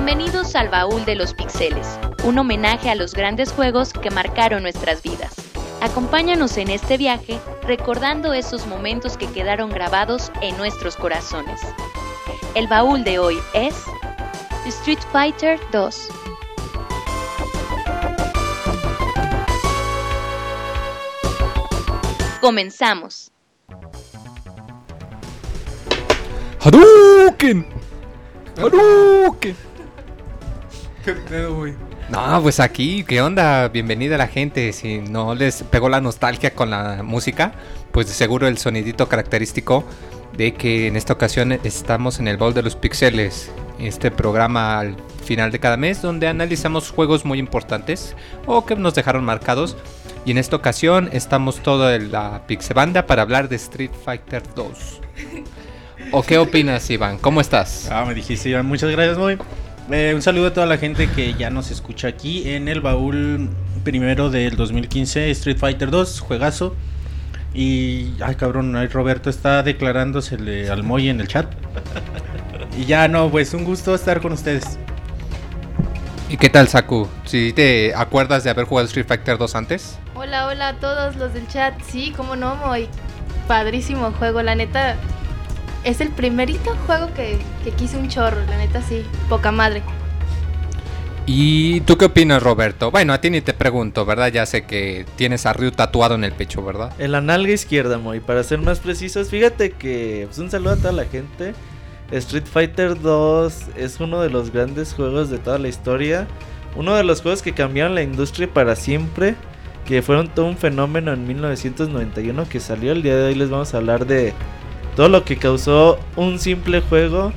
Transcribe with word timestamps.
Bienvenidos 0.00 0.54
al 0.54 0.68
Baúl 0.68 1.04
de 1.04 1.16
los 1.16 1.34
Pixeles, 1.34 1.98
un 2.22 2.38
homenaje 2.38 2.88
a 2.88 2.94
los 2.94 3.14
grandes 3.14 3.50
juegos 3.50 3.92
que 3.92 4.10
marcaron 4.10 4.62
nuestras 4.62 5.02
vidas. 5.02 5.34
Acompáñanos 5.80 6.56
en 6.56 6.70
este 6.70 6.96
viaje 6.96 7.40
recordando 7.66 8.32
esos 8.32 8.64
momentos 8.68 9.16
que 9.16 9.26
quedaron 9.26 9.70
grabados 9.70 10.30
en 10.40 10.56
nuestros 10.56 10.94
corazones. 10.94 11.60
El 12.54 12.68
baúl 12.68 13.02
de 13.02 13.18
hoy 13.18 13.38
es 13.54 13.74
Street 14.66 15.00
Fighter 15.10 15.58
2. 15.72 16.08
Comenzamos. 22.40 23.32
¡Hadouken! 26.60 27.66
¡Hadouken! 28.58 29.67
¿Qué 31.08 31.14
pedo, 31.14 31.54
güey? 31.54 31.72
No, 32.10 32.42
pues 32.42 32.60
aquí, 32.60 33.02
¿qué 33.02 33.22
onda? 33.22 33.68
Bienvenida 33.68 34.16
a 34.16 34.18
la 34.18 34.26
gente. 34.26 34.74
Si 34.74 34.98
no 34.98 35.34
les 35.34 35.62
pegó 35.62 35.88
la 35.88 36.02
nostalgia 36.02 36.54
con 36.54 36.68
la 36.68 37.02
música, 37.02 37.52
pues 37.92 38.08
de 38.08 38.12
seguro 38.12 38.46
el 38.46 38.58
sonidito 38.58 39.08
característico 39.08 39.84
de 40.36 40.52
que 40.52 40.86
en 40.86 40.96
esta 40.96 41.14
ocasión 41.14 41.52
estamos 41.64 42.18
en 42.18 42.28
el 42.28 42.36
Bowl 42.36 42.52
de 42.52 42.60
los 42.60 42.76
Pixeles. 42.76 43.50
Este 43.78 44.10
programa 44.10 44.80
al 44.80 44.96
final 45.24 45.50
de 45.50 45.58
cada 45.58 45.78
mes 45.78 46.02
donde 46.02 46.28
analizamos 46.28 46.90
juegos 46.90 47.24
muy 47.24 47.38
importantes 47.38 48.14
o 48.44 48.66
que 48.66 48.76
nos 48.76 48.94
dejaron 48.94 49.24
marcados. 49.24 49.78
Y 50.26 50.32
en 50.32 50.36
esta 50.36 50.56
ocasión 50.56 51.08
estamos 51.14 51.62
todo 51.62 51.90
en 51.90 52.12
la 52.12 52.46
Pixebanda 52.46 53.06
para 53.06 53.22
hablar 53.22 53.48
de 53.48 53.56
Street 53.56 53.92
Fighter 54.04 54.42
2. 54.54 55.00
¿O 56.12 56.22
qué 56.22 56.36
opinas, 56.36 56.90
Iván? 56.90 57.16
¿Cómo 57.16 57.40
estás? 57.40 57.88
Ah, 57.90 58.04
me 58.04 58.12
dijiste, 58.12 58.50
Iván. 58.50 58.66
Muchas 58.66 58.90
gracias, 58.90 59.16
muy. 59.16 59.38
Eh, 59.90 60.12
un 60.14 60.20
saludo 60.20 60.48
a 60.48 60.52
toda 60.52 60.66
la 60.66 60.76
gente 60.76 61.08
que 61.08 61.32
ya 61.32 61.48
nos 61.48 61.70
escucha 61.70 62.08
aquí 62.08 62.50
en 62.50 62.68
el 62.68 62.82
baúl 62.82 63.48
primero 63.84 64.28
del 64.28 64.54
2015, 64.54 65.30
Street 65.30 65.56
Fighter 65.56 65.90
2, 65.90 66.20
juegazo. 66.20 66.76
Y, 67.54 68.12
ay 68.20 68.34
cabrón, 68.34 68.76
Roberto 68.90 69.30
está 69.30 69.62
declarándosele 69.62 70.68
al 70.68 70.82
Moy 70.82 71.08
en 71.08 71.20
el 71.20 71.28
chat. 71.28 71.50
y 72.78 72.84
ya 72.84 73.08
no, 73.08 73.30
pues 73.30 73.54
un 73.54 73.64
gusto 73.64 73.94
estar 73.94 74.20
con 74.20 74.32
ustedes. 74.32 74.78
¿Y 76.28 76.36
qué 76.36 76.50
tal, 76.50 76.68
Saku? 76.68 77.08
¿Sí 77.24 77.54
te 77.54 77.94
acuerdas 77.94 78.44
de 78.44 78.50
haber 78.50 78.66
jugado 78.66 78.86
Street 78.86 79.06
Fighter 79.06 79.38
2 79.38 79.54
antes? 79.54 79.98
Hola, 80.14 80.48
hola 80.48 80.68
a 80.68 80.74
todos 80.74 81.16
los 81.16 81.32
del 81.32 81.48
chat. 81.48 81.72
Sí, 81.80 82.12
cómo 82.14 82.36
no, 82.36 82.56
Moy. 82.56 82.88
Padrísimo 83.46 84.12
juego, 84.12 84.42
la 84.42 84.54
neta 84.54 84.96
es 85.84 86.00
el 86.00 86.10
primerito 86.10 86.76
juego 86.86 87.12
que, 87.14 87.38
que 87.64 87.70
quise 87.70 87.96
un 87.96 88.08
chorro, 88.08 88.40
la 88.46 88.58
neta 88.58 88.82
sí, 88.82 89.04
poca 89.28 89.52
madre. 89.52 89.82
¿Y 91.30 91.82
tú 91.82 91.98
qué 91.98 92.06
opinas, 92.06 92.42
Roberto? 92.42 92.90
Bueno, 92.90 93.12
a 93.12 93.20
ti 93.20 93.28
ni 93.28 93.42
te 93.42 93.52
pregunto, 93.52 94.06
¿verdad? 94.06 94.32
Ya 94.32 94.46
sé 94.46 94.64
que 94.64 95.04
tienes 95.16 95.44
a 95.44 95.52
Ryu 95.52 95.70
tatuado 95.72 96.14
en 96.14 96.24
el 96.24 96.32
pecho, 96.32 96.64
¿verdad? 96.64 96.90
En 96.98 97.12
la 97.12 97.20
nalga 97.20 97.52
izquierda, 97.52 97.98
Moy. 97.98 98.20
Para 98.20 98.42
ser 98.42 98.60
más 98.60 98.78
precisos, 98.78 99.28
fíjate 99.28 99.72
que 99.72 100.24
pues, 100.26 100.38
un 100.38 100.50
saludo 100.50 100.72
a 100.72 100.76
toda 100.76 100.92
la 100.92 101.04
gente. 101.04 101.52
Street 102.12 102.46
Fighter 102.50 102.98
2 102.98 103.54
es 103.76 104.00
uno 104.00 104.22
de 104.22 104.30
los 104.30 104.50
grandes 104.50 104.94
juegos 104.94 105.28
de 105.28 105.36
toda 105.36 105.58
la 105.58 105.68
historia. 105.68 106.26
Uno 106.76 106.94
de 106.94 107.04
los 107.04 107.20
juegos 107.20 107.42
que 107.42 107.52
cambiaron 107.52 107.94
la 107.94 108.00
industria 108.00 108.48
para 108.50 108.74
siempre. 108.74 109.34
Que 109.84 110.00
fueron 110.00 110.28
todo 110.28 110.46
un 110.46 110.56
fenómeno 110.56 111.12
en 111.12 111.26
1991 111.26 112.48
que 112.48 112.58
salió. 112.58 112.92
El 112.92 113.02
día 113.02 113.16
de 113.16 113.24
hoy 113.24 113.34
les 113.34 113.50
vamos 113.50 113.74
a 113.74 113.76
hablar 113.76 114.06
de 114.06 114.32
todo 114.98 115.08
lo 115.08 115.24
que 115.24 115.36
causó 115.36 116.00
un 116.16 116.40
simple 116.40 116.80
juego, 116.80 117.32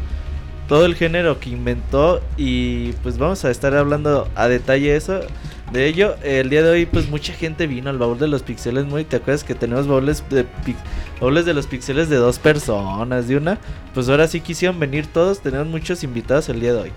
todo 0.67 0.87
el 0.87 0.95
género 0.95 1.39
que 1.39 1.51
inventó 1.51 2.19
y 2.35 2.93
pues 3.03 3.19
vamos 3.19 3.45
a 3.45 3.51
estar 3.51 3.75
hablando 3.75 4.27
a 4.33 4.47
detalle 4.47 4.95
eso. 4.95 5.19
De 5.71 5.85
ello, 5.85 6.15
el 6.23 6.49
día 6.49 6.63
de 6.63 6.71
hoy 6.71 6.85
pues 6.87 7.07
mucha 7.07 7.33
gente 7.33 7.67
vino 7.67 7.91
al 7.91 7.99
baúl 7.99 8.17
de 8.17 8.27
los 8.27 8.41
pixeles 8.41 8.87
muy, 8.87 9.03
¿te 9.05 9.17
acuerdas 9.17 9.43
que 9.43 9.53
tenemos 9.53 9.85
baúles 9.85 10.23
de 10.31 10.47
baúles 11.19 11.45
de 11.45 11.53
los 11.53 11.67
pixeles 11.67 12.09
de 12.09 12.15
dos 12.15 12.39
personas, 12.39 13.27
de 13.27 13.37
una? 13.37 13.59
Pues 13.93 14.09
ahora 14.09 14.27
sí 14.27 14.41
quisieron 14.41 14.79
venir 14.79 15.05
todos, 15.05 15.41
tenemos 15.41 15.67
muchos 15.67 16.03
invitados 16.03 16.49
el 16.49 16.61
día 16.61 16.73
de 16.73 16.81
hoy. 16.81 16.91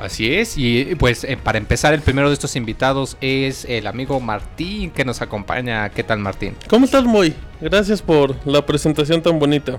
Así 0.00 0.34
es, 0.34 0.56
y 0.56 0.94
pues 0.98 1.24
eh, 1.24 1.36
para 1.36 1.58
empezar 1.58 1.92
el 1.92 2.00
primero 2.00 2.28
de 2.28 2.34
estos 2.34 2.56
invitados 2.56 3.18
es 3.20 3.66
el 3.66 3.86
amigo 3.86 4.18
Martín 4.18 4.90
que 4.90 5.04
nos 5.04 5.20
acompaña. 5.20 5.90
¿Qué 5.90 6.02
tal 6.02 6.18
Martín? 6.20 6.56
¿Cómo 6.68 6.86
estás 6.86 7.04
Moy? 7.04 7.34
Gracias 7.60 8.00
por 8.00 8.34
la 8.46 8.64
presentación 8.64 9.22
tan 9.22 9.38
bonita. 9.38 9.78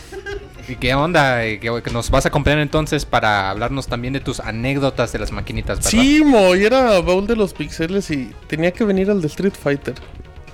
¿Y 0.68 0.76
qué 0.76 0.94
onda? 0.94 1.42
¿Que 1.42 1.82
nos 1.92 2.08
vas 2.10 2.24
a 2.24 2.28
acompañar 2.28 2.60
entonces 2.60 3.04
para 3.04 3.50
hablarnos 3.50 3.86
también 3.86 4.14
de 4.14 4.20
tus 4.20 4.40
anécdotas 4.40 5.12
de 5.12 5.18
las 5.18 5.30
maquinitas, 5.30 5.76
¿verdad? 5.76 5.90
Sí, 5.90 6.24
Moy, 6.24 6.64
era 6.64 6.98
baúl 7.00 7.26
de 7.26 7.36
los 7.36 7.52
pixeles 7.52 8.10
y 8.10 8.30
tenía 8.46 8.70
que 8.70 8.84
venir 8.84 9.10
al 9.10 9.20
de 9.20 9.26
Street 9.26 9.52
Fighter. 9.52 9.94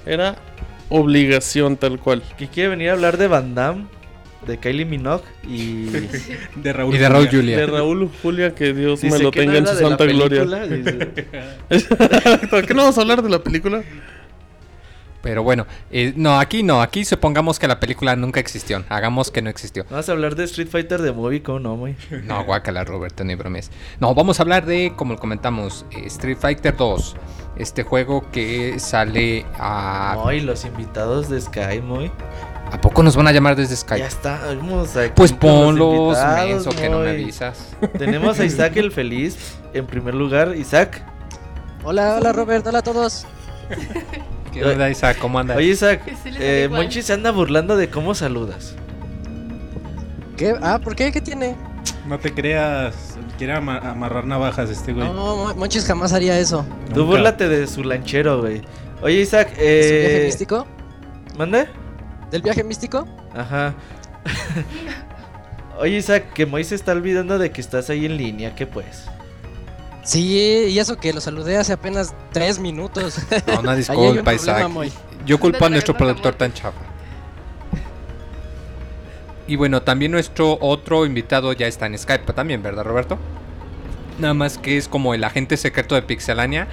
Era 0.04 0.34
obligación 0.88 1.76
tal 1.76 2.00
cual. 2.00 2.24
¿Que 2.36 2.48
quiere 2.48 2.70
venir 2.70 2.90
a 2.90 2.94
hablar 2.94 3.18
de 3.18 3.28
Van 3.28 3.54
Damme? 3.54 3.86
De 4.46 4.58
Kylie 4.58 4.84
Minogue 4.84 5.24
y 5.46 5.84
de 6.56 6.72
Raúl, 6.72 6.94
y 6.94 6.98
de 6.98 7.08
Raúl 7.08 7.28
Julia. 7.28 7.56
De 7.56 7.66
Raúl 7.66 8.10
Julia, 8.22 8.54
que 8.54 8.72
Dios 8.72 9.02
me 9.04 9.18
lo 9.18 9.30
tenga 9.30 9.58
en 9.58 9.66
su 9.66 9.76
santa 9.76 10.04
gloria. 10.06 10.44
¿Por 12.50 12.66
qué 12.66 12.74
no 12.74 12.82
vamos 12.82 12.98
a 12.98 13.00
hablar 13.00 13.22
de 13.22 13.30
la 13.30 13.42
película? 13.42 13.82
Pero 15.22 15.42
bueno, 15.42 15.66
eh, 15.90 16.14
no, 16.16 16.38
aquí 16.38 16.62
no, 16.62 16.80
aquí 16.80 17.04
supongamos 17.04 17.58
que 17.58 17.68
la 17.68 17.78
película 17.78 18.16
nunca 18.16 18.40
existió. 18.40 18.84
Hagamos 18.88 19.30
que 19.30 19.42
no 19.42 19.50
existió. 19.50 19.84
Vamos 19.90 20.08
a 20.08 20.12
hablar 20.12 20.34
de 20.34 20.44
Street 20.44 20.68
Fighter 20.68 21.02
de 21.02 21.12
Movie, 21.12 21.42
no, 21.60 21.76
muy? 21.76 21.94
No, 22.24 22.42
guácala, 22.44 22.84
Roberto, 22.84 23.22
ni 23.22 23.34
bromes. 23.34 23.70
No, 24.00 24.14
vamos 24.14 24.40
a 24.40 24.44
hablar 24.44 24.64
de, 24.64 24.94
como 24.96 25.18
comentamos, 25.18 25.84
eh, 25.90 26.06
Street 26.06 26.38
Fighter 26.38 26.74
2. 26.74 27.16
Este 27.56 27.82
juego 27.82 28.30
que 28.30 28.78
sale 28.78 29.44
a. 29.58 30.18
Muy, 30.24 30.40
los 30.40 30.64
invitados 30.64 31.28
de 31.28 31.40
Sky, 31.40 31.82
muy. 31.82 32.10
¿A 32.72 32.81
poco 32.81 33.03
nos 33.03 33.16
van 33.16 33.26
a 33.26 33.32
llamar 33.32 33.56
desde 33.56 33.76
Skype? 33.76 34.00
Ya 34.00 34.06
está, 34.06 34.41
vamos 34.47 34.97
aquí 34.97 35.12
Pues 35.14 35.32
ponlos, 35.32 36.16
menso, 36.36 36.70
que 36.70 36.88
no 36.88 37.00
me 37.00 37.10
avisas. 37.10 37.70
Tenemos 37.98 38.38
a 38.38 38.44
Isaac 38.44 38.76
el 38.76 38.92
feliz 38.92 39.56
en 39.75 39.86
primer 39.86 40.14
lugar. 40.14 40.54
Isaac. 40.56 41.03
Hola, 41.82 42.16
hola 42.16 42.32
Robert, 42.32 42.66
hola 42.66 42.78
a 42.78 42.82
todos. 42.82 43.26
¿Qué 44.53 44.65
onda 44.65 44.91
Isaac? 44.91 45.18
¿Cómo 45.21 45.39
andas? 45.39 45.56
Oye 45.56 45.68
Isaac, 45.68 46.03
eh, 46.27 46.68
Monchi 46.71 47.03
se 47.03 47.12
anda 47.12 47.30
burlando 47.30 47.77
de 47.77 47.89
cómo 47.89 48.15
saludas. 48.15 48.74
¿Qué? 50.36 50.54
Ah, 50.62 50.78
¿por 50.83 50.97
qué? 50.97 51.12
¿Qué 51.12 51.21
tiene? 51.21 51.56
No 52.06 52.18
te 52.18 52.33
creas, 52.33 52.94
quiere 53.39 53.53
amarrar 53.53 54.27
navajas 54.27 54.71
este 54.71 54.92
güey. 54.92 55.06
No, 55.12 55.54
Monchis 55.54 55.84
jamás 55.84 56.12
haría 56.12 56.39
eso. 56.39 56.65
Tú 56.94 57.04
búrlate 57.06 57.48
de 57.48 57.66
su 57.66 57.84
lanchero, 57.84 58.41
güey. 58.41 58.62
Oye 59.03 59.21
Isaac, 59.21 59.53
eh... 59.56 59.80
¿Es 59.80 60.10
viaje 60.10 60.24
místico? 60.24 60.66
¿Mande? 61.39 61.68
¿Del 62.30 62.42
viaje 62.42 62.65
místico? 62.65 63.06
Ajá. 63.34 63.74
Oye, 65.78 65.97
Isaac, 65.97 66.32
que 66.34 66.47
Moisés 66.47 66.80
está 66.80 66.92
olvidando 66.92 67.38
de 67.38 67.50
que 67.50 67.60
estás 67.60 67.91
ahí 67.91 68.04
en 68.04 68.16
línea, 68.16 68.54
¿qué 68.54 68.66
pues? 68.66 69.06
Sí, 70.03 70.66
y 70.68 70.78
eso 70.78 70.97
que 70.97 71.12
lo 71.12 71.21
saludé 71.21 71.56
hace 71.56 71.72
apenas 71.72 72.15
tres 72.32 72.59
minutos. 72.59 73.18
No, 73.47 73.60
una 73.60 73.74
disculpa, 73.77 74.34
Isaac. 74.34 74.71
Yo 75.27 75.38
culpo 75.38 75.65
a 75.65 75.68
nuestro 75.68 75.97
productor 75.97 76.34
tan 76.34 76.53
chafa. 76.53 76.80
Y 79.47 79.56
bueno, 79.56 79.82
también 79.82 80.12
nuestro 80.12 80.59
otro 80.60 81.04
invitado 81.04 81.53
ya 81.53 81.66
está 81.66 81.86
en 81.86 81.98
Skype 81.98 82.32
también, 82.32 82.62
¿verdad, 82.62 82.84
Roberto? 82.84 83.18
Nada 84.18 84.34
más 84.34 84.59
que 84.59 84.77
es 84.77 84.86
como 84.86 85.12
el 85.12 85.24
agente 85.24 85.56
secreto 85.56 85.94
de 85.94 86.03
Pixelania. 86.03 86.68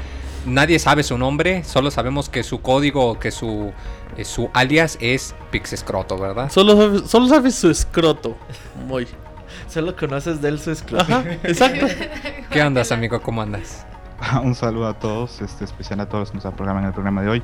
Nadie 0.48 0.80
sabe 0.80 1.04
su 1.04 1.18
nombre, 1.18 1.64
solo 1.66 1.92
sabemos 1.92 2.30
que 2.30 2.42
su 2.42 2.62
código, 2.62 3.20
que 3.20 3.32
su 3.32 3.74
eh, 4.16 4.24
su 4.24 4.50
alias 4.54 4.98
es 5.02 5.36
Pixescroto, 5.52 6.18
¿verdad? 6.18 6.50
Solo 6.50 6.76
sabes, 6.78 7.10
solo 7.10 7.28
sabes 7.28 7.56
su 7.56 7.70
escroto. 7.70 8.38
Muy. 8.88 9.08
Solo 9.68 9.96
conoces 9.96 10.42
de 10.42 10.50
él 10.50 10.60
su 10.60 10.72
escroto. 10.72 11.24
exacto. 11.44 11.86
¿Qué 12.50 12.62
andas, 12.62 12.92
amigo? 12.92 13.22
¿Cómo 13.22 13.42
andas? 13.42 13.86
Un 14.44 14.56
saludo 14.56 14.88
a 14.88 14.94
todos, 14.94 15.42
este, 15.42 15.66
especial 15.66 16.00
a 16.00 16.08
todos 16.08 16.22
los 16.22 16.32
que 16.32 16.38
nos 16.38 16.46
acompañan 16.46 16.80
en 16.80 16.86
el 16.86 16.94
programa 16.94 17.22
de 17.22 17.30
hoy. 17.30 17.44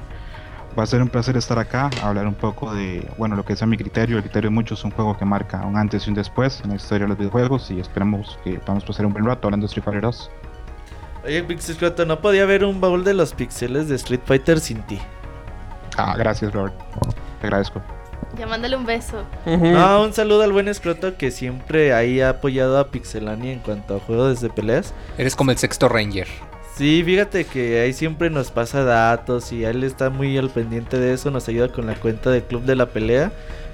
Va 0.77 0.83
a 0.83 0.87
ser 0.87 1.03
un 1.03 1.09
placer 1.09 1.37
estar 1.37 1.59
acá, 1.59 1.91
a 2.01 2.07
hablar 2.07 2.25
un 2.25 2.33
poco 2.33 2.73
de, 2.73 3.07
bueno, 3.17 3.35
lo 3.35 3.45
que 3.45 3.53
es 3.53 3.67
mi 3.67 3.77
criterio. 3.77 4.17
El 4.17 4.23
criterio 4.23 4.49
de 4.49 4.55
muchos 4.55 4.79
es 4.79 4.85
un 4.85 4.91
juego 4.91 5.15
que 5.15 5.25
marca 5.25 5.61
un 5.65 5.77
antes 5.77 6.07
y 6.07 6.09
un 6.09 6.15
después 6.15 6.61
en 6.63 6.69
la 6.69 6.77
historia 6.77 7.05
de 7.05 7.09
los 7.09 7.17
videojuegos 7.17 7.69
y 7.69 7.79
esperamos 7.79 8.39
que 8.43 8.59
vamos 8.65 8.83
a 8.83 8.87
pasar 8.87 9.05
un 9.05 9.13
buen 9.13 9.25
rato 9.25 9.47
hablando 9.47 9.65
de 9.65 9.67
Street 9.67 9.83
Fighter 9.83 10.01
2. 10.01 10.31
Oye, 11.25 11.41
Pixescroto, 11.43 12.05
no 12.05 12.19
podía 12.19 12.43
haber 12.43 12.65
un 12.65 12.81
baúl 12.81 13.03
de 13.03 13.13
los 13.13 13.33
pixeles 13.33 13.87
de 13.87 13.95
Street 13.95 14.19
Fighter 14.25 14.59
sin 14.59 14.81
ti. 14.83 14.99
Ah, 15.97 16.15
gracias, 16.17 16.51
Robert. 16.53 16.73
Te 17.39 17.47
agradezco. 17.47 17.81
Ya 18.37 18.47
mándale 18.47 18.75
un 18.75 18.85
beso. 18.85 19.23
un 19.45 20.13
saludo 20.13 20.43
al 20.43 20.51
buen 20.51 20.67
escroto 20.67 21.17
que 21.17 21.31
siempre 21.31 21.93
ahí 21.93 22.19
ha 22.19 22.29
apoyado 22.29 22.79
a 22.79 22.87
Pixelania 22.87 23.53
en 23.53 23.59
cuanto 23.59 23.95
a 23.95 23.99
juegos 23.99 24.41
de 24.41 24.49
peleas. 24.49 24.93
Eres 25.17 25.35
como 25.35 25.51
el 25.51 25.57
sexto 25.57 25.87
Ranger. 25.87 26.27
Sí, 26.75 27.03
fíjate 27.05 27.45
que 27.45 27.81
ahí 27.81 27.93
siempre 27.93 28.31
nos 28.31 28.49
pasa 28.49 28.83
datos 28.83 29.51
y 29.53 29.63
él 29.63 29.83
está 29.83 30.09
muy 30.09 30.35
al 30.39 30.49
pendiente 30.49 30.97
de 30.97 31.13
eso, 31.13 31.29
nos 31.29 31.47
ayuda 31.47 31.67
con 31.67 31.85
la 31.85 31.93
cuenta 31.93 32.31
del 32.31 32.43
Club 32.43 32.63
de 32.63 32.75
la 32.75 32.87
Pelea. 32.87 33.31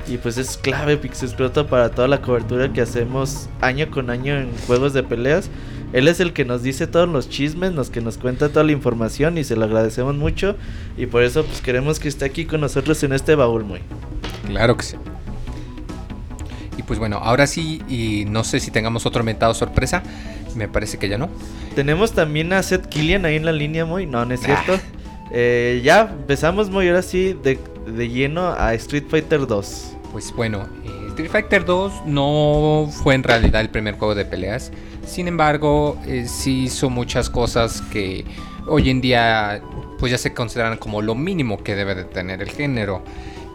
Y 0.07 0.17
pues 0.17 0.37
es 0.37 0.57
clave 0.57 0.97
Pixescroto 0.97 1.67
para 1.67 1.89
toda 1.89 2.07
la 2.09 2.21
cobertura 2.21 2.73
que 2.73 2.81
hacemos 2.81 3.47
año 3.61 3.89
con 3.89 4.09
año 4.09 4.37
en 4.37 4.51
juegos 4.67 4.93
de 4.93 5.03
peleas. 5.03 5.49
Él 5.91 6.07
es 6.07 6.19
el 6.19 6.33
que 6.33 6.45
nos 6.45 6.61
dice 6.61 6.85
todos 6.87 7.09
los 7.09 7.29
chismes, 7.29 7.73
los 7.73 7.89
que 7.89 8.01
nos 8.01 8.17
cuenta 8.17 8.49
toda 8.49 8.63
la 8.63 8.71
información 8.71 9.37
y 9.37 9.43
se 9.43 9.55
lo 9.55 9.65
agradecemos 9.65 10.15
mucho. 10.15 10.55
Y 10.97 11.07
por 11.07 11.23
eso 11.23 11.43
pues 11.43 11.61
queremos 11.61 11.99
que 11.99 12.07
esté 12.07 12.25
aquí 12.25 12.45
con 12.45 12.61
nosotros 12.61 13.01
en 13.03 13.13
este 13.13 13.35
baúl 13.35 13.63
muy. 13.63 13.81
Claro 14.47 14.77
que 14.77 14.83
sí. 14.83 14.97
Y 16.77 16.83
pues 16.83 16.99
bueno, 16.99 17.17
ahora 17.17 17.47
sí, 17.47 17.81
y 17.89 18.25
no 18.29 18.43
sé 18.43 18.59
si 18.59 18.71
tengamos 18.71 19.05
otro 19.05 19.21
inventado 19.21 19.53
sorpresa. 19.53 20.03
Me 20.55 20.67
parece 20.67 20.97
que 20.97 21.09
ya 21.09 21.17
no. 21.17 21.29
Tenemos 21.75 22.13
también 22.13 22.53
a 22.53 22.63
Seth 22.63 22.85
Killian 22.87 23.25
ahí 23.25 23.35
en 23.35 23.45
la 23.45 23.51
línea, 23.51 23.85
muy. 23.85 24.05
No, 24.05 24.25
no 24.25 24.33
es 24.33 24.41
cierto. 24.41 24.79
Eh, 25.31 25.81
ya 25.83 26.01
empezamos 26.01 26.69
muy 26.69 26.87
ahora 26.87 27.01
sí 27.01 27.37
de, 27.43 27.59
de 27.85 28.09
lleno 28.09 28.47
a 28.47 28.73
Street 28.75 29.05
Fighter 29.09 29.45
2. 29.45 29.97
Pues 30.11 30.33
bueno, 30.35 30.67
eh, 30.85 30.98
Street 31.19 31.31
Fighter 31.31 31.65
2 31.65 32.05
no 32.05 32.89
fue 33.03 33.13
en 33.13 33.23
realidad 33.23 33.59
el 33.59 33.69
primer 33.69 33.95
juego 33.95 34.15
de 34.15 34.23
peleas. 34.23 34.71
Sin 35.05 35.27
embargo, 35.27 35.99
eh, 36.07 36.25
sí 36.29 36.63
hizo 36.63 36.89
muchas 36.89 37.29
cosas 37.29 37.81
que 37.91 38.23
hoy 38.67 38.89
en 38.89 39.01
día 39.01 39.61
pues 39.97 40.13
ya 40.13 40.17
se 40.17 40.33
consideran 40.33 40.77
como 40.77 41.01
lo 41.01 41.15
mínimo 41.15 41.61
que 41.61 41.75
debe 41.75 41.93
de 41.93 42.05
tener 42.05 42.41
el 42.41 42.49
género. 42.49 43.03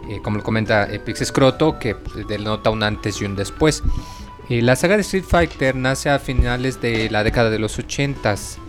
Eh, 0.07 0.19
como 0.21 0.37
lo 0.37 0.43
comenta 0.43 0.83
Epix 0.93 1.25
Scroto, 1.25 1.79
que 1.79 1.95
pues, 1.95 2.27
denota 2.27 2.69
un 2.69 2.83
antes 2.83 3.19
y 3.19 3.25
un 3.25 3.35
después. 3.35 3.81
Eh, 4.47 4.61
la 4.61 4.75
saga 4.75 4.95
de 4.95 5.01
Street 5.01 5.25
Fighter 5.27 5.75
nace 5.75 6.11
a 6.11 6.19
finales 6.19 6.79
de 6.81 7.09
la 7.09 7.23
década 7.23 7.49
de 7.49 7.57
los 7.57 7.79
80s. 7.79 8.59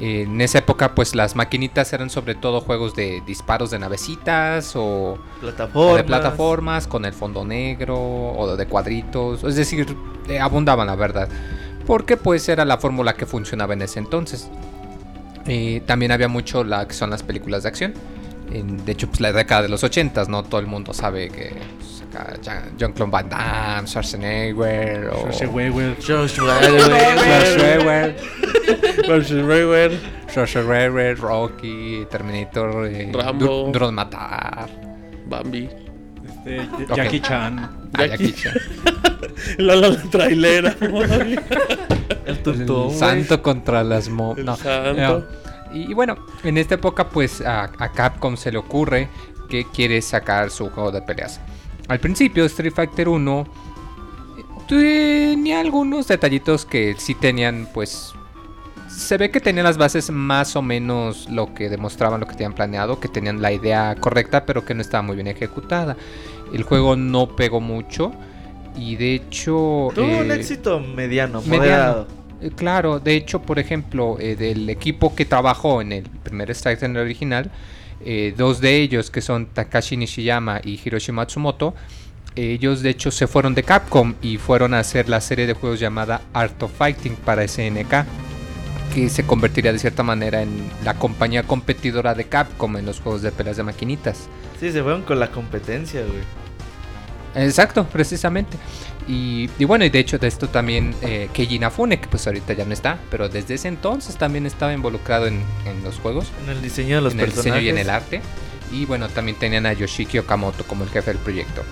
En 0.00 0.40
esa 0.40 0.58
época, 0.58 0.94
pues 0.94 1.14
las 1.14 1.36
maquinitas 1.36 1.92
eran 1.92 2.08
sobre 2.10 2.34
todo 2.34 2.60
juegos 2.62 2.94
de 2.94 3.22
disparos 3.26 3.70
de 3.70 3.78
navecitas 3.78 4.72
o, 4.74 5.18
Plataformas. 5.40 5.96
de 5.96 6.04
plataformas 6.04 6.86
con 6.86 7.04
el 7.04 7.12
fondo 7.12 7.44
negro 7.44 7.98
o 7.98 8.56
de 8.56 8.66
cuadritos. 8.66 9.44
Es 9.44 9.56
decir, 9.56 9.94
eh, 10.28 10.38
abundaban, 10.40 10.86
la 10.86 10.96
verdad. 10.96 11.28
Porque 11.86 12.16
pues 12.16 12.48
era 12.48 12.64
la 12.64 12.78
fórmula 12.78 13.14
que 13.14 13.26
funcionaba 13.26 13.74
en 13.74 13.82
ese 13.82 13.98
entonces. 13.98 14.48
Eh, 15.46 15.82
también 15.86 16.12
había 16.12 16.28
mucho 16.28 16.64
la 16.64 16.86
que 16.86 16.94
son 16.94 17.10
las 17.10 17.22
películas 17.22 17.62
de 17.64 17.68
acción. 17.68 17.94
En- 18.52 18.84
de 18.84 18.92
hecho, 18.92 19.08
pues 19.08 19.20
la 19.20 19.32
década 19.32 19.62
de 19.62 19.68
los 19.68 19.82
80s, 19.84 20.28
no 20.28 20.42
todo 20.44 20.60
el 20.60 20.66
mundo 20.66 20.92
sabe 20.94 21.28
que 21.30 21.52
pues, 21.78 21.89
Jean-Claude 22.76 23.10
Van 23.12 23.28
Damme, 23.28 23.86
Schwarzenegger 23.86 25.10
o 25.12 25.30
Schwarzenegger. 25.32 25.96
Schwarzenegger, 26.00 28.14
Schwarzenegger, 29.04 29.90
Schwarzenegger, 30.28 31.16
Rocky, 31.20 32.06
Terminator, 32.10 32.86
eh, 32.86 33.10
Rambo. 33.12 33.66
Du- 33.66 33.72
Duro 33.72 33.92
Matar, 33.92 34.68
Bambi. 35.26 35.68
Este, 36.44 36.68
Jackie 36.94 37.20
Chan. 37.20 37.58
ah, 37.94 38.06
Jackie 38.06 38.32
Jackie 38.32 38.34
Chan. 38.34 38.54
La, 39.58 39.74
la, 39.74 39.88
la 39.88 40.02
trailera. 40.10 40.74
El 40.80 41.38
El 42.26 42.38
tuntún, 42.42 42.86
güey. 42.88 42.98
santo 42.98 43.40
contra 43.42 43.82
las 43.82 44.08
mo... 44.10 44.34
El 44.36 44.44
no, 44.44 44.54
santo. 44.56 45.26
no. 45.72 45.74
Y, 45.74 45.90
y 45.90 45.94
bueno, 45.94 46.16
en 46.44 46.58
esta 46.58 46.74
época 46.74 47.08
pues 47.08 47.40
a, 47.40 47.70
a 47.78 47.92
Capcom 47.92 48.36
se 48.36 48.52
le 48.52 48.58
ocurre 48.58 49.08
que 49.48 49.64
quiere 49.72 50.02
sacar 50.02 50.50
su 50.50 50.68
juego 50.70 50.92
de 50.92 51.00
peleas. 51.02 51.40
Al 51.90 51.98
principio 51.98 52.44
Street 52.44 52.72
Fighter 52.72 53.08
1 53.08 53.46
eh, 54.38 54.44
tenía 54.68 55.58
algunos 55.58 56.06
detallitos 56.06 56.64
que 56.64 56.94
sí 56.96 57.16
tenían 57.16 57.68
pues... 57.74 58.14
Se 58.88 59.16
ve 59.16 59.32
que 59.32 59.40
tenían 59.40 59.64
las 59.64 59.76
bases 59.76 60.08
más 60.10 60.54
o 60.54 60.62
menos 60.62 61.28
lo 61.28 61.52
que 61.52 61.68
demostraban 61.68 62.20
lo 62.20 62.28
que 62.28 62.34
tenían 62.34 62.52
planeado, 62.52 63.00
que 63.00 63.08
tenían 63.08 63.42
la 63.42 63.50
idea 63.50 63.96
correcta 63.98 64.46
pero 64.46 64.64
que 64.64 64.72
no 64.72 64.82
estaba 64.82 65.02
muy 65.02 65.16
bien 65.16 65.26
ejecutada. 65.26 65.96
El 66.52 66.62
juego 66.62 66.94
no 66.94 67.34
pegó 67.34 67.60
mucho 67.60 68.12
y 68.76 68.94
de 68.94 69.14
hecho... 69.14 69.88
Tuvo 69.92 70.18
un 70.18 70.30
eh, 70.30 70.34
éxito 70.36 70.78
mediano, 70.78 71.42
mediano. 71.42 71.58
moderado. 71.58 72.06
eh, 72.40 72.50
Claro, 72.54 73.00
de 73.00 73.16
hecho, 73.16 73.42
por 73.42 73.58
ejemplo, 73.58 74.16
eh, 74.20 74.36
del 74.36 74.70
equipo 74.70 75.16
que 75.16 75.24
trabajó 75.24 75.80
en 75.80 75.90
el 75.90 76.04
primer 76.04 76.50
Strike 76.52 76.84
en 76.84 76.92
el 76.92 77.02
original, 77.02 77.50
eh, 78.04 78.34
dos 78.36 78.60
de 78.60 78.76
ellos 78.76 79.10
que 79.10 79.20
son 79.20 79.46
Takashi 79.46 79.96
Nishiyama 79.96 80.60
y 80.64 80.80
Hiroshi 80.82 81.12
Matsumoto, 81.12 81.74
ellos 82.36 82.82
de 82.82 82.90
hecho 82.90 83.10
se 83.10 83.26
fueron 83.26 83.54
de 83.54 83.62
Capcom 83.62 84.14
y 84.22 84.38
fueron 84.38 84.74
a 84.74 84.78
hacer 84.78 85.08
la 85.08 85.20
serie 85.20 85.46
de 85.46 85.54
juegos 85.54 85.80
llamada 85.80 86.22
Art 86.32 86.62
of 86.62 86.72
Fighting 86.76 87.16
para 87.16 87.46
SNK, 87.46 88.04
que 88.94 89.08
se 89.08 89.24
convertiría 89.24 89.72
de 89.72 89.78
cierta 89.78 90.02
manera 90.02 90.42
en 90.42 90.70
la 90.84 90.94
compañía 90.94 91.42
competidora 91.42 92.14
de 92.14 92.24
Capcom 92.24 92.76
en 92.76 92.86
los 92.86 93.00
juegos 93.00 93.22
de 93.22 93.32
peleas 93.32 93.56
de 93.56 93.62
maquinitas. 93.64 94.28
Sí, 94.58 94.70
se 94.72 94.82
fueron 94.82 95.02
con 95.02 95.18
la 95.18 95.30
competencia, 95.30 96.02
güey. 96.02 96.22
Exacto, 97.34 97.84
precisamente. 97.86 98.56
Y, 99.08 99.48
y 99.58 99.64
bueno, 99.64 99.84
y 99.84 99.90
de 99.90 99.98
hecho 99.98 100.18
de 100.18 100.28
esto 100.28 100.48
también 100.48 100.94
eh, 101.02 101.28
Keiji 101.32 101.56
Inafune, 101.56 102.00
que 102.00 102.06
pues 102.08 102.26
ahorita 102.26 102.52
ya 102.52 102.64
no 102.64 102.72
está, 102.72 102.98
pero 103.10 103.28
desde 103.28 103.54
ese 103.54 103.68
entonces 103.68 104.16
también 104.16 104.46
estaba 104.46 104.72
involucrado 104.72 105.26
en, 105.26 105.42
en 105.66 105.82
los 105.84 105.96
juegos, 105.98 106.30
En 106.44 106.50
el 106.50 106.62
diseño 106.62 106.96
de 106.96 107.02
los 107.02 107.14
en 107.14 107.20
el 107.20 107.26
personajes. 107.26 107.54
diseño 107.54 107.66
y 107.66 107.68
en 107.70 107.78
el 107.78 107.90
arte. 107.90 108.20
Y 108.72 108.84
bueno, 108.86 109.08
también 109.08 109.36
tenían 109.38 109.66
a 109.66 109.72
Yoshiki 109.72 110.18
Okamoto 110.18 110.64
como 110.64 110.84
el 110.84 110.90
jefe 110.90 111.12
del 111.12 111.18
proyecto. 111.20 111.62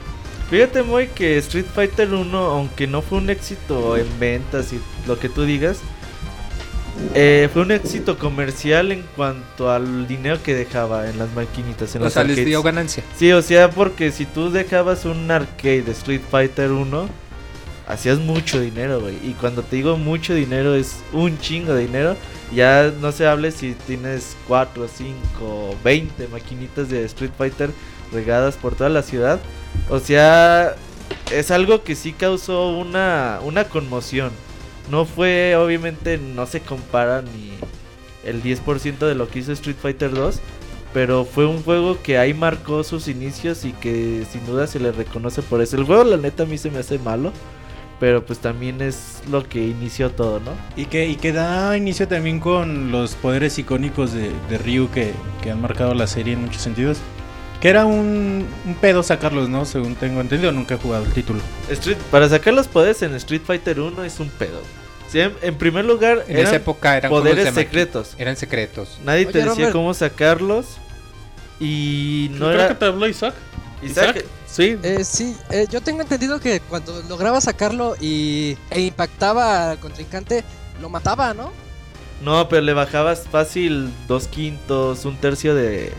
Fíjate 0.50 0.82
muy 0.82 1.09
que 1.09 1.37
Street 1.38 1.66
Fighter 1.73 2.12
1, 2.12 2.38
aunque 2.38 2.87
no 2.87 3.02
fue 3.02 3.18
un 3.18 3.28
éxito 3.30 3.97
en 3.97 4.06
ventas 4.18 4.73
y 4.73 4.80
lo 5.06 5.18
que 5.18 5.28
tú 5.28 5.42
digas, 5.44 5.78
eh, 7.14 7.49
fue 7.52 7.62
un 7.62 7.71
éxito 7.71 8.19
comercial 8.19 8.93
en 8.93 9.02
cuanto 9.17 9.71
al 9.71 10.07
dinero 10.07 10.43
que 10.43 10.55
dejaba 10.55 11.09
en 11.09 11.19
las 11.19 11.33
maquinitas, 11.35 11.95
en 11.95 12.02
O 12.02 12.05
los 12.05 12.12
sea, 12.12 12.23
les 12.25 12.33
arcades. 12.33 12.47
dio 12.47 12.62
ganancia. 12.62 13.02
Sí, 13.17 13.33
o 13.33 13.43
sea, 13.43 13.71
porque 13.71 14.11
si 14.12 14.25
tú 14.26 14.50
dejabas 14.50 15.05
un 15.05 15.31
arcade 15.31 15.83
de 15.83 15.93
Street 15.93 16.21
Fighter 16.31 16.71
1, 16.71 17.09
hacías 17.87 18.19
mucho 18.19 18.61
dinero, 18.61 19.00
güey. 19.00 19.17
Y 19.25 19.33
cuando 19.40 19.62
te 19.62 19.76
digo 19.76 19.97
mucho 19.97 20.35
dinero, 20.35 20.75
es 20.75 20.97
un 21.12 21.38
chingo 21.38 21.75
de 21.75 21.83
dinero. 21.87 22.17
Ya 22.55 22.93
no 23.00 23.12
se 23.12 23.26
hable 23.26 23.50
si 23.52 23.75
tienes 23.87 24.37
4, 24.47 24.88
5, 24.88 25.76
20 25.85 26.28
maquinitas 26.28 26.88
de 26.88 27.05
Street 27.05 27.33
Fighter 27.37 27.71
regadas 28.12 28.57
por 28.57 28.75
toda 28.75 28.90
la 28.90 29.02
ciudad. 29.02 29.38
O 29.90 29.99
sea, 30.00 30.75
es 31.31 31.50
algo 31.50 31.83
que 31.85 31.95
sí 31.95 32.12
causó 32.12 32.71
una, 32.71 33.38
una 33.45 33.64
conmoción. 33.64 34.31
No 34.90 35.04
fue, 35.04 35.57
obviamente, 35.57 36.18
no 36.18 36.47
se 36.47 36.61
compara 36.61 37.23
ni 37.23 37.50
el 38.25 38.42
10% 38.42 38.99
de 38.99 39.14
lo 39.14 39.28
que 39.28 39.40
hizo 39.40 39.52
Street 39.52 39.76
Fighter 39.80 40.12
2. 40.12 40.40
Pero 40.95 41.25
fue 41.26 41.47
un 41.47 41.62
juego 41.62 42.00
que 42.02 42.18
ahí 42.18 42.33
marcó 42.33 42.83
sus 42.83 43.09
inicios 43.09 43.64
y 43.64 43.73
que 43.73 44.25
sin 44.30 44.47
duda 44.47 44.66
se 44.66 44.80
le 44.80 44.90
reconoce 44.90 45.42
por 45.42 45.61
eso. 45.61 45.76
El 45.76 45.85
juego, 45.85 46.04
la 46.04 46.16
neta, 46.16 46.45
a 46.45 46.47
mí 46.47 46.57
se 46.57 46.71
me 46.71 46.78
hace 46.78 46.99
malo. 46.99 47.33
Pero 48.00 48.25
pues 48.25 48.38
también 48.38 48.80
es 48.80 49.23
lo 49.28 49.49
que 49.49 49.66
inició 49.66 50.11
todo, 50.12 50.38
¿no? 50.38 50.52
Y 50.76 50.87
que, 50.87 51.09
y 51.09 51.16
que 51.16 51.33
da 51.33 51.76
inicio 51.76 52.07
también 52.07 52.38
con 52.38 52.92
los 52.92 53.16
poderes 53.16 53.59
icónicos 53.59 54.12
de, 54.12 54.30
de 54.49 54.59
Ryu 54.59 54.88
que, 54.88 55.12
que 55.42 55.50
han 55.50 55.61
marcado 55.61 55.95
la 55.95 56.07
serie 56.07 56.35
en 56.35 56.42
muchos 56.42 56.62
sentidos. 56.62 56.99
Que 57.61 57.68
era 57.68 57.87
un, 57.87 58.47
un 58.64 58.75
pedo 58.76 59.02
sacarlos, 59.02 59.49
¿no? 59.49 59.64
Según 59.64 59.97
tengo 59.97 60.21
entendido, 60.21 60.52
nunca 60.52 60.76
he 60.76 60.78
jugado 60.78 61.04
el 61.04 61.12
título. 61.12 61.40
Street, 61.71 61.97
para 62.12 62.28
sacar 62.28 62.54
los 62.54 62.68
poderes 62.68 63.02
en 63.02 63.16
Street 63.16 63.42
Fighter 63.45 63.80
1 63.80 64.04
es 64.04 64.21
un 64.21 64.28
pedo. 64.28 64.61
Sí, 65.10 65.20
en, 65.20 65.34
en 65.42 65.54
primer 65.56 65.84
lugar, 65.84 66.24
En 66.28 66.36
eran 66.36 66.46
esa 66.48 66.56
época 66.56 66.96
eran 66.96 67.10
poderes 67.10 67.54
secretos. 67.54 68.14
Eran 68.18 68.36
secretos. 68.36 68.98
Nadie 69.04 69.24
te 69.26 69.30
Oye, 69.30 69.38
decía 69.40 69.54
Robert. 69.54 69.72
cómo 69.72 69.94
sacarlos. 69.94 70.66
Y 71.60 72.28
no 72.32 72.46
Creo 72.46 72.50
era. 72.52 72.68
que 72.68 72.74
te 72.74 72.84
habló 72.84 73.06
Isaac. 73.08 73.34
Isaac, 73.82 74.24
Sí. 74.46 74.76
Eh, 74.82 75.04
sí, 75.04 75.36
eh, 75.50 75.66
yo 75.70 75.80
tengo 75.80 76.00
entendido 76.02 76.40
que 76.40 76.60
cuando 76.60 77.02
lograba 77.08 77.40
sacarlo 77.40 77.94
y, 78.00 78.56
e 78.70 78.80
impactaba 78.80 79.70
al 79.72 79.78
contrincante, 79.78 80.42
lo 80.80 80.88
mataba, 80.88 81.34
¿no? 81.34 81.52
No, 82.22 82.48
pero 82.48 82.62
le 82.62 82.72
bajabas 82.72 83.24
fácil 83.30 83.90
dos 84.08 84.26
quintos, 84.26 85.04
un 85.04 85.16
tercio 85.18 85.54
de, 85.54 85.92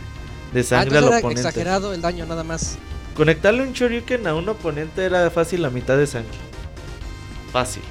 de 0.53 0.59
Ah, 0.59 0.63
sangre 0.63 0.97
entonces 0.97 0.97
al 0.97 1.07
era 1.09 1.17
oponente. 1.19 1.41
exagerado 1.41 1.93
el 1.93 2.01
daño 2.01 2.25
nada 2.25 2.43
más. 2.43 2.77
Conectarle 3.15 3.63
un 3.63 3.73
Shoryuken 3.73 4.27
a 4.27 4.33
un 4.35 4.49
oponente 4.49 5.03
era 5.05 5.29
fácil 5.29 5.61
la 5.61 5.69
mitad 5.69 5.95
de 5.97 6.07
sangre. 6.07 6.37
Fácil. 7.53 7.83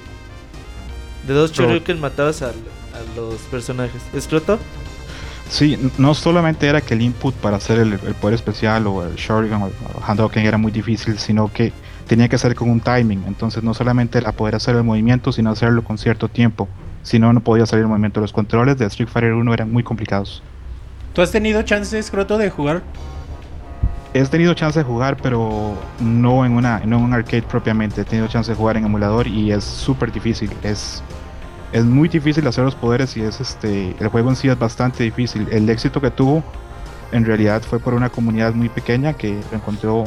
De 1.28 1.35
dos 1.35 1.52
Shoryuken 1.52 2.00
matabas 2.00 2.42
al- 2.42 2.50
a 2.50 3.16
los 3.16 3.35
personajes. 3.42 4.02
¿Escroto? 4.14 4.58
Sí, 5.50 5.78
no 5.97 6.14
solamente 6.14 6.66
era 6.66 6.80
que 6.80 6.94
el 6.94 7.02
input 7.02 7.35
para 7.37 7.56
hacer 7.56 7.78
el, 7.78 7.92
el 7.92 8.14
poder 8.14 8.35
especial 8.35 8.87
o 8.87 9.04
el 9.04 9.14
Shoryuken 9.14 9.62
o 9.62 9.66
el 9.68 9.73
Hadouken 10.06 10.44
era 10.44 10.58
muy 10.58 10.73
difícil, 10.73 11.18
sino 11.18 11.50
que 11.52 11.73
tenía 12.06 12.28
que 12.28 12.37
hacer 12.37 12.54
con 12.54 12.68
un 12.70 12.80
timing. 12.80 13.25
Entonces 13.26 13.62
no 13.62 13.73
solamente 13.75 14.18
era 14.18 14.32
poder 14.32 14.54
hacer 14.56 14.75
el 14.76 14.82
movimiento, 14.85 15.32
sino 15.32 15.50
hacerlo 15.50 15.85
con 15.85 15.97
cierto 15.99 16.28
tiempo. 16.28 16.68
Si 17.02 17.18
no, 17.18 17.32
no 17.32 17.40
podía 17.40 17.64
salir 17.64 17.82
el 17.85 17.88
movimiento. 17.88 18.20
Los 18.20 18.32
controles 18.32 18.76
de 18.76 18.87
Street 18.87 19.08
Fighter 19.08 19.32
1 19.32 19.54
eran 19.54 19.73
muy 19.73 19.82
complicados. 19.82 20.42
¿Tú 21.14 21.23
has 21.23 21.30
tenido 21.30 21.62
chances, 21.62 22.11
Croto, 22.11 22.37
de 22.37 22.50
jugar? 22.50 22.82
He 24.14 24.23
tenido 24.25 24.52
chance 24.54 24.78
de 24.78 24.85
jugar, 24.85 25.16
pero 25.23 25.75
no 26.00 26.44
en, 26.44 26.52
una, 26.52 26.80
no 26.80 26.97
en 26.99 27.04
un 27.04 27.12
arcade 27.14 27.42
propiamente. 27.42 28.02
He 28.02 28.04
tenido 28.04 28.26
chance 28.28 28.50
de 28.50 28.56
jugar 28.56 28.76
en 28.76 28.85
emulador 28.87 29.26
y 29.26 29.52
es 29.52 29.64
súper 29.64 30.12
difícil. 30.12 30.50
Es, 30.62 31.02
es 31.72 31.84
muy 31.84 32.08
difícil 32.08 32.46
hacer 32.46 32.64
los 32.64 32.75
poderes 32.75 33.16
y 33.16 33.22
es 33.22 33.40
este 33.40 33.94
el 33.98 34.08
juego 34.08 34.30
en 34.30 34.37
sí 34.37 34.48
es 34.48 34.58
bastante 34.58 35.04
difícil. 35.04 35.46
El 35.50 35.68
éxito 35.68 36.00
que 36.00 36.10
tuvo 36.10 36.42
en 37.12 37.25
realidad 37.25 37.62
fue 37.62 37.78
por 37.78 37.94
una 37.94 38.10
comunidad 38.10 38.54
muy 38.54 38.68
pequeña 38.68 39.14
que 39.14 39.40
lo 39.50 39.56
encontró 39.56 40.04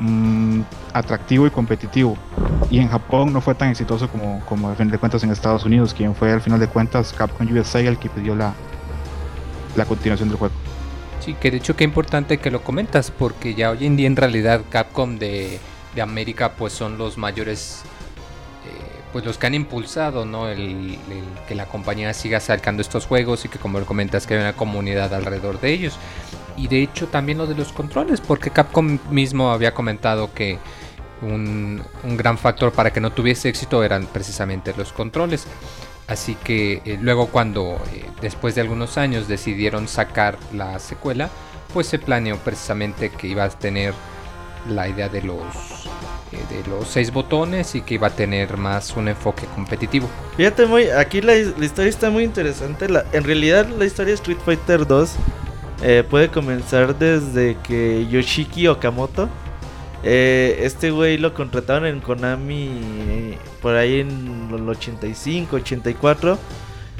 mm, 0.00 0.60
atractivo 0.92 1.46
y 1.46 1.50
competitivo. 1.50 2.16
Y 2.70 2.78
en 2.78 2.88
Japón 2.88 3.32
no 3.32 3.40
fue 3.40 3.54
tan 3.54 3.70
exitoso 3.70 4.08
como, 4.08 4.40
como 4.46 4.68
al 4.68 4.76
final 4.76 4.90
de 4.90 4.98
cuentas 4.98 5.22
en 5.22 5.30
Estados 5.30 5.64
Unidos, 5.64 5.94
quien 5.94 6.14
fue 6.14 6.32
al 6.32 6.40
final 6.40 6.60
de 6.60 6.68
cuentas 6.68 7.12
Capcom 7.12 7.46
USA 7.52 7.80
el 7.80 7.98
que 7.98 8.08
pidió 8.08 8.34
la, 8.34 8.54
la 9.76 9.84
continuación 9.84 10.28
del 10.28 10.38
juego. 10.38 10.54
Sí, 11.20 11.34
que 11.34 11.50
de 11.50 11.56
hecho 11.56 11.74
qué 11.76 11.84
importante 11.84 12.38
que 12.38 12.50
lo 12.50 12.62
comentas, 12.62 13.10
porque 13.10 13.54
ya 13.54 13.70
hoy 13.70 13.86
en 13.86 13.96
día 13.96 14.06
en 14.06 14.16
realidad 14.16 14.62
Capcom 14.70 15.18
de, 15.18 15.58
de 15.94 16.02
América 16.02 16.52
pues 16.52 16.72
son 16.72 16.98
los 16.98 17.18
mayores 17.18 17.82
pues 19.16 19.24
los 19.24 19.38
que 19.38 19.46
han 19.46 19.54
impulsado 19.54 20.26
¿no? 20.26 20.44
Que 21.48 21.54
la 21.54 21.64
compañía 21.64 22.12
siga 22.12 22.38
sacando 22.38 22.82
estos 22.82 23.06
juegos 23.06 23.46
y 23.46 23.48
que 23.48 23.58
como 23.58 23.80
lo 23.80 23.86
comentas 23.86 24.26
que 24.26 24.34
hay 24.34 24.40
una 24.40 24.52
comunidad 24.52 25.14
alrededor 25.14 25.58
de 25.58 25.72
ellos 25.72 25.98
y 26.54 26.68
de 26.68 26.82
hecho 26.82 27.06
también 27.06 27.38
lo 27.38 27.46
de 27.46 27.54
los 27.54 27.72
controles 27.72 28.20
porque 28.20 28.50
Capcom 28.50 28.98
mismo 29.08 29.52
había 29.52 29.72
comentado 29.72 30.34
que 30.34 30.58
un, 31.22 31.82
gran 32.04 32.36
factor 32.36 32.72
para 32.72 32.92
que 32.92 33.00
no 33.00 33.10
tuviese 33.10 33.48
éxito 33.48 33.82
eran 33.82 34.04
precisamente 34.04 34.74
los 34.76 34.92
controles 34.92 35.46
así 36.08 36.34
que 36.34 36.82
eh, 36.84 36.98
luego 37.00 37.28
cuando 37.28 37.80
eh, 37.94 38.04
después 38.20 38.54
de 38.54 38.60
algunos 38.60 38.98
años 38.98 39.28
decidieron 39.28 39.88
sacar 39.88 40.36
la 40.52 40.78
secuela 40.78 41.30
pues 41.72 41.86
se 41.86 41.98
planeó 41.98 42.36
precisamente 42.36 43.08
que 43.08 43.28
iba 43.28 43.44
a 43.44 43.48
tener 43.48 43.94
la 44.68 44.90
idea 44.90 45.08
de 45.08 45.22
los 45.22 45.88
de 46.48 46.68
los 46.68 46.88
seis 46.88 47.12
botones 47.12 47.74
y 47.74 47.80
que 47.80 47.94
iba 47.94 48.08
a 48.08 48.10
tener 48.10 48.56
más 48.56 48.96
un 48.96 49.08
enfoque 49.08 49.46
competitivo. 49.54 50.08
Fíjate 50.36 50.66
muy, 50.66 50.90
aquí 50.90 51.20
la, 51.20 51.36
historia 51.36 51.88
está 51.88 52.10
muy 52.10 52.24
interesante. 52.24 52.86
En 53.12 53.24
realidad 53.24 53.68
la 53.68 53.84
historia 53.84 54.10
de 54.10 54.16
Street 54.16 54.38
Fighter 54.44 54.86
2 54.86 55.10
eh, 55.82 56.04
puede 56.08 56.28
comenzar 56.28 56.98
desde 56.98 57.56
que 57.62 58.06
Yoshiki 58.08 58.66
Okamoto, 58.68 59.28
eh, 60.02 60.60
este 60.62 60.90
güey 60.90 61.18
lo 61.18 61.34
contrataron 61.34 61.86
en 61.86 62.00
Konami 62.00 62.70
eh, 62.70 63.38
por 63.60 63.74
ahí 63.74 64.00
en 64.00 64.50
el 64.54 64.68
85, 64.68 65.56
84 65.56 66.38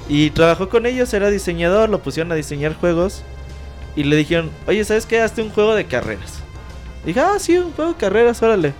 y 0.09 0.31
trabajó 0.31 0.69
con 0.69 0.87
ellos, 0.87 1.13
era 1.15 1.31
diseñador, 1.31 1.89
lo 1.89 2.01
pusieron 2.01 2.33
a 2.33 2.35
diseñar 2.35 2.75
juegos 2.75 3.23
y 3.97 4.05
le 4.05 4.17
dijeron, 4.17 4.51
oye, 4.67 4.85
¿sabes 4.85 5.07
qué? 5.07 5.21
Hazte 5.21 5.43
un 5.43 5.51
juego 5.51 5.75
de 5.75 5.87
carreras. 5.87 6.41
Dije, 7.05 7.21
ah, 7.21 7.39
sí, 7.39 7.57
un 7.57 7.73
juego 7.73 7.93
de 7.93 7.99
carreras, 7.99 8.43
órale. 8.43 8.75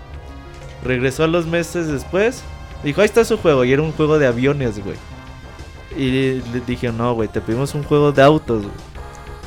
Regresó 0.87 1.25
a 1.25 1.27
los 1.27 1.47
meses 1.47 1.89
después. 1.89 2.43
Dijo, 2.85 3.01
ahí 3.01 3.07
está 3.07 3.25
su 3.25 3.37
juego. 3.37 3.65
Y 3.65 3.73
era 3.73 3.83
un 3.83 3.93
juego 3.93 4.19
de 4.19 4.27
aviones, 4.27 4.83
güey. 4.83 4.97
Y 5.97 6.41
le 6.53 6.61
dije, 6.67 6.93
no, 6.93 7.15
güey, 7.15 7.29
te 7.29 7.41
pedimos 7.41 7.75
un 7.75 7.83
juego 7.83 8.13
de 8.13 8.23
autos. 8.23 8.65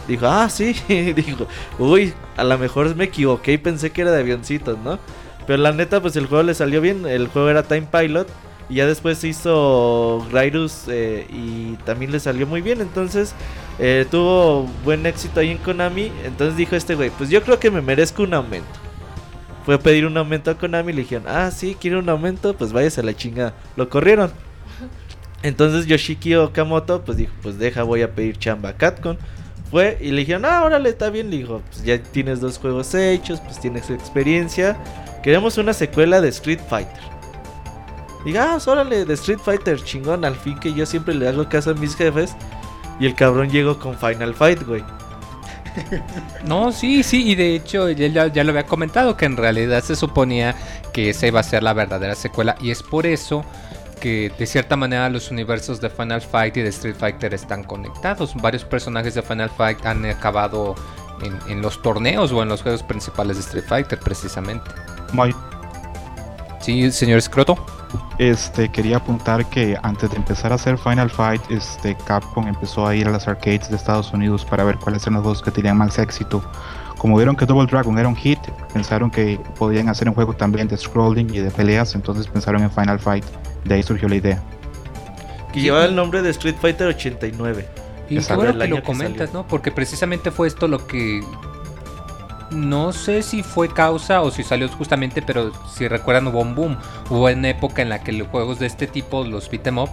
Dijo, 0.07 0.27
ah, 0.27 0.49
sí. 0.49 0.75
Dijo, 1.15 1.47
uy, 1.77 2.13
a 2.35 2.43
lo 2.43 2.57
mejor 2.57 2.95
me 2.95 3.05
equivoqué 3.05 3.53
y 3.53 3.57
pensé 3.57 3.91
que 3.91 4.01
era 4.01 4.11
de 4.11 4.19
avioncitos, 4.19 4.77
¿no? 4.79 4.99
Pero 5.47 5.61
la 5.61 5.71
neta, 5.71 6.01
pues 6.01 6.15
el 6.15 6.27
juego 6.27 6.43
le 6.43 6.53
salió 6.53 6.81
bien. 6.81 7.05
El 7.05 7.27
juego 7.27 7.49
era 7.49 7.63
Time 7.63 7.87
Pilot. 7.91 8.27
Y 8.69 8.75
ya 8.75 8.85
después 8.85 9.17
se 9.17 9.29
hizo 9.29 10.25
Rairus 10.31 10.83
eh, 10.89 11.25
y 11.29 11.73
también 11.85 12.11
le 12.11 12.19
salió 12.19 12.45
muy 12.45 12.61
bien. 12.61 12.81
Entonces 12.81 13.33
eh, 13.79 14.05
tuvo 14.11 14.67
buen 14.83 15.05
éxito 15.05 15.39
ahí 15.39 15.51
en 15.51 15.57
Konami. 15.57 16.11
Entonces 16.23 16.55
dijo 16.55 16.75
este 16.75 16.95
güey, 16.95 17.09
pues 17.09 17.29
yo 17.29 17.41
creo 17.41 17.59
que 17.59 17.71
me 17.71 17.81
merezco 17.81 18.23
un 18.23 18.33
aumento. 18.33 18.88
Fue 19.65 19.75
a 19.75 19.79
pedir 19.79 20.05
un 20.05 20.17
aumento 20.17 20.51
a 20.51 20.57
Konami 20.57 20.91
y 20.91 20.95
le 20.95 21.01
dijeron, 21.01 21.25
ah, 21.27 21.51
sí, 21.51 21.75
quiere 21.79 21.97
un 21.97 22.09
aumento, 22.09 22.55
pues 22.55 22.71
váyase 22.71 23.01
a 23.01 23.03
la 23.03 23.15
chingada. 23.15 23.53
Lo 23.75 23.89
corrieron. 23.89 24.31
Entonces 25.41 25.85
Yoshiki 25.85 26.35
Okamoto 26.35 27.03
pues 27.03 27.17
dijo, 27.17 27.31
pues 27.41 27.57
deja, 27.57 27.83
voy 27.83 28.01
a 28.01 28.13
pedir 28.13 28.37
chamba 28.37 28.69
a 28.69 28.73
Capcom. 28.73 29.17
Fue 29.71 29.97
y 30.01 30.11
le 30.11 30.21
dijeron, 30.21 30.45
ah, 30.45 30.63
órale, 30.63 30.89
está 30.89 31.09
bien. 31.09 31.29
Le 31.29 31.37
dijo, 31.37 31.61
pues 31.69 31.83
ya 31.83 32.01
tienes 32.01 32.39
dos 32.39 32.57
juegos 32.57 32.93
hechos, 32.95 33.39
pues 33.41 33.59
tienes 33.59 33.89
experiencia. 33.89 34.77
Queremos 35.23 35.57
una 35.57 35.73
secuela 35.73 36.21
de 36.21 36.29
Street 36.29 36.59
Fighter. 36.67 37.09
Diga, 38.25 38.55
ah, 38.55 38.59
órale, 38.65 39.05
de 39.05 39.13
Street 39.13 39.39
Fighter, 39.39 39.81
chingón. 39.83 40.25
Al 40.25 40.35
fin 40.35 40.59
que 40.59 40.73
yo 40.73 40.85
siempre 40.85 41.13
le 41.13 41.27
hago 41.27 41.47
caso 41.47 41.71
a 41.71 41.73
mis 41.75 41.95
jefes. 41.95 42.35
Y 42.99 43.05
el 43.05 43.15
cabrón 43.15 43.49
llegó 43.49 43.79
con 43.79 43.97
Final 43.97 44.33
Fight, 44.33 44.63
güey. 44.63 44.83
No, 46.45 46.71
sí, 46.71 47.03
sí, 47.03 47.31
y 47.31 47.35
de 47.35 47.55
hecho 47.55 47.89
ya, 47.89 48.27
ya, 48.27 48.43
lo 48.43 48.51
había 48.51 48.63
comentado 48.63 49.15
que 49.17 49.25
en 49.25 49.37
realidad 49.37 49.83
se 49.83 49.95
suponía 49.95 50.55
que 50.93 51.09
esa 51.09 51.27
iba 51.27 51.39
a 51.39 51.43
ser 51.43 51.63
la 51.63 51.73
verdadera 51.73 52.15
secuela 52.15 52.55
y 52.61 52.71
es 52.71 52.81
por 52.81 53.05
eso 53.05 53.43
que 53.99 54.31
de 54.37 54.45
cierta 54.45 54.75
manera 54.75 55.09
los 55.09 55.29
universos 55.29 55.81
de 55.81 55.89
Final 55.89 56.21
Fight 56.21 56.57
y 56.57 56.61
de 56.61 56.69
Street 56.69 56.95
Fighter 56.97 57.33
están 57.33 57.63
conectados. 57.63 58.33
Varios 58.35 58.63
personajes 58.63 59.13
de 59.13 59.21
Final 59.21 59.49
Fight 59.49 59.85
han 59.85 60.05
acabado 60.05 60.75
en, 61.47 61.61
los 61.61 61.81
torneos 61.81 62.31
o 62.31 62.41
en 62.41 62.49
los 62.49 62.61
juegos 62.61 62.83
principales 62.83 63.37
de 63.37 63.43
Street 63.43 63.65
Fighter 63.67 63.99
precisamente. 63.99 64.71
Sí, 66.69 66.91
señor 66.91 67.19
Scroto. 67.19 67.57
Este, 68.19 68.69
quería 68.69 68.97
apuntar 68.97 69.43
que 69.49 69.75
antes 69.81 70.11
de 70.11 70.17
empezar 70.17 70.51
a 70.51 70.55
hacer 70.55 70.77
Final 70.77 71.09
Fight, 71.09 71.41
este, 71.49 71.97
Capcom 72.05 72.47
empezó 72.47 72.85
a 72.85 72.95
ir 72.95 73.07
a 73.07 73.11
las 73.11 73.27
arcades 73.27 73.71
de 73.71 73.75
Estados 73.75 74.13
Unidos 74.13 74.45
para 74.45 74.63
ver 74.63 74.75
cuáles 74.75 75.01
eran 75.01 75.15
los 75.15 75.23
juegos 75.23 75.41
que 75.41 75.49
tenían 75.49 75.77
más 75.77 75.97
éxito. 75.97 76.43
Como 76.99 77.17
vieron 77.17 77.35
que 77.35 77.47
Double 77.47 77.65
Dragon 77.65 77.97
era 77.97 78.07
un 78.07 78.15
hit, 78.15 78.37
pensaron 78.71 79.09
que 79.09 79.39
podían 79.57 79.89
hacer 79.89 80.07
un 80.09 80.13
juego 80.13 80.35
también 80.35 80.67
de 80.67 80.77
scrolling 80.77 81.33
y 81.33 81.39
de 81.39 81.49
peleas, 81.49 81.95
entonces 81.95 82.27
pensaron 82.27 82.61
en 82.61 82.69
Final 82.69 82.99
Fight. 82.99 83.25
De 83.65 83.73
ahí 83.73 83.81
surgió 83.81 84.07
la 84.07 84.17
idea. 84.17 84.43
Que 85.51 85.61
llevaba 85.61 85.85
el 85.85 85.95
nombre 85.95 86.21
de 86.21 86.29
Street 86.29 86.55
Fighter 86.61 86.85
89. 86.85 87.67
Y 88.09 88.19
qué 88.19 88.35
bueno 88.35 88.59
que 88.59 88.67
lo 88.67 88.83
comentas, 88.83 89.33
¿no? 89.33 89.47
Porque 89.47 89.71
precisamente 89.71 90.29
fue 90.29 90.47
esto 90.47 90.67
lo 90.67 90.85
que 90.85 91.23
no 92.51 92.91
sé 92.93 93.21
si 93.21 93.43
fue 93.43 93.69
causa 93.69 94.21
o 94.21 94.31
si 94.31 94.43
salió 94.43 94.67
justamente, 94.69 95.21
pero 95.21 95.51
si 95.67 95.87
recuerdan 95.87 96.27
hubo 96.27 96.41
un 96.41 96.55
boom. 96.55 96.77
Hubo 97.09 97.25
una 97.25 97.49
época 97.49 97.81
en 97.81 97.89
la 97.89 98.03
que 98.03 98.11
los 98.11 98.27
juegos 98.27 98.59
de 98.59 98.67
este 98.67 98.87
tipo, 98.87 99.23
los 99.23 99.49
beat'em 99.49 99.77
up, 99.77 99.89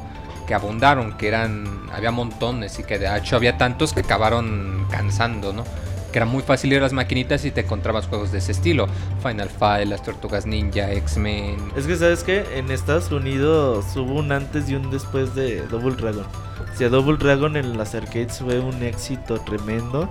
que 0.47 0.55
abundaron, 0.55 1.17
que 1.17 1.29
eran, 1.29 1.67
había 1.93 2.11
montones 2.11 2.79
y 2.79 2.85
que 2.85 2.99
de 2.99 3.15
hecho 3.17 3.37
había 3.37 3.59
tantos 3.59 3.93
que 3.93 4.01
acabaron 4.01 4.87
cansando, 4.91 5.53
¿no? 5.53 5.65
Que 6.13 6.21
era 6.21 6.27
muy 6.27 6.43
fácil 6.43 6.73
ir 6.73 6.79
a 6.79 6.83
las 6.83 6.93
maquinitas 6.93 7.45
y 7.45 7.51
te 7.51 7.63
encontrabas 7.63 8.07
juegos 8.07 8.33
de 8.33 8.39
ese 8.39 8.53
estilo. 8.53 8.87
Final 9.23 9.51
Fight, 9.51 9.89
las 9.89 10.03
Tortugas 10.03 10.47
Ninja, 10.47 10.91
X-Men. 10.93 11.57
Es 11.77 11.87
que 11.87 11.97
sabes 11.97 12.23
que 12.23 12.45
en 12.57 12.71
Estados 12.71 13.11
Unidos 13.11 13.85
hubo 13.97 14.15
un 14.15 14.33
antes 14.33 14.71
y 14.71 14.77
un 14.77 14.91
después 14.91 15.35
de 15.35 15.67
Double 15.67 15.97
Dragon. 15.97 16.25
O 16.25 16.79
sea, 16.79 16.89
Double 16.89 17.17
Dragon 17.19 17.57
en 17.57 17.77
las 17.77 17.95
arcades 17.95 18.39
fue 18.39 18.61
un 18.61 18.83
éxito 18.83 19.39
tremendo 19.41 20.09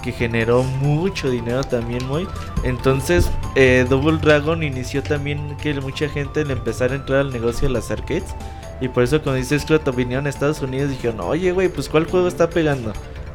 que 0.00 0.12
generó 0.12 0.62
mucho 0.62 1.30
dinero 1.30 1.64
también 1.64 2.06
muy 2.06 2.26
entonces 2.64 3.30
eh, 3.54 3.86
Double 3.88 4.18
Dragon 4.18 4.62
inició 4.62 5.02
también 5.02 5.56
que 5.60 5.74
mucha 5.80 6.08
gente 6.08 6.44
le 6.44 6.52
empezara 6.52 6.94
a 6.94 6.96
entrar 6.96 7.20
al 7.20 7.32
negocio 7.32 7.68
de 7.68 7.74
las 7.74 7.90
arcades. 7.90 8.34
Y 8.80 8.88
por 8.88 9.02
eso 9.02 9.20
cuando 9.22 9.38
dice 9.38 9.58
Scrot 9.58 9.94
vinieron 9.96 10.26
a 10.26 10.28
Estados 10.28 10.62
Unidos 10.62 10.90
dijeron 10.90 11.20
oye 11.20 11.50
güey 11.50 11.68
pues 11.68 11.88
cuál 11.88 12.04
juego 12.04 12.28
está 12.28 12.48
pegando 12.48 12.92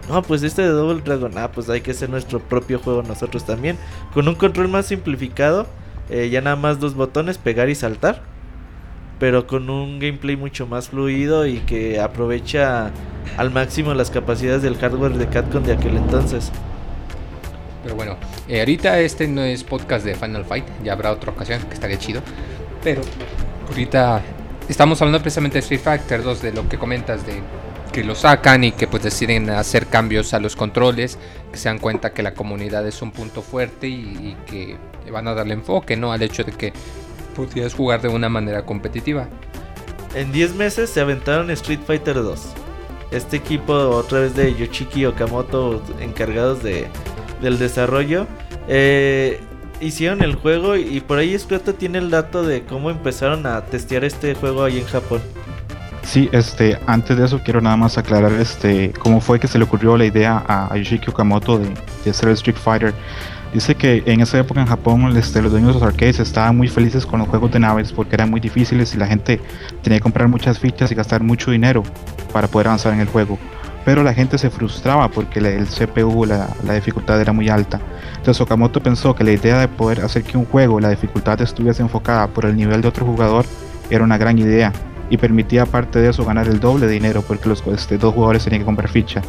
no 0.08 0.22
pues 0.22 0.42
este 0.42 0.62
de 0.62 0.70
Double 0.70 1.02
Dragon 1.02 1.38
ah 1.38 1.52
pues 1.52 1.70
hay 1.70 1.82
que 1.82 1.92
hacer 1.92 2.10
nuestro 2.10 2.40
propio 2.40 2.80
juego 2.80 3.04
nosotros 3.04 3.46
también 3.46 3.78
con 4.14 4.28
un 4.28 4.36
control 4.36 4.70
más 4.70 4.86
simplificado 4.86 5.68
eh, 6.10 6.30
ya 6.30 6.40
nada 6.40 6.56
más 6.56 6.80
dos 6.80 6.96
botones 6.96 7.38
pegar 7.38 7.68
y 7.70 7.76
saltar 7.76 8.22
pero 9.24 9.48
con 9.48 9.70
un 9.70 10.00
gameplay 10.00 10.36
mucho 10.36 10.68
más 10.68 10.90
fluido 10.90 11.48
y 11.48 11.60
que 11.60 11.98
aprovecha 11.98 12.92
al 13.38 13.52
máximo 13.52 13.94
las 13.94 14.12
capacidades 14.12 14.64
del 14.64 14.76
hardware 14.76 15.14
de 15.14 15.30
Capcom 15.30 15.64
de 15.64 15.72
aquel 15.72 15.96
entonces. 15.96 16.52
Pero 17.84 17.96
bueno, 17.96 18.18
eh, 18.50 18.60
ahorita 18.60 19.00
este 19.00 19.30
no 19.30 19.42
es 19.42 19.64
podcast 19.64 20.04
de 20.04 20.16
Final 20.16 20.44
Fight, 20.44 20.66
ya 20.84 20.92
habrá 20.92 21.14
otra 21.14 21.32
ocasión 21.32 21.62
que 21.62 21.74
estaría 21.74 21.98
chido. 21.98 22.22
Pero 22.84 23.02
ahorita 23.70 24.22
estamos 24.68 25.02
hablando 25.02 25.22
precisamente 25.22 25.54
de 25.54 25.60
Street 25.62 25.80
Fighter 25.80 26.22
2, 26.22 26.42
de 26.42 26.52
lo 26.52 26.68
que 26.68 26.78
comentas, 26.78 27.26
de 27.26 27.42
que 27.94 28.04
lo 28.04 28.16
sacan 28.16 28.66
y 28.66 28.74
que 28.74 28.88
pues 28.88 29.04
deciden 29.04 29.50
hacer 29.52 29.88
cambios 29.88 30.34
a 30.34 30.40
los 30.42 30.58
controles, 30.58 31.18
que 31.50 31.58
se 31.58 31.70
dan 31.70 31.80
cuenta 31.80 32.12
que 32.12 32.24
la 32.24 32.34
comunidad 32.34 32.86
es 32.86 33.02
un 33.02 33.12
punto 33.12 33.42
fuerte 33.42 33.88
y, 33.88 34.02
y 34.02 34.38
que 34.46 34.76
van 35.10 35.30
a 35.30 35.34
darle 35.34 35.54
enfoque, 35.54 35.96
¿no? 35.96 36.12
Al 36.12 36.22
hecho 36.24 36.44
de 36.44 36.52
que 36.52 36.74
podías 37.34 37.74
jugar 37.74 38.02
de 38.02 38.10
una 38.10 38.30
manera 38.30 38.66
competitiva. 38.66 39.28
En 40.16 40.32
10 40.32 40.56
meses 40.56 40.90
se 40.90 41.02
aventaron 41.02 41.50
Street 41.52 41.80
Fighter 41.86 42.16
2. 42.16 42.54
Este 43.12 43.38
equipo, 43.38 43.74
otra 43.74 44.20
vez 44.20 44.36
de 44.36 44.56
Yoshiki 44.56 45.06
Okamoto, 45.06 45.82
encargados 46.00 46.64
de, 46.64 46.88
del 47.42 47.60
desarrollo, 47.60 48.28
eh, 48.68 49.40
hicieron 49.82 50.24
el 50.24 50.36
juego 50.36 50.76
y 50.76 51.02
por 51.02 51.18
ahí 51.18 51.38
Scroto 51.38 51.74
tiene 51.76 51.98
el 51.98 52.10
dato 52.10 52.44
de 52.44 52.64
cómo 52.64 52.90
empezaron 52.90 53.46
a 53.46 53.62
testear 53.66 54.04
este 54.04 54.36
juego 54.36 54.64
ahí 54.64 54.80
en 54.80 54.86
Japón. 54.86 55.22
Sí, 56.04 56.30
este, 56.32 56.78
antes 56.86 57.18
de 57.18 57.26
eso 57.26 57.42
quiero 57.44 57.62
nada 57.62 57.78
más 57.78 57.98
aclarar 57.98 58.34
este 58.34 58.92
cómo 59.00 59.22
fue 59.22 59.40
que 59.40 59.48
se 59.48 59.58
le 59.58 59.64
ocurrió 59.64 59.98
la 59.98 60.06
idea 60.06 60.44
a 60.48 60.76
Yoshiki 60.76 61.10
Okamoto 61.10 61.58
de, 61.58 61.70
de 62.04 62.12
hacer 62.12 62.30
el 62.30 62.36
Street 62.36 62.58
Fighter. 62.58 62.94
Dice 63.54 63.76
que 63.76 64.02
en 64.08 64.20
esa 64.20 64.40
época 64.40 64.62
en 64.62 64.68
Japón 64.68 65.16
este, 65.16 65.40
los 65.42 65.52
dueños 65.52 65.76
de 65.76 65.80
los 65.80 65.84
arcades 65.84 66.20
estaban 66.20 66.58
muy 66.58 66.68
felices 66.68 67.06
con 67.06 67.20
los 67.20 67.30
juegos 67.30 67.52
de 67.52 67.60
naves 67.60 67.94
porque 67.94 68.16
eran 68.16 68.32
muy 68.32 68.40
difíciles 68.40 68.96
y 68.96 68.98
la 68.98 69.06
gente 69.06 69.40
tenía 69.84 70.00
que 70.00 70.04
comprar 70.04 70.28
muchas 70.28 70.58
fichas 70.58 70.92
y 70.92 70.96
gastar 70.96 71.22
mucho 71.22 71.52
dinero 71.52 71.84
para 72.32 72.48
poder 72.48 72.68
avanzar 72.68 72.94
en 72.94 73.00
el 73.00 73.08
juego. 73.08 73.38
Pero 73.86 74.02
la 74.02 74.14
gente 74.14 74.40
se 74.40 74.50
frustraba 74.50 75.08
porque 75.10 75.40
el 75.40 75.68
CPU, 75.68 76.26
la, 76.26 76.50
la 76.66 76.74
dificultad 76.74 77.22
era 77.22 77.32
muy 77.32 77.48
alta. 77.48 77.80
Entonces 78.18 78.42
Okamoto 78.42 78.82
pensó 78.82 79.14
que 79.14 79.24
la 79.24 79.34
idea 79.34 79.60
de 79.60 79.68
poder 79.68 80.02
hacer 80.02 80.24
que 80.24 80.38
un 80.38 80.46
juego, 80.46 80.80
la 80.80 80.90
dificultad 80.90 81.40
estuviese 81.42 81.84
enfocada 81.84 82.28
por 82.28 82.46
el 82.46 82.56
nivel 82.56 82.82
de 82.82 82.88
otro 82.88 83.06
jugador, 83.06 83.46
era 83.92 84.04
una 84.04 84.18
gran 84.18 84.40
idea 84.40 84.72
y 85.12 85.18
permitía 85.18 85.64
aparte 85.64 86.00
de 86.00 86.10
eso 86.10 86.26
ganar 86.26 86.48
el 86.48 86.60
doble 86.60 86.88
de 86.88 86.94
dinero 86.94 87.22
porque 87.22 87.50
los 87.50 87.62
este, 87.68 88.00
dos 88.00 88.16
jugadores 88.16 88.44
tenían 88.44 88.62
que 88.62 88.66
comprar 88.66 88.90
ficha. 88.90 89.22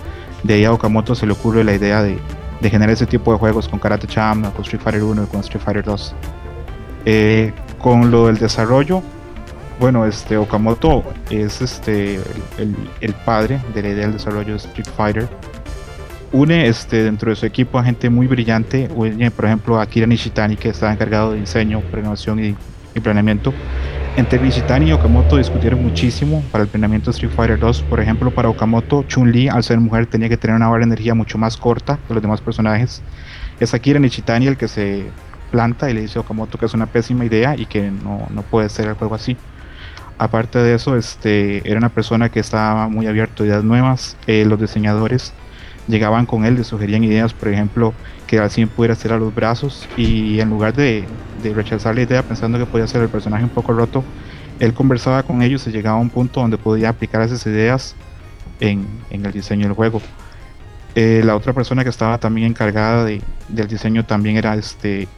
De 0.44 0.54
ahí 0.54 0.64
a 0.64 0.72
Okamoto 0.72 1.14
se 1.14 1.26
le 1.26 1.32
ocurre 1.32 1.64
la 1.64 1.74
idea 1.74 2.02
de, 2.02 2.18
de 2.64 2.70
generar 2.70 2.94
ese 2.94 3.06
tipo 3.06 3.30
de 3.30 3.38
juegos 3.38 3.68
con 3.68 3.78
Karate 3.78 4.06
Cham, 4.06 4.50
con 4.52 4.62
Street 4.62 4.80
Fighter 4.82 5.02
1 5.02 5.24
y 5.24 5.26
con 5.26 5.40
Street 5.40 5.62
Fighter 5.62 5.84
2. 5.84 6.14
Eh, 7.04 7.52
con 7.78 8.10
lo 8.10 8.28
del 8.28 8.38
desarrollo, 8.38 9.02
bueno, 9.78 10.06
este 10.06 10.38
Okamoto 10.38 11.04
es 11.28 11.60
este 11.60 12.14
el, 12.56 12.74
el, 13.02 13.12
padre 13.12 13.60
de 13.74 13.82
la 13.82 13.88
idea 13.90 14.04
del 14.04 14.14
desarrollo 14.14 14.52
de 14.52 14.56
Street 14.56 14.88
Fighter. 14.96 15.28
Une 16.32 16.66
este, 16.66 17.04
dentro 17.04 17.28
de 17.28 17.36
su 17.36 17.44
equipo 17.44 17.78
a 17.78 17.84
gente 17.84 18.08
muy 18.08 18.26
brillante, 18.26 18.88
une, 18.94 19.30
por 19.30 19.44
ejemplo 19.44 19.78
a 19.78 19.86
Kira 19.86 20.06
Nishitani 20.06 20.56
que 20.56 20.70
estaba 20.70 20.90
encargado 20.90 21.32
de 21.32 21.40
diseño, 21.40 21.80
programación 21.80 22.42
y, 22.42 22.56
y 22.94 23.00
planeamiento. 23.00 23.52
Entre 24.16 24.38
Nishitani 24.40 24.90
y 24.90 24.92
Okamoto 24.92 25.38
discutieron 25.38 25.82
muchísimo 25.82 26.44
para 26.52 26.62
el 26.62 26.70
planeamiento 26.70 27.10
Street 27.10 27.32
Fighter 27.34 27.58
2. 27.58 27.82
Por 27.82 27.98
ejemplo, 27.98 28.30
para 28.30 28.48
Okamoto, 28.48 29.02
Chun-Li, 29.08 29.48
al 29.48 29.64
ser 29.64 29.80
mujer, 29.80 30.06
tenía 30.06 30.28
que 30.28 30.36
tener 30.36 30.54
una 30.54 30.68
barra 30.68 30.80
de 30.80 30.92
energía 30.92 31.16
mucho 31.16 31.36
más 31.36 31.56
corta 31.56 31.98
que 32.06 32.14
los 32.14 32.22
demás 32.22 32.40
personajes. 32.40 33.02
Es 33.58 33.74
Akira 33.74 33.98
Nishitani 33.98 34.46
el 34.46 34.56
que 34.56 34.68
se 34.68 35.06
planta 35.50 35.90
y 35.90 35.94
le 35.94 36.02
dice 36.02 36.18
a 36.18 36.22
Okamoto 36.22 36.58
que 36.58 36.66
es 36.66 36.74
una 36.74 36.86
pésima 36.86 37.24
idea 37.24 37.56
y 37.56 37.66
que 37.66 37.90
no, 37.90 38.28
no 38.30 38.42
puede 38.42 38.68
ser 38.68 38.86
el 38.86 38.94
juego 38.94 39.16
así. 39.16 39.36
Aparte 40.16 40.60
de 40.60 40.74
eso, 40.74 40.96
este, 40.96 41.68
era 41.68 41.78
una 41.78 41.88
persona 41.88 42.28
que 42.28 42.38
estaba 42.38 42.86
muy 42.88 43.08
abierto 43.08 43.42
a 43.42 43.46
ideas 43.46 43.64
nuevas. 43.64 44.16
Eh, 44.28 44.44
los 44.44 44.60
diseñadores 44.60 45.32
llegaban 45.88 46.26
con 46.26 46.44
él, 46.44 46.54
le 46.54 46.62
sugerían 46.62 47.02
ideas, 47.02 47.34
por 47.34 47.48
ejemplo, 47.48 47.92
que 48.26 48.38
así 48.38 48.66
pudiera 48.66 48.96
a 49.14 49.18
los 49.18 49.34
brazos 49.34 49.88
y 49.96 50.40
en 50.40 50.50
lugar 50.50 50.74
de, 50.74 51.04
rechazar 51.42 51.94
la 51.94 52.02
idea 52.02 52.22
pensando 52.22 52.58
que 52.58 52.64
podía 52.64 52.86
ser 52.86 53.02
el 53.02 53.08
personaje 53.08 53.44
un 53.44 53.50
poco 53.50 53.72
roto, 53.72 54.02
él 54.60 54.72
conversaba 54.72 55.22
con 55.22 55.42
ellos 55.42 55.66
y 55.66 55.70
llegaba 55.70 55.98
a 55.98 56.00
un 56.00 56.08
punto 56.08 56.40
donde 56.40 56.56
podía 56.56 56.88
aplicar 56.88 57.20
esas 57.20 57.44
ideas 57.46 57.94
en, 58.60 58.86
en 59.10 59.26
el 59.26 59.32
diseño 59.32 59.66
del 59.66 59.74
juego. 59.74 60.00
Eh, 60.94 61.22
la 61.24 61.34
otra 61.34 61.52
persona 61.52 61.82
que 61.82 61.90
estaba 61.90 62.18
también 62.18 62.46
encargada 62.46 63.04
de, 63.04 63.20
del 63.48 63.66
diseño 63.66 64.04
también 64.04 64.36
era 64.36 64.54
este 64.54 65.08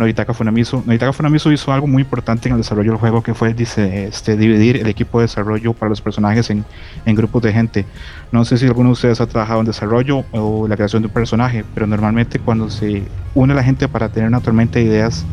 Noritaka 0.00 0.34
Funamisu. 0.34 0.82
Noritaka 0.86 1.12
Funamisu 1.12 1.52
hizo 1.52 1.72
algo 1.72 1.86
muy 1.86 2.02
importante 2.02 2.48
en 2.48 2.54
el 2.54 2.60
desarrollo 2.60 2.92
del 2.92 2.98
juego 2.98 3.22
que 3.22 3.34
fue 3.34 3.54
dice, 3.54 4.06
este, 4.06 4.36
dividir 4.36 4.78
el 4.78 4.86
equipo 4.86 5.20
de 5.20 5.24
desarrollo 5.24 5.74
para 5.74 5.90
los 5.90 6.00
personajes 6.00 6.50
en, 6.50 6.64
en, 7.04 7.14
grupos 7.14 7.42
de 7.42 7.52
gente. 7.52 7.86
No 8.32 8.44
sé 8.44 8.58
si 8.58 8.66
alguno 8.66 8.88
de 8.88 8.92
ustedes 8.94 9.20
ha 9.20 9.26
trabajado 9.26 9.60
en 9.60 9.66
desarrollo 9.66 10.24
o 10.32 10.66
la 10.66 10.76
creación 10.76 11.02
de 11.02 11.08
un 11.08 11.14
personaje, 11.14 11.64
pero 11.74 11.86
normalmente 11.86 12.38
cuando 12.38 12.70
se 12.70 13.04
une 13.34 13.54
la 13.54 13.62
gente 13.62 13.86
para 13.88 14.08
tener 14.08 14.28
una 14.28 14.40
tormenta 14.40 14.78
de 14.78 14.86
ideas, 14.86 15.24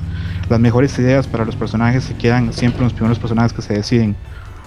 las 0.50 0.60
mejores 0.60 0.98
ideas 1.00 1.28
para 1.28 1.46
los 1.46 1.56
personajes 1.56 2.04
se 2.04 2.16
quedan 2.16 2.54
siempre 2.54 2.84
los 2.84 2.94
primeros 2.94 3.18
personajes 3.18 3.54
que 3.54 3.62
se 3.62 3.74
deciden. 3.74 4.16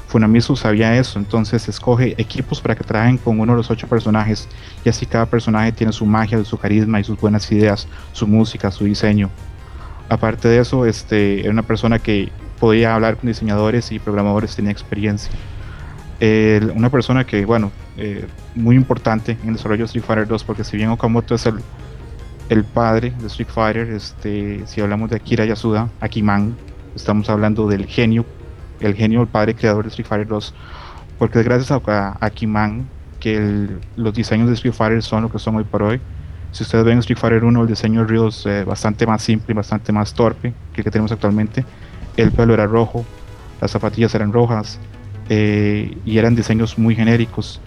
Funamisu 0.09 0.57
sabía 0.57 0.97
eso, 0.97 1.21
entonces 1.21 1.69
escoge 1.69 2.15
equipos 2.19 2.61
para 2.61 2.75
que 2.75 2.83
trabajen 2.83 3.17
con 3.17 3.39
uno 3.39 3.53
de 3.53 3.59
los 3.59 3.71
ocho 3.71 3.87
personajes 3.87 4.49
y 4.85 4.89
así 4.89 5.07
cada 5.07 5.27
personaje 5.27 5.71
tiene 5.71 5.93
su 5.93 6.05
magia, 6.05 6.43
su 6.43 6.59
carisma 6.59 6.99
y 6.99 7.05
sus 7.05 7.21
buenas 7.21 7.51
ideas, 7.53 7.87
su 8.13 8.27
música, 8.27 8.73
su 8.73 8.85
diseño. 8.85 9.31
Aparte 10.11 10.49
de 10.49 10.59
eso, 10.59 10.85
este, 10.85 11.41
era 11.41 11.51
una 11.51 11.63
persona 11.63 11.99
que 11.99 12.31
podía 12.59 12.95
hablar 12.95 13.17
con 13.17 13.29
diseñadores 13.29 13.93
y 13.93 13.99
programadores, 13.99 14.55
tenía 14.55 14.73
experiencia. 14.73 15.33
Una 16.75 16.91
persona 16.91 17.25
que, 17.25 17.47
bueno, 17.47 17.73
eh, 17.97 18.27
muy 18.55 18.77
importante 18.77 19.39
en 19.43 19.49
el 19.49 19.55
desarrollo 19.55 19.85
de 19.85 19.87
Street 19.87 20.05
Fighter 20.05 20.27
2, 20.27 20.45
porque 20.45 20.65
si 20.65 20.77
bien 20.77 20.91
Okamoto 20.91 21.35
es 21.35 21.47
el, 21.47 21.61
el 22.51 22.65
padre 22.65 23.15
de 23.21 23.29
Street 23.29 23.49
Fighter, 23.49 23.89
este, 23.89 24.67
si 24.67 24.81
hablamos 24.81 25.11
de 25.11 25.17
Akira 25.17 25.45
Yasuda, 25.45 25.89
Akiman, 26.01 26.57
estamos 26.95 27.31
hablando 27.31 27.69
del 27.69 27.87
genio, 27.87 28.27
el 28.81 28.95
genio, 28.95 29.23
el 29.23 29.29
padre 29.29 29.55
creador 29.55 29.85
de 29.85 29.91
Street 29.91 30.09
Fighter 30.09 30.27
2, 30.27 30.55
porque 31.19 31.39
es 31.39 31.45
gracias 31.45 31.71
a, 31.71 32.19
Akiman 32.21 32.89
que 33.21 33.69
los 33.97 34.13
diseños 34.13 34.49
de 34.49 34.55
Street 34.55 34.75
Fighter 34.75 35.03
son 35.03 35.23
lo 35.23 35.31
que 35.31 35.39
son 35.39 35.57
hoy 35.57 35.65
por 35.65 35.83
hoy. 35.83 36.01
Si 36.53 36.65
ustedes 36.65 36.85
ven 36.85 36.99
Street 36.99 37.19
Fighter 37.19 37.45
1, 37.45 37.63
el 37.63 37.69
diseño 37.69 38.01
de 38.01 38.07
Ryu 38.07 38.29
es 38.29 38.45
eh, 38.47 38.65
bastante 38.65 39.07
más 39.07 39.23
simple 39.23 39.53
y 39.53 39.55
bastante 39.55 39.93
más 39.93 40.15
torpe 40.15 40.53
que 40.73 40.81
el 40.81 40.85
que 40.85 40.91
tenemos 40.91 41.13
actualmente. 41.13 41.65
El 42.17 42.33
pelo 42.33 42.55
era 42.55 42.67
rojo, 42.67 43.05
las 43.61 43.71
zapatillas 43.71 44.15
eran 44.15 44.33
rojas 44.33 44.79
eh, 45.29 45.97
y 46.05 46.19
eran 46.19 46.35
diseños 46.35 46.79
muy 46.79 46.97
genéricos. 46.97 47.61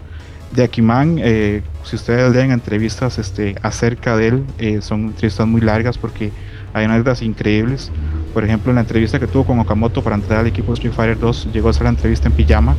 De 0.51 0.63
Akiman, 0.63 1.17
eh, 1.19 1.63
si 1.83 1.95
ustedes 1.95 2.31
leen 2.31 2.51
entrevistas 2.51 3.17
este, 3.17 3.55
acerca 3.63 4.15
de 4.15 4.27
él, 4.27 4.43
eh, 4.59 4.81
son 4.81 5.05
entrevistas 5.05 5.47
muy 5.47 5.61
largas 5.61 5.97
porque 5.97 6.31
hay 6.73 6.85
anécdotas 6.85 7.23
increíbles. 7.23 7.91
Por 8.33 8.43
ejemplo, 8.43 8.71
en 8.71 8.75
la 8.75 8.81
entrevista 8.81 9.19
que 9.19 9.27
tuvo 9.27 9.45
con 9.45 9.59
Okamoto 9.59 10.03
para 10.03 10.15
entrar 10.15 10.41
al 10.41 10.47
equipo 10.47 10.67
de 10.67 10.73
Street 10.73 10.93
Fighter 10.93 11.19
2, 11.19 11.49
llegó 11.53 11.69
a 11.69 11.71
hacer 11.71 11.83
la 11.83 11.89
entrevista 11.89 12.27
en 12.27 12.35
pijama. 12.35 12.75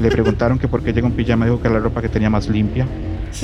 Le 0.00 0.10
preguntaron 0.10 0.58
que 0.58 0.68
por 0.68 0.82
qué 0.82 0.92
llegó 0.92 1.06
en 1.06 1.12
pijama, 1.12 1.44
dijo 1.44 1.60
que 1.60 1.68
era 1.68 1.78
la 1.78 1.82
ropa 1.82 2.02
que 2.02 2.08
tenía 2.08 2.30
más 2.30 2.48
limpia. 2.48 2.86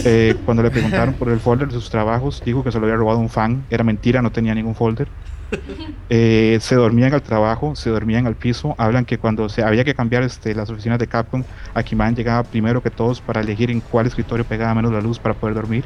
Eh, 0.05 0.37
cuando 0.45 0.62
le 0.62 0.71
preguntaron 0.71 1.14
por 1.14 1.29
el 1.29 1.40
folder 1.40 1.69
de 1.69 1.75
sus 1.75 1.90
trabajos, 1.90 2.43
dijo 2.45 2.62
que 2.64 2.73
se 2.73 2.79
lo 2.79 2.87
había 2.87 2.97
robado 2.97 3.19
un 3.19 3.29
fan. 3.29 3.64
Era 3.71 3.85
mentira, 3.85 4.23
no 4.23 4.31
tenía 4.31 4.55
ningún 4.55 4.75
folder. 4.75 5.09
Eh, 6.12 6.59
se 6.61 6.75
dormían 6.75 7.14
al 7.14 7.23
trabajo, 7.23 7.77
se 7.77 7.88
dormían 7.88 8.27
al 8.27 8.35
piso. 8.35 8.75
Hablan 8.79 9.05
que 9.05 9.19
cuando 9.19 9.49
se 9.49 9.62
había 9.62 9.85
que 9.85 9.95
cambiar 9.95 10.25
este, 10.25 10.57
las 10.57 10.69
oficinas 10.69 10.99
de 10.99 11.07
Capcom, 11.07 11.45
Akiman 11.73 12.16
llegaba 12.16 12.43
primero 12.43 12.83
que 12.83 12.90
todos 12.90 13.21
para 13.21 13.40
elegir 13.40 13.71
en 13.71 13.81
cuál 13.81 14.09
escritorio 14.09 14.45
pegaba 14.45 14.75
menos 14.75 14.93
la 14.93 15.01
luz 15.01 15.21
para 15.21 15.35
poder 15.37 15.55
dormir. 15.55 15.85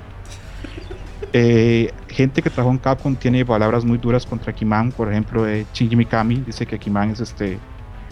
Eh, 1.35 1.93
gente 2.09 2.41
que 2.41 2.49
trabajó 2.49 2.73
en 2.73 2.79
Capcom 2.79 3.17
tiene 3.17 3.45
palabras 3.45 3.85
muy 3.85 3.99
duras 3.99 4.25
contra 4.25 4.53
Akiman. 4.53 4.93
Por 4.93 5.11
ejemplo, 5.11 5.47
eh, 5.47 5.67
Shinji 5.75 5.95
Mikami 5.95 6.37
dice 6.37 6.65
que 6.65 6.77
Akiman 6.77 7.11
es 7.11 7.21
este 7.21 7.59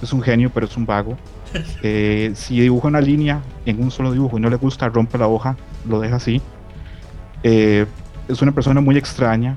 es 0.02 0.12
un 0.12 0.20
genio, 0.20 0.50
pero 0.50 0.66
es 0.66 0.76
un 0.76 0.84
vago. 0.84 1.16
Eh, 1.82 2.32
si 2.34 2.60
dibuja 2.60 2.88
una 2.88 3.00
línea 3.00 3.42
en 3.66 3.82
un 3.82 3.90
solo 3.90 4.12
dibujo 4.12 4.38
y 4.38 4.40
no 4.40 4.48
le 4.48 4.56
gusta, 4.56 4.88
rompe 4.88 5.18
la 5.18 5.26
hoja, 5.26 5.56
lo 5.88 6.00
deja 6.00 6.16
así. 6.16 6.40
Eh, 7.42 7.86
es 8.28 8.40
una 8.42 8.52
persona 8.52 8.80
muy 8.80 8.96
extraña. 8.96 9.56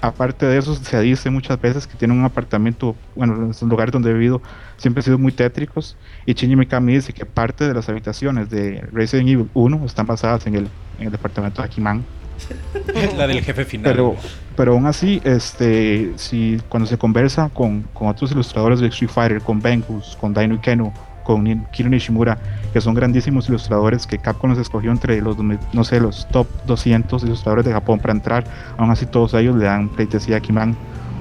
Aparte 0.00 0.46
de 0.46 0.56
eso, 0.56 0.74
se 0.76 1.00
dice 1.00 1.28
muchas 1.28 1.60
veces 1.60 1.86
que 1.86 1.96
tiene 1.96 2.14
un 2.14 2.24
apartamento, 2.24 2.96
bueno, 3.14 3.34
en 3.34 3.48
los 3.48 3.60
lugares 3.62 3.92
donde 3.92 4.10
he 4.10 4.14
vivido 4.14 4.40
siempre 4.78 5.00
han 5.00 5.04
sido 5.04 5.18
muy 5.18 5.32
tétricos. 5.32 5.96
Y 6.24 6.32
Shinji 6.32 6.56
Mikami 6.56 6.94
dice 6.94 7.12
que 7.12 7.26
parte 7.26 7.68
de 7.68 7.74
las 7.74 7.88
habitaciones 7.88 8.48
de 8.48 8.80
Resident 8.92 9.28
Evil 9.28 9.50
1 9.52 9.84
están 9.84 10.06
basadas 10.06 10.46
en 10.46 10.54
el, 10.54 10.68
en 10.98 11.06
el 11.06 11.12
departamento 11.12 11.60
de 11.60 11.66
Akiman. 11.66 12.04
la 13.16 13.26
del 13.26 13.42
jefe 13.42 13.64
final. 13.64 14.16
Pero, 14.56 14.72
aún 14.72 14.86
así, 14.86 15.20
este, 15.24 16.12
si 16.16 16.60
cuando 16.68 16.86
se 16.86 16.98
conversa 16.98 17.50
con, 17.52 17.82
con 17.94 18.08
otros 18.08 18.32
ilustradores 18.32 18.80
de 18.80 18.88
Street 18.88 19.10
Fighter, 19.10 19.40
con 19.40 19.60
Vengus, 19.60 20.16
con 20.20 20.34
Daino 20.34 20.56
Ikeno, 20.56 20.92
con 21.24 21.44
Kiro 21.66 21.88
Nishimura, 21.88 22.38
que 22.72 22.80
son 22.80 22.94
grandísimos 22.94 23.48
ilustradores 23.48 24.06
que 24.06 24.18
Capcom 24.18 24.50
los 24.50 24.58
escogió 24.58 24.90
entre 24.90 25.20
los, 25.20 25.36
no 25.38 25.84
sé, 25.84 26.00
los 26.00 26.26
top 26.28 26.46
200 26.66 27.22
ilustradores 27.22 27.64
de 27.64 27.72
Japón 27.72 28.00
para 28.00 28.12
entrar, 28.12 28.44
aún 28.76 28.90
así 28.90 29.06
todos 29.06 29.34
ellos 29.34 29.56
le 29.56 29.66
dan 29.66 29.88
pleitesía 29.88 30.38
a 30.38 30.40
Kiman, 30.40 30.76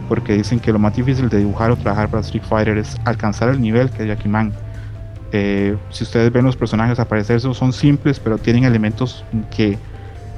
porque 0.08 0.34
dicen 0.34 0.60
que 0.60 0.72
lo 0.72 0.80
más 0.80 0.96
difícil 0.96 1.30
de 1.30 1.38
dibujar 1.38 1.72
o 1.72 1.76
trabajar 1.76 2.10
para 2.10 2.22
Street 2.22 2.44
Fighter 2.44 2.78
es 2.78 2.98
alcanzar 3.06 3.50
el 3.50 3.62
nivel 3.62 3.92
que 3.92 4.04
hay 4.04 4.18
Kiman. 4.18 4.52
Eh, 5.32 5.78
si 5.92 6.04
ustedes 6.04 6.32
ven 6.32 6.44
los 6.44 6.58
personajes 6.58 7.00
aparecer, 7.00 7.40
son 7.40 7.72
simples, 7.72 8.20
pero 8.20 8.40
tienen 8.40 8.64
elementos 8.64 9.24
que 9.56 9.78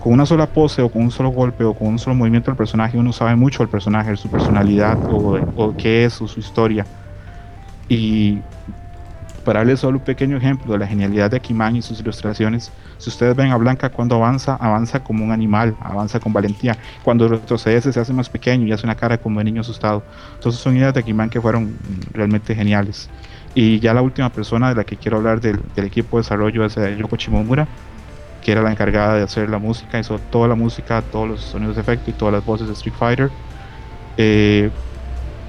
con 0.01 0.13
una 0.13 0.25
sola 0.25 0.47
pose 0.47 0.81
o 0.81 0.89
con 0.89 1.03
un 1.03 1.11
solo 1.11 1.29
golpe 1.29 1.63
o 1.63 1.73
con 1.73 1.87
un 1.87 1.99
solo 1.99 2.15
movimiento 2.15 2.49
del 2.49 2.57
personaje 2.57 2.97
uno 2.97 3.13
sabe 3.13 3.35
mucho 3.35 3.59
del 3.59 3.69
personaje, 3.69 4.17
su 4.17 4.29
personalidad 4.29 4.97
o, 5.05 5.39
o 5.55 5.77
qué 5.77 6.05
es 6.05 6.19
o 6.21 6.27
su 6.27 6.39
historia. 6.39 6.85
Y 7.87 8.39
para 9.45 9.59
darles 9.59 9.79
solo 9.79 9.99
un 9.99 10.03
pequeño 10.03 10.37
ejemplo 10.37 10.73
de 10.73 10.79
la 10.79 10.87
genialidad 10.87 11.29
de 11.29 11.37
Akiman 11.37 11.75
y 11.75 11.81
sus 11.81 11.99
ilustraciones, 11.99 12.71
si 12.97 13.09
ustedes 13.09 13.35
ven 13.35 13.51
a 13.51 13.57
Blanca 13.57 13.89
cuando 13.89 14.15
avanza, 14.15 14.55
avanza 14.55 15.03
como 15.03 15.23
un 15.23 15.31
animal, 15.31 15.75
avanza 15.79 16.19
con 16.19 16.33
valentía. 16.33 16.77
Cuando 17.03 17.27
retrocede 17.27 17.81
se 17.81 17.99
hace 17.99 18.13
más 18.13 18.29
pequeño 18.29 18.65
y 18.65 18.71
hace 18.71 18.85
una 18.85 18.95
cara 18.95 19.17
como 19.17 19.39
de 19.39 19.45
niño 19.45 19.61
asustado. 19.61 20.03
Entonces 20.33 20.61
son 20.61 20.77
ideas 20.77 20.93
de 20.95 21.01
Akiman 21.01 21.29
que 21.29 21.39
fueron 21.39 21.75
realmente 22.11 22.55
geniales. 22.55 23.09
Y 23.53 23.79
ya 23.79 23.93
la 23.93 24.01
última 24.01 24.29
persona 24.29 24.69
de 24.69 24.75
la 24.75 24.83
que 24.83 24.95
quiero 24.95 25.17
hablar 25.17 25.41
del, 25.41 25.59
del 25.75 25.85
equipo 25.85 26.17
de 26.17 26.21
desarrollo 26.21 26.65
es 26.65 26.77
eh, 26.77 26.95
Yoko 26.97 27.17
Shimomura 27.17 27.67
que 28.41 28.51
era 28.51 28.61
la 28.61 28.71
encargada 28.71 29.15
de 29.15 29.23
hacer 29.23 29.49
la 29.49 29.59
música, 29.59 29.99
hizo 29.99 30.19
toda 30.19 30.47
la 30.47 30.55
música, 30.55 31.01
todos 31.01 31.29
los 31.29 31.41
sonidos 31.41 31.75
de 31.75 31.81
efecto 31.81 32.09
y 32.09 32.13
todas 32.13 32.33
las 32.33 32.45
voces 32.45 32.67
de 32.67 32.73
Street 32.73 32.95
Fighter. 32.97 33.31
Eh, 34.17 34.69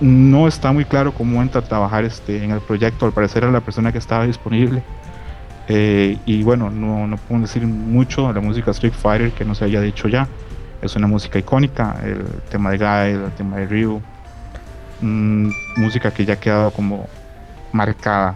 no 0.00 0.48
está 0.48 0.72
muy 0.72 0.84
claro 0.84 1.12
cómo 1.12 1.40
entra 1.40 1.60
a 1.60 1.64
trabajar 1.64 2.04
este, 2.04 2.44
en 2.44 2.50
el 2.50 2.60
proyecto. 2.60 3.06
Al 3.06 3.12
parecer 3.12 3.44
era 3.44 3.52
la 3.52 3.60
persona 3.60 3.92
que 3.92 3.98
estaba 3.98 4.26
disponible. 4.26 4.82
Eh, 5.68 6.18
y 6.26 6.42
bueno, 6.42 6.70
no, 6.70 7.06
no 7.06 7.16
puedo 7.16 7.40
decir 7.40 7.66
mucho 7.66 8.26
de 8.28 8.34
la 8.34 8.40
música 8.40 8.72
Street 8.72 8.92
Fighter 8.92 9.30
que 9.30 9.44
no 9.44 9.54
se 9.54 9.64
haya 9.64 9.80
dicho 9.80 10.08
ya. 10.08 10.28
Es 10.82 10.96
una 10.96 11.06
música 11.06 11.38
icónica, 11.38 11.96
el 12.04 12.24
tema 12.50 12.72
de 12.72 12.78
Guy, 12.78 13.24
el 13.24 13.32
tema 13.32 13.58
de 13.58 13.66
Ryu. 13.66 14.02
Mm, 15.00 15.50
música 15.76 16.10
que 16.10 16.24
ya 16.24 16.34
ha 16.34 16.40
quedado 16.40 16.70
como 16.72 17.08
marcada 17.72 18.34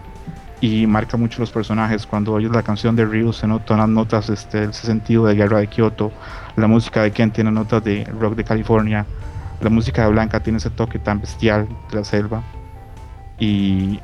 y 0.61 0.87
marca 0.87 1.17
mucho 1.17 1.41
los 1.41 1.51
personajes. 1.51 2.07
Cuando 2.07 2.33
oyes 2.33 2.51
la 2.51 2.63
canción 2.63 2.97
de 2.97 3.05
Ryu 3.05 3.33
se 3.33 3.47
notan 3.47 3.79
las 3.79 3.89
notas, 3.89 4.31
este, 4.31 4.65
ese 4.65 4.87
sentido 4.87 5.27
de 5.27 5.35
Guerra 5.35 5.59
de 5.59 5.69
Kyoto. 5.69 6.13
La 6.57 6.67
música 6.67 7.03
de 7.03 7.11
Ken 7.11 7.31
tiene 7.31 7.51
notas 7.51 7.85
de 7.85 8.05
rock 8.19 8.35
de 8.35 8.45
California 8.45 9.07
la 9.61 9.71
música 9.71 10.03
de 10.05 10.11
Blanca 10.11 10.41
tiene 10.41 10.59
ese 10.59 10.71
toque 10.71 10.99
tan 10.99 11.21
bestial 11.21 11.69
de 11.91 11.97
la 11.97 12.05
selva. 12.05 12.43
Y 13.39 14.01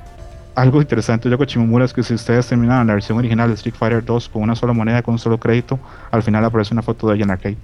algo 0.54 0.80
interesante 0.80 1.28
de 1.28 1.34
Yoko 1.34 1.44
Shimomura 1.44 1.84
es 1.84 1.92
que 1.92 2.02
si 2.02 2.14
ustedes 2.14 2.46
terminan 2.46 2.86
la 2.86 2.94
versión 2.94 3.18
original 3.18 3.48
de 3.48 3.54
Street 3.54 3.74
Fighter 3.74 4.04
2 4.04 4.28
con 4.28 4.42
una 4.42 4.54
sola 4.54 4.72
moneda, 4.72 5.02
con 5.02 5.12
un 5.12 5.18
solo 5.18 5.38
crédito, 5.38 5.78
al 6.10 6.22
final 6.22 6.44
aparece 6.44 6.74
una 6.74 6.82
foto 6.82 7.08
de 7.08 7.16
ella 7.16 7.24
en 7.24 7.30
arcade. 7.30 7.56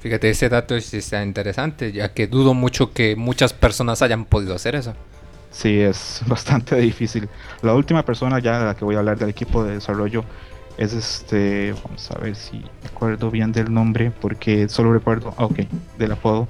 Fíjate, 0.00 0.28
ese 0.28 0.50
dato 0.50 0.78
sí 0.80 0.98
está 0.98 1.22
interesante, 1.22 1.92
ya 1.92 2.12
que 2.12 2.26
dudo 2.26 2.52
mucho 2.52 2.92
que 2.92 3.16
muchas 3.16 3.54
personas 3.54 4.02
hayan 4.02 4.26
podido 4.26 4.54
hacer 4.54 4.74
eso. 4.74 4.94
Sí, 5.54 5.80
es 5.80 6.22
bastante 6.26 6.76
difícil. 6.76 7.28
La 7.62 7.74
última 7.74 8.04
persona 8.04 8.40
ya 8.40 8.58
de 8.58 8.66
la 8.66 8.74
que 8.74 8.84
voy 8.84 8.96
a 8.96 8.98
hablar 8.98 9.18
del 9.18 9.28
equipo 9.30 9.64
de 9.64 9.74
desarrollo 9.74 10.24
es 10.76 10.92
este, 10.92 11.72
vamos 11.84 12.10
a 12.10 12.18
ver 12.18 12.34
si 12.34 12.64
recuerdo 12.82 13.30
bien 13.30 13.52
del 13.52 13.72
nombre, 13.72 14.10
porque 14.10 14.68
solo 14.68 14.92
recuerdo, 14.92 15.32
ah, 15.38 15.44
ok, 15.44 15.60
del 15.96 16.12
apodo, 16.12 16.48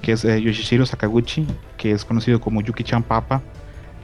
que 0.00 0.12
es 0.12 0.24
eh, 0.24 0.40
Yoshishiro 0.40 0.86
Sakaguchi, 0.86 1.46
que 1.76 1.92
es 1.92 2.06
conocido 2.06 2.40
como 2.40 2.62
Yuki-chan 2.62 3.02
Papa. 3.02 3.42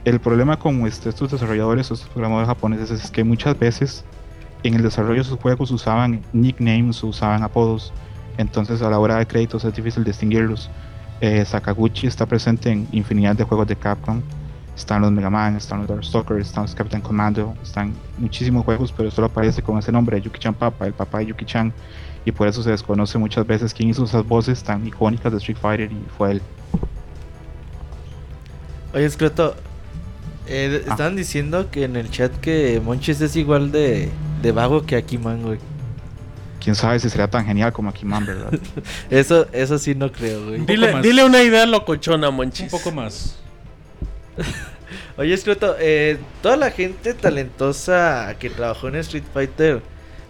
El 0.05 0.19
problema 0.19 0.59
con 0.59 0.85
este, 0.85 1.09
estos 1.09 1.31
desarrolladores, 1.31 1.89
estos 1.89 2.07
programadores 2.07 2.47
japoneses, 2.47 2.91
es 2.91 3.09
que 3.09 3.23
muchas 3.23 3.57
veces 3.57 4.05
en 4.61 4.75
el 4.75 4.83
desarrollo 4.83 5.23
de 5.23 5.29
sus 5.29 5.39
juegos 5.39 5.71
usaban 5.71 6.21
nicknames, 6.31 7.03
usaban 7.03 7.41
apodos, 7.41 7.91
entonces 8.37 8.83
a 8.83 8.89
la 8.91 8.99
hora 8.99 9.17
de 9.17 9.25
créditos 9.25 9.65
es 9.65 9.73
difícil 9.73 10.03
distinguirlos. 10.03 10.69
Eh, 11.19 11.43
Sakaguchi 11.45 12.07
está 12.07 12.25
presente 12.25 12.69
en 12.69 12.87
infinidad 12.91 13.35
de 13.35 13.43
juegos 13.43 13.67
de 13.67 13.75
Capcom, 13.75 14.21
están 14.75 15.01
los 15.01 15.11
Mega 15.11 15.31
Man, 15.31 15.55
están 15.55 15.79
los 15.79 15.87
Darkstalkers, 15.87 16.47
están 16.47 16.63
los 16.63 16.75
Captain 16.75 17.01
Commando, 17.01 17.55
están 17.63 17.93
muchísimos 18.19 18.63
juegos, 18.63 18.93
pero 18.95 19.09
solo 19.09 19.27
aparece 19.27 19.63
con 19.63 19.79
ese 19.79 19.91
nombre, 19.91 20.21
Yuki-chan 20.21 20.53
Papa, 20.53 20.85
el 20.85 20.93
papá 20.93 21.19
de 21.19 21.27
Yuki-chan, 21.27 21.73
y 22.23 22.31
por 22.31 22.47
eso 22.47 22.61
se 22.61 22.69
desconoce 22.69 23.17
muchas 23.17 23.47
veces 23.47 23.73
quién 23.73 23.89
hizo 23.89 24.03
esas 24.03 24.27
voces 24.27 24.61
tan 24.63 24.85
icónicas 24.85 25.31
de 25.31 25.39
Street 25.39 25.57
Fighter 25.59 25.91
y 25.91 26.05
fue 26.17 26.33
él. 26.33 26.41
Oye, 28.93 29.05
Escroto, 29.05 29.55
eh, 30.45 30.83
ah. 30.85 30.91
estaban 30.91 31.15
diciendo 31.15 31.71
que 31.71 31.83
en 31.85 31.95
el 31.95 32.11
chat 32.11 32.31
que 32.37 32.79
Monchis 32.83 33.21
es 33.21 33.35
igual 33.35 33.71
de, 33.71 34.09
de 34.43 34.51
vago 34.51 34.85
que 34.85 34.95
Akiman, 34.95 35.41
güey. 35.41 35.59
Quién 36.67 36.75
sabe 36.75 36.99
si 36.99 37.09
sería 37.09 37.29
tan 37.29 37.45
genial 37.45 37.71
como 37.71 37.89
Akiman, 37.89 38.25
¿verdad? 38.25 38.51
eso, 39.09 39.47
eso 39.53 39.79
sí 39.79 39.95
no 39.95 40.11
creo, 40.11 40.47
güey. 40.47 40.65
Dile, 40.65 41.01
dile 41.01 41.23
una 41.23 41.41
idea 41.41 41.65
locochona, 41.65 42.29
Monchis. 42.29 42.63
Un 42.63 42.77
poco 42.77 42.91
más. 42.91 43.37
Oye, 45.17 45.33
Escroto, 45.33 45.77
eh, 45.79 46.17
toda 46.41 46.57
la 46.57 46.71
gente 46.71 47.13
talentosa 47.13 48.35
que 48.37 48.49
trabajó 48.49 48.89
en 48.89 48.97
Street 48.97 49.23
Fighter, 49.33 49.81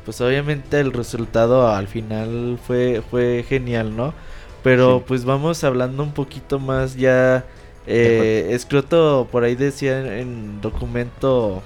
pues 0.05 0.21
obviamente 0.21 0.79
el 0.79 0.93
resultado 0.93 1.69
al 1.69 1.87
final 1.87 2.59
fue, 2.67 3.01
fue 3.09 3.43
genial, 3.49 3.95
¿no? 3.95 4.13
Pero 4.61 5.03
pues 5.07 5.25
vamos 5.25 5.63
hablando 5.63 6.03
un 6.03 6.11
poquito 6.11 6.59
más 6.59 6.95
ya. 6.95 7.45
Eh, 7.87 8.49
Escroto 8.51 9.27
por 9.31 9.43
ahí 9.43 9.55
decía 9.55 10.19
en, 10.19 10.61
documento 10.61 11.63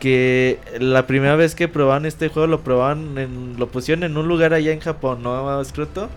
que 0.00 0.58
la 0.80 1.06
primera 1.06 1.36
vez 1.36 1.54
que 1.54 1.68
probaban 1.68 2.06
este 2.06 2.28
juego 2.28 2.48
lo 2.48 2.62
probaban 2.62 3.16
en, 3.18 3.54
lo 3.58 3.68
pusieron 3.68 4.02
en 4.02 4.16
un 4.16 4.26
lugar 4.26 4.52
allá 4.54 4.72
en 4.72 4.80
Japón, 4.80 5.22
¿no, 5.22 5.60
Escroto? 5.60 6.08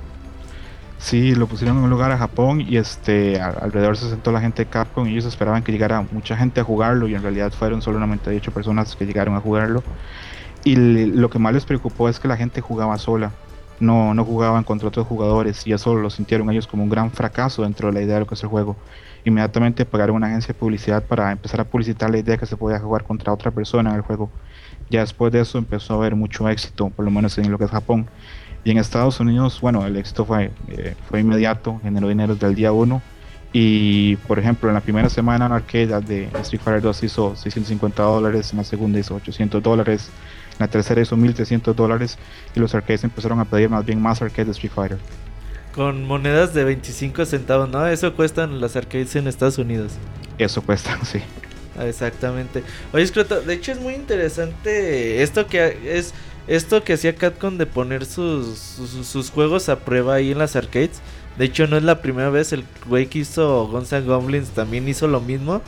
Sí, 0.97 1.35
lo 1.35 1.47
pusieron 1.47 1.77
en 1.77 1.83
un 1.83 1.89
lugar 1.89 2.11
a 2.11 2.17
Japón 2.17 2.61
y 2.61 2.77
este 2.77 3.39
alrededor 3.39 3.97
se 3.97 4.09
sentó 4.09 4.31
la 4.31 4.39
gente 4.39 4.63
de 4.63 4.69
Capcom 4.69 5.05
y 5.05 5.11
ellos 5.11 5.25
esperaban 5.25 5.61
que 5.61 5.73
llegara 5.73 6.01
mucha 6.11 6.37
gente 6.37 6.61
a 6.61 6.63
jugarlo 6.63 7.09
y 7.09 7.13
en 7.13 7.21
realidad 7.21 7.51
fueron 7.51 7.81
solo 7.81 7.99
98 7.99 8.51
personas 8.51 8.95
que 8.95 9.05
llegaron 9.05 9.35
a 9.35 9.41
jugarlo. 9.41 9.83
Y 10.63 10.77
lo 10.77 11.29
que 11.29 11.39
más 11.39 11.53
les 11.53 11.65
preocupó 11.65 12.07
es 12.07 12.21
que 12.21 12.29
la 12.29 12.37
gente 12.37 12.61
jugaba 12.61 12.97
sola, 12.97 13.33
no, 13.81 14.13
no 14.13 14.23
jugaban 14.23 14.63
contra 14.63 14.87
otros 14.87 15.05
jugadores 15.05 15.67
y 15.67 15.73
eso 15.73 15.93
lo 15.93 16.09
sintieron 16.09 16.49
ellos 16.49 16.67
como 16.67 16.83
un 16.83 16.89
gran 16.89 17.11
fracaso 17.11 17.63
dentro 17.63 17.89
de 17.89 17.95
la 17.95 18.01
idea 18.01 18.13
de 18.13 18.19
lo 18.21 18.27
que 18.27 18.35
es 18.35 18.43
el 18.43 18.49
juego. 18.49 18.77
Inmediatamente 19.25 19.85
pagaron 19.85 20.17
una 20.17 20.27
agencia 20.27 20.53
de 20.53 20.59
publicidad 20.59 21.03
para 21.03 21.31
empezar 21.31 21.61
a 21.61 21.63
publicitar 21.63 22.09
la 22.09 22.17
idea 22.17 22.33
de 22.33 22.39
que 22.39 22.45
se 22.45 22.57
podía 22.57 22.79
jugar 22.79 23.03
contra 23.03 23.31
otra 23.31 23.51
persona 23.51 23.91
en 23.91 23.95
el 23.97 24.01
juego. 24.01 24.29
Ya 24.89 24.99
después 24.99 25.31
de 25.31 25.41
eso 25.41 25.57
empezó 25.57 25.93
a 25.93 25.97
haber 25.97 26.15
mucho 26.15 26.49
éxito, 26.49 26.89
por 26.89 27.05
lo 27.05 27.11
menos 27.11 27.37
en 27.37 27.49
lo 27.51 27.57
que 27.57 27.65
es 27.65 27.71
Japón. 27.71 28.07
Y 28.65 28.71
en 28.71 28.77
Estados 28.77 29.19
Unidos, 29.19 29.59
bueno, 29.61 29.85
el 29.85 29.95
éxito 29.97 30.25
fue, 30.25 30.51
eh, 30.69 30.95
fue 31.09 31.21
inmediato, 31.21 31.79
generó 31.83 32.07
dinero 32.09 32.33
desde 32.33 32.47
el 32.47 32.55
día 32.55 32.71
1. 32.71 33.01
Y 33.53 34.15
por 34.27 34.39
ejemplo, 34.39 34.69
en 34.69 34.73
la 34.73 34.81
primera 34.81 35.09
semana 35.09 35.45
en 35.45 35.51
arcade 35.51 36.01
de 36.01 36.23
Street 36.41 36.61
Fighter 36.61 36.81
2 36.81 37.03
hizo 37.03 37.35
650 37.35 38.01
dólares, 38.01 38.51
en 38.51 38.57
la 38.57 38.63
segunda 38.63 38.99
hizo 38.99 39.15
800 39.15 39.61
dólares, 39.61 40.09
en 40.53 40.57
la 40.59 40.67
tercera 40.67 41.01
hizo 41.01 41.15
1300 41.15 41.75
dólares 41.75 42.17
y 42.55 42.59
los 42.59 42.73
arcades 42.73 43.03
empezaron 43.03 43.39
a 43.39 43.45
pedir 43.45 43.69
más 43.69 43.85
bien 43.85 44.01
más 44.01 44.21
arcades 44.21 44.47
de 44.47 44.51
Street 44.53 44.71
Fighter. 44.73 44.97
Con 45.73 46.05
monedas 46.05 46.53
de 46.53 46.63
25 46.63 47.25
centavos, 47.25 47.69
¿no? 47.69 47.87
Eso 47.87 48.13
cuestan 48.15 48.61
las 48.61 48.75
arcades 48.75 49.15
en 49.15 49.27
Estados 49.27 49.57
Unidos. 49.57 49.93
Eso 50.37 50.61
cuesta, 50.61 50.99
sí. 51.03 51.19
Ah, 51.77 51.87
exactamente. 51.87 52.63
Oye, 52.91 53.07
Scroto, 53.07 53.41
de 53.41 53.53
hecho 53.55 53.71
es 53.71 53.79
muy 53.79 53.95
interesante 53.95 55.23
esto 55.23 55.47
que 55.47 55.97
es 55.97 56.13
esto 56.47 56.83
que 56.83 56.93
hacía 56.93 57.15
Capcom 57.15 57.57
de 57.57 57.65
poner 57.65 58.05
sus, 58.05 58.57
sus, 58.57 59.31
juegos 59.31 59.69
a 59.69 59.79
prueba 59.79 60.15
ahí 60.15 60.31
en 60.31 60.39
las 60.39 60.55
arcades. 60.55 61.01
De 61.37 61.45
hecho, 61.45 61.67
no 61.67 61.77
es 61.77 61.83
la 61.83 62.01
primera 62.01 62.29
vez. 62.29 62.51
El 62.51 62.65
güey 62.87 63.07
que 63.07 63.19
hizo 63.19 63.67
Guns 63.67 63.93
N' 63.93 64.01
Goblins 64.01 64.49
también 64.49 64.87
hizo 64.87 65.07
lo 65.07 65.21
mismo. 65.21 65.61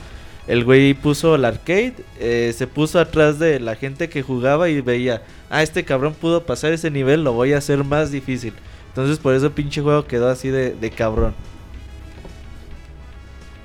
El 0.48 0.63
güey 0.63 0.94
puso 0.94 1.36
el 1.36 1.46
arcade, 1.46 1.96
eh, 2.20 2.54
se 2.56 2.68
puso 2.68 3.00
atrás 3.00 3.39
de 3.39 3.60
la 3.60 3.76
gente 3.76 4.10
que 4.10 4.22
jugaba 4.22 4.70
y 4.70 4.80
veía, 4.82 5.24
ah, 5.50 5.63
este 5.63 5.84
cabrón 5.86 6.13
pudo 6.13 6.46
pasar 6.46 6.72
ese 6.72 6.91
nivel, 6.91 7.24
lo 7.24 7.34
voy 7.34 7.54
a 7.54 7.58
hacer 7.58 7.84
más 7.84 8.12
difícil. 8.12 8.54
Entonces 8.95 9.19
por 9.19 9.34
eso 9.34 9.51
pinche 9.51 9.81
juego 9.81 10.05
quedó 10.05 10.29
así 10.29 10.47
de, 10.47 10.73
de 10.73 10.89
cabrón. 10.89 11.34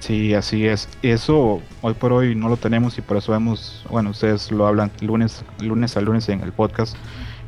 Sí, 0.01 0.35
así 0.35 0.67
es. 0.67 0.89
Eso 1.03 1.63
hoy 1.83 1.95
por 1.95 2.13
hoy 2.13 2.35
no 2.35 2.49
lo 2.49 2.57
tenemos 2.57 2.99
y 2.99 3.01
por 3.01 3.17
eso 3.17 3.31
vemos, 3.31 3.87
bueno, 3.89 4.11
ustedes 4.11 4.51
lo 4.51 4.67
hablan 4.67 4.91
lunes, 5.01 5.45
lunes 5.61 5.97
a 5.97 6.01
lunes 6.01 6.29
en 6.31 6.41
el 6.41 6.51
podcast, 6.51 6.97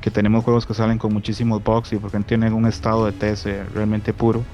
que 0.00 0.12
tenemos 0.12 0.44
juegos 0.44 0.64
que 0.64 0.74
salen 0.74 0.98
con 0.98 1.12
muchísimos 1.12 1.64
bugs 1.64 1.92
y 1.92 1.96
porque 1.96 2.20
tienen 2.20 2.52
un 2.52 2.66
estado 2.66 3.04
de 3.04 3.10
test 3.10 3.46
eh, 3.46 3.64
realmente 3.74 4.12
puro. 4.12 4.44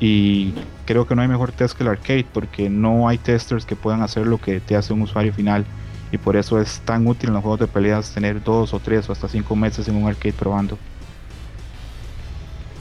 Y 0.00 0.54
creo 0.86 1.06
que 1.06 1.14
no 1.14 1.20
hay 1.20 1.28
mejor 1.28 1.52
test 1.52 1.76
que 1.76 1.82
el 1.82 1.90
arcade 1.90 2.24
porque 2.32 2.70
no 2.70 3.06
hay 3.06 3.18
testers 3.18 3.66
que 3.66 3.76
puedan 3.76 4.00
hacer 4.00 4.26
lo 4.26 4.38
que 4.38 4.60
te 4.60 4.76
hace 4.76 4.94
un 4.94 5.02
usuario 5.02 5.34
final. 5.34 5.66
Y 6.10 6.16
por 6.16 6.36
eso 6.36 6.58
es 6.58 6.80
tan 6.86 7.06
útil 7.06 7.28
en 7.28 7.34
los 7.34 7.42
juegos 7.42 7.60
de 7.60 7.66
peleas 7.66 8.14
tener 8.14 8.42
dos 8.42 8.72
o 8.72 8.80
tres 8.80 9.10
o 9.10 9.12
hasta 9.12 9.28
cinco 9.28 9.56
meses 9.56 9.88
en 9.88 9.96
un 9.96 10.08
arcade 10.08 10.32
probando. 10.32 10.78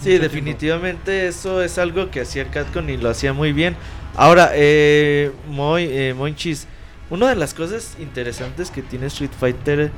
Sí, 0.01 0.17
definitivamente 0.17 1.27
eso 1.27 1.61
es 1.61 1.77
algo 1.77 2.09
que 2.09 2.21
hacía 2.21 2.45
Capcom 2.45 2.89
y 2.89 2.97
lo 2.97 3.09
hacía 3.09 3.33
muy 3.33 3.53
bien. 3.53 3.75
Ahora, 4.15 4.51
eh, 4.53 5.31
Moy, 5.47 5.83
eh, 5.83 6.13
Monchis, 6.17 6.67
una 7.09 7.29
de 7.29 7.35
las 7.35 7.53
cosas 7.53 7.95
interesantes 7.99 8.71
que 8.71 8.81
tiene 8.81 9.07
Street 9.07 9.31
Fighter 9.39 9.91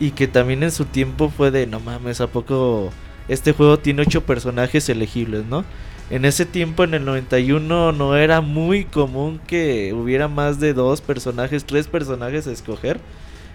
y 0.00 0.10
que 0.10 0.26
también 0.26 0.62
en 0.62 0.72
su 0.72 0.86
tiempo 0.86 1.30
fue 1.30 1.50
de, 1.50 1.66
no 1.66 1.78
mames, 1.78 2.20
¿a 2.20 2.26
poco 2.26 2.90
este 3.28 3.52
juego 3.52 3.78
tiene 3.78 4.02
ocho 4.02 4.22
personajes 4.22 4.88
elegibles, 4.88 5.46
no? 5.46 5.64
En 6.10 6.24
ese 6.26 6.44
tiempo, 6.44 6.84
en 6.84 6.92
el 6.94 7.04
91, 7.04 7.92
no 7.92 8.16
era 8.16 8.42
muy 8.42 8.84
común 8.84 9.40
que 9.46 9.94
hubiera 9.94 10.28
más 10.28 10.60
de 10.60 10.74
dos 10.74 11.00
personajes, 11.00 11.64
tres 11.64 11.86
personajes 11.86 12.46
a 12.46 12.52
escoger. 12.52 13.00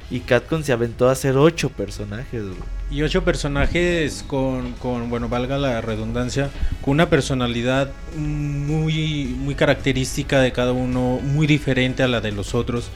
Y 0.10 0.22
Capcom 0.22 0.64
se 0.64 0.72
aventó 0.72 1.08
a 1.08 1.12
hacer 1.12 1.38
ocho 1.38 1.70
personajes, 1.70 2.44
Y 2.92 3.04
ocho 3.04 3.24
personajes 3.24 4.24
con, 4.26 4.74
con, 4.74 5.10
bueno, 5.10 5.30
valga 5.30 5.58
la 5.58 5.80
redundancia, 5.82 6.50
con 6.82 6.94
una 6.94 7.10
personalidad 7.10 7.92
muy, 8.16 9.36
muy 9.38 9.54
característica 9.56 10.42
de 10.42 10.52
cada 10.52 10.72
uno, 10.72 11.20
muy 11.22 11.46
diferente 11.46 12.02
a 12.02 12.08
la 12.08 12.20
de 12.20 12.32
los 12.32 12.56
otros, 12.56 12.90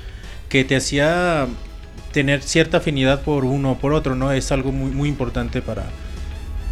que 0.49 0.63
te 0.63 0.75
hacía 0.75 1.47
tener 2.11 2.41
cierta 2.41 2.77
afinidad 2.77 3.21
por 3.21 3.45
uno 3.45 3.73
o 3.73 3.77
por 3.77 3.93
otro, 3.93 4.15
¿no? 4.15 4.31
Es 4.31 4.51
algo 4.51 4.71
muy, 4.71 4.91
muy 4.91 5.09
importante 5.09 5.61
para, 5.61 5.85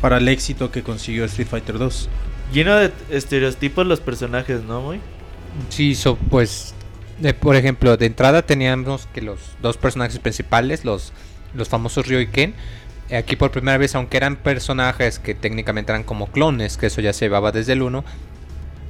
para 0.01 0.17
el 0.17 0.27
éxito 0.27 0.71
que 0.71 0.81
consiguió 0.81 1.25
Street 1.25 1.47
Fighter 1.47 1.77
2. 1.77 2.09
Lleno 2.53 2.75
de 2.75 2.91
estereotipos 3.09 3.85
los 3.85 3.99
personajes, 3.99 4.63
¿no, 4.63 4.81
muy? 4.81 4.99
Sí, 5.69 5.95
so, 5.95 6.15
pues 6.15 6.73
por 7.39 7.55
ejemplo, 7.55 7.97
de 7.97 8.07
entrada 8.07 8.41
teníamos 8.41 9.07
que 9.13 9.21
los 9.21 9.39
dos 9.61 9.77
personajes 9.77 10.17
principales, 10.19 10.83
los, 10.83 11.13
los 11.53 11.69
famosos 11.69 12.07
Ryo 12.07 12.19
y 12.19 12.27
Ken, 12.27 12.55
aquí 13.15 13.35
por 13.35 13.51
primera 13.51 13.77
vez, 13.77 13.95
aunque 13.95 14.17
eran 14.17 14.35
personajes 14.37 15.19
que 15.19 15.35
técnicamente 15.35 15.91
eran 15.91 16.03
como 16.03 16.27
clones, 16.27 16.77
que 16.77 16.87
eso 16.87 17.01
ya 17.01 17.13
se 17.13 17.25
llevaba 17.25 17.51
desde 17.51 17.73
el 17.73 17.81
1, 17.81 18.03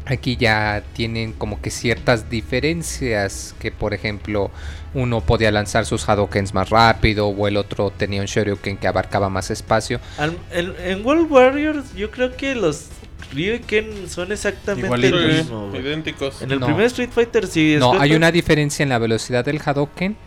Aquí 0.07 0.35
ya 0.35 0.81
tienen 0.93 1.31
como 1.31 1.61
que 1.61 1.69
ciertas 1.69 2.27
diferencias, 2.29 3.53
que 3.59 3.71
por 3.71 3.93
ejemplo 3.93 4.49
uno 4.95 5.21
podía 5.21 5.51
lanzar 5.51 5.85
sus 5.85 6.09
Hadokens 6.09 6.53
más 6.55 6.69
rápido 6.71 7.27
o 7.27 7.47
el 7.47 7.55
otro 7.55 7.91
tenía 7.91 8.19
un 8.19 8.25
Shoryuken 8.27 8.77
que 8.77 8.87
abarcaba 8.87 9.29
más 9.29 9.51
espacio. 9.51 9.99
Al- 10.17 10.37
en, 10.51 10.73
en 10.83 11.05
World 11.05 11.31
Warriors 11.31 11.93
yo 11.95 12.09
creo 12.09 12.35
que 12.35 12.55
los 12.55 12.87
Ryuken 13.31 14.09
son 14.09 14.31
exactamente 14.31 14.87
Igualitos. 14.87 15.21
el 15.21 15.31
Sí, 15.31 15.37
mismo, 15.43 15.69
güey. 15.69 15.81
idénticos. 15.81 16.41
En 16.41 16.51
el 16.51 16.59
No. 16.59 16.65
primer 16.65 16.85
Street 16.87 17.09
Fighter 17.13 17.45
sí. 17.47 17.75
No, 17.79 17.93
hay 17.99 18.13
una 18.15 18.31
diferencia 18.31 18.81
en 18.83 18.89
la 18.89 18.97
velocidad 18.97 19.45
del 19.45 19.61
Hadouken 19.63 20.17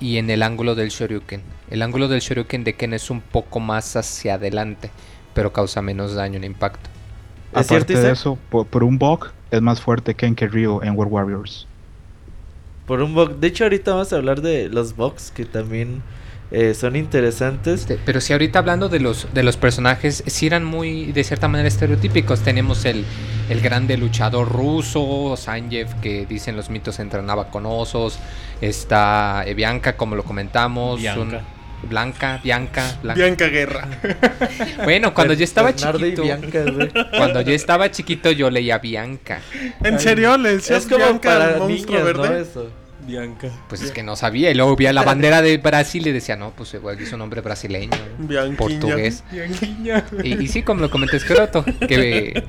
y 0.00 0.16
en 0.16 0.30
el 0.30 0.42
ángulo 0.42 0.74
del 0.74 0.88
Shoryuken. 0.88 1.42
El 1.70 1.82
ángulo 1.82 2.08
del 2.08 2.20
Shoryuken 2.20 2.64
de 2.64 2.74
Ken 2.74 2.94
es 2.94 3.10
un 3.10 3.20
poco 3.20 3.60
más 3.60 3.94
hacia 3.96 4.34
adelante, 4.34 4.90
pero 5.34 5.52
causa 5.52 5.82
menos 5.82 6.14
daño 6.14 6.36
en 6.36 6.44
impacto. 6.44 6.88
¿Es 7.54 7.66
cierto, 7.66 7.92
Aparte 7.92 8.06
de 8.06 8.12
eso, 8.12 8.38
por, 8.50 8.66
por 8.66 8.84
un 8.84 8.98
bug 8.98 9.28
es 9.50 9.60
más 9.62 9.80
fuerte 9.80 10.14
Ken 10.14 10.34
que 10.34 10.46
Ryu 10.48 10.80
en 10.82 10.96
World 10.96 11.12
Warriors. 11.12 11.66
Por 12.86 13.02
un 13.02 13.14
bug. 13.14 13.36
De 13.38 13.46
hecho, 13.48 13.64
ahorita 13.64 13.92
vamos 13.92 14.12
a 14.12 14.16
hablar 14.16 14.40
de 14.40 14.68
los 14.68 14.96
bugs 14.96 15.30
que 15.30 15.44
también 15.44 16.02
eh, 16.50 16.72
son 16.74 16.96
interesantes. 16.96 17.82
Este, 17.82 17.98
pero 18.04 18.20
si 18.22 18.32
ahorita 18.32 18.58
hablando 18.58 18.88
de 18.88 19.00
los, 19.00 19.28
de 19.34 19.42
los 19.42 19.56
personajes, 19.58 20.24
sí 20.26 20.46
eran 20.46 20.64
muy, 20.64 21.12
de 21.12 21.22
cierta 21.24 21.48
manera, 21.48 21.68
estereotípicos. 21.68 22.40
Tenemos 22.40 22.84
el, 22.86 23.04
el 23.50 23.60
grande 23.60 23.96
luchador 23.98 24.50
ruso, 24.50 25.34
Sanjeev, 25.36 26.00
que 26.00 26.24
dicen 26.26 26.56
los 26.56 26.70
mitos 26.70 26.98
entrenaba 26.98 27.50
con 27.50 27.66
osos. 27.66 28.18
Está 28.62 29.44
Bianca, 29.54 29.96
como 29.96 30.16
lo 30.16 30.24
comentamos. 30.24 31.00
Bianca. 31.00 31.20
un- 31.20 31.57
Blanca, 31.82 32.40
Bianca, 32.42 32.98
Blanca. 33.02 33.20
Bianca 33.20 33.46
Guerra. 33.48 33.88
Bueno, 34.84 35.12
cuando 35.12 35.34
yo 35.34 35.44
estaba 35.44 35.72
Bernardo 35.72 35.98
chiquito, 35.98 36.22
Bianca, 36.22 36.64
cuando 37.10 37.40
yo 37.42 37.52
estaba 37.52 37.90
chiquito, 37.90 38.30
yo 38.30 38.50
leía 38.50 38.78
Bianca. 38.78 39.40
¿En 39.82 39.98
serio? 39.98 40.36
¿Le 40.36 40.56
decías 40.56 40.84
Es 40.84 40.88
como 40.90 41.04
Bianca 41.04 41.28
para 41.28 41.58
monstruo 41.58 41.98
niñas, 41.98 42.16
¿no? 42.16 42.22
verde? 42.22 42.42
Eso. 42.42 42.70
Bianca. 43.08 43.48
Pues 43.68 43.82
es 43.82 43.90
que 43.90 44.02
no 44.02 44.14
sabía. 44.14 44.50
Y 44.50 44.54
luego 44.54 44.76
vi 44.76 44.86
a 44.86 44.92
la 44.92 45.02
bandera 45.02 45.40
de 45.42 45.56
Brasil 45.56 46.06
y 46.06 46.12
decía, 46.12 46.36
no, 46.36 46.50
pues 46.52 46.74
igual 46.74 47.00
es 47.00 47.10
un 47.12 47.18
nombre 47.20 47.40
brasileño, 47.40 47.90
Bianquiña. 48.18 48.56
portugués. 48.58 49.24
Bianquiña. 49.32 50.04
Y, 50.22 50.34
y 50.44 50.46
sí, 50.48 50.62
como 50.62 50.82
lo 50.82 50.90
comenté, 50.90 51.16
Escroto, 51.16 51.64
que, 51.64 52.44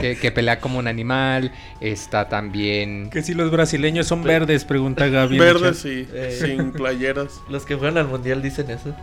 que, 0.00 0.16
que 0.16 0.32
pelea 0.32 0.58
como 0.60 0.78
un 0.80 0.88
animal. 0.88 1.52
Está 1.80 2.28
también. 2.28 3.08
Que 3.10 3.22
si 3.22 3.32
los 3.34 3.50
brasileños 3.50 4.06
son 4.08 4.22
verdes, 4.24 4.64
pregunta 4.64 5.06
Gaby. 5.06 5.38
Verdes 5.38 5.84
y 5.84 6.06
Eh. 6.12 6.36
sin 6.40 6.72
playeras. 6.72 7.40
Los 7.48 7.64
que 7.64 7.76
fueron 7.76 7.96
al 7.98 8.08
mundial 8.08 8.42
dicen 8.42 8.70
eso. 8.70 8.94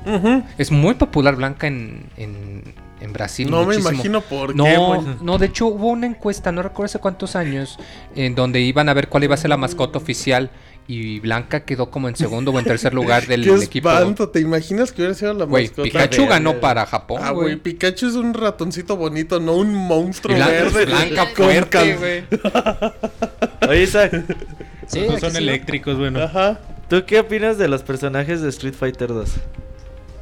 Es 0.58 0.70
muy 0.72 0.96
popular 0.96 1.36
Blanca 1.38 1.68
en, 1.68 2.04
en, 2.18 2.64
en 3.02 3.14
Brasil. 3.14 3.50
No 3.50 3.60
me 3.60 3.66
muchísimo. 3.68 3.90
imagino 3.92 4.22
por 4.22 4.56
No, 4.56 4.64
qué. 4.66 5.16
no, 5.24 5.38
de 5.38 5.46
hecho 5.48 5.68
hubo 5.68 5.90
una 5.90 6.08
encuesta, 6.08 6.52
no 6.52 6.64
recuerdo 6.64 6.86
hace 6.86 7.00
cuántos 7.00 7.36
años, 7.36 7.78
en 8.16 8.34
donde 8.36 8.62
iban 8.62 8.90
a 8.90 8.94
ver 8.94 9.08
cuál 9.10 9.24
iba 9.24 9.36
a 9.36 9.38
ser 9.38 9.50
la 9.50 9.58
mascota 9.58 9.98
oficial 9.98 10.50
y 10.90 11.20
Blanca 11.20 11.66
quedó 11.66 11.92
como 11.92 12.08
en 12.08 12.16
segundo 12.16 12.52
o 12.52 12.60
en 12.60 12.64
tercer 12.66 12.94
lugar 12.94 13.26
del 13.28 13.44
Qué 13.44 13.54
equipo. 13.66 13.90
espanto, 13.92 14.30
¿te 14.30 14.40
imaginas 14.40 14.92
que 14.94 15.02
hubiera 15.02 15.14
sido 15.16 15.34
la 15.34 15.44
Güey, 15.46 15.66
mascota? 15.66 15.84
Pikachu 15.84 16.28
ganó 16.28 16.60
para 16.62 16.86
Japón, 16.86 17.22
Ah, 17.24 17.32
güey. 17.32 17.58
Pikachu 17.58 18.08
es 18.08 18.14
un 18.16 18.34
ratoncito 18.34 18.96
bonito, 18.96 19.40
no 19.42 19.56
un 19.58 19.72
Y 19.72 19.76
monstruo 19.76 20.36
Blanca, 20.36 20.54
verde. 20.54 20.86
Blanca 20.86 21.26
fuerte, 21.36 21.96
güey. 21.98 22.24
Oye, 23.70 23.84
Isaac, 23.84 24.24
Sí, 24.88 25.00
aquí 25.02 25.20
son 25.20 25.32
sí. 25.32 25.38
eléctricos, 25.40 25.98
bueno. 25.98 26.22
Ajá. 26.24 26.60
¿tú 26.90 27.04
qué 27.06 27.20
opinas 27.20 27.58
de 27.58 27.68
los 27.68 27.84
personajes 27.84 28.42
de 28.42 28.48
Street 28.48 28.74
Fighter 28.74 29.10
2? 29.10 29.30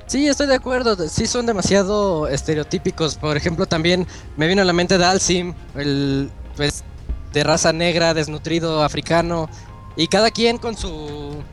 Sí, 0.07 0.27
estoy 0.27 0.47
de 0.47 0.55
acuerdo. 0.55 0.95
Sí 1.09 1.25
son 1.27 1.45
demasiado 1.45 2.27
estereotípicos. 2.27 3.15
Por 3.15 3.35
ejemplo, 3.37 3.65
también 3.65 4.05
me 4.37 4.47
vino 4.47 4.61
a 4.61 4.65
la 4.65 4.73
mente 4.73 4.97
Dalsim, 4.97 5.53
el 5.75 6.29
pues 6.55 6.83
de 7.33 7.43
raza 7.43 7.73
negra, 7.73 8.13
desnutrido, 8.13 8.83
africano, 8.83 9.49
y 9.97 10.07
cada 10.07 10.31
quien 10.31 10.57
con 10.57 10.77
su 10.77 11.43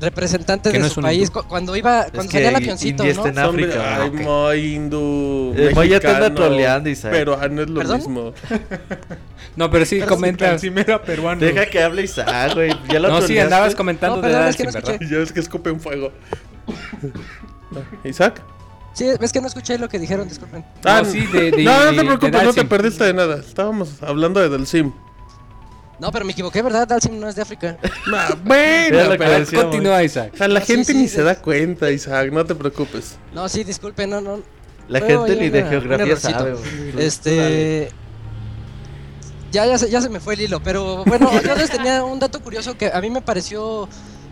representante 0.00 0.70
de 0.70 0.78
no 0.78 0.88
su 0.88 1.00
un 1.00 1.04
país. 1.04 1.28
hindú. 1.28 1.42
Cuando 1.46 1.76
iba, 1.76 2.06
cuando 2.14 2.32
salía 2.32 2.48
el 2.48 2.56
avioncito, 2.56 3.02
India 3.04 3.20
¿no? 3.20 3.26
está 3.26 3.42
en 3.42 3.48
África. 3.50 3.96
Ay, 4.02 4.08
ok. 4.08 4.14
muy 4.20 4.74
hindú. 4.76 5.52
Eh, 5.56 5.72
Moy 5.74 5.88
ya 5.90 6.00
te 6.00 6.06
anda 6.06 6.20
mexicano, 6.20 6.34
troleando, 6.48 6.88
Isaac. 6.88 7.10
Pero 7.12 7.38
ah, 7.38 7.48
no 7.48 7.62
es 7.62 7.68
lo 7.68 7.80
¿Perdón? 7.80 7.96
mismo. 7.98 8.32
No, 9.56 9.68
pero 9.68 9.84
sí, 9.84 10.00
comenta. 10.02 10.56
Sí, 10.60 10.70
era 10.74 11.02
peruano. 11.02 11.40
Deja 11.40 11.66
que 11.66 11.82
hable 11.82 12.02
Isaac, 12.04 12.54
güey. 12.54 12.70
Ya 12.88 13.00
lo 13.00 13.08
No, 13.08 13.16
sí, 13.16 13.26
troleaste. 13.26 13.40
andabas 13.42 13.74
comentando 13.74 14.16
No, 14.18 14.22
de 14.22 14.28
perdón, 14.28 14.48
es 14.48 14.56
Dalsim, 14.56 14.66
que 14.66 14.72
no 14.80 14.86
¿verdad? 14.86 15.06
Ya 15.10 15.18
ves 15.18 15.32
que 15.32 15.40
escupen 15.40 15.80
fuego. 15.80 16.12
¿Isaac? 18.04 18.42
Sí, 18.92 19.06
es 19.20 19.32
que 19.32 19.40
no 19.40 19.46
escuché 19.46 19.78
lo 19.78 19.88
que 19.88 19.98
dijeron, 19.98 20.28
disculpen. 20.28 20.64
No, 20.84 21.04
sí, 21.04 21.26
de- 21.26 21.50
de- 21.52 21.62
no, 21.64 21.84
no 21.84 21.90
te 21.96 22.04
preocupes, 22.04 22.42
no 22.44 22.52
te 22.52 22.64
perdiste 22.64 23.04
de 23.04 23.14
nada. 23.14 23.36
Estábamos 23.38 24.02
hablando 24.02 24.40
de 24.40 24.48
Delsim. 24.48 24.92
No, 26.00 26.10
pero 26.10 26.24
me 26.24 26.32
equivoqué, 26.32 26.62
¿verdad? 26.62 26.88
Dalsim 26.88 27.20
no 27.20 27.28
es 27.28 27.36
de 27.36 27.42
África. 27.42 27.76
Ah, 28.12 28.34
bueno, 28.44 28.98
pero... 29.18 29.62
Continúa, 29.62 30.02
Isaac. 30.02 30.30
O 30.34 30.36
sea, 30.38 30.48
la 30.48 30.60
No, 30.60 30.66
gente 30.66 30.92
sí, 30.92 30.94
ni 30.94 31.02
de- 31.02 31.08
se 31.08 31.22
da 31.22 31.34
cuenta, 31.40 31.90
Isaac, 31.90 32.32
no 32.32 32.44
te 32.44 32.54
preocupes. 32.54 33.16
No, 33.34 33.48
sí, 33.48 33.62
disculpen, 33.64 34.10
no, 34.10 34.20
no. 34.20 34.40
La 34.88 35.00
gente 35.00 35.36
ni 35.36 35.50
de 35.50 35.60
una- 35.60 35.70
geografía 35.70 36.16
sabe. 36.16 36.54
Este. 36.98 37.90
Ya, 39.52 39.66
ya, 39.66 39.78
se, 39.78 39.90
ya 39.90 40.00
se 40.00 40.08
me 40.08 40.20
fue 40.20 40.34
el 40.34 40.40
hilo, 40.42 40.60
pero 40.62 41.04
bueno, 41.04 41.30
yo 41.44 41.54
les 41.54 41.70
tenía 41.70 42.02
un 42.04 42.18
dato 42.18 42.40
curioso 42.40 42.76
que 42.78 42.90
a 42.92 43.00
mí 43.00 43.10
me 43.10 43.20
pareció, 43.20 43.88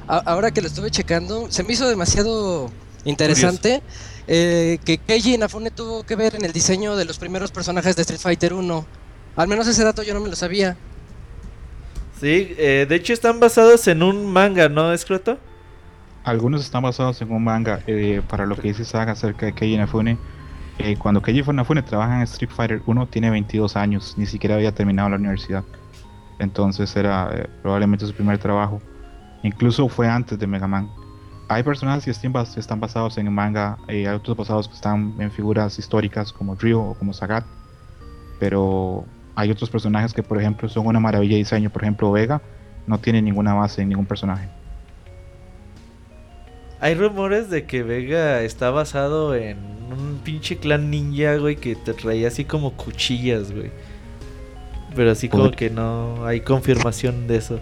a- 0.09 0.19
ahora 0.19 0.51
que 0.53 0.61
lo 0.63 0.69
estuve 0.69 0.91
checando, 0.91 1.51
se 1.51 1.63
me 1.65 1.73
hizo 1.75 1.89
demasiado 1.89 2.71
interesante 3.09 3.83
eh, 4.27 4.79
que 4.85 4.99
Keiji 4.99 5.35
Inafune 5.35 5.71
tuvo 5.71 6.05
que 6.05 6.17
ver 6.17 6.35
en 6.35 6.45
el 6.45 6.53
diseño 6.53 6.97
de 6.97 7.05
los 7.05 7.19
primeros 7.19 7.51
personajes 7.51 7.97
de 7.97 8.03
Street 8.03 8.21
Fighter 8.21 8.53
1. 8.53 8.87
Al 9.37 9.49
menos 9.49 9.67
ese 9.69 9.85
dato 9.85 10.03
yo 10.03 10.15
no 10.15 10.21
me 10.21 10.29
lo 10.29 10.37
sabía. 10.37 10.77
Sí, 12.21 12.55
eh, 12.59 12.87
de 12.89 12.95
hecho 12.97 13.13
están 13.13 13.39
basados 13.39 13.87
en 13.87 14.03
un 14.03 14.27
manga, 14.27 14.69
¿no, 14.69 14.93
Escroto? 14.93 15.39
Algunos 16.25 16.63
están 16.63 16.83
basados 16.83 17.23
en 17.23 17.31
un 17.31 17.45
manga. 17.45 17.81
eh, 17.87 18.23
para 18.29 18.45
lo 18.45 18.57
que 18.57 18.69
dice 18.69 18.85
Saga 18.85 19.13
acerca 19.13 19.47
de 19.47 19.55
Keiji 19.55 19.75
Inafune, 19.75 20.19
eh, 20.79 20.97
cuando 20.97 21.23
Keiji 21.23 21.49
Inafune 21.49 21.83
trabaja 21.83 22.17
en 22.17 22.23
Street 22.23 22.51
Fighter 22.55 22.83
1 22.87 23.07
tiene 23.07 23.31
22 23.31 23.77
años, 23.77 24.15
ni 24.17 24.27
siquiera 24.27 24.57
había 24.57 24.73
terminado 24.73 25.09
la 25.09 25.17
universidad. 25.17 25.65
Entonces 26.39 26.95
era 26.97 27.31
eh, 27.35 27.49
probablemente 27.63 28.07
su 28.07 28.15
primer 28.15 28.39
trabajo. 28.39 28.81
Incluso 29.43 29.89
fue 29.89 30.09
antes 30.09 30.39
de 30.39 30.47
Mega 30.47 30.67
Man. 30.67 30.89
Hay 31.51 31.63
personajes 31.63 32.05
que 32.05 32.61
están 32.61 32.79
basados 32.79 33.17
en 33.17 33.33
manga, 33.33 33.79
eh, 33.89 34.07
hay 34.07 34.15
otros 34.15 34.37
basados 34.37 34.69
que 34.69 34.75
están 34.75 35.15
en 35.19 35.31
figuras 35.31 35.79
históricas 35.79 36.31
como 36.31 36.55
Ryo 36.55 36.83
o 36.83 36.95
como 36.95 37.15
Sagat. 37.15 37.45
Pero 38.39 39.07
hay 39.35 39.51
otros 39.51 39.71
personajes 39.71 40.13
que, 40.13 40.23
por 40.23 40.39
ejemplo, 40.39 40.69
son 40.69 40.87
una 40.87 41.01
maravilla 41.01 41.33
de 41.33 41.39
diseño. 41.39 41.71
Por 41.71 41.83
ejemplo, 41.83 42.13
Vega 42.13 42.43
no 42.87 42.99
tiene 42.99 43.23
ninguna 43.23 43.55
base 43.55 43.81
en 43.81 43.89
ningún 43.89 44.05
personaje. 44.05 44.49
Hay 46.81 46.95
rumores 46.95 47.49
de 47.49 47.65
que 47.65 47.83
Vega 47.83 48.43
está 48.43 48.71
basado 48.71 49.35
en 49.35 49.57
un 49.91 50.21
pinche 50.23 50.59
clan 50.59 50.91
ninja, 50.91 51.37
güey, 51.37 51.57
que 51.57 51.75
te 51.75 51.95
traía 51.95 52.29
así 52.29 52.45
como 52.45 52.75
cuchillas, 52.75 53.53
güey. 53.53 53.71
Pero 54.95 55.13
así 55.13 55.29
como 55.31 55.51
que 55.51 55.71
no 55.71 56.27
hay 56.27 56.41
confirmación 56.41 57.27
de 57.27 57.37
eso. 57.37 57.59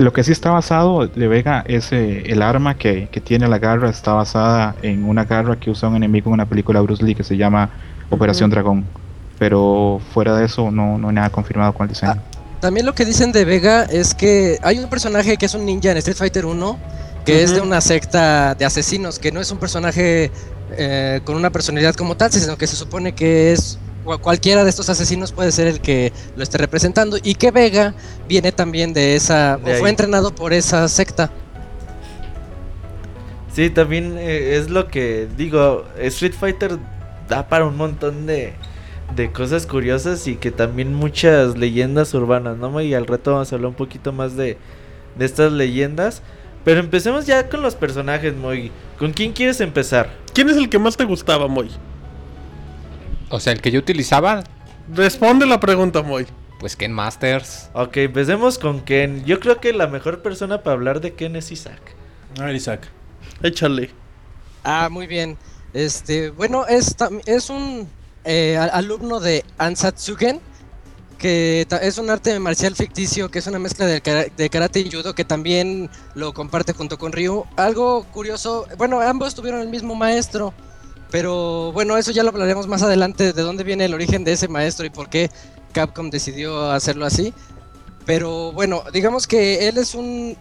Lo 0.00 0.14
que 0.14 0.24
sí 0.24 0.32
está 0.32 0.50
basado 0.50 1.06
de 1.06 1.28
Vega 1.28 1.62
es 1.66 1.92
eh, 1.92 2.22
el 2.26 2.40
arma 2.40 2.78
que, 2.78 3.08
que 3.12 3.20
tiene 3.20 3.46
la 3.48 3.58
garra, 3.58 3.90
está 3.90 4.14
basada 4.14 4.74
en 4.80 5.04
una 5.04 5.26
garra 5.26 5.60
que 5.60 5.70
usa 5.70 5.90
un 5.90 5.96
enemigo 5.96 6.30
en 6.30 6.34
una 6.34 6.46
película 6.46 6.80
de 6.80 6.86
Bruce 6.86 7.04
Lee 7.04 7.14
que 7.14 7.22
se 7.22 7.36
llama 7.36 7.68
Operación 8.08 8.48
Dragón. 8.48 8.86
Pero 9.38 10.00
fuera 10.14 10.34
de 10.36 10.46
eso 10.46 10.70
no, 10.70 10.96
no 10.96 11.08
hay 11.08 11.14
nada 11.16 11.28
confirmado 11.28 11.74
con 11.74 11.84
el 11.84 11.90
diseño. 11.90 12.16
También 12.60 12.86
lo 12.86 12.94
que 12.94 13.04
dicen 13.04 13.30
de 13.30 13.44
Vega 13.44 13.82
es 13.84 14.14
que 14.14 14.58
hay 14.62 14.78
un 14.78 14.88
personaje 14.88 15.36
que 15.36 15.44
es 15.44 15.54
un 15.54 15.66
ninja 15.66 15.90
en 15.90 15.98
Street 15.98 16.16
Fighter 16.16 16.46
1 16.46 16.78
que 17.26 17.42
es 17.42 17.52
de 17.52 17.60
una 17.60 17.82
secta 17.82 18.54
de 18.54 18.64
asesinos, 18.64 19.18
que 19.18 19.30
no 19.30 19.40
es 19.40 19.50
un 19.50 19.58
personaje 19.58 20.30
eh, 20.72 21.20
con 21.24 21.36
una 21.36 21.50
personalidad 21.50 21.94
como 21.94 22.16
tal, 22.16 22.32
sino 22.32 22.56
que 22.56 22.66
se 22.66 22.74
supone 22.74 23.12
que 23.12 23.52
es 23.52 23.78
cualquiera 24.18 24.64
de 24.64 24.70
estos 24.70 24.88
asesinos 24.88 25.32
puede 25.32 25.52
ser 25.52 25.66
el 25.66 25.80
que 25.80 26.12
lo 26.36 26.42
esté 26.42 26.58
representando 26.58 27.18
y 27.22 27.34
que 27.34 27.50
Vega 27.50 27.94
viene 28.28 28.52
también 28.52 28.92
de 28.92 29.14
esa 29.14 29.56
De 29.56 29.74
o 29.74 29.78
fue 29.78 29.90
entrenado 29.90 30.34
por 30.34 30.52
esa 30.52 30.86
secta. 30.88 31.30
Sí, 33.52 33.70
también 33.70 34.16
eh, 34.18 34.56
es 34.56 34.70
lo 34.70 34.88
que 34.88 35.28
digo, 35.36 35.84
Street 35.98 36.34
Fighter 36.38 36.78
da 37.28 37.48
para 37.48 37.66
un 37.66 37.76
montón 37.76 38.26
de, 38.26 38.54
de 39.16 39.32
cosas 39.32 39.66
curiosas 39.66 40.26
y 40.28 40.36
que 40.36 40.50
también 40.50 40.94
muchas 40.94 41.58
leyendas 41.58 42.14
urbanas, 42.14 42.56
¿no? 42.56 42.80
Y 42.80 42.94
al 42.94 43.06
rato 43.06 43.32
vamos 43.32 43.52
a 43.52 43.56
hablar 43.56 43.70
un 43.70 43.74
poquito 43.74 44.12
más 44.12 44.36
de, 44.36 44.56
de 45.16 45.24
estas 45.24 45.52
leyendas. 45.52 46.22
Pero 46.64 46.80
empecemos 46.80 47.26
ya 47.26 47.48
con 47.48 47.62
los 47.62 47.74
personajes, 47.74 48.36
Moy. 48.36 48.70
¿Con 48.98 49.12
quién 49.12 49.32
quieres 49.32 49.60
empezar? 49.60 50.10
¿Quién 50.34 50.50
es 50.50 50.56
el 50.56 50.68
que 50.68 50.78
más 50.78 50.96
te 50.96 51.04
gustaba, 51.04 51.48
Moy? 51.48 51.70
O 53.30 53.40
sea, 53.40 53.52
el 53.52 53.60
que 53.60 53.70
yo 53.70 53.78
utilizaba, 53.78 54.44
Responde 54.92 55.46
la 55.46 55.60
pregunta, 55.60 56.02
Moy. 56.02 56.26
pues 56.58 56.74
Ken 56.74 56.92
Masters. 56.92 57.70
Ok, 57.74 57.96
empecemos 57.98 58.58
con 58.58 58.80
Ken. 58.80 59.24
Yo 59.24 59.38
creo 59.38 59.60
que 59.60 59.72
la 59.72 59.86
mejor 59.86 60.20
persona 60.20 60.62
para 60.62 60.74
hablar 60.74 61.00
de 61.00 61.14
Ken 61.14 61.36
es 61.36 61.52
Isaac. 61.52 61.80
A 62.40 62.44
ver, 62.46 62.56
Isaac. 62.56 62.88
Échale. 63.42 63.90
Ah, 64.64 64.88
muy 64.90 65.06
bien. 65.06 65.38
Este, 65.72 66.30
bueno, 66.30 66.66
es, 66.66 66.96
tam- 66.98 67.22
es 67.24 67.50
un 67.50 67.88
eh, 68.24 68.56
alumno 68.58 69.20
de 69.20 69.44
Ansatsugen 69.58 70.40
que 71.18 71.66
es 71.82 71.98
un 71.98 72.08
arte 72.08 72.38
marcial 72.40 72.74
ficticio, 72.74 73.30
que 73.30 73.40
es 73.40 73.46
una 73.46 73.58
mezcla 73.58 73.84
de, 73.84 74.00
karate 74.00 74.80
y 74.80 74.90
judo, 74.90 75.14
que 75.14 75.24
también 75.26 75.90
lo 76.14 76.32
comparte 76.32 76.72
junto 76.72 76.96
con 76.98 77.12
Ryu. 77.12 77.44
Algo 77.56 78.04
curioso, 78.04 78.66
bueno, 78.78 79.00
ambos 79.02 79.34
tuvieron 79.34 79.60
el 79.60 79.68
mismo 79.68 79.94
maestro, 79.94 80.54
pero 81.10 81.72
bueno, 81.72 81.96
eso 81.96 82.10
ya 82.12 82.22
lo 82.22 82.30
hablaremos 82.30 82.66
más 82.66 82.82
adelante, 82.82 83.32
de 83.32 83.42
dónde 83.42 83.64
viene 83.64 83.84
el 83.84 83.94
origen 83.94 84.24
de 84.24 84.32
ese 84.32 84.48
maestro 84.48 84.86
y 84.86 84.90
por 84.90 85.08
qué 85.08 85.30
Capcom 85.72 86.10
decidió 86.10 86.70
hacerlo 86.70 87.06
así. 87.06 87.34
Pero 88.06 88.52
bueno, 88.52 88.82
digamos 88.92 89.26
que 89.26 89.68
él 89.68 89.78
es 89.78 89.94
un, 89.94 90.36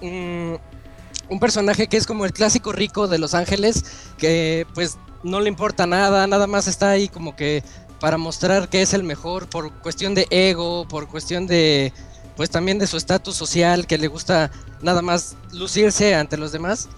un 0.00 1.40
personaje 1.40 1.86
que 1.86 1.96
es 1.96 2.06
como 2.06 2.24
el 2.24 2.32
clásico 2.32 2.72
rico 2.72 3.08
de 3.08 3.18
Los 3.18 3.34
Ángeles, 3.34 3.84
que 4.18 4.66
pues 4.74 4.98
no 5.22 5.40
le 5.40 5.48
importa 5.48 5.86
nada, 5.86 6.26
nada 6.26 6.46
más 6.46 6.68
está 6.68 6.90
ahí 6.90 7.08
como 7.08 7.36
que 7.36 7.62
para 8.00 8.18
mostrar 8.18 8.68
que 8.68 8.82
es 8.82 8.92
el 8.92 9.02
mejor 9.02 9.48
por 9.48 9.72
cuestión 9.80 10.14
de 10.14 10.26
ego, 10.30 10.86
por 10.88 11.08
cuestión 11.08 11.46
de 11.46 11.92
pues 12.36 12.50
también 12.50 12.78
de 12.78 12.86
su 12.86 12.96
estatus 12.96 13.36
social, 13.36 13.86
que 13.86 13.96
le 13.96 14.08
gusta 14.08 14.50
nada 14.82 15.02
más 15.02 15.36
lucirse 15.52 16.14
ante 16.14 16.36
los 16.36 16.52
demás. 16.52 16.88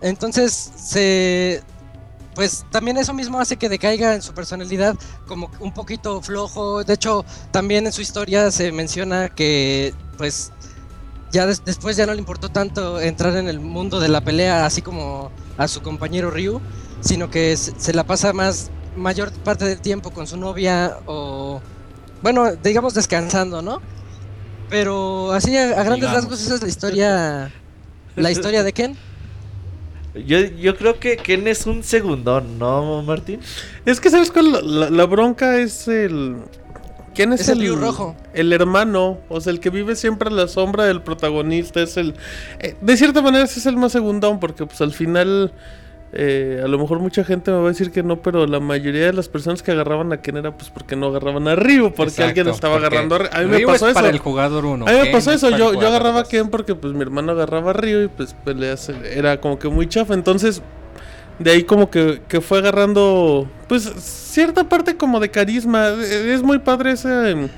Entonces, 0.00 0.72
se 0.76 1.62
pues 2.34 2.64
también 2.70 2.96
eso 2.96 3.12
mismo 3.12 3.40
hace 3.40 3.56
que 3.56 3.68
decaiga 3.68 4.14
en 4.14 4.22
su 4.22 4.32
personalidad 4.32 4.96
como 5.26 5.50
un 5.60 5.72
poquito 5.72 6.20
flojo. 6.22 6.84
De 6.84 6.94
hecho, 6.94 7.24
también 7.50 7.86
en 7.86 7.92
su 7.92 8.00
historia 8.00 8.50
se 8.50 8.72
menciona 8.72 9.28
que 9.28 9.94
pues 10.16 10.52
ya 11.30 11.46
después 11.46 11.96
ya 11.96 12.06
no 12.06 12.12
le 12.12 12.18
importó 12.18 12.48
tanto 12.50 13.00
entrar 13.00 13.36
en 13.36 13.48
el 13.48 13.60
mundo 13.60 14.00
de 14.00 14.08
la 14.08 14.20
pelea 14.20 14.66
así 14.66 14.82
como 14.82 15.30
a 15.56 15.68
su 15.68 15.82
compañero 15.82 16.30
Ryu, 16.30 16.60
sino 17.00 17.30
que 17.30 17.56
se 17.56 17.92
la 17.92 18.04
pasa 18.04 18.32
más 18.32 18.70
mayor 18.96 19.32
parte 19.32 19.64
del 19.64 19.80
tiempo 19.80 20.10
con 20.10 20.26
su 20.26 20.36
novia 20.36 20.98
o 21.06 21.60
bueno, 22.22 22.54
digamos 22.56 22.94
descansando, 22.94 23.62
¿no? 23.62 23.80
Pero 24.70 25.32
así 25.32 25.56
a, 25.56 25.82
grandes 25.82 26.10
rasgos 26.10 26.40
esa 26.40 26.54
es 26.54 26.62
la 26.62 26.68
historia 26.68 27.52
la 28.16 28.30
historia 28.30 28.62
de 28.62 28.72
Ken. 28.72 28.96
Yo, 30.14 30.38
yo 30.40 30.76
creo 30.76 30.98
que 30.98 31.16
Ken 31.16 31.48
es 31.48 31.66
un 31.66 31.82
segundón, 31.82 32.58
¿no, 32.58 33.02
Martín? 33.02 33.40
Es 33.86 34.00
que 34.00 34.10
sabes 34.10 34.30
cuál 34.30 34.52
la, 34.52 34.90
la 34.90 35.06
bronca 35.06 35.58
es 35.58 35.88
el 35.88 36.36
¿Quién 37.14 37.32
es, 37.32 37.48
el, 37.48 37.60
Ryu 37.60 37.76
rojo? 37.76 38.16
El 38.32 38.52
hermano, 38.52 39.18
o 39.28 39.40
sea, 39.40 39.52
el 39.52 39.60
que 39.60 39.70
vive 39.70 39.96
siempre 39.96 40.28
a 40.28 40.32
la 40.32 40.48
sombra 40.48 40.84
del 40.84 41.02
protagonista, 41.02 41.82
es 41.82 41.96
el... 41.96 42.14
Eh, 42.60 42.74
de 42.80 42.96
cierta 42.96 43.20
manera 43.20 43.44
ese 43.44 43.60
es 43.60 43.66
el 43.66 43.76
más 43.76 43.92
segundón, 43.92 44.40
porque 44.40 44.64
pues 44.66 44.80
al 44.80 44.92
final... 44.92 45.52
Eh, 46.14 46.60
a 46.62 46.68
lo 46.68 46.78
mejor 46.78 46.98
mucha 46.98 47.24
gente 47.24 47.50
me 47.50 47.56
va 47.56 47.64
a 47.64 47.68
decir 47.68 47.90
que 47.90 48.02
no, 48.02 48.20
pero 48.20 48.46
la 48.46 48.60
mayoría 48.60 49.06
de 49.06 49.14
las 49.14 49.30
personas 49.30 49.62
que 49.62 49.70
agarraban 49.70 50.12
a 50.12 50.20
Ken 50.20 50.36
era 50.36 50.50
pues 50.50 50.68
porque 50.68 50.94
no 50.94 51.06
agarraban 51.06 51.48
a 51.48 51.54
Ryu, 51.54 51.94
porque 51.94 52.22
alguien 52.22 52.48
estaba 52.48 52.76
agarrando 52.76 53.14
a 53.14 53.18
Ryu. 53.18 53.28
A 53.32 53.40
mí 53.40 53.46
me 53.46 53.60
pasó 53.62 53.86
eso. 53.86 53.94
para 53.94 54.10
el 54.10 54.18
jugador 54.18 54.66
uno. 54.66 54.86
A 54.86 54.92
mí 54.92 54.98
me 55.04 55.06
pasó 55.06 55.32
eso. 55.32 55.48
Yo, 55.56 55.72
yo 55.72 55.86
agarraba 55.86 56.20
a 56.20 56.24
Ken 56.24 56.50
porque 56.50 56.74
pues 56.74 56.92
mi 56.92 57.00
hermano 57.00 57.32
agarraba 57.32 57.70
a 57.70 57.72
Ryu 57.72 58.02
y 58.02 58.08
pues 58.08 58.36
peleas 58.44 58.90
era 58.90 59.40
como 59.40 59.58
que 59.58 59.68
muy 59.68 59.88
chafa. 59.88 60.12
Entonces, 60.12 60.60
de 61.38 61.50
ahí 61.50 61.64
como 61.64 61.90
que, 61.90 62.20
que 62.28 62.42
fue 62.42 62.58
agarrando 62.58 63.48
pues 63.66 63.84
cierta 63.84 64.64
parte 64.64 64.98
como 64.98 65.18
de 65.18 65.30
carisma. 65.30 65.88
Es 65.88 66.42
muy 66.42 66.58
padre 66.58 66.92
ese, 66.92 67.48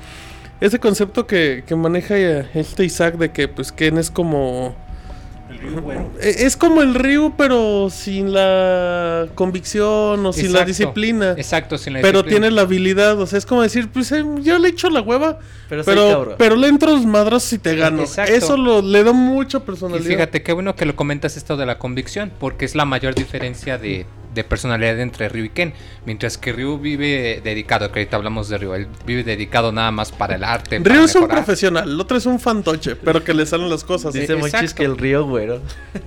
ese 0.61 0.79
concepto 0.79 1.27
que, 1.27 1.65
que 1.67 1.75
maneja 1.75 2.17
este 2.17 2.85
Isaac 2.85 3.17
de 3.17 3.33
que 3.33 3.49
pues 3.49 3.73
Ken 3.73 3.99
es 3.99 4.13
como 4.13 4.77
e, 6.21 6.47
es 6.47 6.57
como 6.57 6.83
el 6.83 6.95
Ryu, 6.95 7.35
pero 7.37 7.89
sin 7.91 8.33
la 8.33 9.27
convicción 9.35 10.25
o 10.25 10.33
sin 10.33 10.53
la 10.53 10.65
disciplina. 10.65 11.33
Exacto, 11.37 11.79
sin 11.79 11.95
la 11.95 12.01
Pero 12.01 12.25
tiene 12.25 12.51
la 12.51 12.63
habilidad, 12.63 13.21
o 13.21 13.27
sea, 13.27 13.39
es 13.39 13.47
como 13.47 13.63
decir, 13.63 13.89
pues 13.89 14.13
eh, 14.13 14.25
yo 14.41 14.59
le 14.59 14.69
echo 14.69 14.91
la 14.91 15.01
hueva, 15.01 15.39
pero, 15.69 16.37
pero, 16.37 16.57
le 16.57 16.69
entro 16.69 16.93
los 16.93 17.07
madros 17.07 17.53
y 17.53 17.59
te 17.59 17.77
gano. 17.77 18.05
Eso 18.05 18.57
lo, 18.57 18.83
le 18.83 19.05
da 19.05 19.13
mucha 19.13 19.61
personalidad. 19.61 20.05
Y 20.05 20.13
fíjate, 20.13 20.43
qué 20.43 20.53
bueno 20.53 20.77
que 20.77 20.87
lo 20.87 20.97
comentas 20.97 21.37
esto 21.37 21.57
de 21.57 21.67
la 21.67 21.79
convicción, 21.79 22.33
porque 22.39 22.65
es 22.65 22.75
la 22.75 22.85
mayor 22.85 23.15
diferencia 23.15 23.79
de 23.79 24.07
de 24.35 24.45
personalidad 24.45 24.99
entre 25.01 25.29
Ryu 25.29 25.45
y 25.45 25.49
Ken. 25.51 25.73
Mientras 26.05 26.37
que 26.37 26.53
Ryu 26.53 26.79
vive 26.79 27.41
dedicado, 27.43 27.91
que 27.91 28.01
ahorita 28.01 28.17
hablamos 28.17 28.49
de 28.49 28.59
Ryu, 28.59 28.75
él 28.75 28.89
vive 29.07 29.25
dedicado 29.25 29.73
nada 29.73 29.91
más 29.91 30.13
para 30.13 30.35
el 30.35 30.45
arte. 30.45 30.79
Ryu 30.79 31.05
es 31.05 31.15
un 31.15 31.29
profesional, 31.29 31.89
el 31.89 32.01
otro 32.01 32.17
es 32.17 32.27
un 32.27 32.41
fantoche, 32.41 32.97
pero 32.97 33.23
que 33.23 33.33
le 33.35 33.47
salen 33.47 33.71
las 33.71 33.85
cosas. 33.85 34.13
Dice 34.13 34.37
Monchis 34.37 34.75
que 34.75 34.85
el 34.85 34.99
Ryu 34.99 35.25
güero. 35.25 35.61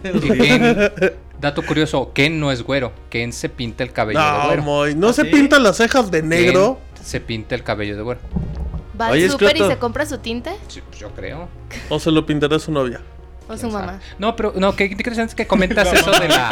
dato 1.40 1.62
curioso, 1.64 2.12
Ken 2.14 2.40
no 2.40 2.52
es 2.52 2.64
güero, 2.64 2.92
Ken 3.10 3.32
se 3.32 3.50
pinta 3.50 3.84
el 3.84 3.92
cabello 3.92 4.20
de 4.20 4.62
güero. 4.62 4.96
no 4.96 5.14
se 5.14 5.26
pinta 5.26 5.60
las 5.60 5.78
cejas 5.78 6.12
de 6.12 6.24
negro. 6.24 6.80
se 7.04 7.22
pinta 7.22 7.56
el 7.56 7.64
cabello 7.64 7.96
de 7.96 8.02
güero. 8.02 8.20
¿Va 9.00 9.08
al 9.08 9.30
súper 9.30 9.56
y 9.56 9.60
se 9.60 9.78
compra 9.78 10.06
su 10.06 10.18
tinte? 10.18 10.52
Sí, 10.68 10.82
pues 10.88 11.00
yo 11.00 11.12
creo. 11.12 11.48
O 11.90 12.00
se 12.00 12.10
lo 12.10 12.26
pintará 12.26 12.58
su 12.58 12.72
novia. 12.72 13.02
O 13.48 13.58
su 13.58 13.70
mamá. 13.70 14.00
No, 14.20 14.36
pero 14.36 14.54
no, 14.56 14.76
qué 14.76 14.86
interesante 14.86 15.32
es 15.32 15.36
que 15.36 15.48
comentas 15.48 15.92
eso 15.94 16.12
de 16.12 16.28
la, 16.28 16.50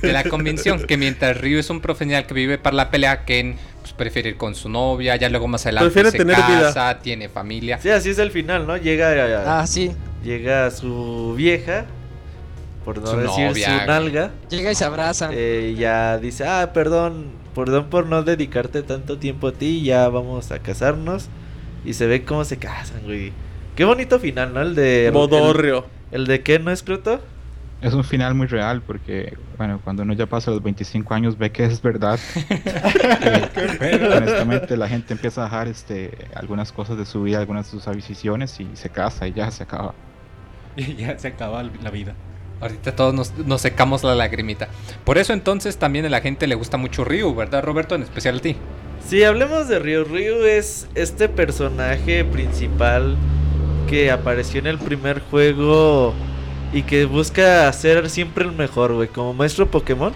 de 0.00 0.12
la 0.12 0.24
convención. 0.24 0.86
Que 0.86 0.96
mientras 0.96 1.40
Ryu 1.40 1.58
es 1.58 1.70
un 1.70 1.80
profesional 1.80 2.26
que 2.26 2.34
vive 2.34 2.58
para 2.58 2.76
la 2.76 2.90
pelea, 2.90 3.24
Ken 3.24 3.56
pues, 3.80 3.92
prefiere 3.92 4.30
ir 4.30 4.36
con 4.36 4.54
su 4.54 4.68
novia, 4.68 5.16
ya 5.16 5.28
luego 5.28 5.48
más 5.48 5.66
adelante 5.66 5.86
prefiere 5.90 6.10
se 6.10 6.18
tener 6.18 6.36
casa, 6.36 6.98
tiene 7.00 7.28
familia. 7.28 7.78
Sí, 7.80 7.90
así 7.90 8.10
es 8.10 8.18
el 8.18 8.30
final, 8.30 8.66
¿no? 8.66 8.76
Llega 8.76 9.08
a, 9.08 9.60
ah, 9.60 9.66
sí. 9.66 9.92
Llega 10.22 10.70
su 10.70 11.34
vieja, 11.36 11.86
por 12.84 12.98
no 12.98 13.16
decir 13.16 13.64
su 13.64 13.86
nalga. 13.86 14.30
Llega 14.48 14.70
y 14.70 14.74
se 14.74 14.84
abraza. 14.84 15.30
Eh, 15.32 15.74
ya 15.78 16.18
dice, 16.18 16.44
ah, 16.46 16.72
perdón, 16.72 17.32
perdón 17.54 17.88
por 17.90 18.06
no 18.06 18.22
dedicarte 18.22 18.82
tanto 18.82 19.18
tiempo 19.18 19.48
a 19.48 19.52
ti, 19.52 19.82
ya 19.82 20.08
vamos 20.08 20.52
a 20.52 20.58
casarnos. 20.60 21.28
Y 21.84 21.94
se 21.94 22.06
ve 22.06 22.24
cómo 22.24 22.44
se 22.44 22.58
casan, 22.58 23.02
güey. 23.04 23.32
Qué 23.80 23.86
bonito 23.86 24.20
final, 24.20 24.52
¿no? 24.52 24.60
El 24.60 24.74
de. 24.74 25.10
Bodorrio. 25.10 25.86
El, 26.12 26.26
de 26.26 26.42
qué, 26.42 26.58
¿no 26.58 26.70
es 26.70 26.82
Croto? 26.82 27.18
Es 27.80 27.94
un 27.94 28.04
final 28.04 28.34
muy 28.34 28.46
real 28.46 28.82
porque, 28.82 29.38
bueno, 29.56 29.80
cuando 29.82 30.02
uno 30.02 30.12
ya 30.12 30.26
pasa 30.26 30.50
los 30.50 30.62
25 30.62 31.14
años 31.14 31.38
ve 31.38 31.50
que 31.50 31.64
es 31.64 31.80
verdad. 31.80 32.20
honestamente, 34.18 34.76
la 34.76 34.86
gente 34.86 35.14
empieza 35.14 35.40
a 35.40 35.44
dejar 35.44 35.68
este, 35.68 36.10
algunas 36.34 36.72
cosas 36.72 36.98
de 36.98 37.06
su 37.06 37.22
vida, 37.22 37.38
algunas 37.38 37.64
de 37.64 37.70
sus 37.70 37.88
avisiones 37.88 38.60
y 38.60 38.68
se 38.74 38.90
casa 38.90 39.26
y 39.26 39.32
ya 39.32 39.50
se 39.50 39.62
acaba. 39.62 39.94
Y 40.76 40.96
ya 40.96 41.18
se 41.18 41.28
acaba 41.28 41.62
la 41.62 41.90
vida. 41.90 42.12
Ahorita 42.60 42.94
todos 42.94 43.14
nos, 43.14 43.32
nos, 43.46 43.62
secamos 43.62 44.04
la 44.04 44.14
lagrimita. 44.14 44.68
Por 45.06 45.16
eso 45.16 45.32
entonces 45.32 45.78
también 45.78 46.04
a 46.04 46.10
la 46.10 46.20
gente 46.20 46.46
le 46.46 46.54
gusta 46.54 46.76
mucho 46.76 47.02
Ryu, 47.02 47.34
¿verdad 47.34 47.64
Roberto? 47.64 47.94
En 47.94 48.02
especial 48.02 48.36
a 48.36 48.40
ti. 48.40 48.56
Sí, 49.08 49.24
hablemos 49.24 49.68
de 49.68 49.78
Ryu. 49.78 50.04
Ryu 50.04 50.44
es 50.44 50.86
este 50.94 51.30
personaje 51.30 52.26
principal 52.26 53.16
que 53.88 54.10
apareció 54.10 54.60
en 54.60 54.66
el 54.66 54.78
primer 54.78 55.20
juego 55.20 56.14
y 56.72 56.82
que 56.82 57.04
busca 57.04 57.72
ser 57.72 58.08
siempre 58.10 58.44
el 58.44 58.52
mejor, 58.52 58.94
güey. 58.94 59.08
Como 59.08 59.34
maestro 59.34 59.70
Pokémon. 59.70 60.12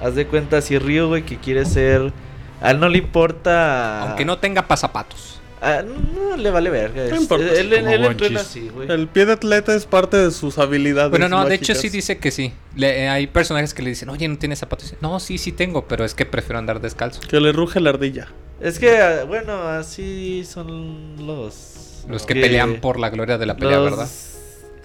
Haz 0.00 0.14
de 0.14 0.26
cuenta 0.26 0.60
si 0.60 0.78
Ryu, 0.78 1.08
güey, 1.08 1.24
que 1.24 1.36
quiere 1.36 1.64
ser... 1.64 2.12
A 2.60 2.70
él 2.70 2.80
no 2.80 2.88
le 2.88 2.98
importa... 2.98 4.08
Aunque 4.08 4.24
no 4.24 4.38
tenga 4.38 4.66
pasapatos. 4.66 5.40
Ah, 5.60 5.82
no 5.82 6.36
le 6.36 6.50
vale 6.50 6.70
verga. 6.70 7.04
No 7.08 7.16
importa. 7.16 7.44
Él, 7.52 7.72
entrena 7.72 8.40
así, 8.40 8.68
güey. 8.68 8.90
El 8.90 9.08
pie 9.08 9.26
de 9.26 9.32
atleta 9.32 9.74
es 9.74 9.86
parte 9.86 10.16
de 10.16 10.30
sus 10.30 10.58
habilidades. 10.58 11.10
Bueno, 11.10 11.28
no, 11.28 11.44
de 11.44 11.56
hecho 11.56 11.74
sí 11.74 11.88
dice 11.88 12.18
que 12.18 12.30
sí. 12.30 12.52
Le, 12.76 13.08
hay 13.08 13.26
personajes 13.26 13.74
que 13.74 13.82
le 13.82 13.90
dicen, 13.90 14.08
oye, 14.08 14.28
no 14.28 14.38
tienes 14.38 14.60
zapatos. 14.60 14.94
No, 15.00 15.18
sí, 15.18 15.36
sí 15.38 15.50
tengo, 15.52 15.88
pero 15.88 16.04
es 16.04 16.14
que 16.14 16.26
prefiero 16.26 16.58
andar 16.58 16.80
descalzo. 16.80 17.20
Que 17.28 17.40
le 17.40 17.52
ruge 17.52 17.80
la 17.80 17.90
ardilla. 17.90 18.28
Es 18.60 18.78
que, 18.78 18.98
ah, 18.98 19.24
bueno, 19.24 19.62
así 19.62 20.44
son 20.44 21.26
los 21.26 21.77
los 22.08 22.26
que, 22.26 22.34
pelean 22.34 22.76
por 22.80 22.98
la 22.98 23.10
gloria 23.10 23.38
de 23.38 23.46
la 23.46 23.56
pelea, 23.56 23.80
¿verdad? 23.80 24.08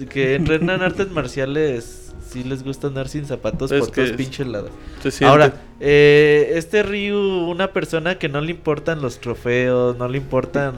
Que 0.09 0.35
entrenan 0.35 0.81
artes 0.83 1.09
marciales, 1.11 2.13
sí 2.29 2.43
les 2.43 2.63
gusta 2.63 2.87
andar 2.87 3.07
sin 3.07 3.25
zapatos 3.25 3.71
por 3.71 3.91
todos 3.91 4.11
pinches 4.11 4.47
lados. 4.47 4.71
Ahora, 5.21 5.53
eh, 5.79 6.53
este 6.55 6.83
Ryu, 6.83 7.49
una 7.49 7.71
persona 7.71 8.17
que 8.17 8.29
no 8.29 8.41
le 8.41 8.51
importan 8.51 9.01
los 9.01 9.19
trofeos, 9.19 9.97
no 9.97 10.07
le 10.07 10.17
importan 10.17 10.73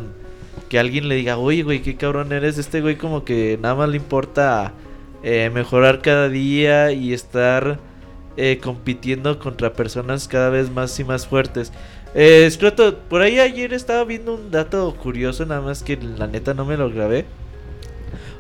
que 0.70 0.80
alguien 0.80 1.08
le 1.08 1.16
diga, 1.16 1.38
oye, 1.38 1.64
güey, 1.64 1.82
qué 1.82 1.96
cabrón 1.96 2.32
eres. 2.32 2.58
Este 2.58 2.82
güey, 2.82 2.98
como 2.98 3.24
que 3.24 3.58
nada 3.62 3.76
más 3.76 3.90
le 3.90 3.98
importa 3.98 4.74
eh, 5.24 5.50
mejorar 5.54 6.02
cada 6.02 6.30
día 6.30 6.92
y 6.92 7.14
estar 7.14 7.80
eh, 8.38 8.60
compitiendo 8.62 9.40
contra 9.40 9.74
personas 9.74 10.28
cada 10.28 10.50
vez 10.50 10.70
más 10.70 11.00
y 11.00 11.04
más 11.04 11.28
fuertes. 11.28 11.72
Eh, 12.16 12.50
por 13.10 13.22
ahí 13.22 13.40
ayer 13.40 13.74
estaba 13.74 14.04
viendo 14.06 14.36
un 14.36 14.50
dato 14.50 14.96
curioso, 14.96 15.46
nada 15.46 15.62
más 15.62 15.84
que 15.84 15.98
la 15.98 16.28
neta 16.28 16.54
no 16.54 16.66
me 16.66 16.78
lo 16.78 16.90
grabé. 16.90 17.26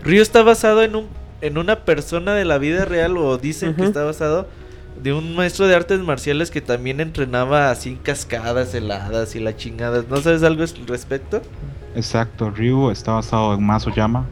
Ryu 0.03 0.21
está 0.21 0.43
basado 0.43 0.82
en 0.82 0.95
un 0.95 1.07
en 1.41 1.57
una 1.57 1.82
persona 1.82 2.34
de 2.34 2.45
la 2.45 2.57
vida 2.57 2.86
real 2.86 3.17
o 3.17 3.38
dicen 3.38 3.76
que 3.76 3.84
está 3.84 4.03
basado 4.03 4.47
de 5.01 5.13
un 5.13 5.36
maestro 5.36 5.67
de 5.67 5.76
artes 5.76 5.99
marciales 5.99 6.49
que 6.49 6.61
también 6.61 7.01
entrenaba 7.01 7.69
así 7.69 7.99
cascadas 8.01 8.73
heladas 8.73 9.36
y 9.36 9.39
la 9.39 9.55
chingada. 9.55 10.03
¿No 10.09 10.17
sabes 10.17 10.43
algo 10.43 10.63
al 10.63 10.88
respecto? 10.88 11.41
Exacto, 11.95 12.49
Ryu 12.49 12.89
está 12.89 13.13
basado 13.13 13.53
en 13.53 13.63
Masoyama, 13.63 14.26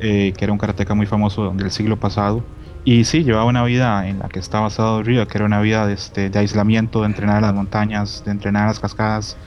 eh, 0.00 0.32
que 0.36 0.44
era 0.44 0.52
un 0.52 0.58
karateka 0.58 0.94
muy 0.94 1.06
famoso 1.06 1.50
del 1.50 1.70
siglo 1.70 1.98
pasado. 1.98 2.44
Y 2.84 3.04
sí, 3.04 3.24
llevaba 3.24 3.46
una 3.46 3.64
vida 3.64 4.06
en 4.06 4.18
la 4.18 4.28
que 4.28 4.38
estaba 4.38 4.64
basado 4.64 5.02
Río, 5.02 5.26
que 5.26 5.38
era 5.38 5.46
una 5.46 5.60
vida 5.60 5.86
de, 5.86 5.94
este, 5.94 6.28
de 6.28 6.38
aislamiento, 6.38 7.00
de 7.00 7.06
entrenar 7.06 7.36
en 7.36 7.42
las 7.42 7.54
montañas, 7.54 8.22
de 8.26 8.30
entrenar 8.30 8.62
en 8.62 8.68
las 8.68 8.80
cascadas. 8.80 9.38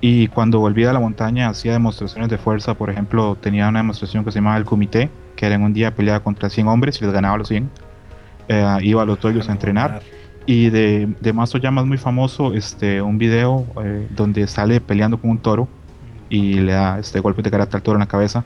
Y 0.00 0.28
cuando 0.28 0.58
volvía 0.58 0.90
a 0.90 0.92
la 0.92 0.98
montaña 0.98 1.48
hacía 1.48 1.72
demostraciones 1.72 2.30
de 2.30 2.38
fuerza. 2.38 2.74
Por 2.74 2.88
ejemplo, 2.90 3.36
tenía 3.40 3.68
una 3.68 3.80
demostración 3.80 4.24
que 4.24 4.32
se 4.32 4.38
llamaba 4.38 4.56
el 4.56 4.64
Comité, 4.64 5.10
que 5.36 5.46
era 5.46 5.54
en 5.54 5.62
un 5.62 5.74
día 5.74 5.94
peleaba 5.94 6.20
contra 6.20 6.48
100 6.48 6.66
hombres 6.66 7.00
y 7.00 7.04
les 7.04 7.12
ganaba 7.12 7.34
a 7.34 7.38
los 7.38 7.48
100. 7.48 7.70
Eh, 8.48 8.78
iba 8.82 9.02
a 9.02 9.04
los 9.04 9.20
toyos 9.20 9.48
a 9.50 9.52
entrenar. 9.52 10.00
Y 10.46 10.70
de, 10.70 11.14
de 11.20 11.32
Mazo 11.32 11.58
Llama 11.58 11.82
es 11.82 11.86
muy 11.86 11.98
famoso 11.98 12.54
este, 12.54 13.02
un 13.02 13.18
video 13.18 13.66
eh, 13.84 14.08
donde 14.10 14.46
sale 14.46 14.80
peleando 14.80 15.20
con 15.20 15.30
un 15.30 15.38
toro 15.38 15.68
y 16.28 16.54
le 16.54 16.72
da 16.72 16.98
este 16.98 17.20
golpe 17.20 17.42
de 17.42 17.50
karate 17.50 17.76
al 17.76 17.82
toro 17.82 17.96
en 17.96 18.00
la 18.00 18.08
cabeza. 18.08 18.44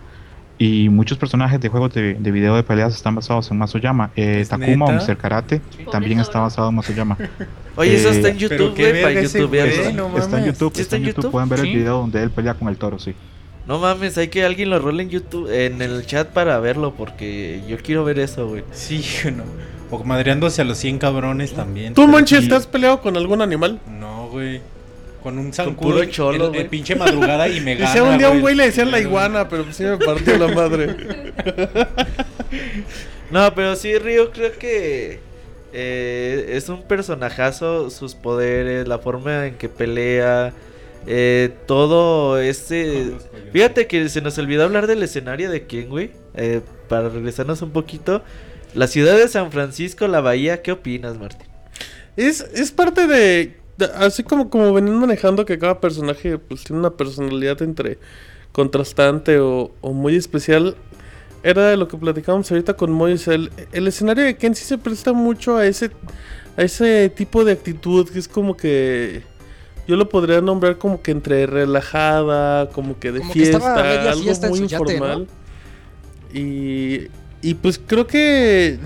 Y 0.59 0.89
muchos 0.89 1.19
personajes 1.19 1.61
de 1.61 1.69
juegos 1.69 1.93
de, 1.93 2.15
de 2.15 2.31
video 2.31 2.57
de 2.57 2.63
peleas 2.63 2.95
están 2.95 3.15
basados 3.15 3.51
en 3.51 3.59
Mazo 3.59 3.77
Llama. 3.79 4.11
Eh, 4.17 4.39
¿Es 4.41 4.49
Takuma 4.49 4.87
o 4.87 4.93
neta? 4.93 5.05
Mr. 5.05 5.17
Karate 5.19 5.61
también 5.93 6.19
está 6.19 6.41
basado 6.41 6.71
en 6.71 6.77
Mazo 6.77 6.95
Llama. 6.95 7.19
Oye, 7.77 7.95
eso 7.97 8.09
está 8.09 8.31
en 8.31 8.39
YouTube, 8.39 8.75
güey, 8.75 9.03
para 9.03 9.21
youtubearlo. 9.23 9.93
no 9.93 10.19
está 10.19 10.37
en 10.39 10.43
mames. 10.45 10.47
YouTube, 10.47 10.75
¿Sí 10.75 10.83
está 10.83 10.97
en 10.97 11.05
YouTube. 11.05 11.31
Pueden 11.31 11.49
ver 11.49 11.61
el 11.61 11.67
video 11.67 11.99
donde 11.99 12.23
él 12.23 12.31
pelea 12.31 12.55
con 12.55 12.69
el 12.69 12.79
toro, 12.79 12.99
sí. 12.99 13.15
No 13.67 13.79
mames, 13.81 14.17
hay 14.17 14.29
que 14.29 14.45
alguien 14.45 14.71
lo 14.71 14.79
role 14.79 15.03
en 15.03 15.11
YouTube, 15.11 15.51
en 15.51 15.83
el 15.83 16.07
chat 16.07 16.29
para 16.29 16.59
verlo, 16.61 16.95
porque 16.95 17.63
yo 17.69 17.77
quiero 17.79 18.05
ver 18.05 18.21
eso, 18.21 18.49
güey. 18.49 18.63
Sí, 18.71 19.05
no. 19.37 19.43
O 19.91 20.03
madreándose 20.05 20.63
a 20.63 20.65
los 20.65 20.79
100 20.79 20.99
cabrones 20.99 21.53
también. 21.53 21.93
¿Tú, 21.93 22.07
Monchi, 22.09 22.37
estás 22.37 22.67
peleado 22.67 23.01
con 23.01 23.17
algún 23.17 23.43
animal? 23.43 23.81
No, 23.89 24.29
güey. 24.29 24.61
Con 25.27 25.39
un 25.39 25.47
Con 25.47 25.53
zancudo. 25.53 25.91
puro 25.95 26.05
cholo, 26.05 26.37
el- 26.37 26.43
el, 26.43 26.49
güey. 26.51 26.69
pinche 26.69 26.95
madrugada 26.95 27.49
y 27.49 27.61
me 27.61 27.75
gana. 27.77 27.91
Decía 27.93 28.05
un 28.09 28.17
día 28.17 28.31
un 28.31 28.41
güey 28.41 28.55
le 28.55 28.67
decían 28.67 28.93
la 28.93 29.01
iguana, 29.01 29.49
pero 29.49 29.65
pues 29.65 29.75
sí 29.75 29.83
me 29.83 29.97
partió 29.99 30.39
la 30.39 30.47
madre. 30.55 30.95
No, 33.31 33.53
pero 33.57 33.75
sí, 33.75 33.99
Río, 33.99 34.31
creo 34.31 34.53
que 34.57 35.19
eh, 35.73 36.51
es 36.53 36.69
un 36.69 36.85
personajazo, 36.85 37.91
sus 37.91 38.15
poderes, 38.15 38.87
la 38.87 39.01
forma 39.01 39.47
en 39.49 39.55
que 39.57 39.69
pelea, 39.69 40.53
eh, 41.09 41.51
todo 41.67 42.39
este... 42.39 43.15
Fíjate 43.53 43.89
que 43.89 44.09
se 44.09 44.21
nos 44.21 44.39
olvidó 44.39 44.63
hablar 44.63 44.87
del 44.87 45.03
escenario 45.03 45.51
de 45.51 45.67
quién, 45.67 45.89
güey. 45.89 46.13
Eh, 46.37 46.61
para 46.89 47.09
regresarnos 47.09 47.63
un 47.63 47.73
poquito. 47.73 48.23
La 48.75 48.87
ciudad 48.87 49.17
de 49.17 49.27
San 49.27 49.51
Francisco, 49.51 50.07
la 50.07 50.21
bahía, 50.21 50.63
¿qué 50.63 50.71
opinas, 50.71 51.19
Martín? 51.19 51.49
Es, 52.17 52.41
es 52.55 52.71
parte 52.71 53.09
de, 53.09 53.17
de- 53.17 53.57
Así 53.97 54.23
como, 54.23 54.49
como 54.49 54.73
venían 54.73 54.99
manejando 54.99 55.45
que 55.45 55.59
cada 55.59 55.81
personaje 55.81 56.39
pues 56.39 56.65
tiene 56.65 56.81
una 56.81 56.91
personalidad 56.91 57.61
entre 57.63 57.99
contrastante 58.53 59.39
o, 59.39 59.71
o 59.81 59.93
muy 59.93 60.17
especial. 60.17 60.77
Era 61.43 61.69
de 61.69 61.77
lo 61.77 61.87
que 61.87 61.97
platicábamos 61.97 62.51
ahorita 62.51 62.75
con 62.75 62.91
Mois. 62.91 63.29
El, 63.29 63.51
el 63.73 63.87
escenario 63.87 64.25
de 64.25 64.37
Ken 64.37 64.55
sí 64.55 64.65
se 64.65 64.79
presta 64.79 65.13
mucho 65.13 65.57
a 65.59 65.67
ese, 65.67 65.91
a 66.57 66.63
ese 66.63 67.11
tipo 67.11 67.45
de 67.45 67.53
actitud 67.53 68.09
que 68.09 68.19
es 68.19 68.29
como 68.29 68.57
que. 68.57 69.23
Yo 69.87 69.95
lo 69.95 70.09
podría 70.09 70.41
nombrar 70.41 70.79
como 70.79 71.01
que 71.01 71.13
entre 71.13 71.47
relajada, 71.47 72.71
como 72.71 72.99
que 72.99 73.13
de 73.13 73.21
Como 73.21 73.33
fiesta, 73.33 74.11
algo 74.11 74.25
fiesta 74.25 74.49
muy 74.49 74.67
yate, 74.67 74.85
¿no? 74.85 74.93
informal. 74.93 75.29
Y, 76.33 77.09
y 77.43 77.55
pues 77.55 77.79
creo 77.87 78.07
que. 78.07 78.79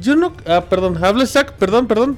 Yo 0.00 0.16
no. 0.16 0.32
Ah, 0.46 0.64
perdón, 0.70 0.96
habla 1.04 1.26
Zack, 1.26 1.54
perdón, 1.54 1.86
perdón. 1.86 2.16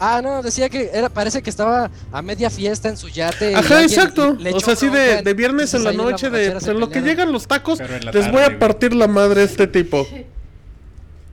Ah, 0.00 0.22
no, 0.22 0.42
decía 0.42 0.70
que 0.70 0.90
era, 0.92 1.10
parece 1.10 1.42
que 1.42 1.50
estaba 1.50 1.90
a 2.10 2.22
media 2.22 2.48
fiesta 2.48 2.88
en 2.88 2.96
su 2.96 3.08
yate. 3.08 3.54
Ajá, 3.54 3.82
exacto. 3.82 4.32
le 4.32 4.52
O 4.52 4.60
sea, 4.60 4.72
así 4.72 4.88
de, 4.88 5.20
de 5.22 5.34
viernes 5.34 5.74
en 5.74 5.84
la 5.84 5.92
noche, 5.92 6.30
de 6.30 6.46
en 6.46 6.80
lo 6.80 6.88
que 6.88 7.02
llegan 7.02 7.30
los 7.30 7.46
tacos, 7.46 7.78
les 7.78 8.00
tarde, 8.00 8.30
voy 8.32 8.42
a 8.42 8.58
partir 8.58 8.94
la 8.94 9.06
madre 9.06 9.42
a 9.42 9.44
este 9.44 9.66
tipo. 9.66 10.06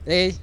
Ey, 0.04 0.38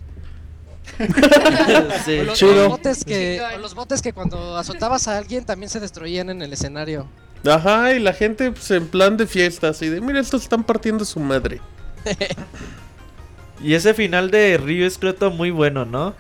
Sí. 2.06 2.20
o 2.20 2.24
los, 2.24 2.38
Chido. 2.38 2.56
los 2.56 2.68
botes 2.70 3.06
que, 3.06 3.42
o 3.56 3.60
los 3.60 3.76
botes 3.76 4.02
que 4.02 4.14
cuando 4.14 4.58
azotabas 4.58 5.08
a 5.08 5.18
alguien 5.18 5.46
también 5.46 5.70
se 5.70 5.80
destruían 5.80 6.30
en 6.30 6.42
el 6.42 6.52
escenario. 6.54 7.08
Ajá, 7.46 7.94
y 7.94 8.00
la 8.00 8.14
gente 8.14 8.52
pues, 8.52 8.72
en 8.72 8.88
plan 8.88 9.18
de 9.18 9.28
fiesta, 9.28 9.70
así 9.70 9.88
de, 9.90 10.02
mira, 10.02 10.20
estos 10.20 10.44
están 10.44 10.64
partiendo 10.64 11.06
su 11.06 11.20
madre. 11.20 11.62
Y 13.64 13.74
ese 13.74 13.94
final 13.94 14.32
de 14.32 14.58
Río 14.58 14.86
es 14.86 14.98
creo 14.98 15.32
muy 15.32 15.50
bueno, 15.50 15.86
¿no? 15.86 16.14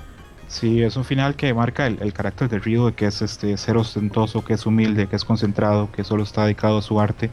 Sí, 0.47 0.83
es 0.83 0.95
un 0.95 1.03
final 1.03 1.35
que 1.35 1.53
marca 1.53 1.87
el, 1.87 1.97
el 2.01 2.13
carácter 2.13 2.49
de 2.49 2.59
Ryo, 2.59 2.87
de 2.87 2.93
que 2.93 3.07
es 3.07 3.21
este 3.21 3.57
ser 3.57 3.77
ostentoso, 3.77 4.43
que 4.43 4.53
es 4.53 4.65
humilde, 4.65 5.07
que 5.07 5.15
es 5.15 5.25
concentrado, 5.25 5.91
que 5.91 6.03
solo 6.03 6.23
está 6.23 6.43
dedicado 6.43 6.77
a 6.77 6.81
su 6.81 6.99
arte, 6.99 7.31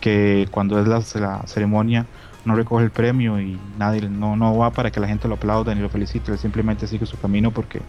que 0.00 0.46
cuando 0.50 0.78
es 0.80 0.86
la, 0.86 1.02
la 1.20 1.46
ceremonia 1.46 2.06
no 2.44 2.54
recoge 2.54 2.84
el 2.84 2.90
premio 2.90 3.40
y 3.40 3.58
nadie 3.78 4.02
no, 4.08 4.36
no 4.36 4.56
va 4.56 4.70
para 4.70 4.90
que 4.90 5.00
la 5.00 5.06
gente 5.08 5.28
lo 5.28 5.34
aplauda 5.34 5.74
ni 5.74 5.80
lo 5.80 5.88
felicite, 5.88 6.32
él 6.32 6.38
simplemente 6.38 6.86
sigue 6.86 7.06
su 7.06 7.18
camino 7.18 7.50
porque 7.50 7.80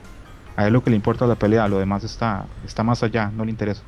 a 0.56 0.68
él 0.68 0.74
lo 0.74 0.84
que 0.84 0.90
le 0.90 0.96
importa 0.98 1.26
es 1.26 1.30
la 1.30 1.36
pelea, 1.36 1.68
lo 1.68 1.80
demás 1.80 2.04
está, 2.04 2.46
está 2.66 2.84
más 2.84 3.04
allá, 3.04 3.32
no 3.36 3.46
le 3.46 3.52
interesa. 3.52 3.82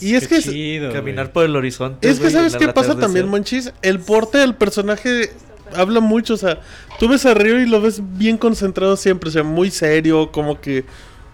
Y 0.00 0.14
es 0.14 0.28
Qué 0.28 0.36
que, 0.36 0.42
chido, 0.42 0.92
Caminar 0.92 1.32
por 1.32 1.44
el 1.44 1.56
horizonte. 1.56 2.08
es 2.08 2.20
que 2.20 2.30
¿sabes 2.30 2.56
qué 2.56 2.68
pasa 2.68 2.96
también, 2.96 3.28
Monchis? 3.28 3.72
El 3.82 3.98
porte 3.98 4.38
del 4.38 4.54
personaje 4.54 5.32
habla 5.76 6.00
mucho, 6.00 6.34
o 6.34 6.36
sea, 6.36 6.60
tú 6.98 7.08
ves 7.08 7.24
a 7.26 7.34
Ryo 7.34 7.58
y 7.60 7.66
lo 7.66 7.80
ves 7.80 8.00
bien 8.18 8.36
concentrado 8.38 8.96
siempre, 8.96 9.28
o 9.28 9.32
sea, 9.32 9.42
muy 9.42 9.70
serio, 9.70 10.30
como 10.32 10.60
que 10.60 10.84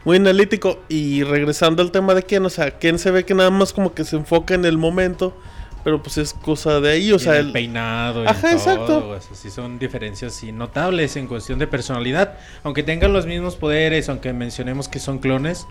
muy 0.04 0.16
analítico. 0.16 0.80
Y 0.88 1.22
regresando 1.24 1.82
al 1.82 1.90
tema 1.90 2.14
de 2.14 2.22
Ken, 2.22 2.44
o 2.44 2.50
sea, 2.50 2.78
Ken 2.78 2.98
se 2.98 3.10
ve 3.10 3.24
que 3.24 3.34
nada 3.34 3.50
más 3.50 3.72
como 3.72 3.94
que 3.94 4.04
se 4.04 4.16
enfoca 4.16 4.54
en 4.54 4.64
el 4.64 4.76
momento, 4.78 5.36
pero 5.82 6.02
pues 6.02 6.16
es 6.18 6.32
cosa 6.34 6.80
de 6.80 6.90
ahí, 6.92 7.12
o 7.12 7.16
Y 7.16 7.18
sea, 7.18 7.38
el 7.38 7.46
el, 7.46 7.52
peinado 7.52 8.24
y 8.24 8.26
Ajá, 8.26 8.52
exacto. 8.52 9.08
o 9.08 9.20
sea, 9.20 9.34
sí 9.34 9.50
son 9.50 9.78
diferencias 9.78 10.32
sí, 10.34 10.50
notables 10.52 11.16
en 11.16 11.26
cuestión 11.26 11.58
de 11.58 11.66
personalidad. 11.66 12.38
Aunque 12.62 12.82
tengan 12.82 13.12
los 13.12 13.26
mismos 13.26 13.56
poderes, 13.56 14.08
aunque 14.08 14.32
mencionemos 14.32 14.88
que 14.88 14.98
son 14.98 15.18
clones. 15.18 15.66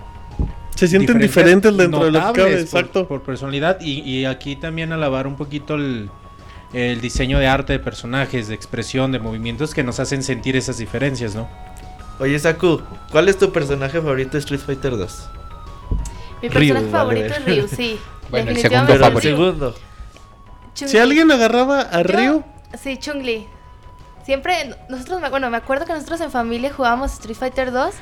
se 0.76 0.88
sienten 0.88 1.20
diferentes 1.20 1.76
dentro 1.76 2.06
de 2.06 2.12
lo 2.12 2.20
que 2.20 2.26
cabe, 2.26 2.52
por- 2.52 2.60
exacto. 2.60 3.08
Por, 3.08 3.24
personalidad. 3.24 3.80
Y, 3.82 4.02
y 4.02 4.26
aquí 4.26 4.56
también 4.56 4.92
alabar 4.92 5.26
un 5.28 5.36
poquito 5.36 5.76
el, 5.76 6.10
el 6.74 7.02
diseño 7.02 7.40
de 7.40 7.48
arte 7.48 7.74
de 7.74 7.80
personajes, 7.80 8.48
de 8.48 8.56
expresión, 8.56 9.12
de 9.12 9.20
movimientos 9.20 9.74
que 9.74 9.84
nos 9.84 10.00
hacen 10.00 10.24
sentir 10.24 10.56
esas 10.56 10.78
diferencias, 10.78 11.36
¿no? 11.36 11.48
Oye, 12.20 12.38
Saku, 12.40 12.82
¿cuál 13.12 13.30
es 13.30 13.38
tu 13.38 13.52
personaje 13.52 14.00
favorito 14.02 14.32
de 14.34 14.40
Street 14.40 14.60
Fighter 14.62 14.98
2? 14.98 15.30
Mi 16.42 16.50
Ryu, 16.50 16.74
personaje 16.74 16.90
favorito 16.92 17.34
es 17.36 17.46
Ryu, 17.46 17.68
sí. 17.68 18.00
Bueno, 18.30 18.50
el 18.50 18.56
Definitivamente 18.56 18.62
segundo 18.64 18.88
Pero 18.88 18.94
el 18.94 19.12
favorito. 19.12 19.30
Ryu. 19.30 19.46
segundo. 19.46 19.76
Chun-Li. 20.74 20.92
Si 20.92 20.98
alguien 20.98 21.32
agarraba 21.32 21.82
a 21.82 21.98
Yo- 22.02 22.04
Ryo, 22.04 22.44
Sí, 22.82 22.98
Chun-Li. 22.98 23.48
Siempre, 24.26 24.76
nosotros, 24.90 25.22
bueno, 25.30 25.50
me 25.52 25.58
acuerdo 25.58 25.86
que 25.86 25.94
nosotros 25.94 26.20
en 26.22 26.32
familia 26.32 26.74
jugábamos 26.74 27.12
Street 27.14 27.36
Fighter 27.38 27.72
2 27.72 27.94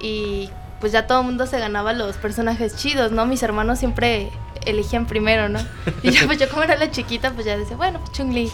y 0.00 0.50
pues 0.80 0.92
ya 0.92 1.06
todo 1.06 1.20
el 1.20 1.26
mundo 1.26 1.46
se 1.46 1.58
ganaba 1.58 1.92
los 1.92 2.16
personajes 2.16 2.76
chidos, 2.76 3.12
¿no? 3.12 3.26
Mis 3.26 3.42
hermanos 3.42 3.78
siempre 3.78 4.30
elegían 4.70 5.06
primero, 5.06 5.48
¿no? 5.48 5.60
Y 6.02 6.10
yo, 6.10 6.26
pues 6.26 6.38
yo 6.38 6.48
como 6.48 6.62
era 6.62 6.76
la 6.76 6.90
chiquita, 6.90 7.32
pues 7.32 7.46
ya 7.46 7.56
decía, 7.56 7.76
bueno, 7.76 8.00
pues 8.00 8.12
Chun-Li. 8.12 8.50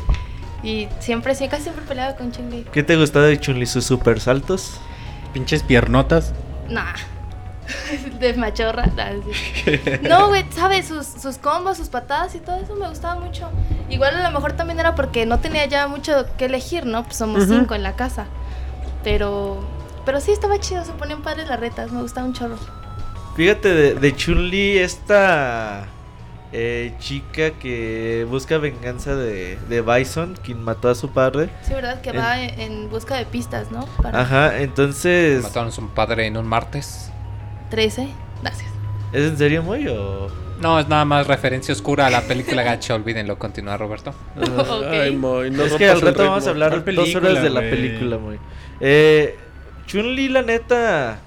Y 0.63 0.89
siempre, 0.99 1.35
sí, 1.35 1.47
casi 1.49 1.65
siempre 1.65 1.85
peleaba 1.85 2.17
con 2.17 2.33
Chun-Li. 2.33 2.67
¿Qué 2.73 2.83
te 2.83 2.97
gustaba 2.97 3.27
de 3.27 3.39
Chun-Li? 3.39 3.67
¿Sus 3.67 3.85
super 3.85 4.19
saltos? 4.21 4.81
Pinches 5.33 5.63
piernotas. 5.63 6.33
Nah. 6.69 6.95
De 8.21 8.35
machorra. 8.35 8.87
nah, 8.97 9.11
sí. 9.65 9.81
No, 10.09 10.29
güey, 10.29 10.45
¿sabes? 10.51 10.87
Sus, 10.87 11.07
sus 11.07 11.39
combos, 11.39 11.77
sus 11.77 11.89
patadas 11.89 12.35
y 12.35 12.39
todo 12.39 12.57
eso 12.57 12.75
me 12.77 12.89
gustaba 12.89 13.21
mucho. 13.21 13.51
Igual 13.91 14.17
a 14.17 14.23
lo 14.29 14.35
mejor 14.35 14.53
también 14.53 14.81
era 14.81 14.95
porque 14.95 15.27
no 15.27 15.41
tenía 15.41 15.67
ya 15.67 15.87
mucho 15.87 16.27
que 16.39 16.47
elegir, 16.47 16.87
¿no? 16.87 17.05
Pues 17.05 17.17
somos 17.17 17.45
cinco 17.45 17.75
en 17.75 17.83
la 17.83 17.97
casa. 17.97 18.27
Pero. 19.03 19.67
Pero 20.07 20.21
sí 20.21 20.33
estaba 20.33 20.59
chido, 20.61 20.85
se 20.85 20.93
ponían 20.93 21.23
padres 21.23 21.49
las 21.49 21.59
retas, 21.59 21.91
me 21.91 22.03
gustaba 22.03 22.27
un 22.27 22.35
chorro. 22.35 22.59
Fíjate, 23.37 23.73
de, 23.73 23.95
de 23.95 24.15
Chun-Li, 24.15 24.79
esta 24.79 25.89
eh, 26.57 26.93
chica 27.01 27.51
que 27.51 28.25
busca 28.31 28.59
venganza 28.59 29.17
de, 29.17 29.59
de 29.69 29.81
Bison, 29.83 30.39
quien 30.43 30.63
mató 30.63 30.89
a 30.89 30.95
su 30.95 31.11
padre. 31.11 31.51
Sí, 31.63 31.75
¿verdad? 31.75 32.01
Que 32.01 32.11
En- 32.11 32.19
va 32.19 32.41
en, 32.41 32.89
busca 32.91 33.17
de 33.17 33.27
pistas, 33.27 33.73
¿no? 33.73 33.87
Para 34.01 34.21
Ajá, 34.21 34.61
entonces... 34.61 35.43
Mataron 35.43 35.69
a 35.69 35.73
su 35.73 35.89
padre 35.89 36.27
en 36.27 36.37
un 36.37 36.47
martes. 36.47 37.11
13. 37.71 38.09
Gracias. 38.41 38.71
¿Es 39.13 39.23
en 39.31 39.37
serio 39.37 39.65
muy 39.65 39.89
o...? 39.89 40.29
No, 40.61 40.79
es 40.79 40.89
nada 40.89 41.05
más 41.05 41.27
referencia 41.27 41.75
oscura 41.75 42.07
a 42.07 42.11
la 42.11 42.21
película 42.23 42.63
gacha, 42.63 42.95
olvídenlo. 42.95 43.37
Continúa, 43.37 43.77
Roberto. 43.77 44.15
Ay, 44.89 45.11
Moy, 45.17 45.51
no 45.51 45.65
es 45.65 45.73
que 45.75 45.89
al 45.89 46.01
rato 46.01 46.25
vamos 46.25 46.47
a 46.47 46.51
hablar 46.51 46.71
¿Cuál 46.71 46.95
dos 46.95 47.05
película, 47.07 47.31
horas 47.31 47.43
de 47.43 47.51
la 47.51 47.61
película, 47.63 48.19
muy. 48.19 48.39
Eh, 48.81 49.37
Chun-Li, 49.87 50.29
la 50.29 50.43
neta... 50.43 51.19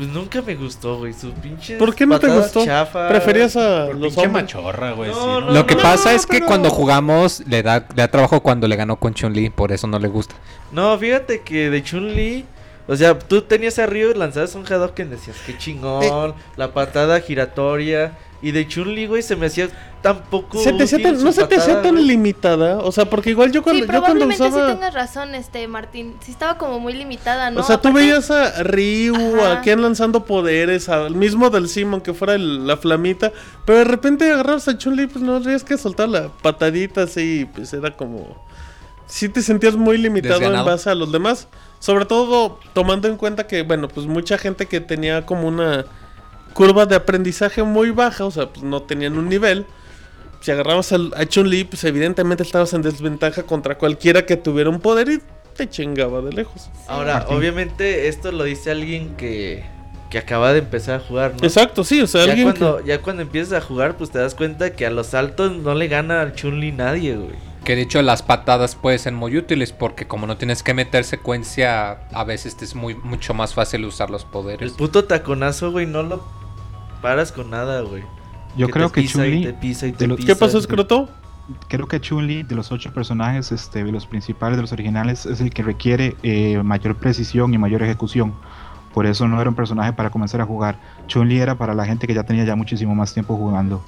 Pues 0.00 0.12
nunca 0.12 0.40
me 0.40 0.54
gustó, 0.54 0.96
güey. 0.96 1.12
Su 1.12 1.30
pinche. 1.34 1.76
¿Por 1.76 1.94
qué 1.94 2.06
no 2.06 2.18
te 2.18 2.28
gustó? 2.28 2.64
¿Preferías 3.10 3.54
a 3.54 3.84
Por 3.84 3.96
los 3.96 4.14
pinche 4.14 4.28
hombres? 4.28 4.44
machorra, 4.44 4.92
güey. 4.92 5.10
No, 5.10 5.14
sí, 5.14 5.44
no, 5.44 5.50
Lo 5.52 5.66
que 5.66 5.74
no, 5.74 5.82
pasa 5.82 6.14
es 6.14 6.24
que 6.24 6.40
cuando 6.40 6.70
jugamos 6.70 7.46
le 7.46 7.62
da, 7.62 7.80
le 7.80 7.96
da 7.96 8.08
trabajo 8.08 8.40
cuando 8.40 8.66
le 8.66 8.76
ganó 8.76 8.96
con 8.96 9.12
Chun-Li, 9.12 9.50
por 9.50 9.72
eso 9.72 9.86
no 9.86 9.98
le 9.98 10.08
gusta. 10.08 10.34
No, 10.72 10.96
fíjate 10.96 11.42
que 11.42 11.68
de 11.68 11.82
Chun-Li, 11.82 12.46
O 12.88 12.96
sea, 12.96 13.18
tú 13.18 13.42
tenías 13.42 13.78
a 13.78 13.84
Ryu 13.84 14.12
y 14.12 14.14
lanzabas 14.14 14.54
un 14.54 14.64
Hadouken, 14.64 15.10
decías, 15.10 15.36
qué 15.44 15.58
chingón, 15.58 16.34
la 16.56 16.72
patada 16.72 17.20
giratoria. 17.20 18.16
Y 18.42 18.52
de 18.52 18.66
Chun-Li, 18.66 19.06
güey, 19.06 19.20
se 19.22 19.36
me 19.36 19.46
hacía 19.46 19.68
tan 20.00 20.22
poco. 20.30 20.58
Se 20.62 20.72
te 20.72 20.84
útil 20.84 21.02
tan- 21.02 21.22
no 21.22 21.30
se 21.30 21.44
te 21.46 21.56
hacía 21.56 21.82
tan 21.82 21.92
güey. 21.96 22.06
limitada. 22.06 22.78
O 22.78 22.90
sea, 22.90 23.04
porque 23.04 23.28
igual 23.30 23.52
yo 23.52 23.62
cuando, 23.62 23.80
sí, 23.84 23.86
yo 23.86 23.86
cuando 24.00 24.06
probablemente 24.14 24.42
usaba. 24.42 24.68
sí 24.70 24.74
tengas 24.74 24.94
razón, 24.94 25.34
este 25.34 25.68
Martín. 25.68 26.16
Sí 26.20 26.30
estaba 26.32 26.56
como 26.56 26.80
muy 26.80 26.94
limitada, 26.94 27.50
¿no? 27.50 27.60
O 27.60 27.62
sea, 27.62 27.78
tú 27.82 27.92
veías 27.92 28.30
a 28.30 28.62
Ryu, 28.62 29.14
Ajá. 29.36 29.52
a 29.58 29.60
Ken 29.60 29.82
lanzando 29.82 30.24
poderes, 30.24 30.88
al 30.88 31.14
mismo 31.14 31.50
del 31.50 31.68
Simon 31.68 32.00
que 32.00 32.14
fuera 32.14 32.34
el- 32.34 32.66
la 32.66 32.78
flamita, 32.78 33.30
pero 33.66 33.80
de 33.80 33.84
repente 33.84 34.32
agarrabas 34.32 34.68
a 34.68 34.78
Chun-Li, 34.78 35.06
pues 35.08 35.22
no 35.22 35.38
tenías 35.42 35.62
que 35.62 35.76
soltar 35.76 36.08
la 36.08 36.28
patadita 36.28 37.02
así, 37.02 37.46
pues 37.54 37.72
era 37.74 37.94
como... 37.94 38.42
Sí 39.06 39.28
te 39.28 39.42
sentías 39.42 39.74
muy 39.74 39.98
limitado 39.98 40.38
Desganado. 40.38 40.64
en 40.64 40.72
base 40.76 40.88
a 40.88 40.94
los 40.94 41.10
demás, 41.12 41.48
sobre 41.80 42.04
todo 42.06 42.58
tomando 42.72 43.08
en 43.08 43.16
cuenta 43.16 43.46
que, 43.48 43.62
bueno, 43.64 43.88
pues 43.88 44.06
mucha 44.06 44.38
gente 44.38 44.66
que 44.66 44.80
tenía 44.80 45.26
como 45.26 45.48
una 45.48 45.84
curva 46.54 46.86
de 46.86 46.96
aprendizaje 46.96 47.62
muy 47.62 47.90
baja, 47.90 48.24
o 48.24 48.30
sea, 48.30 48.48
pues 48.48 48.62
no 48.64 48.82
tenían 48.82 49.16
un 49.18 49.28
nivel. 49.28 49.66
Si 50.40 50.50
agarrabas 50.50 50.92
al- 50.92 51.12
a 51.16 51.26
Chun-Li, 51.26 51.64
pues 51.64 51.84
evidentemente 51.84 52.42
estabas 52.42 52.72
en 52.72 52.82
desventaja 52.82 53.42
contra 53.42 53.76
cualquiera 53.76 54.24
que 54.24 54.36
tuviera 54.36 54.70
un 54.70 54.80
poder 54.80 55.08
y 55.10 55.20
te 55.56 55.68
chingaba 55.68 56.20
de 56.22 56.32
lejos. 56.32 56.70
Ahora, 56.88 57.14
Martín. 57.18 57.36
obviamente, 57.36 58.08
esto 58.08 58.32
lo 58.32 58.44
dice 58.44 58.70
alguien 58.70 59.16
que, 59.16 59.64
que 60.08 60.16
acaba 60.18 60.52
de 60.54 60.60
empezar 60.60 61.00
a 61.00 61.00
jugar, 61.04 61.32
¿no? 61.38 61.46
Exacto, 61.46 61.84
sí, 61.84 62.00
o 62.00 62.06
sea, 62.06 62.24
Ya 62.24 62.32
alguien 62.32 62.48
cuando, 62.52 62.84
ya 62.84 63.02
cuando 63.02 63.22
empiezas 63.22 63.52
a 63.52 63.60
jugar, 63.60 63.96
pues 63.98 64.10
te 64.10 64.18
das 64.18 64.34
cuenta 64.34 64.72
que 64.72 64.86
a 64.86 64.90
los 64.90 65.12
altos 65.12 65.52
no 65.58 65.74
le 65.74 65.88
gana 65.88 66.22
al 66.22 66.34
Chun-Li 66.34 66.72
nadie, 66.72 67.16
güey. 67.16 67.49
Que 67.64 67.76
de 67.76 67.82
hecho 67.82 68.00
las 68.02 68.22
patadas 68.22 68.74
pueden 68.74 68.98
ser 68.98 69.12
muy 69.12 69.36
útiles 69.36 69.72
porque 69.72 70.06
como 70.06 70.26
no 70.26 70.36
tienes 70.38 70.62
que 70.62 70.72
meter 70.72 71.04
secuencia, 71.04 72.08
a 72.12 72.24
veces 72.24 72.56
te 72.56 72.64
es 72.64 72.74
muy, 72.74 72.94
mucho 72.94 73.34
más 73.34 73.52
fácil 73.54 73.84
usar 73.84 74.08
los 74.10 74.22
El 74.24 74.28
poderes. 74.30 74.72
puto 74.72 75.04
taconazo, 75.04 75.70
güey, 75.70 75.86
no 75.86 76.02
lo 76.02 76.22
paras 77.02 77.32
con 77.32 77.50
nada, 77.50 77.82
güey. 77.82 78.02
Yo 78.56 78.68
creo 78.68 78.90
que 78.90 79.06
Chun-Li 79.06 79.44
te 79.44 79.52
pisa 79.52 79.86
y 79.86 79.92
de 79.92 79.96
te 79.98 80.06
los- 80.06 80.16
que... 80.16 80.22
pisa. 80.22 80.34
¿Qué 80.34 80.38
pasó, 80.40 80.60
Scroto? 80.60 81.08
creo 81.68 81.86
que 81.88 82.00
Chun-Li 82.00 82.44
de 82.44 82.54
los 82.54 82.70
ocho 82.70 82.92
personajes, 82.94 83.50
este, 83.52 83.82
de 83.82 83.90
los 83.92 84.06
principales, 84.06 84.56
de 84.56 84.62
los 84.62 84.72
originales, 84.72 85.26
es 85.26 85.40
el 85.40 85.50
que 85.52 85.62
requiere 85.64 86.16
eh, 86.22 86.62
mayor 86.62 86.96
precisión 86.96 87.52
y 87.52 87.58
mayor 87.58 87.82
ejecución. 87.82 88.34
Por 88.94 89.04
eso 89.06 89.26
no 89.28 89.40
era 89.40 89.50
un 89.50 89.56
personaje 89.56 89.92
para 89.92 90.10
comenzar 90.10 90.40
a 90.40 90.46
jugar. 90.46 90.78
Chun-Li 91.08 91.38
era 91.40 91.56
para 91.56 91.74
la 91.74 91.84
gente 91.84 92.06
que 92.06 92.14
ya 92.14 92.22
tenía 92.22 92.44
ya 92.44 92.56
muchísimo 92.56 92.94
más 92.94 93.12
tiempo 93.12 93.36
jugando. 93.36 93.82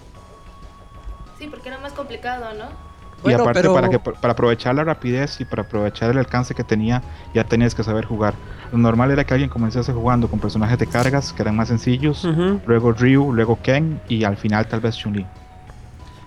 Sí, 1.39 1.47
porque 1.49 1.69
era 1.69 1.79
más 1.79 1.93
complicado, 1.93 2.47
¿no? 2.59 2.92
Y 3.25 3.33
aparte 3.33 3.61
pero- 3.61 3.75
para 3.75 3.89
que 3.89 3.99
para 3.99 4.33
aprovechar 4.33 4.75
la 4.75 4.85
rapidez 4.85 5.41
y 5.41 5.45
para 5.45 5.63
aprovechar 5.63 6.11
el 6.11 6.19
alcance 6.19 6.55
que 6.55 6.65
tenía, 6.65 7.03
ya 7.35 7.45
tenías 7.45 7.75
que 7.75 7.85
saber 7.85 8.05
jugar. 8.05 8.35
Lo 8.73 8.79
normal 8.79 9.11
era 9.11 9.25
que 9.25 9.35
alguien 9.35 9.51
comenzase 9.51 9.93
jugando 9.93 10.29
con 10.29 10.39
personajes 10.41 10.79
de 10.79 10.87
cargas 10.87 11.33
que 11.33 11.43
eran 11.43 11.57
más 11.57 11.69
sencillos, 11.69 12.27
luego 12.67 12.93
Ryu, 12.93 13.33
luego 13.33 13.59
Ken 13.63 14.01
y 14.09 14.25
al 14.25 14.37
final 14.37 14.67
tal 14.67 14.81
vez 14.81 14.97
Chun-Li. 14.97 15.27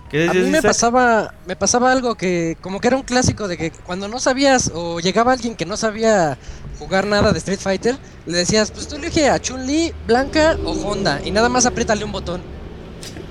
¿Qué 0.08 0.28
A 0.28 0.32
mí 0.32 0.50
me 0.50 0.62
pasaba, 0.62 1.34
me 1.48 1.56
pasaba 1.56 1.90
algo 1.90 2.14
que 2.14 2.56
como 2.60 2.78
que 2.78 2.86
era 2.86 2.96
un 2.96 3.02
clásico 3.02 3.48
de 3.48 3.56
que 3.56 3.72
cuando 3.72 4.06
no 4.06 4.20
sabías 4.20 4.70
o 4.72 5.00
llegaba 5.00 5.32
alguien 5.32 5.56
que 5.56 5.66
no 5.66 5.76
sabía 5.76 6.38
jugar 6.78 7.06
nada 7.06 7.32
de 7.32 7.38
Street 7.38 7.58
Fighter, 7.58 7.96
le 8.24 8.38
decías, 8.38 8.70
pues 8.70 8.86
tú 8.86 8.94
elige 8.96 9.28
a 9.28 9.40
Chun-Li, 9.40 9.92
Blanca 10.06 10.56
o 10.64 10.70
Honda 10.70 11.20
y 11.24 11.32
nada 11.32 11.48
más 11.48 11.66
apriétale 11.66 12.04
un 12.04 12.12
botón. 12.12 12.40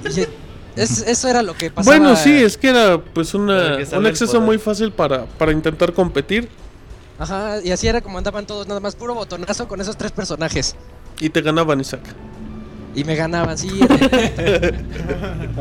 Y 0.04 0.28
es- 0.76 1.02
eso 1.08 1.28
era 1.28 1.42
lo 1.42 1.54
que 1.56 1.70
pasaba. 1.72 1.98
Bueno, 1.98 2.16
sí, 2.16 2.32
es 2.32 2.58
que 2.58 2.70
era 2.70 2.98
pues 3.00 3.34
una, 3.34 3.78
que 3.78 3.96
un 3.98 4.06
acceso 4.06 4.42
muy 4.42 4.58
fácil 4.58 4.92
para, 4.92 5.26
para 5.26 5.52
intentar 5.52 5.94
competir 5.94 6.50
Ajá, 7.18 7.62
y 7.64 7.72
así 7.72 7.88
era 7.88 8.02
como 8.02 8.18
andaban 8.18 8.46
todos, 8.46 8.68
nada 8.68 8.82
más 8.82 8.96
puro 8.96 9.14
botonazo 9.16 9.68
con 9.70 9.80
esos 9.80 9.96
tres 9.96 10.12
personajes. 10.12 10.76
y 11.20 11.30
te 11.30 11.42
ganaban, 11.42 11.80
Isaac. 11.80 12.02
Y 12.94 13.04
me 13.06 13.16
ganaban, 13.16 13.58
sí. 13.58 13.70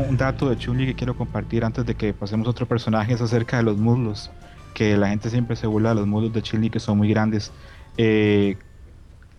Un 0.09 0.17
dato 0.17 0.49
de 0.49 0.57
Chun-Li 0.57 0.85
que 0.87 0.95
quiero 0.95 1.15
compartir 1.17 1.63
antes 1.63 1.85
de 1.85 1.95
que 1.95 2.13
pasemos 2.13 2.47
a 2.47 2.49
otro 2.51 2.65
personaje 2.65 3.13
es 3.13 3.21
acerca 3.21 3.57
de 3.57 3.63
los 3.63 3.77
muslos. 3.77 4.31
Que 4.73 4.97
la 4.97 5.07
gente 5.09 5.29
siempre 5.29 5.55
se 5.55 5.67
burla 5.67 5.89
de 5.89 5.95
los 5.95 6.07
muslos 6.07 6.33
de 6.33 6.41
Chun-Li 6.41 6.69
que 6.69 6.79
son 6.79 6.97
muy 6.97 7.09
grandes. 7.09 7.51
Eh, 7.97 8.57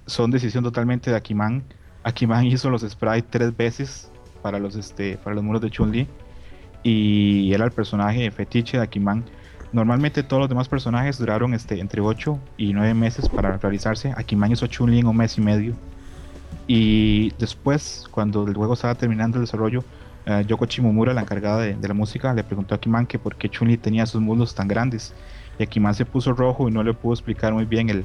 son 0.07 0.31
decisión 0.31 0.64
totalmente 0.64 1.11
de 1.11 1.16
Akiman. 1.16 1.64
Akiman 2.03 2.47
hizo 2.47 2.70
los 2.70 2.83
sprites 2.83 3.24
tres 3.31 3.57
veces 3.57 4.11
para 4.47 4.61
los, 4.61 4.76
este, 4.76 5.18
para 5.18 5.34
los 5.34 5.42
muslos 5.42 5.61
de 5.61 5.70
Chun-Li. 5.70 6.07
Y 6.84 7.53
era 7.53 7.64
el 7.64 7.72
personaje 7.72 8.30
fetiche 8.30 8.76
de 8.76 8.84
Akiman. 8.84 9.24
Normalmente 9.72 10.22
todos 10.22 10.42
los 10.42 10.49
demás 10.49 10.68
personajes 10.68 11.18
duraron 11.18 11.53
este, 11.53 11.80
entre 11.80 12.01
8 12.01 12.38
y 12.57 12.72
9 12.72 12.94
meses 12.94 13.28
para 13.28 13.57
realizarse. 13.59 14.14
Akiman 14.16 14.53
hizo 14.53 14.68
Chun-Li 14.68 15.01
en 15.01 15.09
un 15.09 15.16
mes 15.16 15.36
y 15.36 15.40
medio. 15.40 15.74
Y 16.68 17.32
después, 17.40 18.05
cuando 18.12 18.47
el 18.47 18.55
juego 18.55 18.74
estaba 18.74 18.94
terminando 18.94 19.38
el 19.38 19.47
desarrollo, 19.47 19.82
eh, 20.26 20.44
Yoko 20.47 20.66
Shimomura, 20.66 21.12
la 21.12 21.22
encargada 21.22 21.62
de, 21.62 21.88
la 21.88 21.94
música, 21.94 22.32
le 22.32 22.44
preguntó 22.44 22.72
a 22.74 22.76
Akiman 22.76 23.05
que 23.05 23.18
por 23.18 23.34
qué 23.34 23.49
Chun-Li 23.49 23.78
tenía 23.78 24.05
esos 24.05 24.22
muslos 24.22 24.55
tan 24.55 24.68
grandes. 24.68 25.12
Y 25.59 25.64
Akiman 25.64 25.92
se 25.97 26.05
puso 26.05 26.34
rojo 26.34 26.68
y 26.68 26.70
no 26.70 26.84
le 26.84 26.94
pudo 26.94 27.14
explicar 27.14 27.53
muy 27.53 27.64
bien 27.64 27.90
el, 27.90 28.05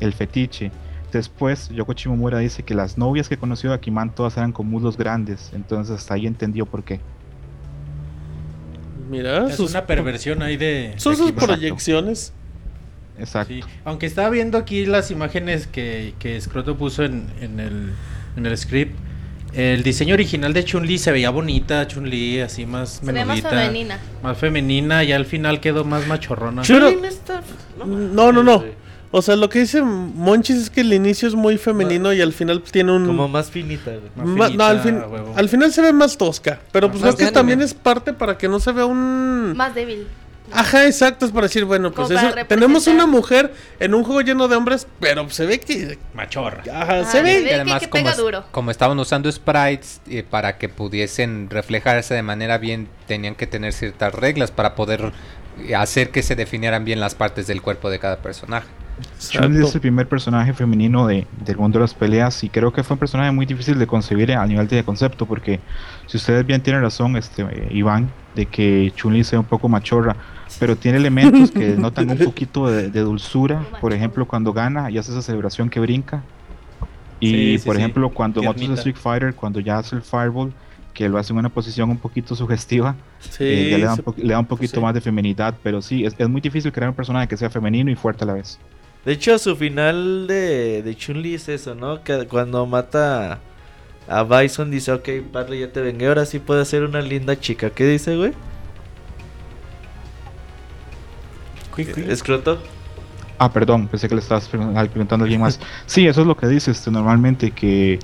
el 0.00 0.12
fetiche. 0.12 0.70
Después, 1.12 1.68
Yoko 1.70 1.92
Shimomura 1.94 2.38
dice 2.38 2.62
que 2.62 2.74
las 2.74 2.98
novias 2.98 3.28
que 3.28 3.36
conoció 3.38 3.70
de 3.70 3.76
Akiman 3.76 4.14
todas 4.14 4.36
eran 4.36 4.52
con 4.52 4.68
muslos 4.68 4.96
grandes. 4.98 5.50
Entonces, 5.54 5.96
hasta 5.96 6.14
ahí 6.14 6.26
entendió 6.26 6.66
por 6.66 6.84
qué. 6.84 7.00
Mira, 9.10 9.48
Es 9.48 9.56
sus, 9.56 9.70
una 9.70 9.86
perversión 9.86 10.42
ahí 10.42 10.56
de. 10.56 10.94
son 10.98 11.12
de 11.12 11.18
sus 11.18 11.32
proyecciones. 11.32 12.32
Exacto. 13.18 13.52
Sí, 13.54 13.60
Aunque 13.84 14.06
estaba 14.06 14.30
viendo 14.30 14.58
aquí 14.58 14.86
las 14.86 15.10
imágenes 15.10 15.66
que, 15.66 16.14
que 16.18 16.40
Scroto 16.40 16.76
puso 16.76 17.04
en, 17.04 17.26
en 17.40 17.58
el, 17.58 17.92
en 18.36 18.46
el 18.46 18.56
script. 18.56 18.96
El 19.54 19.82
diseño 19.82 20.12
original 20.14 20.52
de 20.52 20.62
Chun-Li 20.62 20.98
se 20.98 21.10
veía 21.10 21.30
bonita, 21.30 21.88
Chun-Li, 21.88 22.40
así 22.40 22.66
más 22.66 23.00
ve 23.02 23.12
más 23.14 23.26
menudita. 23.26 23.48
femenina. 23.50 23.98
Más 24.22 24.36
femenina 24.38 25.04
y 25.04 25.12
al 25.12 25.24
final 25.24 25.58
quedó 25.60 25.84
más 25.86 26.06
machorrona. 26.06 26.62
Pero- 26.68 26.90
no 27.78 27.86
No, 27.86 28.30
no, 28.32 28.42
no. 28.42 28.60
Sí. 28.60 28.66
O 29.10 29.22
sea, 29.22 29.36
lo 29.36 29.48
que 29.48 29.60
dice 29.60 29.80
Monchis 29.82 30.56
es 30.56 30.70
que 30.70 30.82
el 30.82 30.92
inicio 30.92 31.28
es 31.28 31.34
muy 31.34 31.56
femenino 31.56 32.12
y 32.12 32.20
al 32.20 32.32
final 32.34 32.60
pues, 32.60 32.72
tiene 32.72 32.92
un... 32.92 33.06
Como 33.06 33.26
más 33.28 33.50
finita. 33.50 33.92
Más 34.14 34.26
Ma- 34.26 34.48
no, 34.50 34.64
al, 34.64 34.80
fin, 34.80 35.00
finita, 35.00 35.48
final 35.48 35.72
se 35.72 35.80
ve 35.82 35.92
más 35.94 36.18
tosca. 36.18 36.60
Pero 36.72 36.90
pues 36.90 37.02
Más 37.02 37.14
creo 37.14 37.28
que 37.28 37.32
también 37.32 37.62
es 37.62 37.72
parte 37.72 38.12
para 38.12 38.36
que 38.36 38.48
no 38.48 38.60
se 38.60 38.70
vea 38.72 38.84
un... 38.84 39.56
Más 39.56 39.74
débil. 39.74 40.06
Ajá, 40.50 40.86
exacto, 40.86 41.26
es 41.26 41.30
para 41.32 41.46
decir, 41.46 41.64
bueno, 41.66 41.92
pues 41.92 42.10
eso, 42.10 42.26
tenemos 42.48 42.86
una 42.86 43.06
mujer 43.06 43.52
en 43.80 43.92
un 43.94 44.02
juego 44.02 44.22
lleno 44.22 44.48
de 44.48 44.56
hombres, 44.56 44.86
pero 44.98 45.28
se 45.28 45.44
ve 45.44 45.60
que... 45.60 45.98
Machorra. 46.14 46.62
Ajá, 46.72 47.00
Ah, 47.00 47.04
se 47.04 47.18
se 47.18 47.22
ve... 47.22 47.40
ve 47.42 47.64
que- 47.64 47.78
que 47.80 47.90
como, 47.90 48.02
pega 48.02 48.10
es- 48.12 48.16
duro. 48.16 48.44
como 48.50 48.70
estaban 48.70 48.98
usando 48.98 49.30
sprites 49.30 50.00
eh, 50.08 50.22
para 50.22 50.56
que 50.58 50.68
pudiesen 50.70 51.48
reflejarse 51.50 52.14
de 52.14 52.22
manera 52.22 52.56
bien, 52.58 52.88
tenían 53.06 53.34
que 53.34 53.46
tener 53.46 53.72
ciertas 53.74 54.14
reglas 54.14 54.50
para 54.50 54.74
poder 54.74 55.12
eh, 55.66 55.74
hacer 55.74 56.10
que 56.10 56.22
se 56.22 56.34
definieran 56.34 56.84
bien 56.86 56.98
las 57.00 57.14
partes 57.14 57.46
del 57.46 57.60
cuerpo 57.60 57.90
de 57.90 57.98
cada 57.98 58.16
personaje. 58.18 58.68
Chun-Li 59.18 59.64
es 59.64 59.74
el 59.74 59.80
primer 59.80 60.08
personaje 60.08 60.52
femenino 60.52 61.06
de, 61.06 61.26
del 61.44 61.56
mundo 61.56 61.78
de 61.78 61.84
las 61.84 61.94
peleas 61.94 62.42
y 62.44 62.48
creo 62.48 62.72
que 62.72 62.82
fue 62.82 62.94
un 62.94 62.98
personaje 62.98 63.30
muy 63.32 63.46
difícil 63.46 63.78
de 63.78 63.86
concebir 63.86 64.32
a 64.32 64.46
nivel 64.46 64.66
de 64.68 64.82
concepto 64.84 65.26
porque 65.26 65.60
si 66.06 66.16
ustedes 66.16 66.46
bien 66.46 66.62
tienen 66.62 66.82
razón, 66.82 67.16
este 67.16 67.42
eh, 67.42 67.68
Iván, 67.72 68.10
de 68.34 68.46
que 68.46 68.92
Chun-Li 68.96 69.24
sea 69.24 69.40
un 69.40 69.46
poco 69.46 69.68
machorra, 69.68 70.16
pero 70.60 70.76
tiene 70.76 70.98
elementos 70.98 71.50
que 71.50 71.68
notan 71.78 72.10
un 72.10 72.18
poquito 72.18 72.68
de, 72.70 72.90
de 72.90 73.00
dulzura, 73.00 73.62
por 73.80 73.92
ejemplo 73.92 74.26
cuando 74.26 74.52
gana 74.52 74.90
y 74.90 74.98
hace 74.98 75.10
esa 75.12 75.22
celebración 75.22 75.68
que 75.68 75.80
brinca 75.80 76.22
y 77.20 77.30
Sí, 77.30 77.58
sí, 77.58 77.66
por 77.66 77.76
sí. 77.76 77.82
ejemplo 77.82 78.10
cuando 78.10 78.40
en. 78.42 78.72
Street 78.74 78.96
Fighter, 78.96 79.34
cuando 79.34 79.60
ya 79.60 79.78
hace 79.78 79.96
el 79.96 80.02
Fireball, 80.02 80.52
que 80.94 81.08
lo 81.08 81.18
hace 81.18 81.32
en 81.32 81.38
una 81.38 81.48
posición 81.48 81.90
un 81.90 81.98
poquito 81.98 82.34
sugestiva, 82.34 82.94
Sí, 83.20 83.44
eh, 83.44 83.68
ya 83.70 83.78
le 83.78 83.84
da, 83.84 83.90
un 83.90 83.96
se- 83.96 84.02
po- 84.02 84.14
le 84.16 84.32
da 84.32 84.38
un 84.38 84.46
poquito 84.46 84.76
sí. 84.76 84.80
más 84.80 84.94
de 84.94 85.00
feminidad, 85.00 85.54
pero 85.62 85.82
sí, 85.82 86.04
es, 86.04 86.14
es 86.16 86.28
muy 86.28 86.40
difícil 86.40 86.72
crear 86.72 86.88
un 86.90 86.94
personaje 86.96 87.26
que 87.28 87.36
sea 87.36 87.50
femenino 87.50 87.90
y 87.90 87.94
fuerte 87.96 88.24
a 88.24 88.26
la 88.28 88.34
vez. 88.34 88.58
De 89.04 89.12
hecho, 89.12 89.38
su 89.38 89.56
final 89.56 90.26
de, 90.26 90.82
de 90.82 90.96
Chun-Li 90.96 91.34
es 91.34 91.48
eso, 91.48 91.74
¿no? 91.74 92.02
Que 92.02 92.26
cuando 92.26 92.66
mata 92.66 93.40
a 94.06 94.22
Bison 94.24 94.70
dice, 94.70 94.92
ok, 94.92 95.08
Parley, 95.32 95.60
ya 95.60 95.72
te 95.72 95.80
vengué, 95.80 96.06
ahora 96.08 96.26
sí 96.26 96.38
puedo 96.40 96.64
ser 96.64 96.84
una 96.84 97.00
linda 97.00 97.38
chica. 97.38 97.70
¿Qué 97.70 97.86
dice, 97.86 98.16
güey? 98.16 98.32
¿Escroto? 102.08 102.60
Ah, 103.38 103.52
perdón, 103.52 103.88
pensé 103.88 104.08
que 104.08 104.14
le 104.14 104.20
estabas 104.20 104.48
preguntando 104.48 105.24
a 105.24 105.26
alguien 105.26 105.40
más. 105.40 105.60
Sí, 105.86 106.06
eso 106.08 106.22
es 106.22 106.26
lo 106.26 106.36
que 106.36 106.48
dice 106.48 106.70
este, 106.72 106.90
normalmente, 106.90 107.52
que, 107.52 108.00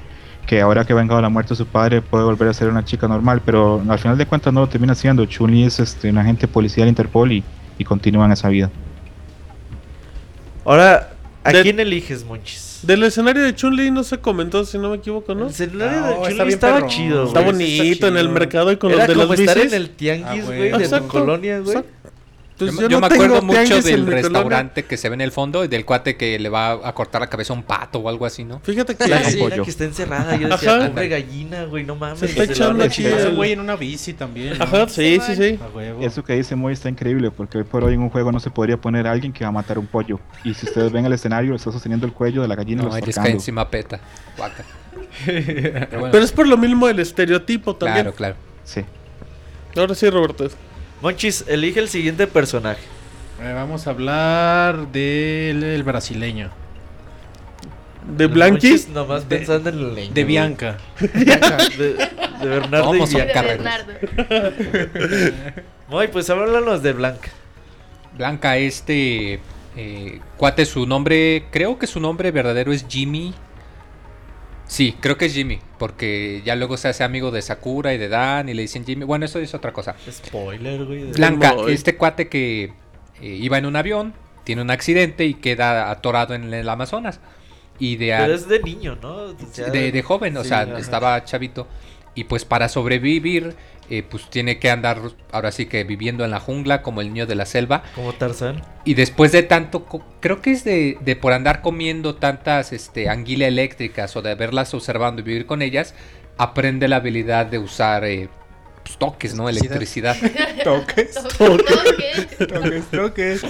que 0.47 0.61
ahora 0.61 0.85
que 0.85 0.93
ha 0.93 0.97
vengado 0.97 1.21
la 1.21 1.29
muerte 1.29 1.51
de 1.51 1.57
su 1.57 1.67
padre 1.67 2.03
puede 2.03 2.25
volver 2.25 2.49
a 2.49 2.55
ser 2.55 2.69
una 2.69 2.85
chica 2.85 3.09
normal, 3.09 3.43
pero 3.45 3.83
al 3.89 3.99
final 3.99 4.17
de 4.17 4.27
cuentas 4.27 4.53
no 4.53 4.61
lo 4.61 4.69
termina 4.69 4.95
siendo. 4.95 5.27
Chun-Li 5.27 5.65
es 5.65 5.81
este, 5.81 6.11
un 6.11 6.19
agente 6.19 6.47
policial 6.47 6.87
de 6.87 6.91
Interpol 6.91 7.33
y, 7.33 7.45
y 7.79 7.85
continúa 7.85 8.27
en 8.27 8.33
esa 8.33 8.49
vida. 8.49 8.71
Ahora, 10.65 11.11
¿a 11.43 11.53
De- 11.53 11.62
quién 11.62 11.81
eliges, 11.81 12.25
Monchis? 12.25 12.81
Del 12.83 13.03
escenario 13.03 13.43
de 13.43 13.55
Chun-Li 13.55 13.91
no 13.91 14.05
se 14.05 14.19
comentó, 14.19 14.65
si 14.65 14.77
no 14.79 14.91
me 14.91 14.97
equivoco, 14.97 15.35
¿no? 15.35 15.45
El 15.47 15.51
escenario 15.51 16.01
No, 16.01 16.07
de 16.07 16.12
está 16.15 16.29
Chun-Li 16.37 16.53
estaba 16.53 16.75
perrón. 16.77 16.91
chido, 16.91 17.27
Está 17.27 17.41
güey. 17.41 17.53
bonito 17.53 18.07
en 18.09 18.17
el 18.17 18.23
chido. 18.23 18.33
mercado 18.35 18.73
y 18.73 18.77
con 18.77 18.91
Era 18.93 18.99
los 19.01 19.09
de 19.09 19.15
como 19.15 19.27
las 19.33 19.41
estar 19.41 19.57
bicis. 19.57 19.73
en 19.73 19.81
el 19.81 19.91
tianguis, 19.91 20.43
Ah, 20.43 20.47
güey, 20.47 20.71
de 20.73 20.89
tu 21.01 21.09
colonia, 21.09 21.59
güey. 21.61 21.77
exacto. 21.77 22.04
Yo, 22.57 22.67
yo 22.67 22.83
yo 22.83 22.89
no 22.89 23.01
me 23.01 23.07
acuerdo 23.09 23.43
mucho 23.43 23.83
del 23.83 24.07
restaurante 24.07 24.85
que 24.85 24.97
se 24.97 25.09
ve 25.09 25.15
en 25.15 25.21
el 25.23 25.33
fondo 25.33 25.65
y 25.65 25.69
del 25.69 25.85
cuate 25.85 26.17
que 26.17 26.39
le 26.39 26.49
va 26.49 26.73
a 26.89 26.95
cortar 26.95 27.21
la 27.21 27.27
cabeza 27.27 27.53
a 27.53 27.57
un 27.57 27.65
pato 27.65 27.99
o 27.99 28.09
algo 28.09 28.27
así, 28.27 28.45
¿no? 28.45 28.61
Fíjate 28.61 28.95
que 28.95 29.09
La 29.09 29.19
Sí. 29.19 29.25
gallina 29.25 29.49
pollo. 29.51 29.65
que 29.65 29.71
está 29.71 29.85
encerrada. 29.85 30.37
Yo 30.37 30.49
decía, 30.49 30.77
Ajá. 30.77 30.89
pobre 30.91 31.09
gallina, 31.09 31.65
güey, 31.65 31.83
no 31.83 31.97
mames. 31.97 32.21
Se 32.21 32.27
está 32.27 32.45
echando 32.45 32.85
aquí. 32.85 33.05
Ese 33.05 33.31
güey 33.31 33.53
en 33.53 33.61
una 33.61 33.75
bici 33.75 34.13
también. 34.13 34.57
¿no? 34.57 34.65
Ajá, 34.65 34.89
sí, 34.89 35.19
sí, 35.27 35.35
sí. 35.35 35.59
Eso 36.01 36.23
que 36.23 36.35
dice 36.35 36.55
Moy 36.55 36.73
está 36.75 36.89
increíble 36.89 37.33
porque 37.33 37.59
hoy 37.59 37.65
por 37.65 37.83
hoy 37.83 37.95
en 37.95 38.01
un 38.01 38.11
juego 38.11 38.31
no 38.31 38.39
se 38.39 38.51
podría 38.51 38.77
poner 38.77 39.07
a 39.09 39.11
alguien 39.11 39.33
que 39.33 39.43
va 39.45 39.49
a 39.49 39.53
matar 39.53 39.79
un 39.79 39.87
pollo. 39.89 40.21
Y 40.45 40.55
si 40.55 40.67
ustedes 40.67 40.93
ven 40.93 41.05
el 41.07 41.13
escenario, 41.13 41.57
está 41.57 41.73
sosteniendo 41.73 42.07
el 42.07 42.13
cuello 42.13 42.43
de 42.43 42.49
la 42.49 42.55
gallina 42.55 42.83
y 42.83 42.85
No, 42.85 42.91
lo 42.93 42.97
y 42.97 42.99
está 43.01 43.07
les 43.07 43.17
cae 43.17 43.31
encima 43.33 43.69
peta. 43.69 43.99
Guaca. 44.37 44.65
Pero 45.27 45.89
bueno, 45.99 46.09
Pero 46.13 46.25
es 46.25 46.31
por 46.33 46.47
lo 46.47 46.57
mismo 46.57 46.89
el 46.89 47.01
estereotipo 47.01 47.75
también. 47.75 48.05
claro, 48.05 48.17
claro. 48.17 48.37
Sí. 48.65 48.83
Ahora 49.77 49.95
sí, 49.97 50.09
Roberto. 50.09 50.49
Monchis, 51.05 51.45
elige 51.49 51.81
el 51.81 51.91
siguiente 51.91 52.27
personaje. 52.27 52.81
Eh, 53.43 53.53
vamos 53.53 53.87
a 53.87 53.91
hablar 53.91 54.89
del 54.91 55.63
el 55.63 55.83
brasileño. 55.83 56.49
De 58.17 58.27
Blanqui. 58.27 58.87
Nomás 58.91 59.29
De- 59.29 59.37
pensando 59.37 59.69
en 59.69 59.79
el 59.81 59.95
leño, 59.95 60.15
De 60.15 60.23
güey. 60.23 60.25
Bianca. 60.25 60.79
De, 60.99 62.09
de 62.41 62.49
Bernardo 62.49 62.93
Vamos 62.93 63.13
y 63.13 63.21
a 63.21 63.25
Bianca. 63.27 63.43
De. 63.43 63.49
Bernardo. 63.49 63.93
Muy, 65.89 66.09
pues 66.09 66.31
háblanos 66.31 66.83
de 66.83 66.93
Blanca. 66.95 67.29
Blanca, 68.17 68.57
este 68.57 69.41
eh, 69.77 70.21
cuate, 70.39 70.65
su 70.65 70.87
nombre, 70.87 71.45
creo 71.51 71.79
que 71.79 71.87
su 71.87 72.01
nombre 72.01 72.31
verdadero 72.31 72.73
es 72.73 72.87
Jimmy. 72.89 73.35
Sí, 74.67 74.97
creo 74.99 75.19
que 75.19 75.27
es 75.27 75.35
Jimmy, 75.35 75.59
porque 75.79 76.43
ya 76.45 76.57
luego 76.57 76.77
se 76.77 76.89
hace 76.89 77.05
amigo 77.05 77.31
de 77.31 77.43
Sakura 77.43 77.93
y 77.95 77.99
de 77.99 78.09
Dan 78.09 78.49
y 78.49 78.55
le 78.55 78.62
dicen 78.62 78.85
Jimmy. 78.85 79.05
Bueno, 79.05 79.25
eso 79.25 79.39
es 79.39 79.55
otra 79.55 79.73
cosa. 79.73 79.95
Spoiler, 80.11 80.85
güey. 80.85 81.12
Blanca, 81.12 81.55
este 81.69 81.97
cuate 81.97 82.29
que 82.29 82.73
eh, 83.21 83.27
iba 83.27 83.59
en 83.59 83.67
un 83.67 83.77
avión, 83.77 84.15
tiene 84.45 84.62
un 84.62 84.71
accidente 84.71 85.27
y 85.27 85.35
queda 85.35 85.91
atorado 85.91 86.35
en 86.35 86.53
el 86.53 86.69
Amazonas. 86.69 87.21
Y 87.79 87.97
de, 87.97 88.15
Pero 88.17 88.35
es 88.35 88.49
de 88.49 88.61
niño, 88.61 88.97
¿no? 89.03 89.33
De, 89.33 89.93
de 89.93 90.03
joven, 90.03 90.37
o 90.37 90.43
sí, 90.43 90.49
sea, 90.51 90.61
ajá. 90.61 90.79
estaba 90.79 91.25
chavito. 91.25 91.67
Y 92.15 92.25
pues 92.25 92.45
para 92.45 92.69
sobrevivir, 92.69 93.57
eh, 93.91 94.03
pues 94.03 94.28
tiene 94.30 94.59
que 94.59 94.70
andar 94.70 95.01
ahora 95.30 95.53
sí 95.53 95.66
que 95.66 95.85
viviendo 95.85 96.24
en 96.24 96.30
la 96.30 96.41
jungla 96.41 96.82
como 96.82 97.01
el 97.01 97.09
niño 97.09 97.26
de 97.26 97.35
la 97.35 97.47
selva. 97.47 97.82
Como 97.95 98.12
Tarzán. 98.12 98.62
Y 98.85 98.95
después 98.95 99.32
de 99.32 99.43
tanto, 99.43 99.87
creo 100.20 100.41
que 100.41 100.53
es 100.53 100.64
de, 100.64 100.99
de 101.01 101.16
por 101.16 101.32
andar 101.32 101.61
comiendo 101.61 102.14
tantas 102.14 102.72
este, 102.72 103.09
anguila 103.09 103.47
eléctricas 103.47 104.16
o 104.16 104.22
de 104.22 104.35
verlas 104.35 104.74
observando 104.74 105.20
y 105.20 105.24
vivir 105.24 105.47
con 105.47 105.62
ellas, 105.62 105.95
aprende 106.39 106.89
la 106.89 106.97
habilidad 106.97 107.47
de 107.47 107.59
usar 107.59 108.05
eh, 108.05 108.28
pues, 108.85 108.99
toques, 108.99 109.35
¿no? 109.35 109.49
Electricidad. 109.49 110.16
Toques. 110.64 111.14
Toque. 111.39 112.47
Toques, 112.47 112.85
toques. 112.91 113.43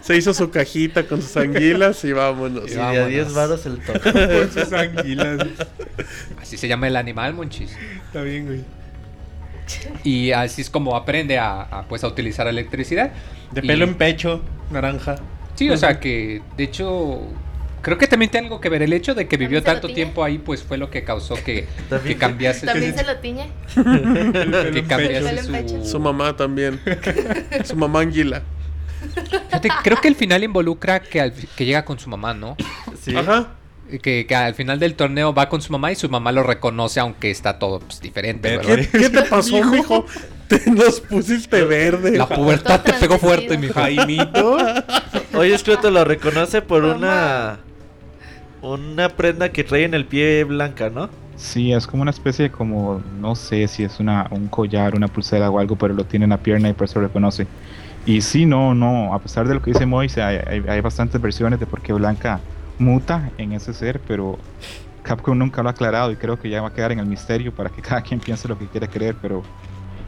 Se 0.00 0.16
hizo 0.16 0.32
su 0.32 0.50
cajita 0.50 1.06
con 1.06 1.20
sus 1.20 1.36
anguilas 1.36 2.02
y 2.04 2.12
vámonos. 2.12 2.70
Y 2.70 2.74
de 2.74 2.80
a 2.80 2.86
vámonos. 2.86 3.08
10 3.08 3.34
varos 3.34 3.66
el 3.66 3.80
toque. 3.80 4.12
Por 4.12 4.50
sus 4.50 4.72
anguilas. 4.72 5.46
Así 6.40 6.56
se 6.56 6.68
llama 6.68 6.88
el 6.88 6.96
animal, 6.96 7.34
monchis. 7.34 7.76
Está 8.06 8.22
bien, 8.22 8.46
güey. 8.46 8.81
Y 10.04 10.32
así 10.32 10.62
es 10.62 10.70
como 10.70 10.96
aprende 10.96 11.38
a, 11.38 11.62
a, 11.62 11.82
pues, 11.88 12.04
a 12.04 12.08
utilizar 12.08 12.46
electricidad. 12.46 13.12
De 13.52 13.60
Y- 13.62 13.66
pelo 13.66 13.84
en 13.84 13.94
pecho, 13.94 14.42
naranja. 14.70 15.16
Sí, 15.54 15.68
o 15.70 15.76
sea 15.76 16.00
que, 16.00 16.40
de 16.56 16.64
hecho, 16.64 17.20
creo 17.82 17.98
que 17.98 18.06
también 18.06 18.30
tiene 18.30 18.46
algo 18.46 18.60
que 18.60 18.68
ver. 18.68 18.82
El 18.82 18.92
hecho 18.92 19.14
de 19.14 19.24
que 19.28 19.36
¿También 19.36 19.50
vivió 19.50 19.62
tanto 19.62 19.88
tiempo 19.88 20.24
ahí, 20.24 20.38
pues 20.38 20.62
fue 20.62 20.78
lo 20.78 20.90
que 20.90 21.04
causó 21.04 21.34
que, 21.34 21.66
que 22.06 22.16
cambiase, 22.16 22.66
También 22.66 22.94
se 22.96 23.04
lo 23.04 23.16
tiñe. 23.18 23.48
que 23.74 24.84
cambiase 24.88 25.42
su... 25.42 25.84
Su 25.84 26.00
mamá 26.00 26.36
también. 26.36 26.80
su 27.64 27.76
mamá 27.76 28.00
anguila. 28.00 28.42
Fíjate, 29.48 29.68
creo 29.82 30.00
que 30.00 30.08
el 30.08 30.14
final 30.14 30.44
involucra 30.44 31.00
que, 31.00 31.20
al 31.20 31.32
que 31.32 31.64
llega 31.64 31.84
con 31.84 31.98
su 31.98 32.08
mamá, 32.08 32.34
¿no? 32.34 32.56
Sí. 33.00 33.14
Ajá. 33.16 33.48
Que, 34.02 34.24
que 34.26 34.34
al 34.34 34.54
final 34.54 34.78
del 34.78 34.94
torneo 34.94 35.34
va 35.34 35.50
con 35.50 35.60
su 35.60 35.70
mamá 35.70 35.92
y 35.92 35.96
su 35.96 36.08
mamá 36.08 36.32
lo 36.32 36.42
reconoce, 36.42 36.98
aunque 36.98 37.30
está 37.30 37.58
todo 37.58 37.80
pues, 37.80 38.00
diferente. 38.00 38.58
¿Qué, 38.60 38.88
qué 38.88 39.10
te 39.10 39.22
pasó, 39.22 39.62
mijo? 39.64 40.06
Te 40.48 40.70
nos 40.70 41.00
pusiste 41.00 41.62
verde. 41.64 42.16
La 42.16 42.26
pubertad 42.26 42.80
te 42.82 42.94
pegó 42.94 43.18
fuerte, 43.18 43.58
mi 43.58 43.68
Jaimito. 43.68 44.56
Oye, 45.34 45.56
Scroto 45.58 45.90
lo 45.90 46.04
reconoce 46.04 46.62
por 46.62 46.84
una. 46.84 47.58
Una 48.62 49.08
prenda 49.08 49.50
que 49.50 49.64
trae 49.64 49.84
en 49.84 49.94
el 49.94 50.06
pie 50.06 50.44
blanca, 50.44 50.88
¿no? 50.88 51.10
Sí, 51.36 51.72
es 51.72 51.86
como 51.86 52.02
una 52.02 52.12
especie 52.12 52.44
de 52.44 52.52
como, 52.52 53.02
no 53.20 53.34
sé 53.34 53.66
si 53.66 53.82
es 53.82 53.98
una, 53.98 54.28
un 54.30 54.46
collar, 54.48 54.94
una 54.94 55.08
pulsera 55.08 55.50
o 55.50 55.58
algo, 55.58 55.74
pero 55.74 55.92
lo 55.94 56.04
tiene 56.04 56.24
en 56.24 56.30
la 56.30 56.38
pierna 56.38 56.68
y 56.68 56.72
por 56.72 56.84
eso 56.84 57.00
lo 57.00 57.08
reconoce. 57.08 57.46
Y 58.06 58.20
sí, 58.20 58.46
no, 58.46 58.74
no, 58.74 59.12
a 59.14 59.18
pesar 59.18 59.48
de 59.48 59.54
lo 59.54 59.62
que 59.62 59.72
dice 59.72 59.86
Moise, 59.86 60.22
hay, 60.22 60.38
hay, 60.46 60.62
hay 60.68 60.80
bastantes 60.80 61.20
versiones 61.20 61.58
de 61.58 61.66
por 61.66 61.80
qué 61.80 61.92
Blanca 61.92 62.40
muta 62.78 63.30
en 63.38 63.52
ese 63.52 63.72
ser, 63.74 64.00
pero 64.00 64.38
Capcom 65.02 65.36
nunca 65.38 65.62
lo 65.62 65.68
ha 65.68 65.72
aclarado 65.72 66.10
y 66.12 66.16
creo 66.16 66.38
que 66.38 66.48
ya 66.50 66.62
va 66.62 66.68
a 66.68 66.72
quedar 66.74 66.92
en 66.92 66.98
el 66.98 67.06
misterio 67.06 67.52
para 67.52 67.70
que 67.70 67.82
cada 67.82 68.02
quien 68.02 68.20
piense 68.20 68.48
lo 68.48 68.58
que 68.58 68.66
quiere 68.66 68.88
creer, 68.88 69.16
pero 69.20 69.42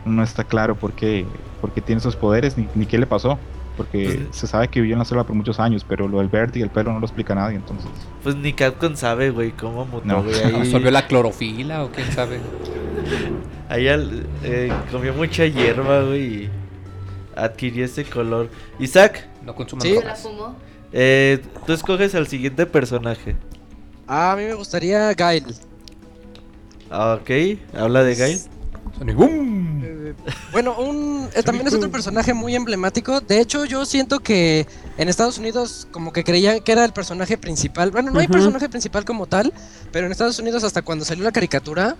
no 0.04 0.22
está 0.22 0.44
claro 0.44 0.74
por 0.76 0.92
qué, 0.92 1.24
por 1.60 1.72
qué 1.72 1.80
tiene 1.80 1.98
esos 2.00 2.16
poderes 2.16 2.56
ni, 2.58 2.68
ni 2.74 2.86
qué 2.86 2.98
le 2.98 3.06
pasó. 3.06 3.38
Porque 3.76 4.20
Pues- 4.28 4.36
se 4.36 4.46
sabe 4.46 4.68
que 4.68 4.80
vivió 4.80 4.94
en 4.94 5.00
la 5.00 5.04
selva 5.04 5.24
por 5.24 5.34
muchos 5.34 5.58
años, 5.58 5.84
pero 5.88 6.06
lo 6.06 6.18
del 6.18 6.28
verde 6.28 6.60
y 6.60 6.62
el 6.62 6.70
pelo 6.70 6.92
no 6.92 7.00
lo 7.00 7.06
explica 7.06 7.34
nadie, 7.34 7.56
entonces. 7.56 7.90
Pues 8.22 8.36
ni 8.36 8.52
Capcom 8.52 8.94
sabe, 8.94 9.30
güey, 9.30 9.50
cómo 9.50 9.84
mutó, 9.84 10.06
No. 10.06 10.22
güey. 10.22 10.34
Ahí, 10.44 10.54
¿Absorbió 10.54 10.92
la 10.92 11.08
clorofila 11.08 11.82
o 11.82 11.90
quién 11.90 12.10
sabe? 12.12 12.38
ahí 13.68 13.88
al- 13.88 14.26
eh, 14.44 14.72
comió 14.92 15.12
mucha 15.14 15.46
hierba, 15.46 16.02
güey, 16.02 16.44
y 16.44 16.50
adquirió 17.34 17.84
ese 17.84 18.04
color. 18.04 18.48
Isaac, 18.78 19.26
No 19.44 19.54
consuman 19.56 19.82
Sí. 19.82 19.88
Se 19.88 19.94
la 19.96 20.00
drogas. 20.02 20.22
fumó. 20.22 20.54
Eh, 20.94 21.42
tú 21.66 21.72
escoges 21.72 22.14
al 22.14 22.26
siguiente 22.28 22.64
personaje. 22.66 23.36
Ah, 24.06 24.32
a 24.32 24.36
mí 24.36 24.44
me 24.44 24.54
gustaría 24.54 25.12
Gail. 25.14 25.44
Ah, 26.90 27.18
Ok, 27.20 27.30
habla 27.76 28.04
de 28.04 28.14
Gail. 28.14 28.40
Sonic 28.98 29.16
Boom. 29.16 29.82
Eh, 29.84 30.14
Bueno, 30.52 30.76
un, 30.78 31.28
eh, 31.34 31.42
también 31.42 31.66
es 31.66 31.74
otro 31.74 31.90
personaje 31.90 32.32
muy 32.32 32.54
emblemático. 32.54 33.20
De 33.20 33.40
hecho, 33.40 33.64
yo 33.64 33.84
siento 33.84 34.20
que 34.20 34.66
en 34.96 35.08
Estados 35.08 35.38
Unidos 35.38 35.88
como 35.90 36.12
que 36.12 36.22
creían 36.22 36.60
que 36.60 36.70
era 36.72 36.84
el 36.84 36.92
personaje 36.92 37.36
principal. 37.36 37.90
Bueno, 37.90 38.12
no 38.12 38.20
hay 38.20 38.28
personaje 38.28 38.68
principal 38.68 39.04
como 39.04 39.26
tal, 39.26 39.52
pero 39.90 40.06
en 40.06 40.12
Estados 40.12 40.38
Unidos 40.38 40.62
hasta 40.62 40.82
cuando 40.82 41.04
salió 41.04 41.24
la 41.24 41.32
caricatura 41.32 41.96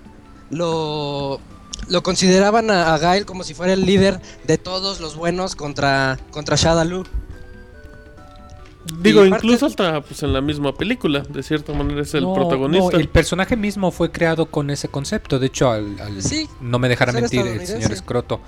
lo, 0.51 1.41
lo 1.89 2.03
consideraban 2.05 2.71
a, 2.71 2.95
a 2.95 2.99
Gail 2.99 3.27
como 3.27 3.43
si 3.43 3.55
fuera 3.55 3.73
el 3.73 3.85
líder 3.85 4.21
de 4.47 4.59
todos 4.59 5.01
los 5.01 5.17
buenos 5.17 5.57
contra, 5.57 6.19
contra 6.31 6.55
Shadaloo. 6.55 7.05
Digo, 9.01 9.25
Y 9.25 9.31
parte- 9.31 9.47
incluso 9.47 9.67
hasta 9.67 10.01
pues, 10.03 10.23
en 10.23 10.33
la 10.33 10.41
misma 10.41 10.75
película, 10.75 11.21
de 11.21 11.43
cierta 11.43 11.73
manera 11.73 12.03
es 12.03 12.13
el 12.15 12.25
No, 12.25 12.35
protagonista. 12.35 12.91
no, 12.93 12.99
el 12.99 13.09
personaje 13.09 13.57
mismo 13.57 13.91
fue 13.91 14.11
creado 14.11 14.47
con 14.47 14.69
ese 14.71 14.89
concepto. 14.89 15.39
De 15.39 15.47
hecho, 15.47 15.71
al, 15.71 15.99
al- 16.01 16.23
Sí, 16.23 16.49
no 16.61 16.79
me 16.79 16.89
dejará 16.89 17.13
mentir 17.13 17.47
el 17.47 17.67
señor 17.67 17.93
Escroto 17.93 18.41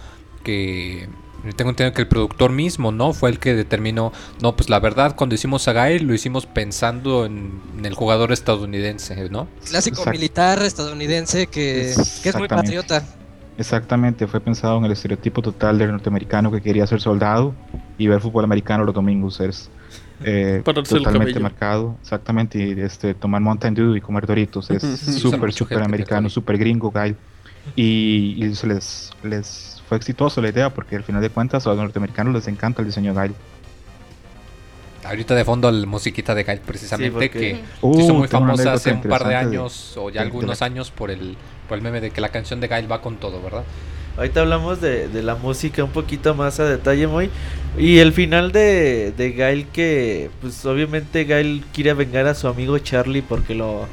que 0.45 1.09
tengo 1.57 1.71
entendido 1.71 1.95
que 1.95 2.03
el 2.03 2.09
productor 2.09 2.51
mismo, 2.51 2.93
¿no? 2.93 3.13
Fue 3.13 3.31
el 3.31 3.39
que 3.39 3.55
determinó, 3.55 4.13
no, 4.43 4.57
pues 4.57 4.69
la 4.69 4.79
verdad, 4.81 5.15
cuando 5.17 5.35
hicimos 5.35 5.67
a 5.69 5.73
Gael 5.73 6.05
lo 6.05 6.13
hicimos 6.15 6.45
pensando 6.47 7.25
en, 7.25 7.61
en 7.79 7.85
el 7.87 7.95
jugador 7.95 8.33
estadounidense, 8.33 9.29
¿no? 9.31 9.49
clásico 9.69 9.99
Exacto. 9.99 10.11
militar 10.19 10.63
estadounidense 10.63 11.47
que, 11.47 11.95
que 12.23 12.29
es 12.29 12.37
muy 12.37 12.49
patriota. 12.49 13.05
Exactamente, 13.59 14.27
fue 14.27 14.41
pensado 14.41 14.77
en 14.79 14.85
el 14.85 14.93
estereotipo 14.93 15.41
total 15.41 15.79
del 15.79 15.91
norteamericano 15.93 16.51
que 16.53 16.61
quería 16.61 16.87
ser 16.87 17.01
soldado 17.01 17.55
y 17.97 18.07
ver 18.07 18.21
fútbol 18.21 18.45
americano 18.45 18.85
los 18.85 18.95
domingos. 18.95 19.41
Es 19.41 19.71
eh, 20.25 20.63
totalmente 20.65 21.39
marcado. 21.41 21.97
Exactamente, 22.03 22.59
y 22.59 22.81
este, 22.81 23.15
tomar 23.15 23.41
Mountain 23.41 23.75
Dew 23.75 23.97
y 23.97 24.01
comer 24.01 24.27
Doritos. 24.27 24.71
Es 24.71 24.83
súper, 25.21 25.53
súper 25.53 25.83
americano, 25.83 26.29
súper 26.31 26.59
gringo, 26.59 26.91
guy. 26.91 27.15
Y, 27.75 28.37
y 28.45 28.55
se 28.55 28.67
les, 28.69 29.11
les 29.25 29.83
fue 29.89 29.97
exitoso 29.97 30.41
la 30.41 30.49
idea 30.51 30.73
porque 30.73 30.95
al 30.97 31.03
final 31.03 31.21
de 31.21 31.31
cuentas 31.31 31.67
a 31.67 31.71
los 31.71 31.79
norteamericanos 31.79 32.33
les 32.35 32.47
encanta 32.49 32.81
el 32.81 32.87
diseño 32.87 33.13
Gail. 33.15 33.35
Ahorita 35.05 35.35
de 35.35 35.45
fondo 35.45 35.71
la 35.71 35.87
musiquita 35.87 36.35
de 36.35 36.43
Gael 36.43 36.61
precisamente 36.61 37.13
porque- 37.13 37.31
que 37.31 37.61
Uh, 37.81 37.95
se 37.95 38.03
hizo 38.03 38.15
muy 38.15 38.29
tengo 38.29 38.45
una 38.45 38.53
famosa 38.57 38.73
hace 38.73 38.93
un 38.93 39.03
par 39.03 39.27
de 39.27 39.37
años 39.37 39.97
o 39.97 40.11
ya 40.11 40.13
de- 40.13 40.13
de 40.13 40.21
algunos 40.21 40.61
la- 40.61 40.67
años 40.67 40.91
por 40.91 41.11
el, 41.13 41.37
por 41.69 41.79
el 41.79 41.83
meme 41.85 42.01
de 42.01 42.11
que 42.11 42.21
la 42.21 42.31
canción 42.31 42.61
de 42.61 42.67
Gael 42.69 42.91
va 42.91 43.01
con 43.03 43.17
todo, 43.17 43.41
¿verdad? 43.41 43.63
Ahorita 44.17 44.41
hablamos 44.41 44.81
de, 44.81 45.09
de 45.09 45.23
la 45.23 45.35
música 45.35 45.85
un 45.85 45.91
poquito 45.91 46.35
más 46.35 46.59
a 46.59 46.65
detalle, 46.65 47.07
muy. 47.07 47.31
Y 47.77 47.99
el 47.99 48.13
final 48.13 48.51
de, 48.53 49.13
de 49.17 49.33
Gail 49.33 49.67
que, 49.69 50.31
pues 50.41 50.65
obviamente 50.65 51.25
Gail 51.25 51.65
quiere 51.75 51.93
vengar 51.93 52.27
a 52.27 52.35
su 52.35 52.49
amigo 52.49 52.79
Charlie 52.79 53.21
porque 53.23 53.55
lo, 53.55 53.87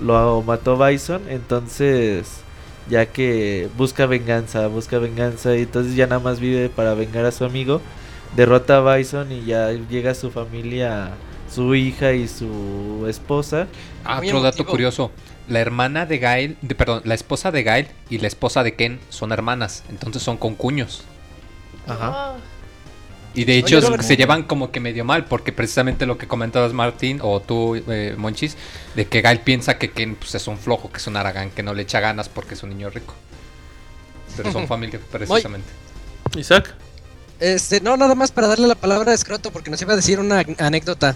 lo 0.00 0.42
mató 0.42 0.76
Bison. 0.78 1.22
Entonces, 1.28 2.44
ya 2.88 3.06
que 3.06 3.68
busca 3.76 4.06
venganza, 4.06 4.68
busca 4.68 4.98
venganza 4.98 5.56
y 5.56 5.62
entonces 5.62 5.96
ya 5.96 6.06
nada 6.06 6.20
más 6.20 6.38
vive 6.38 6.68
para 6.68 6.94
vengar 6.94 7.24
a 7.24 7.32
su 7.32 7.44
amigo. 7.44 7.80
Derrota 8.36 8.78
a 8.78 8.96
Bison 8.96 9.32
y 9.32 9.44
ya 9.46 9.72
llega 9.72 10.14
su 10.14 10.30
familia, 10.30 11.10
su 11.52 11.74
hija 11.74 12.12
y 12.12 12.28
su 12.28 13.06
esposa. 13.08 13.66
Ah, 14.04 14.20
otro 14.24 14.40
dato 14.42 14.64
curioso. 14.64 15.10
La 15.48 15.60
hermana 15.60 16.06
de 16.06 16.18
Gael, 16.18 16.56
de- 16.62 16.74
perdón, 16.74 17.02
la 17.04 17.14
esposa 17.14 17.50
de 17.52 17.62
Gael 17.62 17.88
y 18.10 18.18
la 18.18 18.26
esposa 18.26 18.62
de 18.62 18.74
Ken 18.74 18.98
son 19.10 19.32
hermanas, 19.32 19.84
entonces 19.88 20.22
son 20.22 20.36
concuños. 20.36 21.04
Ajá. 21.86 22.32
Oh, 22.32 22.36
Y 23.34 23.44
de 23.44 23.58
hecho 23.58 23.80
se 24.02 24.16
llevan 24.16 24.42
como 24.44 24.72
que 24.72 24.80
medio 24.80 25.04
mal, 25.04 25.26
porque 25.26 25.52
precisamente 25.52 26.04
lo 26.06 26.18
que 26.18 26.26
comentabas 26.26 26.72
Martín, 26.72 27.20
o 27.22 27.40
tú, 27.40 27.76
eh, 27.76 28.14
Monchis, 28.16 28.56
de 28.96 29.06
que 29.06 29.20
Gail 29.20 29.40
piensa 29.40 29.78
que 29.78 29.90
Ken 29.92 30.16
pues, 30.16 30.34
es 30.34 30.48
un 30.48 30.58
flojo, 30.58 30.90
que 30.90 30.96
es 30.98 31.06
un 31.06 31.16
aragán, 31.16 31.50
que 31.50 31.62
no 31.62 31.74
le 31.74 31.82
echa 31.82 32.00
ganas 32.00 32.28
porque 32.28 32.54
es 32.54 32.62
un 32.62 32.70
niño 32.70 32.90
rico. 32.90 33.14
Pero 34.36 34.50
son 34.52 34.66
familia 34.68 34.98
precisamente. 35.12 35.68
Isaac. 36.36 36.74
Este, 37.38 37.80
no, 37.82 37.96
nada 37.96 38.14
más 38.14 38.32
para 38.32 38.48
darle 38.48 38.66
la 38.66 38.74
palabra 38.74 39.12
a 39.12 39.14
Escroto, 39.14 39.50
porque 39.52 39.70
nos 39.70 39.80
iba 39.82 39.92
a 39.92 39.96
decir 39.96 40.18
una 40.18 40.42
anécdota. 40.58 41.14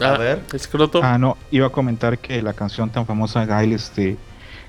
A 0.00 0.14
ah, 0.14 0.18
ver, 0.18 0.42
Escroto. 0.52 1.00
Ah, 1.02 1.18
no, 1.18 1.36
iba 1.50 1.66
a 1.66 1.70
comentar 1.70 2.18
que 2.18 2.42
la 2.42 2.52
canción 2.52 2.90
tan 2.90 3.06
famosa 3.06 3.40
de 3.40 3.46
Gail, 3.46 3.72
este 3.72 4.16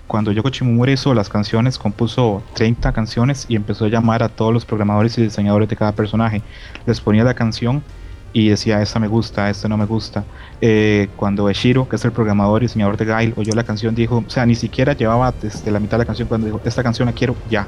cuando 0.08 0.32
Yoko 0.32 0.50
Shimomura 0.50 0.92
hizo 0.92 1.14
las 1.14 1.28
canciones, 1.28 1.78
compuso 1.78 2.42
30 2.54 2.94
canciones 2.94 3.46
y 3.50 3.58
empezó 3.58 3.86
a 3.86 3.90
llamar 3.90 4.24
a 4.24 4.30
todos 4.30 4.54
los 4.54 4.66
programadores 4.66 5.18
y 5.18 5.22
diseñadores 5.22 5.68
de 5.68 5.76
cada 5.76 5.92
personaje. 5.92 6.42
Les 6.86 7.02
ponía 7.02 7.26
la 7.26 7.34
canción 7.34 7.84
y 8.32 8.50
decía, 8.50 8.82
esta 8.82 9.00
me 9.00 9.08
gusta, 9.08 9.50
esta 9.50 9.68
no 9.68 9.78
me 9.78 9.86
gusta. 9.86 10.24
Eh, 10.62 11.10
cuando 11.18 11.50
Eshiro, 11.50 11.90
que 11.90 11.98
es 11.98 12.06
el 12.06 12.14
programador 12.14 12.64
y 12.64 12.68
diseñador 12.68 12.96
de 12.96 13.06
Gail, 13.06 13.34
oyó 13.36 13.54
la 13.54 13.64
canción, 13.64 13.96
dijo, 13.96 14.24
o 14.26 14.30
sea, 14.30 14.46
ni 14.46 14.56
siquiera 14.56 14.94
llevaba 14.94 15.34
desde 15.42 15.70
la 15.72 15.80
mitad 15.80 15.98
de 15.98 16.04
la 16.04 16.06
canción 16.06 16.28
cuando 16.28 16.48
dijo, 16.48 16.62
esta 16.64 16.84
canción 16.84 17.08
la 17.08 17.14
quiero 17.14 17.36
ya. 17.50 17.68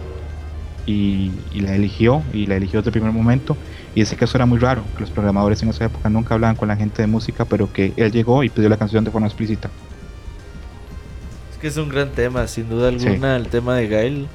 Y, 0.90 1.32
y, 1.54 1.62
la 1.62 1.76
eligió, 1.76 2.24
y 2.34 2.48
la 2.48 2.56
eligió 2.56 2.80
desde 2.80 2.90
el 2.90 2.94
primer 2.94 3.12
momento. 3.12 3.56
Y 3.94 4.00
dice 4.00 4.16
que 4.16 4.26
eso 4.26 4.38
era 4.38 4.46
muy 4.46 4.60
raro, 4.60 4.84
que 4.96 5.02
los 5.02 5.12
programadores 5.12 5.62
en 5.62 5.70
esa 5.70 5.86
época 5.86 6.10
nunca 6.10 6.34
hablaban 6.34 6.56
con 6.56 6.68
la 6.68 6.76
gente 6.76 7.02
de 7.02 7.08
música, 7.08 7.46
pero 7.46 7.72
que 7.72 7.94
él 7.96 8.12
llegó 8.12 8.44
y 8.44 8.50
pidió 8.50 8.70
la 8.70 8.78
canción 8.78 9.04
de 9.04 9.12
forma 9.12 9.28
explícita 9.28 9.70
que 11.60 11.68
es 11.68 11.78
un 11.78 11.90
gran 11.90 12.10
tema, 12.10 12.48
sin 12.48 12.70
duda 12.70 12.88
alguna. 12.90 13.36
El 13.36 13.48
tema 13.48 13.76
de 13.76 13.88
Gail 13.88 14.28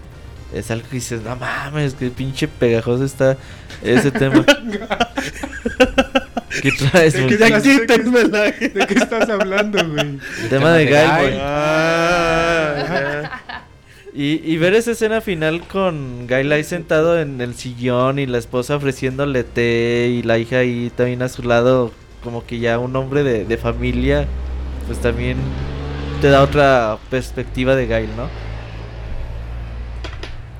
es 0.52 0.70
algo 0.70 0.86
que 0.88 0.96
dices, 0.96 1.22
no 1.22 1.34
mames, 1.36 1.94
que 1.94 2.10
pinche 2.10 2.46
pegajoso 2.48 3.04
está 3.04 3.38
ese 3.82 4.10
tema. 4.10 4.44
¿Qué 6.62 6.70
traes, 6.70 7.14
¿De, 7.14 7.26
qué, 7.26 7.36
¿De 7.36 8.86
qué 8.86 8.94
estás 8.94 9.28
hablando, 9.28 9.84
güey? 9.88 10.20
El 10.42 10.48
tema 10.48 10.70
de 10.72 10.86
Gail, 10.86 11.10
güey. 11.18 11.38
Y, 14.16 14.40
y, 14.48 14.58
ver 14.58 14.74
esa 14.74 14.92
escena 14.92 15.20
final 15.20 15.66
con 15.66 16.28
Gail 16.28 16.52
ahí 16.52 16.62
sentado 16.62 17.18
en 17.18 17.40
el 17.40 17.54
sillón 17.56 18.20
y 18.20 18.26
la 18.26 18.38
esposa 18.38 18.76
ofreciéndole 18.76 19.42
té 19.42 20.08
y 20.08 20.22
la 20.22 20.38
hija 20.38 20.58
ahí 20.58 20.92
también 20.94 21.20
a 21.22 21.28
su 21.28 21.42
lado, 21.42 21.90
como 22.22 22.46
que 22.46 22.60
ya 22.60 22.78
un 22.78 22.94
hombre 22.94 23.24
de, 23.24 23.44
de 23.44 23.56
familia, 23.58 24.28
pues 24.86 25.00
también 25.00 25.36
te 26.20 26.28
da 26.28 26.42
otra 26.42 26.98
perspectiva 27.10 27.74
de 27.74 27.88
Gail, 27.88 28.08
¿no? 28.16 28.28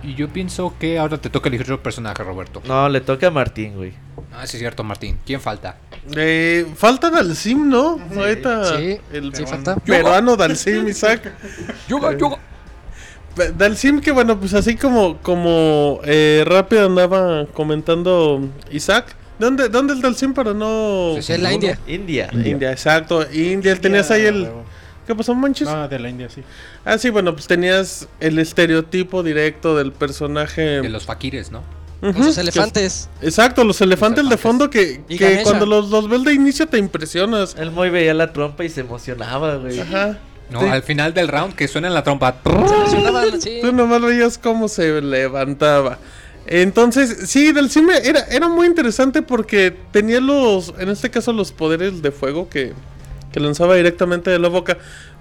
Y 0.02 0.14
yo 0.16 0.28
pienso 0.28 0.74
que 0.78 0.98
ahora 0.98 1.18
te 1.18 1.30
toca 1.30 1.48
elegir 1.48 1.66
otro 1.66 1.82
personaje, 1.82 2.22
Roberto. 2.24 2.60
No, 2.66 2.88
le 2.88 3.00
toca 3.00 3.28
a 3.28 3.30
Martín, 3.30 3.76
güey. 3.76 3.94
Ah, 4.32 4.46
sí, 4.46 4.56
es 4.56 4.60
cierto, 4.60 4.84
Martín. 4.84 5.18
¿Quién 5.24 5.40
falta? 5.40 5.76
Eh, 6.14 6.66
falta 6.76 7.08
Dalsim, 7.08 7.68
¿no? 7.70 7.98
Sí, 8.10 8.18
Ahorita 8.18 8.76
sí, 8.76 9.00
el 9.12 9.34
sí, 9.34 9.46
falta. 9.46 9.76
peruano 9.76 10.36
Dalsim, 10.36 10.88
Isaac. 10.88 11.32
Yoga, 11.88 12.12
eh, 12.12 12.18
yoga. 13.36 13.50
Dalsim 13.52 14.00
que 14.00 14.12
bueno, 14.12 14.38
pues 14.38 14.54
así 14.54 14.76
como, 14.76 15.18
como 15.18 16.00
eh, 16.04 16.44
rápido 16.46 16.86
andaba 16.86 17.46
comentando 17.46 18.48
Isaac. 18.70 19.16
¿Dónde, 19.38 19.68
¿Dónde 19.68 19.94
el 19.94 20.00
Dalsim 20.00 20.32
para 20.32 20.54
no...? 20.54 21.10
Pues 21.14 21.28
en 21.30 21.42
la 21.42 21.52
India. 21.52 21.78
India. 21.88 22.30
India, 22.32 22.70
exacto. 22.70 23.26
India, 23.32 23.74
tenías 23.80 24.10
ahí 24.10 24.26
el... 24.26 24.48
¿Qué 25.06 25.14
pasó, 25.14 25.34
Manches? 25.34 25.68
No, 25.68 25.88
de 25.88 25.98
la 25.98 26.08
India, 26.08 26.28
sí. 26.30 26.42
Ah, 26.84 26.96
sí, 26.98 27.10
bueno, 27.10 27.34
pues 27.34 27.46
tenías 27.46 28.08
el 28.20 28.38
estereotipo 28.38 29.22
directo 29.22 29.76
del 29.76 29.92
personaje. 29.92 30.80
De 30.80 30.88
los 30.88 31.04
fakires, 31.04 31.50
¿no? 31.50 31.62
los 32.00 32.36
elefantes. 32.38 33.08
exacto, 33.22 33.64
los 33.64 33.80
elefantes, 33.80 34.28
de 34.28 34.36
fondo 34.36 34.68
que, 34.68 35.02
que 35.08 35.40
cuando 35.42 35.64
los, 35.64 35.88
los, 35.88 36.08
ves 36.08 36.22
de 36.24 36.34
inicio 36.34 36.66
te 36.66 36.78
impresionas. 36.78 37.54
El 37.58 37.70
muy 37.70 37.88
veía 37.90 38.12
la 38.12 38.32
trompa 38.32 38.64
y 38.64 38.68
se 38.68 38.80
emocionaba, 38.80 39.56
güey. 39.56 39.80
Ajá. 39.80 40.18
No, 40.50 40.60
al 40.60 40.82
final 40.82 41.14
del 41.14 41.28
round 41.28 41.54
que 41.54 41.66
suena 41.68 41.90
la 41.90 42.02
trompa. 42.02 42.36
Sí. 43.40 43.58
Tú 43.60 43.72
nomás 43.72 44.00
veías 44.02 44.38
cómo 44.38 44.68
se 44.68 45.00
levantaba. 45.00 45.98
Entonces, 46.46 47.30
sí, 47.30 47.52
del 47.52 47.70
cine 47.70 47.94
era, 48.04 48.20
era 48.30 48.48
muy 48.48 48.66
interesante 48.66 49.22
porque 49.22 49.74
tenía 49.90 50.20
los, 50.20 50.74
en 50.78 50.90
este 50.90 51.10
caso, 51.10 51.32
los 51.32 51.52
poderes 51.52 52.02
de 52.02 52.10
fuego 52.10 52.48
que, 52.48 52.74
que 53.32 53.40
lanzaba 53.40 53.74
directamente 53.74 54.30
de 54.30 54.38
la 54.38 54.48
boca. 54.48 54.76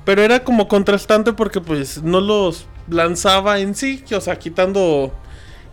Pero 0.06 0.22
era 0.22 0.44
como 0.44 0.68
contrastante 0.68 1.32
porque 1.32 1.62
pues 1.62 2.04
no 2.04 2.20
los 2.20 2.66
lanzaba 2.90 3.60
en 3.60 3.74
sí, 3.74 4.04
o 4.14 4.20
sea, 4.20 4.38
quitando 4.38 5.14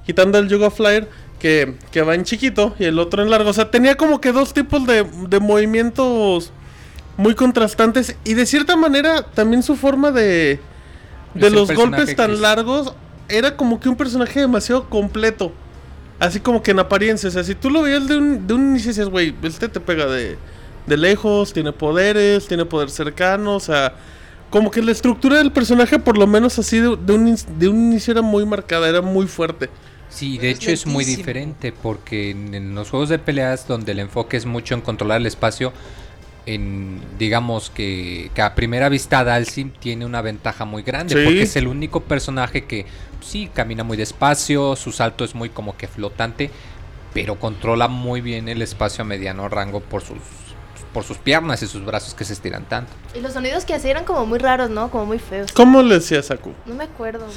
quitando 0.06 0.38
el 0.38 0.48
Yoga 0.48 0.70
Flyer 0.70 1.08
que, 1.38 1.74
que 1.90 2.02
va 2.02 2.14
en 2.14 2.24
chiquito 2.24 2.74
y 2.78 2.84
el 2.84 2.98
otro 2.98 3.22
en 3.22 3.30
largo. 3.30 3.50
O 3.50 3.52
sea, 3.52 3.70
tenía 3.70 3.96
como 3.96 4.20
que 4.20 4.32
dos 4.32 4.54
tipos 4.54 4.86
de, 4.86 5.04
de 5.28 5.40
movimientos 5.40 6.52
muy 7.20 7.34
contrastantes 7.34 8.16
y 8.24 8.34
de 8.34 8.46
cierta 8.46 8.76
manera 8.76 9.22
también 9.22 9.62
su 9.62 9.76
forma 9.76 10.10
de, 10.10 10.58
de 11.34 11.50
los 11.50 11.70
golpes 11.72 12.16
tan 12.16 12.40
largos 12.40 12.94
era 13.28 13.56
como 13.56 13.78
que 13.78 13.88
un 13.88 13.96
personaje 13.96 14.40
demasiado 14.40 14.88
completo. 14.88 15.52
Así 16.18 16.40
como 16.40 16.62
que 16.62 16.70
en 16.70 16.78
apariencia, 16.78 17.28
o 17.28 17.32
sea, 17.32 17.44
si 17.44 17.54
tú 17.54 17.70
lo 17.70 17.82
veías 17.82 18.06
de 18.08 18.16
un, 18.16 18.46
de 18.46 18.54
un 18.54 18.70
inicio 18.70 18.90
dices, 18.90 19.08
güey, 19.08 19.34
este 19.42 19.68
te 19.68 19.80
pega 19.80 20.06
de 20.06 20.36
de 20.86 20.96
lejos, 20.96 21.52
tiene 21.52 21.72
poderes, 21.72 22.46
tiene 22.46 22.64
poder 22.64 22.90
cercano, 22.90 23.56
o 23.56 23.60
sea, 23.60 23.94
como 24.50 24.70
que 24.70 24.82
la 24.82 24.92
estructura 24.92 25.38
del 25.38 25.52
personaje, 25.52 25.98
por 25.98 26.18
lo 26.18 26.26
menos 26.26 26.58
así 26.58 26.78
de, 26.78 26.88
un, 26.88 27.36
de 27.58 27.68
un 27.68 27.92
inicio 27.92 28.12
era 28.12 28.22
muy 28.22 28.44
marcada, 28.46 28.88
era 28.88 29.02
muy 29.02 29.26
fuerte. 29.26 29.70
Sí, 30.08 30.38
de 30.38 30.50
hecho 30.50 30.72
es 30.72 30.86
muy 30.86 31.04
diferente 31.04 31.72
porque 31.72 32.30
en, 32.30 32.74
los 32.74 32.90
juegos 32.90 33.08
de 33.08 33.20
peleas 33.20 33.68
donde 33.68 33.92
el 33.92 34.00
enfoque 34.00 34.36
es 34.36 34.44
mucho 34.44 34.74
en 34.74 34.80
controlar 34.80 35.20
el 35.20 35.26
espacio, 35.26 35.72
en 36.46 37.00
digamos 37.18 37.70
que, 37.70 38.30
a 38.40 38.54
primera 38.54 38.88
vista 38.88 39.24
Dalsim 39.24 39.70
tiene 39.70 40.06
una 40.06 40.22
ventaja 40.22 40.64
muy 40.64 40.82
grande 40.82 41.14
porque 41.24 41.42
es 41.42 41.56
el 41.56 41.66
único 41.66 42.00
personaje 42.00 42.64
que 42.64 42.86
sí 43.20 43.50
camina 43.52 43.84
muy 43.84 43.96
despacio, 43.96 44.76
su 44.76 44.92
salto 44.92 45.24
es 45.24 45.34
muy 45.34 45.50
como 45.50 45.76
que 45.76 45.86
flotante, 45.86 46.50
pero 47.12 47.38
controla 47.38 47.88
muy 47.88 48.20
bien 48.20 48.48
el 48.48 48.62
espacio 48.62 49.02
a 49.02 49.04
mediano 49.04 49.48
rango 49.48 49.80
por 49.80 50.02
sus 50.02 50.18
por 50.92 51.04
sus 51.04 51.18
piernas 51.18 51.62
y 51.62 51.66
sus 51.66 51.84
brazos 51.84 52.14
que 52.14 52.24
se 52.24 52.32
estiran 52.32 52.64
tanto. 52.64 52.92
Y 53.14 53.20
los 53.20 53.32
sonidos 53.32 53.64
que 53.64 53.74
hacía 53.74 53.92
eran 53.92 54.04
como 54.04 54.26
muy 54.26 54.38
raros, 54.38 54.70
¿no? 54.70 54.90
Como 54.90 55.06
muy 55.06 55.18
feos. 55.18 55.52
¿Cómo 55.52 55.82
le 55.82 55.96
decía 55.96 56.22
Saku? 56.22 56.52
No 56.66 56.74
me 56.74 56.84
acuerdo. 56.84 57.26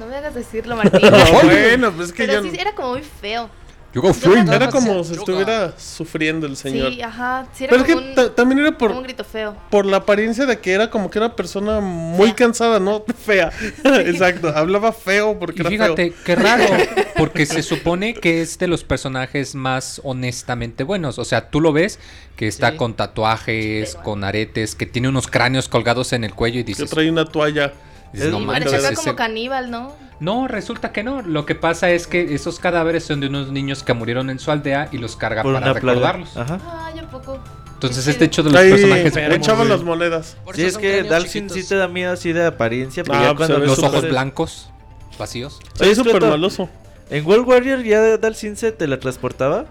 No 0.00 0.06
me 0.06 0.16
hagas 0.16 0.34
decirlo, 0.34 0.76
Martín. 0.76 0.98
bueno, 1.42 1.92
pues 1.92 2.10
que 2.10 2.24
Pero 2.24 2.42
sí 2.42 2.52
era 2.58 2.74
como 2.74 2.92
muy 2.92 3.02
feo. 3.02 3.50
Era 3.92 4.70
como 4.70 5.02
si 5.02 5.14
estuviera 5.14 5.74
sufriendo 5.76 6.46
el 6.46 6.56
señor. 6.56 6.92
Sí, 6.92 7.02
ajá. 7.02 7.46
Sí, 7.52 7.64
era 7.64 7.72
Pero 7.72 7.84
como 7.84 8.14
que 8.14 8.20
un, 8.20 8.34
también 8.34 8.60
era 8.60 8.78
por, 8.78 8.92
un 8.92 9.02
grito 9.02 9.24
feo. 9.24 9.56
Por 9.68 9.84
la 9.84 9.98
apariencia 9.98 10.46
de 10.46 10.60
que 10.60 10.72
era 10.72 10.90
como 10.90 11.10
que 11.10 11.18
era 11.18 11.26
una 11.26 11.36
persona 11.36 11.80
muy 11.80 12.32
cansada, 12.32 12.78
¿no? 12.78 13.04
Fea. 13.24 13.50
Exacto. 13.84 14.52
Hablaba 14.54 14.92
feo 14.92 15.36
porque 15.38 15.62
era 15.62 15.70
fíjate, 15.70 16.14
qué 16.24 16.36
raro. 16.36 16.64
Porque 17.16 17.44
se 17.44 17.62
supone 17.62 18.14
que 18.14 18.40
es 18.40 18.58
de 18.58 18.66
los 18.66 18.82
personajes 18.82 19.54
más 19.54 20.00
honestamente 20.04 20.84
buenos. 20.84 21.18
O 21.18 21.24
sea, 21.26 21.50
tú 21.50 21.60
lo 21.60 21.70
ves 21.70 21.98
que 22.34 22.48
está 22.48 22.78
con 22.78 22.94
tatuajes, 22.94 23.94
con 23.96 24.24
aretes, 24.24 24.74
que 24.74 24.86
tiene 24.86 25.10
unos 25.10 25.26
cráneos 25.26 25.68
colgados 25.68 26.14
en 26.14 26.24
el 26.24 26.34
cuello 26.34 26.60
y 26.60 26.62
dices. 26.62 26.88
Que 26.88 26.94
trae 26.94 27.10
una 27.10 27.26
toalla. 27.26 27.74
Dices, 28.14 28.30
no 28.30 28.40
manches, 28.40 28.98
como 28.98 29.16
caníbal, 29.16 29.70
¿no? 29.70 29.94
No, 30.20 30.46
resulta 30.46 30.92
que 30.92 31.02
no. 31.02 31.22
Lo 31.22 31.46
que 31.46 31.54
pasa 31.54 31.90
es 31.90 32.06
que 32.06 32.34
esos 32.34 32.58
cadáveres 32.58 33.04
son 33.04 33.20
de 33.20 33.28
unos 33.28 33.50
niños 33.50 33.82
que 33.82 33.94
murieron 33.94 34.28
en 34.28 34.38
su 34.38 34.50
aldea 34.50 34.88
y 34.92 34.98
los 34.98 35.16
carga 35.16 35.42
para 35.42 35.72
recordarlos. 35.72 36.36
Ajá. 36.36 36.60
Ay, 36.86 37.00
un 37.00 37.06
poco. 37.06 37.40
Entonces 37.74 38.06
este 38.06 38.26
hecho 38.26 38.42
de 38.42 38.50
los 38.50 38.60
personajes 38.60 39.14
le 39.14 39.34
echaban 39.34 39.68
las 39.70 39.82
monedas. 39.82 40.36
Sí, 40.54 40.64
es 40.64 40.76
que 40.76 41.02
Dalsin 41.02 41.48
sí 41.48 41.66
te 41.66 41.76
da 41.76 41.88
miedo 41.88 42.12
así 42.12 42.32
de 42.34 42.44
apariencia, 42.44 43.02
pero 43.02 43.18
ya 43.18 43.34
pues, 43.34 43.48
cuando 43.48 43.66
los 43.66 43.78
ojos 43.78 44.02
blancos, 44.06 44.70
vacíos. 45.18 45.58
Sí, 45.74 45.88
es 45.88 45.96
súper 45.96 46.20
maloso. 46.20 46.68
¿En 47.08 47.26
World 47.26 47.48
Warrior 47.48 47.82
ya 47.82 48.18
Dalsin 48.18 48.56
se 48.56 48.72
teletransportaba? 48.72 49.64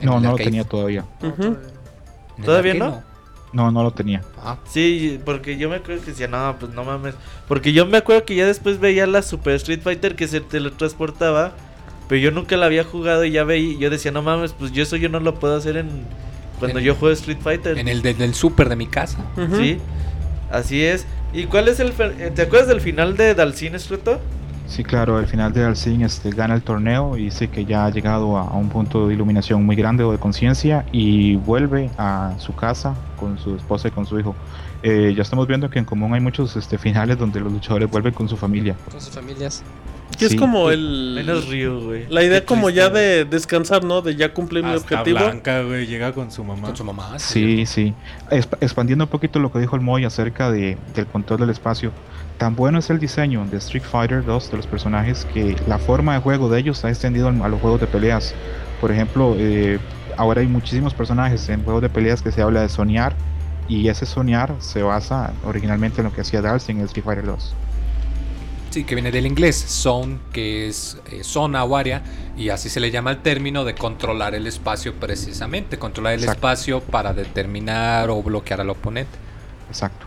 No, 0.00 0.18
no 0.18 0.30
lo 0.30 0.36
tenía 0.36 0.64
todavía. 0.64 1.04
¿Todavía 2.42 2.74
no? 2.74 3.11
No, 3.52 3.70
no 3.70 3.82
lo 3.82 3.90
tenía. 3.90 4.22
Ah. 4.38 4.56
Sí, 4.64 5.20
porque 5.24 5.56
yo 5.58 5.68
me 5.68 5.76
acuerdo 5.76 6.02
que 6.02 6.10
decía, 6.12 6.28
no, 6.28 6.56
pues 6.58 6.72
no 6.72 6.84
mames. 6.84 7.14
Porque 7.48 7.72
yo 7.72 7.86
me 7.86 7.98
acuerdo 7.98 8.24
que 8.24 8.34
ya 8.34 8.46
después 8.46 8.80
veía 8.80 9.06
la 9.06 9.22
Super 9.22 9.54
Street 9.54 9.80
Fighter 9.82 10.16
que 10.16 10.26
se 10.26 10.40
teletransportaba. 10.40 11.52
Pero 12.08 12.20
yo 12.20 12.30
nunca 12.30 12.56
la 12.56 12.66
había 12.66 12.84
jugado 12.84 13.24
y 13.24 13.30
ya 13.30 13.44
veía. 13.44 13.78
Yo 13.78 13.90
decía, 13.90 14.10
no 14.10 14.22
mames, 14.22 14.52
pues 14.52 14.72
yo 14.72 14.82
eso 14.82 14.96
yo 14.96 15.08
no 15.08 15.20
lo 15.20 15.34
puedo 15.34 15.56
hacer 15.56 15.76
en. 15.76 15.88
Cuando 16.58 16.78
yo 16.78 16.94
juego 16.94 17.12
Street 17.12 17.38
Fighter. 17.42 17.78
En 17.78 17.88
el 17.88 18.02
del 18.02 18.34
Super 18.34 18.68
de 18.68 18.76
mi 18.76 18.86
casa. 18.86 19.18
Sí, 19.56 19.78
así 20.50 20.82
es. 20.84 21.06
¿Y 21.32 21.44
cuál 21.44 21.68
es 21.68 21.80
el. 21.80 21.92
¿Te 21.92 22.42
acuerdas 22.42 22.68
del 22.68 22.80
final 22.80 23.16
de 23.16 23.34
Dalcine, 23.34 23.76
Escroto? 23.76 24.20
Sí, 24.72 24.84
claro, 24.84 25.18
al 25.18 25.26
final 25.26 25.52
de 25.52 25.66
Alcin 25.66 26.00
este, 26.00 26.30
gana 26.30 26.54
el 26.54 26.62
torneo 26.62 27.18
y 27.18 27.24
dice 27.24 27.48
que 27.48 27.66
ya 27.66 27.84
ha 27.84 27.90
llegado 27.90 28.38
a, 28.38 28.56
un 28.56 28.70
punto 28.70 29.06
de 29.06 29.12
iluminación 29.12 29.66
muy 29.66 29.76
grande 29.76 30.02
o 30.02 30.12
de 30.12 30.16
conciencia 30.16 30.86
y 30.92 31.36
vuelve 31.36 31.90
a 31.98 32.32
su 32.38 32.54
casa 32.54 32.94
con 33.20 33.38
su 33.38 33.54
esposa 33.54 33.88
y 33.88 33.90
con 33.90 34.06
su 34.06 34.18
hijo. 34.18 34.34
Eh, 34.82 35.12
ya 35.14 35.20
estamos 35.20 35.46
viendo 35.46 35.68
que 35.68 35.78
en 35.78 35.84
común 35.84 36.14
hay 36.14 36.20
muchos 36.20 36.56
este, 36.56 36.78
finales 36.78 37.18
donde 37.18 37.38
los 37.38 37.52
luchadores 37.52 37.90
vuelven 37.90 38.14
con 38.14 38.30
su 38.30 38.38
familia. 38.38 38.74
Con 38.90 38.98
sus 38.98 39.14
familias. 39.14 39.62
Que 40.18 40.24
es 40.24 40.32
Sí. 40.32 40.38
como 40.38 40.70
el... 40.70 41.12
Menos 41.16 41.50
Ryu, 41.50 41.80
güey. 41.80 42.06
La 42.08 42.22
idea 42.22 42.42
como 42.46 42.68
triste, 42.68 42.80
ya 42.80 42.88
de 42.88 43.26
descansar, 43.26 43.84
¿no? 43.84 44.00
De 44.00 44.16
ya 44.16 44.32
cumplir 44.32 44.64
mi 44.64 44.74
objetivo. 44.74 45.18
Blanca, 45.18 45.62
güey, 45.64 45.86
llega 45.86 46.12
con 46.14 46.30
su 46.30 46.44
mamá. 46.44 46.68
Con 46.68 46.76
su 46.78 46.84
mamá. 46.84 47.18
Sí, 47.18 47.66
sí. 47.66 47.92
Exp- 48.30 48.56
expandiendo 48.62 49.04
un 49.04 49.10
poquito 49.10 49.38
lo 49.38 49.52
que 49.52 49.58
dijo 49.58 49.76
el 49.76 49.82
Moy 49.82 50.06
acerca 50.06 50.50
de, 50.50 50.78
del 50.94 51.06
control 51.06 51.40
del 51.40 51.50
espacio. 51.50 51.92
Tan 52.42 52.56
bueno 52.56 52.80
es 52.80 52.90
el 52.90 52.98
diseño 52.98 53.46
de 53.48 53.58
Street 53.58 53.84
Fighter 53.84 54.24
2 54.24 54.50
de 54.50 54.56
los 54.56 54.66
personajes 54.66 55.24
que 55.32 55.54
la 55.68 55.78
forma 55.78 56.14
de 56.14 56.18
juego 56.20 56.48
de 56.48 56.58
ellos 56.58 56.76
se 56.78 56.88
ha 56.88 56.90
extendido 56.90 57.28
al- 57.28 57.40
a 57.40 57.46
los 57.46 57.60
juegos 57.60 57.80
de 57.80 57.86
peleas. 57.86 58.34
Por 58.80 58.90
ejemplo, 58.90 59.36
eh, 59.38 59.78
ahora 60.16 60.40
hay 60.40 60.48
muchísimos 60.48 60.92
personajes 60.92 61.48
en 61.50 61.62
juegos 61.62 61.82
de 61.82 61.88
peleas 61.88 62.20
que 62.20 62.32
se 62.32 62.42
habla 62.42 62.62
de 62.62 62.68
soñar 62.68 63.14
y 63.68 63.86
ese 63.86 64.06
soñar 64.06 64.56
se 64.58 64.82
basa 64.82 65.32
originalmente 65.44 66.00
en 66.00 66.08
lo 66.08 66.12
que 66.12 66.22
hacía 66.22 66.42
Dalsing 66.42 66.80
en 66.80 66.86
Street 66.86 67.04
Fighter 67.04 67.26
2. 67.26 67.54
Sí, 68.70 68.82
que 68.82 68.96
viene 68.96 69.12
del 69.12 69.26
inglés, 69.26 69.64
zone, 69.64 70.18
que 70.32 70.66
es 70.66 70.98
eh, 71.12 71.22
zona 71.22 71.62
o 71.62 71.76
área, 71.76 72.02
y 72.36 72.48
así 72.48 72.68
se 72.68 72.80
le 72.80 72.90
llama 72.90 73.12
el 73.12 73.18
término 73.18 73.64
de 73.64 73.76
controlar 73.76 74.34
el 74.34 74.48
espacio 74.48 74.94
precisamente, 74.94 75.78
controlar 75.78 76.14
el 76.14 76.18
Exacto. 76.24 76.38
espacio 76.38 76.80
para 76.80 77.14
determinar 77.14 78.10
o 78.10 78.20
bloquear 78.20 78.60
al 78.62 78.70
oponente. 78.70 79.16
Exacto. 79.68 80.06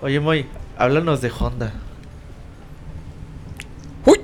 Oye, 0.00 0.18
Moy, 0.20 0.46
háblanos 0.78 1.20
de 1.20 1.30
Honda. 1.38 1.72
¡Uy! 4.06 4.20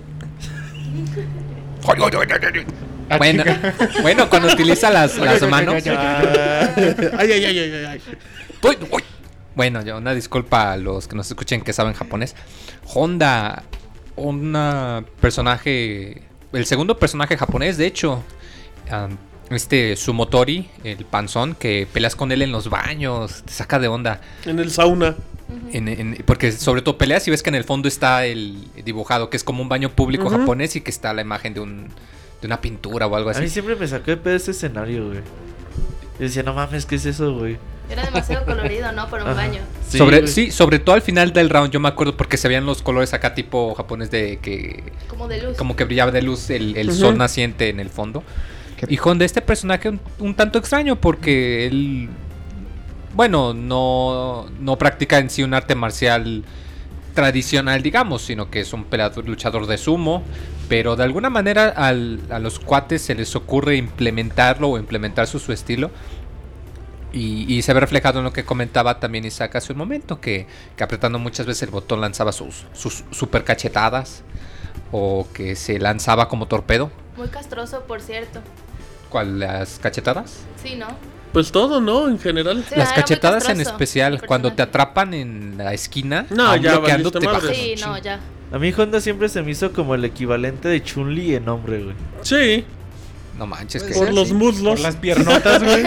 Bueno, 3.18 3.44
bueno, 4.02 4.30
cuando 4.30 4.48
utiliza 4.52 4.90
las, 4.90 5.18
las 5.18 5.42
manos. 5.48 5.74
ay, 5.74 5.92
ay, 7.18 7.44
ay, 7.44 7.58
ay, 7.58 7.84
ay. 7.86 8.00
Uy, 8.62 8.78
uy. 8.90 9.02
Bueno, 9.54 9.82
yo 9.82 9.98
una 9.98 10.14
disculpa 10.14 10.72
a 10.72 10.76
los 10.76 11.06
que 11.06 11.14
nos 11.14 11.26
escuchen 11.26 11.60
que 11.60 11.72
saben 11.72 11.92
japonés. 11.92 12.34
Honda, 12.94 13.62
un 14.16 15.06
personaje, 15.20 16.22
el 16.52 16.66
segundo 16.66 16.98
personaje 16.98 17.36
japonés, 17.36 17.76
de 17.76 17.86
hecho, 17.86 18.22
este 19.50 19.96
Sumotori, 19.96 20.70
el 20.82 21.04
panzón, 21.04 21.54
que 21.54 21.86
peleas 21.92 22.16
con 22.16 22.32
él 22.32 22.42
en 22.42 22.52
los 22.52 22.70
baños, 22.70 23.42
te 23.44 23.52
saca 23.52 23.78
de 23.78 23.88
onda. 23.88 24.20
En 24.46 24.58
el 24.58 24.70
sauna. 24.70 25.14
En- 25.72 25.88
en- 25.88 26.22
porque 26.24 26.52
sobre 26.52 26.82
todo 26.82 26.96
peleas 26.98 27.26
y 27.28 27.30
ves 27.30 27.42
que 27.42 27.50
en 27.50 27.54
el 27.56 27.64
fondo 27.64 27.86
está 27.88 28.24
el 28.26 28.56
dibujado, 28.84 29.28
que 29.30 29.36
es 29.36 29.44
como 29.44 29.62
un 29.62 29.68
baño 29.68 29.90
público 29.90 30.30
japonés 30.30 30.74
y 30.76 30.80
que 30.80 30.90
está 30.90 31.12
la 31.12 31.22
imagen 31.22 31.54
de 31.54 31.60
un 31.60 31.88
de 32.40 32.46
una 32.46 32.60
pintura 32.60 33.06
o 33.06 33.16
algo 33.16 33.30
A 33.30 33.32
mí 33.34 33.38
así. 33.40 33.48
siempre 33.48 33.74
me 33.76 33.86
sacó 33.88 34.06
de 34.10 34.16
pedo 34.18 34.36
ese 34.36 34.50
escenario, 34.50 35.06
güey. 35.06 35.18
Yo 35.18 36.20
decía, 36.26 36.42
no 36.42 36.52
mames, 36.54 36.84
¿qué 36.86 36.96
es 36.96 37.06
eso, 37.06 37.34
güey? 37.34 37.56
Era 37.90 38.04
demasiado 38.04 38.44
colorido, 38.46 38.92
¿no? 38.92 39.08
Para 39.08 39.24
un 39.24 39.30
Ajá. 39.30 39.40
baño. 39.46 39.60
Sí, 39.88 39.98
sobre, 39.98 40.18
güey. 40.20 40.28
sí, 40.32 40.50
sobre 40.50 40.78
todo 40.78 40.94
al 40.94 41.02
final 41.02 41.32
del 41.32 41.48
round, 41.50 41.70
yo 41.72 41.80
me 41.80 41.88
acuerdo 41.88 42.16
porque 42.16 42.36
se 42.36 42.48
veían 42.48 42.66
los 42.66 42.82
colores 42.82 43.12
acá 43.14 43.34
tipo 43.34 43.74
japonés 43.74 44.10
de 44.10 44.38
que 44.40 44.82
Como 45.08 45.26
de 45.28 45.42
luz. 45.42 45.56
como 45.56 45.74
que 45.76 45.84
brillaba 45.84 46.10
de 46.12 46.22
luz 46.22 46.50
el, 46.50 46.76
el 46.76 46.92
sol 46.92 47.16
naciente 47.18 47.68
en 47.70 47.80
el 47.80 47.90
fondo. 47.90 48.22
¿Qué- 48.76 48.86
Y 48.92 48.98
Honda, 49.02 49.24
este 49.24 49.40
personaje 49.40 49.88
un, 49.88 50.00
un 50.18 50.34
tanto 50.34 50.58
extraño 50.58 50.96
porque 51.00 51.66
él, 51.66 52.08
bueno, 53.14 53.54
no, 53.54 54.46
no 54.60 54.76
practica 54.76 55.18
en 55.18 55.30
sí 55.30 55.42
un 55.42 55.54
arte 55.54 55.74
marcial 55.74 56.44
tradicional, 57.14 57.82
digamos, 57.82 58.22
sino 58.22 58.50
que 58.50 58.60
es 58.60 58.72
un 58.72 58.84
peleador, 58.84 59.26
luchador 59.28 59.66
de 59.66 59.78
sumo, 59.78 60.22
pero 60.68 60.96
de 60.96 61.04
alguna 61.04 61.30
manera 61.30 61.68
al- 61.68 62.20
a 62.30 62.38
los 62.40 62.58
cuates 62.58 63.02
se 63.02 63.14
les 63.14 63.36
ocurre 63.36 63.76
implementarlo 63.76 64.70
o 64.70 64.78
implementar 64.78 65.26
su, 65.26 65.38
su 65.38 65.52
estilo. 65.52 65.90
Y, 67.12 67.46
y 67.54 67.62
se 67.62 67.72
ve 67.72 67.78
reflejado 67.78 68.18
en 68.18 68.24
lo 68.24 68.32
que 68.32 68.44
comentaba 68.44 68.98
también 68.98 69.24
Isaac 69.24 69.54
hace 69.54 69.72
un 69.72 69.78
momento, 69.78 70.20
que, 70.20 70.48
que 70.76 70.82
apretando 70.82 71.20
muchas 71.20 71.46
veces 71.46 71.62
el 71.62 71.70
botón 71.70 72.00
lanzaba 72.00 72.32
sus, 72.32 72.66
sus 72.72 73.04
super 73.12 73.44
cachetadas 73.44 74.24
o 74.90 75.28
que 75.32 75.54
se 75.54 75.78
lanzaba 75.78 76.28
como 76.28 76.46
torpedo. 76.48 76.90
Muy 77.16 77.28
castroso, 77.28 77.82
por 77.82 78.00
cierto. 78.00 78.40
¿Cuál? 79.10 79.38
¿Las 79.38 79.78
cachetadas? 79.78 80.40
Sí, 80.60 80.74
¿no? 80.74 80.88
Pues 81.34 81.52
todo, 81.52 81.80
¿no? 81.80 82.08
En 82.08 82.18
general. 82.18 82.64
Sí, 82.66 82.76
Las 82.76 82.88
muy 82.90 82.94
cachetadas 82.96 83.48
en 83.50 83.60
especial, 83.60 84.22
cuando 84.26 84.52
te 84.54 84.62
atrapan 84.62 85.12
en 85.12 85.58
la 85.58 85.74
esquina, 85.74 86.26
No, 86.30 86.54
ya 86.56 86.78
bloqueando, 86.78 87.10
valiste 87.10 87.18
te 87.20 87.26
madre. 87.26 87.48
bajas 87.48 87.56
Sí, 87.56 87.74
no, 87.84 87.98
ya. 87.98 88.20
A 88.52 88.58
mí 88.58 88.72
Honda 88.76 89.00
siempre 89.00 89.28
se 89.28 89.42
me 89.42 89.50
hizo 89.50 89.72
como 89.72 89.96
el 89.96 90.04
equivalente 90.04 90.68
de 90.68 90.80
Chun-Li 90.82 91.34
en 91.34 91.48
hombre, 91.48 91.82
güey. 91.82 91.96
Sí, 92.22 92.64
No 93.36 93.46
manches, 93.48 93.82
que 93.82 93.94
por 93.94 94.12
los 94.12 94.28
sí. 94.28 94.34
muslos. 94.34 94.74
Por 94.74 94.80
las 94.80 94.94
piernotas, 94.96 95.60
güey. 95.62 95.82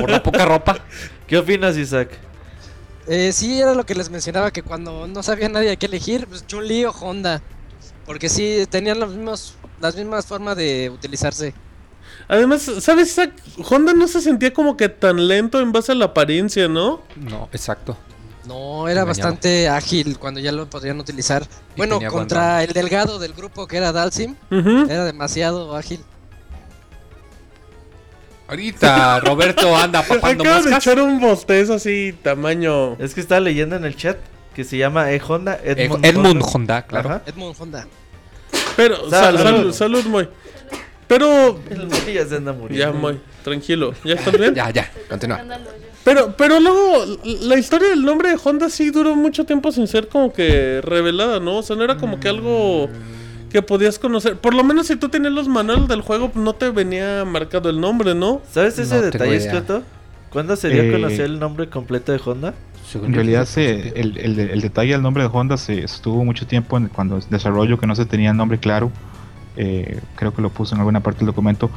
por 0.00 0.08
la 0.08 0.22
poca 0.22 0.44
ropa. 0.44 0.78
¿Qué 1.26 1.36
opinas, 1.36 1.76
Isaac? 1.76 2.10
Eh, 3.08 3.32
sí, 3.32 3.60
era 3.60 3.74
lo 3.74 3.84
que 3.84 3.94
les 3.96 4.08
mencionaba, 4.10 4.52
que 4.52 4.62
cuando 4.62 5.08
no 5.08 5.22
sabía 5.24 5.48
nadie 5.48 5.72
a 5.72 5.76
qué 5.76 5.86
elegir, 5.86 6.26
pues 6.28 6.46
Chun-Li 6.46 6.84
o 6.84 6.90
Honda. 6.92 7.42
Porque 8.06 8.28
sí, 8.28 8.66
tenían 8.70 9.00
los 9.00 9.10
mismos, 9.14 9.56
las 9.80 9.96
mismas 9.96 10.26
formas 10.26 10.56
de 10.56 10.90
utilizarse. 10.94 11.54
Además, 12.28 12.70
¿sabes? 12.80 13.16
Honda 13.70 13.94
no 13.94 14.06
se 14.06 14.20
sentía 14.20 14.52
como 14.52 14.76
que 14.76 14.88
tan 14.90 15.26
lento 15.28 15.60
en 15.60 15.72
base 15.72 15.92
a 15.92 15.94
la 15.94 16.06
apariencia, 16.06 16.68
¿no? 16.68 17.02
No, 17.16 17.48
exacto. 17.52 17.96
No, 18.46 18.88
era 18.88 19.04
bastante 19.04 19.68
ágil 19.68 20.18
cuando 20.18 20.40
ya 20.40 20.52
lo 20.52 20.68
podrían 20.70 20.98
utilizar. 21.00 21.46
Bueno, 21.76 21.98
contra 22.10 22.62
el 22.64 22.72
delgado 22.72 23.18
del 23.18 23.32
grupo 23.34 23.66
que 23.66 23.76
era 23.78 23.92
Dalsim, 23.92 24.34
era 24.50 25.04
demasiado 25.04 25.74
ágil. 25.76 26.00
Ahorita 28.48 29.20
Roberto 29.20 29.76
anda 29.76 30.02
papando 30.08 30.42
Acaba 30.42 30.62
de 30.62 30.74
echar 30.74 31.00
un 31.00 31.20
bostezo 31.20 31.74
así, 31.74 32.14
tamaño. 32.22 32.94
Es 32.98 33.14
que 33.14 33.20
estaba 33.20 33.40
leyendo 33.40 33.76
en 33.76 33.84
el 33.84 33.94
chat 33.96 34.16
que 34.54 34.64
se 34.64 34.78
llama 34.78 35.12
E 35.12 35.20
Honda 35.26 35.60
Eh, 35.62 35.74
Edmund, 35.84 36.04
Edmund 36.06 36.42
Honda, 36.42 36.82
claro. 36.86 37.08
Ajá. 37.10 37.22
Edmund 37.26 37.54
Honda. 37.58 37.86
Pero, 38.76 39.10
sal- 39.10 39.36
Salud. 39.36 39.42
salud, 39.42 39.72
salud, 39.74 40.04
muy. 40.06 40.28
Pero, 41.08 41.58
El 41.70 41.86
Moy 41.86 42.12
ya 42.14 42.26
se 42.26 42.36
anda 42.36 42.52
muriendo. 42.52 42.86
ya, 42.86 42.92
muy, 42.92 43.18
tranquilo. 43.42 43.94
¿Ya 44.04 44.14
estás 44.14 44.38
bien? 44.38 44.54
Ya, 44.54 44.70
ya, 44.70 44.90
continúa. 45.08 45.40
Pero, 46.04 46.34
pero 46.36 46.60
luego, 46.60 47.04
la 47.42 47.58
historia 47.58 47.88
del 47.88 48.02
nombre 48.04 48.30
de 48.30 48.38
Honda 48.42 48.68
sí 48.70 48.90
duró 48.90 49.14
mucho 49.16 49.44
tiempo 49.44 49.72
sin 49.72 49.86
ser 49.88 50.08
como 50.08 50.32
que 50.32 50.80
revelada, 50.82 51.40
¿no? 51.40 51.56
O 51.58 51.62
sea, 51.62 51.76
no 51.76 51.84
era 51.84 51.96
como 51.96 52.20
que 52.20 52.28
algo 52.28 52.88
que 53.50 53.62
podías 53.62 53.98
conocer. 53.98 54.36
Por 54.36 54.54
lo 54.54 54.62
menos 54.64 54.86
si 54.86 54.96
tú 54.96 55.08
tenías 55.08 55.32
los 55.32 55.48
manuales 55.48 55.88
del 55.88 56.02
juego, 56.02 56.30
no 56.34 56.54
te 56.54 56.70
venía 56.70 57.24
marcado 57.24 57.68
el 57.70 57.80
nombre, 57.80 58.14
¿no? 58.14 58.40
¿Sabes 58.50 58.78
ese 58.78 58.94
No 58.96 59.02
detalle, 59.02 59.36
idea. 59.36 59.50
Scotto? 59.52 59.82
¿Cuándo 60.30 60.56
se 60.56 60.68
dio 60.68 60.82
a 60.82 60.84
Eh, 60.84 60.92
conocer 60.92 61.22
el 61.22 61.38
nombre 61.38 61.68
completo 61.70 62.12
de 62.12 62.20
Honda? 62.24 62.54
En 62.94 63.12
realidad 63.14 63.44
se, 63.46 63.98
el, 64.00 64.16
el- 64.18 64.38
el 64.40 64.60
detalle 64.62 64.92
del 64.92 65.02
nombre 65.02 65.22
de 65.22 65.30
Honda 65.32 65.56
se 65.58 65.80
estuvo 65.84 66.24
mucho 66.24 66.46
tiempo 66.46 66.76
en, 66.78 66.88
cuando 66.88 67.20
desarrollo 67.30 67.78
que 67.78 67.86
no 67.86 67.94
se 67.94 68.06
tenía 68.06 68.30
el 68.30 68.36
nombre 68.36 68.58
claro. 68.58 68.90
Eh, 69.60 70.00
creo 70.14 70.32
que 70.32 70.40
lo 70.40 70.50
puso 70.50 70.74
en 70.74 70.80
alguna 70.80 71.00
parte 71.00 71.18
del 71.18 71.26
documento. 71.26 71.68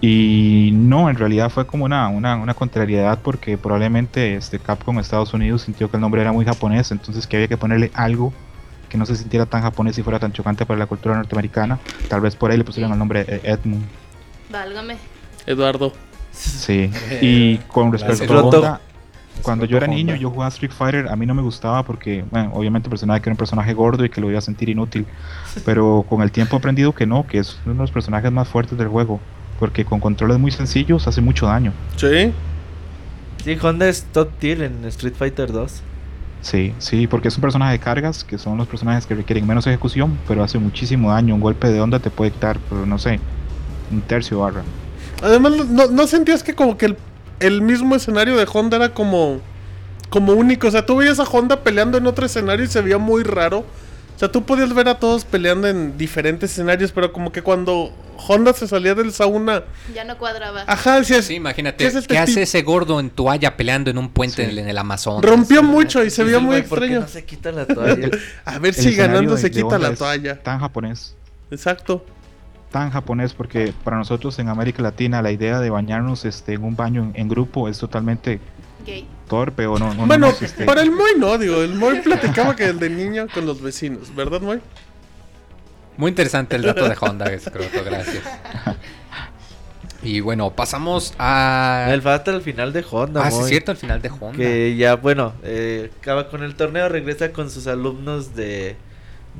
Y 0.00 0.70
no, 0.72 1.08
en 1.08 1.16
realidad 1.16 1.50
fue 1.50 1.66
como 1.66 1.84
una, 1.84 2.08
una, 2.08 2.36
una 2.36 2.54
contrariedad 2.54 3.18
porque 3.22 3.56
probablemente 3.56 4.36
este 4.36 4.58
Capcom 4.58 4.98
Estados 4.98 5.32
Unidos 5.34 5.62
sintió 5.62 5.90
que 5.90 5.96
el 5.96 6.00
nombre 6.00 6.20
era 6.20 6.32
muy 6.32 6.44
japonés, 6.44 6.90
entonces 6.90 7.26
que 7.26 7.36
había 7.36 7.48
que 7.48 7.56
ponerle 7.56 7.90
algo 7.94 8.32
que 8.88 8.98
no 8.98 9.06
se 9.06 9.16
sintiera 9.16 9.46
tan 9.46 9.62
japonés 9.62 9.98
y 9.98 10.02
fuera 10.02 10.18
tan 10.18 10.32
chocante 10.32 10.64
para 10.64 10.78
la 10.78 10.86
cultura 10.86 11.16
norteamericana. 11.16 11.78
Tal 12.08 12.20
vez 12.20 12.36
por 12.36 12.50
ahí 12.50 12.56
le 12.56 12.64
pusieron 12.64 12.92
el 12.92 12.98
nombre 12.98 13.24
eh, 13.26 13.40
Edmund. 13.44 13.84
Válgame. 14.50 14.96
Eduardo. 15.46 15.92
Sí. 16.32 16.90
Y 17.20 17.58
con 17.68 17.92
respecto 17.92 18.32
a. 18.32 18.42
Honda, 18.42 18.80
cuando 19.42 19.64
yo 19.64 19.76
era 19.76 19.86
niño, 19.86 20.14
yo 20.16 20.30
jugaba 20.30 20.48
Street 20.48 20.72
Fighter, 20.72 21.08
a 21.08 21.16
mí 21.16 21.26
no 21.26 21.34
me 21.34 21.42
gustaba 21.42 21.84
porque, 21.84 22.24
bueno, 22.30 22.50
obviamente 22.54 22.86
el 22.86 22.90
personaje 22.90 23.20
que 23.20 23.28
era 23.28 23.34
un 23.34 23.38
personaje 23.38 23.72
gordo 23.74 24.04
y 24.04 24.10
que 24.10 24.20
lo 24.20 24.28
iba 24.28 24.38
a 24.38 24.42
sentir 24.42 24.68
inútil. 24.68 25.06
Pero 25.64 26.04
con 26.08 26.22
el 26.22 26.30
tiempo 26.30 26.56
he 26.56 26.58
aprendido 26.58 26.92
que 26.92 27.06
no, 27.06 27.26
que 27.26 27.38
es 27.38 27.58
uno 27.64 27.74
de 27.74 27.80
los 27.80 27.90
personajes 27.90 28.30
más 28.32 28.48
fuertes 28.48 28.76
del 28.76 28.88
juego. 28.88 29.20
Porque 29.58 29.84
con 29.84 30.00
controles 30.00 30.38
muy 30.38 30.50
sencillos 30.50 31.06
hace 31.06 31.20
mucho 31.20 31.46
daño. 31.46 31.72
Sí. 31.96 32.32
Sí, 33.44 33.56
Honda 33.62 33.88
es 33.88 34.04
top 34.12 34.28
tier 34.38 34.62
en 34.62 34.84
Street 34.86 35.14
Fighter 35.14 35.52
2. 35.52 35.82
Sí, 36.42 36.74
sí, 36.78 37.06
porque 37.06 37.28
es 37.28 37.36
un 37.36 37.40
personaje 37.40 37.72
de 37.72 37.78
cargas, 37.78 38.22
que 38.22 38.38
son 38.38 38.58
los 38.58 38.68
personajes 38.68 39.06
que 39.06 39.14
requieren 39.14 39.46
menos 39.46 39.66
ejecución, 39.66 40.18
pero 40.28 40.42
hace 40.42 40.58
muchísimo 40.58 41.10
daño. 41.10 41.34
Un 41.34 41.40
golpe 41.40 41.68
de 41.68 41.80
onda 41.80 41.98
te 41.98 42.10
puede 42.10 42.30
quitar, 42.30 42.58
pues, 42.68 42.86
no 42.86 42.98
sé, 42.98 43.18
un 43.90 44.00
tercio 44.02 44.40
barra. 44.40 44.62
Además, 45.22 45.52
¿no, 45.68 45.86
no 45.86 46.06
sentías 46.06 46.42
que 46.42 46.54
como 46.54 46.76
que 46.76 46.86
el, 46.86 46.96
el 47.40 47.62
mismo 47.62 47.94
escenario 47.96 48.36
de 48.36 48.46
Honda 48.52 48.76
era 48.76 48.94
como, 48.94 49.40
como 50.10 50.32
único? 50.32 50.68
O 50.68 50.70
sea, 50.70 50.84
tú 50.86 50.96
veías 50.96 51.18
a 51.20 51.24
Honda 51.24 51.60
peleando 51.62 51.98
en 51.98 52.06
otro 52.06 52.26
escenario 52.26 52.64
y 52.64 52.68
se 52.68 52.80
veía 52.80 52.98
muy 52.98 53.22
raro. 53.22 53.64
O 54.14 54.18
sea, 54.18 54.32
tú 54.32 54.44
podías 54.46 54.72
ver 54.72 54.88
a 54.88 54.98
todos 54.98 55.26
peleando 55.26 55.68
en 55.68 55.98
diferentes 55.98 56.50
escenarios, 56.50 56.90
pero 56.90 57.12
como 57.12 57.30
que 57.32 57.42
cuando 57.42 57.92
Honda 58.26 58.54
se 58.54 58.66
salía 58.66 58.94
del 58.94 59.12
sauna, 59.12 59.64
Ya 59.94 60.04
no 60.04 60.16
cuadraba. 60.16 60.64
ajá, 60.66 61.00
decías, 61.00 61.26
Sí, 61.26 61.34
imagínate, 61.34 61.76
¿Qué 61.76 61.84
¿qué, 61.84 61.88
es 61.88 61.94
este 61.96 62.16
hace 62.16 62.42
ese 62.42 62.62
gordo 62.62 62.98
en 62.98 63.10
toalla 63.10 63.58
peleando 63.58 63.90
en 63.90 63.98
un 63.98 64.08
puente 64.08 64.42
en, 64.44 64.50
el- 64.50 64.58
en 64.60 64.68
el 64.68 64.78
Amazonas? 64.78 65.22
rompió 65.22 65.62
mucho 65.62 66.02
y 66.02 66.08
se 66.08 66.24
veía 66.24 66.38
muy 66.38 66.56
"Güey, 66.56 66.62
¿por 66.66 66.78
qué 66.78 66.84
extraño. 66.86 67.00
no 67.02 67.08
se 67.08 67.24
quita 67.26 67.52
la 67.52 67.66
toalla? 67.66 68.08
A 68.46 68.58
ver 68.58 68.74
El 68.74 68.82
si 68.82 68.94
ganando 68.94 69.36
se 69.36 69.50
quita 69.50 69.78
la 69.78 69.94
toalla. 69.94 70.42
Tan 70.42 70.60
japonés. 70.60 71.14
Exacto. 71.50 72.02
Tan 72.76 72.90
japonés 72.90 73.32
porque 73.32 73.72
para 73.84 73.96
nosotros 73.96 74.38
en 74.38 74.50
América 74.50 74.82
Latina 74.82 75.22
la 75.22 75.32
idea 75.32 75.60
de 75.60 75.70
bañarnos 75.70 76.26
este, 76.26 76.52
en 76.52 76.62
un 76.62 76.76
baño 76.76 77.04
en, 77.04 77.12
en 77.14 77.26
grupo 77.26 77.70
es 77.70 77.78
totalmente 77.78 78.38
Gay. 78.84 79.08
torpe 79.28 79.66
o 79.66 79.78
no, 79.78 79.94
no 79.94 80.04
bueno, 80.06 80.28
este, 80.28 80.66
para 80.66 80.82
el 80.82 80.90
Moy 80.90 81.12
no, 81.16 81.38
digo, 81.38 81.62
el 81.62 81.74
Moy 81.74 82.00
platicaba 82.00 82.54
que 82.54 82.66
el 82.66 82.78
de 82.78 82.90
niño 82.90 83.28
con 83.32 83.46
los 83.46 83.62
vecinos, 83.62 84.14
¿verdad, 84.14 84.42
Moy? 84.42 84.60
Muy 85.96 86.10
interesante 86.10 86.56
el 86.56 86.62
dato 86.62 86.86
de 86.86 86.94
Honda, 87.00 87.26
Scroto, 87.38 87.82
gracias. 87.82 88.22
Y 90.02 90.20
bueno, 90.20 90.50
pasamos 90.50 91.14
a. 91.18 91.88
El 91.90 92.02
falta 92.02 92.30
al 92.30 92.42
final 92.42 92.72
de 92.72 92.84
Honda. 92.88 93.22
Ah, 93.24 93.30
sí, 93.30 93.40
es 93.40 93.46
cierto, 93.46 93.70
al 93.72 93.78
final 93.78 94.02
de 94.02 94.10
Honda. 94.10 94.36
Que 94.36 94.76
ya, 94.76 94.94
bueno, 94.94 95.32
eh, 95.42 95.90
acaba 95.98 96.28
con 96.28 96.44
el 96.44 96.54
torneo, 96.54 96.88
regresa 96.90 97.32
con 97.32 97.50
sus 97.50 97.66
alumnos 97.66 98.36
de, 98.36 98.76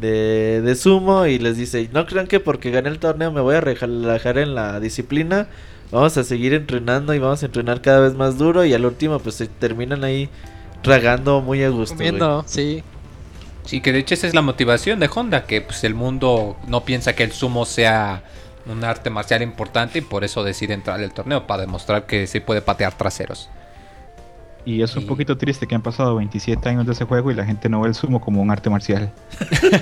de, 0.01 0.61
de 0.63 0.75
sumo 0.75 1.27
y 1.27 1.39
les 1.39 1.57
dice, 1.57 1.89
no 1.93 2.07
crean 2.07 2.27
que 2.27 2.41
porque 2.41 2.71
gané 2.71 2.89
el 2.89 2.99
torneo 2.99 3.33
me 3.33 3.41
voy 3.41 3.57
a 3.57 3.61
relajar 3.61 4.39
en 4.39 4.55
la 4.55 4.79
disciplina, 4.81 5.49
vamos 5.91 6.17
a 6.17 6.25
seguir 6.25 6.55
entrenando 6.55 7.15
y 7.15 7.19
vamos 7.19 7.43
a 7.43 7.47
entrenar 7.47 7.81
cada 7.81 8.01
vez 8.01 8.15
más 8.15 8.39
duro 8.39 8.65
y 8.65 8.75
al 8.75 8.85
último 8.85 9.19
pues 9.19 9.37
se 9.37 9.47
terminan 9.47 10.05
ahí 10.05 10.29
tragando 10.83 11.41
muy 11.41 11.63
a 11.63 11.71
gusto. 11.71 11.97
Comiendo, 11.97 12.45
sí. 12.47 12.83
Sí, 13.65 13.81
que 13.81 13.93
de 13.93 13.99
hecho 13.99 14.15
esa 14.15 14.29
es 14.29 14.35
la 14.35 14.43
motivación 14.43 15.01
de 15.01 15.11
Honda, 15.13 15.45
que 15.45 15.61
pues 15.61 15.83
el 15.83 15.95
mundo 15.95 16.57
no 16.69 16.85
piensa 16.85 17.15
que 17.15 17.25
el 17.25 17.33
sumo 17.33 17.67
sea 17.67 18.23
un 18.67 18.85
arte 18.85 19.11
marcial 19.11 19.43
importante 19.43 19.99
y 19.99 20.03
por 20.03 20.25
eso 20.25 20.45
decide 20.45 20.75
entrar 20.75 21.01
al 21.01 21.13
torneo, 21.13 21.47
para 21.47 21.63
demostrar 21.63 22.07
que 22.07 22.27
sí 22.27 22.41
puede 22.41 22.63
patear 22.63 22.97
traseros. 22.97 23.49
Y 24.67 24.83
es 24.83 24.95
un 24.97 25.05
Y- 25.05 25.07
poquito 25.07 25.39
triste 25.39 25.67
que 25.67 25.75
han 25.75 25.81
pasado 25.83 26.17
27 26.17 26.69
años 26.69 26.85
de 26.87 26.93
ese 26.93 27.05
juego 27.07 27.31
y 27.31 27.35
la 27.35 27.47
gente 27.47 27.69
no 27.71 27.81
ve 27.81 27.89
el 27.89 27.95
sumo 27.95 28.21
como 28.21 28.43
un 28.43 28.51
arte 28.51 28.69
marcial. 28.69 29.11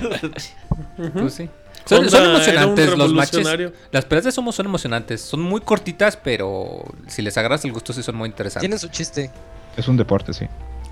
Pues 1.13 1.33
sí. 1.33 1.49
Son, 1.85 2.05
emocionantes 2.05 2.97
los 2.97 3.13
matches. 3.13 3.47
Las 3.91 4.05
peleas 4.05 4.25
de 4.25 4.31
sumo 4.31 4.51
son 4.51 4.65
emocionantes. 4.65 5.21
Son 5.21 5.41
muy 5.41 5.61
cortitas, 5.61 6.17
pero 6.17 6.83
si 7.07 7.21
les 7.21 7.37
agarras 7.37 7.63
el 7.65 7.71
gusto 7.73 7.93
sí 7.93 8.01
son 8.01 8.15
muy 8.15 8.27
interesantes. 8.29 8.61
Tienen 8.61 8.79
su 8.79 8.87
chiste. 8.87 9.29
Es 9.77 9.87
un 9.87 9.97
deporte, 9.97 10.33
sí. 10.33 10.45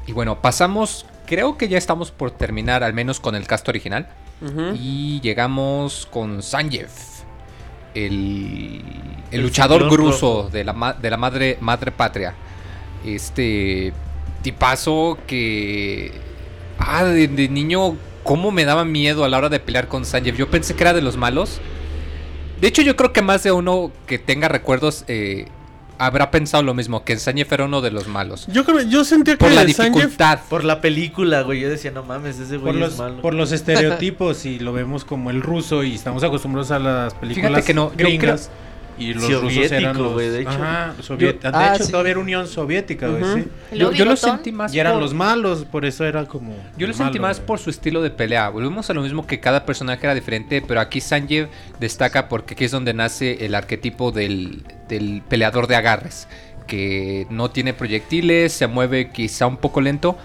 Y 0.05 0.11
bueno, 0.11 0.41
pasamos, 0.41 1.05
creo 1.25 1.57
que 1.57 1.67
ya 1.67 1.77
estamos 1.77 2.11
por 2.11 2.31
terminar 2.31 2.83
al 2.83 2.93
menos 2.93 3.19
con 3.19 3.35
el 3.35 3.47
cast 3.47 3.67
original. 3.69 4.07
Y 4.75 5.21
llegamos 5.21 6.05
con 6.11 6.43
Sanjeev, 6.43 6.89
el, 7.95 8.81
el 9.31 9.39
El 9.39 9.41
luchador 9.41 9.89
gruso 9.89 10.49
de 10.51 10.63
la, 10.65 10.73
ma- 10.73 10.93
de 10.93 11.09
la 11.09 11.17
madre, 11.17 11.57
madre 11.61 11.91
patria. 11.91 12.33
Este 13.05 13.93
tipazo 14.41 15.17
que... 15.27 16.11
Ah, 16.77 17.03
de, 17.03 17.27
de 17.27 17.49
niño, 17.49 17.95
cómo 18.23 18.51
me 18.51 18.65
daba 18.65 18.85
miedo 18.85 19.23
a 19.23 19.29
la 19.29 19.37
hora 19.37 19.49
de 19.49 19.59
pelear 19.59 19.87
con 19.87 20.05
Sanjeev. 20.05 20.35
Yo 20.35 20.49
pensé 20.49 20.75
que 20.75 20.83
era 20.83 20.93
de 20.93 21.01
los 21.01 21.17
malos. 21.17 21.59
De 22.59 22.67
hecho, 22.67 22.81
yo 22.81 22.95
creo 22.95 23.13
que 23.13 23.21
más 23.21 23.43
de 23.43 23.51
uno 23.51 23.91
que 24.07 24.17
tenga 24.19 24.47
recuerdos 24.47 25.03
eh, 25.07 25.47
habrá 25.97 26.31
pensado 26.31 26.63
lo 26.63 26.73
mismo, 26.73 27.03
que 27.03 27.17
Sanjeev 27.17 27.53
era 27.53 27.65
uno 27.65 27.81
de 27.81 27.91
los 27.91 28.07
malos. 28.07 28.47
Yo 28.47 28.65
creo, 28.65 28.81
yo 28.81 29.03
sentía 29.03 29.35
que 29.35 29.45
Por 29.45 29.51
la 29.51 29.65
dificultad. 29.65 30.39
Por 30.49 30.63
la 30.63 30.81
película, 30.81 31.41
güey, 31.41 31.59
yo 31.61 31.69
decía, 31.69 31.91
no 31.91 32.03
mames, 32.03 32.39
ese 32.39 32.57
güey 32.57 32.73
Por 32.73 32.75
es 32.75 32.81
los, 32.81 32.97
malo. 32.97 33.21
por 33.21 33.33
los 33.33 33.51
estereotipos 33.51 34.45
y 34.45 34.59
lo 34.59 34.73
vemos 34.73 35.05
como 35.05 35.29
el 35.29 35.41
ruso 35.41 35.83
y 35.83 35.95
estamos 35.95 36.23
acostumbrados 36.23 36.71
a 36.71 36.79
las 36.79 37.13
películas 37.13 37.49
Fíjate 37.49 37.67
que 37.67 37.73
no, 37.73 37.91
yo 37.91 37.97
gringas. 37.97 38.49
Y 38.97 39.13
los 39.13 39.41
rusos 39.41 39.71
eran 39.71 39.97
los... 39.97 40.15
de 40.17 40.41
hecho. 40.41 40.49
Ajá, 40.49 40.93
soviet- 41.01 41.39
de 41.39 41.49
Ah, 41.51 41.73
hecho 41.75 41.85
sí. 41.85 41.91
todavía 41.91 42.11
era 42.11 42.19
Unión 42.19 42.47
Soviética, 42.47 43.07
güey, 43.07 43.23
sí. 43.43 43.47
Yo, 43.77 43.91
yo 43.91 44.05
lo 44.05 44.15
sentí 44.15 44.51
más 44.51 44.73
Y 44.73 44.79
eran 44.79 44.93
por- 44.93 45.01
los 45.01 45.13
malos, 45.13 45.65
por 45.65 45.85
eso 45.85 46.05
era 46.05 46.25
como... 46.25 46.55
Yo 46.77 46.87
lo 46.87 46.93
sentí 46.93 47.19
más 47.19 47.39
por 47.39 47.59
su 47.59 47.69
estilo 47.69 48.01
de 48.01 48.09
pelea. 48.11 48.49
Volvemos 48.49 48.89
a 48.89 48.93
lo 48.93 49.01
mismo 49.01 49.25
que 49.25 49.39
cada 49.39 49.65
personaje 49.65 50.05
era 50.05 50.13
diferente, 50.15 50.61
pero 50.61 50.79
aquí 50.79 51.01
Sanjeev 51.01 51.49
destaca 51.79 52.29
porque 52.29 52.53
aquí 52.53 52.65
es 52.65 52.71
donde 52.71 52.93
nace 52.93 53.45
el 53.45 53.55
arquetipo 53.55 54.11
del, 54.11 54.63
del 54.87 55.21
peleador 55.27 55.67
de 55.67 55.75
agarres, 55.75 56.27
que 56.67 57.27
no 57.29 57.51
tiene 57.51 57.73
proyectiles, 57.73 58.53
se 58.53 58.67
mueve 58.67 59.09
quizá 59.11 59.47
un 59.47 59.57
poco 59.57 59.81
lento, 59.81 60.17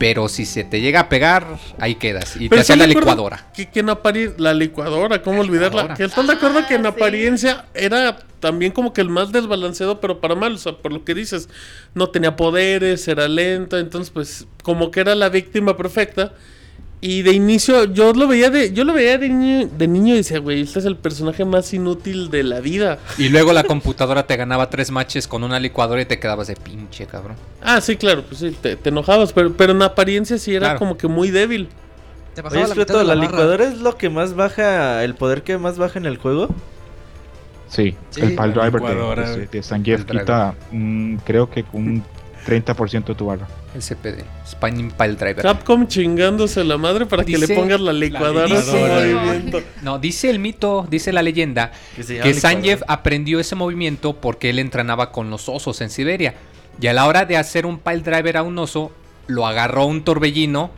pero 0.00 0.28
si 0.28 0.46
se 0.46 0.64
te 0.64 0.80
llega 0.80 0.98
a 1.00 1.08
pegar, 1.10 1.46
ahí 1.78 1.94
quedas 1.96 2.34
y 2.36 2.40
te 2.40 2.48
Pero 2.48 2.62
hace 2.62 2.72
¿están 2.72 2.78
la 2.88 2.92
licuadora. 2.92 3.46
Que, 3.54 3.68
que 3.70 3.80
en 3.80 3.88
apari- 3.88 4.34
la 4.38 4.54
licuadora, 4.54 5.20
¿cómo 5.22 5.42
olvidarla? 5.42 5.68
licuadora. 5.82 5.94
Que 5.94 6.04
están 6.04 6.26
de 6.26 6.32
acuerdo 6.32 6.66
que 6.66 6.74
en 6.74 6.86
Ah, 6.86 6.90
sí. 6.90 6.96
apariencia 6.96 7.66
era 7.74 8.18
también 8.40 8.72
como 8.72 8.94
que 8.94 9.02
el 9.02 9.10
más 9.10 9.30
desbalanceado, 9.30 10.00
pero 10.00 10.18
para 10.20 10.34
mal, 10.34 10.54
o 10.54 10.58
sea, 10.58 10.72
por 10.78 10.90
lo 10.92 11.04
que 11.04 11.12
dices, 11.14 11.50
no 11.94 12.08
tenía 12.08 12.34
poderes, 12.34 13.06
era 13.08 13.28
lento, 13.28 13.78
entonces 13.78 14.10
pues 14.10 14.46
como 14.62 14.90
que 14.90 15.00
era 15.00 15.14
la 15.14 15.28
víctima 15.28 15.76
perfecta. 15.76 16.32
Y 17.02 17.22
de 17.22 17.32
inicio 17.32 17.84
yo 17.84 18.12
lo 18.12 18.28
veía 18.28 18.50
de 18.50 18.74
yo 18.74 18.84
lo 18.84 18.92
veía 18.92 19.16
de 19.16 19.30
niño, 19.30 19.70
de 19.76 19.88
niño 19.88 20.12
y 20.14 20.18
decía, 20.18 20.38
güey, 20.38 20.60
este 20.60 20.80
es 20.80 20.84
el 20.84 20.96
personaje 20.96 21.46
más 21.46 21.72
inútil 21.72 22.30
de 22.30 22.42
la 22.42 22.60
vida. 22.60 22.98
Y 23.16 23.30
luego 23.30 23.54
la 23.54 23.64
computadora 23.64 24.26
te 24.26 24.36
ganaba 24.36 24.68
tres 24.68 24.90
matches 24.90 25.26
con 25.26 25.42
una 25.42 25.58
licuadora 25.58 26.02
y 26.02 26.04
te 26.04 26.18
quedabas 26.18 26.48
de 26.48 26.56
pinche, 26.56 27.06
cabrón. 27.06 27.36
Ah, 27.62 27.80
sí, 27.80 27.96
claro, 27.96 28.22
pues 28.24 28.40
sí, 28.40 28.50
te, 28.60 28.76
te 28.76 28.90
enojabas, 28.90 29.32
pero, 29.32 29.52
pero 29.54 29.72
en 29.72 29.80
apariencia 29.80 30.36
sí 30.36 30.54
era 30.54 30.66
Claro. 30.66 30.78
como 30.78 30.98
que 30.98 31.08
muy 31.08 31.30
débil. 31.30 31.68
Te 32.34 32.42
Oye, 32.42 32.68
la 32.68 32.74
de 32.74 33.04
¿la, 33.04 33.14
licuadora 33.14 33.64
es 33.64 33.78
lo 33.78 33.96
que 33.96 34.08
más 34.10 34.34
baja, 34.34 35.02
el 35.02 35.14
poder 35.14 35.42
que 35.42 35.58
más 35.58 35.78
baja 35.78 35.98
en 35.98 36.06
el 36.06 36.18
juego? 36.18 36.48
Sí, 37.68 37.96
Sí, 38.10 38.20
el 38.20 38.36
la 38.36 38.46
driver 38.48 39.48
de 39.50 39.62
Zangief 39.62 40.00
El 40.00 40.06
quita, 40.20 40.54
mm, 40.70 41.16
creo 41.24 41.48
que 41.50 41.64
un 41.72 42.04
30% 42.46 43.12
de 43.12 43.14
tu 43.14 43.26
barra. 43.26 43.46
El 43.74 43.82
CPD, 43.82 44.24
Spinning 44.48 44.90
Pile 44.90 45.14
Driver. 45.14 45.42
Capcom 45.42 45.86
chingándose 45.86 46.64
la 46.64 46.76
madre 46.76 47.06
para 47.06 47.24
que 47.24 47.36
Dice- 47.36 47.46
le 47.46 47.54
pongas 47.54 47.80
la 47.80 47.92
licuadora 47.92 48.44
a 48.46 48.48
su 48.62 48.72
licuadora. 48.72 48.94
movimiento. 49.22 49.62
No, 49.82 49.98
dice 50.00 50.28
el 50.28 50.40
mito, 50.40 50.86
dice 50.90 51.12
la 51.12 51.22
leyenda, 51.22 51.70
Que, 51.94 52.04
que. 52.20 52.34
Sanjeev 52.34 52.82
aprendió 52.88 53.38
ese 53.38 53.54
movimiento 53.54 54.16
porque 54.16 54.50
él 54.50 54.58
entrenaba 54.58 55.12
con 55.12 55.30
los 55.30 55.48
osos 55.48 55.80
en 55.82 55.90
Siberia. 55.90 56.34
Y 56.80 56.88
a 56.88 56.92
la 56.92 57.06
hora 57.06 57.26
de 57.26 57.36
hacer 57.36 57.64
un 57.64 57.78
pile 57.78 58.00
driver 58.00 58.38
a 58.38 58.42
un 58.42 58.58
oso, 58.58 58.90
lo 59.28 59.46
agarró 59.46 59.86
un 59.86 60.02
torbellino 60.02 60.70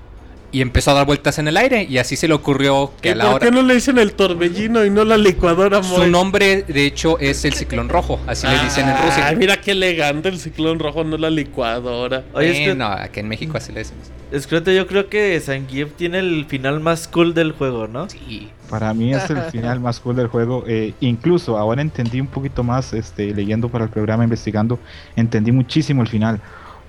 y 0.53 0.61
empezó 0.61 0.91
a 0.93 0.95
dar 0.95 1.07
vueltas 1.07 1.39
en 1.39 1.49
el 1.49 1.57
aire. 1.57 1.85
Y 1.89 1.99
así 1.99 2.15
se 2.15 2.29
le 2.29 2.35
ocurrió 2.35 2.93
que 3.01 3.09
¿Y 3.09 3.13
a 3.13 3.15
la 3.17 3.25
¿Por 3.25 3.35
hora. 3.35 3.47
qué 3.47 3.51
no 3.51 3.63
le 3.63 3.75
dicen 3.75 3.99
el 3.99 4.13
torbellino 4.13 4.85
y 4.85 4.91
no 4.91 5.05
la 5.05 5.17
licuadora, 5.17 5.83
Su 5.83 5.99
Moy? 5.99 6.11
nombre, 6.11 6.63
de 6.63 6.87
hecho, 6.87 7.19
es 7.19 7.45
el 7.45 7.55
ciclón 7.55 7.89
rojo. 7.89 8.21
Así 8.27 8.47
le 8.47 8.59
dicen 8.63 8.89
en 8.89 8.97
Rusia. 8.99 9.27
Ay, 9.29 9.37
mira 9.37 9.57
qué 9.61 9.73
elegante 9.73 10.29
el 10.29 10.39
ciclón 10.39 10.79
rojo, 10.79 11.03
no 11.05 11.17
la 11.17 11.31
licuadora. 11.31 12.23
Oye, 12.35 12.51
es 12.51 12.59
que- 12.69 12.75
no, 12.75 12.87
aquí 12.87 13.21
en 13.21 13.29
México 13.29 13.57
así 13.57 13.73
le 13.73 13.81
decimos. 13.81 14.11
Scroto, 14.39 14.71
yo 14.71 14.87
creo 14.87 15.09
que 15.11 15.39
Zangief 15.45 15.93
tiene 15.95 16.19
el 16.19 16.47
final 16.47 16.81
más 16.81 17.07
cool 17.07 17.35
del 17.35 17.53
juego, 17.53 17.87
¿no? 17.87 18.09
Sí. 18.09 18.49
Para 18.71 18.95
mí 18.95 19.13
es 19.13 19.29
el 19.29 19.43
final 19.51 19.79
más 19.81 20.01
cool 20.01 20.17
del 20.17 20.29
juego. 20.29 20.65
eh, 20.67 20.95
incluso 21.01 21.59
ahora 21.59 21.83
entendí 21.83 22.19
un 22.19 22.27
poquito 22.29 22.63
más, 22.65 22.95
este, 22.95 23.35
leyendo 23.35 23.69
para 23.69 23.85
el 23.85 23.91
programa, 23.91 24.25
investigando, 24.25 24.79
entendí 25.17 25.53
muchísimo 25.53 26.01
el 26.01 26.09
final. 26.09 26.41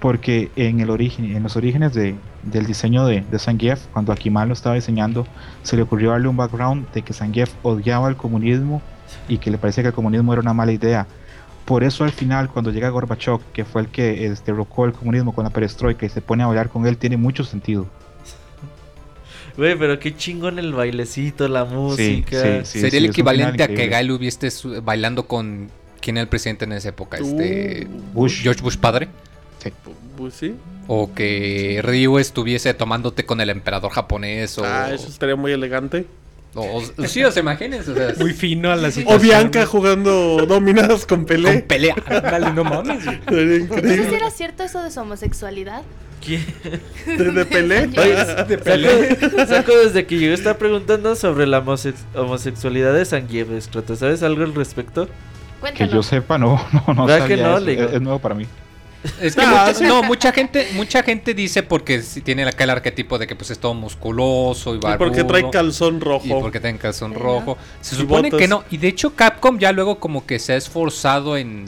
Porque 0.03 0.51
en 0.57 0.81
el 0.81 0.89
origen, 0.89 1.33
en 1.33 1.43
los 1.43 1.55
orígenes 1.55 1.93
de, 1.93 2.15
del 2.41 2.65
diseño 2.65 3.05
de, 3.05 3.21
de 3.21 3.39
Zangief, 3.39 3.85
cuando 3.93 4.11
Akimal 4.11 4.49
lo 4.49 4.53
estaba 4.53 4.75
diseñando, 4.75 5.25
se 5.61 5.77
le 5.77 5.83
ocurrió 5.83 6.09
darle 6.09 6.27
un 6.27 6.35
background 6.35 6.91
de 6.91 7.03
que 7.03 7.13
Zangief 7.13 7.53
odiaba 7.63 8.09
el 8.09 8.17
comunismo 8.17 8.81
y 9.29 9.37
que 9.37 9.49
le 9.49 9.57
parecía 9.57 9.81
que 9.81 9.87
el 9.87 9.93
comunismo 9.95 10.33
era 10.33 10.41
una 10.41 10.53
mala 10.53 10.73
idea. 10.73 11.07
Por 11.63 11.85
eso 11.85 12.03
al 12.03 12.11
final, 12.11 12.49
cuando 12.49 12.69
llega 12.71 12.89
Gorbachev, 12.89 13.39
que 13.53 13.63
fue 13.63 13.83
el 13.83 13.87
que 13.87 14.25
este, 14.25 14.51
derrocó 14.51 14.83
el 14.83 14.91
comunismo 14.91 15.33
con 15.33 15.45
la 15.45 15.51
perestroika 15.51 16.05
y 16.05 16.09
se 16.09 16.19
pone 16.19 16.43
a 16.43 16.47
bailar 16.47 16.67
con 16.67 16.85
él, 16.85 16.97
tiene 16.97 17.15
mucho 17.15 17.45
sentido. 17.45 17.87
Güey, 19.55 19.79
pero 19.79 19.99
qué 19.99 20.13
chingón 20.17 20.59
el 20.59 20.73
bailecito, 20.73 21.47
la 21.47 21.63
música. 21.63 22.41
sí, 22.41 22.65
sí. 22.65 22.79
Sería 22.81 22.99
el 22.99 23.05
equivalente 23.05 23.63
a 23.63 23.67
que 23.69 24.11
hubiese 24.11 24.51
su- 24.51 24.81
bailando 24.81 25.27
con. 25.27 25.69
¿Quién 26.01 26.17
era 26.17 26.23
el 26.23 26.27
presidente 26.27 26.65
en 26.65 26.73
esa 26.73 26.89
época? 26.89 27.19
Este. 27.19 27.87
Bush. 28.13 28.41
George 28.41 28.61
Bush 28.61 28.75
padre. 28.75 29.07
Pues 30.17 30.33
sí. 30.33 30.55
O 30.87 31.13
que 31.13 31.79
Ryu 31.83 32.17
estuviese 32.19 32.73
tomándote 32.73 33.25
con 33.25 33.39
el 33.41 33.49
emperador 33.49 33.91
japonés. 33.91 34.57
O, 34.57 34.65
Ah, 34.65 34.89
eso 34.93 35.07
estaría 35.07 35.35
muy 35.35 35.51
elegante. 35.51 36.05
o- 36.55 36.81
o- 36.97 37.07
sí, 37.07 37.23
o 37.23 37.31
sea, 37.31 37.41
imagínense. 37.41 37.91
O 37.91 37.95
sea, 37.95 38.13
Muy 38.19 38.33
fino 38.33 38.71
a 38.71 38.75
la 38.75 38.89
O 38.89 38.91
situación. 38.91 39.21
Bianca 39.21 39.65
jugando 39.65 40.45
dominadas 40.45 41.05
con 41.05 41.19
con 41.19 41.25
Pelé. 41.25 41.61
pelea. 41.61 41.95
Dale, 42.07 42.51
no 42.53 42.63
mames. 42.63 43.03
Increíble. 43.05 44.15
era 44.15 44.29
cierto 44.29 44.63
eso 44.63 44.83
de 44.83 44.91
su 44.91 44.99
homosexualidad. 44.99 45.81
¿Quién? 46.23 46.45
¿De, 47.05 47.31
de 47.31 47.45
Pelé? 47.45 47.89
Oye, 47.97 48.15
Saco, 48.25 49.45
Saco 49.47 49.77
desde 49.77 50.05
que 50.05 50.17
llegó 50.19 50.33
está 50.33 50.57
preguntando 50.57 51.15
sobre 51.17 51.47
la 51.47 51.61
homosex- 51.65 52.05
homosexualidad 52.15 52.93
de 52.93 53.03
Scroto. 53.61 53.95
¿Sabes 53.95 54.23
algo 54.23 54.43
al 54.43 54.53
respecto? 54.55 55.07
Que 55.07 55.11
Cuéntanos. 55.59 55.93
yo 55.93 56.03
sepa, 56.03 56.37
no, 56.37 56.61
no, 56.87 56.93
no 56.93 57.05
¿Verdad 57.05 57.27
que 57.27 57.35
sabía 57.37 57.47
no, 57.47 57.57
eso, 57.57 57.69
es, 57.87 57.93
es 57.93 58.01
nuevo 58.01 58.19
para 58.19 58.35
mí. 58.35 58.45
Es 59.21 59.35
que 59.35 59.45
mucha- 59.45 59.73
sí. 59.73 59.83
no, 59.85 60.01
mucha 60.03 60.31
gente, 60.31 60.69
mucha 60.75 61.03
gente 61.03 61.33
dice 61.33 61.61
porque 61.63 62.01
sí 62.01 62.21
tiene 62.21 62.43
acá 62.43 62.63
el 62.63 62.69
arquetipo 62.69 63.17
de 63.17 63.27
que 63.27 63.35
pues 63.35 63.51
es 63.51 63.59
todo 63.59 63.73
musculoso 63.73 64.73
y 64.73 64.77
Y 64.77 64.79
barbudo. 64.79 65.09
porque 65.09 65.23
trae 65.25 65.49
calzón 65.49 65.99
rojo. 65.99 66.25
Y 66.25 66.29
porque 66.29 66.59
tiene 66.59 66.77
calzón 66.79 67.13
rojo. 67.13 67.57
Se 67.81 67.95
Y 67.95 67.97
supone 67.99 68.29
botas. 68.29 68.39
que 68.39 68.47
no. 68.47 68.63
Y 68.71 68.77
de 68.77 68.87
hecho 68.87 69.13
Capcom 69.15 69.59
ya 69.59 69.71
luego 69.73 69.99
como 69.99 70.25
que 70.25 70.39
se 70.39 70.53
ha 70.53 70.55
esforzado 70.57 71.35
en... 71.37 71.65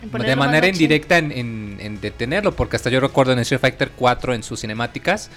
De 0.00 0.36
manera 0.36 0.66
indirecta 0.68 1.18
en, 1.18 1.32
en- 1.32 1.76
en 1.80 2.00
detenerlo. 2.00 2.52
Porque 2.54 2.76
hasta 2.76 2.88
yo 2.88 3.00
recuerdo 3.00 3.32
en 3.32 3.40
Street 3.40 3.60
Fighter 3.60 3.90
4 3.94 4.32
en 4.34 4.42
sus 4.42 4.60
cinemáticas. 4.60 5.30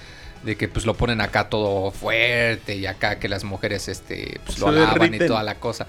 De 0.44 0.56
que 0.56 0.68
pues 0.70 0.86
lo 0.86 0.94
ponen 0.94 1.20
acá 1.20 1.50
todo 1.50 1.92
fuerte. 1.92 2.76
Y 2.78 2.86
acá 2.86 3.20
que 3.20 3.28
las 3.28 3.44
mujeres 3.44 3.88
este 3.90 4.40
pues, 4.46 4.58
lo 4.60 4.68
alaban 4.70 5.14
y 5.14 5.18
toda 5.20 5.44
la 5.44 5.56
cosa. 5.56 5.86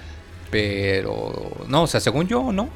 Pero... 0.51 1.51
No, 1.69 1.83
o 1.85 1.87
sea, 1.87 2.01
según 2.01 2.27
yo, 2.29 2.53
no. 2.53 2.69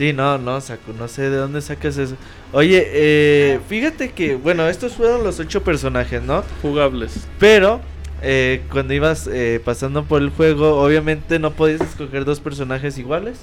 Sí, 0.00 0.14
no, 0.14 0.38
no, 0.38 0.62
Saco, 0.62 0.94
no 0.98 1.08
sé 1.08 1.28
de 1.28 1.36
dónde 1.36 1.60
sacas 1.60 1.98
eso. 1.98 2.16
Oye, 2.54 2.86
eh, 2.86 3.60
fíjate 3.68 4.12
que, 4.12 4.34
bueno, 4.34 4.66
estos 4.66 4.94
fueron 4.94 5.22
los 5.24 5.38
ocho 5.40 5.62
personajes, 5.62 6.22
¿no? 6.22 6.42
Jugables. 6.62 7.28
Pero 7.38 7.82
eh, 8.22 8.62
cuando 8.72 8.94
ibas 8.94 9.28
eh, 9.30 9.60
pasando 9.62 10.04
por 10.04 10.22
el 10.22 10.30
juego, 10.30 10.82
obviamente 10.82 11.38
no 11.38 11.50
podías 11.50 11.82
escoger 11.82 12.24
dos 12.24 12.40
personajes 12.40 12.96
iguales. 12.96 13.40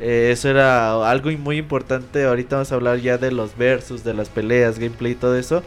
Eh, 0.00 0.30
eso 0.32 0.48
era 0.48 1.08
algo 1.08 1.30
muy 1.38 1.58
importante. 1.58 2.24
Ahorita 2.24 2.56
vamos 2.56 2.72
a 2.72 2.74
hablar 2.74 2.98
ya 2.98 3.16
de 3.16 3.30
los 3.30 3.56
versus, 3.56 4.02
de 4.02 4.14
las 4.14 4.30
peleas, 4.30 4.80
gameplay 4.80 5.12
y 5.12 5.14
todo 5.14 5.38
eso. 5.38 5.62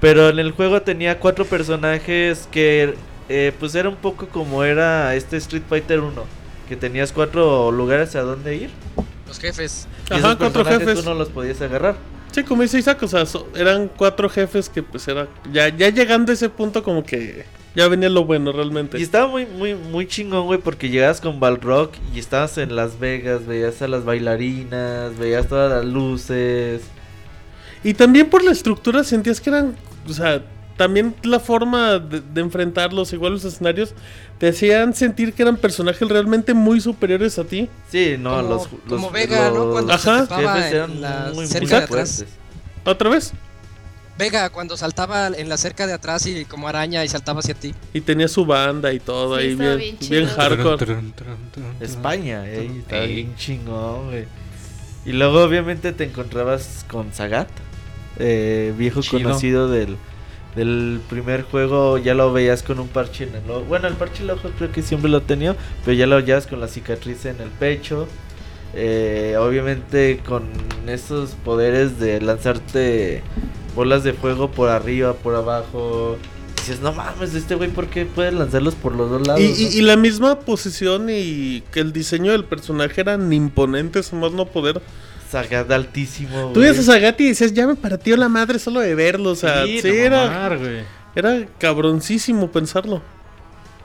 Pero 0.00 0.30
en 0.30 0.38
el 0.38 0.52
juego 0.52 0.80
tenía 0.80 1.20
cuatro 1.20 1.44
personajes 1.44 2.48
que 2.50 2.94
eh, 3.28 3.52
pues 3.60 3.74
era 3.74 3.90
un 3.90 3.96
poco 3.96 4.26
como 4.26 4.64
era 4.64 5.14
este 5.14 5.36
Street 5.36 5.64
Fighter 5.68 6.00
1. 6.00 6.24
Que 6.66 6.76
tenías 6.76 7.12
cuatro 7.12 7.70
lugares 7.70 8.16
a 8.16 8.22
donde 8.22 8.56
ir. 8.56 8.70
Los 9.26 9.38
jefes. 9.38 9.86
Y 10.10 10.14
Ajá, 10.14 10.18
esos 10.18 10.36
cuatro 10.36 10.64
jefes. 10.64 10.98
tú 11.00 11.04
no 11.04 11.14
los 11.14 11.28
podías 11.28 11.60
agarrar. 11.60 11.96
Sí, 12.32 12.42
como 12.42 12.62
dice 12.62 12.78
Isaac, 12.78 13.02
o 13.02 13.08
sea, 13.08 13.26
so- 13.26 13.48
eran 13.54 13.88
cuatro 13.96 14.28
jefes 14.28 14.68
que 14.68 14.82
pues 14.82 15.06
era... 15.08 15.28
Ya, 15.52 15.68
ya 15.68 15.88
llegando 15.90 16.32
a 16.32 16.34
ese 16.34 16.48
punto 16.48 16.82
como 16.82 17.04
que 17.04 17.44
ya 17.76 17.86
venía 17.88 18.08
lo 18.08 18.24
bueno 18.24 18.50
realmente. 18.52 18.98
Y 18.98 19.02
estaba 19.02 19.28
muy, 19.28 19.46
muy, 19.46 19.74
muy 19.74 20.06
chingón, 20.08 20.46
güey, 20.46 20.58
porque 20.60 20.88
llegabas 20.88 21.20
con 21.20 21.38
Balrog 21.40 21.90
y 22.14 22.18
estabas 22.18 22.58
en 22.58 22.74
Las 22.74 22.98
Vegas, 22.98 23.46
veías 23.46 23.80
a 23.82 23.88
las 23.88 24.04
bailarinas, 24.04 25.16
veías 25.16 25.46
todas 25.48 25.70
las 25.70 25.84
luces. 25.84 26.82
Y 27.84 27.94
también 27.94 28.30
por 28.30 28.42
la 28.42 28.50
estructura 28.52 29.04
sentías 29.04 29.40
que 29.40 29.50
eran, 29.50 29.76
o 30.08 30.12
sea, 30.12 30.42
también 30.76 31.14
la 31.22 31.40
forma 31.40 31.98
de, 31.98 32.20
de 32.20 32.40
enfrentarlos, 32.40 33.12
igual 33.12 33.34
los 33.34 33.44
escenarios, 33.44 33.94
te 34.38 34.48
hacían 34.48 34.94
sentir 34.94 35.32
que 35.32 35.42
eran 35.42 35.56
personajes 35.56 36.08
realmente 36.08 36.52
muy 36.54 36.80
superiores 36.80 37.38
a 37.38 37.44
ti. 37.44 37.68
Sí, 37.90 38.16
no, 38.18 38.30
Como- 38.36 38.48
los, 38.48 38.68
los 38.72 38.80
como 38.88 39.10
Vega, 39.10 39.50
¿no? 39.50 39.70
Cuando 39.70 39.92
Ajá. 39.92 40.26
se 40.26 40.34
jefes 40.34 40.72
eran 40.72 40.90
en 40.92 41.00
la 41.00 41.24
muy, 41.28 41.34
muy 41.36 41.46
cerca 41.46 41.78
de 41.78 41.84
atrás. 41.84 42.24
¿Otra 42.84 43.10
vez? 43.10 43.32
Vega, 44.16 44.48
cuando 44.50 44.76
saltaba 44.76 45.26
en 45.28 45.48
la 45.48 45.56
cerca 45.56 45.86
de 45.88 45.92
atrás 45.92 46.24
y 46.26 46.44
como 46.44 46.68
araña 46.68 47.04
y 47.04 47.08
saltaba 47.08 47.40
hacia 47.40 47.54
ti. 47.54 47.74
Y 47.92 48.00
tenía 48.00 48.28
su 48.28 48.46
banda 48.46 48.92
y 48.92 49.00
todo 49.00 49.36
Sí, 49.38 49.42
ahí 49.42 49.54
bien, 49.56 49.98
bien 50.08 50.26
hardcore. 50.26 50.96
España, 51.80 52.44
eh, 52.48 52.70
estaba 52.78 53.02
Ey. 53.04 53.14
bien 53.14 53.36
chingón, 53.36 54.10
güey. 54.10 54.24
Y 55.06 55.12
luego 55.12 55.42
obviamente 55.42 55.92
te 55.92 56.04
encontrabas 56.04 56.84
con 56.88 57.12
Sagat, 57.12 57.48
eh, 58.18 58.72
viejo 58.78 59.00
Chido. 59.02 59.22
conocido 59.24 59.68
del, 59.68 59.96
del 60.56 61.00
primer 61.10 61.42
juego, 61.42 61.98
ya 61.98 62.14
lo 62.14 62.32
veías 62.32 62.62
con 62.62 62.78
un 62.78 62.88
parche 62.88 63.24
en 63.24 63.34
el 63.34 63.50
ojo. 63.50 63.64
Bueno, 63.64 63.88
el 63.88 63.94
parche 63.94 64.18
en 64.22 64.30
el 64.30 64.36
ojo 64.36 64.50
creo 64.56 64.70
que 64.70 64.82
siempre 64.82 65.10
lo 65.10 65.22
tenía, 65.22 65.56
pero 65.84 65.96
ya 65.96 66.06
lo 66.06 66.16
veías 66.16 66.46
con 66.46 66.60
la 66.60 66.68
cicatriz 66.68 67.24
en 67.26 67.40
el 67.40 67.48
pecho. 67.50 68.06
Eh, 68.76 69.36
obviamente 69.38 70.20
con 70.26 70.44
esos 70.88 71.30
poderes 71.44 72.00
de 72.00 72.20
lanzarte 72.20 73.22
bolas 73.76 74.02
de 74.04 74.12
fuego 74.12 74.50
por 74.50 74.68
arriba, 74.68 75.12
por 75.14 75.34
abajo. 75.34 76.16
Dices, 76.56 76.80
no 76.80 76.92
mames, 76.92 77.34
este 77.34 77.54
güey, 77.56 77.68
¿por 77.70 77.88
qué 77.88 78.06
puede 78.06 78.32
lanzarlos 78.32 78.74
por 78.74 78.94
los 78.94 79.10
dos 79.10 79.26
lados? 79.26 79.40
Y, 79.42 79.48
no?" 79.48 79.54
y- 79.58 79.78
y 79.78 79.82
la 79.82 79.96
misma 79.96 80.40
posición 80.40 81.08
y 81.10 81.62
que 81.72 81.80
el 81.80 81.92
diseño 81.92 82.32
del 82.32 82.44
personaje 82.44 83.00
eran 83.02 83.32
imponentes, 83.32 84.12
más 84.12 84.32
no 84.32 84.46
poder. 84.46 84.80
Sagat 85.30 85.70
altísimo. 85.70 86.50
Tú 86.52 86.60
ves 86.60 86.78
a 86.78 86.82
Sagati 86.82 87.24
y 87.24 87.28
dices, 87.28 87.52
ya 87.52 87.66
me 87.66 87.74
partió 87.74 88.16
la 88.16 88.28
madre 88.28 88.58
solo 88.58 88.80
de 88.80 88.94
verlo, 88.94 89.30
o 89.30 89.34
sea, 89.34 89.64
sí, 89.64 89.80
no 89.82 89.88
era, 89.92 90.26
mamar, 90.26 90.58
era 91.14 91.46
cabroncísimo 91.58 92.50
pensarlo. 92.50 93.02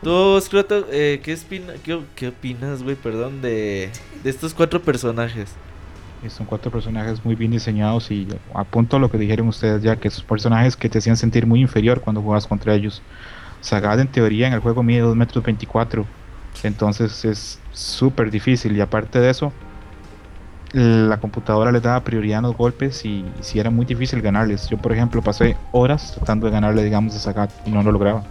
Tú, 0.04 0.40
Scroto, 0.42 0.88
eh, 0.92 1.20
¿qué, 1.24 1.34
espina- 1.34 1.74
qué, 1.84 2.00
qué 2.16 2.30
opinas, 2.30 2.84
güey, 2.84 2.96
perdón, 2.96 3.42
de, 3.42 3.90
de 4.24 4.30
estos 4.30 4.54
cuatro 4.54 4.82
personajes? 4.82 5.50
Son 6.30 6.46
cuatro 6.46 6.70
personajes 6.70 7.24
muy 7.24 7.36
bien 7.36 7.52
diseñados 7.52 8.12
y 8.12 8.28
apunto 8.54 8.98
a 8.98 9.00
lo 9.00 9.10
que 9.10 9.18
dijeron 9.18 9.48
ustedes 9.48 9.82
ya, 9.82 9.96
que 9.96 10.10
esos 10.10 10.24
personajes 10.24 10.76
que 10.76 10.90
te 10.90 10.98
hacían 11.00 11.16
sentir 11.18 11.46
muy 11.46 11.62
inferior 11.62 12.02
cuando 12.02 12.22
jugabas 12.22 12.46
contra 12.46 12.74
ellos. 12.76 13.02
Sagat 13.62 14.00
en 14.00 14.08
teoría 14.08 14.48
en 14.48 14.54
el 14.54 14.60
juego 14.60 14.84
mide 14.84 15.00
2 15.02 15.16
metros 15.16 15.44
24, 15.44 16.06
entonces 16.64 17.24
es 17.26 17.60
súper 17.72 18.32
difícil 18.32 18.76
y 18.76 18.82
aparte 18.82 19.20
de 19.20 19.30
eso, 19.30 19.52
la 20.74 21.18
computadora 21.20 21.72
les 21.72 21.82
daba 21.82 22.00
prioridad 22.04 22.40
en 22.40 22.44
los 22.44 22.56
golpes 22.58 23.04
y 23.06 23.26
si 23.42 23.60
era 23.60 23.70
muy 23.70 23.86
difícil 23.86 24.22
ganarles. 24.22 24.70
Yo 24.70 24.78
por 24.78 24.92
ejemplo 24.94 25.22
pasé 25.22 25.56
horas 25.72 26.12
tratando 26.16 26.46
de 26.46 26.52
ganarle 26.54 26.84
digamos 26.84 27.16
a 27.16 27.20
Sagat 27.20 27.50
y 27.66 27.72
no 27.72 27.82
lo 27.84 27.92
lograba. 27.92 28.24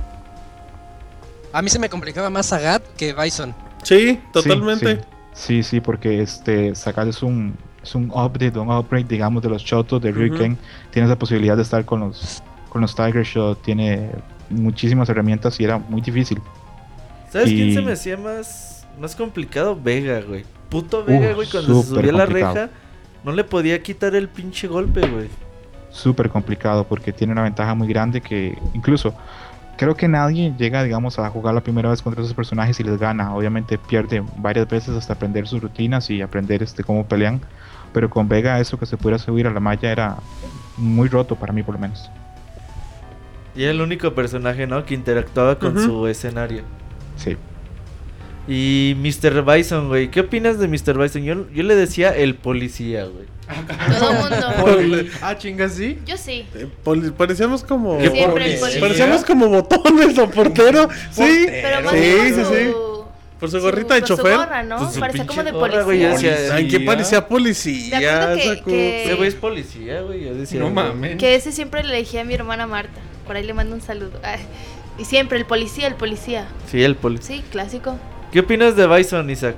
A 1.53 1.63
mí 1.63 1.69
se 1.69 1.79
me 1.79 1.89
complicaba 1.89 2.31
más 2.31 2.47
Sagat 2.47 2.83
que 2.97 3.13
Bison. 3.15 3.55
Sí, 3.83 4.21
totalmente. 4.33 4.97
Sí, 4.97 5.03
sí, 5.33 5.63
sí, 5.63 5.81
porque 5.81 6.21
este 6.23 6.75
Sagat 6.75 7.09
es 7.09 7.23
un, 7.23 7.57
es 7.83 7.95
un 7.95 8.11
update, 8.11 8.59
un 8.59 8.71
upgrade, 8.71 9.07
digamos, 9.09 9.43
de 9.43 9.49
los 9.49 9.63
shotos 9.63 10.01
de 10.03 10.13
Ryuken. 10.13 10.59
Tiene 10.91 11.09
la 11.09 11.17
posibilidad 11.17 11.57
de 11.57 11.63
estar 11.63 11.85
con 11.85 12.01
los, 12.01 12.43
con 12.69 12.83
los 12.83 12.95
Tiger 12.95 13.25
Shot, 13.25 13.63
tiene 13.63 14.11
muchísimas 14.51 15.09
herramientas 15.09 15.59
y 15.61 15.65
era 15.65 15.79
muy 15.79 16.01
difícil. 16.01 16.41
¿Sabes 17.31 17.49
quién 17.49 17.69
Y- 17.69 17.75
se 17.75 17.83
me 17.83 17.93
hacía 17.93 18.17
más, 18.17 18.87
más 19.01 19.15
complicado? 19.17 19.79
Vega, 19.81 20.21
güey. 20.21 20.45
Puto 20.69 21.05
Vega, 21.05 21.33
güey, 21.33 21.49
cuando 21.49 21.83
se 21.83 21.89
subía 21.89 22.11
a 22.11 22.17
la 22.17 22.27
reja, 22.27 22.71
no 23.25 23.33
le 23.33 23.45
podía 23.45 23.83
quitar 23.83 24.15
el 24.15 24.29
pinche 24.29 24.69
golpe, 24.69 25.01
güey. 25.07 25.29
Súper 25.91 26.29
complicado 26.29 26.85
porque 26.85 27.13
tiene 27.13 27.33
una 27.33 27.43
ventaja 27.43 27.75
muy 27.75 27.89
grande 27.89 28.21
que 28.21 28.57
incluso 28.75 29.15
creo 29.79 29.95
que 29.95 30.09
nadie 30.09 30.53
llega, 30.59 30.83
digamos, 30.83 31.19
a 31.19 31.31
jugar 31.31 31.55
la 31.55 31.63
primera 31.63 31.89
vez 31.89 32.03
contra 32.03 32.23
esos 32.23 32.35
personajes 32.35 32.79
y 32.81 32.85
les 32.85 32.99
gana. 32.99 33.35
Obviamente 33.35 33.79
pierde 33.79 34.23
varias 34.37 34.69
veces 34.69 34.95
hasta 34.97 35.15
aprender 35.15 35.47
sus 35.47 35.63
rutinas 35.63 36.11
y 36.11 36.21
aprender 36.21 36.63
este 36.63 36.85
cómo 36.85 37.07
pelean. 37.07 37.41
Pero 37.93 38.11
con 38.11 38.29
Vega 38.29 38.61
eso 38.61 38.79
que 38.79 38.85
se 38.85 38.99
pudiera 38.99 39.19
subir 39.19 39.47
a 39.47 39.51
la 39.51 39.61
malla 39.61 39.91
era 39.91 40.17
muy 40.77 41.09
roto 41.09 41.37
para 41.37 41.53
mí 41.53 41.63
por 41.63 41.77
lo 41.77 41.81
menos. 41.81 42.11
Y 43.57 43.63
era 43.63 43.73
el 43.73 43.81
único 43.81 44.15
personaje, 44.15 44.67
¿no? 44.67 44.85
Que 44.85 44.95
interactuaba 44.95 45.59
con 45.59 45.83
su 45.83 46.07
escenario. 46.07 46.63
Sí. 47.17 47.37
Y 48.49 48.97
Mr. 48.99 49.43
Bison, 49.45 49.89
güey. 49.89 50.11
¿Qué 50.11 50.21
opinas 50.21 50.59
de 50.59 50.69
Mr. 50.69 50.97
Bison? 50.99 51.23
Yo, 51.23 51.51
yo 51.53 51.63
le 51.63 51.75
decía 51.77 52.17
el 52.17 52.35
policía, 52.35 53.05
güey. 53.05 53.27
Todo 53.99 54.11
el 54.11 54.19
mundo. 54.19 54.47
Poli- 54.61 55.11
Ah, 55.23 55.37
chingas, 55.37 55.73
sí. 55.75 55.99
Yo 56.07 56.17
sí. 56.17 56.47
eh, 56.55 56.67
poli- 56.85 57.11
parecíamos 57.11 57.63
como. 57.63 57.99
¿Qué 57.99 58.11
Siempre 58.11 58.25
el 58.25 58.31
policía? 58.59 58.59
policía. 58.61 58.81
Parecíamos 58.81 59.25
como 59.25 59.49
botones 59.49 60.19
o 60.19 60.31
portero. 60.31 60.89
Sí, 61.11 61.47
Pero 61.47 61.83
más 61.83 61.93
Sí, 61.93 62.01
sí, 62.01 62.33
por 62.43 62.57
sí. 62.57 62.65
su... 62.73 63.05
por 63.41 63.51
su 63.51 63.61
gorrita 63.61 63.95
de 63.95 64.01
por 64.01 64.09
su 64.09 64.17
chofer. 64.17 64.37
gorra, 64.37 64.63
¿no? 64.63 64.79
Pues 64.79 64.99
Parecía 64.99 65.27
como 65.27 65.45
de 65.45 65.51
gorra, 65.51 65.83
güey, 65.83 66.03
policía. 66.07 66.31
decía, 66.37 66.59
¿En 66.59 66.69
qué 66.69 66.81
parecía 66.81 67.29
policía? 67.29 67.99
Que- 68.35 68.63
que- 68.65 69.05
Ese 69.05 69.15
güey 69.15 69.29
es 69.29 69.35
policía, 69.35 70.01
güey. 70.03 70.25
Yo 70.25 70.35
decía, 70.35 70.61
No 70.61 70.71
mames. 70.71 71.17
Que 71.17 71.35
ese 71.35 71.53
siempre 71.53 71.83
le 71.85 71.95
elegí 71.97 72.17
a 72.19 72.25
mi 72.25 72.33
hermana 72.35 72.67
Marta. 72.67 73.01
Por 73.27 73.37
ahí 73.37 73.45
le 73.45 73.53
mando 73.55 73.75
un 73.75 73.83
saludo. 73.83 74.19
Ay, 74.23 74.41
Y 74.99 75.05
siempre 75.05 75.39
el 75.39 75.45
policía, 75.47 75.87
el 75.87 75.95
policía. 75.95 76.49
Sí, 76.71 76.83
el 76.83 76.97
policía. 76.97 77.37
Sí, 77.37 77.43
clásico. 77.51 77.99
¿Qué 78.33 78.41
opinas 78.41 78.77
de 78.77 78.87
Bison, 78.87 79.29
Isaac? 79.31 79.57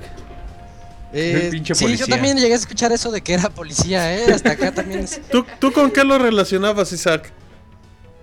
Eh, 1.13 1.49
pinche 1.51 1.75
sí, 1.75 1.97
yo 1.97 2.07
también 2.07 2.37
llegué 2.37 2.53
a 2.53 2.57
escuchar 2.57 2.91
eso 2.93 3.11
de 3.11 3.21
que 3.21 3.33
era 3.33 3.49
policía, 3.49 4.15
¿eh? 4.15 4.33
Hasta 4.33 4.51
acá 4.51 4.71
también 4.71 5.01
es... 5.01 5.21
¿Tú, 5.31 5.45
¿Tú 5.59 5.73
con 5.73 5.91
qué 5.91 6.05
lo 6.05 6.17
relacionabas, 6.17 6.93
Isaac? 6.93 7.31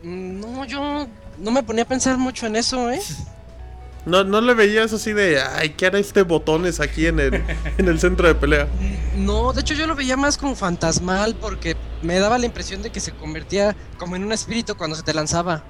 Mm, 0.03 0.41
No, 0.41 0.65
yo 0.65 1.07
no 1.39 1.51
me 1.51 1.63
ponía 1.63 1.83
a 1.85 1.87
pensar 1.89 2.17
mucho 2.17 2.47
en 2.47 2.57
eso, 2.57 2.91
¿eh? 2.91 3.01
No, 4.07 4.25
no 4.25 4.41
le 4.41 4.55
veías 4.55 4.91
así 4.95 5.13
de, 5.13 5.39
ay, 5.39 5.71
¿qué 5.71 5.85
hará 5.85 5.99
este 5.99 6.23
botones 6.23 6.81
aquí 6.81 7.07
en 7.07 7.21
el, 7.21 7.45
en 7.77 7.89
el 7.89 8.01
centro 8.01 8.27
de 8.27 8.35
pelea? 8.35 8.67
No, 9.17 9.53
de 9.53 9.61
hecho 9.61 9.75
yo 9.75 9.87
lo 9.87 9.95
veía 9.95 10.17
más 10.17 10.39
como 10.39 10.55
fantasmal 10.57 11.35
porque 11.35 11.77
me 12.01 12.19
daba 12.19 12.39
la 12.39 12.47
impresión 12.47 12.81
de 12.81 12.89
que 12.91 13.01
se 13.01 13.13
convertía 13.13 13.77
como 13.99 14.17
en 14.17 14.25
un 14.25 14.33
espíritu 14.33 14.77
cuando 14.77 14.97
se 14.97 15.03
te 15.03 15.13
lanzaba. 15.13 15.63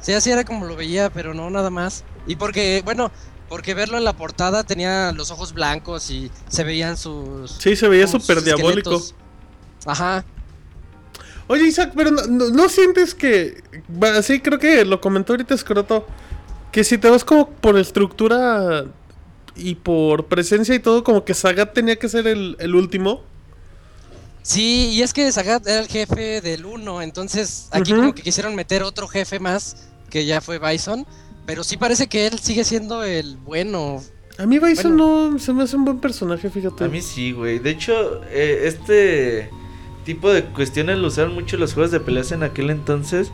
Sí, 0.00 0.14
así 0.14 0.30
era 0.30 0.44
como 0.44 0.64
lo 0.64 0.74
veía, 0.74 1.10
pero 1.10 1.34
no 1.34 1.50
nada 1.50 1.68
más. 1.68 2.02
Y 2.26 2.36
porque, 2.36 2.80
bueno, 2.82 3.10
porque 3.52 3.74
verlo 3.74 3.98
en 3.98 4.04
la 4.04 4.14
portada 4.16 4.64
tenía 4.64 5.12
los 5.12 5.30
ojos 5.30 5.52
blancos 5.52 6.10
y 6.10 6.30
se 6.48 6.64
veían 6.64 6.96
sus... 6.96 7.50
Sí, 7.58 7.76
se 7.76 7.86
veía 7.86 8.06
súper 8.06 8.42
diabólico. 8.42 8.94
esqueletos. 8.94 9.14
Ajá. 9.84 10.24
Oye, 11.48 11.66
Isaac, 11.66 11.92
pero 11.94 12.10
no, 12.12 12.22
no- 12.28 12.48
¿no 12.48 12.68
sientes 12.70 13.14
que... 13.14 13.62
Sí, 14.22 14.40
creo 14.40 14.58
que 14.58 14.86
lo 14.86 15.02
comentó 15.02 15.34
ahorita 15.34 15.52
Escroto. 15.54 16.06
Que 16.70 16.82
si 16.82 16.96
te 16.96 17.10
vas 17.10 17.24
como 17.24 17.50
por 17.50 17.76
estructura 17.78 18.86
y 19.54 19.74
por 19.74 20.28
presencia 20.28 20.74
y 20.74 20.78
todo, 20.78 21.04
como 21.04 21.26
que 21.26 21.34
Sagat 21.34 21.74
tenía 21.74 21.96
que 21.98 22.08
ser 22.08 22.26
el, 22.28 22.56
el 22.58 22.74
último. 22.74 23.22
Sí, 24.40 24.92
y 24.94 25.02
es 25.02 25.12
que 25.12 25.30
Sagat 25.30 25.66
era 25.66 25.80
el 25.80 25.88
jefe 25.88 26.40
del 26.40 26.64
1, 26.64 27.02
entonces 27.02 27.68
aquí 27.70 27.92
como 27.92 28.14
que 28.14 28.22
quisieron 28.22 28.54
meter 28.54 28.82
otro 28.82 29.08
jefe 29.08 29.38
más, 29.40 29.88
que 30.08 30.24
ya 30.24 30.40
fue 30.40 30.58
Bison, 30.58 31.06
pero 31.46 31.64
sí 31.64 31.76
parece 31.76 32.06
que 32.06 32.26
él 32.26 32.38
sigue 32.38 32.64
siendo 32.64 33.02
el 33.04 33.36
bueno. 33.36 34.00
A 34.38 34.46
mí 34.46 34.58
Bison 34.58 34.96
no 34.96 35.38
se 35.38 35.52
me 35.52 35.62
hace 35.64 35.76
un 35.76 35.84
buen 35.84 35.98
personaje, 36.00 36.48
fíjate. 36.50 36.84
A 36.84 36.88
mí 36.88 37.02
sí, 37.02 37.32
güey. 37.32 37.58
De 37.58 37.70
hecho, 37.70 38.22
eh, 38.30 38.62
este 38.64 39.50
tipo 40.04 40.32
de 40.32 40.44
cuestiones 40.44 40.98
lo 40.98 41.08
usaron 41.08 41.34
mucho 41.34 41.56
los 41.56 41.74
juegos 41.74 41.90
de 41.90 42.00
peleas 42.00 42.32
en 42.32 42.42
aquel 42.42 42.70
entonces. 42.70 43.30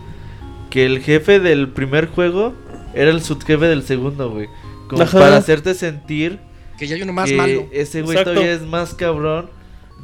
Que 0.71 0.85
el 0.85 1.01
jefe 1.01 1.41
del 1.41 1.69
primer 1.69 2.09
juego 2.09 2.53
era 2.95 3.11
el 3.11 3.23
subjefe 3.23 3.67
del 3.67 3.85
segundo, 3.85 4.31
güey. 4.31 4.49
Como 4.89 5.03
Ajá. 5.03 5.19
para 5.19 5.37
hacerte 5.37 5.75
sentir 5.75 6.41
Que 6.79 6.87
ya 6.87 6.97
hay 6.97 7.03
uno 7.03 7.13
más 7.13 7.31
que 7.31 7.37
malo. 7.37 7.67
ese 7.73 8.03
güey 8.03 8.17
Exacto. 8.17 8.33
todavía 8.35 8.55
es 8.55 8.63
más 8.63 8.95
cabrón 8.95 9.51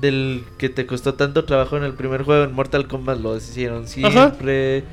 del 0.00 0.44
que 0.58 0.68
te 0.68 0.86
costó 0.86 1.14
tanto 1.14 1.44
trabajo 1.44 1.76
en 1.76 1.82
el 1.84 1.94
primer 1.94 2.22
juego. 2.22 2.44
En 2.44 2.52
Mortal 2.52 2.86
Kombat 2.86 3.18
lo 3.20 3.36
hicieron 3.36 3.88
siempre. 3.88 4.84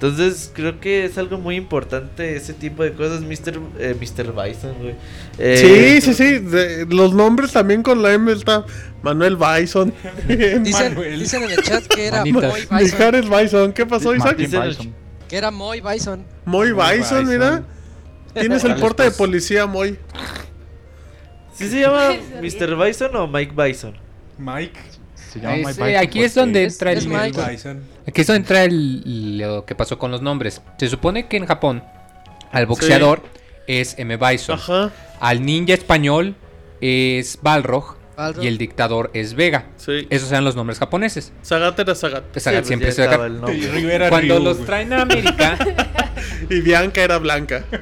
Entonces 0.00 0.52
creo 0.54 0.78
que 0.78 1.04
es 1.04 1.18
algo 1.18 1.38
muy 1.38 1.56
importante 1.56 2.36
ese 2.36 2.52
tipo 2.54 2.84
de 2.84 2.92
cosas, 2.92 3.20
Mr. 3.22 3.58
Eh, 3.80 3.96
Mr. 4.00 4.32
Bison, 4.32 4.74
güey. 4.80 4.94
Eh, 5.38 6.00
sí, 6.00 6.12
sí, 6.12 6.14
sí. 6.14 6.38
de- 6.38 6.86
los 6.88 7.12
nombres 7.14 7.50
también 7.52 7.82
con 7.82 8.00
la 8.00 8.12
M 8.12 8.30
está 8.30 8.64
Manuel 9.02 9.36
Bison. 9.36 9.92
Dicen, 10.28 10.94
Manuel. 10.94 11.18
dicen 11.18 11.42
en 11.42 11.50
el 11.50 11.62
chat 11.64 11.84
que 11.86 12.06
era. 12.06 12.24
Moy 12.24 12.42
Bison. 12.60 12.78
Mijares 12.80 13.28
Bison. 13.28 13.72
¿Qué 13.72 13.86
pasó, 13.86 14.14
Isaac? 14.14 14.36
Bison. 14.36 14.94
Que 15.28 15.36
era 15.36 15.50
Moy 15.50 15.80
Bison. 15.80 16.24
Moy 16.44 16.70
Bison, 16.70 16.98
Bison. 17.24 17.26
mira. 17.28 17.64
Tienes 18.34 18.62
el 18.62 18.76
porte 18.76 19.02
de 19.02 19.10
policía, 19.10 19.66
Moy. 19.66 19.98
¿Sí 21.54 21.68
se 21.68 21.80
llama. 21.80 22.10
Mr. 22.40 22.76
Bison 22.86 23.16
o 23.16 23.26
Mike 23.26 23.52
Bison? 23.56 23.94
Mike. 24.38 24.78
Se 25.32 25.40
llama 25.40 25.56
Es, 25.56 25.78
Mike 25.78 25.82
eh, 25.82 25.86
Bison 25.86 26.04
aquí 26.06 26.22
es 26.22 26.34
donde 26.34 26.64
Es- 26.64 26.72
entra 26.74 26.92
es 26.92 27.04
el, 27.04 27.08
Mike. 27.10 27.40
Bison. 27.50 27.82
Aquí 28.06 28.20
es 28.20 28.26
donde 28.26 28.38
entra 28.40 28.64
el, 28.64 29.38
lo 29.38 29.64
que 29.64 29.74
pasó 29.74 29.98
con 29.98 30.10
los 30.10 30.22
nombres. 30.22 30.62
Se 30.78 30.88
supone 30.88 31.28
que 31.28 31.36
en 31.36 31.46
Japón 31.46 31.82
al 32.52 32.66
boxeador 32.66 33.22
es 33.66 33.94
M. 33.98 34.16
Bison, 34.16 34.58
Ajá. 34.58 34.90
al 35.20 35.44
ninja 35.44 35.74
español 35.74 36.34
es 36.80 37.38
Balrog 37.42 37.96
Balrog. 38.16 38.42
y 38.42 38.46
el 38.48 38.56
dictador 38.56 39.10
es 39.12 39.34
Vega. 39.34 39.66
Sí. 39.76 40.06
Esos 40.10 40.30
eran 40.30 40.44
los 40.44 40.56
nombres 40.56 40.78
japoneses. 40.78 41.32
Sagat 41.42 41.78
era 41.78 41.94
Sagat. 41.94 42.24
Pues, 42.32 42.42
Sí, 42.44 42.50
pues 42.50 42.66
siempre. 42.66 42.88
Y 43.54 43.66
Rivera 43.66 44.08
Cuando 44.08 44.38
Ryu, 44.38 44.44
los 44.44 44.64
traen 44.64 44.92
a 44.94 45.02
América, 45.02 45.58
Y 46.50 46.60
Bianca 46.62 47.02
era 47.02 47.18
Blanca. 47.18 47.64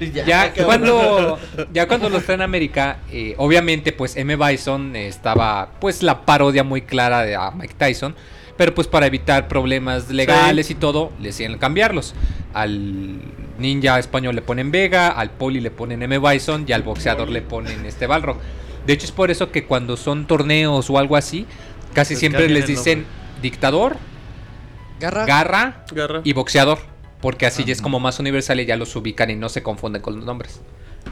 ya 0.26 0.52
cuando 0.64 1.38
ya 1.72 1.86
cuando 1.86 2.08
los 2.08 2.24
traen 2.24 2.40
a 2.40 2.44
América, 2.44 2.98
eh, 3.10 3.34
obviamente 3.36 3.92
pues 3.92 4.16
M. 4.16 4.36
Bison 4.36 4.96
eh, 4.96 5.08
estaba 5.08 5.72
pues 5.80 6.02
la 6.02 6.24
parodia 6.24 6.64
muy 6.64 6.82
clara 6.82 7.22
de 7.22 7.36
a 7.36 7.50
Mike 7.50 7.74
Tyson, 7.76 8.14
pero 8.56 8.74
pues 8.74 8.86
para 8.86 9.06
evitar 9.06 9.48
problemas 9.48 10.10
legales 10.10 10.70
y 10.70 10.74
todo, 10.74 11.12
le 11.20 11.28
decían 11.28 11.58
cambiarlos. 11.58 12.14
Al 12.54 13.20
ninja 13.58 13.98
español 13.98 14.34
le 14.34 14.42
ponen 14.42 14.70
Vega, 14.70 15.08
al 15.08 15.30
poli 15.30 15.60
le 15.60 15.70
ponen 15.70 16.02
M. 16.02 16.18
Bison 16.18 16.64
y 16.66 16.72
al 16.72 16.82
boxeador 16.82 17.28
le 17.28 17.42
ponen 17.42 17.84
este 17.84 18.06
Balrog. 18.06 18.38
De 18.86 18.94
hecho 18.94 19.04
es 19.04 19.12
por 19.12 19.30
eso 19.30 19.52
que 19.52 19.64
cuando 19.64 19.96
son 19.96 20.26
torneos 20.26 20.88
o 20.88 20.98
algo 20.98 21.16
así, 21.16 21.46
casi 21.92 22.16
siempre 22.16 22.48
les 22.48 22.66
dicen 22.66 23.04
dictador, 23.42 23.96
Garra. 24.98 25.26
garra 25.26 25.84
Garra. 25.92 26.20
y 26.24 26.32
boxeador. 26.32 26.89
Porque 27.20 27.46
así 27.46 27.64
ya 27.64 27.72
es 27.72 27.82
como 27.82 28.00
más 28.00 28.18
universal 28.18 28.60
y 28.60 28.66
ya 28.66 28.76
los 28.76 28.94
ubican 28.96 29.30
y 29.30 29.36
no 29.36 29.48
se 29.48 29.62
confunden 29.62 30.00
con 30.02 30.16
los 30.16 30.24
nombres. 30.24 30.60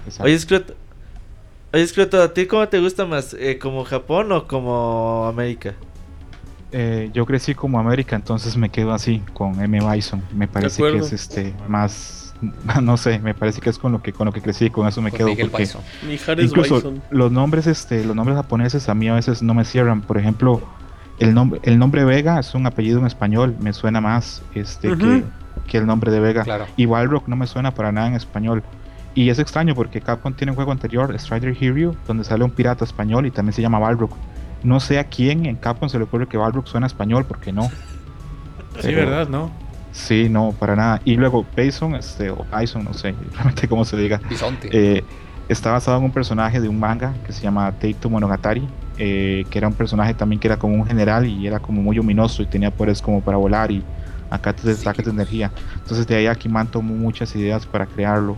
Exacto. 0.05 0.25
Oye, 0.25 0.39
Scroto, 0.39 0.75
oye, 1.73 1.87
Scroto, 1.87 2.23
¿a 2.23 2.33
ti 2.33 2.47
cómo 2.47 2.67
te 2.69 2.81
gusta 2.81 3.05
más? 3.05 3.35
Eh, 3.39 3.59
¿Como 3.59 3.85
Japón 3.85 4.33
o 4.33 4.47
como 4.47 5.27
América? 5.27 5.75
Eh, 6.71 7.11
yo 7.15 7.25
crecí 7.25 7.55
como 7.55 7.79
América, 7.79 8.15
entonces 8.17 8.57
me 8.57 8.69
quedo 8.69 8.93
así 8.93 9.23
con 9.33 9.61
M. 9.61 9.79
Bison. 9.81 10.23
Me 10.35 10.49
parece 10.49 10.83
que 10.83 10.99
es 10.99 11.13
este 11.13 11.55
más, 11.67 12.35
no 12.83 12.97
sé, 12.97 13.19
me 13.19 13.35
parece 13.35 13.61
que 13.61 13.71
es 13.71 13.79
con 13.79 13.93
lo 13.93 14.03
que 14.03 14.13
con 14.13 14.27
lo 14.27 14.33
que 14.33 14.43
crecí, 14.43 14.69
con 14.69 14.87
eso 14.87 15.01
me 15.01 15.11
Con 15.11 15.19
quedo. 15.19 15.49
Porque 15.51 15.69
incluso 16.43 16.77
Bison. 16.77 17.03
los 17.11 17.33
nombres, 17.33 17.67
este, 17.67 18.05
los 18.05 18.15
nombres 18.15 18.37
japoneses 18.37 18.89
a 18.89 18.95
mí 18.95 19.09
a 19.09 19.15
veces 19.15 19.43
no 19.43 19.55
me 19.55 19.65
cierran. 19.65 20.03
Por 20.03 20.19
ejemplo, 20.19 20.61
el 21.19 21.33
nombre, 21.33 21.61
el 21.65 21.79
nombre 21.79 22.05
Vega 22.05 22.39
es 22.39 22.55
un 22.55 22.67
apellido 22.67 22.99
en 23.01 23.07
español, 23.07 23.57
me 23.61 23.73
suena 23.73 24.01
más, 24.03 24.43
este, 24.55 24.89
que, 24.97 25.25
que 25.69 25.79
el 25.79 25.87
nombre 25.87 26.11
de 26.11 26.19
Vega. 26.19 26.43
Claro. 26.43 26.67
Y 26.77 26.87
Balrog 26.87 27.29
no 27.29 27.37
me 27.37 27.47
suena 27.47 27.73
para 27.73 27.93
nada 27.93 28.09
en 28.09 28.15
español. 28.15 28.65
Y 29.15 29.31
es 29.31 29.39
extraño 29.39 29.75
porque 29.75 30.01
Capcom 30.01 30.33
tiene 30.35 30.53
un 30.53 30.57
juego 30.57 30.73
anterior, 30.73 31.15
Strider 31.19 31.57
Hero, 31.61 31.95
donde 32.07 32.25
sale 32.25 32.43
un 32.45 32.51
pirata 32.51 32.85
español 32.85 33.27
y 33.27 33.31
también 33.31 33.53
se 33.53 33.63
llama 33.63 33.79
Balrog. 33.79 34.11
No 34.65 34.81
sé 34.81 34.99
a 34.99 35.05
quién 35.05 35.47
en 35.47 35.57
Capcom 35.57 35.89
se 35.89 35.99
le 35.99 36.05
ocurre 36.05 36.27
que 36.27 36.37
Balrog 36.37 36.67
suena 36.67 36.87
español, 36.89 37.25
porque 37.27 37.53
no. 37.53 37.65
Sí, 37.65 38.83
Pero- 38.83 38.97
¿verdad? 39.11 39.29
¿No? 39.29 39.51
Sí, 39.93 40.29
no, 40.29 40.53
para 40.53 40.77
nada. 40.77 41.01
Y 41.05 41.17
luego 41.17 41.45
Bison, 41.57 41.95
este, 41.97 42.31
o 42.31 42.45
Bison, 42.57 42.85
no 42.85 42.93
sé 42.95 43.15
realmente 43.35 43.67
cómo 43.67 43.85
se 43.85 43.97
diga, 43.97 44.21
Bisonte. 44.29 44.69
eh, 44.71 45.03
está 45.49 45.73
basado 45.73 45.99
en 45.99 46.05
un 46.05 46.13
personaje 46.13 46.61
de 46.61 46.69
un 46.69 46.79
manga 46.79 47.15
que 47.27 47.33
se 47.33 47.43
llama 47.43 47.73
Teito 47.73 48.09
Monogatari, 48.11 48.69
eh, 48.99 49.45
que 49.51 49.59
era 49.59 49.67
un 49.67 49.75
personaje 49.75 50.15
también 50.15 50.39
que 50.39 50.47
era 50.47 50.57
como 50.59 50.75
un 50.75 50.87
general 50.87 51.27
y 51.27 51.47
era 51.47 51.59
como 51.59 51.83
muy 51.83 51.99
ominoso 51.99 52.43
y 52.43 52.47
tenía 52.47 52.71
poderes 52.71 53.01
como 53.03 53.21
para 53.23 53.39
volar 53.39 53.71
y 53.73 53.83
ataques 54.31 54.65
de, 54.65 54.73
ataques 54.73 55.05
de 55.05 55.11
energía. 55.11 55.51
Entonces 55.75 56.07
de 56.07 56.17
ahí 56.17 56.27
Akiman 56.27 56.67
tomó 56.67 56.95
muchas 56.95 57.35
ideas 57.35 57.67
para 57.67 57.87
crearlo. 57.87 58.37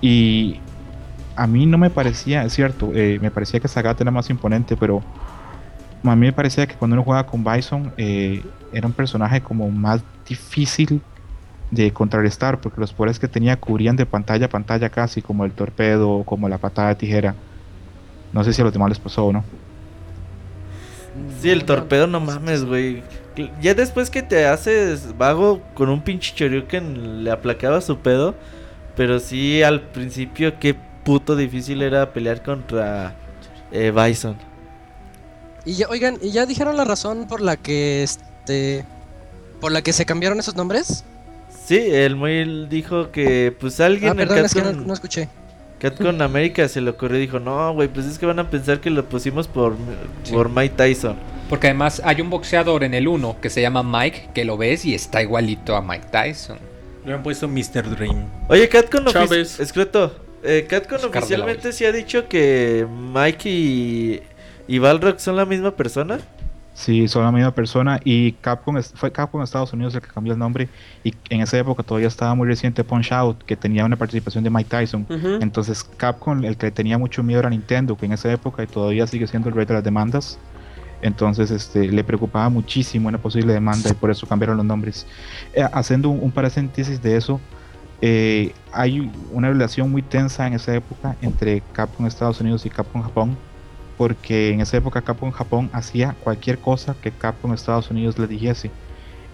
Y 0.00 0.60
a 1.34 1.46
mí 1.46 1.66
no 1.66 1.78
me 1.78 1.90
parecía, 1.90 2.44
es 2.44 2.52
cierto, 2.52 2.90
eh, 2.94 3.18
me 3.20 3.30
parecía 3.30 3.60
que 3.60 3.68
Sagat 3.68 4.00
era 4.00 4.10
más 4.10 4.30
imponente, 4.30 4.76
pero 4.76 5.02
a 6.02 6.14
mí 6.14 6.26
me 6.26 6.32
parecía 6.32 6.66
que 6.66 6.74
cuando 6.74 6.94
uno 6.94 7.02
jugaba 7.02 7.26
con 7.26 7.42
Bison 7.44 7.92
eh, 7.96 8.42
era 8.72 8.86
un 8.86 8.92
personaje 8.92 9.40
como 9.40 9.70
más 9.70 10.02
difícil 10.28 11.00
de 11.70 11.92
contrarrestar 11.92 12.60
porque 12.60 12.80
los 12.80 12.92
poderes 12.92 13.18
que 13.18 13.26
tenía 13.26 13.56
cubrían 13.56 13.96
de 13.96 14.06
pantalla 14.06 14.46
a 14.46 14.48
pantalla 14.48 14.88
casi 14.88 15.20
como 15.20 15.44
el 15.44 15.50
torpedo 15.50 16.22
como 16.22 16.48
la 16.48 16.58
patada 16.58 16.90
de 16.90 16.94
tijera 16.94 17.34
no 18.32 18.44
sé 18.44 18.52
si 18.52 18.60
a 18.60 18.64
los 18.64 18.72
demás 18.72 18.90
les 18.90 19.00
pasó 19.00 19.26
o 19.26 19.32
no 19.32 19.42
Sí, 21.40 21.50
el 21.50 21.64
torpedo, 21.64 22.06
no 22.06 22.20
mames, 22.20 22.64
güey. 22.64 23.02
Ya 23.60 23.74
después 23.74 24.10
que 24.10 24.22
te 24.22 24.46
haces 24.46 25.16
vago 25.16 25.60
con 25.74 25.88
un 25.88 26.00
pinche 26.00 26.34
Choryuken 26.34 27.24
le 27.24 27.30
aplacaba 27.30 27.80
su 27.80 27.98
pedo. 27.98 28.34
Pero 28.96 29.20
sí, 29.20 29.62
al 29.62 29.82
principio, 29.82 30.58
qué 30.58 30.74
puto 31.04 31.36
difícil 31.36 31.82
era 31.82 32.12
pelear 32.12 32.42
contra 32.42 33.14
eh, 33.70 33.92
Bison. 33.94 34.36
Y 35.64 35.74
ya, 35.74 35.88
oigan, 35.88 36.18
¿y 36.22 36.30
ya 36.30 36.46
dijeron 36.46 36.76
la 36.76 36.84
razón 36.84 37.26
por 37.28 37.40
la 37.40 37.56
que 37.56 38.02
este 38.02 38.84
por 39.60 39.72
la 39.72 39.82
que 39.82 39.92
se 39.92 40.06
cambiaron 40.06 40.38
esos 40.38 40.54
nombres? 40.54 41.04
Sí, 41.66 41.76
el 41.78 42.16
muy 42.16 42.66
dijo 42.68 43.10
que 43.10 43.54
pues 43.58 43.80
alguien 43.80 44.10
Ah, 44.10 44.12
en 44.12 44.16
perdón, 44.18 44.44
es 44.44 44.54
que 44.54 44.62
no, 44.62 44.72
no 44.72 44.94
escuché. 44.94 45.28
Capcom 45.78 46.20
América 46.22 46.68
se 46.68 46.80
le 46.80 46.90
ocurrió 46.90 47.18
y 47.18 47.22
dijo, 47.22 47.38
no, 47.38 47.72
güey, 47.74 47.88
pues 47.88 48.06
es 48.06 48.18
que 48.18 48.26
van 48.26 48.38
a 48.38 48.50
pensar 48.50 48.80
que 48.80 48.90
lo 48.90 49.04
pusimos 49.04 49.46
por, 49.46 49.76
por 50.32 50.48
Mike 50.48 50.74
Tyson. 50.76 51.16
Porque 51.48 51.68
además 51.68 52.00
hay 52.04 52.20
un 52.20 52.30
boxeador 52.30 52.82
en 52.82 52.94
el 52.94 53.06
1 53.06 53.36
que 53.40 53.50
se 53.50 53.60
llama 53.60 53.82
Mike, 53.82 54.30
que 54.34 54.44
lo 54.44 54.56
ves 54.56 54.84
y 54.84 54.94
está 54.94 55.22
igualito 55.22 55.76
a 55.76 55.82
Mike 55.82 56.06
Tyson. 56.10 56.58
Le 57.04 57.12
han 57.12 57.22
puesto 57.22 57.46
Mr. 57.46 57.88
Dream. 57.90 58.26
Oye, 58.48 58.68
Catcon 58.68 59.04
Chávez. 59.06 59.60
Escroto, 59.60 60.12
eh, 60.42 60.66
Catcon 60.68 60.96
Oscar 60.96 61.22
oficialmente 61.22 61.72
sí 61.72 61.84
ha 61.84 61.92
dicho 61.92 62.28
que 62.28 62.86
Mike 62.88 63.48
y, 63.48 64.22
y 64.66 64.78
Balrog 64.78 65.20
son 65.20 65.36
la 65.36 65.44
misma 65.44 65.76
persona. 65.76 66.18
Sí 66.76 67.08
son 67.08 67.24
la 67.24 67.32
misma 67.32 67.52
persona 67.52 67.98
y 68.04 68.32
Capcom 68.32 68.76
fue 68.94 69.10
Capcom 69.10 69.42
Estados 69.42 69.72
Unidos 69.72 69.94
el 69.94 70.02
que 70.02 70.08
cambió 70.08 70.34
el 70.34 70.38
nombre 70.38 70.68
y 71.02 71.14
en 71.30 71.40
esa 71.40 71.56
época 71.58 71.82
todavía 71.82 72.08
estaba 72.08 72.34
muy 72.34 72.46
reciente 72.46 72.84
Punch 72.84 73.12
Out 73.12 73.44
que 73.44 73.56
tenía 73.56 73.86
una 73.86 73.96
participación 73.96 74.44
de 74.44 74.50
Mike 74.50 74.68
Tyson 74.68 75.06
Ujú. 75.08 75.38
entonces 75.40 75.82
Capcom 75.82 76.44
el 76.44 76.58
que 76.58 76.70
tenía 76.70 76.98
mucho 76.98 77.22
miedo 77.22 77.40
era 77.40 77.48
Nintendo 77.48 77.96
que 77.96 78.04
en 78.04 78.12
esa 78.12 78.30
época 78.30 78.62
y 78.62 78.66
todavía 78.66 79.06
sigue 79.06 79.26
siendo 79.26 79.48
el 79.48 79.54
rey 79.54 79.64
de 79.64 79.72
las 79.72 79.84
demandas 79.84 80.38
entonces 81.02 81.50
este, 81.50 81.90
le 81.90 82.04
preocupaba 82.04 82.48
muchísimo 82.50 83.08
una 83.08 83.18
posible 83.18 83.52
demanda 83.52 83.90
y 83.90 83.94
por 83.94 84.10
eso 84.10 84.26
cambiaron 84.26 84.56
los 84.56 84.64
nombres. 84.66 85.06
Eh, 85.54 85.62
haciendo 85.72 86.08
un, 86.08 86.20
un 86.22 86.30
paréntesis 86.30 87.02
de 87.02 87.16
eso, 87.16 87.38
eh, 88.00 88.52
hay 88.72 89.10
una 89.30 89.48
relación 89.48 89.90
muy 89.90 90.02
tensa 90.02 90.46
en 90.46 90.54
esa 90.54 90.74
época 90.74 91.14
entre 91.20 91.62
Capcom 91.72 92.06
Estados 92.06 92.40
Unidos 92.40 92.64
y 92.66 92.70
Capcom 92.70 93.02
Japón, 93.02 93.36
porque 93.96 94.50
en 94.52 94.60
esa 94.60 94.76
época 94.78 95.02
Capcom 95.02 95.30
Japón 95.32 95.70
hacía 95.72 96.16
cualquier 96.20 96.60
cosa 96.60 96.98
que 97.00 97.16
Capcom 97.16 97.52
Estados 97.54 97.90
Unidos 97.90 98.18
le 98.18 98.26
dijese. 98.28 98.76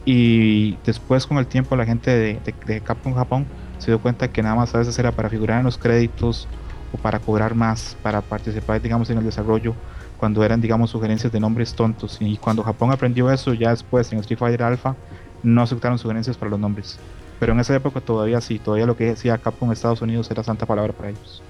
Y 0.04 0.80
después 0.84 1.26
con 1.26 1.38
el 1.38 1.48
tiempo 1.48 1.76
la 1.76 1.86
gente 1.86 2.10
de, 2.10 2.56
de- 2.66 2.82
Capcom 2.82 3.14
Japón 3.14 3.52
se 3.78 3.90
dio 3.92 4.00
cuenta 4.02 4.32
que 4.32 4.42
nada 4.42 4.56
más 4.56 4.74
a 4.74 4.78
veces 4.78 4.98
era 4.98 5.14
para 5.14 5.30
figurar 5.30 5.58
en 5.60 5.64
los 5.64 5.78
créditos 5.78 6.50
o 6.90 6.98
para 6.98 7.20
cobrar 7.20 7.54
más, 7.54 7.96
para 8.02 8.22
participar 8.28 8.80
digamos 8.82 9.10
en 9.10 9.18
el 9.18 9.24
desarrollo 9.24 9.80
cuando 10.16 10.44
eran 10.44 10.60
digamos 10.60 10.90
sugerencias 10.90 11.32
de 11.32 11.40
nombres 11.40 11.74
tontos. 11.74 12.18
Y 12.20 12.38
cuando 12.38 12.62
Japón 12.64 12.90
aprendió 12.92 13.30
eso 13.30 13.54
ya 13.54 13.70
después 13.70 14.12
en 14.12 14.18
Street 14.20 14.38
Fighter 14.38 14.62
Alpha 14.64 15.00
no 15.42 15.62
aceptaron 15.62 15.98
sugerencias 15.98 16.38
para 16.38 16.50
los 16.50 16.60
nombres. 16.60 17.04
Pero 17.38 17.52
en 17.52 17.60
esa 17.60 17.74
época 17.74 18.00
todavía 18.00 18.40
sí 18.40 18.58
todavía 18.60 18.86
lo 18.86 18.96
que 18.96 19.04
decía 19.06 19.38
Capcom 19.38 19.72
Estados 19.72 20.02
Unidos 20.02 20.30
era 20.30 20.42
santa 20.44 20.66
palabra 20.66 20.92
para 20.94 21.10
ellos 21.10 21.44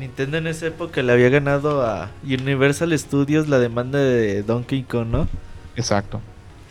Nintendo 0.00 0.38
en 0.38 0.46
esa 0.48 0.66
época 0.66 1.02
le 1.02 1.12
había 1.12 1.28
ganado 1.28 1.82
a 1.86 2.10
Universal 2.24 2.98
Studios 2.98 3.48
la 3.48 3.58
demanda 3.58 3.98
de 3.98 4.42
Donkey 4.42 4.82
Kong, 4.82 5.06
¿no? 5.08 5.28
exacto 5.76 6.20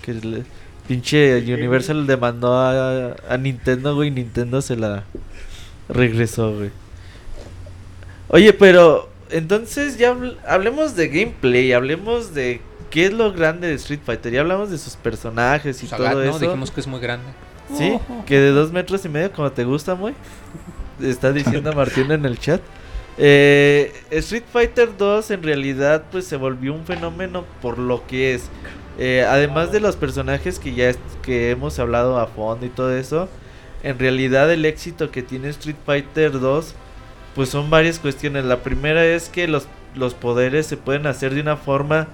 Que 0.01 0.14
le- 0.14 0.43
pinche 0.88 1.38
Universal 1.53 2.06
demandó 2.07 2.56
a, 2.57 3.15
a 3.30 3.38
Nintendo, 3.38 3.95
güey, 3.95 4.10
y 4.10 4.11
Nintendo 4.11 4.61
se 4.61 4.76
la 4.76 5.03
regresó, 5.88 6.53
güey. 6.56 6.72
Oye, 8.30 8.53
pero 8.53 9.10
entonces 9.30 9.97
ya 9.97 10.14
habl- 10.14 10.38
hablemos 10.47 10.95
de 10.95 11.07
gameplay, 11.07 11.73
hablemos 11.73 12.34
de 12.34 12.61
qué 12.89 13.06
es 13.06 13.14
lo 13.14 13.31
grande 13.34 13.68
de 13.68 13.73
Street 13.76 13.99
Fighter. 14.06 14.31
Ya 14.34 14.41
hablamos 14.41 14.69
de 14.72 14.77
sus 14.77 14.95
personajes 14.95 15.81
y 15.84 15.88
Sagat, 15.88 16.14
todo 16.14 16.23
¿no? 16.23 16.30
eso. 16.30 16.39
Dijimos 16.39 16.72
que 16.72 16.80
es 16.81 16.88
muy 16.88 16.99
grande. 16.99 17.26
Sí, 17.77 17.97
que 18.26 18.39
de 18.39 18.49
dos 18.49 18.72
metros 18.72 19.06
y 19.06 19.10
medio, 19.10 19.31
como 19.31 19.51
te 19.51 19.64
gusta, 19.64 19.93
muy. 19.93 20.14
Está 21.01 21.31
diciendo 21.31 21.72
Martín 21.73 22.11
en 22.11 22.26
el 22.26 22.39
chat. 22.39 22.61
Eh, 23.18 23.94
Street 24.11 24.44
Fighter 24.52 24.95
2 24.98 25.31
en 25.31 25.44
realidad 25.44 26.06
pues 26.11 26.26
se 26.26 26.38
volvió 26.38 26.73
un 26.73 26.86
fenómeno 26.86 27.45
por 27.61 27.77
lo 27.77 28.06
que 28.07 28.34
es. 28.34 28.49
Eh, 28.98 29.26
además 29.27 29.72
de 29.72 29.80
los 29.80 29.95
personajes 29.95 30.60
que 30.60 30.73
ya 30.73 30.94
que 31.22 31.52
hemos 31.52 31.80
hablado 31.80 32.19
a 32.19 32.27
fondo 32.27 32.65
y 32.65 32.69
todo 32.69 32.95
eso, 32.95 33.30
en 33.84 33.98
realidad 33.98 34.52
el 34.52 34.65
éxito 34.65 35.11
que 35.11 35.23
tiene 35.23 35.49
Street 35.49 35.77
Fighter 35.86 36.40
2 36.40 36.76
pues 37.36 37.49
son 37.49 37.69
varias 37.69 37.99
cuestiones. 37.99 38.45
La 38.45 38.64
primera 38.64 39.06
es 39.06 39.30
que 39.30 39.48
los, 39.48 39.68
los 39.95 40.14
poderes 40.14 40.65
se 40.65 40.77
pueden 40.77 41.07
hacer 41.07 41.34
de 41.34 41.41
una 41.41 41.57
forma 41.57 42.07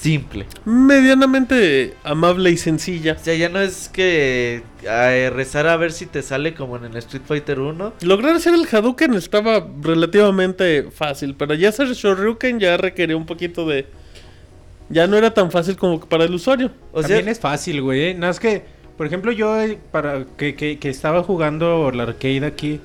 simple. 0.00 0.46
Medianamente 0.64 1.94
amable 2.04 2.50
y 2.50 2.56
sencilla. 2.56 3.16
O 3.20 3.24
sea, 3.24 3.34
ya 3.34 3.48
no 3.48 3.60
es 3.60 3.88
que 3.88 4.62
eh, 4.82 5.30
rezar 5.34 5.66
a 5.66 5.76
ver 5.76 5.92
si 5.92 6.06
te 6.06 6.22
sale 6.22 6.54
como 6.54 6.76
en 6.76 6.84
el 6.84 6.96
Street 6.96 7.22
Fighter 7.26 7.60
1. 7.60 7.94
Lograr 8.02 8.34
hacer 8.34 8.54
el 8.54 8.66
Hadouken 8.66 9.14
estaba 9.14 9.66
relativamente 9.82 10.90
fácil, 10.90 11.34
pero 11.34 11.54
ya 11.54 11.68
hacer 11.68 11.88
Shoryuken 11.88 12.60
ya 12.60 12.76
requería 12.76 13.16
un 13.16 13.26
poquito 13.26 13.66
de... 13.66 13.86
Ya 14.88 15.06
no 15.06 15.16
era 15.16 15.32
tan 15.32 15.50
fácil 15.50 15.76
como 15.76 16.00
para 16.00 16.24
el 16.24 16.34
usuario. 16.34 16.70
O 16.92 17.02
También 17.02 17.28
es 17.28 17.38
fácil, 17.38 17.80
güey. 17.82 18.08
¿eh? 18.08 18.14
Nada 18.14 18.28
más 18.28 18.40
que, 18.40 18.64
por 18.96 19.06
ejemplo, 19.06 19.30
yo 19.30 19.60
eh, 19.60 19.78
para 19.92 20.24
que, 20.36 20.56
que, 20.56 20.78
que 20.78 20.88
estaba 20.88 21.22
jugando 21.22 21.90
la 21.92 22.04
arcade 22.04 22.44
aquí 22.44 22.80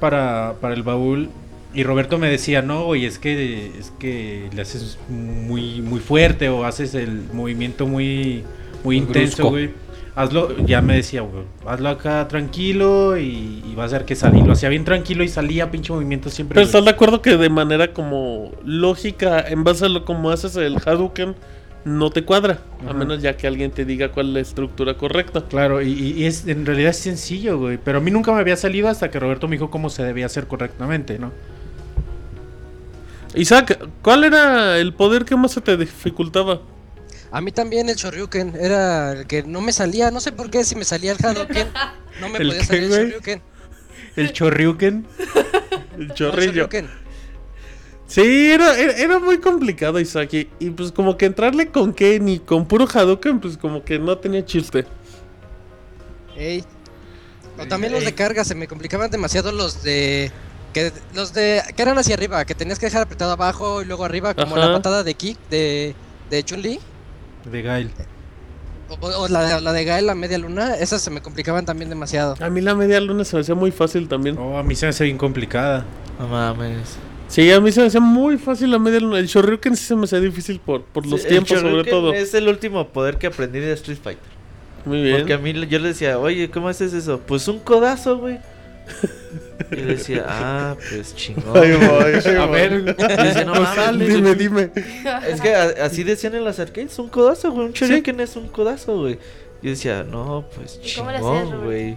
para, 0.00 0.54
para 0.60 0.74
el 0.74 0.82
baúl 0.82 1.30
y 1.74 1.82
Roberto 1.82 2.18
me 2.18 2.28
decía, 2.28 2.62
no, 2.62 2.84
güey, 2.84 3.04
es 3.04 3.18
que, 3.18 3.72
es 3.78 3.92
que 3.98 4.48
le 4.54 4.62
haces 4.62 4.98
muy, 5.08 5.82
muy 5.82 5.98
fuerte 5.98 6.48
o 6.48 6.64
haces 6.64 6.94
el 6.94 7.24
movimiento 7.32 7.86
muy, 7.86 8.44
muy, 8.84 8.96
intenso, 8.96 9.50
güey. 9.50 9.70
Hazlo, 10.14 10.56
ya 10.64 10.80
me 10.80 10.94
decía, 10.94 11.22
güey, 11.22 11.42
hazlo 11.66 11.88
acá 11.88 12.28
tranquilo 12.28 13.18
y, 13.18 13.74
va 13.76 13.84
a 13.84 13.88
ser 13.88 14.04
que 14.04 14.14
sale. 14.14 14.38
Y 14.38 14.42
lo 14.42 14.52
hacía 14.52 14.68
bien 14.68 14.84
tranquilo 14.84 15.24
y 15.24 15.28
salía 15.28 15.72
pinche 15.72 15.92
movimiento 15.92 16.30
siempre. 16.30 16.54
Pero 16.54 16.64
estás 16.64 16.84
de 16.84 16.92
acuerdo 16.92 17.20
que 17.20 17.36
de 17.36 17.50
manera 17.50 17.92
como 17.92 18.52
lógica, 18.64 19.40
en 19.40 19.64
base 19.64 19.86
a 19.86 19.88
lo 19.88 20.04
como 20.04 20.30
haces 20.30 20.54
el 20.54 20.76
Hadouken, 20.76 21.34
no 21.84 22.10
te 22.10 22.24
cuadra, 22.24 22.60
a 22.88 22.92
menos 22.92 23.20
ya 23.20 23.36
que 23.36 23.48
alguien 23.48 23.72
te 23.72 23.84
diga 23.84 24.12
cuál 24.12 24.28
es 24.28 24.32
la 24.34 24.40
estructura 24.40 24.96
correcta. 24.96 25.42
Claro, 25.48 25.82
y, 25.82 26.24
es 26.24 26.46
en 26.46 26.64
realidad 26.64 26.90
es 26.90 26.98
sencillo, 26.98 27.58
güey. 27.58 27.78
Pero 27.82 27.98
a 27.98 28.00
mí 28.00 28.12
nunca 28.12 28.32
me 28.32 28.38
había 28.38 28.56
salido 28.56 28.88
hasta 28.88 29.10
que 29.10 29.18
Roberto 29.18 29.48
me 29.48 29.56
dijo 29.56 29.70
cómo 29.70 29.90
se 29.90 30.04
debía 30.04 30.26
hacer 30.26 30.46
correctamente, 30.46 31.18
¿no? 31.18 31.32
Isaac, 33.34 33.88
¿cuál 34.02 34.24
era 34.24 34.78
el 34.78 34.94
poder 34.94 35.24
que 35.24 35.36
más 35.36 35.52
se 35.52 35.60
te 35.60 35.76
dificultaba? 35.76 36.60
A 37.30 37.40
mí 37.40 37.50
también 37.50 37.88
el 37.88 37.96
Shoryuken 37.96 38.54
era 38.54 39.12
el 39.12 39.26
que 39.26 39.42
no 39.42 39.60
me 39.60 39.72
salía, 39.72 40.10
no 40.10 40.20
sé 40.20 40.30
por 40.30 40.50
qué 40.50 40.62
si 40.62 40.76
me 40.76 40.84
salía 40.84 41.12
el 41.12 41.18
Hadouken, 41.24 41.68
no 42.20 42.28
me 42.28 42.38
podía 42.38 42.64
salir 42.64 42.84
el 42.84 42.90
Shoryuken. 42.90 43.42
¿El 44.16 44.32
Chorryuken? 44.32 45.06
el 45.98 46.14
chorrillo. 46.14 46.68
sí, 48.06 48.50
era, 48.50 48.78
era, 48.78 49.18
muy 49.18 49.38
complicado 49.38 49.98
Isaac 50.00 50.32
y, 50.32 50.70
pues 50.70 50.92
como 50.92 51.16
que 51.16 51.26
entrarle 51.26 51.68
con 51.68 51.92
Ken 51.92 52.28
y 52.28 52.38
con 52.38 52.66
puro 52.66 52.86
Hadouken 52.86 53.40
pues 53.40 53.56
como 53.56 53.84
que 53.84 53.98
no 53.98 54.18
tenía 54.18 54.44
chiste. 54.44 54.84
Ey. 56.36 56.64
O 57.58 57.66
también 57.66 57.92
los 57.92 58.04
de 58.04 58.12
carga, 58.12 58.44
se 58.44 58.54
me 58.54 58.66
complicaban 58.66 59.10
demasiado 59.10 59.52
los 59.52 59.82
de 59.84 60.32
que 60.74 60.92
los 61.14 61.32
de 61.32 61.62
que 61.74 61.80
eran 61.80 61.96
hacia 61.96 62.14
arriba, 62.14 62.44
que 62.44 62.54
tenías 62.54 62.78
que 62.78 62.86
dejar 62.86 63.02
apretado 63.02 63.32
abajo 63.32 63.80
y 63.80 63.86
luego 63.86 64.04
arriba, 64.04 64.34
como 64.34 64.56
la 64.56 64.72
patada 64.72 65.02
de 65.02 65.14
kick 65.14 65.38
de, 65.48 65.94
de 66.28 66.44
Chun-Li. 66.44 66.78
De 67.50 67.62
Gail. 67.62 67.90
O, 69.00 69.28
la, 69.28 69.60
la, 69.60 69.72
de 69.72 69.84
Gail, 69.84 70.06
la 70.06 70.14
media 70.14 70.36
luna, 70.36 70.74
esas 70.76 71.00
se 71.00 71.10
me 71.10 71.22
complicaban 71.22 71.64
también 71.64 71.88
demasiado. 71.88 72.36
A 72.38 72.50
mí 72.50 72.60
la 72.60 72.74
media 72.74 73.00
luna 73.00 73.24
se 73.24 73.36
me 73.36 73.40
hacía 73.40 73.54
muy 73.54 73.70
fácil 73.70 74.08
también. 74.08 74.36
Oh, 74.36 74.58
a 74.58 74.62
mí 74.62 74.74
se 74.74 74.84
me 74.84 74.90
hacía 74.90 75.04
bien 75.04 75.16
complicada. 75.16 75.86
No 76.18 76.28
mames. 76.28 76.96
Sí, 77.28 77.50
a 77.50 77.60
mí 77.60 77.72
se 77.72 77.80
me 77.80 77.86
hacía 77.86 78.00
muy 78.00 78.36
fácil 78.36 78.70
la 78.70 78.78
media 78.78 79.00
luna. 79.00 79.18
El 79.18 79.26
Shoryuken 79.26 79.76
sí 79.76 79.84
se 79.84 79.96
me 79.96 80.04
hacía 80.04 80.20
difícil 80.20 80.60
por, 80.60 80.84
por 80.84 81.06
los 81.06 81.26
tiempos, 81.26 81.58
sobre 81.60 81.90
todo. 81.90 82.12
Es 82.12 82.34
el 82.34 82.46
último 82.48 82.88
poder 82.88 83.16
que 83.16 83.28
aprendí 83.28 83.60
de 83.60 83.72
Street 83.72 83.98
Fighter. 84.02 84.34
Muy 84.84 85.02
bien. 85.02 85.18
Porque 85.18 85.32
a 85.32 85.38
mí 85.38 85.52
yo 85.66 85.78
le 85.78 85.88
decía, 85.88 86.18
oye, 86.18 86.50
¿cómo 86.50 86.68
haces 86.68 86.92
eso? 86.92 87.20
Pues 87.26 87.48
un 87.48 87.60
codazo, 87.60 88.18
güey. 88.18 88.38
Y 89.70 89.76
yo 89.76 89.86
decía, 89.86 90.24
ah, 90.28 90.76
pues 90.90 91.14
chingón. 91.14 91.52
Voy, 91.52 91.70
a 91.70 92.46
ver. 92.46 92.96
Dice, 92.96 93.44
no 93.44 93.54
mames. 93.54 94.08
Dime, 94.08 94.34
dime. 94.34 94.70
Es 95.28 95.40
que 95.40 95.54
así 95.54 96.04
decían 96.04 96.34
en 96.34 96.44
las 96.44 96.58
arcades, 96.58 96.98
un 96.98 97.08
codazo, 97.08 97.50
güey. 97.52 97.66
Un 97.66 97.72
shuriken 97.72 98.20
es 98.20 98.36
un 98.36 98.48
codazo, 98.48 98.98
güey. 98.98 99.18
Y 99.62 99.68
decía, 99.68 100.02
no, 100.02 100.44
pues 100.54 100.80
chingón, 100.80 101.64
güey. 101.64 101.96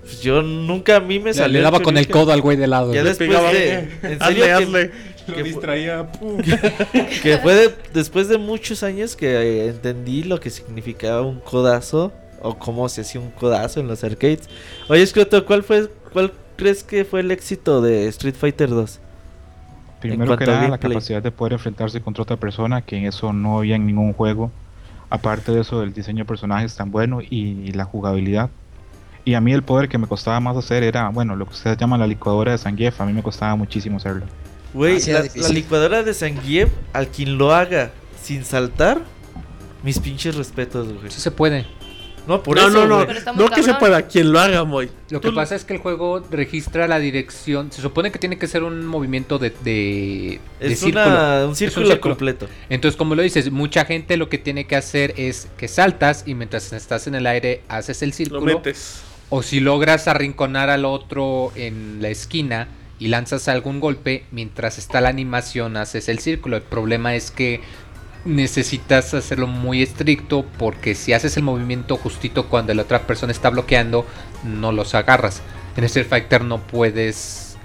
Pues 0.00 0.20
yo 0.20 0.42
nunca 0.42 0.96
a 0.96 1.00
mí 1.00 1.18
me 1.18 1.34
salió. 1.34 1.58
Le 1.58 1.64
daba 1.64 1.80
con 1.80 1.96
el 1.96 2.08
codo 2.08 2.32
al 2.32 2.40
güey 2.40 2.56
de 2.56 2.66
lado. 2.66 2.94
Ya 2.94 3.02
después 3.02 3.30
de. 3.30 3.88
En 4.02 4.20
serio, 4.20 4.56
hazle, 4.56 4.90
que, 5.26 5.32
Lo 5.32 5.42
distraía. 5.42 6.08
que 7.22 7.38
fue 7.38 7.74
después 7.92 8.28
de 8.28 8.38
muchos 8.38 8.82
años 8.82 9.16
que 9.16 9.34
eh, 9.34 9.68
entendí 9.68 10.22
lo 10.22 10.38
que 10.38 10.50
significaba 10.50 11.22
un 11.22 11.40
codazo 11.40 12.12
o 12.42 12.58
cómo 12.58 12.88
se 12.88 13.02
hacía 13.02 13.20
un 13.20 13.30
codazo 13.30 13.80
en 13.80 13.88
los 13.88 14.02
arcades. 14.04 14.48
Oye, 14.88 15.06
Scroto, 15.06 15.44
¿cuál 15.46 15.62
fue, 15.62 15.90
cuál 16.12 16.32
crees 16.56 16.84
que 16.84 17.04
fue 17.04 17.20
el 17.20 17.30
éxito 17.30 17.80
de 17.80 18.08
Street 18.08 18.34
Fighter 18.34 18.70
2? 18.70 19.00
Primero 20.00 20.36
que 20.36 20.46
nada, 20.46 20.68
la 20.68 20.78
capacidad 20.78 21.22
de 21.22 21.30
poder 21.30 21.54
enfrentarse 21.54 22.00
contra 22.00 22.22
otra 22.22 22.36
persona, 22.36 22.82
que 22.82 22.96
en 22.96 23.06
eso 23.06 23.32
no 23.32 23.58
había 23.58 23.76
en 23.76 23.86
ningún 23.86 24.12
juego. 24.12 24.50
Aparte 25.08 25.52
de 25.52 25.60
eso, 25.60 25.82
el 25.82 25.92
diseño 25.92 26.24
de 26.24 26.28
personajes 26.28 26.76
tan 26.76 26.90
bueno 26.90 27.20
y 27.22 27.72
la 27.72 27.84
jugabilidad. 27.84 28.50
Y 29.26 29.34
a 29.34 29.40
mí 29.40 29.52
el 29.52 29.64
poder 29.64 29.88
que 29.88 29.98
me 29.98 30.06
costaba 30.06 30.38
más 30.38 30.56
hacer 30.56 30.84
era, 30.84 31.08
bueno, 31.08 31.34
lo 31.34 31.46
que 31.46 31.52
ustedes 31.52 31.76
llaman 31.76 31.98
la 31.98 32.06
licuadora 32.06 32.52
de 32.52 32.58
Zangief, 32.58 33.00
a 33.00 33.04
mí 33.04 33.12
me 33.12 33.24
costaba 33.24 33.56
muchísimo 33.56 33.96
hacerlo. 33.96 34.24
Güey, 34.72 35.00
la, 35.06 35.24
la, 35.34 35.48
licuadora 35.48 36.04
de 36.04 36.14
Zangief, 36.14 36.70
al 36.92 37.08
quien 37.08 37.36
lo 37.36 37.52
haga 37.52 37.90
sin 38.22 38.44
saltar, 38.44 39.00
mis 39.82 39.98
pinches 39.98 40.36
respetos, 40.36 40.92
güey. 40.92 41.10
Sí 41.10 41.20
se 41.20 41.32
puede. 41.32 41.66
No, 42.26 42.42
por 42.42 42.58
eso. 42.58 42.70
No, 42.70 42.86
no, 42.86 43.06
no. 43.34 43.48
que 43.48 43.62
sea 43.62 43.78
para 43.78 44.02
quien 44.02 44.32
lo 44.32 44.40
haga, 44.40 44.64
Moy. 44.64 44.90
Lo 45.10 45.20
que 45.20 45.32
pasa 45.32 45.54
es 45.54 45.64
que 45.64 45.74
el 45.74 45.80
juego 45.80 46.22
registra 46.30 46.88
la 46.88 46.98
dirección. 46.98 47.70
Se 47.70 47.80
supone 47.80 48.10
que 48.10 48.18
tiene 48.18 48.38
que 48.38 48.46
ser 48.46 48.64
un 48.64 48.84
movimiento 48.86 49.38
de, 49.38 49.50
de, 49.62 50.40
es 50.60 50.80
círculo. 50.80 51.48
un 51.48 51.56
círculo, 51.56 52.00
completo. 52.00 52.48
Entonces, 52.68 52.96
como 52.96 53.14
lo 53.14 53.22
dices, 53.22 53.50
mucha 53.50 53.84
gente 53.84 54.16
lo 54.16 54.28
que 54.28 54.38
tiene 54.38 54.66
que 54.66 54.76
hacer 54.76 55.14
es 55.16 55.48
que 55.56 55.68
saltas 55.68 56.24
y 56.26 56.34
mientras 56.34 56.72
estás 56.72 57.06
en 57.06 57.14
el 57.14 57.26
aire 57.26 57.62
haces 57.68 58.02
el 58.02 58.12
círculo. 58.12 58.40
Lo 58.40 58.56
metes. 58.58 59.02
O 59.28 59.42
si 59.42 59.60
logras 59.60 60.08
arrinconar 60.08 60.70
al 60.70 60.84
otro 60.84 61.52
en 61.56 62.00
la 62.00 62.08
esquina 62.08 62.68
y 62.98 63.08
lanzas 63.08 63.48
algún 63.48 63.80
golpe, 63.80 64.24
mientras 64.30 64.78
está 64.78 65.00
la 65.00 65.08
animación 65.08 65.76
haces 65.76 66.08
el 66.08 66.18
círculo. 66.18 66.56
El 66.56 66.62
problema 66.62 67.14
es 67.14 67.30
que 67.30 67.60
necesitas 68.26 69.14
hacerlo 69.14 69.46
muy 69.46 69.82
estricto 69.82 70.44
porque 70.58 70.94
si 70.94 71.12
haces 71.12 71.36
el 71.36 71.44
movimiento 71.44 71.96
justito 71.96 72.48
cuando 72.48 72.74
la 72.74 72.82
otra 72.82 73.06
persona 73.06 73.32
está 73.32 73.50
bloqueando, 73.50 74.04
no 74.44 74.72
los 74.72 74.94
agarras. 74.94 75.42
En 75.76 75.84
Street 75.84 76.06
Fighter 76.08 76.44
no 76.44 76.58
puedes 76.58 77.56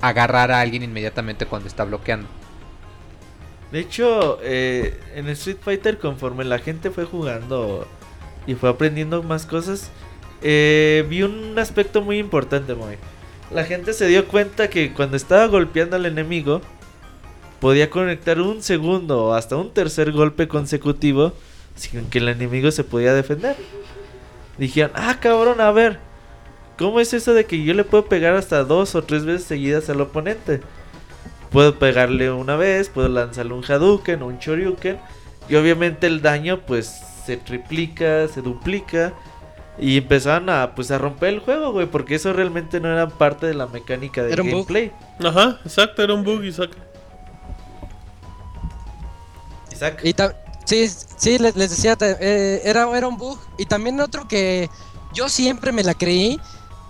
agarrar 0.00 0.50
a 0.50 0.60
alguien 0.60 0.82
inmediatamente 0.82 1.46
cuando 1.46 1.68
está 1.68 1.84
bloqueando. 1.84 2.26
De 3.70 3.80
hecho, 3.80 4.38
eh, 4.42 5.00
en 5.14 5.28
Street 5.28 5.58
Fighter 5.60 5.98
conforme 5.98 6.44
la 6.44 6.58
gente 6.58 6.90
fue 6.90 7.04
jugando 7.04 7.86
y 8.46 8.54
fue 8.54 8.68
aprendiendo 8.68 9.22
más 9.22 9.46
cosas, 9.46 9.90
eh, 10.42 11.06
vi 11.08 11.22
un 11.22 11.58
aspecto 11.58 12.02
muy 12.02 12.18
importante, 12.18 12.74
muy. 12.74 12.96
La 13.50 13.64
gente 13.64 13.92
se 13.92 14.06
dio 14.06 14.26
cuenta 14.28 14.68
que 14.68 14.92
cuando 14.92 15.16
estaba 15.16 15.46
golpeando 15.46 15.96
al 15.96 16.06
enemigo, 16.06 16.62
podía 17.62 17.90
conectar 17.90 18.40
un 18.40 18.60
segundo 18.60 19.26
o 19.26 19.34
hasta 19.34 19.56
un 19.56 19.70
tercer 19.70 20.10
golpe 20.10 20.48
consecutivo 20.48 21.32
sin 21.76 22.10
que 22.10 22.18
el 22.18 22.28
enemigo 22.28 22.72
se 22.72 22.82
podía 22.82 23.14
defender. 23.14 23.54
Dijeron, 24.58 24.90
ah 24.96 25.18
cabrón, 25.20 25.60
a 25.60 25.70
ver, 25.70 26.00
¿cómo 26.76 26.98
es 26.98 27.14
eso 27.14 27.34
de 27.34 27.44
que 27.44 27.62
yo 27.62 27.72
le 27.72 27.84
puedo 27.84 28.06
pegar 28.06 28.34
hasta 28.34 28.64
dos 28.64 28.96
o 28.96 29.04
tres 29.04 29.24
veces 29.24 29.44
seguidas 29.44 29.88
al 29.88 30.00
oponente? 30.00 30.60
Puedo 31.52 31.78
pegarle 31.78 32.32
una 32.32 32.56
vez, 32.56 32.88
puedo 32.88 33.08
lanzarle 33.08 33.52
un 33.52 33.64
Hadouken 33.64 34.22
o 34.22 34.26
un 34.26 34.40
Choryuken 34.40 34.98
y 35.48 35.54
obviamente 35.54 36.08
el 36.08 36.20
daño 36.20 36.62
pues 36.66 36.92
se 37.24 37.36
triplica, 37.36 38.26
se 38.26 38.42
duplica 38.42 39.14
y 39.78 39.98
empezaron 39.98 40.50
a 40.50 40.74
pues 40.74 40.90
a 40.90 40.98
romper 40.98 41.28
el 41.28 41.38
juego, 41.38 41.70
güey, 41.70 41.86
porque 41.86 42.16
eso 42.16 42.32
realmente 42.32 42.80
no 42.80 42.92
era 42.92 43.08
parte 43.08 43.46
de 43.46 43.54
la 43.54 43.68
mecánica 43.68 44.24
del 44.24 44.34
gameplay. 44.34 44.90
Ajá, 45.22 45.60
exacto, 45.64 46.02
era 46.02 46.12
un 46.12 46.24
bug, 46.24 46.42
Y 50.02 50.14
sí, 50.64 50.88
sí, 51.16 51.38
les, 51.38 51.54
decía, 51.54 51.96
eh, 52.00 52.62
era, 52.64 52.96
era 52.96 53.08
un 53.08 53.16
bug. 53.16 53.38
Y 53.58 53.66
también 53.66 54.00
otro 54.00 54.28
que 54.28 54.68
yo 55.12 55.28
siempre 55.28 55.72
me 55.72 55.82
la 55.82 55.94
creí. 55.94 56.40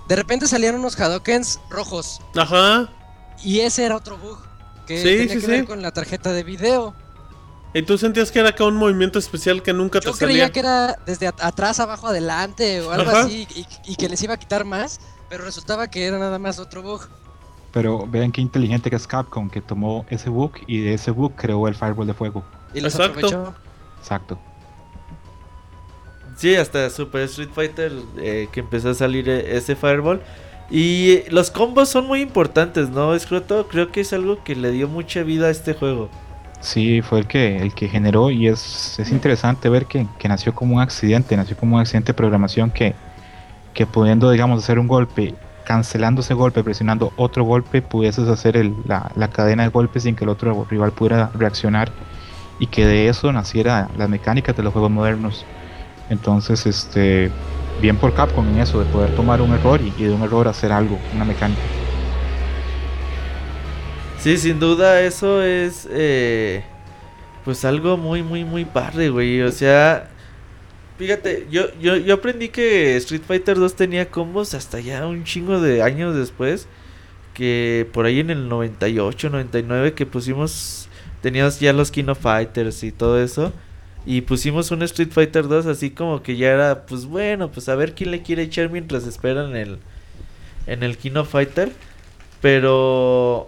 De 0.08 0.16
repente 0.16 0.46
salían 0.46 0.74
unos 0.74 0.98
Hadokens 0.98 1.60
rojos. 1.70 2.20
Ajá. 2.36 2.90
Y 3.42 3.60
ese 3.60 3.84
era 3.84 3.96
otro 3.96 4.18
bug. 4.18 4.38
Que 4.86 5.02
tenía 5.02 5.40
que 5.40 5.46
ver 5.46 5.64
con 5.64 5.80
la 5.80 5.92
tarjeta 5.92 6.32
de 6.32 6.42
video. 6.42 6.94
¿Y 7.74 7.82
tú 7.82 7.96
sentías 7.96 8.30
que 8.30 8.38
era 8.38 8.50
acá 8.50 8.64
un 8.64 8.76
movimiento 8.76 9.18
especial 9.18 9.62
que 9.62 9.72
nunca 9.72 10.00
te 10.00 10.12
salía? 10.12 10.18
Yo 10.18 10.26
creía 10.26 10.50
que 10.50 10.60
era 10.60 10.98
desde 11.06 11.28
atrás, 11.28 11.80
abajo, 11.80 12.08
adelante 12.08 12.82
o 12.82 12.92
algo 12.92 13.10
así 13.10 13.46
y, 13.54 13.66
y, 13.86 13.96
que 13.96 14.10
les 14.10 14.22
iba 14.22 14.34
a 14.34 14.36
quitar 14.36 14.66
más, 14.66 15.00
pero 15.30 15.44
resultaba 15.44 15.88
que 15.88 16.04
era 16.04 16.18
nada 16.18 16.38
más 16.38 16.58
otro 16.58 16.82
bug. 16.82 17.08
Pero 17.72 18.06
vean 18.06 18.30
qué 18.30 18.42
inteligente 18.42 18.90
que 18.90 18.96
es 18.96 19.06
Capcom, 19.06 19.48
que 19.48 19.62
tomó 19.62 20.04
ese 20.10 20.28
bug 20.28 20.52
y 20.66 20.80
de 20.80 20.94
ese 20.94 21.10
bug 21.10 21.34
creó 21.34 21.66
el 21.66 21.74
Fireball 21.74 22.06
de 22.06 22.14
fuego. 22.14 22.44
Y 22.74 22.80
los 22.80 22.94
Exacto. 22.94 23.26
aprovechó. 23.26 23.54
Exacto. 23.98 24.38
Sí, 26.36 26.56
hasta 26.56 26.90
Super 26.90 27.22
Street 27.22 27.50
Fighter 27.54 27.92
eh, 28.18 28.48
que 28.52 28.60
empezó 28.60 28.90
a 28.90 28.94
salir 28.94 29.28
eh, 29.28 29.56
ese 29.56 29.76
Fireball. 29.76 30.22
Y 30.70 31.28
los 31.30 31.50
combos 31.50 31.90
son 31.90 32.06
muy 32.06 32.20
importantes, 32.20 32.88
¿no? 32.88 33.14
Escroto, 33.14 33.68
creo 33.68 33.92
que 33.92 34.00
es 34.00 34.12
algo 34.12 34.42
que 34.42 34.56
le 34.56 34.70
dio 34.70 34.88
mucha 34.88 35.22
vida 35.22 35.48
a 35.48 35.50
este 35.50 35.74
juego. 35.74 36.08
Sí, 36.60 37.02
fue 37.02 37.18
el 37.18 37.26
que, 37.26 37.58
el 37.58 37.74
que 37.74 37.88
generó 37.88 38.30
y 38.30 38.46
es, 38.46 38.98
es 38.98 39.10
interesante 39.10 39.68
ver 39.68 39.86
que, 39.86 40.06
que 40.18 40.28
nació 40.28 40.54
como 40.54 40.76
un 40.76 40.80
accidente, 40.80 41.36
nació 41.36 41.56
como 41.56 41.76
un 41.76 41.82
accidente 41.82 42.12
de 42.12 42.14
programación 42.14 42.70
que, 42.70 42.94
que 43.74 43.84
pudiendo, 43.84 44.30
digamos, 44.30 44.62
hacer 44.62 44.78
un 44.78 44.86
golpe, 44.86 45.34
cancelando 45.64 46.20
ese 46.22 46.34
golpe, 46.34 46.62
presionando 46.62 47.12
otro 47.16 47.44
golpe, 47.44 47.82
pudieses 47.82 48.28
hacer 48.28 48.56
el, 48.56 48.74
la, 48.86 49.10
la 49.16 49.28
cadena 49.28 49.64
de 49.64 49.70
golpes 49.70 50.04
sin 50.04 50.14
que 50.14 50.24
el 50.24 50.30
otro 50.30 50.66
rival 50.70 50.92
pudiera 50.92 51.30
reaccionar 51.34 51.92
y 52.62 52.68
que 52.68 52.86
de 52.86 53.08
eso 53.08 53.32
naciera 53.32 53.88
las 53.98 54.08
mecánicas 54.08 54.56
de 54.56 54.62
los 54.62 54.72
juegos 54.72 54.88
modernos. 54.88 55.44
Entonces, 56.10 56.64
este, 56.64 57.28
bien 57.80 57.96
por 57.96 58.14
Capcom 58.14 58.48
en 58.50 58.60
eso, 58.60 58.78
de 58.78 58.84
poder 58.84 59.16
tomar 59.16 59.42
un 59.42 59.52
error 59.52 59.80
y, 59.80 59.90
de 59.90 60.12
un 60.12 60.22
error 60.22 60.46
hacer 60.46 60.70
algo, 60.70 60.96
una 61.12 61.24
mecánica. 61.24 61.60
Sí, 64.20 64.38
sin 64.38 64.60
duda 64.60 65.00
eso 65.00 65.42
es 65.42 65.88
eh, 65.90 66.62
pues 67.44 67.64
algo 67.64 67.96
muy, 67.96 68.22
muy, 68.22 68.44
muy 68.44 68.64
padre, 68.64 69.08
güey. 69.08 69.42
O 69.42 69.50
sea, 69.50 70.08
fíjate, 70.98 71.48
yo, 71.50 71.64
yo, 71.80 71.96
yo 71.96 72.14
aprendí 72.14 72.50
que 72.50 72.96
Street 72.98 73.22
Fighter 73.26 73.58
2 73.58 73.74
tenía 73.74 74.08
combos 74.08 74.54
hasta 74.54 74.78
ya 74.78 75.04
un 75.08 75.24
chingo 75.24 75.60
de 75.60 75.82
años 75.82 76.14
después. 76.14 76.68
Que 77.34 77.88
por 77.92 78.06
ahí 78.06 78.20
en 78.20 78.30
el 78.30 78.48
98, 78.48 79.30
99 79.30 79.94
que 79.94 80.06
pusimos, 80.06 80.81
teníamos 81.22 81.60
ya 81.60 81.72
los 81.72 81.90
Kino 81.90 82.14
Fighters 82.14 82.82
y 82.82 82.92
todo 82.92 83.22
eso. 83.22 83.52
Y 84.04 84.22
pusimos 84.22 84.70
un 84.72 84.82
Street 84.82 85.10
Fighter 85.12 85.46
2 85.46 85.66
así 85.66 85.90
como 85.90 86.22
que 86.22 86.36
ya 86.36 86.50
era, 86.50 86.86
pues 86.86 87.06
bueno, 87.06 87.50
pues 87.52 87.68
a 87.68 87.76
ver 87.76 87.94
quién 87.94 88.10
le 88.10 88.22
quiere 88.22 88.42
echar 88.42 88.68
mientras 88.68 89.06
esperan 89.06 89.54
el, 89.54 89.78
en 90.66 90.82
el 90.82 90.98
Kino 90.98 91.24
Fighter. 91.24 91.72
Pero 92.40 93.46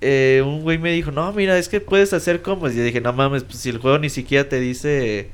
eh, 0.00 0.42
un 0.46 0.62
güey 0.62 0.78
me 0.78 0.92
dijo, 0.92 1.10
no, 1.10 1.32
mira, 1.32 1.58
es 1.58 1.68
que 1.68 1.80
puedes 1.80 2.12
hacer 2.12 2.40
combos. 2.40 2.72
Y 2.72 2.76
yo 2.76 2.84
dije, 2.84 3.00
no 3.00 3.12
mames, 3.12 3.42
pues 3.42 3.58
si 3.58 3.68
el 3.70 3.78
juego 3.78 3.98
ni 3.98 4.08
siquiera 4.08 4.48
te 4.48 4.60
dice 4.60 5.30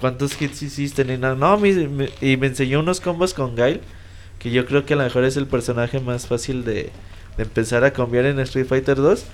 cuántos 0.00 0.40
hits 0.40 0.62
hiciste 0.62 1.04
ni 1.06 1.16
nada. 1.16 1.34
No, 1.34 1.56
y 1.64 2.36
me 2.36 2.46
enseñó 2.46 2.80
unos 2.80 3.00
combos 3.00 3.32
con 3.32 3.56
Gail, 3.56 3.80
que 4.38 4.50
yo 4.50 4.66
creo 4.66 4.84
que 4.84 4.92
a 4.92 4.96
lo 4.98 5.04
mejor 5.04 5.24
es 5.24 5.38
el 5.38 5.46
personaje 5.46 6.00
más 6.00 6.26
fácil 6.26 6.64
de, 6.64 6.90
de 7.38 7.42
empezar 7.42 7.84
a 7.84 7.92
cambiar 7.92 8.26
en 8.26 8.38
Street 8.40 8.66
Fighter 8.66 8.96
2. 8.96 9.24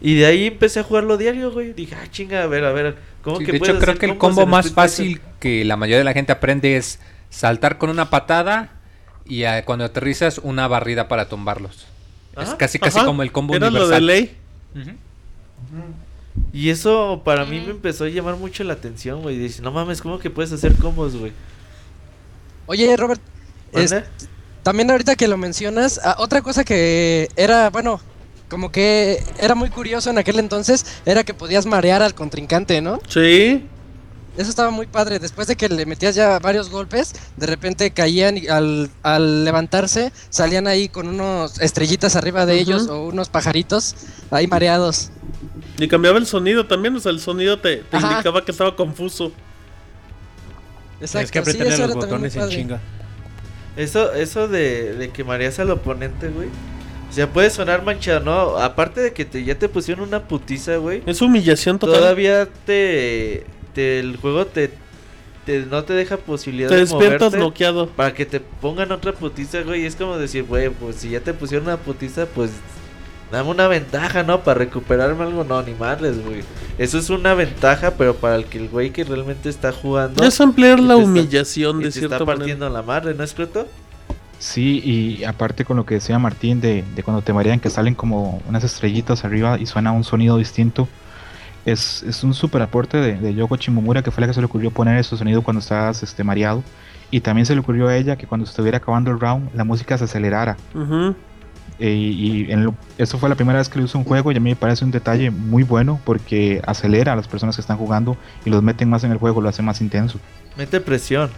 Y 0.00 0.16
de 0.16 0.26
ahí 0.26 0.46
empecé 0.48 0.80
a 0.80 0.82
jugarlo 0.82 1.16
diario, 1.16 1.50
güey. 1.52 1.72
Dije, 1.72 1.94
ah, 1.94 2.06
chinga, 2.10 2.42
a 2.42 2.46
ver, 2.46 2.64
a 2.64 2.72
ver, 2.72 2.96
¿cómo 3.22 3.38
Sí, 3.38 3.44
que 3.46 3.52
de 3.52 3.58
hecho, 3.58 3.78
creo 3.78 3.96
que 3.98 4.06
el 4.06 4.18
combo 4.18 4.44
más 4.46 4.66
Street 4.66 4.74
fácil 4.74 5.06
Fighter? 5.16 5.32
que 5.40 5.64
la 5.64 5.76
mayoría 5.76 5.98
de 5.98 6.04
la 6.04 6.12
gente 6.12 6.32
aprende 6.32 6.76
es 6.76 6.98
saltar 7.30 7.78
con 7.78 7.90
una 7.90 8.10
patada 8.10 8.70
y 9.26 9.44
ah, 9.44 9.64
cuando 9.64 9.84
aterrizas 9.84 10.38
una 10.38 10.68
barrida 10.68 11.08
para 11.08 11.28
tumbarlos. 11.28 11.86
Es 12.32 12.48
Ajá. 12.48 12.56
casi 12.58 12.78
casi 12.78 12.98
Ajá, 12.98 13.06
como 13.06 13.22
el 13.22 13.32
combo 13.32 13.54
Era 13.54 13.70
lo 13.70 13.78
universal. 13.86 14.06
de 14.06 14.12
ley. 14.12 14.36
Y 16.52 16.70
eso 16.70 17.22
para 17.24 17.44
mí 17.44 17.60
me 17.60 17.70
empezó 17.70 18.04
a 18.04 18.08
llamar 18.08 18.36
mucho 18.36 18.64
la 18.64 18.74
atención, 18.74 19.22
güey. 19.22 19.38
Dice, 19.38 19.62
no 19.62 19.70
mames, 19.72 20.00
¿cómo 20.02 20.18
que 20.18 20.30
puedes 20.30 20.52
hacer 20.52 20.74
combos, 20.76 21.16
güey? 21.16 21.32
Oye, 22.66 22.96
Robert, 22.96 23.20
es- 23.72 23.92
¿Mande? 23.92 24.06
también 24.62 24.90
ahorita 24.90 25.14
que 25.16 25.28
lo 25.28 25.36
mencionas, 25.36 26.00
ah, 26.04 26.16
otra 26.18 26.42
cosa 26.42 26.64
que 26.64 27.28
era, 27.36 27.70
bueno, 27.70 28.00
como 28.54 28.70
que 28.70 29.20
era 29.40 29.56
muy 29.56 29.68
curioso 29.68 30.10
en 30.10 30.18
aquel 30.18 30.38
entonces, 30.38 30.86
era 31.04 31.24
que 31.24 31.34
podías 31.34 31.66
marear 31.66 32.02
al 32.02 32.14
contrincante, 32.14 32.80
¿no? 32.80 33.00
Sí. 33.08 33.66
Eso 34.36 34.48
estaba 34.48 34.70
muy 34.70 34.86
padre. 34.86 35.18
Después 35.18 35.48
de 35.48 35.56
que 35.56 35.68
le 35.68 35.84
metías 35.86 36.14
ya 36.14 36.38
varios 36.38 36.70
golpes, 36.70 37.14
de 37.36 37.48
repente 37.48 37.90
caían 37.90 38.38
y 38.38 38.46
al, 38.46 38.90
al 39.02 39.44
levantarse, 39.44 40.12
salían 40.30 40.68
ahí 40.68 40.88
con 40.88 41.08
unos 41.08 41.60
estrellitas 41.60 42.14
arriba 42.14 42.46
de 42.46 42.60
ellos 42.60 42.86
o 42.86 43.08
unos 43.08 43.28
pajaritos 43.28 43.96
ahí 44.30 44.46
mareados. 44.46 45.10
Y 45.76 45.88
cambiaba 45.88 46.18
el 46.18 46.26
sonido 46.28 46.68
también, 46.68 46.94
o 46.94 47.00
sea, 47.00 47.10
el 47.10 47.18
sonido 47.18 47.58
te, 47.58 47.82
indicaba 47.92 48.44
que 48.44 48.52
estaba 48.52 48.76
confuso. 48.76 49.32
Exacto. 51.00 51.10
Tienes 51.10 51.30
que 51.32 51.38
apretarle 51.40 51.74
eso 51.74 51.86
los 51.88 51.96
botones 51.96 52.36
en 52.36 52.48
chinga. 52.50 52.80
Eso, 53.76 54.12
eso 54.12 54.46
de, 54.46 54.94
de 54.94 55.10
que 55.10 55.24
mareas 55.24 55.58
al 55.58 55.72
oponente, 55.72 56.28
güey. 56.28 56.50
O 57.14 57.16
sea, 57.16 57.32
puede 57.32 57.48
sonar 57.48 57.84
manchado, 57.84 58.18
¿no? 58.24 58.58
Aparte 58.58 59.00
de 59.00 59.12
que 59.12 59.24
te, 59.24 59.44
ya 59.44 59.54
te 59.56 59.68
pusieron 59.68 60.08
una 60.08 60.24
putiza, 60.24 60.78
güey. 60.78 61.00
Es 61.06 61.22
humillación 61.22 61.78
total. 61.78 62.00
Todavía 62.00 62.48
te, 62.66 63.46
te- 63.72 64.00
El 64.00 64.16
juego 64.16 64.46
te, 64.46 64.70
te- 65.46 65.64
No 65.66 65.84
te 65.84 65.92
deja 65.92 66.16
posibilidad 66.16 66.68
te 66.68 66.74
de 66.74 66.80
despiertas 66.80 67.32
bloqueado. 67.32 67.86
Para 67.88 68.12
que 68.14 68.26
te 68.26 68.40
pongan 68.40 68.90
otra 68.90 69.12
putiza, 69.12 69.60
güey. 69.60 69.86
Es 69.86 69.94
como 69.94 70.18
decir, 70.18 70.42
güey, 70.42 70.70
pues 70.70 70.96
si 70.96 71.10
ya 71.10 71.20
te 71.20 71.32
pusieron 71.32 71.68
una 71.68 71.76
putiza, 71.76 72.26
pues... 72.26 72.50
Dame 73.30 73.48
una 73.50 73.68
ventaja, 73.68 74.22
¿no? 74.24 74.42
Para 74.42 74.58
recuperarme 74.58 75.22
algo, 75.24 75.44
no, 75.44 75.62
ni 75.62 75.72
madres, 75.74 76.20
güey. 76.24 76.42
Eso 76.78 76.98
es 76.98 77.10
una 77.10 77.34
ventaja, 77.34 77.92
pero 77.96 78.14
para 78.16 78.34
el 78.36 78.44
que 78.46 78.58
el 78.58 78.68
güey 78.68 78.90
que 78.90 79.04
realmente 79.04 79.48
está 79.48 79.70
jugando... 79.72 80.22
Es 80.24 80.40
ampliar 80.40 80.78
y 80.80 80.82
la 80.82 80.94
te 80.94 81.00
está- 81.00 81.10
humillación 81.10 81.80
y 81.80 81.84
de 81.84 81.90
te 81.90 81.98
cierta 82.00 82.16
está 82.16 82.24
manera. 82.24 82.38
partiendo 82.38 82.68
la 82.70 82.82
madre, 82.82 83.14
¿no 83.14 83.22
es 83.24 83.32
cierto? 83.34 83.66
Sí, 84.44 84.82
y 84.84 85.24
aparte 85.24 85.64
con 85.64 85.78
lo 85.78 85.86
que 85.86 85.94
decía 85.94 86.18
Martín 86.18 86.60
de, 86.60 86.84
de 86.94 87.02
cuando 87.02 87.22
te 87.22 87.32
marean 87.32 87.60
que 87.60 87.70
salen 87.70 87.94
como 87.94 88.42
unas 88.46 88.62
estrellitas 88.62 89.24
arriba 89.24 89.58
y 89.58 89.64
suena 89.64 89.90
un 89.92 90.04
sonido 90.04 90.36
distinto, 90.36 90.86
es, 91.64 92.02
es 92.02 92.22
un 92.22 92.34
super 92.34 92.60
aporte 92.60 92.98
de, 92.98 93.14
de 93.16 93.34
Yoko 93.34 93.56
Shimomura 93.56 94.02
que 94.02 94.10
fue 94.10 94.20
la 94.20 94.26
que 94.26 94.34
se 94.34 94.40
le 94.40 94.46
ocurrió 94.46 94.70
poner 94.70 94.98
ese 94.98 95.16
sonido 95.16 95.40
cuando 95.40 95.60
estabas 95.60 96.02
este, 96.02 96.24
mareado. 96.24 96.62
Y 97.10 97.20
también 97.20 97.46
se 97.46 97.54
le 97.54 97.60
ocurrió 97.60 97.88
a 97.88 97.96
ella 97.96 98.16
que 98.16 98.26
cuando 98.26 98.44
estuviera 98.44 98.76
acabando 98.76 99.10
el 99.10 99.18
round 99.18 99.48
la 99.54 99.64
música 99.64 99.96
se 99.96 100.04
acelerara. 100.04 100.58
Eh, 101.78 101.90
y 101.94 102.52
en 102.52 102.64
lo- 102.66 102.74
eso 102.98 103.18
fue 103.18 103.30
la 103.30 103.34
primera 103.36 103.58
vez 103.60 103.70
que 103.70 103.78
lo 103.78 103.86
uso 103.86 103.96
un 103.96 104.04
juego 104.04 104.30
y 104.30 104.36
a 104.36 104.40
mí 104.40 104.50
me 104.50 104.56
parece 104.56 104.84
un 104.84 104.90
detalle 104.90 105.30
muy 105.30 105.62
bueno 105.62 105.98
porque 106.04 106.60
acelera 106.66 107.14
a 107.14 107.16
las 107.16 107.28
personas 107.28 107.56
que 107.56 107.62
están 107.62 107.78
jugando 107.78 108.18
y 108.44 108.50
los 108.50 108.62
meten 108.62 108.90
más 108.90 109.04
en 109.04 109.10
el 109.10 109.16
juego, 109.16 109.40
lo 109.40 109.48
hace 109.48 109.62
más 109.62 109.80
intenso. 109.80 110.18
Mete 110.58 110.80
presión. 110.82 111.30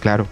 Claro. 0.00 0.26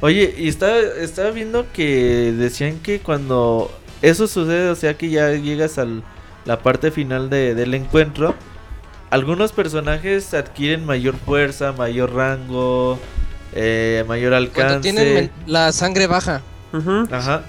Oye, 0.00 0.34
y 0.36 0.48
estaba, 0.48 0.76
estaba 0.78 1.30
viendo 1.30 1.66
que 1.72 2.32
decían 2.36 2.78
que 2.80 3.00
cuando 3.00 3.70
eso 4.02 4.26
sucede, 4.26 4.68
o 4.68 4.74
sea 4.74 4.94
que 4.98 5.08
ya 5.10 5.30
llegas 5.32 5.78
a 5.78 5.86
la 6.44 6.58
parte 6.62 6.90
final 6.90 7.30
de- 7.30 7.54
del 7.54 7.72
encuentro, 7.74 8.34
algunos 9.10 9.52
personajes 9.52 10.34
adquieren 10.34 10.84
mayor 10.84 11.16
fuerza, 11.16 11.72
mayor 11.72 12.12
rango, 12.14 12.98
eh, 13.54 14.04
mayor 14.08 14.32
Cuando 14.52 14.74
alcance. 14.74 14.80
tienen 14.92 15.14
men- 15.14 15.30
la 15.46 15.72
sangre 15.72 16.06
baja. 16.06 16.42
Ajá. 17.10 17.42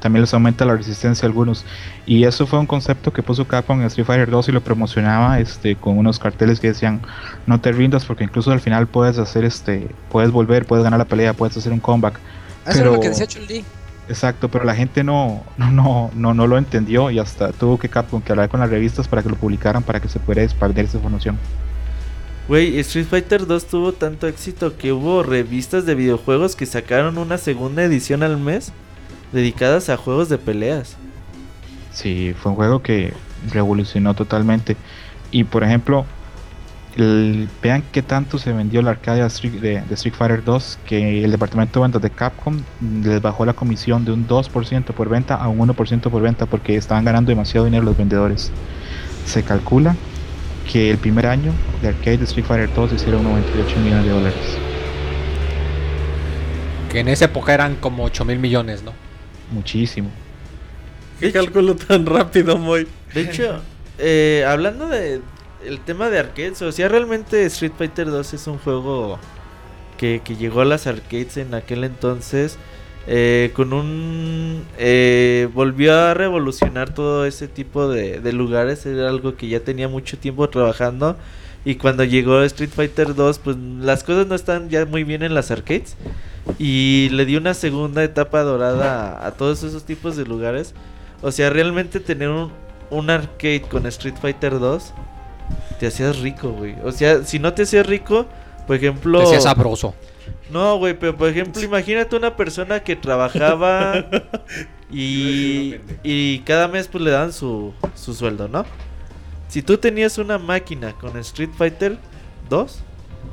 También 0.00 0.22
les 0.22 0.34
aumenta 0.34 0.64
la 0.64 0.74
resistencia 0.76 1.26
a 1.26 1.28
algunos. 1.28 1.64
Y 2.06 2.24
eso 2.24 2.46
fue 2.46 2.58
un 2.58 2.66
concepto 2.66 3.12
que 3.12 3.22
puso 3.22 3.46
Capcom 3.46 3.80
en 3.80 3.86
Street 3.86 4.06
Fighter 4.06 4.30
2 4.30 4.48
y 4.48 4.52
lo 4.52 4.60
promocionaba 4.62 5.38
este, 5.38 5.76
con 5.76 5.96
unos 5.96 6.18
carteles 6.18 6.58
que 6.58 6.68
decían 6.68 7.00
no 7.46 7.60
te 7.60 7.70
rindas 7.72 8.04
porque 8.04 8.24
incluso 8.24 8.50
al 8.50 8.60
final 8.60 8.86
puedes 8.88 9.18
hacer 9.18 9.44
este, 9.44 9.88
puedes 10.10 10.30
volver, 10.32 10.66
puedes 10.66 10.82
ganar 10.82 10.98
la 10.98 11.04
pelea, 11.04 11.32
puedes 11.34 11.56
hacer 11.56 11.72
un 11.72 11.80
comeback. 11.80 12.18
Eso 12.66 12.78
era 12.78 12.84
lo 12.86 12.90
Pero- 12.92 13.00
que 13.02 13.08
decía 13.10 13.26
Chun-Li. 13.26 13.64
Exacto, 14.08 14.48
pero 14.48 14.64
la 14.64 14.74
gente 14.74 15.04
no, 15.04 15.42
no, 15.56 15.70
no, 15.70 16.10
no, 16.14 16.34
no 16.34 16.46
lo 16.48 16.58
entendió 16.58 17.10
y 17.12 17.20
hasta 17.20 17.52
tuvo 17.52 17.78
que 17.78 17.88
Capcom 17.88 18.20
que 18.20 18.32
hablar 18.32 18.48
con 18.48 18.58
las 18.58 18.68
revistas 18.68 19.06
para 19.06 19.22
que 19.22 19.28
lo 19.28 19.36
publicaran 19.36 19.84
para 19.84 20.00
que 20.00 20.08
se 20.08 20.18
pudiera 20.18 20.42
expandir 20.42 20.84
esa 20.86 20.96
información. 20.96 21.38
Güey, 22.48 22.78
Street 22.80 23.06
Fighter 23.06 23.46
2 23.46 23.66
tuvo 23.66 23.92
tanto 23.92 24.26
éxito 24.26 24.76
que 24.76 24.92
hubo 24.92 25.22
revistas 25.22 25.86
de 25.86 25.94
videojuegos 25.94 26.56
que 26.56 26.66
sacaron 26.66 27.16
una 27.16 27.38
segunda 27.38 27.84
edición 27.84 28.24
al 28.24 28.36
mes 28.36 28.72
dedicadas 29.32 29.88
a 29.88 29.96
juegos 29.96 30.28
de 30.28 30.38
peleas. 30.38 30.96
Sí, 31.92 32.34
fue 32.36 32.50
un 32.50 32.56
juego 32.56 32.82
que 32.82 33.14
revolucionó 33.52 34.14
totalmente. 34.14 34.76
Y 35.30 35.44
por 35.44 35.62
ejemplo, 35.62 36.04
vean 36.96 37.84
qué 37.92 38.02
tanto 38.02 38.38
se 38.38 38.52
vendió 38.52 38.82
la 38.82 38.90
arcade 38.90 39.22
de 39.22 39.84
Street 39.90 40.14
Fighter 40.14 40.44
2 40.44 40.78
que 40.84 41.24
el 41.24 41.30
departamento 41.30 41.78
de 41.78 41.84
ventas 41.84 42.02
de 42.02 42.10
Capcom 42.10 42.60
les 43.02 43.22
bajó 43.22 43.46
la 43.46 43.54
comisión 43.54 44.04
de 44.04 44.12
un 44.12 44.26
2% 44.26 44.84
por 44.86 45.08
venta 45.08 45.36
a 45.36 45.48
un 45.48 45.58
1% 45.60 46.10
por 46.10 46.22
venta 46.22 46.46
porque 46.46 46.76
estaban 46.76 47.04
ganando 47.04 47.30
demasiado 47.30 47.66
dinero 47.66 47.84
los 47.84 47.96
vendedores. 47.96 48.50
Se 49.24 49.44
calcula 49.44 49.96
que 50.70 50.90
el 50.90 50.98
primer 50.98 51.26
año 51.26 51.52
de 51.80 51.88
arcade 51.88 52.18
de 52.18 52.24
Street 52.24 52.44
Fighter 52.44 52.74
2 52.74 52.92
hicieron 52.92 53.24
98 53.24 53.80
millones 53.80 54.04
de 54.04 54.10
dólares. 54.10 54.58
Que 56.90 57.00
en 57.00 57.08
esa 57.08 57.26
época 57.26 57.54
eran 57.54 57.76
como 57.76 58.04
8 58.04 58.24
mil 58.24 58.38
millones, 58.38 58.82
¿no? 58.82 58.92
Muchísimo. 59.50 60.10
Qué 61.20 61.32
cálculo 61.32 61.76
tan 61.76 62.06
rápido, 62.06 62.58
muy. 62.58 62.86
De 63.14 63.22
hecho, 63.22 63.60
eh, 63.98 64.44
hablando 64.46 64.88
de 64.88 65.20
el 65.64 65.80
tema 65.80 66.10
de 66.10 66.18
arcades, 66.18 66.60
o 66.62 66.72
sea, 66.72 66.88
realmente 66.88 67.44
Street 67.46 67.72
Fighter 67.76 68.10
2 68.10 68.34
es 68.34 68.46
un 68.46 68.58
juego 68.58 69.18
que, 69.96 70.20
que 70.24 70.36
llegó 70.36 70.62
a 70.62 70.64
las 70.64 70.86
arcades 70.86 71.36
en 71.36 71.54
aquel 71.54 71.84
entonces 71.84 72.58
eh, 73.06 73.50
con 73.54 73.72
un... 73.72 74.64
eh, 74.78 75.48
volvió 75.52 75.94
a 75.94 76.14
revolucionar 76.14 76.94
todo 76.94 77.26
ese 77.26 77.48
tipo 77.48 77.88
de, 77.88 78.20
lugares, 78.32 78.86
era 78.86 79.08
algo 79.08 79.36
que 79.36 79.48
ya 79.48 79.60
tenía 79.60 79.88
mucho 79.88 80.18
tiempo 80.18 80.48
trabajando 80.48 81.16
Y 81.64 81.76
cuando 81.76 82.04
llegó 82.04 82.42
Street 82.42 82.70
Fighter 82.70 83.14
2, 83.14 83.38
pues 83.38 83.56
las 83.56 84.04
cosas 84.04 84.26
no 84.26 84.34
están 84.34 84.68
ya 84.68 84.84
muy 84.86 85.04
bien 85.04 85.22
en 85.22 85.34
las 85.34 85.50
arcades. 85.50 85.96
Y 86.58 87.08
le 87.12 87.24
dio 87.24 87.38
una 87.38 87.54
segunda 87.54 88.02
etapa 88.02 88.42
dorada 88.42 89.24
a, 89.26 89.32
todos 89.32 89.62
esos 89.62 89.84
tipos 89.84 90.16
de 90.16 90.24
lugares. 90.24 90.74
O 91.22 91.30
sea, 91.30 91.50
realmente 91.50 92.00
tener 92.00 92.28
un, 92.28 92.50
un 92.90 93.10
arcade 93.10 93.62
con 93.62 93.86
Street 93.86 94.16
Fighter 94.20 94.58
2 94.58 94.92
te 95.78 95.86
hacías 95.86 96.18
rico, 96.20 96.50
güey. 96.52 96.76
O 96.84 96.92
sea, 96.92 97.24
si 97.24 97.38
no 97.38 97.54
te 97.54 97.62
hacías 97.62 97.86
rico, 97.86 98.26
por 98.66 98.76
ejemplo... 98.76 99.18
Te 99.18 99.24
hacía 99.24 99.40
sabroso. 99.40 99.94
No, 100.52 100.76
güey, 100.78 100.98
pero 100.98 101.16
por 101.16 101.28
ejemplo, 101.28 101.62
imagínate 101.62 102.14
una 102.16 102.36
persona 102.36 102.80
que 102.80 102.94
trabajaba 102.96 104.06
y, 104.90 105.76
y 106.02 106.40
cada 106.40 106.68
mes 106.68 106.88
pues 106.88 107.02
le 107.02 107.10
dan 107.10 107.32
su, 107.32 107.72
su 107.94 108.14
sueldo, 108.14 108.48
¿no? 108.48 108.64
Si 109.48 109.62
tú 109.62 109.78
tenías 109.78 110.18
una 110.18 110.38
máquina 110.38 110.92
con 110.92 111.16
Street 111.18 111.50
Fighter 111.56 111.98
2, 112.48 112.80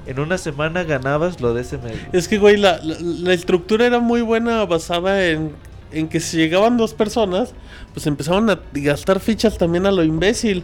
en 0.05 0.19
una 0.19 0.37
semana 0.37 0.83
ganabas 0.83 1.39
lo 1.41 1.53
de 1.53 1.61
ese 1.61 1.77
mes. 1.77 1.95
Es 2.13 2.27
que, 2.27 2.37
güey, 2.37 2.57
la, 2.57 2.77
la- 2.83 2.97
la 2.99 3.33
estructura 3.33 3.85
era 3.85 3.99
muy 3.99 4.21
buena 4.21 4.65
basada 4.65 5.25
en, 5.27 5.51
en 5.91 6.07
que 6.07 6.19
si 6.19 6.37
llegaban 6.37 6.77
dos 6.77 6.93
personas, 6.93 7.53
pues 7.93 8.05
empezaban 8.07 8.49
a 8.49 8.59
gastar 8.73 9.19
fichas 9.19 9.57
también 9.57 9.85
a 9.85 9.91
lo 9.91 10.03
imbécil. 10.03 10.63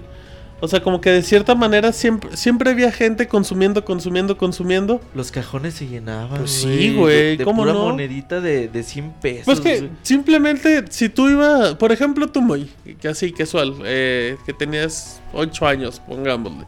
O 0.61 0.67
sea, 0.67 0.81
como 0.81 1.01
que 1.01 1.09
de 1.11 1.21
cierta 1.21 1.53
manera 1.53 1.91
siempre, 1.91 2.35
siempre 2.37 2.71
había 2.71 2.91
gente 2.91 3.27
consumiendo, 3.27 3.83
consumiendo, 3.83 4.37
consumiendo. 4.37 5.01
Los 5.13 5.31
cajones 5.31 5.73
se 5.73 5.87
llenaban. 5.87 6.39
Pues 6.39 6.51
sí, 6.51 6.95
güey, 6.95 7.37
¿cómo 7.37 7.63
pura 7.63 7.73
no? 7.73 7.89
monedita 7.89 8.39
de, 8.39 8.69
de 8.69 8.83
100 8.83 9.11
pesos. 9.21 9.45
Pues 9.45 9.59
que 9.59 9.89
simplemente 10.01 10.85
si 10.89 11.09
tú 11.09 11.29
ibas, 11.29 11.75
por 11.75 11.91
ejemplo 11.91 12.29
tú 12.29 12.41
muy, 12.41 12.69
que 13.01 13.07
así 13.09 13.33
casual, 13.33 13.75
eh, 13.83 14.37
que 14.45 14.53
tenías 14.53 15.21
8 15.33 15.67
años, 15.67 16.01
pongámosle, 16.07 16.65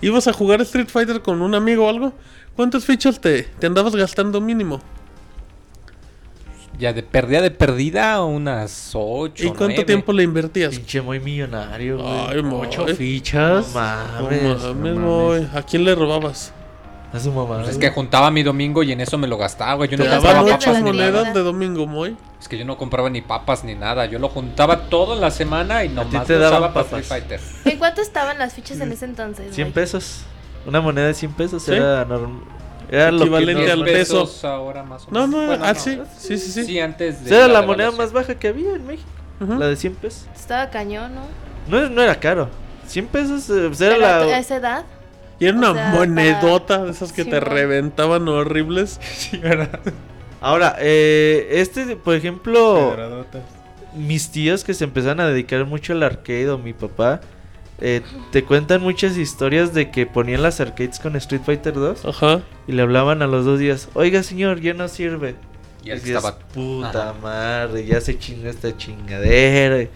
ibas 0.00 0.26
a 0.26 0.32
jugar 0.32 0.60
Street 0.62 0.88
Fighter 0.88 1.22
con 1.22 1.42
un 1.42 1.54
amigo 1.54 1.86
o 1.86 1.88
algo, 1.88 2.12
¿cuántas 2.56 2.84
fichas 2.84 3.20
te, 3.20 3.44
te 3.44 3.66
andabas 3.66 3.94
gastando 3.94 4.40
mínimo? 4.40 4.80
Ya 6.78 6.92
de 6.92 7.02
perdida 7.02 7.42
de 7.42 7.50
perdida, 7.50 8.22
unas 8.24 8.90
8. 8.94 9.46
¿Y 9.46 9.50
cuánto 9.50 9.84
tiempo 9.84 10.12
le 10.12 10.22
invertías? 10.22 10.74
Pinche 10.74 11.00
muy 11.02 11.20
millonario, 11.20 11.98
güey. 11.98 12.26
Ay, 12.30 12.42
mo- 12.42 12.60
Ocho 12.60 12.88
eh, 12.88 12.94
fichas. 12.94 13.74
No 13.74 13.80
no 13.80 14.22
mames. 14.22 14.62
mames, 14.62 14.94
no 14.96 15.06
boy, 15.06 15.48
¿A 15.54 15.62
quién 15.62 15.84
le 15.84 15.94
robabas? 15.94 16.52
A 17.12 17.20
su 17.20 17.30
mamá. 17.30 17.56
Pues 17.56 17.68
es 17.68 17.76
güey. 17.76 17.88
que 17.90 17.94
juntaba 17.94 18.30
mi 18.30 18.42
domingo 18.42 18.82
y 18.82 18.90
en 18.90 19.02
eso 19.02 19.18
me 19.18 19.28
lo 19.28 19.36
gastaba, 19.36 19.74
güey. 19.74 19.90
Yo 19.90 19.98
no 19.98 20.04
compraba 20.08 20.40
papas 20.46 20.66
ocho 20.66 20.80
ni 20.80 20.92
nada. 20.98 21.24
de 21.32 21.40
domingo, 21.42 21.86
muy. 21.86 22.16
Es 22.40 22.48
que 22.48 22.56
yo 22.56 22.64
no 22.64 22.78
compraba 22.78 23.10
ni 23.10 23.20
papas 23.20 23.64
ni 23.64 23.74
nada. 23.74 24.06
Yo 24.06 24.18
lo 24.18 24.30
juntaba 24.30 24.88
todo 24.88 25.12
en 25.14 25.20
la 25.20 25.30
semana 25.30 25.84
y 25.84 25.90
nomás 25.90 26.26
te 26.26 26.36
usaba 26.38 26.72
para 26.72 26.86
papas. 26.86 27.00
Street 27.02 27.04
Fighter. 27.04 27.40
¿En 27.66 27.78
cuánto 27.78 28.00
estaban 28.00 28.38
las 28.38 28.54
fichas 28.54 28.80
en 28.80 28.90
ese 28.92 29.04
entonces? 29.04 29.54
100 29.54 29.66
güey? 29.68 29.74
pesos. 29.74 30.22
Una 30.66 30.80
moneda 30.80 31.08
de 31.08 31.14
100 31.14 31.32
pesos 31.34 31.62
¿Sí? 31.64 31.72
era 31.74 32.04
normal. 32.06 32.40
Era 32.92 33.10
lo 33.10 33.18
que 33.18 33.24
Equivalente 33.24 33.66
no- 33.66 33.72
al 33.72 33.84
peso. 33.84 34.22
pesos 34.24 34.44
ahora 34.44 34.82
más 34.82 35.06
o 35.06 35.10
No, 35.10 35.26
menos. 35.26 35.40
no, 35.40 35.46
Bueno, 35.46 35.64
ah, 35.64 35.72
no. 35.72 35.80
sí, 35.80 35.98
sí, 36.18 36.38
sí, 36.38 36.52
sí. 36.52 36.64
Sí, 36.66 36.78
antes 36.80 37.20
de. 37.24 37.26
Esa 37.26 37.36
era 37.38 37.48
la 37.48 37.62
moneda 37.62 37.86
devaluación. 37.90 37.96
más 37.96 38.12
baja 38.12 38.38
que 38.38 38.48
había 38.48 38.74
en 38.74 38.86
México. 38.86 39.08
Ujú. 39.40 39.54
La 39.54 39.66
de 39.66 39.76
100 39.76 39.94
pesos. 39.94 40.26
Estaba 40.36 40.68
cañón, 40.70 41.12
¿no? 41.14 41.22
No, 41.68 41.88
no 41.88 42.02
era 42.02 42.14
caro. 42.20 42.48
100 42.86 43.06
pesos 43.06 43.48
eh, 43.50 43.64
pues 43.68 43.80
era 43.80 43.94
Pero 43.94 44.06
a 44.06 44.26
la. 44.26 44.38
esa 44.38 44.56
edad. 44.56 44.84
Y 45.40 45.46
era 45.46 45.56
O 45.56 45.58
una 45.58 45.72
sea, 45.74 45.90
monedota 45.92 46.84
de 46.84 46.90
esas 46.90 47.12
que 47.12 47.24
Sí, 47.24 47.30
te 47.30 47.40
mon. 47.40 47.50
reventaban 47.50 48.28
horribles. 48.28 49.00
Ahora, 50.40 50.76
eh, 50.80 51.48
este, 51.52 51.96
por 51.96 52.14
ejemplo, 52.14 52.96
mis 53.94 54.30
tíos 54.30 54.64
que 54.64 54.74
se 54.74 54.84
empezaron 54.84 55.20
a 55.20 55.28
dedicar 55.28 55.64
mucho 55.66 55.92
al 55.92 56.02
arcade 56.02 56.50
o 56.50 56.58
mi 56.58 56.72
papá, 56.72 57.20
eh, 57.82 58.00
te 58.30 58.44
cuentan 58.44 58.80
muchas 58.80 59.16
historias 59.18 59.74
de 59.74 59.90
que 59.90 60.06
ponían 60.06 60.40
las 60.42 60.60
arcades 60.60 60.98
con 61.00 61.16
Street 61.16 61.42
Fighter 61.44 61.74
2 61.74 62.04
Ajá. 62.06 62.40
y 62.66 62.72
le 62.72 62.82
hablaban 62.82 63.20
a 63.22 63.26
los 63.26 63.44
dos 63.44 63.58
días, 63.58 63.88
oiga 63.94 64.22
señor, 64.22 64.60
ya 64.60 64.72
no 64.72 64.88
sirve. 64.88 65.34
Y 65.82 65.86
que 65.86 65.94
Decías, 65.94 66.18
estaba. 66.24 66.38
puta 66.54 67.10
Ajá. 67.10 67.14
madre, 67.20 67.84
ya 67.84 68.00
se 68.00 68.16
chingó 68.18 68.48
esta 68.48 68.76
chingadera. 68.76 69.88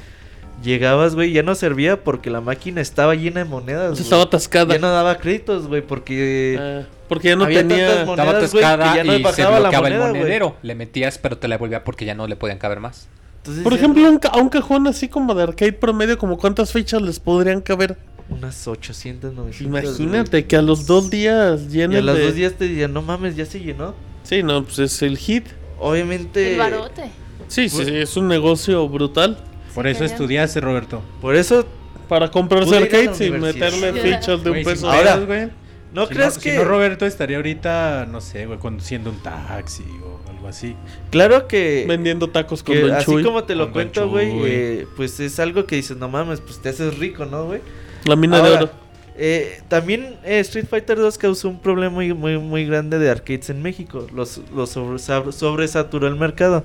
Llegabas, 0.62 1.14
güey, 1.14 1.32
ya 1.32 1.42
no 1.42 1.54
servía 1.54 2.02
porque 2.02 2.30
la 2.30 2.40
máquina 2.40 2.80
estaba 2.80 3.14
llena 3.14 3.40
de 3.40 3.44
monedas. 3.44 3.90
güey. 3.90 4.02
Estaba 4.02 4.22
atascada. 4.22 4.74
Ya 4.74 4.80
no 4.80 4.90
daba 4.90 5.18
créditos, 5.18 5.68
güey, 5.68 5.82
porque 5.82 6.56
Ah, 6.58 6.88
porque 7.08 7.28
ya 7.28 7.36
no 7.36 7.44
Había 7.44 7.58
tenía. 7.60 7.88
Estaba 7.90 8.04
monedas, 8.06 8.52
güey, 8.52 8.64
atascada 8.64 8.92
que 8.92 8.96
ya 8.98 9.04
no 9.04 9.12
y 9.12 9.22
se 9.34 9.44
bloqueaba 9.46 9.80
moneda, 9.82 10.06
el 10.08 10.12
monedero. 10.14 10.56
Le 10.62 10.74
metías, 10.74 11.18
pero 11.18 11.36
te 11.38 11.46
la 11.46 11.56
devolvía 11.56 11.84
porque 11.84 12.04
ya 12.06 12.14
no 12.14 12.26
le 12.26 12.36
podían 12.36 12.58
caber 12.58 12.80
más. 12.80 13.06
Entonces 13.47 13.62
Por 13.64 13.73
ya 13.73 13.78
ejemplo, 13.78 14.09
un, 14.10 14.18
ca- 14.18 14.28
a 14.31 14.39
un 14.39 14.48
cajón 14.48 14.86
así 14.86 15.09
como 15.09 15.35
de 15.35 15.43
arcade 15.44 15.73
promedio, 15.73 16.18
como 16.18 16.36
cuántas 16.36 16.73
fichas 16.73 17.01
les 17.02 17.20
podrían 17.20 17.60
caber. 17.60 17.97
unas 18.28 18.66
800, 18.66 19.32
900. 19.35 19.60
Imagínate 20.01 20.47
que 20.47 20.56
a 20.56 20.62
los 20.62 20.86
dos 20.86 21.10
días 21.10 21.62
güey. 21.62 21.66
Y 21.66 21.73
llenen 21.78 21.98
a 21.98 22.02
los 22.02 22.16
de... 22.16 22.24
dos 22.24 22.35
días 22.35 22.52
te 22.55 22.66
dirían, 22.66 22.93
no 22.93 23.02
mames, 23.02 23.36
ya 23.36 23.47
se 23.47 23.60
llenó. 23.60 23.94
Sí, 24.24 24.43
no, 24.43 24.64
pues 24.64 24.78
es 24.81 25.02
el 25.02 25.16
hit. 25.16 25.47
Obviamente. 25.78 26.52
El 26.55 26.59
barote. 26.59 27.05
Sí, 27.48 27.68
sí, 27.68 27.85
sí, 27.85 27.94
es 27.94 28.16
un 28.16 28.27
negocio 28.28 28.89
brutal. 28.89 29.39
Por 29.74 29.86
eso 29.86 30.05
estudiaste, 30.05 30.60
Roberto. 30.60 31.02
Por 31.20 31.36
eso, 31.36 31.64
Para 32.09 32.31
comprarse 32.31 32.77
arcades 32.77 33.20
y 33.20 33.31
meterle 33.31 33.93
fichas 33.93 34.43
de 34.43 34.51
un 34.51 34.62
Güey, 34.62 34.64
peso. 34.64 34.90
Ahora, 34.90 35.16
güey. 35.18 35.48
¿no 35.93 36.06
Si 36.06 36.14
crees 36.14 36.36
no, 36.36 36.43
que.? 36.43 36.51
Si 36.52 36.56
no, 36.56 36.64
Roberto 36.64 37.05
estaría 37.06 37.36
ahorita, 37.36 38.06
no 38.10 38.20
sé, 38.20 38.47
güey, 38.47 38.59
conduciendo 38.59 39.10
un 39.10 39.18
taxi 39.23 39.85
o 40.05 40.05
algo 40.47 40.56
así. 40.56 40.77
Claro 41.10 41.47
que. 41.48 41.85
vendiendo 41.89 42.28
tacos 42.31 42.62
con 42.62 42.74
que 42.74 42.82
Don 42.82 42.93
así 42.93 43.06
Chuy. 43.06 43.23
como 43.23 43.44
te 43.44 43.55
lo 43.55 43.73
cuento, 43.73 44.09
güey, 44.09 44.31
eh, 44.44 44.86
pues 44.97 45.18
es 45.20 45.39
algo 45.40 45.66
que 45.66 45.77
dices, 45.77 45.97
no 45.97 46.09
mames, 46.09 46.40
pues 46.40 46.60
te 46.60 46.68
haces 46.70 46.98
rico, 46.98 47.24
¿no, 47.27 47.47
güey? 47.47 47.60
La 48.05 48.16
mina 48.16 48.40
de 48.43 48.51
oro. 48.52 48.70
eh, 49.16 49.60
también 49.68 50.16
eh, 50.24 50.39
Street 50.40 50.66
Fighter 50.68 50.97
2 50.98 51.18
causó 51.18 51.48
un 51.48 51.59
problema 51.59 51.93
muy, 51.94 52.14
muy, 52.14 52.39
muy 52.39 52.64
grande 52.66 52.98
de 52.98 53.10
arcades 53.10 53.51
en 53.51 53.62
México. 53.62 54.06
Los, 54.14 54.40
los 54.55 54.70
sobre- 54.70 55.32
sobresaturó 55.32 56.06
el 56.06 56.16
mercado. 56.16 56.64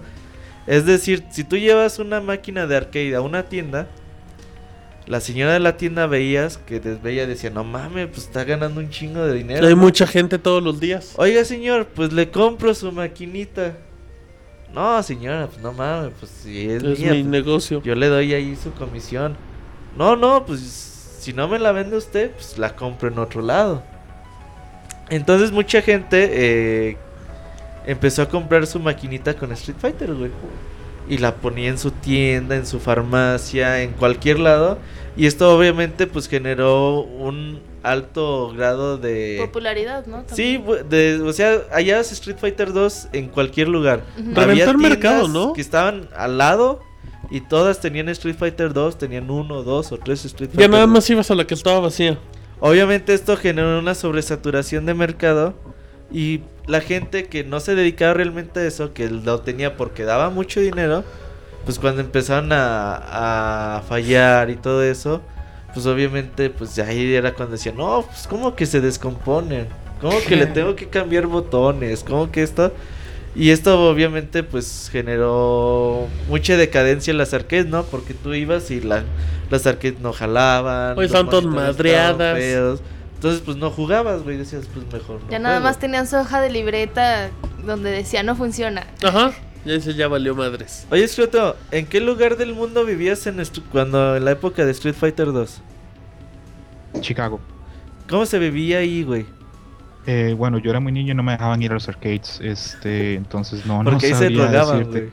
Es 0.68 0.86
decir, 0.86 1.24
si 1.32 1.44
tú 1.44 1.58
llevas 1.58 1.98
una 1.98 2.22
máquina 2.22 2.68
de 2.68 2.78
arcade 2.78 3.16
a 3.16 3.22
una 3.22 3.44
tienda, 3.44 3.88
la 5.08 5.20
señora 5.20 5.54
de 5.54 5.60
la 5.60 5.78
tienda 5.78 6.06
veías 6.08 6.58
que 6.58 6.80
des- 6.80 7.02
veía 7.02 7.24
y 7.24 7.28
decía, 7.28 7.50
no 7.50 7.64
mames, 7.64 8.08
pues 8.08 8.20
está 8.28 8.44
ganando 8.44 8.80
un 8.80 8.90
chingo 8.90 9.26
de 9.26 9.34
dinero. 9.34 9.68
Hay 9.68 9.76
¿no?". 9.76 9.82
mucha 9.82 10.06
gente 10.08 10.38
todos 10.38 10.62
los 10.64 10.80
días. 10.80 11.14
Oiga, 11.18 11.44
señor, 11.46 11.88
pues 11.88 12.14
le 12.14 12.30
compro 12.30 12.74
su 12.74 12.92
maquinita. 12.92 13.74
No, 14.74 15.02
señora, 15.04 15.48
pues 15.48 15.60
no 15.62 15.74
mames, 15.74 16.14
pues 16.20 16.32
si 16.32 16.70
es, 16.70 16.82
Es 16.84 17.00
mía, 17.00 17.12
mi 17.12 17.22
pues, 17.24 17.26
negocio. 17.26 17.82
yo 17.84 17.94
le 17.96 18.08
doy 18.08 18.34
ahí 18.34 18.56
su 18.56 18.72
comisión. 18.74 19.36
No, 19.98 20.16
no, 20.16 20.46
pues 20.46 20.62
si 21.20 21.34
no 21.34 21.48
me 21.50 21.60
la 21.60 21.72
vende 21.74 21.98
usted, 21.98 22.32
pues 22.32 22.58
la 22.58 22.76
compro 22.76 23.10
en 23.10 23.20
otro 23.20 23.42
lado. 23.42 23.84
Entonces 25.10 25.52
mucha 25.52 25.82
gente 25.82 26.30
eh, 26.92 26.98
empezó 27.86 28.22
a 28.22 28.30
comprar 28.30 28.66
su 28.66 28.80
maquinita 28.80 29.34
con 29.34 29.52
Street 29.52 29.78
Fighter, 29.80 30.14
güey. 30.14 30.32
Y 31.12 31.18
la 31.18 31.36
ponía 31.36 31.68
en 31.70 31.78
su 31.78 31.92
tienda, 31.92 32.56
en 32.56 32.66
su 32.66 32.80
farmacia, 32.80 33.82
en 33.82 33.92
cualquier 33.92 34.40
lado. 34.40 34.78
Y 35.18 35.26
esto 35.26 35.56
obviamente 35.56 36.08
pues 36.08 36.30
generó 36.30 37.02
un 37.02 37.60
alto 37.84 38.54
grado 38.56 38.98
de... 38.98 39.40
Popularidad, 39.42 40.06
¿no? 40.06 40.24
Sí, 40.34 40.58
También. 40.58 40.90
de, 40.90 41.22
o 41.22 41.34
sea, 41.34 41.64
hallabas 41.72 42.14
Street 42.14 42.38
Fighter 42.40 42.72
2 42.72 43.10
en 43.12 43.28
cualquier 43.28 43.68
lugar. 43.68 44.04
Ujú. 44.14 44.30
Reventó 44.34 44.42
Había 44.42 44.70
el 44.70 44.78
mercado, 44.78 45.28
¿no? 45.28 45.52
Que 45.52 45.60
estaban 45.60 46.08
al 46.16 46.38
lado 46.38 46.82
y 47.30 47.42
todas 47.42 47.82
tenían 47.82 48.08
Street 48.10 48.38
Fighter 48.38 48.72
2, 48.74 48.98
tenían 48.98 49.30
uno, 49.30 49.64
dos 49.64 49.92
o 49.92 49.98
tres 49.98 50.24
Street 50.26 50.50
Fighter. 50.50 50.68
Ya 50.68 50.72
nada 50.72 50.86
2. 50.86 50.94
más 50.94 51.10
ibas 51.10 51.30
a 51.30 51.36
la 51.36 51.46
que 51.46 51.56
estaba 51.56 51.80
vacía. 51.82 52.18
Obviamente 52.62 53.14
esto 53.14 53.36
generó 53.36 53.80
una 53.80 53.96
sobresaturación 53.96 54.86
de 54.86 54.94
mercado 54.94 55.56
y 56.12 56.42
la 56.72 56.80
gente 56.80 57.26
que 57.26 57.44
no 57.44 57.60
se 57.60 57.76
dedicaba 57.76 58.14
realmente 58.14 58.62
a 58.62 58.66
eso, 58.66 58.94
que 58.94 59.10
lo 59.10 59.42
tenía 59.42 59.76
porque 59.76 60.06
daba 60.06 60.30
mucho 60.30 60.62
dinero, 60.62 61.04
pues 61.66 61.78
cuando 61.78 62.00
empezaron 62.00 62.54
a, 62.54 63.78
a 63.78 63.82
fallar 63.82 64.50
y 64.50 64.56
todo 64.56 64.82
eso, 64.82 65.22
pues 65.74 65.86
obviamente 65.86 66.50
pues 66.50 66.80
ahí 66.80 67.14
era 67.14 67.34
cuando 67.34 67.58
decían, 67.58 67.76
no, 67.76 68.06
pues 68.08 68.26
como 68.26 68.56
que 68.56 68.66
se 68.66 68.80
descomponen, 68.80 69.68
como 70.00 70.18
que 70.22 70.38
le 70.38 70.46
tengo 70.48 70.74
que 70.78 70.88
cambiar 70.88 71.28
botones, 71.28 72.04
como 72.04 72.32
que 72.32 72.42
esto... 72.42 72.72
Y 73.34 73.52
esto 73.52 73.90
obviamente 73.90 74.44
pues 74.44 74.90
generó 74.92 76.08
mucha 76.28 76.58
decadencia 76.58 77.12
en 77.12 77.18
las 77.18 77.34
arcades, 77.34 77.66
¿no? 77.66 77.84
Porque 77.84 78.14
tú 78.14 78.34
ibas 78.34 78.70
y 78.72 78.82
la, 78.82 79.04
las 79.50 79.66
arcades 79.66 80.02
no 80.02 80.12
jalaban. 80.12 81.02
Estaban 81.02 81.30
todas 81.30 81.46
monitores 81.46 81.78
madreadas. 81.78 82.38
feos. 82.38 82.82
Entonces 83.22 83.42
pues 83.46 83.56
no 83.58 83.70
jugabas, 83.70 84.24
güey, 84.24 84.36
decías 84.38 84.66
pues 84.74 84.92
mejor 84.92 85.22
no 85.24 85.30
Ya 85.30 85.38
nada 85.38 85.58
juego. 85.58 85.66
más 85.70 85.78
tenían 85.78 86.08
su 86.08 86.16
hoja 86.16 86.42
de 86.42 86.50
libreta 86.50 87.30
donde 87.64 87.92
decía 87.92 88.24
no 88.24 88.36
funciona. 88.36 88.88
Ajá. 89.04 89.32
Ya 89.64 89.74
dice, 89.74 89.94
ya 89.94 90.08
valió 90.08 90.34
madres. 90.34 90.88
Oye, 90.90 91.08
Scroto, 91.08 91.56
¿en 91.70 91.86
qué 91.86 92.00
lugar 92.02 92.36
del 92.36 92.56
mundo 92.56 92.84
vivías 92.84 93.28
en 93.28 93.38
cuando 93.72 94.16
en 94.18 94.26
la 94.26 94.32
época 94.32 94.66
de 94.66 94.72
Street 94.72 94.96
Fighter 94.96 95.32
2? 95.32 95.62
Chicago. 97.02 97.40
¿Cómo 98.10 98.26
se 98.26 98.40
vivía 98.40 98.80
ahí, 98.80 99.04
güey? 99.04 99.28
Eh, 100.08 100.34
bueno, 100.36 100.58
yo 100.58 100.72
era 100.72 100.80
muy 100.80 100.92
niño 100.92 101.12
y 101.12 101.16
no 101.16 101.22
me 101.22 101.34
dejaban 101.34 101.62
ir 101.62 101.70
a 101.70 101.76
los 101.76 101.88
arcades, 101.88 102.40
este, 102.44 103.14
entonces 103.14 103.68
no, 103.68 103.84
no 103.84 103.92
Porque 103.92 104.08
ahí 104.08 104.14
se 104.14 104.20
sabría 104.20 104.46
drogaban, 104.46 104.78
decirte. 104.80 105.00
güey. 105.00 105.12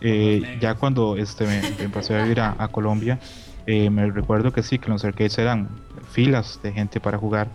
Eh, 0.00 0.58
ya 0.60 0.74
cuando 0.76 1.16
este, 1.16 1.44
me, 1.44 1.60
me 1.76 1.82
empecé 1.84 2.14
a 2.16 2.22
vivir 2.22 2.38
a, 2.40 2.54
a 2.56 2.68
Colombia, 2.68 3.18
eh, 3.66 3.90
me 3.90 4.08
recuerdo 4.10 4.52
que 4.52 4.62
sí, 4.62 4.78
que 4.78 4.88
los 4.90 5.04
arcades 5.04 5.36
eran 5.38 5.68
filas 6.12 6.60
de 6.62 6.72
gente 6.72 7.00
para 7.00 7.18
jugar. 7.18 7.48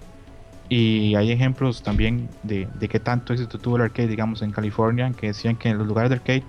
Y 0.69 1.15
hay 1.15 1.31
ejemplos 1.31 1.81
también 1.81 2.29
de, 2.43 2.67
de 2.73 2.89
qué 2.89 2.99
tanto 2.99 3.33
éxito 3.33 3.57
tuvo 3.59 3.77
el 3.77 3.83
arcade, 3.83 4.07
digamos, 4.09 4.41
en 4.41 4.51
California, 4.51 5.11
que 5.13 5.27
decían 5.27 5.55
que 5.57 5.69
en 5.69 5.77
los 5.77 5.87
lugares 5.87 6.09
de 6.09 6.15
arcade, 6.17 6.43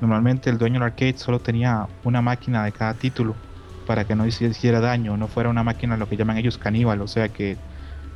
normalmente 0.00 0.48
el 0.48 0.58
dueño 0.58 0.74
del 0.74 0.84
arcade 0.84 1.18
solo 1.18 1.40
tenía 1.40 1.86
una 2.04 2.22
máquina 2.22 2.64
de 2.64 2.72
cada 2.72 2.94
título 2.94 3.34
para 3.86 4.06
que 4.06 4.14
no 4.14 4.26
hiciera 4.26 4.80
daño, 4.80 5.16
no 5.16 5.28
fuera 5.28 5.50
una 5.50 5.62
máquina 5.64 5.96
lo 5.96 6.08
que 6.08 6.16
llaman 6.16 6.38
ellos 6.38 6.58
caníbal, 6.58 7.00
o 7.02 7.08
sea 7.08 7.28
que 7.30 7.56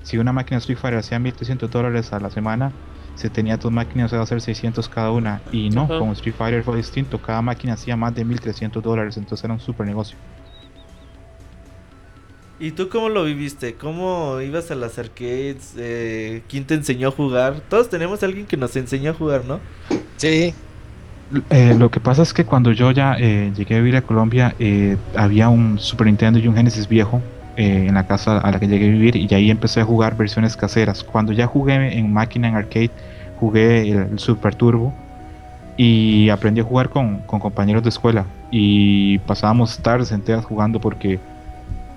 si 0.03 0.19
una 0.19 0.33
máquina 0.33 0.59
Street 0.59 0.79
Fighter 0.79 0.99
hacía 1.01 1.19
1300 1.19 1.71
dólares 1.71 2.13
a 2.13 2.21
la 2.21 2.31
semana, 2.31 2.73
se 3.15 3.31
tenía 3.31 3.57
dos 3.57 3.73
máquinas 3.73 4.13
a 4.13 4.23
hacer 4.23 4.41
600 4.41 4.89
cada 4.89 5.11
una, 5.11 5.43
y 5.51 5.71
no, 5.71 5.89
como 5.89 6.13
Street 6.13 6.35
Fighter 6.37 6.63
fue 6.65 6.77
distinto, 6.77 7.21
cada 7.21 7.43
máquina 7.43 7.75
hacía 7.75 7.97
más 7.97 8.15
de 8.15 8.25
1300 8.25 8.83
dólares, 8.83 9.17
entonces 9.17 9.45
era 9.45 9.55
un 9.55 9.61
super 9.61 9.87
negocio. 9.87 10.19
¿Y 12.61 12.71
tú 12.71 12.89
cómo 12.89 13.09
lo 13.09 13.25
viviste? 13.25 13.75
¿Cómo 13.75 14.41
ibas 14.41 14.71
a 14.71 14.75
las 14.75 14.99
arcades? 14.99 15.75
Eh, 15.77 16.43
¿Quién 16.49 16.65
te 16.65 16.75
enseñó 16.75 17.09
a 17.09 17.11
jugar? 17.11 17.61
Todos 17.69 17.91
tenemos 17.91 18.23
a 18.23 18.27
alguien 18.27 18.47
que 18.47 18.57
nos 18.57 18.77
enseñó 18.77 19.11
a 19.11 19.15
jugar, 19.15 19.45
¿no? 19.45 19.61
Sí. 20.17 20.55
Eh, 21.51 21.75
lo 21.77 21.91
que 21.91 22.01
pasa 22.01 22.23
es 22.23 22.33
que 22.33 22.45
cuando 22.45 22.71
yo 22.73 22.93
ya 22.93 23.17
eh, 23.19 23.53
llegué 23.57 23.75
a 23.77 23.79
vivir 23.79 23.97
a 23.97 24.03
Colombia, 24.03 24.55
eh, 24.59 24.97
había 25.17 25.49
un 25.49 25.79
Super 25.79 26.07
Nintendo 26.07 26.39
y 26.39 26.47
un 26.47 26.55
Genesis 26.55 26.87
viejo 26.87 27.21
eh, 27.57 27.87
en 27.89 27.95
la 27.95 28.07
casa 28.07 28.39
a 28.39 28.51
la 28.53 28.61
que 28.61 28.69
llegué 28.69 28.87
a 28.87 28.91
vivir 28.91 29.17
y 29.17 29.35
ahí 29.35 29.51
empecé 29.51 29.81
a 29.81 29.85
jugar 29.85 30.17
versiones 30.17 30.57
caseras. 30.57 31.03
Cuando 31.03 31.33
ya 31.33 31.47
jugué 31.47 31.99
en 31.99 32.13
máquina, 32.13 32.49
en 32.49 32.55
arcade, 32.55 32.91
jugué 33.41 33.91
el, 33.91 33.99
el 34.13 34.19
Super 34.19 34.55
Turbo 34.55 34.93
y 35.77 36.29
aprendí 36.29 36.61
a 36.61 36.65
jugar 36.65 36.89
con, 36.89 37.19
con 37.21 37.41
compañeros 37.41 37.83
de 37.83 37.89
escuela 37.89 38.27
y 38.51 39.19
pasábamos 39.21 39.79
tardes 39.79 40.13
enteras 40.13 40.45
jugando 40.45 40.81
porque 40.81 41.19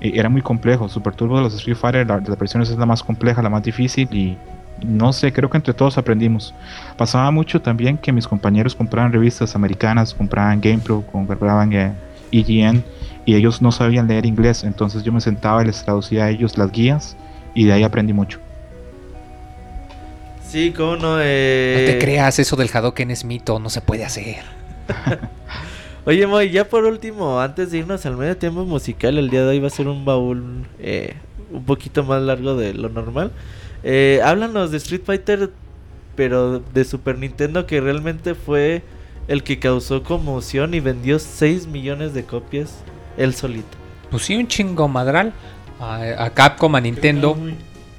era 0.01 0.29
muy 0.29 0.41
complejo. 0.41 0.87
Super 0.89 1.13
Turbo 1.15 1.37
de 1.37 1.43
los 1.43 1.53
Street 1.55 1.75
Fighter, 1.77 2.07
la, 2.07 2.19
de 2.19 2.29
las 2.29 2.37
versiones 2.37 2.69
es 2.69 2.77
la 2.77 2.85
más 2.85 3.03
compleja, 3.03 3.41
la 3.41 3.49
más 3.49 3.63
difícil 3.63 4.07
y 4.13 4.37
no 4.85 5.11
sé, 5.11 5.33
creo 5.33 5.49
que 5.49 5.57
entre 5.57 5.73
todos 5.73 5.97
aprendimos. 5.97 6.53
Pasaba 6.97 7.31
mucho 7.31 7.61
también 7.61 7.97
que 7.97 8.11
mis 8.11 8.27
compañeros 8.27 8.75
compraban 8.75 9.11
revistas 9.11 9.55
americanas, 9.55 10.13
compraban 10.13 10.61
GamePro, 10.61 11.01
compraban 11.11 11.73
eh, 11.73 11.91
EGN 12.31 12.83
y 13.25 13.35
ellos 13.35 13.61
no 13.61 13.71
sabían 13.71 14.07
leer 14.07 14.25
inglés, 14.25 14.63
entonces 14.63 15.03
yo 15.03 15.11
me 15.11 15.19
sentaba 15.19 15.63
y 15.63 15.65
les 15.65 15.83
traducía 15.83 16.25
a 16.25 16.29
ellos 16.29 16.57
las 16.57 16.71
guías 16.71 17.17
y 17.55 17.65
de 17.65 17.73
ahí 17.73 17.83
aprendí 17.83 18.13
mucho. 18.13 18.39
Sí, 20.47 20.71
cómo 20.75 20.95
no. 20.95 21.15
No 21.15 21.21
Eh... 21.21 21.83
te 21.87 21.99
creas, 21.99 22.39
eso 22.39 22.55
del 22.55 22.69
Hadoken 22.71 23.11
es 23.11 23.25
mito, 23.25 23.59
no 23.59 23.69
se 23.69 23.81
puede 23.81 24.05
hacer. 24.05 24.37
Oye, 26.07 26.25
Moy, 26.25 26.51
ya 26.51 26.69
por 26.69 26.85
último, 26.85 27.41
antes 27.41 27.69
de 27.69 27.79
irnos 27.79 28.05
al 28.05 28.15
medio 28.15 28.37
tiempo 28.37 28.63
musical, 28.63 29.17
el 29.17 29.29
día 29.29 29.41
de 29.41 29.49
hoy 29.49 29.59
va 29.59 29.67
a 29.67 29.69
ser 29.69 29.89
un 29.89 30.05
baúl 30.05 30.65
eh, 30.79 31.15
un 31.51 31.65
poquito 31.65 32.01
más 32.05 32.21
largo 32.21 32.55
de 32.55 32.73
lo 32.73 32.87
normal. 32.87 33.33
Eh, 33.83 34.21
háblanos 34.23 34.71
de 34.71 34.77
Street 34.77 35.01
Fighter, 35.03 35.51
pero 36.15 36.59
de 36.59 36.85
Super 36.85 37.17
Nintendo, 37.17 37.65
que 37.67 37.81
realmente 37.81 38.35
fue 38.35 38.83
el 39.27 39.43
que 39.43 39.59
causó 39.59 40.01
conmoción 40.03 40.73
y 40.75 40.79
vendió 40.79 41.19
6 41.19 41.67
millones 41.67 42.13
de 42.13 42.23
copias 42.23 42.85
él 43.17 43.33
solito. 43.33 43.77
Pues 44.09 44.23
sí, 44.23 44.37
un 44.37 44.47
chingo 44.47 44.87
madral. 44.87 45.33
A, 45.81 46.23
a 46.23 46.33
Capcom, 46.33 46.73
a 46.77 46.79
Nintendo, 46.79 47.37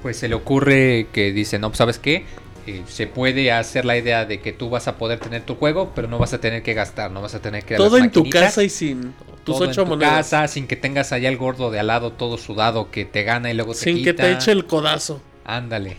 pues 0.01 0.17
se 0.17 0.29
le 0.29 0.35
ocurre 0.35 1.09
que 1.13 1.31
dice, 1.33 1.59
no, 1.59 1.69
pues 1.69 1.77
sabes 1.77 1.99
qué, 1.99 2.25
Eh, 2.69 2.83
se 2.87 3.07
puede 3.07 3.51
hacer 3.51 3.87
la 3.87 3.97
idea 3.97 4.27
de 4.27 4.41
que 4.41 4.53
tú 4.53 4.69
vas 4.69 4.89
a 4.89 4.99
poder 4.99 5.19
tener 5.19 5.41
tu 5.41 5.55
juego, 5.55 5.93
pero 5.95 6.07
no 6.07 6.19
vas 6.19 6.35
a 6.35 6.39
tener 6.39 6.63
que 6.63 6.75
gastar, 6.75 7.11
no 7.11 7.23
vas 7.23 7.35
a 7.35 7.41
tener 7.41 7.65
que... 7.65 7.77
Todo 7.77 7.97
las 7.97 8.05
en 8.05 8.11
tu 8.11 8.29
casa 8.29 8.63
y 8.63 8.69
sin 8.69 9.15
tus 9.43 9.55
todo 9.55 9.65
en 9.65 9.71
ocho 9.71 9.85
tu 9.85 9.89
monedas. 9.89 10.17
casa, 10.17 10.47
sin 10.49 10.67
que 10.67 10.77
tengas 10.77 11.13
allá 11.13 11.31
el 11.31 11.39
gordo 11.39 11.71
de 11.71 11.81
al 11.81 11.87
lado 11.87 12.13
todo 12.13 12.37
sudado 12.37 12.91
que 12.91 13.07
te 13.07 13.23
gana 13.23 13.51
y 13.51 13.55
luego 13.55 13.73
te 13.73 13.79
Sin 13.79 14.05
que 14.05 14.13
te 14.13 14.31
eche 14.33 14.53
el 14.53 14.67
codazo. 14.67 15.23
Ándale. 15.47 15.97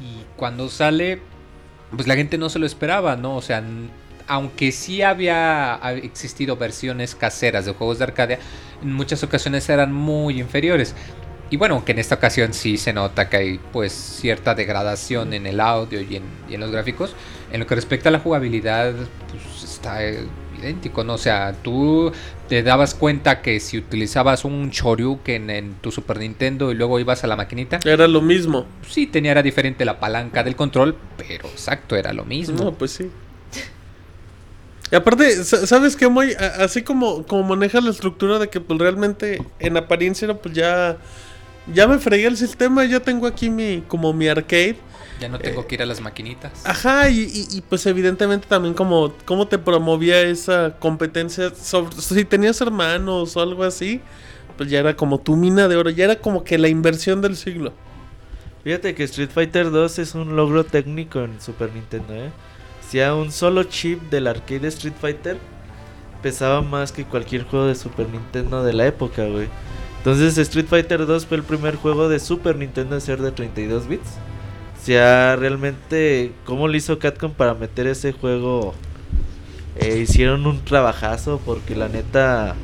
Y 0.00 0.22
cuando 0.36 0.68
sale, 0.68 1.18
pues 1.90 2.06
la 2.06 2.14
gente 2.14 2.38
no 2.38 2.48
se 2.48 2.60
lo 2.60 2.66
esperaba, 2.66 3.16
¿no? 3.16 3.34
O 3.34 3.42
sea, 3.42 3.64
aunque 4.28 4.70
sí 4.70 5.02
había 5.02 5.84
ha 5.84 5.92
existido 5.94 6.56
versiones 6.56 7.16
caseras 7.16 7.64
de 7.66 7.72
juegos 7.72 7.98
de 7.98 8.04
Arcadia, 8.04 8.38
en 8.80 8.92
muchas 8.92 9.24
ocasiones 9.24 9.68
eran 9.68 9.92
muy 9.92 10.38
inferiores. 10.38 10.94
Y 11.52 11.58
bueno, 11.58 11.84
que 11.84 11.92
en 11.92 11.98
esta 11.98 12.14
ocasión 12.14 12.54
sí 12.54 12.78
se 12.78 12.94
nota 12.94 13.28
que 13.28 13.36
hay 13.36 13.60
pues 13.72 13.92
cierta 13.92 14.54
degradación 14.54 15.34
en 15.34 15.46
el 15.46 15.60
audio 15.60 16.00
y 16.00 16.16
en, 16.16 16.22
y 16.48 16.54
en 16.54 16.60
los 16.60 16.70
gráficos. 16.70 17.14
En 17.52 17.60
lo 17.60 17.66
que 17.66 17.74
respecta 17.74 18.08
a 18.08 18.12
la 18.12 18.20
jugabilidad, 18.20 18.94
pues 19.30 19.62
está 19.62 20.02
eh, 20.02 20.26
idéntico, 20.58 21.04
¿no? 21.04 21.12
O 21.12 21.18
sea, 21.18 21.52
tú 21.62 22.10
te 22.48 22.62
dabas 22.62 22.94
cuenta 22.94 23.42
que 23.42 23.60
si 23.60 23.76
utilizabas 23.76 24.46
un 24.46 24.70
Shoryuken 24.70 25.50
en 25.50 25.74
tu 25.74 25.92
Super 25.92 26.18
Nintendo 26.20 26.72
y 26.72 26.74
luego 26.74 26.98
ibas 26.98 27.22
a 27.22 27.26
la 27.26 27.36
maquinita, 27.36 27.80
Era 27.84 28.08
lo 28.08 28.22
mismo. 28.22 28.64
sí 28.88 29.06
tenía 29.06 29.32
era 29.32 29.42
diferente 29.42 29.84
la 29.84 30.00
palanca 30.00 30.42
del 30.42 30.56
control, 30.56 30.96
pero 31.18 31.48
exacto, 31.48 31.96
era 31.96 32.14
lo 32.14 32.24
mismo. 32.24 32.64
No, 32.64 32.72
pues 32.72 32.92
sí. 32.92 33.10
Y 34.90 34.94
aparte, 34.94 35.44
sa- 35.44 35.66
¿sabes 35.66 35.96
qué, 35.96 36.08
Moy? 36.08 36.32
Así 36.58 36.80
como, 36.80 37.26
como 37.26 37.44
maneja 37.44 37.80
la 37.82 37.90
estructura 37.90 38.38
de 38.38 38.48
que 38.48 38.60
pues 38.60 38.78
realmente 38.78 39.42
en 39.58 39.76
apariencia 39.76 40.32
pues 40.34 40.54
ya... 40.54 40.96
Ya 41.72 41.86
me 41.86 41.98
fregué 41.98 42.26
el 42.26 42.36
sistema, 42.36 42.84
ya 42.84 43.00
tengo 43.00 43.26
aquí 43.26 43.48
mi 43.50 43.82
como 43.86 44.12
mi 44.12 44.28
arcade. 44.28 44.76
Ya 45.20 45.28
no 45.28 45.38
tengo 45.38 45.66
que 45.66 45.76
ir 45.76 45.82
a 45.82 45.86
las 45.86 46.00
maquinitas. 46.00 46.66
Ajá, 46.66 47.08
y, 47.08 47.20
y- 47.20 47.56
y, 47.56 47.60
pues 47.60 47.86
evidentemente 47.86 48.46
también 48.48 48.74
como 48.74 49.12
cómo 49.24 49.46
te 49.46 49.58
promovía 49.58 50.20
esa 50.22 50.74
competencia 50.80 51.54
sobre 51.54 51.94
si 52.00 52.24
tenías 52.24 52.60
hermanos 52.60 53.36
o 53.36 53.40
algo 53.40 53.62
así, 53.62 54.00
pues 54.56 54.68
ya 54.68 54.80
era 54.80 54.96
como 54.96 55.18
tu 55.20 55.36
mina 55.36 55.68
de 55.68 55.76
oro, 55.76 55.90
ya 55.90 56.04
era 56.06 56.16
como 56.16 56.42
que 56.42 56.58
la 56.58 56.66
inversión 56.68 57.20
del 57.20 57.36
siglo. 57.36 57.72
Fíjate 58.64 58.94
que 58.96 59.04
Street 59.04 59.30
Fighter 59.32 59.70
2 59.70 59.98
es 60.00 60.14
un 60.16 60.34
logro 60.34 60.64
técnico 60.64 61.20
en 61.20 61.40
Super 61.40 61.72
Nintendo, 61.72 62.14
¿eh? 62.14 62.30
Si 62.88 63.00
a 63.00 63.14
un 63.14 63.30
solo 63.30 63.62
chip 63.64 64.02
del 64.10 64.26
arcade 64.26 64.60
de 64.60 64.68
Street 64.68 64.94
Fighter 65.00 65.36
pesaba 66.22 66.62
más 66.62 66.90
que 66.92 67.04
cualquier 67.04 67.44
juego 67.44 67.66
de 67.66 67.74
Super 67.76 68.08
Nintendo 68.08 68.62
de 68.64 68.72
la 68.72 68.86
época, 68.86 69.24
güey. 69.26 69.48
Entonces 70.02 70.36
Street 70.36 70.66
Fighter 70.66 71.06
2 71.06 71.26
fue 71.26 71.36
el 71.36 71.44
primer 71.44 71.76
juego 71.76 72.08
de 72.08 72.18
Super 72.18 72.56
Nintendo 72.56 72.96
en 72.96 73.00
ser 73.00 73.22
de 73.22 73.30
32 73.30 73.86
bits. 73.86 74.08
O 74.76 74.84
sea, 74.84 75.36
realmente, 75.36 76.32
¿cómo 76.44 76.66
lo 76.66 76.76
hizo 76.76 76.98
Capcom 76.98 77.30
para 77.30 77.54
meter 77.54 77.86
ese 77.86 78.10
juego? 78.10 78.74
Eh, 79.78 79.98
hicieron 79.98 80.44
un 80.44 80.64
trabajazo 80.64 81.40
porque 81.46 81.76
la 81.76 81.88
neta, 81.88 82.56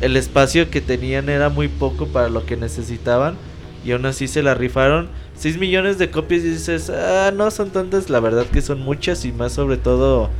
el 0.00 0.16
espacio 0.16 0.70
que 0.70 0.80
tenían 0.80 1.28
era 1.28 1.50
muy 1.50 1.68
poco 1.68 2.08
para 2.08 2.28
lo 2.28 2.44
que 2.44 2.56
necesitaban. 2.56 3.36
Y 3.84 3.92
aún 3.92 4.04
así 4.06 4.26
se 4.26 4.42
la 4.42 4.54
rifaron. 4.54 5.08
6 5.36 5.56
millones 5.56 5.98
de 5.98 6.10
copias 6.10 6.40
y 6.40 6.50
dices, 6.50 6.90
ah, 6.90 7.30
no 7.32 7.52
son 7.52 7.70
tantas, 7.70 8.10
la 8.10 8.18
verdad 8.18 8.46
que 8.46 8.60
son 8.60 8.80
muchas 8.80 9.24
y 9.24 9.30
más 9.30 9.52
sobre 9.52 9.76
todo 9.76 10.30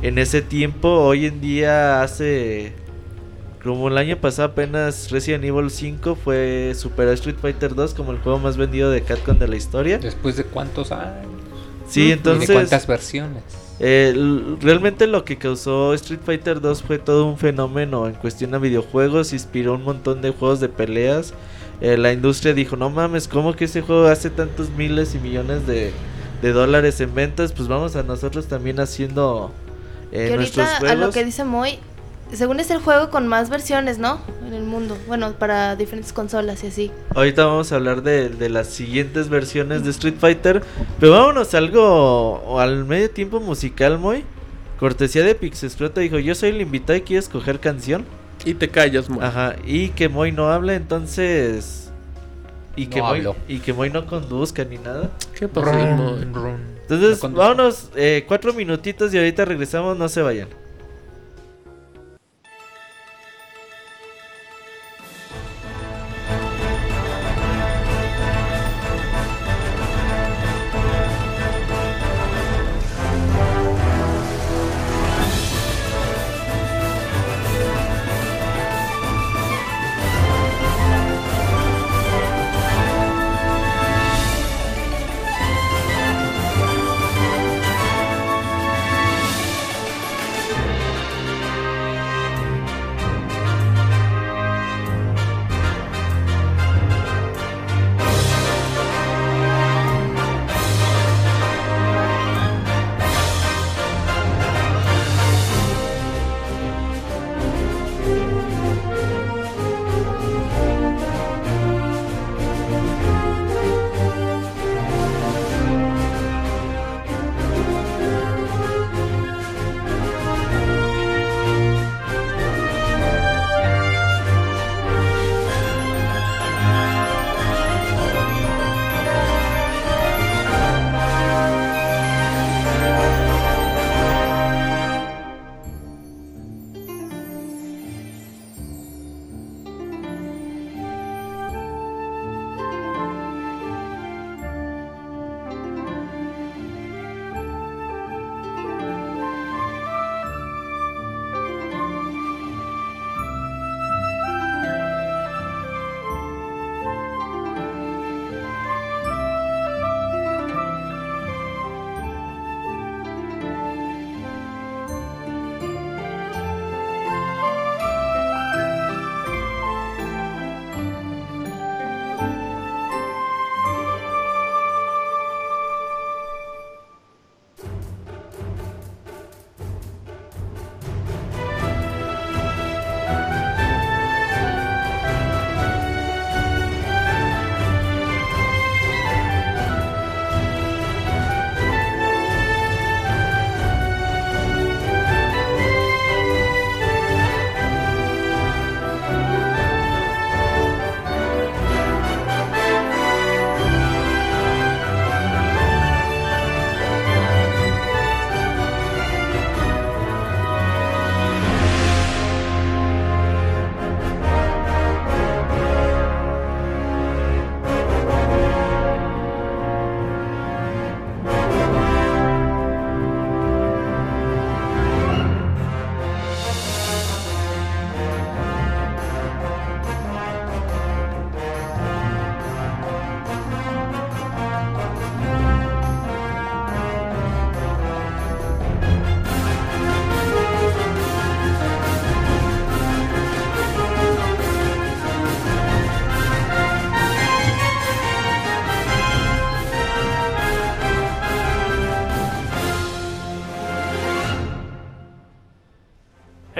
en 0.00 0.18
ese 0.18 0.42
tiempo. 0.42 0.90
Hoy 0.90 1.26
en 1.26 1.40
día 1.40 2.02
hace 2.02 2.85
como 3.66 3.88
el 3.88 3.98
año 3.98 4.16
pasado 4.18 4.48
apenas 4.48 5.10
Resident 5.10 5.44
Evil 5.44 5.70
5 5.70 6.14
fue 6.16 6.72
superó 6.76 7.12
Street 7.12 7.36
Fighter 7.40 7.74
2 7.74 7.94
como 7.94 8.12
el 8.12 8.18
juego 8.18 8.38
más 8.38 8.56
vendido 8.56 8.90
de 8.90 9.02
Capcom 9.02 9.38
de 9.38 9.48
la 9.48 9.56
historia. 9.56 9.98
Después 9.98 10.36
de 10.36 10.44
cuántos 10.44 10.92
años. 10.92 11.26
Sí, 11.88 12.02
¿Y 12.02 12.06
de 12.08 12.12
entonces 12.14 12.50
cuántas 12.50 12.86
versiones. 12.86 13.42
eh, 13.78 14.12
realmente 14.60 15.06
lo 15.06 15.24
que 15.24 15.36
causó 15.38 15.94
Street 15.94 16.20
Fighter 16.24 16.60
2 16.60 16.82
fue 16.82 16.98
todo 16.98 17.26
un 17.26 17.38
fenómeno 17.38 18.06
en 18.08 18.14
cuestión 18.14 18.54
a 18.54 18.58
videojuegos, 18.58 19.32
inspiró 19.32 19.74
un 19.74 19.84
montón 19.84 20.20
de 20.22 20.30
juegos 20.30 20.60
de 20.60 20.68
peleas. 20.68 21.34
Eh, 21.80 21.96
la 21.98 22.12
industria 22.12 22.54
dijo, 22.54 22.76
no 22.76 22.90
mames, 22.90 23.28
¿cómo 23.28 23.54
que 23.54 23.66
ese 23.66 23.82
juego 23.82 24.06
hace 24.08 24.30
tantos 24.30 24.70
miles 24.70 25.14
y 25.14 25.18
millones 25.18 25.66
de, 25.66 25.92
de 26.42 26.52
dólares 26.52 27.00
en 27.00 27.14
ventas? 27.14 27.52
Pues 27.52 27.68
vamos 27.68 27.96
a 27.96 28.02
nosotros 28.02 28.46
también 28.48 28.80
haciendo 28.80 29.52
eh, 30.10 30.28
que 30.30 30.36
nuestros 30.36 30.66
ahorita, 30.66 30.92
a 30.92 30.96
juegos. 30.96 31.06
lo 31.06 31.10
que 31.12 31.24
dice 31.24 31.44
Moy, 31.44 31.78
según 32.32 32.60
es 32.60 32.70
el 32.70 32.78
juego 32.78 33.10
con 33.10 33.26
más 33.28 33.50
versiones, 33.50 33.98
¿no? 33.98 34.20
En 34.46 34.52
el 34.54 34.62
mundo. 34.64 34.96
Bueno, 35.06 35.32
para 35.34 35.76
diferentes 35.76 36.12
consolas 36.12 36.64
y 36.64 36.68
así. 36.68 36.90
Ahorita 37.14 37.46
vamos 37.46 37.72
a 37.72 37.76
hablar 37.76 38.02
de, 38.02 38.28
de 38.28 38.48
las 38.48 38.68
siguientes 38.68 39.28
versiones 39.28 39.84
de 39.84 39.90
Street 39.90 40.16
Fighter. 40.18 40.62
Pero 41.00 41.12
vámonos 41.12 41.54
a 41.54 41.58
algo 41.58 42.34
o 42.42 42.58
al 42.60 42.84
medio 42.84 43.10
tiempo 43.10 43.40
musical, 43.40 43.98
muy. 43.98 44.24
Cortesía 44.78 45.24
de 45.24 45.34
Pixesprota 45.34 46.00
dijo, 46.02 46.18
yo 46.18 46.34
soy 46.34 46.50
el 46.50 46.60
invitado 46.60 46.96
y 46.98 47.02
quiero 47.02 47.20
escoger 47.20 47.60
canción. 47.60 48.04
Y 48.44 48.54
te 48.54 48.68
callas, 48.68 49.08
Moy. 49.08 49.24
Ajá, 49.24 49.56
y 49.64 49.88
que 49.90 50.08
Moy 50.08 50.32
no 50.32 50.48
habla, 50.50 50.74
entonces... 50.74 51.90
Y 52.76 52.88
que, 52.88 52.98
No 52.98 53.06
Moy, 53.06 53.18
hablo. 53.20 53.36
y 53.48 53.60
que 53.60 53.72
Moy 53.72 53.88
no 53.88 54.04
conduzca 54.06 54.62
ni 54.64 54.76
nada. 54.76 55.10
¿Qué 55.38 55.48
pasó, 55.48 55.72
Moy? 55.72 56.26
Entonces, 56.82 57.22
No 57.22 57.30
vámonos, 57.30 57.90
eh, 57.96 58.24
cuatro 58.28 58.52
minutitos 58.52 59.14
y 59.14 59.16
ahorita 59.18 59.46
regresamos, 59.46 59.96
no 59.96 60.08
se 60.10 60.20
vayan. 60.20 60.48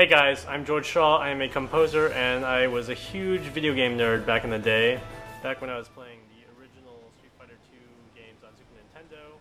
Hey 0.06 0.12
guys, 0.12 0.46
I'm 0.48 0.64
George 0.64 0.86
Shaw. 0.86 1.18
I 1.18 1.30
am 1.30 1.40
a 1.40 1.48
composer 1.48 2.12
and 2.12 2.44
I 2.44 2.68
was 2.68 2.90
a 2.90 2.94
huge 2.94 3.40
video 3.52 3.74
game 3.74 3.98
nerd 3.98 4.24
back 4.24 4.44
in 4.44 4.50
the 4.50 4.58
day. 4.60 5.00
Back 5.42 5.60
when 5.60 5.68
I 5.68 5.76
was 5.76 5.88
playing 5.88 6.20
the 6.30 6.46
original 6.54 7.10
Street 7.18 7.32
Fighter 7.36 7.58
2 7.66 7.76
games 8.14 8.44
on 8.44 8.54
Super 8.54 8.78
Nintendo. 8.78 9.34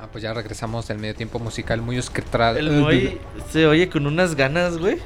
Ah, 0.00 0.08
pues 0.10 0.24
ya 0.24 0.32
regresamos 0.32 0.88
del 0.88 1.00
medio 1.00 1.14
tiempo 1.14 1.38
musical 1.38 1.82
muy 1.82 1.98
orquestado. 1.98 2.56
El 2.56 2.70
Moy 2.70 3.20
se 3.50 3.66
oye 3.66 3.90
con 3.90 4.06
unas 4.06 4.34
ganas, 4.36 4.78
güey. 4.78 5.02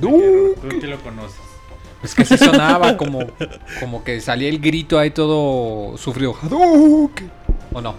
Tú 0.00 0.54
que 0.80 0.86
lo 0.86 1.00
conoces. 1.00 1.43
Es 2.04 2.14
que 2.14 2.24
se 2.24 2.36
sonaba 2.38 2.96
como, 2.96 3.20
como 3.80 4.04
que 4.04 4.20
salía 4.20 4.48
el 4.48 4.60
grito 4.60 4.98
ahí 4.98 5.10
todo 5.10 5.96
sufrido. 5.96 6.36
Hadouken. 6.40 7.30
¿O 7.72 7.80
no? 7.80 7.94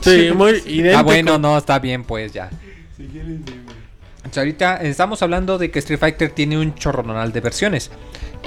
Sí, 0.00 0.30
muy 0.34 0.62
idéntico. 0.66 0.98
Ah, 0.98 1.02
bueno, 1.02 1.38
no, 1.38 1.58
está 1.58 1.78
bien, 1.78 2.04
pues 2.04 2.32
ya. 2.32 2.50
Entonces, 2.98 4.38
ahorita 4.38 4.76
estamos 4.82 5.22
hablando 5.22 5.58
de 5.58 5.70
que 5.70 5.78
Street 5.80 5.98
Fighter 5.98 6.30
tiene 6.30 6.58
un 6.58 6.74
chorronal 6.74 7.32
de 7.32 7.40
versiones. 7.40 7.90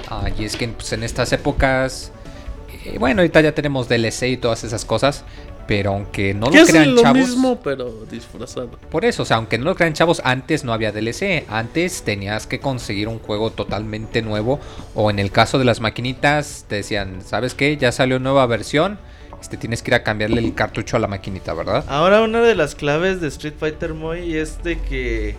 Ah, 0.10 0.30
y 0.38 0.46
es 0.46 0.56
que 0.56 0.68
pues, 0.70 0.94
en 0.94 1.04
estas 1.04 1.34
épocas. 1.34 2.12
eh, 2.86 2.98
bueno, 3.00 3.22
ahorita 3.22 3.42
ya 3.42 3.52
tenemos 3.54 3.90
DLC 3.90 4.24
y 4.24 4.38
todas 4.38 4.64
esas 4.64 4.86
cosas. 4.86 5.24
Pero 5.68 5.92
aunque 5.92 6.34
no 6.34 6.50
lo 6.50 6.66
crean 6.66 6.96
lo 6.96 7.02
chavos. 7.02 7.18
mismo, 7.18 7.60
pero 7.62 8.06
disfrazado. 8.10 8.70
Por 8.90 9.04
eso, 9.04 9.24
o 9.24 9.26
sea, 9.26 9.38
aunque 9.38 9.58
no 9.58 9.66
lo 9.66 9.76
crean 9.76 9.94
chavos, 9.94 10.22
antes 10.24 10.64
no 10.64 10.74
había 10.74 10.92
DLC. 10.92 11.46
Antes 11.50 12.04
tenías 12.04 12.48
que 12.48 12.60
conseguir 12.60 13.08
un 13.10 13.20
juego 13.20 13.52
totalmente 13.52 14.22
nuevo. 14.22 14.60
O 14.96 15.12
en 15.12 15.20
el 15.20 15.32
caso 15.32 15.60
de 15.60 15.66
las 15.66 15.82
maquinitas, 15.82 16.66
te 16.68 16.76
decían, 16.76 17.22
¿sabes 17.22 17.54
qué? 17.54 17.76
Ya 17.78 17.92
salió 17.92 18.18
nueva 18.20 18.46
versión. 18.46 18.98
Este, 19.42 19.58
tienes 19.58 19.84
que 19.84 19.92
ir 19.92 19.96
a 19.96 20.04
cambiarle 20.04 20.40
el 20.40 20.56
cartucho 20.56 20.98
a 20.98 21.00
la 21.00 21.08
maquinita, 21.08 21.54
¿verdad? 21.54 21.86
Ahora 21.88 22.22
una 22.22 22.42
de 22.42 22.56
las 22.56 22.74
claves 22.74 23.22
de 23.22 23.28
Street 23.28 23.54
Fighter 23.60 23.94
Moy 23.94 24.36
es 24.36 24.64
de 24.64 24.80
que 24.80 25.36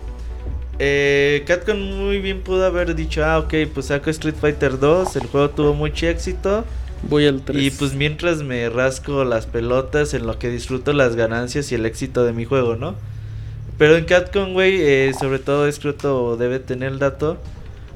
eh, 0.79 1.43
Capcom 1.45 1.77
muy 1.77 2.19
bien 2.19 2.41
pudo 2.41 2.65
haber 2.65 2.95
dicho, 2.95 3.25
ah, 3.25 3.39
ok, 3.39 3.53
pues 3.73 3.87
saco 3.87 4.09
Street 4.09 4.35
Fighter 4.39 4.79
2, 4.79 5.15
el 5.17 5.27
juego 5.27 5.49
tuvo 5.49 5.73
mucho 5.73 6.07
éxito. 6.07 6.63
Voy 7.03 7.25
al 7.25 7.41
3. 7.41 7.61
Y 7.61 7.71
pues 7.71 7.93
mientras 7.93 8.43
me 8.43 8.69
rasco 8.69 9.23
las 9.23 9.45
pelotas 9.45 10.13
en 10.13 10.27
lo 10.27 10.37
que 10.37 10.49
disfruto 10.49 10.93
las 10.93 11.15
ganancias 11.15 11.71
y 11.71 11.75
el 11.75 11.85
éxito 11.85 12.23
de 12.25 12.33
mi 12.33 12.45
juego, 12.45 12.75
¿no? 12.75 12.95
Pero 13.77 13.95
en 13.95 14.03
Capcom, 14.03 14.51
güey, 14.51 14.81
eh, 14.81 15.13
sobre 15.17 15.39
todo 15.39 15.65
Escroto 15.65 16.35
debe 16.35 16.59
tener 16.59 16.91
el 16.91 16.99
dato. 16.99 17.37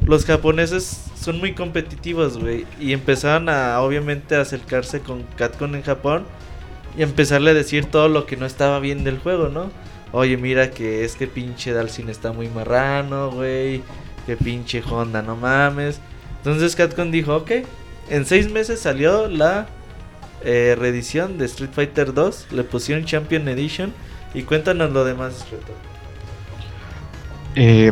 Los 0.05 0.25
japoneses 0.25 1.03
son 1.19 1.39
muy 1.39 1.53
competitivos, 1.53 2.37
güey. 2.37 2.65
Y 2.79 2.93
empezaron 2.93 3.49
a, 3.49 3.81
obviamente, 3.81 4.37
acercarse 4.37 5.01
con 5.01 5.23
Capcom 5.35 5.75
en 5.75 5.83
Japón. 5.83 6.23
Y 6.97 7.01
empezarle 7.01 7.51
a 7.51 7.53
decir 7.53 7.85
todo 7.85 8.07
lo 8.07 8.25
que 8.25 8.37
no 8.37 8.45
estaba 8.45 8.79
bien 8.79 9.03
del 9.03 9.19
juego, 9.19 9.49
¿no? 9.49 9.71
Oye, 10.13 10.37
mira 10.37 10.69
que 10.71 11.03
es 11.03 11.15
que 11.15 11.27
pinche 11.27 11.73
Dalsin 11.73 12.07
está 12.07 12.31
muy 12.31 12.47
marrano, 12.47 13.31
güey. 13.31 13.81
Que 14.25 14.37
pinche 14.37 14.81
Honda, 14.89 15.21
no 15.21 15.35
mames. 15.35 15.99
Entonces 16.37 16.77
Capcom 16.77 17.11
dijo, 17.11 17.35
ok. 17.35 17.51
En 18.13 18.27
seis 18.27 18.51
meses 18.51 18.79
salió 18.79 19.27
la 19.27 19.65
eh, 20.45 20.75
reedición 20.77 21.39
de 21.39 21.45
Street 21.45 21.71
Fighter 21.73 22.13
2. 22.13 22.49
Le 22.51 22.63
pusieron 22.63 23.05
Champion 23.05 23.47
Edition. 23.47 23.91
Y 24.35 24.43
cuéntanos 24.43 24.91
lo 24.91 25.03
demás, 25.03 25.47
Reto. 25.49 25.73
Eh, 27.55 27.91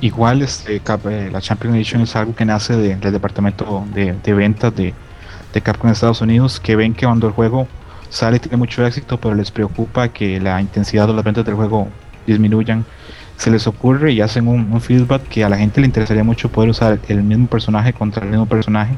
igual 0.00 0.40
este, 0.40 0.76
eh, 0.76 1.28
la 1.30 1.42
Champion 1.42 1.74
Edition 1.74 2.00
es 2.00 2.16
algo 2.16 2.34
que 2.34 2.46
nace 2.46 2.74
de- 2.78 2.96
del 2.96 3.12
departamento 3.12 3.84
de, 3.92 4.32
ventas 4.32 4.74
de, 4.74 4.94
Capcom 5.62 5.88
en 5.88 5.92
Estados 5.92 6.22
Unidos, 6.22 6.58
que 6.58 6.74
ven 6.74 6.94
que 6.94 7.04
cuando 7.04 7.26
el 7.26 7.34
juego 7.34 7.68
sale 8.08 8.38
tiene 8.38 8.56
mucho 8.56 8.86
éxito, 8.86 9.20
pero 9.20 9.34
les 9.34 9.50
preocupa 9.50 10.08
que 10.08 10.40
la 10.40 10.62
intensidad 10.62 11.06
de 11.08 11.12
las 11.12 11.24
ventas 11.24 11.44
del 11.44 11.56
juego 11.56 11.88
disminuyan. 12.26 12.86
Se 13.36 13.50
les 13.50 13.66
ocurre 13.66 14.12
y 14.12 14.22
hacen 14.22 14.48
un 14.48 14.80
feedback 14.80 15.28
que 15.28 15.44
a 15.44 15.50
la 15.50 15.58
gente 15.58 15.82
le 15.82 15.88
interesaría 15.88 16.24
mucho 16.24 16.50
poder 16.50 16.70
usar 16.70 16.98
el 17.08 17.22
mismo 17.22 17.48
personaje 17.48 17.92
contra 17.92 18.24
el 18.24 18.30
mismo 18.30 18.46
personaje 18.46 18.96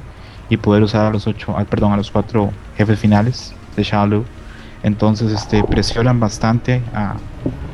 y 0.48 0.56
poder 0.56 0.82
usar 0.82 1.06
a 1.06 1.10
los 1.10 1.26
ocho, 1.26 1.54
perdón, 1.68 1.92
a 1.92 1.96
los 1.96 2.10
cuatro 2.10 2.50
jefes 2.76 2.98
finales 2.98 3.54
de 3.76 3.82
Shadow. 3.82 4.24
Entonces 4.82 5.32
este, 5.32 5.64
presionan 5.64 6.20
bastante 6.20 6.82
a, 6.94 7.16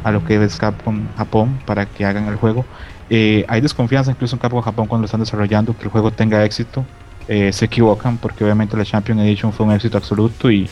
a 0.04 0.12
lo 0.12 0.24
que 0.24 0.42
es 0.42 0.56
Capcom 0.56 1.08
Japón 1.16 1.58
para 1.66 1.86
que 1.86 2.04
hagan 2.04 2.28
el 2.28 2.36
juego. 2.36 2.64
Eh, 3.10 3.44
hay 3.48 3.60
desconfianza 3.60 4.12
incluso 4.12 4.36
en 4.36 4.40
Capcom 4.40 4.62
Japón 4.62 4.86
cuando 4.86 5.02
lo 5.02 5.06
están 5.06 5.20
desarrollando 5.20 5.76
que 5.76 5.84
el 5.84 5.90
juego 5.90 6.12
tenga 6.12 6.44
éxito. 6.44 6.84
Eh, 7.26 7.52
se 7.52 7.64
equivocan 7.64 8.16
porque 8.16 8.44
obviamente 8.44 8.76
la 8.76 8.84
Champion 8.84 9.18
Edition 9.20 9.52
fue 9.52 9.66
un 9.66 9.72
éxito 9.72 9.98
absoluto 9.98 10.50
y 10.50 10.68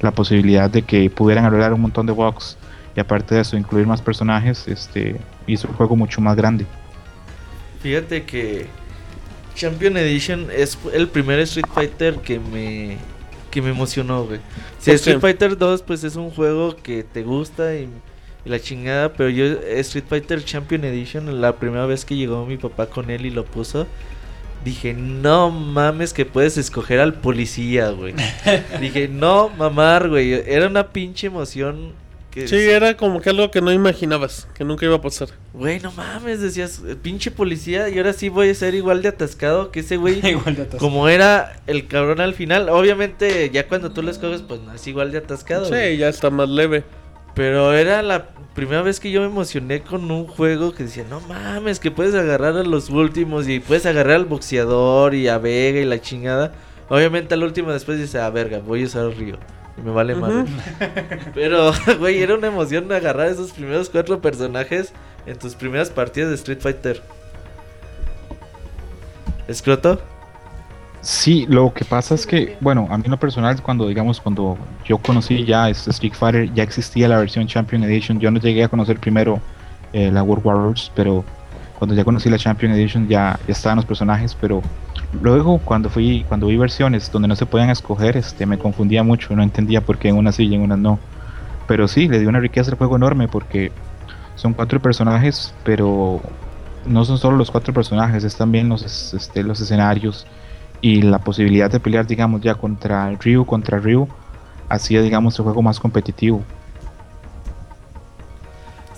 la 0.00 0.10
posibilidad 0.10 0.68
de 0.68 0.82
que 0.82 1.08
pudieran 1.10 1.44
arreglar 1.44 1.72
un 1.72 1.82
montón 1.82 2.06
de 2.06 2.12
bugs 2.12 2.56
y 2.96 3.00
aparte 3.00 3.34
de 3.34 3.42
eso 3.42 3.56
incluir 3.56 3.86
más 3.86 4.02
personajes 4.02 4.66
este, 4.68 5.16
hizo 5.46 5.68
el 5.68 5.74
juego 5.74 5.96
mucho 5.96 6.20
más 6.20 6.36
grande. 6.36 6.66
Fíjate 7.82 8.24
que 8.24 8.68
Champion 9.54 9.96
Edition 9.96 10.48
es 10.54 10.78
el 10.92 11.08
primer 11.08 11.38
Street 11.40 11.66
Fighter 11.74 12.16
que 12.16 12.38
me 12.38 12.96
que 13.50 13.60
me 13.60 13.70
emocionó, 13.70 14.24
güey. 14.24 14.40
Si 14.78 14.90
¿Por 14.90 14.94
Street? 14.94 15.20
Fighter 15.20 15.58
2 15.58 15.82
pues 15.82 16.04
es 16.04 16.16
un 16.16 16.30
juego 16.30 16.74
que 16.76 17.04
te 17.04 17.22
gusta 17.22 17.74
y, 17.74 17.88
y 18.44 18.48
la 18.48 18.58
chingada, 18.60 19.12
pero 19.12 19.28
yo 19.28 19.44
Street 19.44 20.04
Fighter 20.08 20.42
Champion 20.42 20.84
Edition 20.84 21.40
la 21.40 21.56
primera 21.56 21.84
vez 21.86 22.04
que 22.04 22.16
llegó 22.16 22.46
mi 22.46 22.56
papá 22.56 22.86
con 22.86 23.10
él 23.10 23.26
y 23.26 23.30
lo 23.30 23.44
puso 23.44 23.86
Dije, 24.64 24.94
no 24.94 25.50
mames 25.50 26.12
que 26.12 26.24
puedes 26.24 26.56
escoger 26.56 27.00
al 27.00 27.14
policía, 27.14 27.90
güey. 27.90 28.14
Dije, 28.80 29.08
no 29.08 29.48
mamar, 29.48 30.08
güey. 30.08 30.32
Era 30.32 30.68
una 30.68 30.92
pinche 30.92 31.26
emoción 31.26 31.92
que... 32.32 32.48
Sí, 32.48 32.56
era 32.56 32.96
como 32.96 33.20
que 33.20 33.30
algo 33.30 33.50
que 33.50 33.60
no 33.60 33.72
imaginabas, 33.72 34.48
que 34.54 34.64
nunca 34.64 34.84
iba 34.86 34.96
a 34.96 35.00
pasar. 35.00 35.28
Güey, 35.52 35.78
no 35.80 35.92
mames, 35.92 36.40
decías, 36.40 36.80
"El 36.86 36.96
pinche 36.96 37.30
policía, 37.30 37.88
y 37.88 37.98
ahora 37.98 38.12
sí 38.12 38.28
voy 38.28 38.48
a 38.48 38.54
ser 38.54 38.74
igual 38.74 39.02
de 39.02 39.08
atascado 39.08 39.70
que 39.70 39.80
ese 39.80 39.96
güey. 39.98 40.18
Igual 40.26 40.56
de 40.56 40.62
atascado. 40.62 40.78
Como 40.78 41.08
era 41.08 41.60
el 41.66 41.86
cabrón 41.86 42.20
al 42.20 42.34
final. 42.34 42.68
Obviamente, 42.70 43.50
ya 43.50 43.68
cuando 43.68 43.92
tú 43.92 44.02
lo 44.02 44.10
escoges, 44.10 44.42
pues 44.42 44.60
no 44.60 44.72
es 44.72 44.84
igual 44.86 45.12
de 45.12 45.18
atascado. 45.18 45.66
Sí, 45.66 45.96
ya 45.96 46.08
está 46.08 46.30
más 46.30 46.48
leve. 46.48 46.82
Pero 47.34 47.72
era 47.72 48.02
la 48.02 48.28
primera 48.54 48.82
vez 48.82 49.00
que 49.00 49.10
yo 49.10 49.20
me 49.20 49.26
emocioné 49.26 49.82
con 49.82 50.10
un 50.10 50.26
juego 50.26 50.72
que 50.72 50.84
decía, 50.84 51.04
no 51.08 51.20
mames, 51.20 51.80
que 51.80 51.90
puedes 51.90 52.14
agarrar 52.14 52.56
a 52.56 52.62
los 52.62 52.90
últimos 52.90 53.48
y 53.48 53.60
puedes 53.60 53.86
agarrar 53.86 54.16
al 54.16 54.24
boxeador 54.26 55.14
y 55.14 55.28
a 55.28 55.38
Vega 55.38 55.80
y 55.80 55.84
la 55.84 56.00
chingada. 56.00 56.52
Obviamente 56.88 57.34
al 57.34 57.42
último 57.42 57.72
después 57.72 57.98
dice, 57.98 58.18
ah, 58.18 58.28
verga, 58.30 58.58
voy 58.58 58.82
a 58.82 58.86
usar 58.86 59.06
el 59.06 59.16
río. 59.16 59.38
Y 59.78 59.80
me 59.82 59.90
vale 59.90 60.14
madre. 60.14 60.44
Pero, 61.34 61.72
güey, 61.98 62.22
era 62.22 62.34
una 62.34 62.48
emoción 62.48 62.90
agarrar 62.92 63.28
esos 63.28 63.52
primeros 63.52 63.88
cuatro 63.88 64.20
personajes 64.20 64.92
en 65.26 65.38
tus 65.38 65.54
primeras 65.54 65.90
partidas 65.90 66.30
de 66.30 66.34
Street 66.36 66.60
Fighter. 66.60 67.02
¿Escroto? 69.48 70.00
Sí, 71.00 71.46
lo 71.48 71.74
que 71.74 71.84
pasa 71.84 72.14
es 72.14 72.26
que, 72.26 72.56
bueno, 72.60 72.86
a 72.88 72.96
mí 72.96 73.02
en 73.04 73.10
lo 73.10 73.18
personal, 73.18 73.60
cuando 73.60 73.88
digamos, 73.88 74.20
cuando 74.20 74.56
yo 74.84 74.98
conocí 74.98 75.44
ya 75.44 75.68
este 75.68 75.90
Street 75.90 76.14
Fighter, 76.14 76.54
ya 76.54 76.62
existía 76.62 77.08
la 77.08 77.18
versión 77.18 77.46
Champion 77.48 77.82
Edition. 77.82 78.20
Yo 78.20 78.30
no 78.30 78.38
llegué 78.38 78.62
a 78.62 78.68
conocer 78.68 79.00
primero 79.00 79.40
eh, 79.92 80.12
la 80.12 80.22
World 80.22 80.46
Warriors, 80.46 80.92
pero 80.94 81.24
cuando 81.82 81.96
ya 81.96 82.04
conocí 82.04 82.30
la 82.30 82.38
Champion 82.38 82.70
Edition 82.70 83.08
ya, 83.08 83.40
estaban 83.48 83.74
los 83.74 83.86
personajes. 83.86 84.36
Pero 84.36 84.62
luego, 85.10 85.58
cuando 85.58 85.90
fui, 85.90 86.24
cuando 86.28 86.46
vi 86.46 86.56
versiones 86.56 87.10
donde 87.10 87.26
no 87.26 87.34
se 87.34 87.44
podían 87.44 87.70
escoger, 87.70 88.16
este, 88.16 88.46
me 88.46 88.56
confundía 88.56 89.02
mucho, 89.02 89.34
no 89.34 89.42
entendía 89.42 89.80
por 89.80 89.98
qué 89.98 90.10
en 90.10 90.16
unas 90.16 90.36
sí 90.36 90.44
y 90.44 90.54
en 90.54 90.60
unas 90.60 90.78
no. 90.78 91.00
Pero 91.66 91.88
sí, 91.88 92.06
le 92.06 92.20
dio 92.20 92.28
una 92.28 92.38
riqueza 92.38 92.70
al 92.70 92.76
juego 92.78 92.94
enorme 92.94 93.26
porque 93.26 93.72
son 94.36 94.54
cuatro 94.54 94.80
personajes, 94.80 95.58
pero 95.64 96.20
no 96.84 97.04
son 97.04 97.18
solo 97.18 97.36
los 97.36 97.50
cuatro 97.50 97.74
personajes, 97.74 98.22
es 98.22 98.36
también 98.36 98.68
los, 98.68 98.84
es- 98.84 99.12
este, 99.14 99.42
los 99.42 99.60
escenarios 99.60 100.24
y 100.80 101.02
la 101.02 101.18
posibilidad 101.24 101.68
de 101.68 101.80
pelear, 101.80 102.06
digamos, 102.06 102.42
ya 102.42 102.54
contra 102.54 103.10
Ryu, 103.16 103.44
contra 103.44 103.80
Ryu, 103.80 104.08
hacía, 104.68 105.02
digamos, 105.02 105.36
el 105.36 105.42
juego 105.44 105.62
más 105.62 105.80
competitivo. 105.80 106.46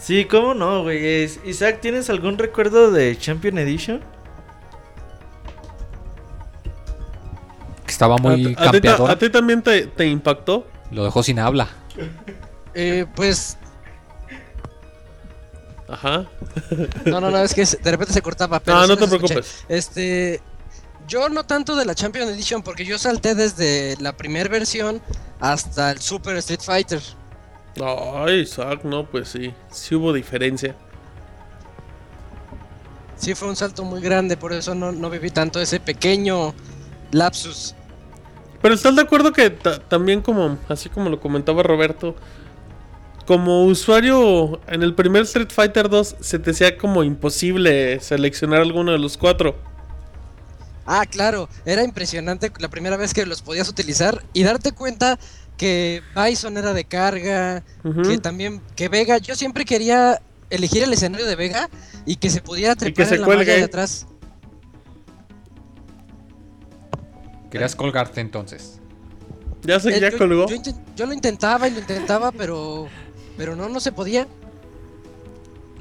Sí, 0.04 0.26
¿cómo 0.26 0.52
no, 0.52 0.82
güey? 0.82 1.22
Es- 1.22 1.40
Isaac, 1.46 1.78
¿tienes 1.80 2.10
algún 2.10 2.36
recuerdo 2.36 2.90
de 2.90 3.16
Champion 3.16 3.56
Edition? 3.58 4.00
Que 7.86 7.92
estaba 7.92 8.16
muy 8.18 8.32
¿A, 8.32 8.34
a 8.34 8.36
ti 8.48 8.54
ta- 8.54 8.70
campeador. 8.72 9.10
a 9.10 9.18
ti 9.18 9.30
también 9.30 9.62
te, 9.62 9.86
te 9.86 10.06
impactó? 10.06 10.66
Lo 10.90 11.04
dejó 11.04 11.22
sin 11.22 11.38
habla. 11.38 11.68
Eh, 12.74 13.06
pues, 13.14 13.56
Ajá. 15.88 16.26
no, 17.06 17.20
no, 17.20 17.30
no, 17.30 17.38
es 17.38 17.54
que 17.54 17.64
de 17.64 17.90
repente 17.90 18.12
se 18.12 18.20
cortaba. 18.22 18.60
Pero 18.60 18.78
No, 18.80 18.86
no 18.88 18.96
te 18.96 19.04
escuché. 19.04 19.18
preocupes. 19.34 19.64
Este, 19.68 20.40
yo 21.08 21.28
no 21.28 21.44
tanto 21.44 21.76
de 21.76 21.84
la 21.84 21.94
Champion 21.94 22.28
Edition 22.28 22.62
porque 22.62 22.84
yo 22.84 22.98
salté 22.98 23.34
desde 23.34 23.96
la 24.00 24.14
primera 24.16 24.48
versión 24.48 25.00
hasta 25.40 25.90
el 25.92 26.00
Super 26.00 26.36
Street 26.36 26.60
Fighter. 26.62 27.00
Ay, 27.82 28.40
Isaac, 28.40 28.84
no, 28.84 29.06
pues 29.06 29.28
sí. 29.28 29.52
Sí 29.70 29.94
hubo 29.94 30.12
diferencia. 30.12 30.76
Sí, 33.16 33.34
fue 33.34 33.48
un 33.48 33.56
salto 33.56 33.84
muy 33.84 34.00
grande, 34.00 34.36
por 34.36 34.52
eso 34.52 34.74
no, 34.74 34.92
no 34.92 35.08
viví 35.10 35.30
tanto 35.30 35.60
ese 35.60 35.80
pequeño 35.80 36.54
Lapsus. 37.12 37.74
Pero 38.60 38.74
estás 38.74 38.96
de 38.96 39.02
acuerdo 39.02 39.32
que 39.32 39.50
también 39.50 40.20
como, 40.20 40.58
así 40.68 40.88
como 40.88 41.10
lo 41.10 41.20
comentaba 41.20 41.62
Roberto, 41.62 42.16
como 43.26 43.64
usuario 43.64 44.60
en 44.66 44.82
el 44.82 44.94
primer 44.94 45.22
Street 45.22 45.50
Fighter 45.50 45.88
2 45.88 46.16
se 46.20 46.38
te 46.38 46.50
hacía 46.50 46.76
como 46.76 47.04
imposible 47.04 48.00
seleccionar 48.00 48.60
alguno 48.60 48.92
de 48.92 48.98
los 48.98 49.16
cuatro. 49.16 49.56
Ah, 50.86 51.06
claro, 51.06 51.48
era 51.64 51.82
impresionante 51.82 52.52
la 52.58 52.68
primera 52.68 52.98
vez 52.98 53.14
que 53.14 53.24
los 53.24 53.40
podías 53.40 53.68
utilizar 53.68 54.22
y 54.34 54.42
darte 54.42 54.72
cuenta 54.72 55.18
que 55.56 56.02
Bison 56.14 56.56
era 56.56 56.72
de 56.72 56.84
carga, 56.84 57.64
que 58.02 58.18
también 58.18 58.60
que 58.76 58.88
Vega, 58.88 59.18
yo 59.18 59.34
siempre 59.36 59.64
quería 59.64 60.20
elegir 60.50 60.82
el 60.82 60.92
escenario 60.92 61.26
de 61.26 61.36
Vega 61.36 61.68
y 62.04 62.16
que 62.16 62.30
se 62.30 62.40
pudiera 62.40 62.74
trepar 62.74 63.12
en 63.12 63.20
la 63.20 63.26
malla 63.26 63.54
de 63.54 63.62
atrás. 63.62 64.06
Querías 67.50 67.76
colgarte 67.76 68.20
entonces. 68.20 68.80
Ya 69.62 69.78
sé, 69.78 69.96
eh, 69.96 70.00
ya 70.00 70.16
colgó. 70.16 70.46
Yo, 70.96 71.06
lo 71.06 71.12
intentaba 71.12 71.68
y 71.68 71.70
lo 71.70 71.78
intentaba, 71.78 72.32
pero 72.32 72.88
pero 73.36 73.56
no, 73.56 73.68
no 73.68 73.80
se 73.80 73.92
podía. 73.92 74.26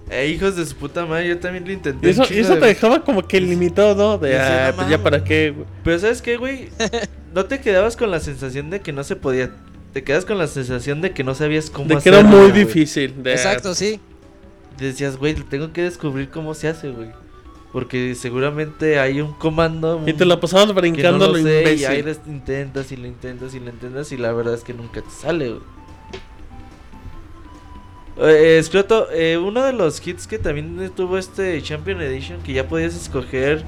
Eh, 0.10 0.28
hijos 0.28 0.56
de 0.56 0.66
su 0.66 0.76
puta 0.76 1.06
madre, 1.06 1.30
yo 1.30 1.40
también 1.40 1.66
lo 1.66 1.72
intenté. 1.72 2.10
Eso, 2.10 2.24
eso 2.24 2.58
te 2.58 2.66
dejaba 2.66 3.04
como 3.04 3.26
que 3.26 3.40
limitado, 3.40 3.96
¿no? 3.96 4.18
De, 4.18 4.38
ah, 4.38 4.74
pues 4.76 4.90
ya 4.90 5.02
para 5.02 5.24
qué, 5.24 5.52
güey. 5.52 5.66
Pero 5.84 6.00
¿sabes 6.00 6.22
qué, 6.22 6.38
güey? 6.38 6.70
no 7.34 7.46
te 7.46 7.60
quedabas 7.60 7.96
con 7.96 8.12
la 8.12 8.20
sensación 8.20 8.70
de 8.70 8.82
que 8.82 8.92
no 8.92 9.04
se 9.04 9.16
podía. 9.16 9.52
Te 9.94 10.04
quedas 10.04 10.26
con 10.26 10.38
la 10.38 10.48
sensación 10.48 11.02
de 11.02 11.12
que 11.12 11.24
no 11.24 11.36
sabías 11.36 11.70
cómo 11.70 11.88
De 11.88 11.98
que 11.98 12.10
era 12.10 12.24
muy 12.24 12.52
difícil. 12.52 13.14
Exacto, 13.26 13.76
sí. 13.76 14.00
Decías, 14.78 15.18
güey, 15.18 15.36
tengo 15.36 15.72
que 15.72 15.84
descubrir 15.84 16.30
cómo 16.30 16.54
se 16.54 16.68
hace, 16.68 16.90
güey. 16.90 17.10
Porque 17.72 18.14
seguramente 18.16 19.00
hay 19.00 19.22
un 19.22 19.34
comando. 19.34 20.04
Y 20.06 20.14
te 20.14 20.26
la 20.26 20.40
pasabas 20.40 20.74
brincando 20.74 21.32
lo, 21.32 21.38
sé, 21.38 21.76
Y 21.76 21.86
ahí 21.86 22.04
lo 22.04 22.12
intentas 22.28 22.92
y 22.92 22.98
lo 22.98 23.08
intentas 23.08 23.56
y 23.56 23.60
lo 23.60 23.70
intentas 23.70 24.12
y 24.12 24.18
la 24.18 24.32
verdad 24.32 24.56
es 24.56 24.64
que 24.64 24.74
nunca 24.74 25.02
te 25.02 25.10
sale, 25.10 25.50
güey. 25.50 25.62
Eh, 28.18 28.62
eh, 29.14 29.38
uno 29.38 29.64
de 29.64 29.74
los 29.74 30.06
hits 30.06 30.28
que 30.28 30.38
también 30.38 30.92
tuvo 30.96 31.18
este 31.18 31.62
Champion 31.62 32.02
Edition, 32.02 32.42
que 32.42 32.54
ya 32.54 32.68
podías 32.68 32.96
escoger 32.96 33.64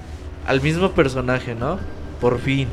al 0.45 0.61
mismo 0.61 0.91
personaje, 0.91 1.55
¿no? 1.55 1.79
Por 2.21 2.39
fin. 2.39 2.67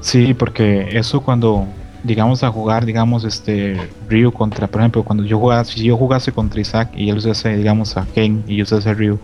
Sí, 0.00 0.34
porque 0.34 0.88
eso 0.98 1.20
cuando 1.20 1.66
llegamos 2.04 2.42
a 2.42 2.50
jugar, 2.50 2.84
digamos, 2.84 3.24
este 3.24 3.80
Ryu 4.08 4.32
contra, 4.32 4.66
por 4.66 4.80
ejemplo, 4.80 5.02
cuando 5.02 5.24
yo 5.24 5.38
jugaba, 5.38 5.64
si 5.64 5.82
yo 5.82 5.96
jugase 5.96 6.32
contra 6.32 6.60
Isaac 6.60 6.90
y 6.94 7.10
él 7.10 7.16
usase, 7.16 7.56
digamos, 7.56 7.96
a 7.96 8.06
Ken 8.14 8.44
y 8.46 8.56
yo 8.56 8.64
usase 8.64 8.92
Ryu 8.92 9.18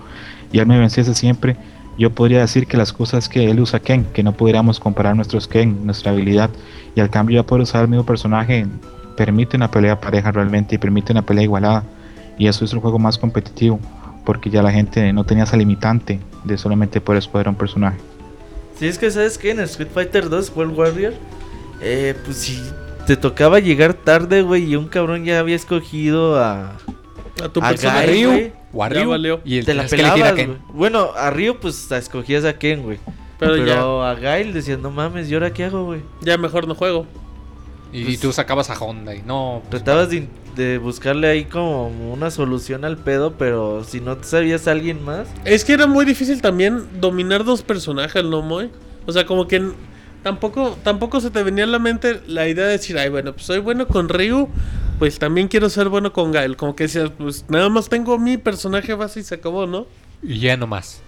y 0.53 0.59
él 0.59 0.67
me 0.67 0.79
venciese 0.79 1.15
siempre, 1.15 1.57
yo 1.99 2.11
podría 2.11 2.41
decir 2.41 2.67
que 2.67 2.77
las 2.77 2.93
cosas 2.93 3.29
que 3.29 3.51
él 3.51 3.61
usa 3.61 3.81
Ken, 3.81 4.07
que 4.15 4.23
no 4.23 4.33
pudiéramos 4.33 4.81
comparar 4.81 5.15
nuestros 5.15 5.47
Ken, 5.47 5.85
nuestra 5.85 6.13
habilidad, 6.13 6.51
y 6.95 7.01
al 7.01 7.11
cambio 7.11 7.43
ya 7.43 7.47
poder 7.47 7.63
usar 7.63 7.83
el 7.83 7.89
mismo 7.89 8.07
personaje 8.07 8.67
permite 9.21 9.55
una 9.55 9.71
pelea 9.71 10.01
pareja 10.01 10.33
realmente 10.33 10.77
y 10.77 10.79
permite 10.79 11.13
una 11.13 11.21
pelea 11.21 11.45
igualada. 11.45 11.85
Y 12.39 12.47
eso 12.47 12.65
es 12.65 12.73
un 12.73 12.81
juego 12.81 12.99
más 12.99 13.19
competitivo, 13.19 13.79
porque 14.25 14.49
ya 14.49 14.63
la 14.63 14.73
gente 14.73 15.13
no 15.13 15.25
tenía 15.25 15.45
esa 15.45 15.59
limitante 15.59 16.21
de 16.45 16.57
solamente 16.57 17.03
poder 17.03 17.19
escoger 17.19 17.47
a 17.47 17.51
un 17.51 17.57
personaje. 17.57 17.99
Si 18.79 18.87
es 18.87 18.97
que 18.97 19.11
sabes 19.11 19.37
que 19.37 19.51
en 19.51 19.61
Street 19.61 19.91
Fighter 19.93 20.31
2 20.31 20.53
World 20.57 20.79
Warrior, 20.79 21.13
eh, 21.83 22.15
pues 22.25 22.39
si 22.39 22.63
te 23.07 23.15
tocaba 23.19 23.61
llegar 23.61 23.93
tarde, 23.93 24.41
güey, 24.41 24.65
y 24.65 24.77
un 24.77 24.89
cabrón 24.89 25.27
ya 25.27 25.39
había 25.39 25.57
escogido 25.57 26.43
a. 26.43 26.79
A 27.45 27.49
tu 27.51 27.61
personaje. 27.61 28.55
O 28.73 28.83
a 28.83 28.89
Ryu. 28.89 29.41
Y 29.45 29.59
el 29.59 29.67
te 29.67 29.75
la 29.75 29.87
pelabas. 29.87 30.35
Bueno, 30.73 31.11
a 31.15 31.29
Ryu, 31.29 31.59
pues 31.61 31.93
escogías 31.93 32.47
a 32.47 32.55
Ken, 32.55 32.83
güey. 32.83 32.99
Pero, 33.39 33.59
ya... 33.59 33.83
a 33.83 34.15
Gail 34.15 34.55
decías, 34.55 34.79
no 34.79 34.91
mames, 34.91 35.31
¿y 35.31 35.35
ahora 35.35 35.53
qué 35.53 35.65
hago, 35.65 35.85
güey? 35.85 36.01
Ya 36.23 36.39
mejor 36.39 36.67
no 36.67 36.75
juego. 36.75 37.05
Y, 37.93 38.05
pues 38.05 38.21
tú 38.21 38.33
sacabas 38.33 38.71
a 38.71 38.79
Honda 38.79 39.15
y 39.15 39.23
no. 39.23 39.63
Pues, 39.71 39.83
tratabas 39.83 40.11
de, 40.11 40.79
buscarle 40.79 41.29
ahí 41.29 41.45
como 41.47 41.89
una 42.13 42.31
solución 42.31 42.85
al 42.85 42.99
pedo, 42.99 43.35
pero 43.39 43.83
si 43.85 44.01
no 44.01 44.23
sabías 44.23 44.69
a 44.69 44.73
alguien 44.73 45.03
más. 45.03 45.29
Es 45.45 45.65
que 45.65 45.73
era 45.73 45.87
muy 45.87 46.05
difícil 46.05 46.43
también 46.43 47.01
dominar 47.01 47.45
dos 47.45 47.63
personajes, 47.63 48.23
¿no, 48.25 48.43
Moy? 48.43 48.71
O 49.07 49.13
sea, 49.13 49.25
como 49.25 49.49
que 49.49 49.73
tampoco, 50.23 50.77
tampoco 50.83 51.21
se 51.21 51.31
te 51.31 51.43
venía 51.43 51.65
a 51.65 51.67
la 51.67 51.79
mente 51.79 52.21
la 52.27 52.47
idea 52.47 52.67
de 52.67 52.73
decir, 52.73 52.99
ay, 52.99 53.09
bueno, 53.09 53.33
pues 53.33 53.47
soy 53.47 53.59
bueno 53.59 53.89
con 53.89 54.09
Ryu, 54.09 54.49
pues 54.99 55.19
también 55.19 55.49
quiero 55.49 55.71
ser 55.71 55.89
bueno 55.89 56.13
con 56.13 56.31
Gael. 56.31 56.57
Como 56.57 56.77
que 56.77 56.85
decías, 56.85 57.11
pues 57.17 57.47
nada 57.49 57.69
más 57.71 57.89
tengo 57.89 58.19
mi 58.19 58.37
personaje 58.37 58.93
base 58.95 59.21
y 59.21 59.23
se 59.23 59.37
acabó, 59.37 59.67
¿no? 59.67 59.87
Y 60.23 60.41
ya 60.41 60.57
no 60.57 60.67
más. 60.67 61.01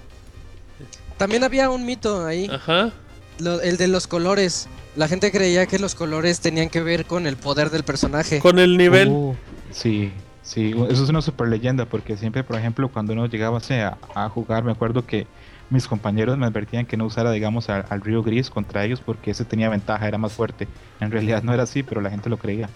También 1.19 1.45
había 1.45 1.71
un 1.71 1.85
mito 1.85 2.25
ahí. 2.25 2.49
Ajá. 2.51 2.91
el 3.39 3.77
de 3.77 3.89
los 3.89 4.07
colores. 4.07 4.69
La 4.95 5.09
gente 5.09 5.33
creía 5.33 5.67
que 5.67 5.79
los 5.79 5.95
colores 5.95 6.41
tenían 6.41 6.69
que 6.69 6.83
ver 6.83 7.07
con 7.07 7.27
el 7.27 7.37
poder 7.37 7.71
del 7.71 7.83
personaje. 7.83 8.41
Con 8.41 8.59
el 8.59 8.77
nivel. 8.77 9.09
Uh, 9.09 9.35
sí, 9.71 10.13
sí, 10.43 10.75
eso 10.91 11.05
es 11.05 11.09
una 11.09 11.23
super 11.23 11.49
leyenda 11.49 11.87
porque 11.87 12.17
siempre, 12.17 12.45
por 12.45 12.59
ejemplo, 12.59 12.91
cuando 12.91 13.15
uno 13.15 13.27
llegaba 13.27 13.59
a, 13.59 13.99
a 14.15 14.29
jugar, 14.29 14.65
me 14.65 14.73
acuerdo 14.73 15.07
que 15.07 15.27
mis 15.73 15.89
compañeros 15.89 16.37
me 16.37 16.47
advertían 16.47 16.85
que 16.85 16.97
no 16.97 17.07
usara, 17.07 17.33
digamos, 17.33 17.69
al, 17.71 18.01
Río 18.03 18.23
Gris 18.23 18.51
contra 18.51 18.85
ellos 18.85 19.01
porque 19.01 19.31
ese 19.31 19.45
tenía 19.45 19.71
ventaja, 19.71 20.07
era 20.07 20.19
más 20.19 20.33
fuerte. 20.33 20.69
En 21.01 21.11
realidad 21.11 21.43
no 21.43 21.55
era 21.55 21.63
así, 21.63 21.83
pero 21.83 22.01
la 22.01 22.11
gente 22.11 22.29
lo 22.29 22.37
creía. 22.37 22.69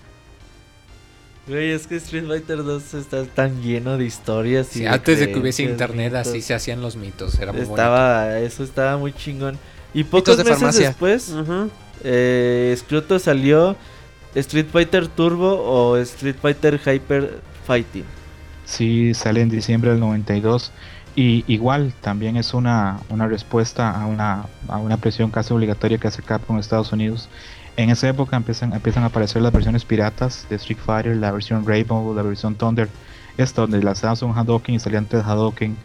Güey, 1.46 1.70
es 1.70 1.86
que 1.86 1.96
Street 1.96 2.26
Fighter 2.26 2.64
2 2.64 2.94
está 2.94 3.24
tan 3.24 3.62
lleno 3.62 3.98
de 3.98 4.06
historias. 4.06 4.74
y 4.76 4.86
antes 4.86 5.20
de 5.20 5.30
que 5.30 5.38
hubiese 5.38 5.62
internet, 5.62 6.14
así 6.14 6.40
se 6.40 6.54
hacían 6.54 6.80
los 6.80 6.96
mitos. 6.96 7.38
Era 7.38 7.52
muy 7.52 7.62
estaba, 7.62 8.38
Eso 8.40 8.64
estaba 8.64 8.96
muy 8.96 9.12
chingón. 9.12 9.58
Y 9.94 10.04
pocos 10.04 10.42
meses 10.44 10.78
después, 10.78 11.32
eh, 12.04 12.76
salió 13.18 13.76
Street 14.34 14.66
Fighter 14.70 15.08
Turbo 15.08 15.62
o 15.62 15.96
Street 15.98 16.36
Fighter 16.40 16.80
Hyper 16.84 17.40
Fighting. 17.66 18.04
Sí, 18.64 19.14
sale 19.14 19.40
en 19.40 19.48
diciembre 19.48 19.90
del 19.90 20.00
92. 20.00 20.72
Y 21.14 21.44
igual 21.46 21.94
también 22.02 22.36
es 22.36 22.52
una, 22.52 23.00
una 23.08 23.26
respuesta 23.26 23.90
a 23.90 24.04
una, 24.06 24.46
a 24.68 24.76
una 24.76 24.98
presión 24.98 25.30
casi 25.30 25.54
obligatoria 25.54 25.96
que 25.96 26.08
hace 26.08 26.22
Capcom 26.22 26.56
en 26.56 26.60
Estados 26.60 26.92
Unidos. 26.92 27.30
En 27.78 27.88
esa 27.88 28.08
época 28.08 28.36
empiezan, 28.36 28.74
empiezan 28.74 29.02
a 29.02 29.06
aparecer 29.06 29.40
las 29.40 29.52
versiones 29.52 29.84
piratas 29.86 30.46
de 30.50 30.56
Street 30.56 30.78
Fighter, 30.84 31.16
la 31.16 31.32
versión 31.32 31.66
Rainbow, 31.66 32.14
la 32.14 32.22
versión 32.22 32.54
Thunder. 32.54 32.90
Esta 33.38 33.62
donde 33.62 33.82
lanzabas 33.82 34.22
un 34.22 34.36
Hadouken 34.36 34.74
y 34.74 34.78
salían 34.78 35.06
tres 35.06 35.24
Hadouken, 35.24 35.76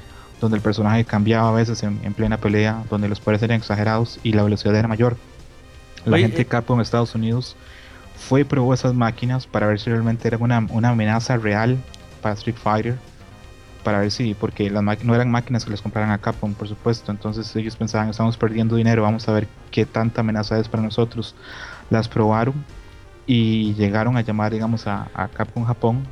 donde 0.42 0.58
el 0.58 0.64
personaje 0.64 1.06
cambiaba 1.06 1.50
a 1.50 1.54
veces 1.54 1.84
en, 1.84 2.00
en 2.04 2.14
plena 2.14 2.38
pelea, 2.38 2.84
donde 2.90 3.08
los 3.08 3.22
poderes 3.22 3.44
eran 3.44 3.58
exagerados 3.58 4.20
y 4.24 4.34
la 4.34 4.44
velocidad 4.44 4.76
era 4.76 4.88
mayor. 4.90 5.16
La 6.06 6.18
gente 6.18 6.42
eh, 6.42 6.46
Capcom 6.46 6.78
en 6.78 6.82
Estados 6.82 7.16
Unidos 7.16 7.56
fue 8.16 8.42
y 8.42 8.44
probó 8.44 8.74
esas 8.74 8.94
máquinas 8.94 9.48
para 9.48 9.68
ver 9.68 9.80
si 9.80 9.90
realmente 9.90 10.28
era 10.28 10.38
una, 10.38 10.66
una 10.70 10.90
amenaza 10.90 11.38
real 11.38 11.78
para 12.22 12.36
Street 12.36 12.58
Fighter. 12.62 12.98
Para 13.84 14.00
ver 14.00 14.12
si, 14.12 14.36
porque 14.36 14.70
las 14.70 14.84
no 15.04 15.16
eran 15.16 15.32
máquinas 15.32 15.66
que 15.66 15.72
les 15.72 15.82
compraran 15.82 16.12
a 16.12 16.20
Capcom, 16.20 16.54
por 16.54 16.68
supuesto. 16.68 17.12
Entonces 17.12 17.56
ellos 17.56 17.76
pensaban, 17.76 18.10
estamos 18.10 18.38
perdiendo 18.38 18.76
dinero, 18.76 19.02
vamos 19.02 19.28
a 19.28 19.32
ver 19.32 19.48
qué 19.72 19.86
tanta 19.86 20.22
amenaza 20.22 20.60
es 20.60 20.68
para 20.68 20.84
nosotros. 20.84 21.36
Las 21.90 22.08
probaron 22.08 22.64
y 23.26 23.74
llegaron 23.74 24.18
a 24.18 24.22
llamar, 24.22 24.52
digamos, 24.52 24.86
a, 24.86 25.10
a 25.16 25.28
Capcom 25.30 25.66
Japón 25.66 26.04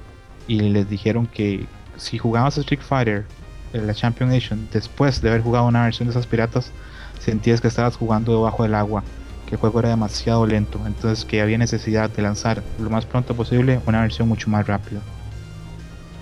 y 0.48 0.60
les 0.62 0.90
dijeron 0.90 1.28
que 1.28 1.68
si 1.96 2.18
jugabas 2.18 2.58
a 2.58 2.62
Street 2.62 2.82
Fighter, 2.82 3.26
en 3.74 3.88
la 3.88 3.94
Champion 3.94 4.30
Nation, 4.30 4.68
después 4.72 5.22
de 5.22 5.30
haber 5.30 5.42
jugado 5.42 5.68
una 5.68 5.84
versión 5.84 6.08
de 6.08 6.12
esas 6.12 6.28
piratas, 6.28 6.72
sentías 7.20 7.62
que 7.62 7.68
estabas 7.68 7.96
jugando 7.96 8.32
debajo 8.32 8.64
del 8.64 8.76
agua 8.76 9.04
que 9.50 9.56
el 9.56 9.60
juego 9.60 9.80
era 9.80 9.90
demasiado 9.90 10.46
lento, 10.46 10.80
entonces 10.86 11.26
que 11.26 11.42
había 11.42 11.58
necesidad 11.58 12.08
de 12.12 12.22
lanzar 12.22 12.62
lo 12.80 12.92
más 12.92 13.08
pronto 13.08 13.34
posible 13.34 13.82
una 13.88 14.02
versión 14.02 14.28
mucho 14.28 14.48
más 14.48 14.68
rápida. 14.68 15.02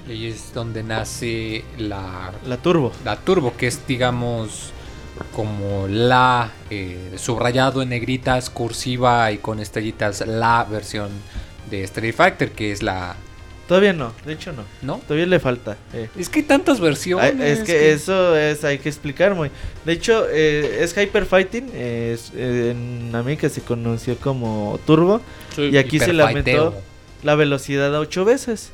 Y 0.07 0.11
ahí 0.11 0.27
es 0.27 0.53
donde 0.53 0.81
nace 0.81 1.65
la, 1.77 2.31
la 2.45 2.57
Turbo. 2.57 2.93
La 3.03 3.17
Turbo, 3.17 3.53
que 3.57 3.67
es, 3.67 3.85
digamos, 3.85 4.71
como 5.35 5.87
la 5.89 6.51
eh, 6.69 7.15
subrayado 7.17 7.81
en 7.81 7.89
negritas, 7.89 8.49
cursiva 8.49 9.29
y 9.33 9.39
con 9.39 9.59
estrellitas, 9.59 10.25
la 10.25 10.63
versión 10.63 11.09
de 11.69 11.83
Street 11.83 12.15
Fighter, 12.15 12.53
que 12.53 12.71
es 12.71 12.81
la 12.81 13.17
Todavía 13.67 13.91
no, 13.91 14.13
de 14.25 14.33
hecho 14.33 14.53
no. 14.53 14.63
¿No? 14.81 14.99
Todavía 14.99 15.25
le 15.25 15.39
falta. 15.39 15.75
Eh. 15.93 16.07
Es 16.17 16.29
que 16.29 16.39
hay 16.39 16.45
tantas 16.45 16.79
versiones. 16.79 17.35
es 17.39 17.59
que, 17.65 17.91
eso 17.91 18.35
es, 18.37 18.63
hay 18.63 18.79
que 18.79 18.87
explicar 18.87 19.35
muy. 19.35 19.51
De 19.85 19.91
hecho, 19.91 20.25
eh, 20.29 20.79
es 20.81 20.97
Hyper 20.97 21.25
Fighting. 21.25 21.69
Es, 21.75 22.31
en 22.33 23.11
América 23.13 23.49
se 23.49 23.61
conoció 23.61 24.17
como 24.17 24.79
Turbo. 24.85 25.21
y 25.57 25.75
aquí 25.77 25.99
se 25.99 26.13
le 26.13 26.23
aumentó 26.23 26.75
la 27.23 27.35
velocidad 27.35 27.93
a 27.93 27.99
8 27.99 28.23
veces. 28.23 28.71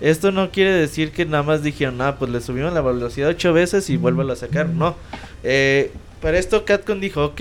Esto 0.00 0.32
no 0.32 0.50
quiere 0.50 0.72
decir 0.72 1.12
que 1.12 1.24
nada 1.24 1.44
más 1.44 1.62
dijeron, 1.62 2.00
ah, 2.00 2.16
pues 2.18 2.28
le 2.32 2.40
subimos 2.40 2.72
la 2.72 2.80
velocidad 2.80 3.28
8 3.28 3.52
veces 3.52 3.88
y 3.90 3.96
vuelvo 3.96 4.22
a 4.22 4.34
sacar. 4.34 4.68
No. 4.68 4.96
Eh, 5.44 5.92
para 6.20 6.38
esto 6.38 6.64
Catcon 6.64 7.00
dijo, 7.00 7.24
ok, 7.24 7.40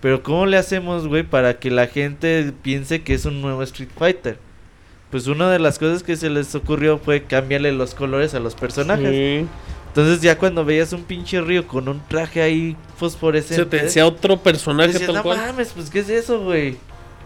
pero 0.00 0.22
¿cómo 0.22 0.46
le 0.46 0.56
hacemos, 0.56 1.06
güey, 1.06 1.22
para 1.22 1.58
que 1.58 1.70
la 1.70 1.86
gente 1.86 2.52
piense 2.62 3.02
que 3.02 3.12
es 3.12 3.26
un 3.26 3.42
nuevo 3.42 3.62
Street 3.62 3.90
Fighter? 3.94 4.38
Pues 5.14 5.28
una 5.28 5.48
de 5.48 5.60
las 5.60 5.78
cosas 5.78 6.02
que 6.02 6.16
se 6.16 6.28
les 6.28 6.52
ocurrió 6.56 6.98
fue 6.98 7.22
cambiarle 7.22 7.70
los 7.70 7.94
colores 7.94 8.34
a 8.34 8.40
los 8.40 8.56
personajes. 8.56 9.46
Entonces 9.86 10.20
ya 10.20 10.36
cuando 10.36 10.64
veías 10.64 10.92
un 10.92 11.04
pinche 11.04 11.40
río 11.40 11.68
con 11.68 11.88
un 11.88 12.00
traje 12.08 12.42
ahí 12.42 12.76
fosforescente. 12.96 13.62
Se 13.62 13.64
te 13.66 13.76
decía 13.84 14.08
otro 14.08 14.38
personaje 14.38 14.88
decías, 14.94 15.06
tal 15.06 15.14
no 15.14 15.22
cual. 15.22 15.38
mames, 15.38 15.68
pues 15.72 15.88
¿qué 15.88 16.00
es 16.00 16.08
eso, 16.08 16.40
güey? 16.40 16.78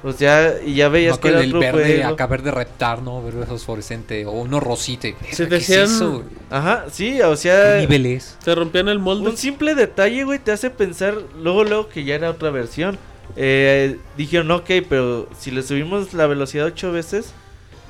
O 0.04 0.12
sea, 0.12 0.56
y 0.62 0.74
ya 0.74 0.90
veías 0.90 1.16
No, 1.16 1.20
que 1.22 1.28
era 1.28 1.40
el 1.40 1.46
otro 1.48 1.60
verde, 1.60 1.94
juego. 1.96 2.08
acá 2.10 2.26
verde 2.26 2.50
reptar, 2.50 3.00
¿no? 3.00 3.22
Verde 3.22 3.46
fosforescente. 3.46 4.26
O 4.26 4.32
uno 4.32 4.60
rosita. 4.60 5.08
y, 5.08 5.14
Se 5.32 5.44
"Verga, 5.44 5.56
¿qué 5.56 5.62
es 5.62 5.68
decían- 5.68 5.84
eso? 5.86 6.24
Ajá, 6.50 6.84
sí, 6.92 7.22
o 7.22 7.30
¿Qué 7.30 7.36
sea, 7.38 7.76
nivel 7.80 8.04
es? 8.04 8.36
Se 8.44 8.54
rompían 8.54 8.88
el 8.90 8.98
molde. 8.98 9.30
un 9.30 9.38
simple 9.38 9.74
detalle, 9.74 10.24
güey, 10.24 10.38
te 10.38 10.52
hace 10.52 10.68
pensar 10.68 11.14
luego, 11.40 11.64
luego 11.64 11.88
que 11.88 12.04
ya 12.04 12.16
era 12.16 12.28
otra 12.28 12.50
versión. 12.50 12.98
Eh, 13.34 13.96
dijeron, 14.18 14.50
ok, 14.50 14.68
pero 14.90 15.26
si 15.40 15.50
le 15.52 15.62
subimos 15.62 16.12
la 16.12 16.26
velocidad 16.26 16.66
ocho 16.66 16.92
veces, 16.92 17.32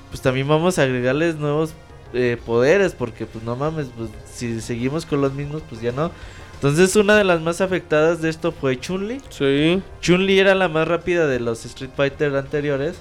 pues 0.09 0.21
también 0.21 0.49
vamos 0.49 0.79
a 0.79 0.83
agregarles 0.83 1.37
nuevos 1.37 1.73
eh, 2.15 2.39
poderes, 2.45 2.95
porque 2.95 3.27
pues 3.27 3.45
no 3.45 3.57
mames, 3.57 3.89
pues 3.97 4.11
si 4.33 4.61
seguimos 4.61 5.07
con 5.07 5.21
los 5.21 5.33
mismos, 5.35 5.63
pues 5.69 5.81
ya 5.81 5.93
no. 5.93 6.11
Entonces 6.55 6.97
una 6.97 7.17
de 7.17 7.25
las 7.25 7.41
más 7.41 7.61
afectadas 7.61 8.21
de 8.21 8.31
esto 8.31 8.51
fue 8.51 8.81
Chun-Li. 8.81 9.21
Sí. 9.31 9.83
Chun-Li 10.01 10.39
era 10.39 10.55
la 10.55 10.69
más 10.69 10.89
rápida 10.89 11.27
de 11.27 11.39
los 11.39 11.65
Street 11.65 11.91
Fighter 11.97 12.35
anteriores. 12.35 12.97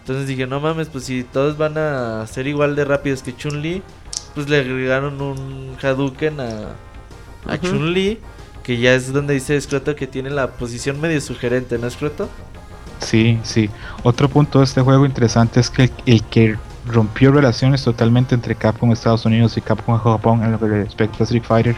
Entonces 0.00 0.26
dije, 0.26 0.46
no 0.46 0.60
mames, 0.60 0.88
pues 0.88 1.04
si 1.04 1.22
todos 1.22 1.56
van 1.56 1.78
a 1.78 2.26
ser 2.26 2.46
igual 2.46 2.74
de 2.74 2.84
rápidos 2.84 3.22
que 3.22 3.36
Chun-Li, 3.36 3.82
pues 4.34 4.48
le 4.48 4.58
agregaron 4.58 5.20
un 5.20 5.76
Hadouken 5.80 6.40
a. 6.40 6.76
Chun-Li, 7.62 8.18
que 8.64 8.78
ya 8.78 8.94
es 8.94 9.12
donde 9.12 9.34
dice 9.34 9.60
Scroto 9.60 9.94
que 9.94 10.08
tiene 10.08 10.30
la 10.30 10.52
posición 10.52 11.00
medio 11.00 11.20
sugerente, 11.20 11.78
¿no, 11.78 11.88
Scroto? 11.88 12.28
Sí, 12.98 13.38
sí. 13.42 13.70
Otro 14.02 14.28
punto 14.28 14.58
de 14.58 14.64
este 14.64 14.80
juego 14.80 15.06
interesante 15.06 15.60
es 15.60 15.70
que 15.70 15.90
el, 16.06 16.22
que 16.24 16.56
rompió 16.86 17.32
relaciones 17.32 17.82
totalmente 17.82 18.34
entre 18.34 18.54
Capcom 18.54 18.92
Estados 18.92 19.24
Unidos 19.26 19.56
y 19.56 19.60
Capcom 19.60 19.98
Japón 19.98 20.42
en 20.42 20.52
lo 20.52 20.58
que 20.58 20.66
respecta 20.66 21.18
a 21.20 21.24
Street 21.24 21.44
Fighter. 21.44 21.76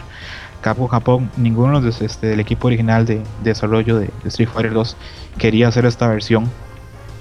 Capcom 0.61 0.87
Japón, 0.87 1.31
ninguno 1.37 1.81
de, 1.81 1.89
este, 1.89 2.27
del 2.27 2.39
equipo 2.39 2.67
original 2.67 3.05
de, 3.05 3.15
de 3.15 3.23
desarrollo 3.43 3.97
de, 3.97 4.09
Street 4.25 4.49
Fighter 4.49 4.73
2 4.73 4.97
quería 5.37 5.67
hacer 5.69 5.85
esta 5.85 6.07
versión. 6.07 6.49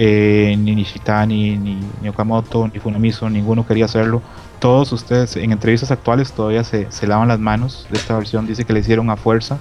Eh, 0.01 0.55
ni 0.57 0.77
Nishitani, 0.77 1.57
ni, 1.57 1.81
ni 2.01 2.09
Okamoto, 2.09 2.69
ni 2.73 2.79
Funamiso, 2.79 3.29
ninguno 3.29 3.67
quería 3.67 3.87
hacerlo. 3.87 4.23
Todos 4.61 4.93
ustedes 4.93 5.37
en 5.37 5.51
entrevistas 5.51 5.91
actuales 5.91 6.33
todavía 6.33 6.63
se, 6.63 6.91
se 6.91 7.07
lavan 7.09 7.29
las 7.29 7.41
manos 7.41 7.87
de 7.91 7.99
esta 7.99 8.17
versión. 8.17 8.47
Dice 8.47 8.65
que 8.65 8.73
le 8.73 8.81
hicieron 8.81 9.11
a 9.11 9.17
fuerza 9.17 9.59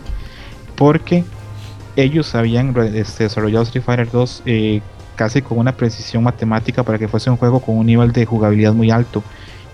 porque 0.76 1.24
ellos 1.98 2.36
habían 2.36 2.76
este, 2.94 3.24
desarrollado 3.24 3.64
Street 3.64 3.84
Fighter 3.84 4.10
2 4.10 4.44
eh, 4.46 4.82
casi 5.16 5.42
con 5.42 5.58
una 5.58 5.76
precisión 5.76 6.24
matemática 6.24 6.84
para 6.84 7.00
que 7.00 7.08
fuese 7.08 7.30
un 7.30 7.38
juego 7.38 7.60
con 7.60 7.76
un 7.76 7.88
nivel 7.88 8.14
de 8.14 8.26
jugabilidad 8.26 8.74
muy 8.74 8.92
alto. 8.92 9.24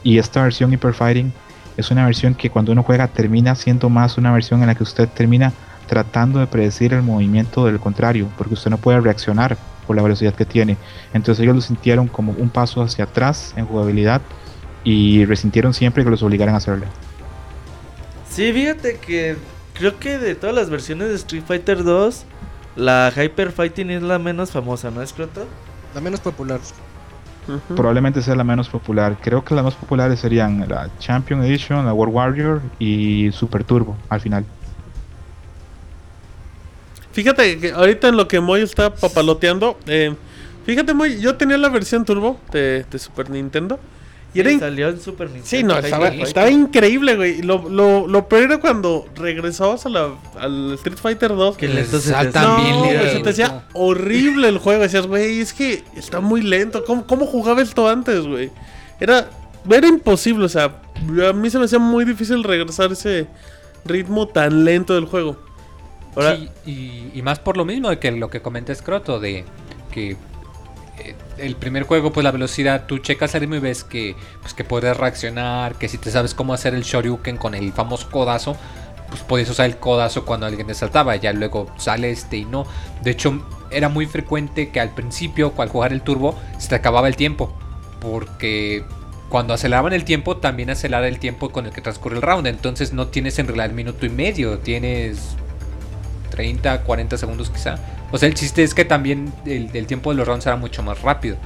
Y 0.04 0.18
esta 0.18 0.42
versión 0.42 0.72
Hyper 0.72 0.94
Fighting 0.94 1.34
es 1.76 1.92
una 1.92 2.06
versión 2.06 2.34
que 2.34 2.50
cuando 2.50 2.72
uno 2.72 2.82
juega 2.82 3.10
termina 3.10 3.56
siendo 3.56 3.90
más 3.90 4.18
una 4.18 4.32
versión 4.32 4.62
en 4.62 4.68
la 4.68 4.76
que 4.76 4.84
usted 4.84 5.10
termina 5.10 5.52
tratando 5.88 6.40
de 6.40 6.48
predecir 6.48 6.94
el 6.94 7.02
movimiento 7.02 7.66
del 7.66 7.80
contrario, 7.80 8.30
porque 8.38 8.54
usted 8.54 8.72
no 8.72 8.78
puede 8.78 9.02
reaccionar 9.02 9.58
por 9.86 9.98
la 9.98 10.02
velocidad 10.02 10.34
que 10.34 10.46
tiene. 10.46 10.78
Entonces 11.14 11.44
ellos 11.44 11.56
lo 11.56 11.62
sintieron 11.62 12.08
como 12.08 12.32
un 12.32 12.50
paso 12.50 12.82
hacia 12.82 13.04
atrás 13.04 13.54
en 13.58 13.66
jugabilidad 13.66 14.22
y 14.86 15.26
resintieron 15.26 15.74
siempre 15.74 16.06
que 16.06 16.10
los 16.10 16.24
obligaran 16.24 16.56
a 16.56 16.60
hacerlo. 16.60 16.86
Sí, 18.30 18.52
fíjate 18.54 18.98
que 18.98 19.36
creo 19.74 20.00
que 20.00 20.18
de 20.18 20.36
todas 20.36 20.56
las 20.56 20.70
versiones 20.70 21.10
de 21.10 21.16
Street 21.16 21.44
Fighter 21.46 21.84
2, 21.84 22.26
la 22.76 23.12
Hyper 23.16 23.52
Fighting 23.52 23.92
es 23.92 24.02
la 24.02 24.20
menos 24.20 24.52
famosa, 24.52 24.92
¿no, 24.92 25.06
Scroto? 25.06 25.46
La 25.94 26.02
menos 26.02 26.20
popular. 26.20 26.60
Probablemente 27.76 28.22
sea 28.22 28.36
la 28.36 28.44
menos 28.44 28.70
popular. 28.70 29.18
Creo 29.22 29.44
que 29.44 29.54
las 29.54 29.64
más 29.64 29.76
populares 29.76 30.20
serían 30.20 30.66
la 30.68 30.90
Champion 31.00 31.44
Edition, 31.44 31.86
la 31.86 31.94
World 31.94 32.16
Warrior 32.16 32.62
y 32.80 33.32
Super 33.34 33.64
Turbo 33.64 33.98
al 34.10 34.22
final. 34.22 34.46
Fíjate 37.12 37.60
que 37.60 37.72
ahorita 37.72 38.08
en 38.08 38.18
lo 38.18 38.28
que 38.28 38.40
Moy 38.40 38.62
está 38.62 38.96
papaloteando, 38.96 39.78
eh, 39.86 40.16
fíjate 40.66 40.94
Moy, 40.94 41.20
yo 41.20 41.36
tenía 41.36 41.58
la 41.58 41.70
versión 41.70 42.06
turbo 42.06 42.40
de, 42.52 42.86
de 42.90 43.00
Super 43.00 43.30
Nintendo. 43.30 43.78
Y 44.34 44.40
era 44.40 44.58
salió 44.60 44.90
en 44.90 45.00
Super 45.00 45.28
Nintendo. 45.30 45.48
Sí, 45.50 45.64
no, 45.64 45.78
estaba, 45.78 46.50
increíble, 46.50 47.16
güey. 47.16 47.42
Lo, 47.44 47.70
lo, 47.70 48.08
lo 48.08 48.28
peor 48.28 48.44
era 48.44 48.58
cuando 48.60 49.06
regresabas 49.16 49.86
a 49.86 49.90
la, 49.90 50.10
al 50.40 50.74
Street 50.74 50.98
Fighter 50.98 51.36
2. 51.36 51.56
Que 51.58 51.68
lento 51.68 52.00
se 52.00 52.12
te 52.14 52.40
no, 52.40 52.58
bien 52.58 52.78
güey, 52.80 53.10
se 53.12 53.20
te 53.20 53.30
hacía 53.30 53.66
horrible 53.74 54.48
el 54.50 54.58
juego. 54.58 54.82
Decías, 54.82 55.06
güey, 55.06 55.40
es 55.40 55.54
que 55.54 55.84
está 55.96 56.20
muy 56.20 56.42
lento. 56.42 56.84
¿Cómo, 56.86 57.06
cómo 57.06 57.26
jugaba 57.28 57.62
esto 57.62 57.88
antes, 57.88 58.26
güey? 58.26 58.50
Era, 59.00 59.30
era 59.70 59.88
imposible, 59.88 60.46
o 60.46 60.50
sea, 60.50 60.82
a 61.30 61.34
mí 61.34 61.50
se 61.50 61.60
me 61.60 61.66
hacía 61.66 61.80
muy 61.80 62.06
difícil 62.06 62.44
regresar 62.44 62.92
ese 62.92 63.28
ritmo 63.86 64.28
tan 64.28 64.66
lento 64.66 64.96
del 64.96 65.06
juego. 65.06 65.38
Ahora- 66.16 66.38
Sí, 66.38 66.50
y, 66.66 67.12
y 67.20 67.22
más 67.22 67.40
por 67.40 67.58
lo 67.58 67.66
mismo 67.66 67.90
de 67.90 68.00
que 68.00 68.12
lo 68.12 68.30
que 68.30 68.42
comenta 68.42 68.74
Scroto, 68.74 69.20
de 69.20 69.46
que 69.92 70.12
eh, 70.12 71.16
el 71.38 71.56
primer 71.56 71.84
juego, 71.84 72.12
pues 72.12 72.24
la 72.24 72.32
velocidad, 72.32 72.86
tú 72.86 73.00
checas 73.00 73.34
el 73.36 73.42
ritmo 73.42 73.56
y 73.56 73.60
ves 73.60 73.84
que, 73.84 74.16
pues, 74.42 74.54
que 74.54 74.64
puedes 74.64 74.96
reaccionar, 74.96 75.76
que 75.76 75.88
si 75.88 75.98
te 75.98 76.12
sabes 76.12 76.34
cómo 76.34 76.54
hacer 76.54 76.74
el 76.74 76.84
Shoryuken 76.84 77.38
con 77.38 77.56
el 77.56 77.72
famoso 77.74 78.10
codazo, 78.10 78.56
pues 79.10 79.22
podías 79.22 79.50
usar 79.50 79.68
el 79.68 79.78
codazo 79.78 80.26
cuando 80.26 80.46
alguien 80.46 80.68
te 80.68 80.74
saltaba, 80.74 81.16
ya 81.16 81.34
luego 81.34 81.68
sale 81.78 82.10
este 82.12 82.38
y 82.38 82.46
no. 82.46 82.66
De 83.02 83.12
hecho, 83.12 83.46
era 83.70 83.90
muy 83.90 84.06
frecuente 84.06 84.70
que 84.70 84.80
al 84.80 84.94
principio, 84.94 85.54
al 85.58 85.70
jugar 85.70 85.94
el 85.94 86.02
turbo, 86.02 86.40
se 86.58 86.70
te 86.70 86.76
acababa 86.76 87.08
el 87.08 87.16
tiempo, 87.16 87.56
porque 88.00 88.84
cuando 89.30 89.54
aceleraban 89.54 89.94
el 89.94 90.04
tiempo, 90.04 90.38
también 90.38 90.70
acelera 90.70 91.08
el 91.08 91.20
tiempo 91.20 91.50
con 91.50 91.66
el 91.66 91.74
que 91.74 91.82
transcurre 91.82 92.18
el 92.18 92.22
round. 92.22 92.48
Entonces 92.48 92.94
no 92.94 93.08
tienes 93.08 93.40
en 93.40 93.48
realidad 93.48 93.68
el 93.68 93.74
minuto 93.74 94.06
y 94.06 94.10
medio, 94.10 94.60
tienes 94.60 95.36
30, 96.34 96.82
40 96.82 97.16
segundos 97.18 97.50
quizá. 97.52 97.76
O 98.12 98.18
sea, 98.18 98.28
el 98.28 98.34
chiste 98.34 98.64
es 98.64 98.74
que 98.74 98.86
también 98.86 99.32
el, 99.46 99.70
el 99.76 99.86
tiempo 99.86 100.10
de 100.10 100.18
los 100.18 100.28
rounds 100.28 100.46
era 100.48 100.56
mucho 100.56 100.82
más 100.82 101.02
rápido. 101.04 101.38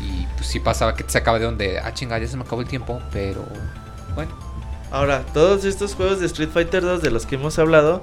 Y 0.00 0.26
pues 0.36 0.48
sí 0.48 0.58
pasaba 0.58 0.94
que 0.96 1.04
te 1.04 1.10
sacaba 1.10 1.38
de 1.38 1.44
donde, 1.44 1.78
ah, 1.78 1.94
chinga, 1.94 2.18
ya 2.18 2.26
se 2.26 2.36
me 2.36 2.42
acabó 2.42 2.60
el 2.60 2.66
tiempo, 2.68 3.00
pero 3.12 3.44
bueno. 4.16 4.32
Ahora, 4.90 5.22
todos 5.32 5.64
estos 5.64 5.94
juegos 5.94 6.18
de 6.18 6.26
Street 6.26 6.48
Fighter 6.52 6.82
2 6.82 7.00
de 7.00 7.10
los 7.12 7.26
que 7.26 7.36
hemos 7.36 7.58
hablado 7.60 8.02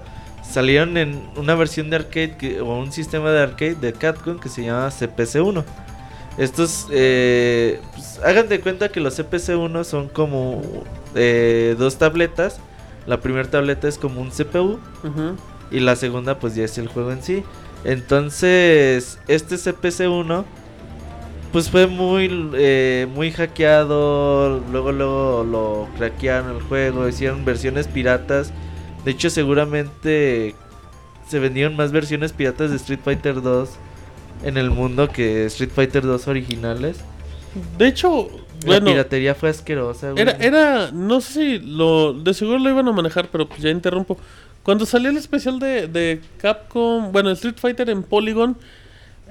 salieron 0.49 0.95
en 0.98 1.22
una 1.36 1.53
versión 1.56 1.90
de 1.90 1.98
arcade 1.98 2.38
que- 2.38 2.62
o 2.62 2.78
un 2.80 2.91
sistema 2.94 3.30
de 3.32 3.41
arcade 3.44 3.76
de 3.76 3.91
Capcom 3.94 4.40
que 4.40 4.48
se 4.49 4.64
llama 4.64 4.90
CPC-1. 4.90 5.64
Estos, 6.38 6.88
eh, 6.91 7.82
pues, 7.94 8.20
hagan 8.24 8.48
de 8.48 8.62
cuenta 8.62 8.88
que 8.90 9.02
los 9.02 9.16
CPC-1 9.20 9.84
son 9.84 10.08
como 10.08 10.62
eh, 11.14 11.76
dos 11.78 11.98
tabletas. 11.98 12.60
La 13.06 13.20
primera 13.20 13.49
tableta 13.49 13.88
es 13.88 13.98
como 13.98 14.22
un 14.22 14.30
CPU 14.32 14.80
Ujú. 15.03 15.36
Y 15.72 15.80
la 15.80 15.95
segunda 15.95 16.39
pues 16.39 16.56
ya 16.56 16.65
es 16.65 16.77
el 16.77 16.88
juego 16.88 17.11
en 17.11 17.23
sí. 17.23 17.43
Entonces, 17.84 19.19
este 19.27 19.56
CPC-1 19.56 20.45
pues 21.52 21.69
fue 21.69 21.88
muy 21.88 22.49
eh, 22.53 23.07
muy 23.14 23.31
hackeado, 23.31 24.61
luego 24.72 24.91
luego 24.91 25.43
lo 25.43 25.88
craquearon 25.98 26.56
el 26.56 26.61
juego, 26.64 27.07
hicieron 27.07 27.43
versiones 27.43 27.88
piratas. 27.88 28.52
De 29.03 29.11
hecho, 29.11 29.30
seguramente 29.30 30.56
se 31.27 31.39
vendieron 31.39 31.76
más 31.76 31.91
versiones 31.91 32.34
piratas 32.34 32.69
de 32.69 32.77
Street 32.77 32.99
Fighter 33.03 33.41
2 33.41 33.69
en 34.43 34.57
el 34.57 34.69
mundo 34.69 35.10
que 35.10 35.45
Street 35.45 35.72
Fighter 35.73 36.03
2 36.03 36.27
originales. 36.27 36.98
De 37.77 37.88
hecho, 37.88 38.30
La 38.61 38.68
bueno, 38.68 38.85
piratería 38.88 39.35
fue 39.35 39.49
asquerosa, 39.49 40.11
güey. 40.11 40.22
era, 40.22 40.31
era, 40.34 40.91
no 40.91 41.19
sé 41.19 41.34
si 41.34 41.60
lo, 41.60 42.14
de 42.14 42.34
seguro 42.34 42.60
lo 42.60 42.69
iban 42.69 42.88
a 42.88 42.91
manejar, 42.93 43.27
pero 43.30 43.48
pues 43.48 43.61
ya 43.61 43.69
interrumpo. 43.69 44.18
Cuando 44.63 44.85
salió 44.85 45.09
el 45.09 45.17
especial 45.17 45.59
de, 45.59 45.88
de 45.88 46.21
Capcom, 46.38 47.11
bueno, 47.11 47.31
Street 47.31 47.55
Fighter 47.57 47.89
en 47.89 48.03
Polygon, 48.03 48.55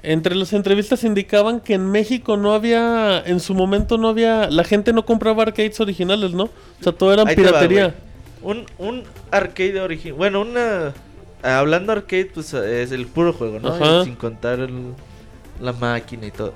entre 0.03 0.35
las 0.35 0.51
entrevistas 0.53 1.03
indicaban 1.03 1.59
que 1.61 1.75
en 1.75 1.89
México 1.89 2.35
no 2.35 2.53
había, 2.53 3.21
en 3.25 3.39
su 3.39 3.53
momento 3.53 3.97
no 3.97 4.09
había, 4.09 4.49
la 4.49 4.63
gente 4.63 4.91
no 4.93 5.05
compraba 5.05 5.43
arcades 5.43 5.79
originales, 5.79 6.31
¿no? 6.33 6.45
O 6.45 6.83
sea, 6.83 6.91
todo 6.91 7.13
era 7.13 7.23
va, 7.23 7.29
piratería. 7.35 7.95
un, 8.41 8.65
un 8.77 9.03
arcade 9.29 9.79
original. 9.79 10.17
Bueno, 10.17 10.41
una. 10.41 10.93
Hablando 11.43 11.91
arcade, 11.91 12.25
pues 12.33 12.53
es 12.53 12.91
el 12.91 13.07
puro 13.07 13.31
juego, 13.33 13.59
¿no? 13.59 14.03
Sin 14.03 14.15
contar 14.15 14.59
el- 14.59 14.93
la 15.61 15.73
máquina 15.73 16.27
y 16.27 16.31
todo. 16.31 16.53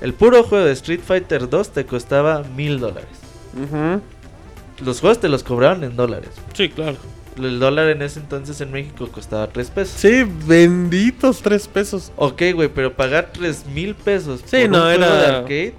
El 0.00 0.14
puro 0.14 0.42
juego 0.44 0.64
de 0.64 0.72
Street 0.72 1.00
Fighter 1.04 1.48
2 1.48 1.70
te 1.72 1.84
costaba 1.86 2.42
mil 2.56 2.78
dólares. 2.80 3.08
Los 4.84 5.00
juegos 5.00 5.20
te 5.20 5.28
los 5.28 5.42
cobraban 5.42 5.82
en 5.84 5.96
dólares. 5.96 6.30
Sí, 6.54 6.68
claro. 6.68 6.96
El 7.38 7.58
dólar 7.60 7.88
en 7.90 8.00
ese 8.02 8.18
entonces 8.20 8.60
en 8.62 8.72
México 8.72 9.08
costaba 9.12 9.46
3 9.48 9.70
pesos. 9.70 9.94
Sí, 10.00 10.24
benditos 10.46 11.42
tres 11.42 11.68
pesos. 11.68 12.10
Ok, 12.16 12.42
güey, 12.54 12.68
pero 12.68 12.94
pagar 12.94 13.30
3 13.32 13.66
mil 13.66 13.94
pesos 13.94 14.40
Sí, 14.46 14.62
por 14.62 14.70
no, 14.70 14.78
un 14.78 14.84
juego 14.84 15.04
era- 15.04 15.20
de 15.20 15.26
arcade 15.26 15.74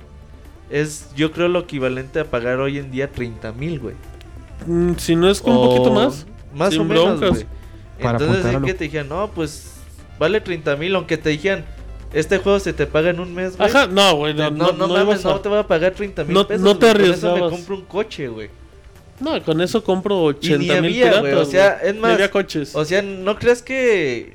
es, 0.69 1.09
yo 1.15 1.31
creo, 1.31 1.47
lo 1.47 1.59
equivalente 1.59 2.19
a 2.19 2.25
pagar 2.25 2.59
hoy 2.59 2.77
en 2.77 2.91
día 2.91 3.11
30 3.11 3.51
mil, 3.53 3.79
güey. 3.79 3.95
Mm, 4.67 4.93
si 4.97 5.15
no 5.15 5.29
es 5.29 5.41
que 5.41 5.49
un 5.49 5.57
O 5.57 5.69
poquito 5.69 5.91
más. 5.91 6.25
Más 6.53 6.71
Sin 6.73 6.81
o 6.81 6.85
menos, 6.85 7.19
broncas. 7.19 7.29
güey. 7.29 7.45
Entonces 7.99 8.45
sí 8.51 8.57
que 8.65 8.73
te 8.73 8.83
dijeron, 8.85 9.09
no, 9.09 9.31
pues 9.31 9.73
vale 10.19 10.39
30 10.41 10.75
mil, 10.75 10.93
aunque 10.95 11.17
te 11.17 11.29
dijeran, 11.29 11.65
este 12.13 12.37
juego 12.37 12.59
se 12.59 12.71
te 12.73 12.85
paga 12.85 13.09
en 13.09 13.19
un 13.19 13.33
mes, 13.33 13.57
güey. 13.57 13.67
Ajá, 13.69 13.87
no, 13.87 14.15
güey, 14.15 14.33
no, 14.35 14.51
No, 14.51 14.67
no, 14.67 14.71
no, 14.73 14.87
no 14.87 14.93
mames, 14.93 15.25
a- 15.25 15.29
no 15.29 15.39
te 15.39 15.49
voy 15.49 15.57
a 15.57 15.67
pagar 15.67 15.93
30 15.93 16.23
mil 16.23 16.33
No- 16.33 16.47
pesos. 16.47 16.61
no 16.63 16.77
te 16.77 16.85
güey, 16.85 16.93
Por 16.93 17.01
eso 17.01 17.07
me 17.27 17.31
arriesgabas. 17.33 17.51
compro 17.51 17.75
un 17.75 17.85
coche, 17.85 18.27
güey. 18.27 18.49
No, 19.19 19.41
con 19.43 19.61
eso 19.61 19.83
compro 19.83 20.31
Y 20.41 20.49
ni 20.49 20.69
80 20.69 20.81
mil 20.81 20.91
piratas. 20.91 21.33
O 21.35 21.45
sea, 21.45 21.79
es 21.83 21.95
más. 21.95 22.13
había 22.13 22.31
coches. 22.31 22.75
O 22.75 22.85
sea, 22.85 23.01
¿no 23.01 23.37
crees 23.37 23.61
que 23.61 24.33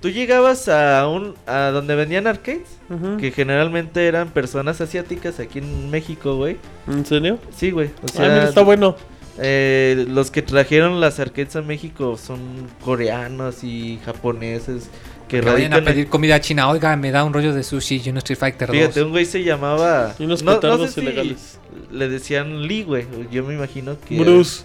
tú 0.00 0.10
llegabas 0.10 0.68
a 0.68 1.08
un 1.08 1.34
a 1.46 1.70
donde 1.70 1.94
vendían 1.94 2.26
arcades? 2.26 2.78
Que 3.18 3.30
generalmente 3.30 4.06
eran 4.06 4.30
personas 4.30 4.80
asiáticas 4.80 5.40
aquí 5.40 5.58
en 5.58 5.90
México, 5.90 6.36
güey. 6.36 6.56
¿En 6.86 7.04
serio? 7.04 7.38
Sí, 7.54 7.70
güey. 7.70 7.88
O 7.88 8.06
ah, 8.06 8.12
sea, 8.12 8.28
mira, 8.28 8.48
está 8.48 8.62
bueno. 8.62 8.96
eh, 9.38 10.06
los 10.08 10.30
que 10.30 10.42
trajeron 10.42 11.00
las 11.00 11.20
arcades 11.20 11.56
a 11.56 11.62
México 11.62 12.16
son 12.16 12.40
coreanos 12.84 13.62
y 13.62 14.00
japoneses 14.04 14.90
que 15.28 15.40
vayan 15.40 15.74
a 15.74 15.82
pedir 15.82 16.08
comida 16.08 16.40
china. 16.40 16.68
Oiga, 16.70 16.96
me 16.96 17.10
da 17.10 17.22
un 17.24 17.32
rollo 17.32 17.54
de 17.54 17.62
sushi 17.62 18.02
y 18.04 18.08
un 18.10 18.16
Street 18.18 18.38
Fighter 18.38 18.68
2. 18.68 18.76
Fíjate, 18.76 19.02
un 19.02 19.10
güey 19.10 19.24
se 19.24 19.44
llamaba. 19.44 20.14
Y 20.18 20.24
unos 20.24 20.42
no, 20.42 20.60
sé 20.60 20.88
si 20.88 21.00
ilegales. 21.00 21.58
Le 21.92 22.08
decían 22.08 22.66
Lee, 22.66 22.82
güey. 22.82 23.06
Yo 23.30 23.44
me 23.44 23.54
imagino 23.54 23.96
que. 24.00 24.18
Bruce. 24.18 24.64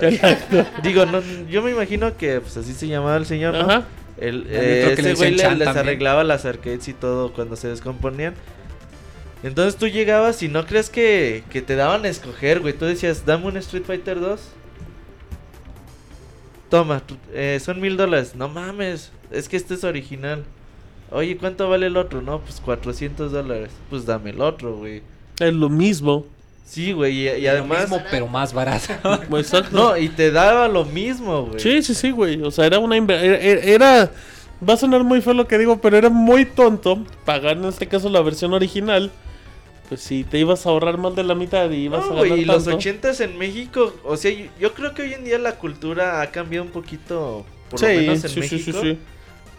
Digo, 0.82 1.06
no, 1.06 1.22
yo 1.48 1.62
me 1.62 1.70
imagino 1.70 2.16
que 2.16 2.40
pues 2.40 2.56
así 2.56 2.72
se 2.74 2.86
llamaba 2.88 3.16
el 3.16 3.26
señor, 3.26 3.54
¿no? 3.54 3.60
Ajá. 3.60 3.84
El, 4.18 4.46
eh, 4.48 4.94
ese 4.96 5.14
güey 5.14 5.32
le- 5.32 5.36
les 5.36 5.42
también. 5.42 5.78
arreglaba 5.78 6.24
las 6.24 6.44
arcades 6.44 6.86
y 6.88 6.92
todo 6.92 7.32
cuando 7.32 7.56
se 7.56 7.68
descomponían. 7.68 8.34
Entonces 9.42 9.76
tú 9.76 9.86
llegabas 9.88 10.42
y 10.42 10.48
no 10.48 10.66
crees 10.66 10.88
que, 10.90 11.44
que 11.50 11.62
te 11.62 11.76
daban 11.76 12.04
a 12.04 12.08
escoger, 12.08 12.60
güey. 12.60 12.74
Tú 12.74 12.84
decías, 12.86 13.26
dame 13.26 13.46
un 13.46 13.56
Street 13.58 13.84
Fighter 13.84 14.20
2. 14.20 14.40
Toma, 16.70 17.02
eh, 17.32 17.60
son 17.62 17.80
mil 17.80 17.96
dólares. 17.96 18.34
No 18.34 18.48
mames, 18.48 19.12
es 19.30 19.48
que 19.48 19.56
este 19.56 19.74
es 19.74 19.84
original. 19.84 20.44
Oye, 21.10 21.36
¿cuánto 21.36 21.68
vale 21.68 21.86
el 21.86 21.96
otro? 21.96 22.20
No, 22.22 22.40
pues 22.40 22.60
400 22.60 23.30
dólares. 23.32 23.70
Pues 23.90 24.06
dame 24.06 24.30
el 24.30 24.40
otro, 24.40 24.76
güey. 24.76 25.02
Es 25.38 25.52
lo 25.52 25.68
mismo. 25.68 26.26
Sí, 26.64 26.90
güey, 26.92 27.20
y, 27.20 27.28
y 27.28 27.40
Lo 27.42 27.50
además... 27.50 27.82
mismo, 27.82 28.02
pero 28.10 28.26
más 28.26 28.52
barato. 28.52 28.92
Exacto. 29.38 29.70
No, 29.76 29.96
y 29.96 30.08
te 30.08 30.32
daba 30.32 30.66
lo 30.66 30.84
mismo, 30.84 31.44
güey. 31.46 31.60
Sí, 31.60 31.82
sí, 31.82 31.94
sí, 31.94 32.10
güey. 32.10 32.42
O 32.42 32.50
sea, 32.50 32.66
era 32.66 32.78
una 32.80 32.96
inver- 32.96 33.20
era, 33.22 33.62
era- 33.62 34.10
Va 34.66 34.72
a 34.72 34.76
sonar 34.78 35.04
muy 35.04 35.20
feo 35.20 35.34
lo 35.34 35.46
que 35.46 35.58
digo, 35.58 35.78
pero 35.82 35.98
era 35.98 36.08
muy 36.08 36.46
tonto 36.46 37.04
pagar 37.26 37.58
en 37.58 37.66
este 37.66 37.86
caso 37.86 38.08
la 38.08 38.22
versión 38.22 38.54
original. 38.54 39.12
Pues 39.88 40.00
si 40.00 40.24
te 40.24 40.38
ibas 40.38 40.66
a 40.66 40.70
ahorrar 40.70 40.96
más 40.98 41.14
de 41.14 41.22
la 41.24 41.34
mitad 41.34 41.70
y 41.70 41.84
ibas 41.84 42.06
No, 42.06 42.12
a 42.12 42.16
güey, 42.16 42.30
ganar 42.30 42.38
y 42.38 42.44
los 42.46 42.64
tanto. 42.64 42.78
ochentas 42.78 43.20
en 43.20 43.36
México, 43.38 43.92
o 44.02 44.16
sea, 44.16 44.30
yo, 44.32 44.46
yo 44.58 44.72
creo 44.72 44.94
que 44.94 45.02
hoy 45.02 45.12
en 45.12 45.24
día 45.24 45.38
la 45.38 45.56
cultura 45.56 46.22
ha 46.22 46.30
cambiado 46.30 46.64
un 46.64 46.72
poquito, 46.72 47.44
por 47.70 47.80
lo 47.82 47.86
Sí, 47.86 47.94
menos 47.96 48.24
en 48.24 48.30
sí, 48.30 48.42
sí, 48.42 48.48
sí, 48.48 48.54
México. 48.72 48.78
sí. 48.82 48.98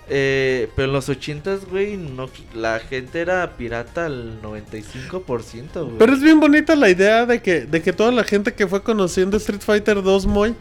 Eh, 0.10 0.70
pero 0.76 0.88
en 0.88 0.94
los 0.94 1.10
ochentas, 1.10 1.66
güey, 1.70 1.98
no, 1.98 2.30
la 2.56 2.80
gente 2.80 3.20
era 3.20 3.58
pirata 3.58 4.06
al 4.06 4.42
95%, 4.42 5.84
güey. 5.84 5.98
Pero 6.00 6.14
es 6.14 6.22
bien 6.22 6.40
bonita 6.40 6.76
la 6.76 6.90
idea 6.90 7.26
de 7.26 7.42
que, 7.42 7.62
de 7.62 7.82
que 7.82 7.92
toda 7.94 8.12
la 8.12 8.24
gente 8.24 8.54
que 8.54 8.68
fue 8.68 8.82
conociendo 8.84 9.36
Street 9.38 9.60
Fighter 9.62 10.02
2 10.02 10.26
Moy. 10.28 10.56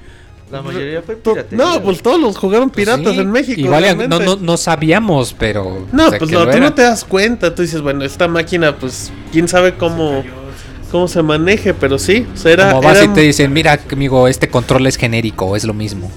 la 0.50 0.62
mayoría 0.62 1.00
fue 1.02 1.16
piratería. 1.16 1.64
No, 1.64 1.80
pues 1.82 2.02
todos 2.02 2.20
los 2.20 2.36
jugaron 2.36 2.70
Pues 2.70 2.86
piratas 2.86 3.14
sí, 3.14 3.20
en 3.20 3.30
México. 3.30 3.60
Igual 3.60 4.08
no, 4.08 4.18
no, 4.18 4.36
no 4.36 4.56
sabíamos, 4.56 5.32
pero. 5.38 5.86
No, 5.92 6.06
o 6.06 6.10
sea, 6.10 6.18
pues 6.18 6.30
no, 6.30 6.42
tú 6.44 6.50
era. 6.50 6.58
no 6.60 6.74
te 6.74 6.82
das 6.82 7.04
cuenta. 7.04 7.54
Tú 7.54 7.62
dices, 7.62 7.80
bueno, 7.82 8.04
esta 8.04 8.26
máquina, 8.28 8.76
pues, 8.76 9.12
quién 9.30 9.46
sabe 9.46 9.74
cómo, 9.76 10.24
cómo 10.90 11.06
se 11.06 11.22
maneje, 11.22 11.72
pero 11.72 11.98
sí. 12.00 12.26
O 12.34 12.36
sea, 12.36 12.52
era, 12.52 12.70
Como 12.72 12.82
vas 12.82 12.96
era- 12.96 13.04
y 13.06 13.08
te 13.14 13.20
dicen, 13.20 13.52
mira, 13.52 13.78
amigo, 13.92 14.26
este 14.26 14.48
control 14.48 14.86
es 14.88 14.96
genérico, 14.96 15.54
es 15.54 15.64
lo 15.64 15.72
mismo. 15.74 16.10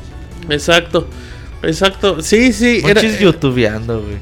Exacto, 0.50 1.08
exacto. 1.64 2.22
Sí, 2.22 2.54
sí. 2.54 2.82
Era, 2.84 3.02
Monchis 3.02 3.20
youtubeando, 3.20 4.02
güey. 4.02 4.18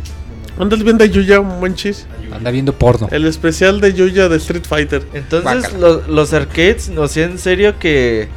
¿Andas 0.60 0.84
viendo 0.84 1.04
a 1.04 1.08
Yuya, 1.08 1.40
Monchis? 1.42 2.08
Anda 2.32 2.50
viendo 2.52 2.74
porno. 2.74 3.08
El 3.12 3.26
especial 3.26 3.80
de 3.80 3.94
Yuya 3.94 4.28
de 4.28 4.38
Street 4.38 4.64
Fighter. 4.68 5.06
Entonces, 5.14 5.74
lo- 5.74 6.02
los 6.08 6.34
arcades, 6.34 6.92
o 6.98 7.08
sea, 7.08 7.26
en 7.26 7.38
serio 7.38 7.78
que 7.80 8.28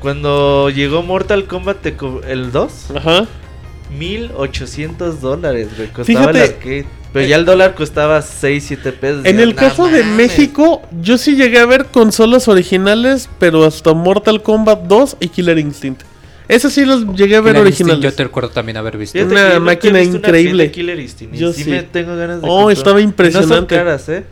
cuando 0.00 0.68
llegó 0.70 1.02
Mortal 1.02 1.44
Kombat 1.46 1.86
el 2.26 2.50
2, 2.52 2.72
Ajá. 2.96 3.26
1800 3.96 5.20
dólares, 5.20 5.68
güey, 5.76 5.88
costaba 5.88 6.04
Fíjate, 6.32 6.38
el 6.44 6.50
arcade. 6.50 6.86
Pero 7.12 7.26
ya 7.26 7.36
el 7.36 7.44
dólar 7.44 7.74
costaba 7.74 8.22
6, 8.22 8.64
7 8.68 8.92
pesos. 8.92 9.24
En 9.24 9.40
el 9.40 9.50
"No 9.50 9.56
caso 9.56 9.86
de 9.88 10.02
mames". 10.04 10.16
México, 10.16 10.82
yo 11.02 11.18
sí 11.18 11.34
llegué 11.34 11.58
a 11.58 11.66
ver 11.66 11.86
consolas 11.86 12.46
originales, 12.46 13.28
pero 13.40 13.64
hasta 13.64 13.92
Mortal 13.94 14.42
Kombat 14.42 14.82
2 14.84 15.16
y 15.18 15.28
Killer 15.28 15.58
Instinct. 15.58 16.02
Esas 16.50 16.72
sí 16.72 16.84
las 16.84 17.00
llegué 17.14 17.36
a 17.36 17.40
ver 17.40 17.54
Killer 17.54 17.66
Instinct, 17.68 17.90
originales. 17.90 18.02
Yo 18.12 18.16
te 18.16 18.22
recuerdo 18.24 18.50
también 18.50 18.76
haber 18.76 18.96
visto. 18.98 19.18
Fíjate 19.18 19.32
Una 19.32 19.40
que 19.42 19.48
yo 19.52 19.54
nunca 19.54 19.56
he 19.56 19.60
máquina 19.74 19.98
visto 20.00 20.16
una 20.18 20.28
increíble. 20.28 20.70
Killer 20.70 21.00
Instinct, 21.00 21.34
y 21.34 21.38
Yo 21.38 21.52
sí, 21.52 21.64
sí. 21.64 21.70
me 21.70 21.82
tengo 21.84 22.16
ganas 22.16 22.42
de 22.42 22.48
Oh, 22.48 22.56
comprar. 22.56 22.76
estaba 22.76 23.00
Y 23.00 23.04
No 23.04 23.08
impresionante. 23.10 23.54
son 23.56 23.66
caras, 23.66 24.08
¿eh? 24.08 24.24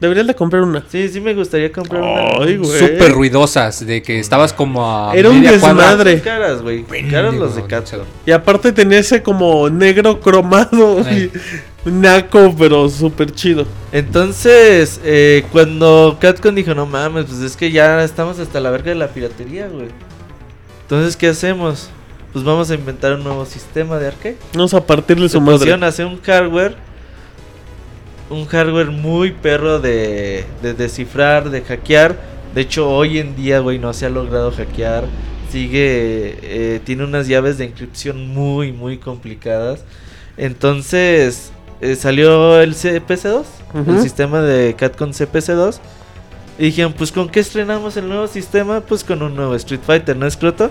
Deberías 0.00 0.26
de 0.26 0.34
comprar 0.34 0.62
una. 0.62 0.82
Sí, 0.90 1.10
sí 1.10 1.20
me 1.20 1.34
gustaría 1.34 1.70
comprar 1.70 2.00
una. 2.00 2.44
Ay, 2.44 2.56
güey. 2.56 2.78
Súper 2.78 3.12
ruidosas, 3.12 3.84
de 3.86 4.00
que 4.02 4.18
estabas 4.18 4.54
como 4.54 4.82
a. 4.90 5.14
Era 5.14 5.28
un 5.28 5.42
media 5.42 5.58
cuadra. 5.60 5.88
desmadre. 5.90 6.12
Son 6.14 6.20
caras, 6.24 6.62
güey. 6.62 6.84
Caras 7.10 7.34
los 7.34 7.54
de 7.54 7.66
Catso. 7.66 8.06
Y 8.24 8.30
aparte 8.30 8.72
tenía 8.72 8.98
ese 8.98 9.22
como 9.22 9.68
negro 9.68 10.18
cromado. 10.20 11.02
Ay. 11.06 11.30
y 11.84 11.90
naco, 11.90 12.54
pero 12.58 12.88
súper 12.88 13.30
chido. 13.32 13.66
Entonces, 13.92 15.00
eh, 15.04 15.44
cuando 15.52 16.16
Catcon 16.20 16.54
dijo, 16.54 16.74
no 16.74 16.86
mames, 16.86 17.26
pues 17.26 17.40
es 17.40 17.54
que 17.56 17.70
ya 17.70 18.02
estamos 18.02 18.38
hasta 18.38 18.58
la 18.60 18.70
verga 18.70 18.90
de 18.90 18.94
la 18.96 19.08
piratería, 19.08 19.66
güey. 19.68 19.88
Entonces, 20.90 21.16
¿qué 21.16 21.28
hacemos? 21.28 21.88
Pues 22.32 22.44
vamos 22.44 22.68
a 22.68 22.74
inventar 22.74 23.12
un 23.12 23.22
nuevo 23.22 23.46
sistema 23.46 23.98
de 23.98 24.08
arcade. 24.08 24.36
Vamos 24.54 24.74
a 24.74 24.84
partirle 24.84 25.28
Se 25.28 25.34
su 25.34 25.40
madre. 25.40 25.72
hacer 25.72 26.04
un 26.04 26.20
hardware. 26.20 26.74
Un 28.28 28.44
hardware 28.46 28.90
muy 28.90 29.30
perro 29.30 29.78
de, 29.78 30.44
de 30.62 30.74
descifrar, 30.74 31.48
de 31.50 31.62
hackear. 31.62 32.16
De 32.56 32.62
hecho, 32.62 32.90
hoy 32.90 33.20
en 33.20 33.36
día, 33.36 33.60
güey, 33.60 33.78
no 33.78 33.92
se 33.92 34.06
ha 34.06 34.10
logrado 34.10 34.50
hackear. 34.50 35.04
Sigue, 35.52 36.38
eh, 36.42 36.80
tiene 36.82 37.04
unas 37.04 37.28
llaves 37.28 37.56
de 37.58 37.66
encripción 37.66 38.26
muy, 38.26 38.72
muy 38.72 38.98
complicadas. 38.98 39.84
Entonces, 40.36 41.52
eh, 41.80 41.94
salió 41.94 42.60
el 42.60 42.74
CPC2, 42.74 43.44
el 43.86 44.02
sistema 44.02 44.40
de 44.40 44.74
Catcon 44.74 45.12
CPC2. 45.12 45.78
Y 46.60 46.64
dijeron, 46.66 46.92
pues, 46.92 47.10
¿con 47.10 47.28
qué 47.30 47.40
estrenamos 47.40 47.96
el 47.96 48.06
nuevo 48.06 48.26
sistema? 48.26 48.82
Pues 48.82 49.02
con 49.02 49.22
un 49.22 49.34
nuevo 49.34 49.54
Street 49.54 49.80
Fighter, 49.84 50.14
¿no 50.14 50.26
es, 50.26 50.36
Croto? 50.36 50.70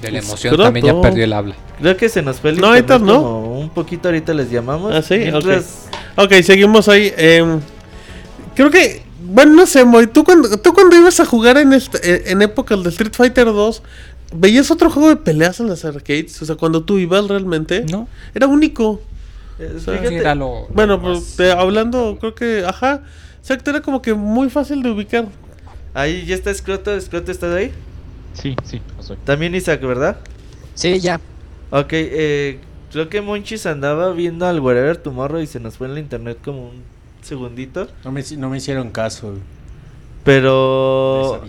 De 0.00 0.12
la 0.12 0.18
emoción 0.20 0.56
también 0.56 0.86
ya 0.86 1.00
perdió 1.00 1.24
el 1.24 1.32
habla. 1.32 1.56
Creo 1.80 1.96
que 1.96 2.08
se 2.08 2.22
nos 2.22 2.36
fue 2.40 2.50
el 2.50 2.60
No, 2.60 2.68
ahorita 2.68 2.94
internet 2.94 3.14
no. 3.16 3.22
como 3.22 3.58
un 3.60 3.70
poquito 3.70 4.08
ahorita 4.08 4.32
les 4.34 4.50
llamamos. 4.50 4.94
Ah, 4.94 5.02
sí, 5.02 5.16
Mientras- 5.18 5.88
Ok, 6.16 6.32
seguimos 6.44 6.88
ahí. 6.88 7.12
em, 7.16 7.58
creo 8.54 8.70
que, 8.70 9.02
bueno, 9.20 9.54
no 9.54 9.66
sé, 9.66 9.84
Moy, 9.84 10.06
¿tú 10.06 10.22
cuando, 10.22 10.56
tú 10.60 10.72
cuando 10.72 10.96
ibas 10.96 11.18
a 11.18 11.24
jugar 11.24 11.56
en, 11.58 11.72
este, 11.72 11.98
eh, 12.08 12.22
en 12.26 12.42
épocas 12.42 12.80
de 12.84 12.90
Street 12.90 13.12
Fighter 13.14 13.46
2, 13.46 13.82
¿veías 14.34 14.70
otro 14.70 14.90
juego 14.90 15.08
de 15.08 15.16
peleas 15.16 15.58
en 15.58 15.68
las 15.68 15.84
arcades? 15.84 16.40
O 16.40 16.44
sea, 16.44 16.54
cuando 16.54 16.84
tú 16.84 16.98
ibas 16.98 17.26
realmente, 17.26 17.84
¿No? 17.90 18.06
era 18.34 18.46
único. 18.46 19.00
Sea, 19.58 19.94
fíjate, 19.98 20.16
Era 20.16 20.34
lo- 20.34 20.66
Bueno, 20.68 21.00
pues 21.00 21.36
te- 21.36 21.52
hablando, 21.52 22.16
creo 22.20 22.34
que, 22.34 22.64
ajá, 22.66 23.02
exacto, 23.38 23.70
era 23.70 23.80
como 23.80 24.00
que 24.02 24.14
muy 24.14 24.50
fácil 24.50 24.82
de 24.82 24.90
ubicar. 24.90 25.26
ahí 25.94 26.24
ya 26.26 26.34
está 26.34 26.52
Scroto, 26.54 26.98
Scroto 27.00 27.32
está 27.32 27.52
ahí. 27.54 27.72
Sí, 28.34 28.54
sí. 28.64 28.80
También 29.24 29.54
Isaac, 29.54 29.80
¿verdad? 29.82 30.18
Sí, 30.74 31.00
ya. 31.00 31.20
Ok, 31.70 31.88
eh, 31.92 32.60
creo 32.92 33.08
que 33.08 33.20
Monchis 33.20 33.66
andaba 33.66 34.12
viendo 34.12 34.46
al 34.46 34.60
Wherever 34.60 34.96
Tomorrow 34.96 35.40
y 35.40 35.46
se 35.46 35.58
nos 35.60 35.76
fue 35.76 35.88
en 35.88 35.94
la 35.94 36.00
internet 36.00 36.38
como 36.44 36.68
un 36.68 36.82
segundito. 37.22 37.88
No 38.04 38.12
me, 38.12 38.22
no 38.36 38.48
me 38.48 38.58
hicieron 38.58 38.90
caso. 38.90 39.34
Pero 40.24 41.42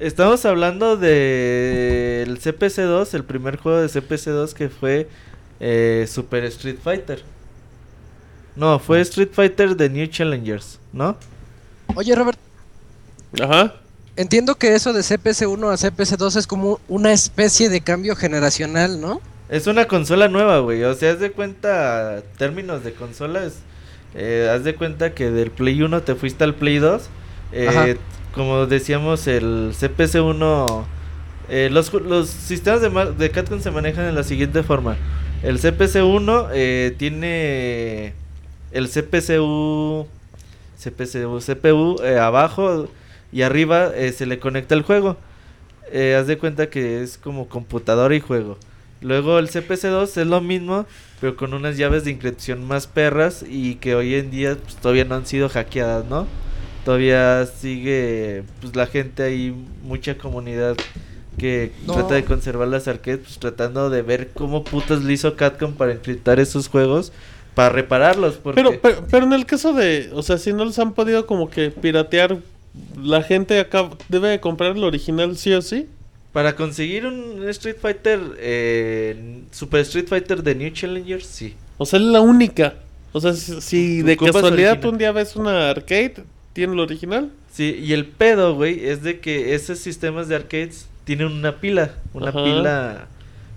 estamos 0.00 0.44
hablando 0.44 0.96
del 0.96 2.38
CPC2, 2.40 3.14
el 3.14 3.24
primer 3.24 3.56
juego 3.56 3.78
de 3.78 3.88
CPC2 3.88 4.52
que 4.52 4.68
fue 4.68 5.08
eh, 5.60 6.06
Super 6.08 6.44
Street 6.44 6.76
Fighter. 6.82 7.22
No, 8.58 8.78
fue 8.78 9.00
Street 9.02 9.28
Fighter 9.32 9.76
The 9.76 9.88
New 9.88 10.06
Challengers, 10.08 10.78
¿no? 10.92 11.16
Oye, 11.94 12.14
Robert, 12.14 12.38
Ajá. 13.40 13.74
entiendo 14.16 14.56
que 14.56 14.74
eso 14.74 14.92
de 14.92 15.00
CPC1 15.00 15.72
a 15.72 15.76
CPC2 15.76 16.36
es 16.36 16.46
como 16.46 16.80
una 16.88 17.12
especie 17.12 17.68
de 17.68 17.80
cambio 17.80 18.16
generacional, 18.16 19.00
¿no? 19.00 19.20
Es 19.48 19.66
una 19.66 19.86
consola 19.86 20.28
nueva, 20.28 20.58
güey. 20.58 20.82
O 20.84 20.94
sea, 20.94 21.12
haz 21.12 21.20
de 21.20 21.30
cuenta, 21.32 22.22
términos 22.36 22.84
de 22.84 22.92
consolas. 22.92 23.54
Eh, 24.14 24.50
haz 24.52 24.64
de 24.64 24.74
cuenta 24.74 25.14
que 25.14 25.30
del 25.30 25.50
Play 25.50 25.80
1 25.82 26.02
te 26.02 26.14
fuiste 26.14 26.44
al 26.44 26.54
Play 26.54 26.78
2. 26.78 27.08
Eh, 27.52 27.66
Ajá. 27.68 27.86
como 28.34 28.66
decíamos, 28.66 29.26
el 29.26 29.72
CPC1. 29.78 30.84
eh, 31.48 31.68
los, 31.72 31.92
los 31.94 32.28
sistemas 32.28 32.82
de, 32.82 32.90
de 33.16 33.30
Capcom 33.30 33.60
se 33.60 33.70
manejan 33.70 34.04
de 34.04 34.12
la 34.12 34.22
siguiente 34.24 34.62
forma: 34.62 34.96
el 35.42 35.58
CPC1 35.60 36.48
eh, 36.52 36.94
tiene 36.98 38.12
el 38.72 38.88
CPCU, 38.88 40.06
CPCU, 40.78 41.40
CPU 41.40 42.02
eh, 42.02 42.18
abajo 42.18 42.88
y 43.32 43.42
arriba 43.42 43.92
eh, 43.94 44.12
se 44.12 44.26
le 44.26 44.38
conecta 44.38 44.74
el 44.74 44.82
juego. 44.82 45.16
Eh, 45.90 46.16
haz 46.18 46.26
de 46.26 46.38
cuenta 46.38 46.68
que 46.68 47.02
es 47.02 47.18
como 47.18 47.48
computadora 47.48 48.14
y 48.14 48.20
juego. 48.20 48.58
Luego 49.00 49.38
el 49.38 49.48
CPC2 49.48 50.20
es 50.20 50.26
lo 50.26 50.40
mismo, 50.40 50.86
pero 51.20 51.36
con 51.36 51.54
unas 51.54 51.76
llaves 51.76 52.04
de 52.04 52.10
inscripción 52.10 52.66
más 52.66 52.86
perras 52.86 53.44
y 53.48 53.76
que 53.76 53.94
hoy 53.94 54.14
en 54.16 54.30
día 54.30 54.56
pues, 54.56 54.76
todavía 54.76 55.04
no 55.04 55.14
han 55.14 55.26
sido 55.26 55.48
hackeadas, 55.48 56.04
¿no? 56.06 56.26
todavía 56.88 57.44
sigue 57.44 58.44
pues 58.62 58.74
la 58.74 58.86
gente 58.86 59.22
ahí, 59.22 59.54
mucha 59.82 60.16
comunidad 60.16 60.74
que 61.36 61.70
trata 61.84 62.14
de 62.14 62.24
conservar 62.24 62.66
las 62.68 62.88
arcades, 62.88 63.20
pues 63.20 63.38
tratando 63.38 63.90
de 63.90 64.00
ver 64.00 64.30
cómo 64.32 64.64
putas 64.64 65.04
le 65.04 65.12
hizo 65.12 65.36
Capcom 65.36 65.74
para 65.74 65.92
encriptar 65.92 66.40
esos 66.40 66.66
juegos 66.66 67.12
para 67.58 67.70
repararlos. 67.70 68.38
Pero, 68.54 68.80
pero, 68.80 69.04
pero, 69.10 69.26
en 69.26 69.32
el 69.32 69.44
caso 69.44 69.72
de, 69.72 70.10
o 70.14 70.22
sea, 70.22 70.38
si 70.38 70.52
no 70.52 70.64
los 70.64 70.78
han 70.78 70.92
podido 70.94 71.26
como 71.26 71.50
que 71.50 71.70
piratear, 71.72 72.38
la 73.02 73.24
gente 73.24 73.58
acá 73.58 73.90
debe 74.08 74.38
comprar 74.38 74.76
el 74.76 74.84
original 74.84 75.36
sí 75.36 75.52
o 75.52 75.60
sí. 75.60 75.88
Para 76.32 76.54
conseguir 76.54 77.04
un 77.04 77.48
Street 77.48 77.74
Fighter, 77.82 78.20
eh, 78.38 79.40
Super 79.50 79.80
Street 79.80 80.06
Fighter 80.06 80.44
de 80.44 80.54
New 80.54 80.70
Challengers, 80.70 81.26
sí. 81.26 81.56
O 81.78 81.84
sea, 81.84 81.98
es 81.98 82.04
la 82.04 82.20
única. 82.20 82.74
O 83.10 83.20
sea, 83.20 83.32
si, 83.32 84.02
de 84.02 84.16
casualidad 84.16 84.84
un 84.84 84.96
día 84.96 85.10
ves 85.10 85.34
una 85.34 85.68
arcade, 85.68 86.14
¿tiene 86.52 86.74
el 86.74 86.78
original? 86.78 87.32
Sí, 87.52 87.76
y 87.84 87.92
el 87.92 88.06
pedo, 88.06 88.54
güey, 88.54 88.86
es 88.86 89.02
de 89.02 89.18
que 89.18 89.56
esos 89.56 89.80
sistemas 89.80 90.28
de 90.28 90.36
arcades 90.36 90.86
tienen 91.02 91.26
una 91.26 91.56
pila. 91.56 91.96
Una 92.14 92.30
pila, 92.30 93.08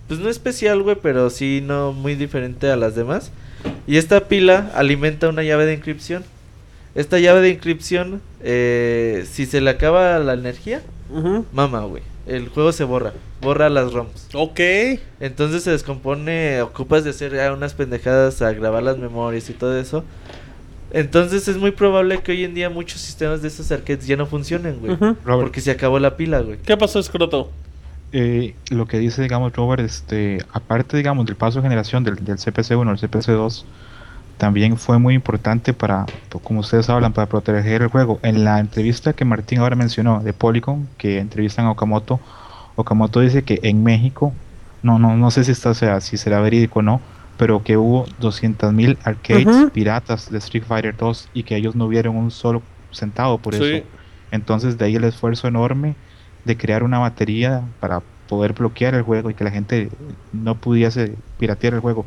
pues 0.07 0.19
no 0.19 0.27
especial, 0.27 0.81
güey, 0.81 0.97
pero 0.99 1.29
sí 1.29 1.61
no 1.63 1.93
muy 1.93 2.15
diferente 2.15 2.71
a 2.71 2.75
las 2.75 2.95
demás. 2.95 3.31
Y 3.87 3.97
esta 3.97 4.27
pila 4.27 4.71
alimenta 4.75 5.29
una 5.29 5.43
llave 5.43 5.65
de 5.65 5.73
inscripción. 5.73 6.23
Esta 6.93 7.19
llave 7.19 7.41
de 7.41 7.49
inscripción, 7.49 8.21
eh, 8.41 9.25
si 9.31 9.45
se 9.45 9.61
le 9.61 9.69
acaba 9.69 10.19
la 10.19 10.33
energía, 10.33 10.81
mama, 11.53 11.81
güey. 11.85 12.03
El 12.27 12.49
juego 12.49 12.71
se 12.71 12.83
borra, 12.83 13.13
borra 13.41 13.69
las 13.69 13.93
ROMs. 13.93 14.27
Ok. 14.33 14.59
Entonces 15.19 15.63
se 15.63 15.71
descompone, 15.71 16.61
ocupas 16.61 17.03
de 17.03 17.09
hacer 17.09 17.33
unas 17.51 17.73
pendejadas 17.73 18.41
a 18.41 18.51
grabar 18.53 18.83
las 18.83 18.97
memorias 18.97 19.49
y 19.49 19.53
todo 19.53 19.77
eso. 19.79 20.03
Entonces 20.93 21.47
es 21.47 21.57
muy 21.57 21.71
probable 21.71 22.21
que 22.21 22.33
hoy 22.33 22.43
en 22.43 22.53
día 22.53 22.69
muchos 22.69 22.99
sistemas 23.01 23.41
de 23.41 23.47
esos 23.47 23.71
arcades 23.71 24.05
ya 24.05 24.17
no 24.17 24.25
funcionen, 24.25 24.79
güey. 24.79 24.97
Porque 25.23 25.61
se 25.61 25.71
acabó 25.71 25.99
la 25.99 26.17
pila, 26.17 26.41
güey. 26.41 26.57
¿Qué 26.57 26.75
pasó, 26.77 27.01
Scroto? 27.01 27.49
Eh, 28.13 28.55
lo 28.69 28.87
que 28.87 28.99
dice, 28.99 29.21
digamos, 29.21 29.53
Robert, 29.53 29.83
este, 29.83 30.39
aparte, 30.51 30.97
digamos, 30.97 31.25
del 31.25 31.35
paso 31.35 31.59
de 31.59 31.63
generación 31.63 32.03
del, 32.03 32.15
del 32.15 32.37
CPC1 32.37 32.89
al 32.89 32.97
CPC2, 32.97 33.63
también 34.37 34.75
fue 34.77 34.97
muy 34.97 35.13
importante 35.13 35.71
para, 35.71 36.05
como 36.43 36.61
ustedes 36.61 36.89
hablan, 36.89 37.13
para 37.13 37.27
proteger 37.27 37.83
el 37.83 37.87
juego. 37.89 38.19
En 38.23 38.43
la 38.43 38.59
entrevista 38.59 39.13
que 39.13 39.23
Martín 39.23 39.59
ahora 39.59 39.75
mencionó 39.75 40.19
de 40.21 40.33
Polygon, 40.33 40.89
que 40.97 41.19
entrevistan 41.19 41.65
a 41.65 41.71
Okamoto, 41.71 42.19
Okamoto 42.75 43.19
dice 43.19 43.43
que 43.43 43.59
en 43.63 43.83
México, 43.83 44.33
no, 44.81 44.97
no, 44.97 45.15
no 45.15 45.31
sé 45.31 45.43
si 45.43 45.51
está, 45.51 45.73
sea, 45.73 46.01
si 46.01 46.17
será 46.17 46.41
verídico 46.41 46.79
o 46.79 46.81
no, 46.81 47.01
pero 47.37 47.63
que 47.63 47.77
hubo 47.77 48.05
200.000 48.19 48.97
arcades 49.03 49.71
piratas 49.71 50.31
de 50.31 50.37
Street 50.39 50.63
Fighter 50.67 50.95
2 50.97 51.29
y 51.33 51.43
que 51.43 51.55
ellos 51.55 51.75
no 51.75 51.87
vieron 51.87 52.15
un 52.15 52.31
solo 52.31 52.61
centavo 52.91 53.37
por 53.37 53.55
eso. 53.55 53.85
Entonces 54.31 54.77
de 54.77 54.85
ahí 54.85 54.95
el 54.95 55.03
esfuerzo 55.03 55.47
enorme 55.47 55.95
de 56.45 56.57
crear 56.57 56.83
una 56.83 56.99
batería 56.99 57.63
para 57.79 58.01
poder 58.27 58.53
bloquear 58.53 58.95
el 58.95 59.01
juego 59.01 59.29
y 59.29 59.33
que 59.33 59.43
la 59.43 59.51
gente 59.51 59.89
no 60.31 60.55
pudiese 60.55 61.15
piratear 61.37 61.73
el 61.73 61.79
juego. 61.81 62.05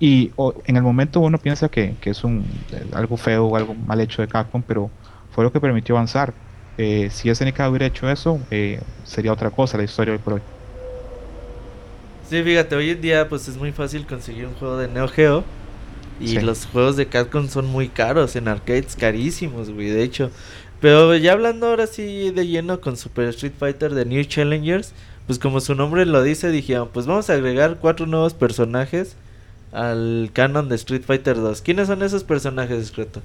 Y 0.00 0.32
en 0.64 0.76
el 0.76 0.82
momento 0.82 1.20
uno 1.20 1.38
piensa 1.38 1.68
que, 1.68 1.94
es 2.02 2.24
un 2.24 2.44
algo 2.92 3.16
feo 3.16 3.46
o 3.46 3.56
algo 3.56 3.74
mal 3.74 4.00
hecho 4.00 4.22
de 4.22 4.28
Capcom, 4.28 4.62
pero 4.62 4.90
fue 5.30 5.44
lo 5.44 5.52
que 5.52 5.60
permitió 5.60 5.94
avanzar. 5.94 6.32
Eh, 6.78 7.08
si 7.12 7.32
SNK 7.32 7.60
hubiera 7.68 7.86
hecho 7.86 8.10
eso, 8.10 8.40
eh, 8.50 8.80
sería 9.04 9.32
otra 9.32 9.50
cosa 9.50 9.76
la 9.76 9.84
historia 9.84 10.14
hoy 10.14 10.18
por 10.18 10.34
hoy. 10.34 10.40
Sí, 12.28 12.42
fíjate, 12.42 12.74
hoy 12.74 12.90
en 12.90 13.00
día 13.00 13.28
pues 13.28 13.46
es 13.46 13.56
muy 13.56 13.72
fácil 13.72 14.06
conseguir 14.06 14.46
un 14.46 14.54
juego 14.54 14.78
de 14.78 14.88
Neo 14.88 15.08
Geo. 15.08 15.44
Y 16.18 16.38
los 16.38 16.66
juegos 16.66 16.96
de 16.96 17.06
Capcom 17.06 17.48
son 17.48 17.66
muy 17.66 17.88
caros, 17.88 18.36
en 18.36 18.46
arcades 18.46 18.94
carísimos, 18.94 19.70
güey, 19.70 19.88
de 19.88 20.02
hecho. 20.02 20.30
Pero 20.80 21.14
ya 21.16 21.32
hablando 21.32 21.66
ahora 21.66 21.86
sí 21.86 22.30
de 22.30 22.46
lleno 22.46 22.80
con 22.80 22.96
Super 22.96 23.28
Street 23.28 23.52
Fighter 23.58 23.94
de 23.94 24.06
New 24.06 24.24
Challengers, 24.24 24.92
pues 25.26 25.38
como 25.38 25.60
su 25.60 25.74
nombre 25.74 26.06
lo 26.06 26.22
dice, 26.22 26.50
dijeron, 26.50 26.88
pues 26.92 27.06
vamos 27.06 27.28
a 27.28 27.34
agregar 27.34 27.76
cuatro 27.80 28.06
nuevos 28.06 28.34
personajes 28.34 29.16
al 29.72 30.30
canon 30.32 30.68
de 30.68 30.76
Street 30.76 31.02
Fighter 31.06 31.36
2. 31.36 31.60
¿Quiénes 31.62 31.86
son 31.88 32.02
esos 32.02 32.24
personajes, 32.24 32.78
discreto? 32.78 33.20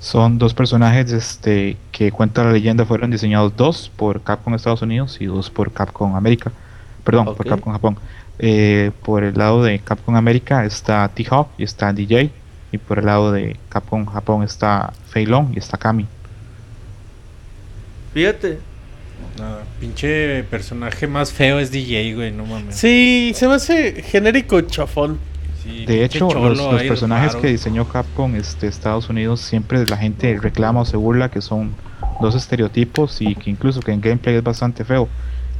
Son 0.00 0.38
dos 0.38 0.54
personajes 0.54 1.12
este, 1.12 1.76
que 1.92 2.10
cuenta 2.10 2.42
la 2.42 2.52
leyenda 2.52 2.84
fueron 2.84 3.10
diseñados 3.10 3.56
dos 3.56 3.90
por 3.94 4.22
Capcom 4.22 4.54
Estados 4.54 4.82
Unidos 4.82 5.18
y 5.20 5.26
dos 5.26 5.50
por 5.50 5.72
Capcom 5.72 6.16
América. 6.16 6.50
Perdón, 7.04 7.34
por 7.36 7.46
Capcom 7.46 7.72
Japón. 7.72 7.96
Eh, 8.38 8.90
por 9.04 9.22
el 9.22 9.34
lado 9.34 9.62
de 9.62 9.78
Capcom 9.78 10.16
América 10.16 10.64
está 10.64 11.08
T-Hawk 11.08 11.48
y 11.58 11.64
está 11.64 11.92
DJ. 11.92 12.32
Y 12.72 12.78
por 12.78 12.98
el 12.98 13.06
lado 13.06 13.30
de 13.30 13.56
Capcom 13.68 14.06
Japón 14.06 14.42
está 14.42 14.92
Fei 15.10 15.26
Long 15.26 15.54
y 15.54 15.58
está 15.58 15.76
Kami. 15.76 16.06
Fíjate. 18.14 18.58
No, 19.38 19.58
pinche 19.80 20.44
personaje 20.44 21.06
más 21.06 21.32
feo 21.32 21.58
es 21.58 21.70
DJ, 21.70 22.14
güey, 22.14 22.32
no 22.32 22.44
mames. 22.44 22.74
Sí, 22.76 23.32
se 23.34 23.46
me 23.46 23.54
hace 23.54 24.02
genérico 24.02 24.60
chafón. 24.62 25.18
de 25.64 26.04
hecho, 26.04 26.28
los, 26.32 26.82
personajes 26.82 27.36
que 27.36 27.46
diseñó 27.46 27.88
Capcom 27.88 28.34
este, 28.36 28.66
Estados 28.66 29.08
Unidos 29.08 29.40
siempre 29.40 29.86
la 29.86 29.96
gente 29.96 30.38
reclama 30.38 30.80
o 30.80 30.84
se 30.84 30.96
burla 30.96 31.30
que 31.30 31.40
son 31.40 31.72
dos 32.20 32.34
estereotipos 32.34 33.22
y 33.22 33.34
que 33.34 33.50
incluso 33.50 33.80
que 33.80 33.92
en 33.92 34.00
gameplay 34.00 34.36
es 34.36 34.42
bastante 34.42 34.84
feo. 34.84 35.08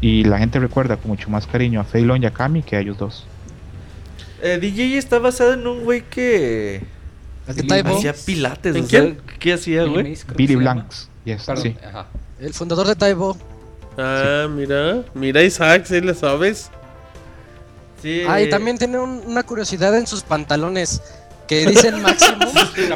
Y 0.00 0.24
la 0.24 0.38
gente 0.38 0.58
recuerda 0.58 0.96
con 0.96 1.10
mucho 1.10 1.30
más 1.30 1.46
cariño 1.46 1.80
a 1.80 1.84
Fei 1.84 2.04
Long 2.04 2.22
y 2.22 2.26
a 2.26 2.32
Kami 2.32 2.62
que 2.62 2.76
a 2.76 2.80
ellos 2.80 2.98
dos. 2.98 3.26
Eh, 4.42 4.58
DJ 4.60 4.98
está 4.98 5.18
basado 5.20 5.54
en 5.54 5.66
un 5.66 5.84
güey 5.84 6.02
que 6.02 6.82
Hacía 7.46 8.14
pilates. 8.14 8.76
¿En 8.76 8.86
quién? 8.86 9.20
¿Qué 9.38 9.54
hacía, 9.54 9.84
güey? 9.84 10.16
Billy 10.36 10.56
Blanks. 10.56 11.08
sí. 11.56 11.76
El 12.40 12.54
fundador 12.54 12.86
de 12.88 12.96
Taibo. 12.96 13.36
Ah, 13.96 14.46
mira. 14.50 15.04
Mira, 15.14 15.42
Isaac, 15.42 15.84
si 15.86 16.00
le 16.00 16.14
sabes. 16.14 16.70
Sí. 18.00 18.22
Ah, 18.28 18.40
y 18.40 18.50
también 18.50 18.78
tiene 18.78 18.98
una 18.98 19.42
curiosidad 19.44 19.96
en 19.96 20.06
sus 20.06 20.22
pantalones. 20.22 21.00
Que 21.46 21.66
dicen 21.66 22.00
máximo. 22.02 22.46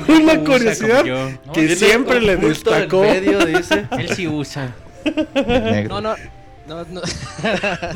una 0.09 0.39
curiosidad 0.45 1.05
que 1.53 1.77
siempre 1.77 2.21
le 2.21 2.37
destacó. 2.37 3.03
dice. 3.03 3.87
Él 3.99 4.09
sí 4.15 4.27
usa. 4.27 4.75
No, 5.89 6.01
no. 6.01 6.15
No, 6.67 6.85
no. 6.91 7.01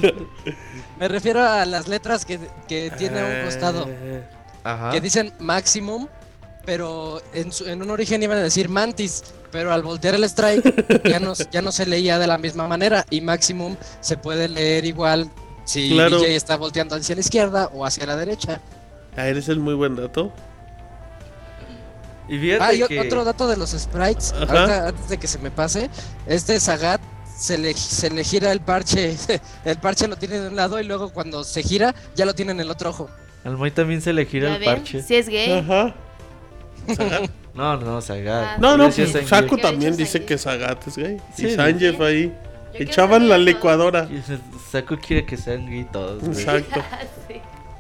Me 1.01 1.09
refiero 1.09 1.43
a 1.43 1.65
las 1.67 1.89
letras 1.89 2.25
que, 2.25 2.39
que 2.69 2.93
tiene 2.97 3.21
a 3.21 3.25
un 3.25 3.45
costado. 3.47 3.89
Ajá. 4.63 4.91
Que 4.93 5.01
dicen 5.01 5.33
maximum 5.41 6.07
pero 6.65 7.23
en, 7.35 7.51
en, 7.67 7.83
un 7.83 7.91
origen 7.91 8.23
iban 8.23 8.39
a 8.39 8.43
decir 8.43 8.69
Mantis, 8.69 9.23
pero 9.51 9.73
al 9.73 9.83
voltear 9.83 10.15
el 10.15 10.25
strike 10.25 11.03
ya 11.05 11.21
no, 11.21 11.33
ya 11.51 11.63
no 11.63 11.73
se 11.73 11.87
leía 11.87 12.19
de 12.19 12.27
la 12.27 12.39
misma 12.39 12.69
manera 12.69 13.05
y 13.11 13.21
Maximum 13.21 13.77
se 14.01 14.17
puede 14.17 14.49
leer 14.49 14.85
igual 14.85 15.31
si 15.65 15.91
DJ 15.91 16.37
está 16.37 16.57
volteando 16.57 16.97
hacia 16.97 17.15
la 17.15 17.21
izquierda 17.21 17.71
o 17.73 17.85
hacia 17.85 18.07
la 18.07 18.17
derecha. 18.17 18.61
Ah, 19.17 19.27
eres 19.27 19.49
el 19.49 19.61
muy 19.61 19.75
buen 19.75 19.97
dato. 19.97 20.33
Y 22.29 22.53
ah, 22.53 22.71
otro 23.01 23.25
dato 23.25 23.49
de 23.49 23.57
los 23.57 23.71
sprites, 23.71 24.33
antes 24.33 25.09
de 25.09 25.19
que 25.19 25.27
se 25.27 25.39
me 25.39 25.51
pase, 25.51 25.91
este 26.27 26.61
Sagat 26.61 27.01
se 27.37 27.59
le, 27.59 27.75
se 27.75 28.09
le 28.11 28.23
gira 28.23 28.53
el 28.53 28.61
parche, 28.61 29.17
el 29.65 29.79
parche 29.79 30.07
lo 30.07 30.17
tiene 30.17 30.39
de 30.39 30.49
un 30.49 30.57
lado 30.57 30.79
y 30.79 30.85
luego 30.85 31.13
cuando 31.13 31.43
se 31.43 31.63
gira 31.63 31.95
ya 32.15 32.27
lo 32.27 32.35
tiene 32.35 32.53
en 32.53 32.61
el 32.61 32.71
otro 32.71 32.91
ojo. 32.91 33.11
Al 33.43 33.57
Moy 33.57 33.73
también 33.73 34.01
se 34.01 34.13
le 34.13 34.27
gira 34.27 34.55
el 34.55 34.63
parche. 34.63 35.03
Si 35.03 35.17
es 35.17 35.29
gay. 35.29 35.51
Ajá. 35.51 35.95
No, 37.55 37.77
no, 37.77 38.01
Sagat. 38.01 38.45
Ah, 38.45 38.57
no, 38.61 38.77
no, 38.77 38.91
pues 38.91 39.13
Saku 39.27 39.57
también 39.59 39.97
dice 39.97 40.25
que 40.25 40.39
Sagat 40.39 40.87
es 40.87 40.97
gay. 40.97 41.17
Sí, 41.35 41.49
y 41.49 41.51
Sanjeev 41.51 42.01
ahí. 42.03 42.33
Echaban 42.75 43.29
la 43.29 43.39
licuadora. 43.39 44.09
Saku 44.71 44.97
quiere 44.97 45.27
que 45.27 45.37
sean 45.37 45.67
gay 45.67 45.85
todos. 45.91 46.23
Exacto. 46.23 46.81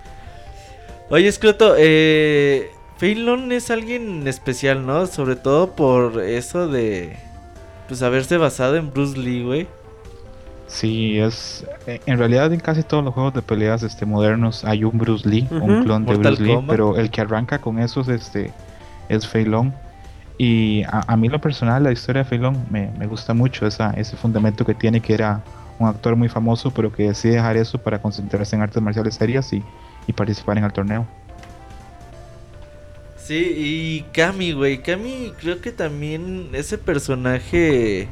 Oye, 1.10 1.28
Escroto, 1.28 1.74
eh, 1.78 2.70
Feilon 2.98 3.50
es 3.52 3.70
alguien 3.70 4.26
especial, 4.28 4.86
¿no? 4.86 5.06
Sobre 5.06 5.36
todo 5.36 5.72
por 5.72 6.20
eso 6.20 6.68
de. 6.68 7.16
Pues 7.88 8.02
haberse 8.02 8.36
basado 8.36 8.76
en 8.76 8.92
Bruce 8.92 9.18
Lee, 9.18 9.42
güey. 9.42 9.66
Sí, 10.66 11.18
es. 11.18 11.64
Eh, 11.86 12.00
en 12.06 12.18
realidad, 12.18 12.52
en 12.52 12.60
casi 12.60 12.84
todos 12.84 13.02
los 13.02 13.12
juegos 13.12 13.34
de 13.34 13.42
peleas 13.42 13.82
este, 13.82 14.06
modernos 14.06 14.64
hay 14.64 14.84
un 14.84 14.98
Bruce 14.98 15.28
Lee, 15.28 15.48
un 15.50 15.82
clon 15.82 16.06
de 16.06 16.14
Bruce 16.14 16.42
Lee, 16.42 16.58
pero 16.68 16.96
el 16.96 17.10
que 17.10 17.22
arranca 17.22 17.58
con 17.58 17.80
esos 17.80 18.08
este, 18.08 18.52
es 19.10 19.26
Fei 19.26 19.44
Long. 19.44 19.72
Y 20.38 20.84
a, 20.88 21.16
mí 21.18 21.28
lo 21.28 21.38
personal, 21.38 21.82
la 21.82 21.92
historia 21.92 22.22
de 22.22 22.28
Fei 22.28 22.38
Long 22.38 22.56
me, 22.70 23.06
gusta 23.06 23.34
mucho, 23.34 23.66
esa, 23.66 23.90
ese 23.90 24.16
fundamento 24.16 24.64
que 24.64 24.74
tiene, 24.74 25.02
que 25.02 25.12
era 25.12 25.42
un 25.78 25.86
actor 25.86 26.16
muy 26.16 26.30
famoso, 26.30 26.70
pero 26.70 26.90
que 26.90 27.08
decide 27.08 27.34
dejar 27.34 27.58
eso 27.58 27.76
para 27.76 28.00
concentrarse 28.00 28.56
en 28.56 28.62
artes 28.62 28.82
marciales 28.82 29.14
serias 29.16 29.52
y, 29.52 29.62
participar 30.16 30.58
en 30.58 30.64
el 30.64 30.72
torneo. 30.72 31.06
Sí, 33.16 33.54
y 33.56 34.02
Kami, 34.12 34.52
güey. 34.52 34.82
Kami 34.82 35.32
creo 35.38 35.60
que 35.60 35.70
también 35.70 36.48
ese 36.52 36.78
personaje, 36.78 38.08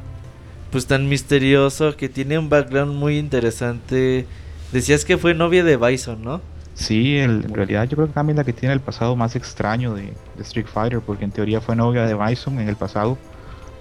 pues 0.70 0.86
tan 0.86 1.08
misterioso, 1.08 1.96
que 1.96 2.08
tiene 2.08 2.38
un 2.38 2.48
background 2.48 2.94
muy 2.94 3.18
interesante. 3.18 4.26
Decías 4.70 5.04
que 5.04 5.18
fue 5.18 5.34
novia 5.34 5.64
de 5.64 5.76
Bison, 5.76 6.22
¿no? 6.22 6.40
Sí, 6.78 7.18
en 7.18 7.52
realidad 7.52 7.88
yo 7.88 7.96
creo 7.96 8.06
que 8.06 8.14
Kami 8.14 8.30
es 8.30 8.36
la 8.36 8.44
que 8.44 8.52
tiene 8.52 8.72
el 8.72 8.80
pasado 8.80 9.16
más 9.16 9.34
extraño 9.34 9.94
de, 9.94 10.12
Street 10.38 10.66
Fighter, 10.72 11.00
porque 11.00 11.24
en 11.24 11.32
teoría 11.32 11.60
fue 11.60 11.74
novia 11.74 12.06
de 12.06 12.14
Bison 12.14 12.60
en 12.60 12.68
el 12.68 12.76
pasado, 12.76 13.18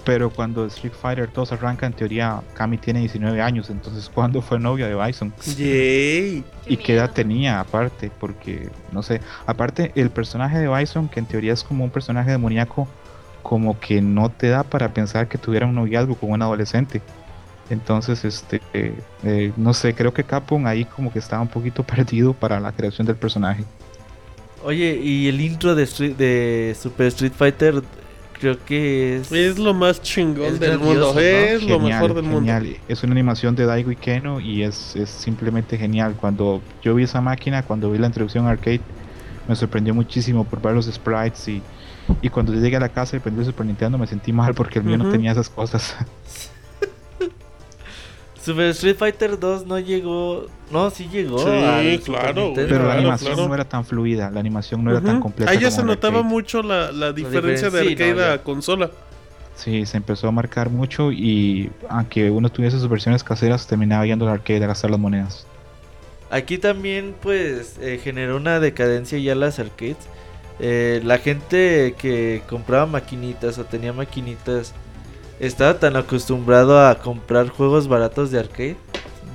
Pero 0.04 0.32
cuando 0.32 0.66
Street 0.66 0.94
Fighter 1.00 1.30
2 1.32 1.52
arranca, 1.52 1.86
en 1.86 1.94
teoría, 1.94 2.42
Kami 2.56 2.78
tiene 2.78 3.02
19 3.02 3.40
años. 3.42 3.70
Entonces, 3.70 4.10
¿cuándo 4.14 4.42
fue 4.42 4.58
novia 4.58 4.88
de 4.88 4.96
Bison? 4.96 5.32
Yay. 5.58 6.44
¿Y 6.66 6.78
qué 6.78 6.96
edad 6.96 7.12
tenía 7.12 7.60
aparte? 7.60 8.10
Porque, 8.20 8.70
no 8.92 9.04
sé. 9.04 9.22
Aparte, 9.46 9.92
el 9.96 10.10
personaje 10.10 10.58
de 10.58 10.68
Bison, 10.68 11.08
que 11.08 11.20
en 11.20 11.28
teoría 11.28 11.54
es 11.54 11.64
como 11.64 11.84
un 11.84 11.92
personaje 11.92 12.32
demoníaco, 12.32 12.88
como 13.44 13.80
que 13.80 14.02
no 14.02 14.30
te 14.30 14.48
da 14.48 14.64
para 14.64 14.94
pensar 14.94 15.28
que 15.28 15.38
tuviera 15.38 15.68
un 15.68 15.76
noviazgo 15.76 16.16
con 16.16 16.32
un 16.32 16.42
adolescente. 16.42 17.02
Entonces, 17.70 18.24
este, 18.26 18.62
eh, 18.74 19.52
no 19.58 19.74
sé, 19.74 19.94
creo 19.94 20.14
que 20.14 20.24
Capcom 20.24 20.66
ahí 20.66 20.86
como 20.86 21.12
que 21.12 21.20
estaba 21.20 21.42
un 21.42 21.48
poquito 21.50 21.84
perdido 21.84 22.34
para 22.34 22.60
la 22.60 22.72
creación 22.72 23.06
del 23.08 23.16
personaje. 23.16 23.64
Oye, 24.64 25.00
y 25.02 25.28
el 25.28 25.40
intro 25.42 25.76
de, 25.76 25.84
Street- 25.84 26.16
de 26.16 26.76
Super 26.80 27.08
Street 27.08 27.32
Fighter 27.38 27.84
creo 28.40 28.58
que 28.66 29.18
es... 29.18 29.32
Es 29.32 29.58
lo 29.60 29.74
más 29.74 30.02
chingón 30.02 30.60
del 30.60 30.78
grandioso, 30.78 30.86
mundo. 30.86 31.14
¿no? 31.14 31.20
Es 31.20 31.64
lo 31.64 31.80
mejor 31.80 32.14
del 32.14 32.24
mundo. 32.24 32.40
genial. 32.40 32.78
Es 32.88 33.04
una 33.04 33.14
animación 33.14 33.56
de 33.56 33.66
Daigo 33.66 33.92
Ikeno 33.92 34.40
y 34.40 34.64
es, 34.64 34.96
es 34.96 35.10
simplemente 35.10 35.78
genial. 35.78 36.16
Cuando 36.20 36.62
yo 36.84 36.96
vi 36.96 37.04
esa 37.04 37.22
máquina, 37.22 37.64
cuando 37.64 37.92
vi 37.92 37.98
la 37.98 38.08
introducción 38.08 38.48
arcade, 38.48 38.82
me 39.48 39.56
sorprendió 39.56 39.94
muchísimo 39.94 40.44
por 40.44 40.62
ver 40.62 40.74
los 40.76 40.86
sprites 40.86 41.48
y, 41.48 41.62
y 42.22 42.30
cuando 42.30 42.54
llegué 42.54 42.76
a 42.78 42.80
la 42.82 42.90
casa 42.90 43.16
y 43.16 43.20
prendí 43.20 43.40
el 43.42 43.46
Super 43.46 43.66
Nintendo 43.66 43.98
me 43.98 44.06
sentí 44.08 44.34
mal 44.34 44.54
porque 44.54 44.80
el 44.80 44.86
mío 44.86 44.98
no 44.98 45.10
tenía 45.10 45.32
esas 45.32 45.50
cosas. 45.50 45.96
Super 48.48 48.68
Street 48.68 48.96
Fighter 48.96 49.38
2 49.38 49.66
no 49.66 49.78
llegó... 49.78 50.46
No, 50.72 50.90
sí 50.90 51.10
llegó. 51.12 51.40
Sí, 51.40 51.50
al 51.50 52.00
claro. 52.00 52.54
Pero 52.56 52.88
la 52.88 52.94
animación 52.94 53.34
claro. 53.34 53.50
no 53.50 53.54
era 53.54 53.66
tan 53.66 53.84
fluida, 53.84 54.32
la 54.32 54.40
animación 54.40 54.86
no 54.86 54.92
era 54.92 55.02
tan 55.02 55.20
completa. 55.20 55.52
Ahí 55.52 55.60
ya 55.60 55.70
se 55.70 55.84
notaba 55.84 56.20
arcade. 56.20 56.34
mucho 56.34 56.64
la, 56.64 56.94
la 56.94 57.12
diferencia 57.12 57.70
de 57.70 57.82
diferencia, 57.82 57.82
sí, 57.82 58.04
arcade 58.04 58.14
no, 58.14 58.34
a 58.34 58.36
ya. 58.38 58.44
consola. 58.44 58.92
Sí, 59.56 59.86
se 59.86 59.98
empezó 59.98 60.30
a 60.30 60.32
marcar 60.32 60.70
mucho 60.70 61.12
y 61.12 61.70
aunque 61.90 62.30
uno 62.32 62.50
tuviese 62.50 62.80
sus 62.80 62.88
versiones 62.88 63.22
caseras, 63.22 63.68
terminaba 63.68 64.06
yendo 64.06 64.26
al 64.26 64.36
arcade 64.36 64.64
a 64.64 64.68
gastar 64.68 64.92
las 64.92 65.00
monedas. 65.00 65.46
Aquí 66.30 66.58
también 66.58 67.16
pues 67.22 67.78
eh, 67.82 68.00
generó 68.02 68.38
una 68.38 68.62
decadencia 68.62 69.20
ya 69.20 69.36
las 69.36 69.60
arcades. 69.60 69.98
Eh, 70.60 71.02
la 71.04 71.18
gente 71.18 71.96
que 71.98 72.44
compraba 72.48 72.86
maquinitas 72.86 73.58
o 73.58 73.66
tenía 73.66 73.92
maquinitas 73.92 74.74
estaba 75.40 75.80
tan 75.80 75.96
acostumbrado 75.96 76.86
a 76.86 76.96
comprar 76.96 77.50
juegos 77.50 77.88
baratos 77.88 78.32
de 78.32 78.40
arcade. 78.40 78.78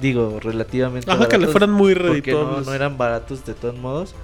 Digo, 0.01 0.41
relativamente 0.41 1.11
Ajá, 1.11 1.29
que 1.29 1.39
le 1.39 1.47
fueran 1.47 1.71
muy 1.71 1.95
porque 1.95 2.09
no, 2.09 2.13
redituables. 2.13 2.67
no 2.67 2.75
eran 2.75 2.99
baratos 2.99 3.45
de 3.45 3.55
todos 3.55 3.77
modos. 3.77 4.15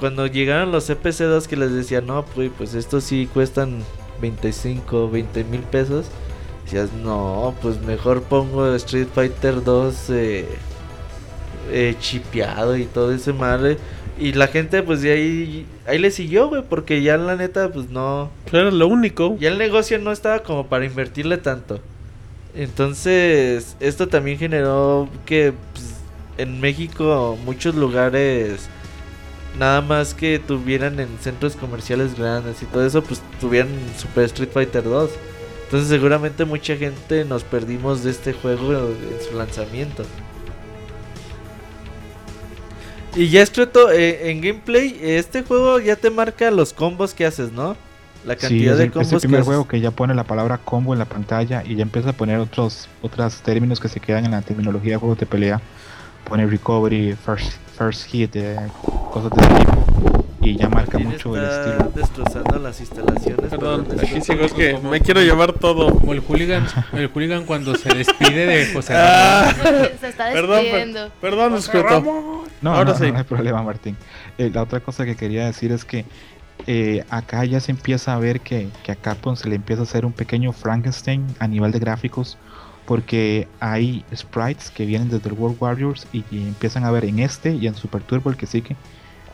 Cuando 0.00 0.26
llegaron 0.26 0.72
los 0.72 0.88
CPC2 0.88 1.46
que 1.46 1.56
les 1.56 1.72
decía, 1.72 2.00
no, 2.00 2.24
pues, 2.24 2.50
pues 2.56 2.74
estos 2.74 3.04
sí 3.04 3.28
cuestan 3.32 3.82
25, 4.22 5.10
20 5.10 5.44
mil 5.44 5.60
pesos. 5.60 6.06
Decías, 6.64 6.92
no, 6.92 7.54
pues 7.60 7.80
mejor 7.82 8.22
pongo 8.22 8.74
Street 8.76 9.08
Fighter 9.14 9.62
2 9.64 10.10
eh, 10.10 10.48
eh, 11.70 11.96
chipeado 11.98 12.76
y 12.76 12.84
todo 12.86 13.12
ese 13.12 13.32
madre. 13.32 13.76
Y 14.18 14.32
la 14.32 14.48
gente 14.48 14.82
pues 14.82 15.02
de 15.02 15.12
ahí, 15.12 15.66
ahí 15.86 15.98
le 15.98 16.10
siguió, 16.10 16.48
güey, 16.48 16.62
porque 16.68 17.02
ya 17.02 17.16
la 17.16 17.36
neta 17.36 17.70
pues 17.70 17.88
no... 17.90 18.30
Era 18.52 18.70
lo 18.70 18.88
único. 18.88 19.36
Ya 19.38 19.48
el 19.48 19.58
negocio 19.58 19.98
no 19.98 20.10
estaba 20.10 20.40
como 20.40 20.66
para 20.66 20.84
invertirle 20.84 21.36
tanto. 21.38 21.80
Entonces, 22.54 23.76
esto 23.78 24.08
también 24.08 24.38
generó 24.38 25.08
que 25.24 25.52
pues, 25.72 25.94
en 26.38 26.60
México 26.60 27.38
muchos 27.44 27.74
lugares 27.74 28.68
nada 29.58 29.80
más 29.80 30.14
que 30.14 30.38
tuvieran 30.38 30.98
en 30.98 31.08
centros 31.20 31.56
comerciales 31.56 32.16
grandes 32.16 32.62
y 32.62 32.66
todo 32.66 32.86
eso, 32.86 33.02
pues 33.02 33.22
tuvieran 33.40 33.70
Super 33.96 34.24
Street 34.24 34.50
Fighter 34.52 34.84
2. 34.84 35.10
Entonces, 35.64 35.88
seguramente 35.88 36.44
mucha 36.44 36.76
gente 36.76 37.24
nos 37.24 37.44
perdimos 37.44 38.02
de 38.02 38.10
este 38.10 38.32
juego 38.32 38.72
en 38.72 39.28
su 39.28 39.36
lanzamiento. 39.36 40.04
Y 43.14 43.28
ya 43.30 43.42
escrito 43.42 43.90
eh, 43.90 44.30
en 44.30 44.40
gameplay, 44.40 44.98
este 45.02 45.42
juego 45.42 45.80
ya 45.80 45.96
te 45.96 46.10
marca 46.10 46.50
los 46.50 46.72
combos 46.72 47.14
que 47.14 47.26
haces, 47.26 47.52
¿no? 47.52 47.76
La 48.22 48.36
Sí, 48.36 48.38
cantidad 48.38 48.74
es 48.74 48.78
de 48.78 48.84
el, 48.84 48.92
es 48.94 48.94
combos 48.94 49.12
el 49.12 49.20
que 49.22 49.28
primer 49.28 49.42
haces. 49.42 49.46
juego 49.46 49.66
que 49.68 49.80
ya 49.80 49.90
pone 49.90 50.14
la 50.14 50.24
palabra 50.24 50.58
combo 50.58 50.92
en 50.92 50.98
la 50.98 51.06
pantalla 51.06 51.62
y 51.64 51.76
ya 51.76 51.82
empieza 51.82 52.10
a 52.10 52.12
poner 52.12 52.38
otros 52.38 52.88
otros 53.00 53.42
términos 53.42 53.80
que 53.80 53.88
se 53.88 54.00
quedan 54.00 54.24
en 54.26 54.32
la 54.32 54.42
terminología 54.42 54.92
de 54.92 54.96
juegos 54.98 55.18
de 55.18 55.26
pelea. 55.26 55.62
Pone 56.24 56.46
recovery, 56.46 57.14
first, 57.16 57.54
first 57.78 58.06
hit, 58.08 58.34
eh, 58.34 58.56
cosas 59.12 59.30
de 59.30 59.40
ese 59.40 59.54
tipo 59.64 60.24
y 60.40 60.56
ya 60.56 60.68
marca 60.68 60.98
Martín 60.98 61.08
mucho 61.12 61.36
el 61.36 61.44
estilo. 61.44 61.92
destrozando 61.94 62.58
las 62.58 62.80
instalaciones. 62.80 63.50
Perdón, 63.50 63.86
aquí 64.00 64.20
sigo, 64.20 64.44
es 64.44 64.52
que 64.52 64.78
me 64.78 65.00
quiero 65.00 65.20
llevar 65.20 65.52
todo. 65.52 65.92
Como 65.98 66.12
el 66.12 66.20
hooligan, 66.20 66.66
el 66.92 67.08
hooligan 67.08 67.44
cuando 67.44 67.74
se 67.74 67.92
despide 67.94 68.46
de 68.46 68.72
José 68.72 68.94
Ah. 68.96 69.52
Se 70.00 70.08
está 70.08 70.30
Perdón, 70.32 70.62
per- 70.64 70.64
despidiendo. 70.64 71.10
perdón. 71.20 71.54
No, 72.62 72.74
Ahora 72.74 72.92
no, 72.92 72.98
sí. 72.98 73.10
no 73.10 73.18
hay 73.18 73.24
problema, 73.24 73.62
Martín. 73.62 73.96
Eh, 74.38 74.50
la 74.52 74.62
otra 74.62 74.80
cosa 74.80 75.04
que 75.04 75.16
quería 75.16 75.46
decir 75.46 75.70
es 75.72 75.84
que 75.84 76.04
eh, 76.66 77.04
acá 77.10 77.44
ya 77.44 77.60
se 77.60 77.70
empieza 77.72 78.14
a 78.14 78.18
ver 78.18 78.40
que, 78.40 78.68
que 78.82 78.92
a 78.92 78.96
Capcom 78.96 79.36
se 79.36 79.48
le 79.48 79.54
empieza 79.56 79.82
a 79.82 79.84
hacer 79.84 80.04
un 80.04 80.12
pequeño 80.12 80.52
Frankenstein 80.52 81.24
a 81.38 81.46
nivel 81.46 81.70
de 81.72 81.78
gráficos 81.78 82.36
porque 82.88 83.46
hay 83.60 84.02
sprites 84.16 84.70
que 84.70 84.86
vienen 84.86 85.10
desde 85.10 85.28
el 85.28 85.34
World 85.34 85.58
Warriors 85.60 86.06
y, 86.10 86.24
y 86.30 86.38
empiezan 86.38 86.84
a 86.84 86.90
ver 86.90 87.04
en 87.04 87.18
este 87.18 87.52
y 87.52 87.66
en 87.66 87.74
Super 87.74 88.00
Turbo 88.02 88.30
el 88.30 88.38
que 88.38 88.46
sigue 88.46 88.76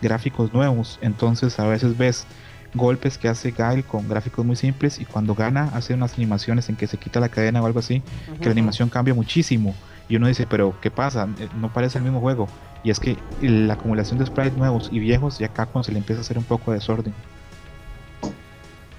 gráficos 0.02 0.52
nuevos. 0.52 0.98
Entonces 1.02 1.60
a 1.60 1.66
veces 1.68 1.96
ves 1.96 2.26
golpes 2.74 3.16
que 3.16 3.28
hace 3.28 3.52
Gail 3.52 3.84
con 3.84 4.08
gráficos 4.08 4.44
muy 4.44 4.56
simples 4.56 4.98
y 4.98 5.04
cuando 5.04 5.36
gana 5.36 5.70
hace 5.72 5.94
unas 5.94 6.14
animaciones 6.14 6.68
en 6.68 6.74
que 6.74 6.88
se 6.88 6.96
quita 6.96 7.20
la 7.20 7.28
cadena 7.28 7.62
o 7.62 7.66
algo 7.66 7.78
así 7.78 8.02
que 8.40 8.46
la 8.46 8.50
animación 8.50 8.88
cambia 8.88 9.14
muchísimo 9.14 9.72
y 10.08 10.16
uno 10.16 10.26
dice, 10.26 10.48
pero 10.48 10.74
¿qué 10.80 10.90
pasa? 10.90 11.28
Eh, 11.38 11.48
No 11.60 11.72
parece 11.72 11.98
el 11.98 12.04
mismo 12.04 12.18
juego. 12.18 12.48
Y 12.82 12.90
es 12.90 12.98
que 12.98 13.16
la 13.40 13.74
acumulación 13.74 14.18
de 14.18 14.26
sprites 14.26 14.56
nuevos 14.56 14.88
y 14.90 14.98
viejos 14.98 15.38
ya 15.38 15.46
acá 15.46 15.66
cuando 15.66 15.84
se 15.84 15.92
le 15.92 15.98
empieza 15.98 16.20
a 16.20 16.24
hacer 16.24 16.38
un 16.38 16.44
poco 16.44 16.72
de 16.72 16.78
desorden. 16.78 17.14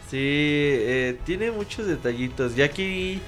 Sí, 0.10 0.18
eh, 0.18 1.20
tiene 1.26 1.52
muchos 1.52 1.88
detallitos. 1.88 2.56
Ya 2.56 2.66
aquí 2.66 3.22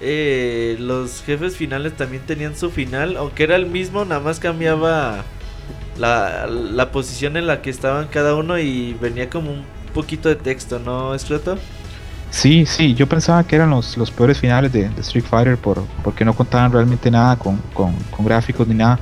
eh, 0.00 0.76
los 0.80 1.22
jefes 1.22 1.56
finales 1.56 1.96
también 1.96 2.26
tenían 2.26 2.56
su 2.56 2.70
final, 2.70 3.16
aunque 3.16 3.44
era 3.44 3.56
el 3.56 3.66
mismo, 3.66 4.04
nada 4.04 4.20
más 4.20 4.40
cambiaba 4.40 5.32
la, 5.94 6.46
la 6.48 6.92
posición 6.92 7.36
en 7.36 7.46
la 7.46 7.62
que 7.62 7.70
estaban 7.70 8.08
cada 8.08 8.34
uno 8.36 8.58
y 8.58 8.94
venía 8.94 9.30
como 9.30 9.52
un 9.52 9.68
poquito 9.94 10.28
de 10.28 10.36
texto, 10.36 10.78
¿no, 10.78 11.14
Escroto? 11.14 11.64
Sí, 12.30 12.66
sí, 12.66 12.94
yo 12.94 13.08
pensaba 13.08 13.46
que 13.46 13.56
eran 13.56 13.70
los, 13.70 13.96
los 13.96 14.10
peores 14.10 14.38
finales 14.38 14.70
de, 14.72 14.84
Street 14.98 15.24
Fighter 15.24 15.56
por, 15.58 15.88
porque 16.02 16.24
no 16.24 16.34
contaban 16.34 16.72
realmente 16.72 17.10
nada 17.10 17.36
con, 17.38 17.58
con- 17.72 17.96
gráficos 18.18 18.68
ni 18.68 18.74
nada. 18.74 19.00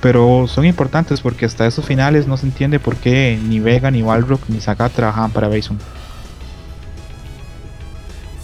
Pero 0.00 0.46
son 0.46 0.66
importantes 0.66 1.20
porque 1.22 1.46
hasta 1.46 1.66
esos 1.66 1.86
finales 1.86 2.26
no 2.26 2.36
se 2.36 2.46
entiende 2.46 2.78
por 2.78 2.96
qué 2.98 3.40
ni 3.42 3.60
Vega, 3.60 3.90
ni 3.90 4.02
Balrog, 4.02 4.40
ni 4.48 4.60
Sagat 4.60 4.92
trabajaban 4.92 5.32
para 5.32 5.48
Bison. 5.48 5.78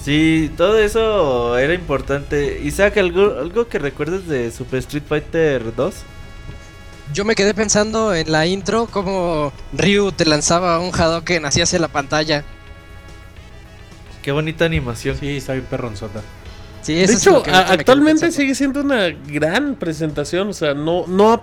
Sí, 0.05 0.51
todo 0.57 0.79
eso 0.79 1.57
era 1.59 1.74
importante. 1.74 2.61
Isaac, 2.65 2.97
¿algo, 2.97 3.39
algo 3.39 3.69
que 3.69 3.79
recuerdes 3.79 4.27
de 4.27 4.51
Super 4.51 4.81
Street 4.81 5.05
Fighter 5.09 5.74
2? 5.74 5.95
Yo 7.12 7.24
me 7.24 7.35
quedé 7.35 7.55
pensando 7.55 8.15
en 8.15 8.33
la 8.33 8.47
intro 8.47 8.87
como 8.87 9.53
Ryu 9.73 10.11
te 10.12 10.24
lanzaba 10.24 10.79
un 10.81 10.93
Hadoken 10.99 11.45
así 11.45 11.61
hacia 11.61 11.79
la 11.79 11.89
pantalla. 11.89 12.43
Qué 14.23 14.33
bonita 14.33 14.65
animación. 14.65 15.16
Sí, 15.19 15.37
está 15.37 15.53
bien 15.53 15.66
perronzota. 15.66 16.23
Sí, 16.81 16.95
De 16.95 17.05
hecho, 17.12 17.43
a- 17.47 17.59
actualmente 17.73 18.33
sigue 18.33 18.55
siendo 18.57 18.81
una 18.81 19.09
gran 19.11 19.77
presentación. 19.77 20.49
O 20.49 20.53
sea, 20.53 20.74
no, 20.74 21.07
no 21.07 21.33
ha, 21.33 21.43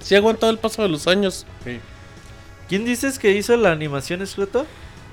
sí 0.00 0.14
ha 0.14 0.18
aguantado 0.18 0.50
el 0.50 0.58
paso 0.58 0.82
de 0.82 0.88
los 0.88 1.06
años. 1.06 1.46
¿Quién 2.68 2.84
dices 2.84 3.18
que 3.18 3.32
hizo 3.32 3.56
la 3.56 3.70
animación, 3.70 4.22
Escroto? 4.22 4.66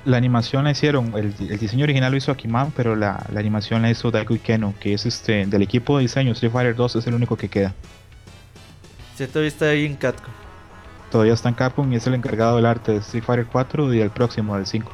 La 0.09 0.17
animación 0.17 0.63
la 0.63 0.71
hicieron, 0.71 1.13
el, 1.15 1.35
el 1.39 1.59
diseño 1.59 1.83
original 1.83 2.11
lo 2.11 2.17
hizo 2.17 2.31
Akiman, 2.31 2.71
pero 2.71 2.95
la, 2.95 3.23
la 3.31 3.39
animación 3.39 3.83
la 3.83 3.91
hizo 3.91 4.09
Daigo 4.09 4.33
Ikeno, 4.33 4.73
que 4.79 4.95
es 4.95 5.05
este 5.05 5.45
del 5.45 5.61
equipo 5.61 5.97
de 5.97 6.01
diseño 6.01 6.31
Street 6.31 6.51
Fighter 6.51 6.75
2, 6.75 6.95
es 6.95 7.05
el 7.05 7.13
único 7.13 7.37
que 7.37 7.47
queda. 7.47 7.75
Sí, 9.15 9.27
todavía 9.27 9.49
está 9.49 9.65
ahí 9.65 9.85
en 9.85 9.95
Catco. 9.95 10.29
Todavía 11.11 11.33
está 11.33 11.49
en 11.49 11.53
Capcom 11.53 11.93
y 11.93 11.97
es 11.97 12.07
el 12.07 12.15
encargado 12.15 12.55
del 12.55 12.65
arte 12.65 12.93
de 12.93 12.97
Street 12.97 13.23
Fighter 13.23 13.45
4 13.51 13.93
y 13.93 13.99
del 13.99 14.09
próximo, 14.09 14.55
del 14.55 14.65
5. 14.65 14.91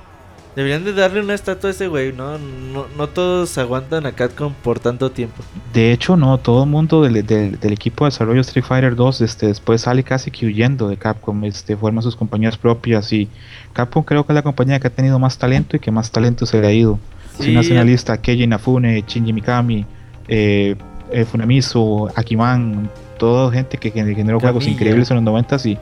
Deberían 0.56 0.86
de 0.86 0.94
darle 0.94 1.20
una 1.22 1.34
estatua 1.34 1.70
a 1.70 1.72
ese 1.72 1.88
güey, 1.88 2.14
¿no? 2.14 2.38
No, 2.38 2.86
no 2.98 3.08
todos 3.10 3.58
aguantan 3.58 4.06
a 4.06 4.14
Catcom 4.14 4.54
por 4.64 4.80
tanto 4.80 5.12
tiempo. 5.12 5.44
De 5.74 5.92
hecho, 5.92 6.16
no, 6.16 6.38
todo 6.38 6.64
el 6.64 6.70
mundo 6.70 7.02
del, 7.04 7.26
del- 7.26 7.60
del 7.60 7.74
equipo 7.74 8.06
de 8.06 8.12
desarrollo 8.12 8.36
de 8.38 8.42
Street 8.42 8.64
Fighter 8.66 8.96
2 8.96 9.20
este, 9.22 9.48
después 9.48 9.82
sale 9.82 10.04
casi 10.04 10.32
que 10.32 10.46
huyendo 10.46 10.88
de 10.88 10.96
Capcom, 10.96 11.44
este, 11.44 11.76
forma 11.76 12.02
sus 12.02 12.16
compañías 12.16 12.58
propias 12.58 13.12
y 13.12 13.28
Capcom 13.74 14.04
creo 14.04 14.26
que 14.26 14.32
es 14.32 14.36
la 14.36 14.44
compañía 14.44 14.80
que 14.80 14.88
ha 14.88 14.92
tenido 14.92 15.20
más 15.20 15.38
talento 15.38 15.76
y 15.76 15.80
que 15.80 15.92
más 15.92 16.10
talento 16.10 16.46
se 16.46 16.62
le 16.62 16.68
ha 16.68 16.72
ido. 16.72 17.00
Si 17.38 17.62
Sí, 17.62 17.72
una 17.74 17.84
lista, 17.84 18.18
Keiji 18.22 18.44
Inafune, 18.44 19.04
Shinji 19.06 19.34
Mikami, 19.34 19.86
eh, 20.30 20.76
eh, 21.12 21.26
Funamizu, 21.26 22.08
Akiman, 22.16 22.90
toda 23.20 23.52
gente 23.52 23.78
que 23.78 23.92
gen- 23.92 24.16
generó 24.16 24.40
juegos 24.40 24.68
increíbles 24.68 25.10
en 25.12 25.16
los 25.18 25.24
90 25.26 25.58
y 25.66 25.78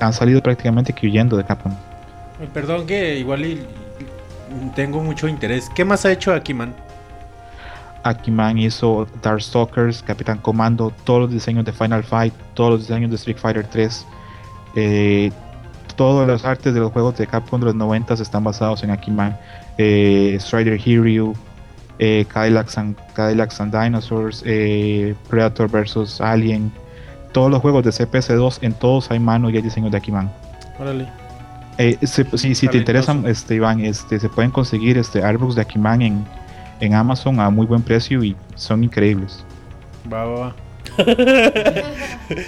han 0.00 0.12
salido 0.12 0.42
prácticamente 0.42 0.92
que 0.92 1.06
huyendo 1.06 1.38
de 1.38 1.44
Capcom. 1.44 1.72
Perdón 2.52 2.86
que 2.86 3.18
igual 3.18 3.44
y 3.46 3.60
tengo 4.74 5.00
mucho 5.00 5.28
interés. 5.28 5.70
¿Qué 5.74 5.84
más 5.84 6.04
ha 6.04 6.12
hecho 6.12 6.32
Akiman? 6.32 6.74
Akiman 8.04 8.58
hizo 8.58 9.06
Darkstalkers, 9.22 10.02
Capitán 10.02 10.38
Comando, 10.38 10.92
todos 11.04 11.22
los 11.22 11.30
diseños 11.30 11.64
de 11.64 11.72
Final 11.72 12.02
Fight, 12.02 12.34
todos 12.54 12.70
los 12.70 12.80
diseños 12.80 13.10
de 13.10 13.16
Street 13.16 13.36
Fighter 13.38 13.66
3. 13.66 14.06
Eh, 14.74 15.32
todas 15.96 16.26
las 16.26 16.44
artes 16.44 16.74
de 16.74 16.80
los 16.80 16.92
juegos 16.92 17.16
de 17.16 17.26
Capcom 17.26 17.60
de 17.60 17.66
los 17.66 17.74
90 17.74 18.14
están 18.14 18.44
basados 18.44 18.82
en 18.82 18.90
Akiman. 18.90 19.36
Eh, 19.78 20.36
Strider 20.40 20.80
Hero, 20.84 21.34
eh, 21.98 22.24
Cadillacs, 22.28 22.78
and, 22.78 22.96
Cadillacs 23.14 23.60
and 23.60 23.72
Dinosaurs, 23.72 24.42
eh, 24.46 25.14
Predator 25.28 25.68
vs 25.68 26.20
Alien. 26.20 26.72
Todos 27.32 27.50
los 27.50 27.60
juegos 27.60 27.84
de 27.84 27.90
CPS2, 27.90 28.58
en 28.62 28.74
todos 28.74 29.10
hay 29.10 29.18
mano 29.18 29.48
y 29.48 29.56
hay 29.56 29.62
diseños 29.62 29.90
de 29.90 29.98
Akiman. 29.98 30.30
Órale. 30.78 31.21
Eh, 31.78 31.96
se- 32.06 32.26
si, 32.36 32.54
si 32.54 32.68
te 32.68 32.76
interesan, 32.76 33.24
este, 33.26 33.54
Iván, 33.56 33.80
este, 33.80 34.20
se 34.20 34.28
pueden 34.28 34.50
conseguir 34.50 34.98
este, 34.98 35.22
artbooks 35.22 35.54
de 35.54 35.62
Akiman 35.62 36.02
en, 36.02 36.24
en 36.80 36.94
Amazon 36.94 37.40
a 37.40 37.48
muy 37.50 37.66
buen 37.66 37.82
precio 37.82 38.22
y 38.22 38.36
son 38.54 38.84
increíbles. 38.84 39.44
Va, 40.12 40.24
va, 40.24 40.40
va. 40.40 40.56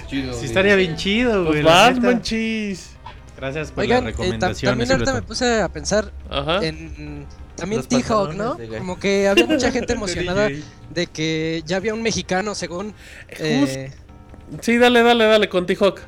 Sí, 0.08 0.28
estaría 0.42 0.76
bien 0.76 0.96
chido, 0.96 1.44
güey. 1.46 1.62
Pues 1.62 2.00
manchis. 2.00 2.90
Gracias 3.36 3.70
por 3.72 3.82
Oigan, 3.82 4.04
la 4.04 4.10
eh, 4.10 4.12
recomendación. 4.12 4.70
también 4.72 4.92
ahorita 4.92 5.14
me 5.14 5.22
puse 5.22 5.60
a 5.60 5.68
pensar 5.68 6.12
Ajá. 6.30 6.64
en 6.64 7.26
también 7.56 7.82
T-Hawk, 7.82 8.34
¿no? 8.34 8.56
Como 8.78 8.98
que 8.98 9.28
había 9.28 9.46
mucha 9.46 9.70
gente 9.70 9.92
emocionada 9.94 10.48
de 10.90 11.06
que 11.06 11.62
ya 11.66 11.76
había 11.76 11.94
un 11.94 12.02
mexicano, 12.02 12.54
según. 12.54 12.94
eh, 13.28 13.90
Sí, 14.60 14.76
dale, 14.76 15.02
dale, 15.02 15.24
dale, 15.24 15.48
con 15.48 15.64
T-Hawk. 15.66 16.00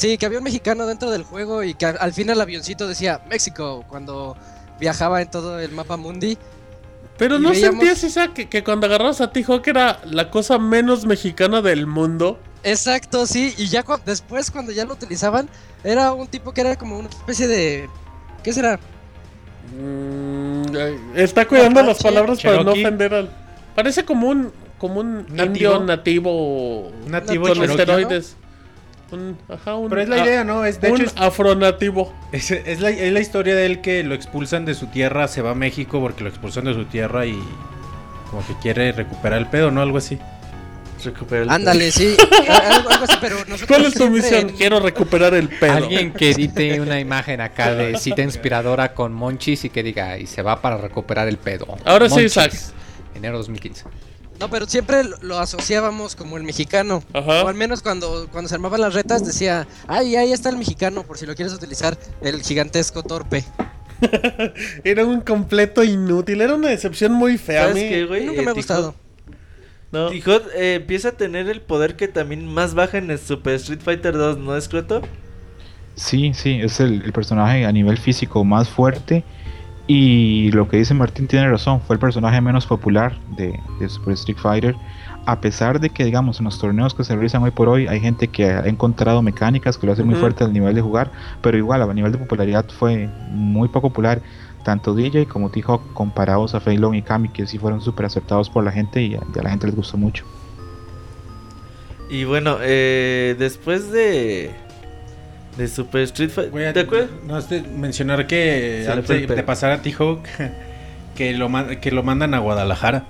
Sí, 0.00 0.16
que 0.16 0.24
había 0.26 0.38
un 0.38 0.44
mexicano 0.44 0.86
dentro 0.86 1.10
del 1.10 1.22
juego 1.24 1.62
y 1.62 1.74
que 1.74 1.84
al, 1.86 1.96
al 2.00 2.12
final 2.14 2.36
el 2.36 2.40
avioncito 2.40 2.88
decía 2.88 3.20
México 3.28 3.84
cuando 3.88 4.34
viajaba 4.80 5.20
en 5.20 5.30
todo 5.30 5.60
el 5.60 5.72
mapa 5.72 5.96
mundi. 5.98 6.38
Pero 7.18 7.38
no 7.38 7.50
veíamos- 7.50 7.80
sentías 7.80 8.02
esa 8.04 8.32
que, 8.32 8.48
que 8.48 8.64
cuando 8.64 8.86
agarrabas 8.86 9.20
a 9.20 9.30
T-Hawk 9.30 9.66
era 9.68 10.00
la 10.06 10.30
cosa 10.30 10.58
menos 10.58 11.04
mexicana 11.04 11.60
del 11.60 11.86
mundo. 11.86 12.38
Exacto, 12.62 13.26
sí, 13.26 13.54
y 13.58 13.66
ya 13.68 13.84
después 14.06 14.50
cuando 14.50 14.72
ya 14.72 14.84
lo 14.86 14.94
utilizaban, 14.94 15.48
era 15.84 16.12
un 16.14 16.28
tipo 16.28 16.52
que 16.52 16.62
era 16.62 16.76
como 16.76 16.98
una 16.98 17.08
especie 17.10 17.46
de... 17.46 17.88
¿Qué 18.42 18.52
será? 18.54 18.80
Mm, 19.78 20.62
eh, 20.74 20.98
está 21.16 21.46
cuidando 21.46 21.82
las 21.82 22.02
palabras 22.02 22.40
para 22.42 22.62
no 22.64 22.72
ofender 22.72 23.14
al. 23.14 23.30
Parece 23.74 24.04
como 24.04 24.28
un 24.28 24.52
como 24.78 25.00
un 25.00 25.26
Nativo. 25.28 25.44
indio 25.44 25.80
nativo 25.80 26.90
Nativo 27.06 27.48
con 27.48 27.62
esteroides. 27.64 28.36
Un, 29.12 29.36
ajá, 29.48 29.74
un, 29.76 29.88
Pero 29.88 30.02
es 30.02 30.08
la 30.08 30.16
a- 30.22 30.24
idea, 30.26 30.44
¿no? 30.44 30.64
Es, 30.64 30.80
de 30.80 30.90
un 30.90 31.00
hecho, 31.00 31.06
es, 31.06 31.14
afronativo. 31.16 32.12
es, 32.32 32.50
es 32.50 32.80
la, 32.80 32.90
es 32.90 33.12
la 33.12 33.20
historia 33.20 33.56
de 33.56 33.66
él 33.66 33.80
que 33.80 34.02
lo 34.04 34.14
expulsan 34.14 34.64
de 34.64 34.74
su 34.74 34.86
tierra, 34.86 35.26
se 35.28 35.42
va 35.42 35.50
a 35.50 35.54
México 35.54 36.00
porque 36.00 36.22
lo 36.22 36.30
expulsan 36.30 36.64
de 36.64 36.74
su 36.74 36.84
tierra 36.84 37.26
y 37.26 37.38
como 38.30 38.46
que 38.46 38.54
quiere 38.62 38.92
recuperar 38.92 39.38
el 39.38 39.46
pedo, 39.46 39.70
¿no? 39.70 39.82
Algo 39.82 39.98
así. 39.98 40.18
Recupera 41.02 41.42
el 41.44 41.50
Ándale, 41.50 41.90
sí, 41.90 42.14
algo, 42.50 42.90
algo 42.90 43.04
así, 43.04 43.16
pero 43.22 43.36
nosotros 43.48 43.66
¿Cuál 43.66 43.84
es 43.86 43.92
tu 43.94 44.00
siempre 44.00 44.20
misión? 44.22 44.48
en- 44.50 44.56
Quiero 44.56 44.80
recuperar 44.80 45.32
el 45.34 45.48
pedo. 45.48 45.72
Alguien 45.72 46.12
que 46.12 46.30
edite 46.32 46.78
una 46.82 47.00
imagen 47.00 47.40
acá 47.40 47.74
de 47.74 47.96
cita 47.98 48.20
inspiradora 48.22 48.92
con 48.92 49.12
Monchis 49.14 49.64
y 49.64 49.70
que 49.70 49.82
diga, 49.82 50.18
y 50.18 50.26
se 50.26 50.42
va 50.42 50.60
para 50.60 50.76
recuperar 50.76 51.26
el 51.26 51.38
pedo. 51.38 51.66
Ahora 51.86 52.06
sí, 52.08 52.14
Monchis, 52.16 52.32
Isaac. 52.32 52.52
Enero 53.14 53.38
2015. 53.38 53.84
No, 54.40 54.48
pero 54.48 54.66
siempre 54.66 55.02
lo, 55.20 55.38
asociábamos 55.38 56.16
como 56.16 56.36
el 56.38 56.42
mexicano. 56.44 57.02
Ajá. 57.12 57.44
O 57.44 57.48
al 57.48 57.54
menos 57.54 57.82
cuando, 57.82 58.26
cuando 58.32 58.48
se 58.48 58.54
armaban 58.54 58.80
las 58.80 58.94
retas 58.94 59.24
decía, 59.24 59.66
ay, 59.86 60.16
ahí 60.16 60.32
está 60.32 60.48
el 60.48 60.56
mexicano, 60.56 61.02
por 61.02 61.18
si 61.18 61.26
lo 61.26 61.34
quieres 61.34 61.52
utilizar, 61.52 61.98
el 62.22 62.42
gigantesco 62.42 63.02
torpe. 63.02 63.44
Era 64.84 65.04
un 65.04 65.20
completo 65.20 65.84
inútil. 65.84 66.40
Era 66.40 66.54
una 66.54 66.68
decepción 66.68 67.12
muy 67.12 67.36
fea. 67.36 67.64
A 67.64 67.68
¿Sabes 67.68 67.82
mí- 67.82 67.88
qué, 67.90 68.04
güey? 68.06 68.24
Nunca 68.24 68.40
Eh, 68.40 68.44
me 68.44 68.50
ha 68.50 68.54
T-Hawk- 68.54 68.56
gustado. 68.56 68.94
No. 69.92 70.08
T-Hawk, 70.08 70.44
eh, 70.54 70.74
empieza 70.76 71.08
a 71.08 71.12
tener 71.12 71.48
el 71.50 71.60
poder 71.60 71.96
que 71.96 72.08
también 72.08 72.46
más 72.46 72.74
baja 72.74 72.96
en 72.98 73.10
el 73.10 73.18
Super 73.18 73.54
Street 73.56 73.80
Fighter 73.84 74.14
2, 74.16 74.38
¿no 74.38 74.56
es 74.56 74.68
cierto? 74.68 75.02
Sí, 75.96 76.32
sí, 76.32 76.60
es 76.62 76.80
el, 76.80 77.02
el 77.02 77.12
personaje 77.12 77.66
a 77.66 77.72
nivel 77.72 77.98
físico 77.98 78.42
más 78.44 78.68
fuerte. 78.70 79.22
Y 79.92 80.52
lo 80.52 80.68
que 80.68 80.76
dice 80.76 80.94
Martín 80.94 81.26
tiene 81.26 81.50
razón, 81.50 81.80
fue 81.80 81.94
el 81.94 82.00
personaje 82.00 82.40
menos 82.40 82.64
popular 82.64 83.18
de, 83.36 83.58
de 83.80 83.88
Super 83.88 84.14
Street 84.14 84.38
Fighter. 84.38 84.76
A 85.26 85.40
pesar 85.40 85.80
de 85.80 85.90
que, 85.90 86.04
digamos, 86.04 86.38
en 86.38 86.44
los 86.44 86.60
torneos 86.60 86.94
que 86.94 87.02
se 87.02 87.12
realizan 87.12 87.42
hoy 87.42 87.50
por 87.50 87.68
hoy, 87.68 87.88
hay 87.88 87.98
gente 87.98 88.28
que 88.28 88.44
ha 88.44 88.68
encontrado 88.68 89.20
mecánicas 89.20 89.76
que 89.76 89.88
lo 89.88 89.92
hacen 89.92 90.06
muy 90.06 90.14
fuerte 90.14 90.44
al 90.44 90.52
nivel 90.52 90.76
de 90.76 90.80
jugar, 90.80 91.10
pero 91.42 91.58
igual 91.58 91.82
a 91.82 91.92
nivel 91.92 92.12
de 92.12 92.18
popularidad 92.18 92.66
fue 92.68 93.08
muy 93.32 93.66
poco 93.66 93.88
popular. 93.88 94.22
Tanto 94.62 94.94
DJ 94.94 95.26
como 95.26 95.50
T-Hawk 95.50 95.92
comparados 95.92 96.54
a 96.54 96.60
Fei 96.60 96.76
Long 96.76 96.94
y 96.94 97.02
Kami, 97.02 97.28
que 97.28 97.48
sí 97.48 97.58
fueron 97.58 97.80
súper 97.80 98.06
aceptados 98.06 98.48
por 98.48 98.62
la 98.62 98.70
gente 98.70 99.02
y 99.02 99.16
a, 99.16 99.20
y 99.34 99.38
a 99.40 99.42
la 99.42 99.50
gente 99.50 99.66
les 99.66 99.74
gustó 99.74 99.96
mucho. 99.96 100.24
Y 102.08 102.22
bueno, 102.22 102.58
eh, 102.60 103.34
después 103.36 103.90
de 103.90 104.54
de 105.56 105.68
Super 105.68 106.02
Street 106.02 106.30
Fighter, 106.30 106.68
a- 106.68 106.72
¿te 106.72 106.80
acuerdas? 106.80 107.10
No, 107.26 107.38
es 107.38 107.48
de 107.48 107.62
mencionar 107.62 108.26
que 108.26 108.82
Se 108.84 108.92
antes 108.92 109.28
de, 109.28 109.42
pasar 109.42 109.72
a 109.72 109.82
T-Hawk, 109.82 110.22
que 111.16 111.32
lo, 111.34 111.48
que 111.80 111.90
lo 111.90 112.02
mandan 112.02 112.34
a 112.34 112.38
Guadalajara. 112.38 113.04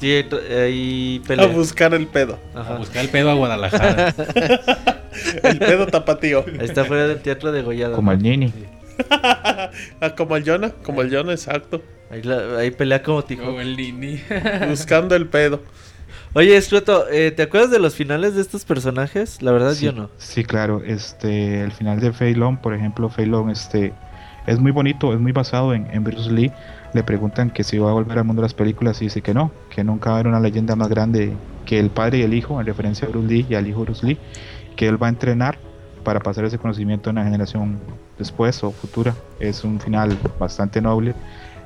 Sí, 0.00 0.10
hay, 0.10 0.28
hay 0.50 1.20
A 1.24 1.26
pelea. 1.28 1.46
buscar 1.46 1.94
el 1.94 2.06
pedo. 2.08 2.38
A 2.54 2.60
Ajá. 2.60 2.74
buscar 2.76 3.04
el 3.04 3.10
pedo 3.10 3.30
a 3.30 3.34
Guadalajara. 3.34 4.14
El 5.44 5.58
pedo 5.60 5.86
tapatío. 5.86 6.44
Ahí 6.58 6.64
está 6.66 6.84
fuera 6.84 7.06
del 7.06 7.20
teatro 7.20 7.52
de 7.52 7.62
Goyada. 7.62 7.94
Como 7.94 8.10
el 8.10 8.18
Nini. 8.20 8.52
Ah, 10.00 10.14
como 10.16 10.36
el 10.36 10.44
Jonah. 10.44 10.70
Como 10.82 11.02
el 11.02 11.14
Jonah, 11.14 11.32
exacto. 11.32 11.82
Ahí, 12.10 12.22
la- 12.22 12.58
ahí 12.58 12.70
pelea 12.72 13.02
como 13.02 13.22
T-Hawk. 13.24 13.60
el 13.60 13.76
Nini. 13.76 14.20
Buscando 14.68 15.14
el 15.14 15.26
pedo. 15.28 15.62
Oye, 16.36 16.56
Escroto, 16.56 17.08
eh, 17.10 17.30
¿te 17.30 17.42
acuerdas 17.44 17.70
de 17.70 17.78
los 17.78 17.94
finales 17.94 18.34
de 18.34 18.40
estos 18.42 18.64
personajes? 18.64 19.40
La 19.40 19.52
verdad, 19.52 19.72
Sí, 19.74 19.84
yo 19.84 19.92
no. 19.92 20.10
Sí, 20.18 20.42
claro. 20.42 20.82
Este, 20.84 21.62
el 21.62 21.70
final 21.70 22.00
de 22.00 22.12
Fei 22.12 22.34
Long, 22.34 22.58
por 22.58 22.74
ejemplo, 22.74 23.08
Fei 23.08 23.24
Long, 23.24 23.50
este, 23.50 23.92
es 24.48 24.58
muy 24.58 24.72
bonito, 24.72 25.12
es 25.14 25.20
muy 25.20 25.30
basado 25.30 25.72
en, 25.74 25.86
en 25.92 26.02
Bruce 26.02 26.32
Lee. 26.32 26.50
Le 26.92 27.04
preguntan 27.04 27.50
que 27.50 27.62
si 27.62 27.78
va 27.78 27.90
a 27.90 27.92
volver 27.92 28.18
al 28.18 28.24
mundo 28.24 28.42
de 28.42 28.46
las 28.46 28.54
películas 28.54 29.00
y 29.00 29.04
dice 29.04 29.22
que 29.22 29.32
no, 29.32 29.52
que 29.70 29.84
nunca 29.84 30.10
va 30.10 30.16
a 30.16 30.18
haber 30.18 30.26
una 30.26 30.40
leyenda 30.40 30.74
más 30.74 30.88
grande 30.88 31.32
que 31.66 31.78
el 31.78 31.90
padre 31.90 32.18
y 32.18 32.22
el 32.22 32.34
hijo, 32.34 32.60
en 32.60 32.66
referencia 32.66 33.06
a 33.06 33.10
Bruce 33.12 33.28
Lee 33.28 33.46
y 33.48 33.54
al 33.54 33.68
hijo 33.68 33.82
Bruce 33.82 34.04
Lee, 34.04 34.18
que 34.74 34.88
él 34.88 35.00
va 35.00 35.06
a 35.06 35.10
entrenar 35.10 35.56
para 36.02 36.18
pasar 36.18 36.44
ese 36.44 36.58
conocimiento 36.58 37.10
a 37.10 37.12
una 37.12 37.22
generación 37.22 37.78
después 38.18 38.62
o 38.64 38.72
futura. 38.72 39.14
Es 39.38 39.62
un 39.62 39.78
final 39.78 40.18
bastante 40.40 40.80
noble. 40.80 41.14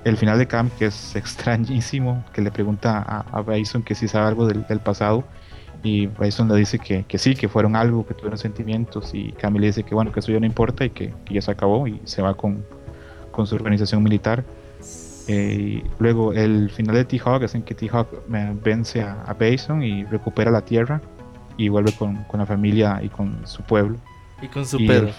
El 0.04 0.16
final 0.16 0.38
de 0.38 0.46
Cam, 0.46 0.70
que 0.78 0.86
es 0.86 1.16
extrañísimo, 1.16 2.24
que 2.32 2.40
le 2.40 2.50
pregunta 2.50 2.98
a, 3.06 3.20
a 3.38 3.42
Bison 3.42 3.82
que 3.82 3.94
si 3.94 4.08
sabe 4.08 4.26
algo 4.28 4.46
del, 4.46 4.66
del 4.66 4.80
pasado 4.80 5.24
y 5.82 6.06
Bison 6.06 6.48
le 6.48 6.56
dice 6.56 6.78
que, 6.78 7.04
que 7.04 7.18
sí, 7.18 7.34
que 7.34 7.48
fueron 7.48 7.76
algo, 7.76 8.06
que 8.06 8.14
tuvieron 8.14 8.38
sentimientos 8.38 9.10
y 9.14 9.32
Camille 9.32 9.60
le 9.60 9.66
dice 9.68 9.82
que 9.84 9.94
bueno, 9.94 10.10
que 10.12 10.20
eso 10.20 10.32
ya 10.32 10.40
no 10.40 10.46
importa 10.46 10.84
y 10.84 10.90
que, 10.90 11.12
que 11.24 11.34
ya 11.34 11.42
se 11.42 11.50
acabó 11.50 11.86
y 11.86 12.00
se 12.04 12.22
va 12.22 12.34
con, 12.34 12.64
con 13.30 13.46
su 13.46 13.54
organización 13.54 14.02
militar. 14.02 14.44
Eh, 15.28 15.82
y 15.84 15.84
luego 15.98 16.32
el 16.32 16.70
final 16.70 16.94
de 16.96 17.04
T-Hawk 17.04 17.42
es 17.42 17.54
en 17.54 17.62
que 17.62 17.74
T-Hawk 17.74 18.08
eh, 18.34 18.56
vence 18.64 19.02
a, 19.02 19.22
a 19.26 19.34
Bison 19.34 19.82
y 19.82 20.04
recupera 20.04 20.50
la 20.50 20.62
tierra 20.62 21.02
y 21.58 21.68
vuelve 21.68 21.92
con, 21.92 22.24
con 22.24 22.40
la 22.40 22.46
familia 22.46 23.00
y 23.02 23.08
con 23.08 23.46
su 23.46 23.62
pueblo. 23.62 23.98
Y 24.40 24.48
con 24.48 24.64
su 24.64 24.80
Y 24.80 24.86
pedo. 24.86 25.08
el- 25.08 25.14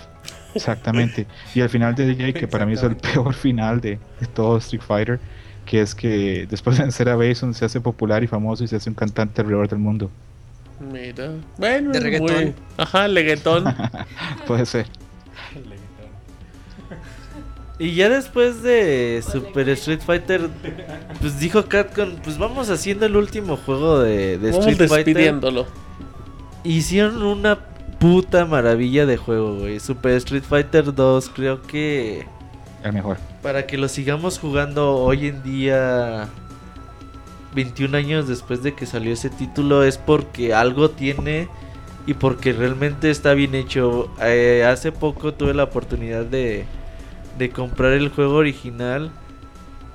exactamente. 0.55 1.27
y 1.55 1.59
el 1.61 1.69
final 1.69 1.95
de 1.95 2.05
DJ, 2.07 2.33
que 2.33 2.47
para 2.47 2.65
mí 2.65 2.73
es 2.73 2.83
el 2.83 2.95
peor 2.95 3.33
final 3.33 3.81
de, 3.81 3.99
de 4.19 4.27
todo 4.27 4.57
Street 4.57 4.81
Fighter, 4.85 5.19
que 5.65 5.81
es 5.81 5.93
que 5.95 6.47
después 6.49 6.77
de 6.77 6.83
vencer 6.83 7.09
a 7.09 7.15
Bison 7.15 7.53
se 7.53 7.65
hace 7.65 7.79
popular 7.81 8.23
y 8.23 8.27
famoso 8.27 8.63
y 8.63 8.67
se 8.67 8.75
hace 8.77 8.89
un 8.89 8.95
cantante 8.95 9.41
alrededor 9.41 9.67
del 9.69 9.79
mundo. 9.79 10.09
Mira. 10.79 11.31
Bueno, 11.57 11.91
De 11.91 11.99
muy- 11.99 12.09
reggaetón. 12.29 12.55
Ajá, 12.77 13.07
leguetón. 13.07 13.65
Puede 14.47 14.65
ser. 14.65 14.85
Y 17.77 17.93
ya 17.95 18.09
después 18.09 18.61
de 18.61 19.23
Super 19.29 19.69
Street 19.69 20.01
Fighter, 20.05 20.49
pues 21.21 21.39
dijo 21.39 21.63
Capcom, 21.65 22.09
pues 22.21 22.37
vamos 22.37 22.69
haciendo 22.69 23.05
el 23.05 23.15
último 23.15 23.55
juego 23.55 23.99
de, 23.99 24.37
de 24.37 24.51
Vamos 24.51 24.67
Street 24.67 24.89
Fighter. 24.89 25.05
despidiéndolo. 25.05 25.65
Hicieron 26.65 27.23
una 27.23 27.59
puta 27.99 28.45
maravilla 28.45 29.05
de 29.05 29.17
juego, 29.17 29.55
güey. 29.55 29.79
Super 29.79 30.13
Street 30.13 30.43
Fighter 30.43 30.93
2, 30.93 31.29
creo 31.35 31.61
que 31.61 32.25
El 32.83 32.93
mejor. 32.93 33.17
para 33.41 33.65
que 33.67 33.77
lo 33.77 33.87
sigamos 33.87 34.39
jugando 34.39 34.95
hoy 34.95 35.27
en 35.27 35.43
día, 35.43 36.27
21 37.53 37.97
años 37.97 38.27
después 38.27 38.63
de 38.63 38.73
que 38.73 38.85
salió 38.85 39.13
ese 39.13 39.29
título, 39.29 39.83
es 39.83 39.97
porque 39.97 40.53
algo 40.53 40.89
tiene 40.89 41.47
y 42.07 42.13
porque 42.13 42.53
realmente 42.53 43.09
está 43.09 43.33
bien 43.33 43.53
hecho. 43.55 44.09
Eh, 44.21 44.65
hace 44.67 44.91
poco 44.91 45.33
tuve 45.33 45.53
la 45.53 45.63
oportunidad 45.65 46.25
de, 46.25 46.65
de 47.37 47.49
comprar 47.49 47.91
el 47.93 48.09
juego 48.09 48.35
original 48.35 49.11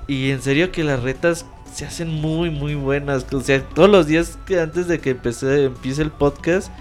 y 0.07 0.29
en 0.29 0.41
serio 0.41 0.71
que 0.71 0.83
las 0.83 1.01
retas 1.01 1.45
se 1.73 1.85
hacen 1.85 2.09
muy 2.09 2.51
muy 2.51 2.75
buenas. 2.75 3.25
O 3.33 3.41
sea, 3.41 3.61
todos 3.63 3.89
los 3.89 4.05
días 4.07 4.37
que 4.45 4.59
antes 4.61 4.87
de 4.87 4.99
que 4.99 5.09
empecé, 5.11 5.65
empiece 5.65 6.03
el 6.03 6.11
podcast, 6.11 6.71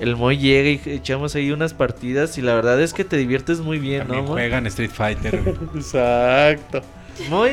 el 0.00 0.16
Moy 0.16 0.38
llega 0.38 0.70
y 0.70 0.94
echamos 0.94 1.34
ahí 1.34 1.50
unas 1.50 1.74
partidas 1.74 2.38
y 2.38 2.42
la 2.42 2.54
verdad 2.54 2.80
es 2.80 2.92
que 2.94 3.04
te 3.04 3.16
diviertes 3.16 3.58
muy 3.60 3.78
bien, 3.78 4.00
¿no? 4.00 4.04
También 4.06 4.24
Moy? 4.26 4.32
juegan 4.34 4.66
Street 4.66 4.90
Fighter. 4.92 5.42
güey. 5.42 5.56
Exacto. 5.74 6.82
Muy. 7.28 7.52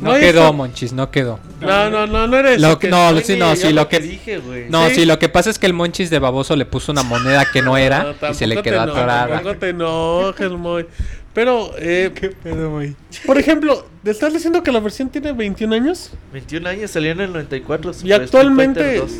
No 0.00 0.14
quedó, 0.14 0.42
está. 0.42 0.52
Monchis, 0.52 0.92
no 0.92 1.10
quedó. 1.10 1.40
No, 1.60 1.90
no, 1.90 2.06
no, 2.06 2.28
no 2.28 2.36
era 2.36 2.52
eso. 2.52 2.68
Lo- 2.68 2.78
que- 2.78 2.88
no, 2.88 3.18
sí, 3.20 3.36
no, 3.36 3.56
sí, 3.56 3.72
lo 3.72 3.88
que... 3.88 3.98
dije, 3.98 4.38
güey. 4.38 4.70
No, 4.70 4.88
Sí. 4.90 4.94
sí, 4.96 5.04
lo 5.06 5.18
que 5.18 5.28
pasa 5.28 5.50
es 5.50 5.58
que 5.58 5.66
el 5.66 5.72
Monchis 5.72 6.08
de 6.10 6.20
baboso 6.20 6.54
le 6.54 6.64
puso 6.66 6.92
una 6.92 7.02
moneda 7.02 7.44
que 7.52 7.62
no 7.62 7.76
era 7.76 8.14
No, 8.22 8.30
y 8.30 8.34
se 8.34 8.46
le 8.46 8.62
quedó 8.62 8.80
atorada. 8.80 9.26
Tampoco 9.28 9.56
te 9.56 9.70
enojes, 9.70 10.50
Moy. 10.52 10.86
Pero, 11.34 11.72
eh, 11.78 12.12
por 13.26 13.38
ejemplo, 13.38 13.86
¿te 14.04 14.10
estás 14.12 14.32
diciendo 14.32 14.62
que 14.62 14.70
la 14.70 14.78
versión 14.80 15.08
tiene 15.08 15.32
21 15.32 15.74
años? 15.74 16.12
21 16.32 16.68
años 16.68 16.90
salió 16.92 17.10
en 17.12 17.20
el 17.20 17.32
94. 17.32 17.92
Y 18.04 18.12
actualmente, 18.12 18.80
Fighter 18.80 19.00
2. 19.00 19.10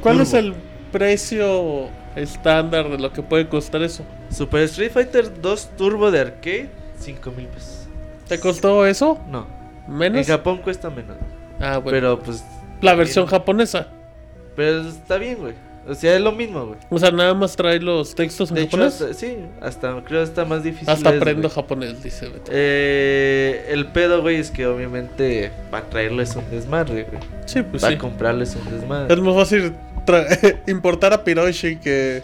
¿cuál 0.00 0.14
Turbo. 0.16 0.22
es 0.28 0.34
el 0.34 0.54
precio 0.94 1.88
estándar 2.14 2.88
de 2.88 2.98
lo 2.98 3.12
que 3.12 3.20
puede 3.20 3.48
costar 3.48 3.82
eso? 3.82 4.04
Super 4.30 4.62
Street 4.62 4.92
Fighter 4.92 5.40
2 5.42 5.70
Turbo 5.76 6.12
de 6.12 6.20
arcade, 6.20 6.70
5 7.00 7.32
mil 7.32 7.46
pesos. 7.48 7.88
¿Te 8.28 8.38
costó 8.38 8.86
eso? 8.86 9.18
No, 9.28 9.44
en 9.88 9.96
¿Menos? 9.96 10.26
Japón 10.28 10.58
cuesta 10.58 10.90
menos. 10.90 11.16
Ah, 11.58 11.78
bueno. 11.78 11.90
Pero 11.90 12.18
pues. 12.20 12.44
la 12.80 12.94
versión 12.94 13.26
japonesa. 13.26 13.88
Pero 14.54 14.82
está 14.88 15.18
bien, 15.18 15.38
güey. 15.38 15.54
O 15.88 15.94
sea, 15.96 16.14
es 16.14 16.20
lo 16.20 16.30
mismo, 16.30 16.64
güey. 16.64 16.78
O 16.90 16.98
sea, 16.98 17.10
nada 17.10 17.34
más 17.34 17.56
trae 17.56 17.80
los 17.80 18.14
textos 18.14 18.50
en 18.50 18.54
De 18.54 18.62
hecho, 18.62 18.82
hasta, 18.82 19.12
sí, 19.12 19.36
hasta 19.60 20.00
creo 20.04 20.20
que 20.20 20.28
está 20.28 20.44
más 20.44 20.62
difícil. 20.62 20.88
Hasta 20.88 21.10
es, 21.10 21.16
aprendo 21.16 21.48
güey. 21.48 21.54
japonés, 21.54 22.02
dice 22.04 22.28
Beto. 22.28 22.52
Eh, 22.54 23.66
el 23.68 23.86
pedo, 23.88 24.22
güey, 24.22 24.36
es 24.36 24.52
que 24.52 24.64
obviamente 24.66 25.50
para 25.72 25.90
traerles 25.90 26.36
un 26.36 26.48
desmadre, 26.50 27.02
güey. 27.02 27.20
Sí, 27.46 27.62
pues 27.62 27.82
para 27.82 27.94
sí. 27.94 27.98
comprarles 27.98 28.54
un 28.54 28.70
desmadre. 28.70 29.12
Es 29.12 29.20
más 29.20 29.34
fácil 29.34 29.74
importar 30.66 31.12
a 31.12 31.24
Piroshi 31.24 31.76
que, 31.76 32.22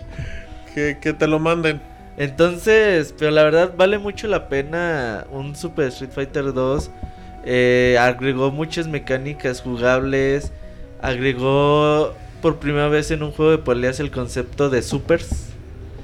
que, 0.74 0.98
que 1.00 1.12
te 1.12 1.26
lo 1.26 1.38
manden. 1.38 1.80
Entonces, 2.16 3.14
pero 3.18 3.30
la 3.30 3.44
verdad 3.44 3.72
vale 3.76 3.98
mucho 3.98 4.28
la 4.28 4.48
pena 4.48 5.26
un 5.30 5.56
Super 5.56 5.86
Street 5.86 6.10
Fighter 6.12 6.52
2. 6.52 6.90
Eh, 7.44 7.96
agregó 7.98 8.50
muchas 8.50 8.86
mecánicas 8.88 9.62
jugables. 9.62 10.52
Agregó 11.00 12.14
por 12.42 12.58
primera 12.58 12.88
vez 12.88 13.10
en 13.10 13.22
un 13.22 13.32
juego 13.32 13.52
de 13.52 13.58
peleas 13.58 14.00
el 14.00 14.10
concepto 14.10 14.68
de 14.68 14.82
supers. 14.82 15.46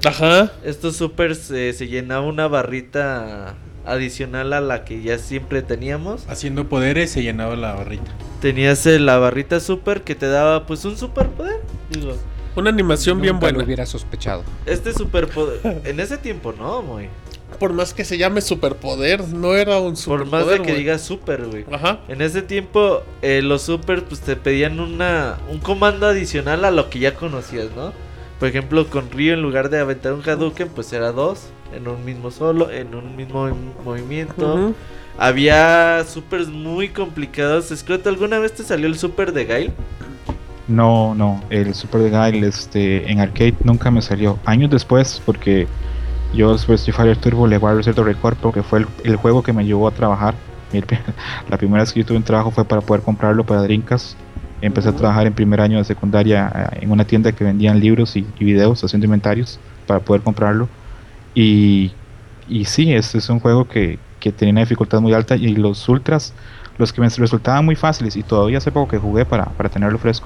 Ajá. 0.05 0.51
Estos 0.63 0.95
supers 0.95 1.51
eh, 1.51 1.73
se 1.73 1.87
llenaba 1.87 2.25
una 2.25 2.47
barrita 2.47 3.55
adicional 3.87 4.53
a 4.53 4.61
la 4.61 4.83
que 4.85 5.01
ya 5.01 5.17
siempre 5.17 5.61
teníamos. 5.61 6.25
Haciendo 6.27 6.67
poderes 6.69 7.11
se 7.11 7.23
llenaba 7.23 7.55
la 7.55 7.73
barrita. 7.73 8.11
Tenías 8.41 8.85
eh, 8.85 8.99
la 8.99 9.17
barrita 9.17 9.59
super 9.59 10.01
que 10.03 10.15
te 10.15 10.27
daba 10.27 10.65
pues 10.65 10.85
un 10.85 10.97
superpoder. 10.97 11.61
Digo, 11.89 12.13
Una 12.55 12.69
animación 12.69 13.21
bien 13.21 13.35
Nunca 13.35 13.47
lo 13.47 13.53
buena. 13.53 13.65
hubiera 13.65 13.85
sospechado. 13.85 14.43
este 14.65 14.93
superpoder 14.93 15.81
en 15.85 15.99
ese 15.99 16.17
tiempo 16.17 16.53
no, 16.57 16.81
muy. 16.81 17.09
Por 17.59 17.71
más 17.73 17.93
que 17.93 18.03
se 18.03 18.17
llame 18.17 18.41
superpoder, 18.41 19.25
no 19.29 19.55
era 19.55 19.77
un 19.79 19.91
Por 19.93 19.97
superpoder. 19.97 20.31
más 20.31 20.47
de 20.47 20.57
que 20.57 20.63
güey. 20.71 20.75
diga 20.77 20.99
super, 20.99 21.45
güey. 21.45 21.65
Ajá. 21.71 22.01
En 22.09 22.21
ese 22.21 22.41
tiempo, 22.41 23.03
eh, 23.21 23.41
los 23.41 23.61
super 23.61 24.03
pues 24.03 24.19
te 24.19 24.35
pedían 24.35 24.79
una 24.81 25.37
un 25.49 25.59
comando 25.59 26.05
adicional 26.07 26.65
a 26.65 26.71
lo 26.71 26.89
que 26.89 26.99
ya 26.99 27.15
conocías, 27.15 27.67
¿no? 27.75 27.93
Por 28.39 28.49
ejemplo, 28.49 28.85
con 28.89 29.09
Ryu 29.09 29.33
en 29.33 29.41
lugar 29.41 29.69
de 29.69 29.79
aventar 29.79 30.13
un 30.13 30.21
Hadouken, 30.27 30.67
pues 30.69 30.91
era 30.93 31.11
dos 31.11 31.47
en 31.73 31.87
un 31.87 32.03
mismo 32.05 32.31
solo, 32.31 32.69
en 32.71 32.93
un 32.95 33.15
mismo 33.15 33.49
movimiento. 33.83 34.73
Había 35.17 36.03
supers 36.05 36.47
muy 36.47 36.89
complicados. 36.89 37.71
Escroto, 37.71 38.09
¿alguna 38.09 38.39
vez 38.39 38.53
te 38.53 38.63
salió 38.63 38.87
el 38.87 38.97
super 38.97 39.33
de 39.33 39.45
Gail? 39.45 39.73
No, 40.67 41.15
no, 41.15 41.41
el 41.49 41.73
Super 41.73 42.01
de 42.01 42.09
Guile 42.09 42.47
este, 42.47 43.09
en 43.09 43.21
arcade 43.21 43.55
nunca 43.63 43.89
me 43.89 44.01
salió. 44.01 44.37
Años 44.45 44.69
después, 44.69 45.21
porque 45.25 45.65
yo 46.33 46.57
Super 46.57 46.75
Street 46.75 46.95
Fighter 46.95 47.17
Turbo 47.17 47.47
le 47.47 47.57
guardo 47.57 47.81
cierto 47.81 48.03
recuerdo 48.03 48.39
porque 48.41 48.63
fue 48.63 48.79
el, 48.79 48.87
el 49.05 49.15
juego 49.15 49.41
que 49.41 49.53
me 49.53 49.65
llevó 49.65 49.87
a 49.87 49.91
trabajar. 49.91 50.35
La 51.49 51.57
primera 51.57 51.83
vez 51.83 51.93
que 51.93 52.01
yo 52.01 52.05
tuve 52.05 52.17
un 52.17 52.23
trabajo 52.23 52.51
fue 52.51 52.65
para 52.65 52.81
poder 52.81 53.01
comprarlo 53.01 53.45
para 53.45 53.61
Drinkas. 53.61 54.17
Empecé 54.61 54.89
a 54.89 54.91
trabajar 54.93 55.25
en 55.25 55.33
primer 55.33 55.61
año 55.61 55.77
de 55.77 55.85
secundaria 55.85 56.51
eh, 56.53 56.79
en 56.81 56.91
una 56.91 57.05
tienda 57.05 57.31
que 57.31 57.43
vendían 57.45 57.79
libros 57.79 58.17
y, 58.17 58.27
y 58.37 58.43
videos 58.43 58.83
haciendo 58.83 59.05
inventarios 59.05 59.59
para 59.85 60.01
poder 60.01 60.21
comprarlo. 60.21 60.67
Y, 61.39 61.91
y 62.49 62.65
sí, 62.65 62.91
este 62.91 63.19
es 63.19 63.29
un 63.29 63.39
juego 63.39 63.67
que, 63.67 63.99
que 64.19 64.31
tenía 64.31 64.53
una 64.53 64.61
dificultad 64.61 65.01
muy 65.01 65.13
alta 65.13 65.35
y 65.35 65.55
los 65.55 65.87
ultras, 65.87 66.33
los 66.79 66.91
que 66.91 66.99
me 66.99 67.07
resultaban 67.09 67.63
muy 67.63 67.75
fáciles 67.75 68.15
y 68.15 68.23
todavía 68.23 68.57
hace 68.57 68.71
poco 68.71 68.87
que 68.87 68.97
jugué 68.97 69.23
para, 69.23 69.45
para 69.45 69.69
tenerlo 69.69 69.99
fresco, 69.99 70.25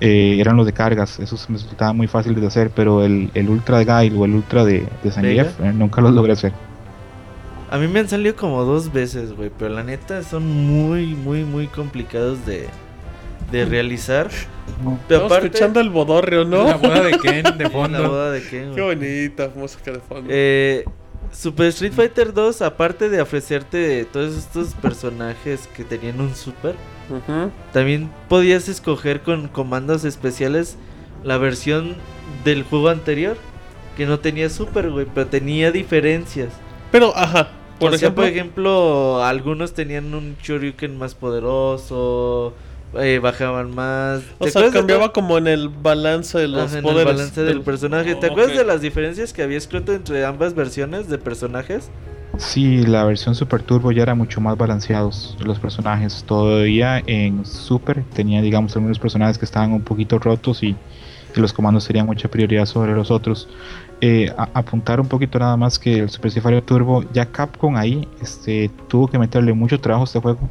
eh, 0.00 0.38
eran 0.40 0.56
los 0.56 0.66
de 0.66 0.72
cargas, 0.72 1.20
esos 1.20 1.48
me 1.48 1.56
resultaban 1.56 1.96
muy 1.96 2.08
fáciles 2.08 2.40
de 2.40 2.48
hacer, 2.48 2.70
pero 2.74 3.04
el, 3.04 3.30
el 3.34 3.48
ultra 3.48 3.78
de 3.78 3.84
Guile 3.84 4.18
o 4.18 4.24
el 4.24 4.34
ultra 4.34 4.64
de, 4.64 4.88
de 5.04 5.10
Zangief 5.12 5.60
eh, 5.60 5.72
nunca 5.72 6.00
los 6.00 6.12
logré 6.12 6.32
hacer. 6.32 6.52
A 7.70 7.78
mí 7.78 7.86
me 7.86 8.00
han 8.00 8.08
salido 8.08 8.34
como 8.34 8.64
dos 8.64 8.92
veces, 8.92 9.32
güey. 9.34 9.52
Pero 9.56 9.72
la 9.72 9.84
neta 9.84 10.22
son 10.24 10.46
muy, 10.48 11.14
muy, 11.14 11.44
muy 11.44 11.68
complicados 11.68 12.44
de, 12.44 12.68
de 13.54 13.64
realizar. 13.64 14.28
Pero 14.78 14.96
Estamos 15.00 15.24
aparte, 15.26 15.46
escuchando 15.46 15.80
el 15.80 15.90
bodorrio, 15.90 16.44
¿no? 16.44 16.64
La 16.64 16.76
boda 16.76 17.02
de 17.02 17.18
Ken 17.18 17.44
de 17.56 17.64
la 17.64 17.70
fondo. 17.70 18.08
boda 18.08 18.30
de 18.32 18.42
Ken, 18.42 18.74
Qué 18.74 18.82
bonita 18.82 19.50
música 19.54 19.92
de 19.92 20.00
fondo. 20.00 20.26
Eh, 20.28 20.84
Super 21.32 21.66
Street 21.68 21.92
Fighter 21.92 22.32
2, 22.32 22.62
aparte 22.62 23.08
de 23.08 23.20
ofrecerte 23.20 24.04
todos 24.12 24.36
estos 24.36 24.74
personajes 24.74 25.68
que 25.76 25.84
tenían 25.84 26.20
un 26.20 26.34
super, 26.34 26.74
también 27.72 28.10
podías 28.28 28.68
escoger 28.68 29.20
con 29.20 29.48
comandos 29.48 30.04
especiales 30.04 30.76
la 31.22 31.38
versión 31.38 31.96
del 32.44 32.62
juego 32.62 32.88
anterior 32.88 33.36
que 33.96 34.06
no 34.06 34.18
tenía 34.20 34.48
super, 34.50 34.90
güey, 34.90 35.06
pero 35.12 35.26
tenía 35.26 35.70
diferencias. 35.70 36.50
Pero, 36.90 37.16
ajá. 37.16 37.50
Por 37.78 37.92
o 37.92 37.98
sea, 37.98 38.08
ejemplo, 38.08 38.22
por 38.22 38.30
ejemplo, 38.30 39.24
algunos 39.24 39.74
tenían 39.74 40.14
un 40.14 40.36
Shoryuken 40.42 40.96
más 40.96 41.14
poderoso, 41.14 42.54
eh, 43.00 43.18
bajaban 43.18 43.74
más. 43.74 44.22
o 44.38 44.44
¿Te 44.44 44.50
sea, 44.50 44.62
de 44.62 44.70
cambiaba 44.70 45.12
como 45.12 45.38
en 45.38 45.46
el 45.48 45.68
balance 45.68 46.38
de 46.38 46.48
los 46.48 46.66
Ajá, 46.70 46.78
en 46.78 46.82
poderes. 46.82 47.10
el 47.10 47.16
balance 47.16 47.42
del 47.42 47.60
personaje. 47.62 48.14
¿Te 48.14 48.26
acuerdas 48.26 48.56
de 48.56 48.64
las 48.64 48.80
diferencias 48.80 49.32
que 49.32 49.42
había 49.42 49.58
escrito 49.58 49.92
entre 49.92 50.24
ambas 50.24 50.54
versiones 50.54 51.08
de 51.08 51.18
personajes? 51.18 51.90
Sí, 52.36 52.84
la 52.84 53.04
versión 53.04 53.36
Super 53.36 53.62
Turbo 53.62 53.92
ya 53.92 54.02
era 54.02 54.14
mucho 54.16 54.40
más 54.40 54.56
balanceados 54.56 55.36
los 55.44 55.60
personajes. 55.60 56.24
Todavía 56.26 57.00
en 57.06 57.44
Super 57.46 58.02
tenía, 58.14 58.42
digamos, 58.42 58.74
algunos 58.74 58.98
personajes 58.98 59.38
que 59.38 59.44
estaban 59.44 59.72
un 59.72 59.82
poquito 59.82 60.18
rotos 60.18 60.62
y, 60.64 60.74
y 61.36 61.40
los 61.40 61.52
comandos 61.52 61.86
tenían 61.86 62.06
mucha 62.06 62.28
prioridad 62.28 62.66
sobre 62.66 62.92
los 62.92 63.12
otros. 63.12 63.48
Eh, 64.00 64.32
a- 64.36 64.48
apuntar 64.54 65.00
un 65.00 65.06
poquito 65.06 65.38
nada 65.38 65.56
más 65.56 65.78
que 65.78 66.00
el 66.00 66.10
Super 66.10 66.32
Fighter 66.32 66.62
Turbo, 66.62 67.04
ya 67.12 67.26
Capcom 67.26 67.76
ahí 67.76 68.08
este, 68.20 68.68
tuvo 68.88 69.06
que 69.06 69.16
meterle 69.18 69.52
mucho 69.52 69.78
trabajo 69.80 70.02
a 70.02 70.06
este 70.06 70.18
juego 70.18 70.50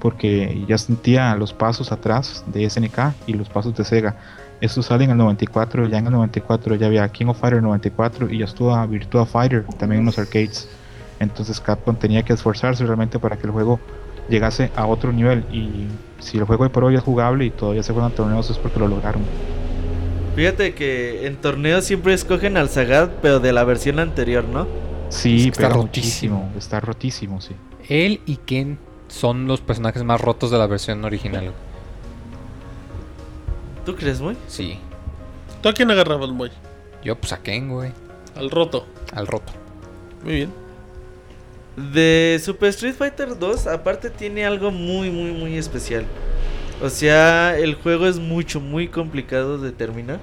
porque 0.00 0.64
ya 0.66 0.78
sentía 0.78 1.34
los 1.36 1.52
pasos 1.52 1.92
atrás 1.92 2.44
de 2.46 2.68
SNK 2.68 3.14
y 3.26 3.34
los 3.34 3.48
pasos 3.48 3.76
de 3.76 3.84
Sega. 3.84 4.16
Esto 4.60 4.82
sale 4.82 5.04
en 5.04 5.10
el 5.10 5.16
94, 5.16 5.88
ya 5.88 5.98
en 5.98 6.06
el 6.06 6.12
94 6.12 6.74
ya 6.74 6.86
había 6.86 7.08
King 7.08 7.26
of 7.26 7.38
Fighter 7.38 7.62
94 7.62 8.30
y 8.30 8.38
ya 8.38 8.44
estuvo 8.44 8.74
a 8.74 8.84
Virtua 8.86 9.24
Fighter 9.24 9.64
también 9.78 10.00
en 10.00 10.06
los 10.06 10.18
arcades. 10.18 10.68
Entonces 11.18 11.60
Capcom 11.60 11.96
tenía 11.96 12.22
que 12.22 12.32
esforzarse 12.32 12.84
realmente 12.84 13.18
para 13.18 13.36
que 13.36 13.46
el 13.46 13.52
juego 13.52 13.78
llegase 14.28 14.70
a 14.76 14.86
otro 14.86 15.12
nivel. 15.12 15.44
Y 15.52 15.86
si 16.18 16.38
el 16.38 16.44
juego 16.44 16.64
de 16.64 16.70
por 16.70 16.84
hoy 16.84 16.96
es 16.96 17.02
jugable 17.02 17.46
y 17.46 17.50
todavía 17.50 17.82
se 17.82 17.92
juegan 17.92 18.12
torneos 18.12 18.50
es 18.50 18.58
porque 18.58 18.78
lo 18.78 18.88
lograron. 18.88 19.22
Fíjate 20.36 20.74
que 20.74 21.26
en 21.26 21.36
torneos 21.36 21.84
siempre 21.84 22.14
escogen 22.14 22.56
al 22.56 22.68
Sagat, 22.68 23.10
pero 23.20 23.40
de 23.40 23.52
la 23.52 23.64
versión 23.64 23.98
anterior, 23.98 24.44
¿no? 24.44 24.66
Sí, 25.08 25.36
Es 25.36 25.42
que 25.44 25.48
está 25.50 25.68
rotísimo. 25.68 26.52
Está 26.56 26.80
rotísimo, 26.80 27.40
sí. 27.40 27.54
Él 27.88 28.20
y 28.26 28.36
Ken 28.36 28.78
son 29.10 29.46
los 29.46 29.60
personajes 29.60 30.02
más 30.04 30.20
rotos 30.20 30.50
de 30.50 30.58
la 30.58 30.66
versión 30.66 31.04
original. 31.04 31.42
güey. 31.42 31.54
¿Tú 33.84 33.96
crees, 33.96 34.20
muy? 34.20 34.36
Sí. 34.46 34.78
¿Tú 35.62 35.68
a 35.68 35.72
quién 35.72 35.90
agarrabas, 35.90 36.30
Moy? 36.30 36.50
Yo 37.02 37.16
pues 37.16 37.32
a 37.32 37.38
Ken, 37.42 37.68
güey. 37.68 37.92
Al 38.36 38.50
roto. 38.50 38.86
Al 39.12 39.26
roto. 39.26 39.52
Muy 40.24 40.34
bien. 40.34 40.52
De 41.76 42.40
Super 42.42 42.68
Street 42.70 42.94
Fighter 42.94 43.38
2, 43.38 43.66
aparte 43.66 44.10
tiene 44.10 44.44
algo 44.44 44.70
muy, 44.70 45.10
muy, 45.10 45.32
muy 45.32 45.56
especial. 45.56 46.04
O 46.82 46.88
sea, 46.88 47.58
el 47.58 47.74
juego 47.74 48.06
es 48.06 48.18
mucho, 48.18 48.60
muy 48.60 48.88
complicado 48.88 49.58
de 49.58 49.72
terminar. 49.72 50.20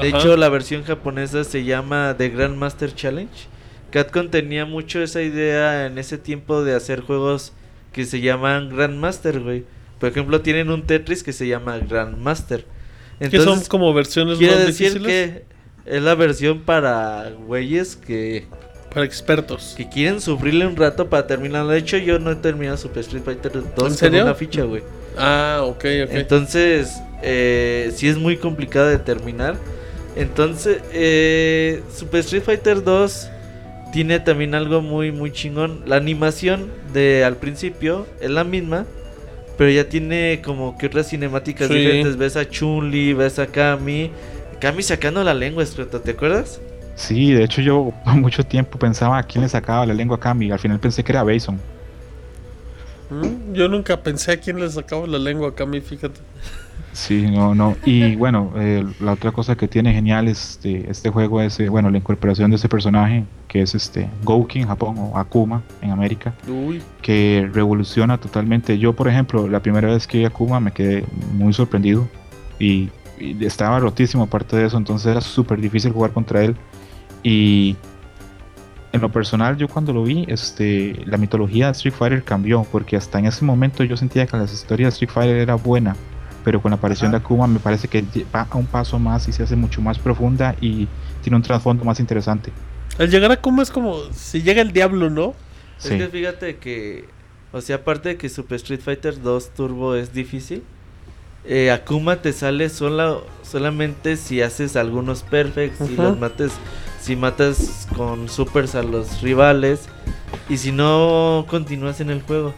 De 0.00 0.08
Ajá. 0.08 0.18
hecho, 0.18 0.36
la 0.36 0.48
versión 0.48 0.84
japonesa 0.84 1.44
se 1.44 1.64
llama 1.64 2.14
The 2.16 2.28
Grandmaster 2.30 2.94
Challenge. 2.94 3.32
Capcom 3.90 4.28
tenía 4.28 4.66
mucho 4.66 5.02
esa 5.02 5.22
idea 5.22 5.86
en 5.86 5.98
ese 5.98 6.18
tiempo 6.18 6.62
de 6.62 6.74
hacer 6.74 7.00
juegos 7.00 7.52
que 7.92 8.04
se 8.04 8.20
llaman 8.20 8.68
Grandmaster, 8.68 9.40
güey. 9.40 9.64
Por 9.98 10.08
ejemplo, 10.08 10.40
tienen 10.40 10.70
un 10.70 10.82
Tetris 10.82 11.22
que 11.22 11.32
se 11.32 11.46
llama 11.46 11.78
Grandmaster. 11.78 12.64
que 13.18 13.40
son 13.40 13.60
como 13.64 13.92
versiones 13.92 14.38
quiere 14.38 14.54
más 14.54 14.66
decir 14.66 14.92
difíciles 14.94 15.06
que 15.06 15.44
es 15.86 16.02
la 16.02 16.14
versión 16.14 16.60
para 16.60 17.30
güeyes 17.46 17.96
que, 17.96 18.46
para 18.92 19.04
expertos. 19.06 19.74
que 19.76 19.88
quieren 19.88 20.20
sufrirle 20.20 20.66
un 20.66 20.76
rato 20.76 21.08
para 21.08 21.26
terminar. 21.26 21.66
De 21.66 21.78
hecho, 21.78 21.96
yo 21.96 22.18
no 22.18 22.30
he 22.30 22.36
terminado 22.36 22.76
Super 22.76 23.00
Street 23.00 23.22
Fighter 23.24 23.52
2 23.52 23.64
con 23.74 23.94
serio? 23.94 24.22
una 24.22 24.34
ficha, 24.34 24.62
güey. 24.62 24.82
Ah, 25.16 25.62
ok, 25.64 25.84
ok. 26.04 26.10
Entonces, 26.10 27.00
eh, 27.22 27.90
sí 27.94 28.08
es 28.08 28.16
muy 28.16 28.36
complicado 28.36 28.88
de 28.88 28.98
terminar. 28.98 29.56
Entonces, 30.14 30.80
eh, 30.92 31.82
Super 31.94 32.20
Street 32.20 32.42
Fighter 32.42 32.82
2 32.84 33.30
tiene 33.92 34.20
también 34.20 34.54
algo 34.54 34.80
muy, 34.82 35.12
muy 35.12 35.32
chingón. 35.32 35.82
La 35.86 35.96
animación 35.96 36.70
de 36.92 37.24
al 37.24 37.36
principio 37.36 38.06
es 38.20 38.30
la 38.30 38.44
misma, 38.44 38.86
pero 39.56 39.70
ya 39.70 39.88
tiene 39.88 40.40
como 40.44 40.76
que 40.78 40.86
otras 40.86 41.08
cinemáticas 41.08 41.68
Sí. 41.68 41.74
diferentes. 41.74 42.16
Ves 42.16 42.36
a 42.36 42.48
Chun-Li, 42.48 43.12
ves 43.14 43.38
a 43.38 43.46
Kami. 43.46 44.10
Kami 44.60 44.82
sacando 44.82 45.22
la 45.24 45.34
lengua, 45.34 45.64
¿te 45.64 46.10
acuerdas? 46.10 46.60
Sí, 46.96 47.32
de 47.32 47.44
hecho 47.44 47.60
yo 47.62 47.92
por 48.04 48.14
mucho 48.16 48.42
tiempo 48.44 48.78
pensaba 48.78 49.18
a 49.18 49.22
quién 49.22 49.42
le 49.42 49.48
sacaba 49.48 49.86
la 49.86 49.94
lengua 49.94 50.16
a 50.16 50.20
Kami. 50.20 50.50
Al 50.50 50.58
final 50.58 50.78
pensé 50.80 51.02
que 51.04 51.12
era 51.12 51.22
Bason. 51.22 51.58
Mm, 53.10 53.54
Yo 53.54 53.68
nunca 53.68 54.02
pensé 54.02 54.32
a 54.32 54.36
quién 54.36 54.60
le 54.60 54.68
sacaba 54.68 55.06
la 55.06 55.18
lengua 55.18 55.54
a 55.58 55.66
mí, 55.66 55.80
fíjate. 55.80 56.20
Sí, 56.92 57.26
no, 57.30 57.54
no. 57.54 57.76
Y 57.84 58.16
bueno, 58.16 58.52
eh, 58.56 58.84
la 59.00 59.12
otra 59.12 59.30
cosa 59.32 59.56
que 59.56 59.68
tiene 59.68 59.92
genial 59.92 60.28
este, 60.28 60.90
este 60.90 61.10
juego 61.10 61.40
es, 61.40 61.60
eh, 61.60 61.68
bueno, 61.68 61.90
la 61.90 61.98
incorporación 61.98 62.50
de 62.50 62.56
ese 62.56 62.68
personaje 62.68 63.24
que 63.46 63.62
es 63.62 63.74
este 63.74 64.08
Gouki 64.24 64.60
en 64.60 64.68
Japón 64.68 64.96
o 64.98 65.16
Akuma 65.16 65.62
en 65.80 65.90
América, 65.90 66.34
Uy, 66.48 66.82
que 67.00 67.48
revoluciona 67.52 68.18
totalmente. 68.18 68.78
Yo, 68.78 68.94
por 68.94 69.08
ejemplo, 69.08 69.48
la 69.48 69.60
primera 69.60 69.88
vez 69.88 70.06
que 70.06 70.18
vi 70.18 70.24
a 70.24 70.28
Akuma 70.28 70.60
me 70.60 70.72
quedé 70.72 71.04
muy 71.34 71.52
sorprendido 71.52 72.08
y, 72.58 72.90
y 73.18 73.44
estaba 73.44 73.78
rotísimo 73.80 74.24
aparte 74.24 74.56
de 74.56 74.66
eso, 74.66 74.76
entonces 74.76 75.10
era 75.10 75.20
súper 75.20 75.60
difícil 75.60 75.92
jugar 75.92 76.12
contra 76.12 76.42
él. 76.42 76.56
Y 77.22 77.76
en 78.92 79.00
lo 79.00 79.10
personal, 79.10 79.56
yo 79.56 79.68
cuando 79.68 79.92
lo 79.92 80.02
vi, 80.02 80.24
este, 80.28 81.00
la 81.04 81.18
mitología 81.18 81.66
de 81.66 81.72
Street 81.72 81.94
Fighter 81.94 82.24
cambió, 82.24 82.64
porque 82.70 82.96
hasta 82.96 83.18
en 83.18 83.26
ese 83.26 83.44
momento 83.44 83.84
yo 83.84 83.96
sentía 83.96 84.26
que 84.26 84.36
las 84.36 84.52
historias 84.52 84.88
de 84.88 84.94
Street 84.94 85.10
Fighter 85.10 85.36
era 85.36 85.54
buena, 85.54 85.96
pero 86.44 86.60
con 86.62 86.70
la 86.70 86.76
aparición 86.76 87.10
de 87.10 87.18
Akuma 87.18 87.46
me 87.46 87.58
parece 87.58 87.88
que 87.88 88.04
va 88.34 88.46
a 88.50 88.56
un 88.56 88.66
paso 88.66 88.98
más 88.98 89.28
y 89.28 89.32
se 89.32 89.42
hace 89.42 89.56
mucho 89.56 89.80
más 89.82 89.98
profunda 89.98 90.54
y 90.60 90.88
tiene 91.22 91.36
un 91.36 91.42
trasfondo 91.42 91.84
más 91.84 92.00
interesante. 92.00 92.52
al 92.98 93.10
llegar 93.10 93.30
a 93.32 93.36
Kuma 93.36 93.62
es 93.62 93.70
como 93.70 93.96
si 94.12 94.42
llega 94.42 94.62
el 94.62 94.72
diablo, 94.72 95.10
¿no? 95.10 95.34
Sí. 95.78 95.94
Es 95.94 95.94
que 96.02 96.08
fíjate 96.08 96.56
que, 96.56 97.04
o 97.52 97.60
sea, 97.60 97.76
aparte 97.76 98.10
de 98.10 98.16
que 98.16 98.28
Super 98.28 98.56
Street 98.56 98.80
Fighter 98.80 99.20
2 99.22 99.50
Turbo 99.54 99.94
es 99.94 100.12
difícil, 100.12 100.62
eh, 101.44 101.70
Akuma 101.70 102.16
te 102.16 102.32
sale 102.32 102.68
sola, 102.68 103.16
solamente 103.42 104.16
si 104.16 104.42
haces 104.42 104.76
algunos 104.76 105.22
perfects, 105.22 105.78
si 105.86 105.94
Ujú. 105.94 106.02
los 106.02 106.18
mates, 106.18 106.52
si 107.00 107.14
matas 107.16 107.86
con 107.96 108.28
supers 108.28 108.74
a 108.74 108.82
los 108.82 109.22
rivales 109.22 109.88
y 110.48 110.56
si 110.58 110.72
no 110.72 111.46
continúas 111.48 112.00
en 112.00 112.10
el 112.10 112.22
juego. 112.22 112.52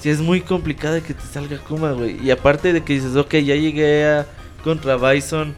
Si 0.00 0.10
es 0.10 0.20
muy 0.20 0.40
complicado 0.40 1.02
que 1.02 1.14
te 1.14 1.22
salga 1.24 1.56
Akuma, 1.56 1.92
güey. 1.92 2.24
Y 2.24 2.30
aparte 2.30 2.72
de 2.72 2.82
que 2.84 2.92
dices, 2.94 3.16
ok, 3.16 3.32
ya 3.36 3.56
llegué 3.56 4.06
a 4.06 4.26
contra 4.62 4.96
Bison 4.96 5.54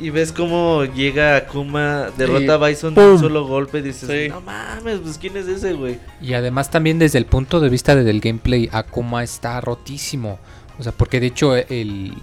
y 0.00 0.10
ves 0.10 0.30
cómo 0.32 0.84
llega 0.84 1.36
Akuma, 1.36 2.08
derrota 2.16 2.54
a 2.54 2.68
Bison 2.68 2.94
de 2.94 3.00
un 3.12 3.18
solo 3.18 3.46
golpe, 3.46 3.80
dices, 3.82 4.08
Sí. 4.08 4.28
no 4.28 4.40
mames, 4.42 5.00
pues 5.00 5.18
quién 5.18 5.36
es 5.36 5.48
ese, 5.48 5.72
güey. 5.72 5.98
Y 6.20 6.34
además 6.34 6.70
también 6.70 6.98
desde 6.98 7.18
el 7.18 7.24
punto 7.26 7.60
de 7.60 7.68
vista 7.68 7.94
del 7.96 8.20
gameplay, 8.20 8.68
Akuma 8.72 9.24
está 9.24 9.60
rotísimo. 9.60 10.38
O 10.78 10.82
sea, 10.82 10.92
porque 10.92 11.18
de 11.20 11.26
hecho 11.26 11.56
el, 11.56 12.14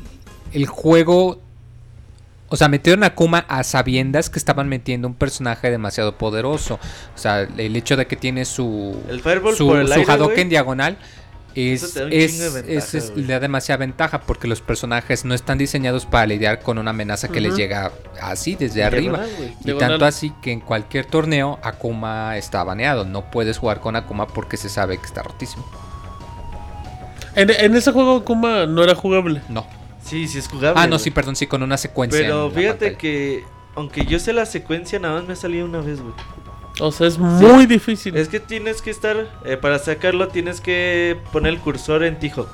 el 0.53 0.65
juego... 0.67 1.39
O 2.47 2.57
sea, 2.57 2.67
metieron 2.69 3.03
a 3.03 3.07
Akuma 3.07 3.39
a 3.49 3.63
sabiendas 3.63 4.29
que 4.29 4.37
estaban 4.37 4.69
metiendo 4.69 5.07
un 5.07 5.15
personaje 5.15 5.71
demasiado 5.71 6.15
poderoso. 6.17 6.75
O 7.15 7.17
sea, 7.17 7.41
el 7.41 7.75
hecho 7.75 7.97
de 7.97 8.05
que 8.05 8.15
tiene 8.15 8.45
su... 8.45 8.95
El 9.09 9.19
Fireball 9.19 9.55
su, 9.55 9.67
por 9.67 9.79
el 9.79 9.87
su 9.87 9.93
aire, 9.93 10.05
Hadouken 10.11 10.35
güey. 10.35 10.49
diagonal 10.49 10.97
Eso 11.55 11.85
es, 11.85 11.93
te 11.93 11.99
da 12.01 12.05
un 12.07 12.11
es- 12.13 12.31
chingo 12.31 12.43
de 12.51 12.61
ventaja, 12.61 12.97
es- 12.97 13.15
le 13.15 13.27
da 13.33 13.39
demasiada 13.39 13.77
ventaja 13.77 14.21
porque 14.21 14.47
los 14.47 14.61
personajes 14.61 15.23
no 15.25 15.33
están 15.33 15.57
diseñados 15.57 16.05
para 16.05 16.25
lidiar 16.27 16.59
con 16.61 16.77
una 16.77 16.89
amenaza 16.91 17.29
que 17.29 17.39
les 17.41 17.55
llega 17.55 17.91
así 18.21 18.55
desde 18.55 18.83
arriba. 18.83 19.21
Y 19.61 19.65
Diagonal. 19.65 19.89
tanto 19.91 20.05
así 20.05 20.33
que 20.41 20.51
en 20.51 20.59
cualquier 20.59 21.05
torneo 21.05 21.59
Akuma 21.63 22.37
está 22.37 22.63
baneado. 22.63 23.05
No 23.05 23.31
puedes 23.31 23.57
jugar 23.57 23.79
con 23.79 23.95
Akuma 23.95 24.27
porque 24.27 24.57
se 24.57 24.67
sabe 24.69 24.97
que 24.97 25.05
está 25.05 25.23
rotísimo. 25.23 25.65
En, 27.35 27.49
en 27.49 27.75
ese 27.75 27.91
juego 27.91 28.23
Kuma 28.23 28.65
no 28.65 28.83
era 28.83 28.95
jugable. 28.95 29.41
No. 29.49 29.65
Sí, 30.03 30.27
sí 30.27 30.37
es 30.39 30.47
jugable. 30.47 30.79
Ah, 30.79 30.87
no, 30.87 30.99
sí, 30.99 31.09
perdón, 31.11 31.35
sí, 31.35 31.47
con 31.47 31.63
una 31.63 31.77
secuencia. 31.77 32.19
Pero 32.19 32.51
fíjate 32.51 32.95
que, 32.95 33.43
aunque 33.75 34.05
yo 34.05 34.19
sé 34.19 34.33
la 34.33 34.45
secuencia, 34.45 34.99
nada 34.99 35.15
más 35.15 35.25
me 35.27 35.33
ha 35.33 35.35
salido 35.35 35.65
una 35.65 35.79
vez, 35.81 35.99
güey. 36.01 36.13
O 36.81 36.91
sea, 36.91 37.07
es 37.07 37.17
muy 37.17 37.65
difícil. 37.65 38.15
Es 38.17 38.27
que 38.27 38.39
tienes 38.39 38.81
que 38.81 38.91
estar, 38.91 39.27
eh, 39.45 39.55
para 39.57 39.79
sacarlo, 39.79 40.27
tienes 40.27 40.59
que 40.61 41.17
poner 41.31 41.53
el 41.53 41.59
cursor 41.59 42.03
en 42.03 42.19
T-Hawk. 42.19 42.49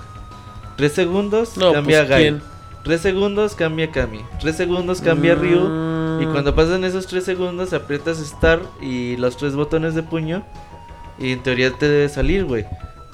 Tres 0.77 0.93
segundos, 0.93 1.58
No, 1.58 1.74
cambia 1.74 2.00
pues, 2.00 2.09
a 2.09 2.09
Gai. 2.16 2.22
¿quién? 2.24 2.41
Tres 2.83 3.01
segundos, 3.01 3.53
cambia 3.56 3.91
Kami. 3.91 4.22
Tres 4.40 4.56
segundos, 4.58 5.01
cambia 5.01 5.35
Ryu. 5.35 6.19
Y 6.22 6.25
Mm. 6.25 6.32
cuando 6.32 6.56
pasan 6.56 6.83
esos 6.83 7.06
tres 7.08 7.24
segundos, 7.25 7.74
aprietas 7.74 8.17
Start 8.17 8.64
y 8.82 9.17
los 9.17 9.38
tres 9.38 9.56
botones 9.56 9.93
de 9.95 10.01
puño. 10.03 10.43
Y 11.19 11.32
en 11.32 11.43
teoría 11.43 11.72
te 11.72 11.88
debe 11.88 12.09
salir, 12.09 12.45
güey. 12.45 12.66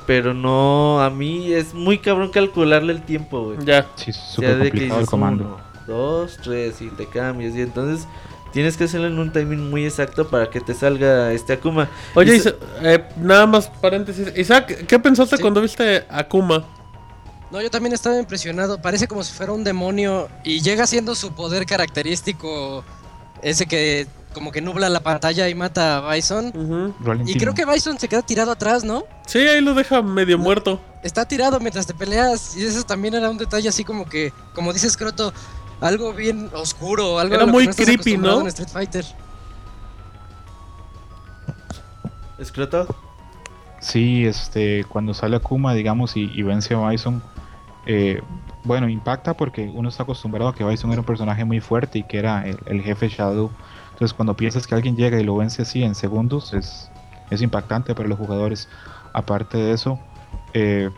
Pero 0.05 0.33
no, 0.33 1.01
a 1.01 1.09
mí 1.09 1.51
es 1.51 1.73
muy 1.73 1.97
cabrón 1.97 2.29
calcularle 2.31 2.93
el 2.93 3.01
tiempo, 3.01 3.43
güey. 3.43 3.57
Ya. 3.65 3.85
Sí, 3.95 4.11
es 4.11 4.17
O 4.17 4.21
sea, 4.21 4.31
súper 4.35 4.55
de 4.57 4.63
que 4.63 4.69
complicado 4.69 4.99
el 4.99 5.01
dices 5.01 5.09
comando. 5.09 5.43
uno, 5.45 5.57
dos, 5.85 6.37
tres 6.41 6.81
y 6.81 6.87
te 6.89 7.05
cambias. 7.07 7.53
Y 7.55 7.61
entonces 7.61 8.07
tienes 8.57 8.75
que 8.75 8.85
hacerlo 8.85 9.05
en 9.05 9.19
un 9.19 9.31
timing 9.31 9.69
muy 9.69 9.85
exacto 9.85 10.27
para 10.27 10.49
que 10.49 10.59
te 10.59 10.73
salga 10.73 11.31
este 11.31 11.53
Akuma. 11.53 11.87
Oye, 12.15 12.37
Isa- 12.37 12.55
eh, 12.81 13.03
nada 13.17 13.45
más 13.45 13.67
paréntesis. 13.67 14.29
Isaac, 14.35 14.85
¿qué 14.87 14.97
pensaste 14.97 15.35
Sí. 15.37 15.41
cuando 15.43 15.61
viste 15.61 16.07
Akuma? 16.09 16.65
No, 17.51 17.61
yo 17.61 17.69
también 17.69 17.93
estaba 17.93 18.17
impresionado. 18.17 18.81
Parece 18.81 19.07
como 19.07 19.23
si 19.23 19.31
fuera 19.31 19.51
un 19.53 19.63
demonio 19.63 20.27
y 20.43 20.61
llega 20.61 20.87
siendo 20.87 21.13
su 21.13 21.33
poder 21.35 21.67
característico, 21.67 22.83
ese 23.43 23.67
que 23.67 24.07
como 24.33 24.51
que 24.51 24.59
nubla 24.61 24.89
la 24.89 25.01
pantalla 25.01 25.47
y 25.49 25.53
mata 25.53 25.97
a 25.97 26.13
Bison. 26.15 26.51
Y 27.27 27.37
creo 27.37 27.53
que 27.53 27.63
Bison 27.63 27.99
se 27.99 28.07
queda 28.07 28.23
tirado 28.23 28.51
atrás, 28.51 28.83
¿no? 28.83 29.03
Sí, 29.27 29.37
ahí 29.37 29.61
lo 29.61 29.75
deja 29.75 30.01
medio 30.01 30.39
muerto. 30.39 30.81
Está 31.03 31.25
tirado 31.25 31.59
mientras 31.59 31.85
te 31.85 31.93
peleas 31.93 32.57
y 32.57 32.65
eso 32.65 32.81
también 32.83 33.13
era 33.13 33.29
un 33.29 33.37
detalle 33.37 33.69
así 33.69 33.83
como 33.83 34.09
que, 34.09 34.33
como 34.55 34.73
dices 34.73 34.97
Croto, 34.97 35.31
algo 35.81 36.13
bien 36.13 36.49
oscuro, 36.53 37.19
algo 37.19 37.35
Era 37.35 37.45
muy 37.45 37.67
no 37.67 37.73
creepy, 37.73 38.17
¿no? 38.17 38.41
en 38.41 38.47
Street 38.47 38.69
Fighter. 38.69 39.05
¿Escroto? 42.37 42.87
Sí, 43.79 44.25
este, 44.25 44.83
cuando 44.85 45.13
sale 45.13 45.35
Akuma, 45.35 45.73
digamos, 45.73 46.17
y, 46.17 46.31
y 46.33 46.43
vence 46.43 46.73
a 46.73 46.89
Bison, 46.89 47.21
eh, 47.85 48.21
bueno, 48.63 48.89
impacta 48.89 49.35
porque 49.35 49.71
uno 49.73 49.89
está 49.89 50.03
acostumbrado 50.03 50.49
a 50.49 50.55
que 50.55 50.63
Bison 50.63 50.91
era 50.91 51.01
un 51.01 51.05
personaje 51.05 51.45
muy 51.45 51.59
fuerte 51.59 51.99
y 51.99 52.03
que 52.03 52.19
era 52.19 52.45
el, 52.45 52.57
el 52.65 52.81
jefe 52.81 53.07
Shadow. 53.09 53.49
Entonces, 53.93 54.13
cuando 54.13 54.35
piensas 54.35 54.67
que 54.67 54.75
alguien 54.75 54.95
llega 54.95 55.19
y 55.19 55.23
lo 55.23 55.37
vence 55.37 55.61
así 55.61 55.83
en 55.83 55.95
segundos, 55.95 56.53
es, 56.53 56.91
es 57.31 57.41
impactante 57.41 57.95
para 57.95 58.07
los 58.07 58.17
jugadores. 58.19 58.67
Aparte 59.13 59.57
de 59.57 59.73
eso, 59.73 59.99
eh, 60.53 60.89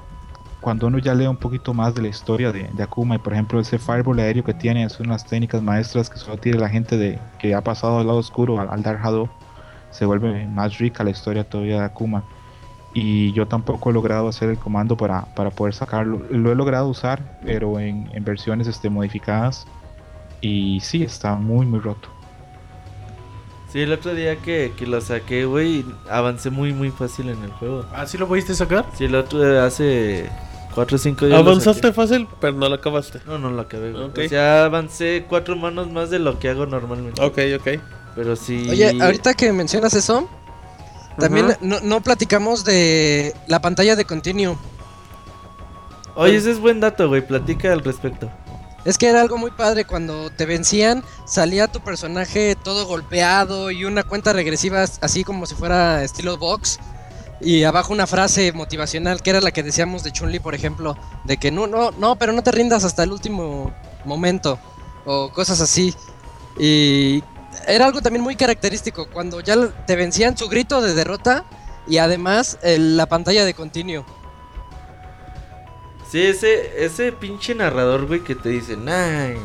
cuando 0.61 0.87
uno 0.87 0.97
ya 0.97 1.13
lee 1.13 1.27
un 1.27 1.37
poquito 1.37 1.73
más 1.73 1.95
de 1.95 2.01
la 2.01 2.07
historia 2.09 2.51
de, 2.51 2.69
de 2.71 2.83
Akuma, 2.83 3.15
y 3.15 3.19
por 3.19 3.33
ejemplo, 3.33 3.59
ese 3.59 3.79
Fireball 3.79 4.19
aéreo 4.19 4.43
que 4.43 4.53
tiene, 4.53 4.83
es 4.83 4.99
unas 4.99 5.25
técnicas 5.25 5.61
maestras 5.61 6.09
que 6.09 6.17
solo 6.17 6.37
tiene 6.37 6.59
la 6.59 6.69
gente 6.69 6.97
de, 6.97 7.19
que 7.39 7.55
ha 7.55 7.61
pasado 7.61 7.99
al 7.99 8.07
lado 8.07 8.19
oscuro, 8.19 8.59
al, 8.59 8.69
al 8.69 8.83
Dark 8.83 9.01
Shadow, 9.03 9.29
se 9.91 10.05
vuelve 10.05 10.45
más 10.47 10.77
rica 10.77 11.03
la 11.03 11.09
historia 11.11 11.43
todavía 11.43 11.79
de 11.79 11.85
Akuma 11.85 12.23
y 12.93 13.31
yo 13.33 13.47
tampoco 13.47 13.89
he 13.89 13.93
logrado 13.93 14.27
hacer 14.27 14.49
el 14.49 14.57
comando 14.57 14.97
para, 14.97 15.25
para 15.35 15.51
poder 15.51 15.73
sacarlo. 15.73 16.21
Lo 16.29 16.51
he 16.51 16.55
logrado 16.55 16.87
usar, 16.87 17.39
pero 17.45 17.79
en, 17.79 18.09
en 18.13 18.23
versiones 18.23 18.67
este, 18.67 18.89
modificadas. 18.89 19.67
Y 20.41 20.79
sí, 20.79 21.03
está 21.03 21.35
muy, 21.35 21.65
muy 21.65 21.79
roto. 21.79 22.09
Sí, 23.71 23.81
el 23.81 23.93
otro 23.93 24.15
día 24.15 24.37
que, 24.37 24.73
que 24.75 24.87
lo 24.87 24.99
saqué, 25.01 25.45
güey, 25.45 25.85
avancé 26.09 26.49
muy, 26.49 26.73
muy 26.73 26.89
fácil 26.89 27.29
en 27.29 27.43
el 27.43 27.51
juego. 27.51 27.85
¿Así 27.93 28.17
lo 28.17 28.27
pudiste 28.27 28.55
sacar? 28.55 28.85
Sí, 28.95 29.05
el 29.05 29.13
otro 29.13 29.39
día 29.39 29.65
hace 29.65 30.27
4 30.79 30.95
o 30.95 30.97
5 30.97 31.25
días. 31.25 31.37
lo 31.37 31.45
Avanzaste 31.45 31.91
fácil, 31.91 32.25
pero 32.39 32.53
no 32.53 32.69
lo 32.69 32.75
acabaste. 32.75 33.19
No, 33.25 33.37
no 33.37 33.49
lo 33.49 33.61
acabé, 33.61 33.91
güey. 33.91 34.27
O 34.27 34.29
sea, 34.29 34.63
avancé 34.63 35.25
cuatro 35.27 35.57
manos 35.57 35.91
más 35.91 36.09
de 36.09 36.19
lo 36.19 36.39
que 36.39 36.47
hago 36.47 36.65
normalmente. 36.65 37.21
Ok, 37.21 37.37
ok. 37.59 37.81
Pero 38.15 38.37
sí. 38.37 38.65
Oye, 38.69 38.97
ahorita 39.01 39.33
que 39.33 39.51
mencionas 39.51 39.93
eso, 39.93 40.29
también 41.17 41.47
Ajá. 41.47 41.57
no, 41.59 41.81
no 41.81 41.99
platicamos 41.99 42.63
de 42.63 43.35
la 43.47 43.59
pantalla 43.61 43.97
de 43.97 44.05
continuo. 44.05 44.57
Oye, 46.15 46.37
ese 46.37 46.51
es 46.51 46.59
buen 46.61 46.79
dato, 46.79 47.09
güey. 47.09 47.27
Platica 47.27 47.73
al 47.73 47.83
respecto. 47.83 48.31
Es 48.85 48.97
que 48.97 49.09
era 49.09 49.19
algo 49.19 49.37
muy 49.37 49.51
padre 49.51 49.83
cuando 49.83 50.29
te 50.29 50.45
vencían, 50.45 51.03
salía 51.25 51.67
tu 51.67 51.81
personaje 51.81 52.55
todo 52.55 52.85
golpeado 52.85 53.69
y 53.69 53.83
una 53.83 54.05
cuenta 54.05 54.31
regresiva 54.31 54.85
así 55.01 55.25
como 55.25 55.45
si 55.45 55.55
fuera 55.55 56.05
estilo 56.05 56.37
box 56.37 56.79
y 57.41 57.63
abajo 57.63 57.93
una 57.93 58.05
frase 58.07 58.51
motivacional 58.51 59.21
que 59.21 59.29
era 59.29 59.41
la 59.41 59.51
que 59.51 59.63
decíamos 59.63 60.03
de 60.03 60.11
Chun-Li, 60.11 60.39
por 60.39 60.55
ejemplo, 60.55 60.97
de 61.23 61.37
que 61.37 61.51
no 61.51 61.67
no 61.67 61.91
no, 61.91 62.17
pero 62.17 62.33
no 62.33 62.41
te 62.43 62.51
rindas 62.51 62.83
hasta 62.83 63.03
el 63.03 63.11
último 63.11 63.73
momento 64.05 64.59
o 65.05 65.31
cosas 65.31 65.61
así. 65.61 65.93
Y 66.59 67.23
era 67.67 67.85
algo 67.85 68.01
también 68.01 68.23
muy 68.23 68.35
característico 68.35 69.07
cuando 69.09 69.39
ya 69.41 69.55
te 69.87 69.95
vencían 69.95 70.37
su 70.37 70.49
grito 70.49 70.81
de 70.81 70.93
derrota 70.93 71.45
y 71.87 71.97
además 71.97 72.57
el- 72.61 72.97
la 72.97 73.05
pantalla 73.07 73.45
de 73.45 73.53
continuo. 73.53 74.05
Sí, 76.11 76.21
ese, 76.21 76.83
ese 76.83 77.11
pinche 77.11 77.53
narrador, 77.53 78.07
güey, 78.07 78.23
que 78.23 78.33
te 78.35 78.49
dice, 78.49 78.75
nine. 78.75 79.37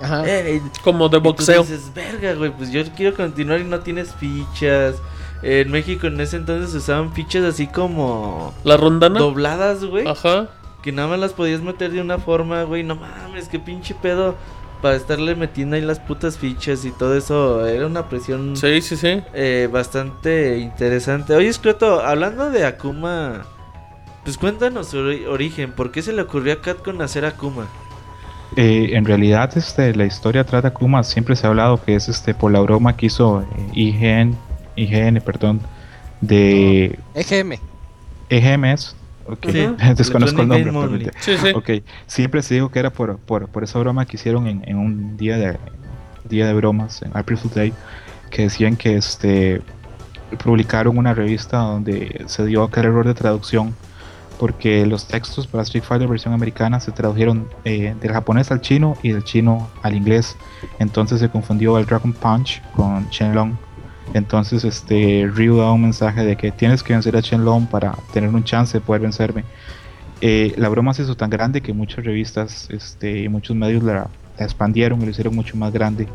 Ajá. 0.00 0.26
Ey", 0.26 0.62
Como 0.82 1.08
de 1.10 1.18
y 1.18 1.20
tú 1.20 1.24
boxeo. 1.28 1.62
dices, 1.62 1.92
verga, 1.92 2.32
güey, 2.34 2.50
pues 2.56 2.70
yo 2.70 2.82
quiero 2.96 3.14
continuar 3.14 3.60
y 3.60 3.64
no 3.64 3.80
tienes 3.80 4.14
fichas. 4.14 4.94
En 5.42 5.70
México 5.70 6.06
en 6.06 6.20
ese 6.20 6.36
entonces 6.36 6.74
usaban 6.74 7.12
fichas 7.12 7.44
así 7.44 7.66
como 7.66 8.52
¿La 8.64 8.76
rondana? 8.76 9.18
dobladas, 9.18 9.84
güey. 9.84 10.06
Ajá. 10.06 10.48
Que 10.82 10.92
nada 10.92 11.08
más 11.08 11.18
las 11.18 11.32
podías 11.32 11.60
meter 11.60 11.90
de 11.92 12.00
una 12.00 12.18
forma, 12.18 12.62
güey. 12.64 12.82
No 12.82 12.96
mames, 12.96 13.48
qué 13.48 13.58
pinche 13.58 13.94
pedo. 13.94 14.34
Para 14.82 14.96
estarle 14.96 15.34
metiendo 15.34 15.76
ahí 15.76 15.82
las 15.82 15.98
putas 16.00 16.38
fichas 16.38 16.86
y 16.86 16.90
todo 16.90 17.14
eso. 17.14 17.66
Era 17.66 17.86
una 17.86 18.08
presión 18.08 18.56
Sí, 18.56 18.80
sí, 18.80 18.96
sí. 18.96 19.20
eh, 19.34 19.68
bastante 19.70 20.56
interesante. 20.58 21.34
Oye, 21.34 21.52
Scroto, 21.52 22.00
hablando 22.00 22.50
de 22.50 22.64
Akuma, 22.64 23.42
pues 24.24 24.38
cuéntanos 24.38 24.88
su 24.88 24.96
ori- 24.96 25.26
origen. 25.26 25.72
¿Por 25.72 25.90
qué 25.92 26.00
se 26.00 26.14
le 26.14 26.22
ocurrió 26.22 26.54
a 26.54 26.62
Capcom 26.62 26.98
hacer 27.02 27.26
Akuma? 27.26 27.66
Eh, 28.56 28.90
en 28.94 29.04
realidad, 29.04 29.50
este, 29.56 29.94
la 29.94 30.06
historia 30.06 30.40
atrás 30.40 30.62
de 30.62 30.68
Akuma 30.68 31.02
siempre 31.02 31.36
se 31.36 31.46
ha 31.46 31.50
hablado 31.50 31.80
que 31.82 31.94
es 31.94 32.08
este 32.08 32.32
por 32.34 32.50
la 32.50 32.60
broma 32.60 32.96
que 32.96 33.06
hizo 33.06 33.42
eh, 33.42 33.46
IGN, 33.74 34.34
IGN, 34.82 35.20
perdón, 35.20 35.60
de 36.20 36.98
EGM. 37.14 37.58
EGMS. 38.28 38.96
Ok, 39.26 39.46
Sí, 39.50 39.68
desconozco 39.96 40.42
el 40.42 40.48
nombre. 40.48 40.70
Realmente. 40.70 41.12
Sí, 41.20 41.36
sí. 41.36 41.50
Ok, 41.54 41.84
siempre 42.06 42.42
se 42.42 42.54
dijo 42.54 42.70
que 42.70 42.78
era 42.78 42.90
por, 42.90 43.18
por, 43.18 43.48
por 43.48 43.64
esa 43.64 43.78
broma 43.78 44.06
que 44.06 44.16
hicieron 44.16 44.46
en, 44.46 44.62
en 44.66 44.76
un 44.76 45.16
día 45.16 45.36
de 45.36 45.58
día 46.28 46.46
de 46.46 46.54
bromas, 46.54 47.02
en 47.02 47.10
April 47.14 47.38
Fool's 47.38 47.54
Day, 47.54 47.72
que 48.30 48.42
decían 48.42 48.76
que 48.76 48.96
este 48.96 49.62
publicaron 50.44 50.96
una 50.96 51.12
revista 51.12 51.58
donde 51.58 52.24
se 52.26 52.46
dio 52.46 52.62
aquel 52.62 52.84
error 52.84 53.04
de 53.04 53.14
traducción 53.14 53.74
porque 54.40 54.86
los 54.86 55.06
textos 55.06 55.46
para 55.46 55.64
Street 55.64 55.84
Fighter 55.84 56.08
versión 56.08 56.32
americana 56.32 56.80
se 56.80 56.92
tradujeron 56.92 57.46
eh, 57.66 57.94
del 58.00 58.12
japonés 58.12 58.50
al 58.50 58.62
chino 58.62 58.96
y 59.02 59.12
del 59.12 59.22
chino 59.22 59.68
al 59.82 59.94
inglés. 59.94 60.34
Entonces 60.78 61.20
se 61.20 61.28
confundió 61.28 61.76
el 61.78 61.84
Dragon 61.84 62.14
Punch 62.14 62.62
con 62.74 63.06
Shenlong. 63.10 63.54
Entonces 64.14 64.64
este 64.64 65.30
Ryu 65.32 65.56
da 65.56 65.72
un 65.72 65.82
mensaje 65.82 66.24
de 66.24 66.36
que 66.36 66.50
tienes 66.50 66.82
que 66.82 66.92
vencer 66.92 67.16
a 67.16 67.20
Shenlong 67.20 67.66
para 67.66 67.94
tener 68.12 68.30
un 68.30 68.44
chance 68.44 68.78
de 68.78 68.84
poder 68.84 69.02
vencerme. 69.02 69.44
Eh, 70.20 70.52
la 70.56 70.68
broma 70.68 70.92
se 70.92 71.02
hizo 71.02 71.16
tan 71.16 71.30
grande 71.30 71.60
que 71.60 71.72
muchas 71.72 72.04
revistas 72.04 72.68
este, 72.70 73.20
y 73.22 73.28
muchos 73.28 73.56
medios 73.56 73.82
la, 73.82 74.08
expandieron 74.38 75.00
y 75.00 75.04
lo 75.04 75.10
hicieron 75.10 75.34
mucho 75.34 75.56
más 75.56 75.72
grande. 75.72 76.08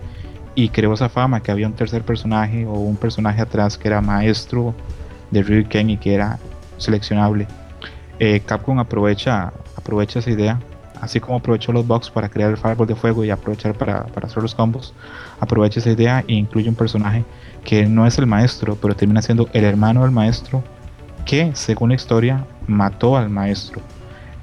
Y 0.56 0.70
creó 0.70 0.94
esa 0.94 1.10
fama 1.10 1.42
que 1.42 1.52
había 1.52 1.68
un 1.68 1.74
tercer 1.74 2.04
personaje 2.04 2.66
o 2.66 2.74
un 2.74 2.96
personaje 2.96 3.42
atrás 3.42 3.78
que 3.78 3.88
era 3.88 4.02
maestro 4.02 4.74
de 5.32 5.44
Ryu 5.44 5.68
Ken 5.68 5.90
y 5.90 5.98
que 5.98 6.14
era 6.14 6.40
seleccionable. 6.78 7.48
Eh, 8.20 8.42
Capcom 8.46 8.80
aprovecha, 8.80 9.52
aprovecha 9.76 10.20
esa 10.20 10.32
idea, 10.32 10.60
así 11.02 11.20
como 11.20 11.38
aprovechó 11.38 11.72
los 11.72 11.86
bugs 11.88 12.10
para 12.10 12.30
crear 12.30 12.52
el 12.52 12.58
Fireball 12.58 12.88
de 12.88 12.96
fuego 12.96 13.24
y 13.24 13.30
aprovechar 13.30 13.78
para, 13.78 14.06
para 14.06 14.28
hacer 14.28 14.42
los 14.42 14.56
combos, 14.56 14.94
aprovecha 15.40 15.80
esa 15.80 15.92
idea 15.92 16.24
e 16.28 16.34
incluye 16.34 16.70
un 16.70 16.76
personaje 16.76 17.24
que 17.64 17.86
no 17.88 18.06
es 18.06 18.18
el 18.18 18.28
maestro, 18.28 18.78
pero 18.82 18.96
termina 18.96 19.22
siendo 19.22 19.50
el 19.54 19.64
hermano 19.64 20.04
del 20.04 20.12
maestro 20.12 20.64
que, 21.26 21.52
según 21.56 21.90
la 21.90 21.96
historia, 21.96 22.46
mató 22.68 23.18
al 23.18 23.30
maestro. 23.30 23.82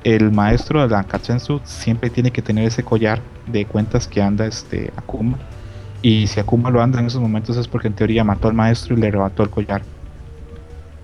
El 0.05 0.33
maestro 0.33 0.83
de 0.83 0.89
la 0.89 1.05
Katsensu 1.05 1.61
siempre 1.65 2.11
tiene 2.11 2.33
que 2.33 2.43
tener 2.43 2.67
ese 2.67 2.83
collar 2.83 3.21
de 3.47 3.65
cuentas 3.67 4.09
que 4.09 4.21
anda 4.21 4.47
este 4.47 4.93
Akuma. 4.97 5.39
Y 6.03 6.27
si 6.27 6.41
Akuma 6.41 6.71
lo 6.71 6.83
anda 6.83 6.99
en 6.99 7.07
esos 7.07 7.21
momentos 7.21 7.57
es 7.57 7.69
porque 7.69 7.87
en 7.87 7.95
teoría 7.95 8.25
mató 8.25 8.49
al 8.49 8.55
maestro 8.55 8.97
y 8.97 9.01
le 9.01 9.09
arrebató 9.09 9.45
el 9.45 9.51
collar. 9.51 9.83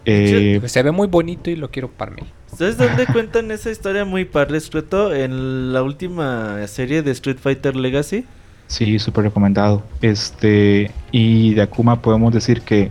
Eh, 0.05 0.61
Se 0.67 0.83
ve 0.83 0.91
muy 0.91 1.07
bonito 1.07 1.51
y 1.51 1.57
lo 1.57 1.71
quiero 1.71 1.89
para 1.89 2.13
mí. 2.13 2.23
¿Sabes 2.57 2.79
dónde 2.79 3.07
cuentan 3.13 3.51
esa 3.51 3.71
historia 3.71 4.05
muy 4.05 4.25
padre, 4.25 4.61
Scroto? 4.61 5.15
En 5.15 5.73
la 5.73 5.83
última 5.83 6.67
serie 6.67 7.03
de 7.03 7.11
Street 7.13 7.39
Fighter 7.41 7.77
Legacy. 7.77 8.25
Sí, 8.67 8.99
súper 8.99 9.25
recomendado. 9.25 9.83
Este, 10.03 10.91
y 11.11 11.55
de 11.55 11.63
Akuma 11.63 12.03
podemos 12.03 12.33
decir 12.33 12.63
que 12.63 12.91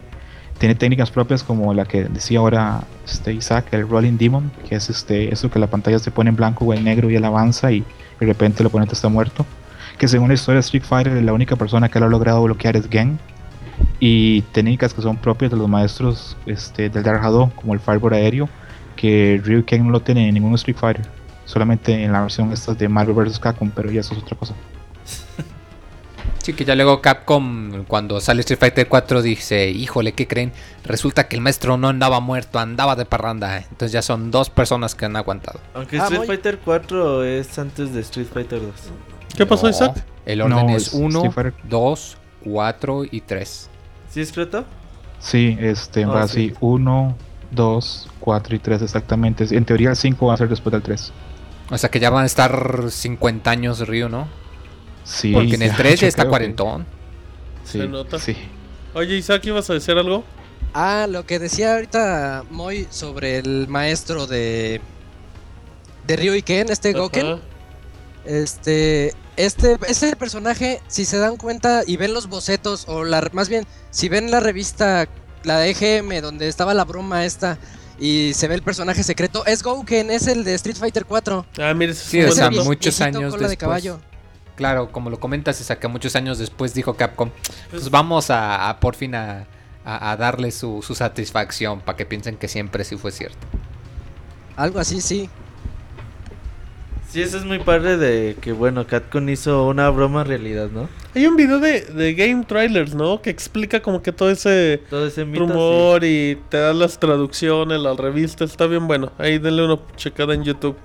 tiene 0.58 0.74
técnicas 0.76 1.12
propias 1.12 1.44
como 1.44 1.74
la 1.74 1.86
que 1.86 2.06
decía 2.06 2.40
ahora 2.40 2.84
este 3.06 3.34
Isaac, 3.34 3.68
el 3.72 3.88
Rolling 3.88 4.18
Demon, 4.18 4.52
que 4.68 4.76
es 4.76 4.90
este, 4.90 5.32
eso 5.32 5.52
que 5.52 5.60
la 5.60 5.68
pantalla 5.68 6.00
se 6.00 6.10
pone 6.10 6.32
en 6.32 6.36
blanco 6.36 6.66
o 6.66 6.74
en 6.74 6.84
negro 6.84 7.12
y 7.12 7.16
él 7.16 7.26
avanza 7.26 7.72
y 7.72 7.82
de 8.20 8.26
repente 8.26 8.64
el 8.64 8.68
oponente 8.68 8.96
está 8.96 9.08
muerto. 9.10 9.46
Que 10.00 10.08
según 10.08 10.30
la 10.30 10.34
historia 10.34 10.56
de 10.56 10.62
Street 10.62 10.84
Fighter, 10.84 11.22
la 11.24 11.34
única 11.34 11.56
persona 11.56 11.90
que 11.90 12.00
lo 12.00 12.06
ha 12.08 12.10
logrado 12.10 12.42
bloquear 12.44 12.76
es 12.76 12.88
Gen. 12.90 13.20
Y 14.00 14.42
técnicas 14.54 14.94
que 14.94 15.02
son 15.02 15.18
propias 15.18 15.52
de 15.52 15.58
los 15.58 15.68
maestros 15.68 16.38
este, 16.46 16.90
del 16.90 17.04
Dark 17.04 17.24
Hado, 17.24 17.52
como 17.56 17.74
el 17.74 17.80
Fireball 17.80 18.14
aéreo, 18.14 18.50
que 18.96 19.42
Ryu 19.44 19.66
Ken 19.66 19.86
no 19.86 19.92
lo 19.92 20.02
tiene 20.02 20.28
en 20.28 20.34
ningún 20.34 20.54
Street 20.56 20.78
Fighter. 20.78 21.06
Solamente 21.46 22.04
en 22.04 22.12
la 22.12 22.22
versión 22.22 22.52
esta 22.52 22.74
de 22.74 22.90
Marvel 22.90 23.16
vs. 23.16 23.40
Capcom, 23.40 23.72
pero 23.74 23.90
ya 23.90 24.02
eso 24.02 24.14
es 24.14 24.22
otra 24.22 24.38
cosa. 24.38 24.54
Sí, 26.44 26.54
que 26.54 26.64
ya 26.64 26.76
luego 26.76 27.02
Capcom, 27.02 27.84
cuando 27.90 28.22
sale 28.22 28.40
Street 28.40 28.58
Fighter 28.60 28.88
4, 28.88 29.22
dice, 29.22 29.70
híjole, 29.70 30.14
¿qué 30.14 30.28
creen? 30.28 30.54
Resulta 30.86 31.28
que 31.28 31.36
el 31.36 31.42
maestro 31.42 31.76
no 31.76 31.90
andaba 31.90 32.22
muerto, 32.22 32.58
andaba 32.60 32.96
de 32.96 33.04
parranda. 33.04 33.58
Entonces 33.58 33.92
ya 33.92 34.02
son 34.02 34.32
dos 34.32 34.50
personas 34.50 34.96
que 34.96 35.04
han 35.04 35.18
aguantado. 35.18 35.60
Aunque 35.74 36.00
Ah, 36.00 36.04
Street 36.04 36.26
Fighter 36.26 36.60
4 36.64 37.26
es 37.26 37.60
antes 37.60 37.94
de 37.94 38.00
Street 38.00 38.28
Fighter 38.34 38.62
2. 38.62 38.72
¿Qué 39.36 39.46
pasó, 39.46 39.64
No, 39.66 39.72
Isaac? 39.72 40.06
El 40.26 40.42
orden 40.42 40.68
No, 40.68 40.70
es 40.74 40.88
es 40.88 40.94
1, 40.94 41.10
Street 41.10 41.32
Fighter. 41.34 41.54
2, 41.68 42.18
4 42.44 43.04
y 43.10 43.22
3. 43.22 43.70
¿Sí, 44.10 44.26
Scroto? 44.26 44.66
Sí, 45.20 45.58
este, 45.60 46.04
Ah, 46.04 46.08
va 46.08 46.28
sí. 46.28 46.48
así 46.50 46.58
1, 46.62 47.16
2, 47.52 48.10
4 48.20 48.56
y 48.56 48.60
3 48.60 48.82
exactamente. 48.82 49.46
En 49.56 49.66
teoría 49.66 49.90
el 49.92 49.96
5 49.96 50.28
va 50.28 50.34
a 50.34 50.38
ser 50.38 50.50
después 50.50 50.72
del 50.72 50.82
3. 50.82 51.12
O 51.70 51.78
sea 51.78 51.90
que 51.90 52.00
ya 52.00 52.10
van 52.10 52.24
a 52.24 52.26
estar 52.26 52.86
50 52.90 53.52
años 53.52 53.86
Ryu, 53.88 54.08
¿no? 54.10 54.28
Sí, 55.04 55.32
Porque 55.34 55.56
en 55.56 55.62
el 55.64 55.76
3 55.76 56.00
ya 56.02 56.08
está 56.08 56.24
creo 56.24 56.26
que- 56.28 56.30
cuarentón. 56.30 56.86
Sí, 57.64 57.80
Se 57.80 57.88
nota. 57.88 58.20
sí. 58.20 58.36
Oye, 58.94 59.16
Isaac, 59.18 59.46
¿ibas 59.46 59.70
a 59.70 59.74
decir 59.74 59.98
algo? 59.98 60.24
Ah, 60.74 61.08
lo 61.10 61.26
que 61.26 61.40
decía 61.40 61.74
ahorita 61.74 62.44
Moy 62.50 62.88
sobre 62.90 63.38
el 63.38 63.68
maestro 63.68 64.28
de 64.28 64.82
de 66.06 66.16
Ryu 66.16 66.34
y 66.36 66.42
Ken, 66.42 66.70
este 66.70 66.94
Goken. 66.94 67.40
Este, 68.26 69.14
este, 69.38 69.78
este 69.88 70.16
personaje, 70.16 70.82
si 70.88 71.06
se 71.06 71.18
dan 71.18 71.38
cuenta 71.38 71.84
y 71.88 71.98
ven 71.98 72.14
los 72.14 72.28
bocetos, 72.28 72.86
o 72.88 73.04
la, 73.04 73.28
más 73.34 73.50
bien, 73.50 73.66
si 73.92 74.10
ven 74.10 74.30
la 74.32 74.40
revista, 74.40 75.08
la 75.44 75.60
de 75.60 75.70
EGM, 75.72 76.22
donde 76.22 76.48
estaba 76.48 76.74
la 76.74 76.84
broma 76.84 77.26
esta, 77.26 77.58
y 78.00 78.34
se 78.34 78.48
ve 78.48 78.56
el 78.56 78.62
personaje 78.62 79.04
secreto, 79.04 79.46
es 79.46 79.64
Gouken, 79.64 80.12
es 80.12 80.28
el 80.28 80.44
de 80.44 80.54
Street 80.56 80.76
Fighter 80.78 81.06
4. 81.06 81.46
Ah, 81.60 81.74
es 81.80 81.98
Sí, 81.98 82.22
o 82.22 82.32
sea, 82.32 82.52
muchos 82.52 83.00
años 83.02 83.34
cola 83.34 83.48
de 83.48 83.58
caballo. 83.58 84.00
Claro, 84.56 84.92
como 84.92 85.10
lo 85.12 85.20
comentas, 85.20 85.62
Isaac, 85.62 85.80
que 85.80 85.88
muchos 85.88 86.16
años 86.16 86.40
después 86.40 86.74
dijo 86.74 86.96
Capcom, 86.96 87.30
pues 87.70 87.90
vamos 87.92 88.32
a, 88.32 88.70
a 88.70 88.80
por 88.80 88.96
fin 88.96 89.14
a, 89.14 89.46
a- 89.86 90.12
a 90.12 90.18
darle 90.18 90.52
su, 90.52 90.82
su 90.82 90.96
satisfacción 90.96 91.80
para 91.82 91.96
que 91.96 92.06
piensen 92.08 92.38
que 92.38 92.48
siempre 92.48 92.84
sí 92.84 92.98
fue 92.98 93.12
cierto. 93.12 93.38
Algo 94.56 94.80
así, 94.80 95.00
sí. 95.02 95.30
Sí, 97.10 97.22
eso 97.22 97.38
es 97.38 97.46
muy 97.46 97.60
padre 97.60 97.96
de 97.98 98.36
que, 98.42 98.52
bueno, 98.52 98.86
Capcom 98.86 99.28
hizo 99.30 99.66
una 99.68 99.90
broma 99.90 100.26
realidad, 100.26 100.70
¿no? 100.74 100.90
Hay 101.16 101.26
un 101.26 101.38
video 101.38 101.60
de, 101.60 101.82
de 101.82 102.14
Game 102.14 102.44
Trailers, 102.46 102.94
¿no? 102.96 103.22
Que 103.22 103.30
explica 103.30 103.80
como 103.82 104.02
que 104.02 104.12
todo 104.12 104.30
ese 104.30 104.82
Todo 104.90 105.08
ese 105.08 105.24
mito. 105.24 105.48
rumor 105.48 106.04
y 106.04 106.38
te 106.50 106.58
da 106.58 106.74
las 106.74 107.00
traducciones, 107.00 107.80
las 107.80 107.96
revistas. 107.98 108.52
Está 108.52 108.68
bien 108.68 108.88
bueno. 108.88 109.12
Ahí 109.18 109.40
denle 109.40 109.64
una 109.66 109.80
checada 109.96 110.34
en 110.34 110.44
YouTube. 110.44 110.76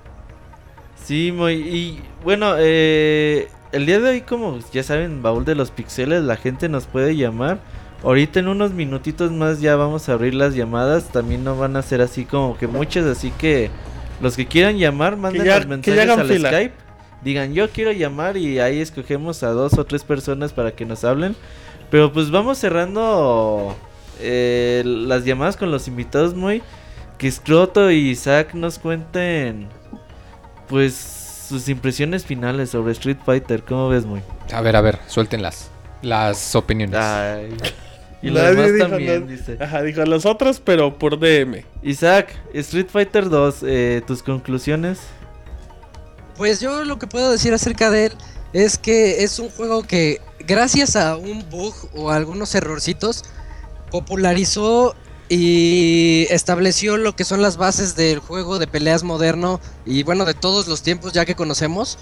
Sí, 0.95 1.25
Sí, 1.27 1.31
muy. 1.33 1.55
Y 1.55 2.01
bueno, 2.23 2.55
eh, 2.57 3.49
el 3.73 3.85
día 3.85 3.99
de 3.99 4.09
hoy, 4.09 4.21
como 4.21 4.59
ya 4.71 4.81
saben, 4.81 5.21
baúl 5.21 5.43
de 5.43 5.55
los 5.55 5.71
pixeles, 5.71 6.23
la 6.23 6.37
gente 6.37 6.69
nos 6.69 6.85
puede 6.87 7.17
llamar. 7.17 7.59
Ahorita 8.01 8.39
en 8.39 8.47
unos 8.47 8.71
minutitos 8.71 9.31
más 9.31 9.59
ya 9.59 9.75
vamos 9.75 10.07
a 10.07 10.13
abrir 10.13 10.33
las 10.33 10.55
llamadas. 10.55 11.11
También 11.11 11.43
no 11.43 11.57
van 11.57 11.75
a 11.75 11.81
ser 11.81 11.99
así 12.01 12.23
como 12.23 12.57
que 12.57 12.67
muchas, 12.67 13.05
así 13.05 13.31
que 13.31 13.69
los 14.23 14.35
que 14.35 14.47
quieran 14.47 14.77
llamar, 14.77 15.17
manden 15.17 15.43
ya- 15.45 15.57
los 15.59 15.67
mensajes 15.67 16.09
al 16.09 16.27
fila. 16.27 16.49
Skype. 16.49 16.73
Digan, 17.23 17.53
yo 17.53 17.69
quiero 17.69 17.91
llamar 17.91 18.35
y 18.37 18.59
ahí 18.59 18.79
escogemos 18.81 19.43
a 19.43 19.49
dos 19.49 19.73
o 19.77 19.85
tres 19.85 20.03
personas 20.03 20.51
para 20.51 20.71
que 20.71 20.85
nos 20.85 21.03
hablen. 21.03 21.35
Pero 21.91 22.11
pues 22.11 22.31
vamos 22.31 22.57
cerrando 22.57 23.77
eh, 24.19 24.81
las 24.85 25.23
llamadas 25.25 25.55
con 25.57 25.69
los 25.71 25.87
invitados 25.87 26.33
muy... 26.33 26.61
Que 27.17 27.31
Scroto 27.31 27.91
y 27.91 28.09
Isaac 28.09 28.53
nos 28.53 28.79
cuenten 28.79 29.67
pues 30.67 30.93
sus 31.47 31.69
impresiones 31.69 32.25
finales 32.25 32.71
sobre 32.71 32.91
Street 32.91 33.17
Fighter. 33.23 33.63
¿Cómo 33.63 33.87
ves 33.87 34.05
muy? 34.05 34.19
A 34.51 34.59
ver, 34.61 34.75
a 34.75 34.81
ver, 34.81 34.99
suelten 35.07 35.41
las, 35.41 35.69
las 36.01 36.55
opiniones. 36.55 36.99
Ay. 36.99 37.55
Y 38.23 38.29
los 38.29 38.41
demás 38.41 38.73
dijo 38.73 38.87
también, 38.87 39.27
dice. 39.27 39.57
Ajá, 39.59 39.81
dijo 39.81 40.03
los 40.05 40.25
otros, 40.25 40.61
pero 40.63 40.97
por 40.97 41.19
DM. 41.19 41.65
Isaac, 41.83 42.33
Street 42.53 42.87
Fighter 42.89 43.29
2, 43.29 43.55
eh, 43.63 44.01
tus 44.07 44.23
conclusiones. 44.23 44.99
Pues 46.37 46.61
yo 46.61 46.85
lo 46.85 46.97
que 46.97 47.05
puedo 47.05 47.29
decir 47.29 47.53
acerca 47.53 47.91
de 47.91 48.07
él 48.07 48.13
es 48.53 48.77
que 48.77 49.23
es 49.23 49.39
un 49.39 49.49
juego 49.49 49.83
que 49.83 50.21
gracias 50.39 50.95
a 50.95 51.17
un 51.17 51.47
bug 51.49 51.73
o 51.93 52.11
a 52.11 52.15
algunos 52.15 52.55
errorcitos 52.55 53.25
popularizó 53.91 54.95
y 55.27 56.25
estableció 56.29 56.97
lo 56.97 57.15
que 57.15 57.25
son 57.25 57.41
las 57.41 57.57
bases 57.57 57.95
del 57.95 58.19
juego 58.19 58.57
de 58.57 58.67
peleas 58.67 59.03
moderno 59.03 59.59
y 59.85 60.03
bueno 60.03 60.25
de 60.25 60.33
todos 60.33 60.67
los 60.67 60.81
tiempos 60.81 61.11
ya 61.11 61.25
que 61.25 61.35
conocemos. 61.35 61.97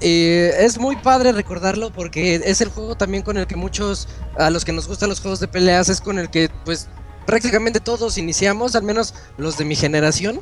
Eh, 0.00 0.54
es 0.60 0.78
muy 0.78 0.96
padre 0.96 1.32
recordarlo 1.32 1.92
porque 1.92 2.36
es 2.44 2.60
el 2.60 2.68
juego 2.68 2.96
también 2.96 3.22
con 3.22 3.36
el 3.36 3.46
que 3.46 3.56
muchos, 3.56 4.08
a 4.36 4.50
los 4.50 4.64
que 4.64 4.72
nos 4.72 4.86
gustan 4.86 5.08
los 5.08 5.20
juegos 5.20 5.40
de 5.40 5.48
peleas, 5.48 5.88
es 5.88 6.00
con 6.00 6.18
el 6.18 6.30
que 6.30 6.50
pues 6.64 6.88
prácticamente 7.26 7.80
todos 7.80 8.16
iniciamos, 8.16 8.76
al 8.76 8.84
menos 8.84 9.14
los 9.36 9.58
de 9.58 9.64
mi 9.64 9.76
generación, 9.76 10.40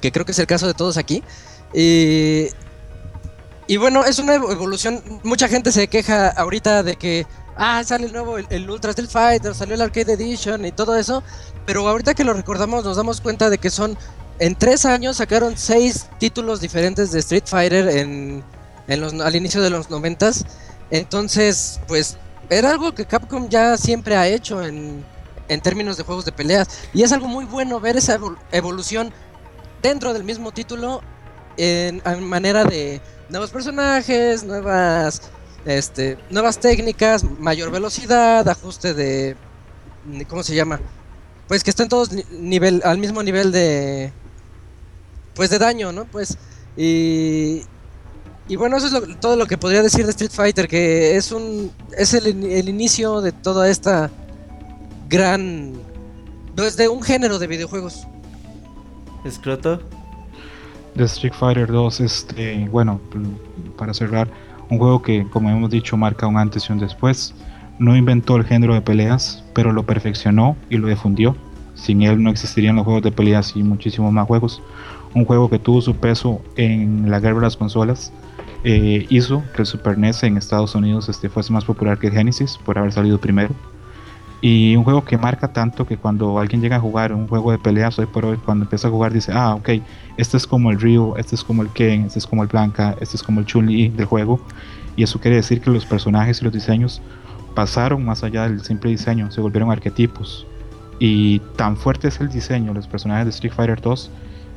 que 0.00 0.12
creo 0.12 0.24
que 0.24 0.32
es 0.32 0.38
el 0.38 0.46
caso 0.46 0.66
de 0.66 0.74
todos 0.74 0.96
aquí. 0.96 1.22
Y, 1.74 2.48
y 3.66 3.76
bueno, 3.76 4.04
es 4.04 4.18
una 4.18 4.34
evolución. 4.34 5.02
Mucha 5.24 5.48
gente 5.48 5.72
se 5.72 5.88
queja 5.88 6.28
ahorita 6.28 6.82
de 6.82 6.96
que, 6.96 7.26
ah, 7.56 7.82
sale 7.84 8.06
el 8.06 8.12
nuevo, 8.12 8.38
el, 8.38 8.70
Ultra 8.70 8.90
Street 8.90 9.10
Fighter, 9.10 9.54
salió 9.54 9.74
el 9.74 9.82
Arcade 9.82 10.14
Edition 10.14 10.64
y 10.64 10.72
todo 10.72 10.96
eso. 10.96 11.22
Pero 11.66 11.86
ahorita 11.88 12.14
que 12.14 12.24
lo 12.24 12.32
recordamos, 12.32 12.84
nos 12.84 12.96
damos 12.96 13.20
cuenta 13.20 13.50
de 13.50 13.58
que 13.58 13.70
son, 13.70 13.98
en 14.38 14.54
tres 14.54 14.86
años 14.86 15.18
sacaron 15.18 15.58
seis 15.58 16.06
títulos 16.18 16.60
diferentes 16.60 17.12
de 17.12 17.18
Street 17.18 17.44
Fighter 17.46 17.88
en, 17.88 18.42
en 18.90 19.00
los, 19.00 19.14
al 19.14 19.36
inicio 19.36 19.62
de 19.62 19.70
los 19.70 19.88
noventas. 19.88 20.44
Entonces, 20.90 21.80
pues, 21.88 22.18
era 22.50 22.70
algo 22.70 22.94
que 22.94 23.06
Capcom 23.06 23.48
ya 23.48 23.76
siempre 23.76 24.16
ha 24.16 24.26
hecho 24.28 24.62
en, 24.62 25.04
en 25.48 25.60
términos 25.60 25.96
de 25.96 26.02
juegos 26.02 26.24
de 26.24 26.32
peleas. 26.32 26.68
Y 26.92 27.02
es 27.02 27.12
algo 27.12 27.28
muy 27.28 27.44
bueno 27.44 27.80
ver 27.80 27.96
esa 27.96 28.18
evolución 28.52 29.12
dentro 29.82 30.12
del 30.12 30.24
mismo 30.24 30.52
título 30.52 31.00
en, 31.56 32.02
manera 32.24 32.64
de 32.64 33.00
nuevos 33.28 33.50
personajes, 33.50 34.44
nuevas 34.44 35.22
este, 35.64 36.16
nuevas 36.30 36.58
técnicas, 36.58 37.22
mayor 37.22 37.70
velocidad, 37.70 38.48
ajuste 38.48 38.94
de 38.94 39.36
¿cómo 40.28 40.42
se 40.42 40.54
llama? 40.54 40.80
Pues 41.48 41.62
que 41.62 41.70
estén 41.70 41.88
todos 41.88 42.10
nivel 42.30 42.80
al 42.84 42.98
mismo 42.98 43.22
nivel 43.22 43.52
de 43.52 44.12
pues 45.34 45.50
de 45.50 45.58
daño, 45.58 45.92
¿no? 45.92 46.06
Pues 46.06 46.38
y 46.76 47.62
y 48.50 48.56
bueno, 48.56 48.76
eso 48.76 48.98
es 48.98 49.20
todo 49.20 49.36
lo 49.36 49.46
que 49.46 49.56
podría 49.56 49.82
decir 49.82 50.04
de 50.04 50.10
Street 50.10 50.32
Fighter, 50.32 50.68
que 50.68 51.16
es 51.16 51.32
un 51.32 51.70
es 51.96 52.12
el, 52.14 52.26
el 52.44 52.68
inicio 52.68 53.22
de 53.22 53.32
toda 53.32 53.70
esta 53.70 54.10
gran 55.08 55.72
pues 56.54 56.76
de 56.76 56.88
un 56.88 57.02
género 57.02 57.38
de 57.38 57.46
videojuegos. 57.46 58.06
¿Escroto? 59.24 59.80
de 60.94 61.04
Street 61.04 61.32
Fighter 61.32 61.66
2, 61.66 62.00
este, 62.00 62.68
bueno, 62.70 63.00
para 63.76 63.94
cerrar, 63.94 64.28
un 64.68 64.78
juego 64.78 65.02
que, 65.02 65.26
como 65.30 65.50
hemos 65.50 65.70
dicho, 65.70 65.96
marca 65.96 66.26
un 66.26 66.36
antes 66.36 66.68
y 66.68 66.72
un 66.72 66.78
después. 66.78 67.34
No 67.78 67.96
inventó 67.96 68.36
el 68.36 68.44
género 68.44 68.74
de 68.74 68.82
peleas, 68.82 69.42
pero 69.54 69.72
lo 69.72 69.84
perfeccionó 69.84 70.56
y 70.68 70.76
lo 70.76 70.88
difundió. 70.88 71.36
Sin 71.74 72.02
él 72.02 72.22
no 72.22 72.30
existirían 72.30 72.76
los 72.76 72.84
juegos 72.84 73.02
de 73.02 73.10
peleas 73.10 73.56
y 73.56 73.62
muchísimos 73.62 74.12
más 74.12 74.26
juegos. 74.26 74.62
Un 75.14 75.24
juego 75.24 75.48
que 75.48 75.58
tuvo 75.58 75.80
su 75.80 75.96
peso 75.96 76.40
en 76.56 77.10
la 77.10 77.20
guerra 77.20 77.36
de 77.36 77.42
las 77.42 77.56
consolas. 77.56 78.12
Eh, 78.62 79.06
hizo 79.08 79.42
que 79.54 79.62
el 79.62 79.66
Super 79.66 79.96
NES 79.96 80.22
en 80.24 80.36
Estados 80.36 80.74
Unidos 80.74 81.08
este, 81.08 81.28
fuese 81.28 81.52
más 81.52 81.64
popular 81.64 81.98
que 81.98 82.10
Genesis 82.10 82.58
por 82.64 82.78
haber 82.78 82.92
salido 82.92 83.18
primero. 83.18 83.54
Y 84.42 84.74
un 84.74 84.84
juego 84.84 85.04
que 85.04 85.18
marca 85.18 85.48
tanto 85.52 85.86
que 85.86 85.98
cuando 85.98 86.38
alguien 86.38 86.62
llega 86.62 86.76
a 86.76 86.80
jugar 86.80 87.12
un 87.12 87.28
juego 87.28 87.52
de 87.52 87.58
peleas 87.58 87.98
hoy 87.98 88.06
por 88.06 88.24
hoy, 88.24 88.38
cuando 88.38 88.64
empieza 88.64 88.88
a 88.88 88.90
jugar 88.90 89.12
dice, 89.12 89.32
ah, 89.34 89.54
ok, 89.54 89.68
este 90.16 90.36
es 90.36 90.46
como 90.46 90.70
el 90.70 90.80
Ryu, 90.80 91.14
este 91.16 91.34
es 91.34 91.44
como 91.44 91.62
el 91.62 91.68
Ken, 91.70 92.06
este 92.06 92.18
es 92.18 92.26
como 92.26 92.42
el 92.42 92.48
Blanca, 92.48 92.96
este 93.00 93.16
es 93.16 93.22
como 93.22 93.40
el 93.40 93.46
Chun-Li 93.46 93.88
del 93.88 94.06
juego. 94.06 94.40
Y 94.96 95.02
eso 95.02 95.20
quiere 95.20 95.36
decir 95.36 95.60
que 95.60 95.70
los 95.70 95.84
personajes 95.84 96.40
y 96.40 96.44
los 96.44 96.52
diseños 96.52 97.02
pasaron 97.54 98.04
más 98.04 98.24
allá 98.24 98.48
del 98.48 98.62
simple 98.62 98.90
diseño, 98.90 99.30
se 99.30 99.40
volvieron 99.40 99.70
arquetipos. 99.70 100.46
Y 100.98 101.40
tan 101.56 101.76
fuerte 101.76 102.08
es 102.08 102.20
el 102.20 102.30
diseño 102.30 102.68
de 102.68 102.74
los 102.74 102.86
personajes 102.86 103.26
de 103.26 103.30
Street 103.30 103.52
Fighter 103.52 103.80
2 103.80 104.10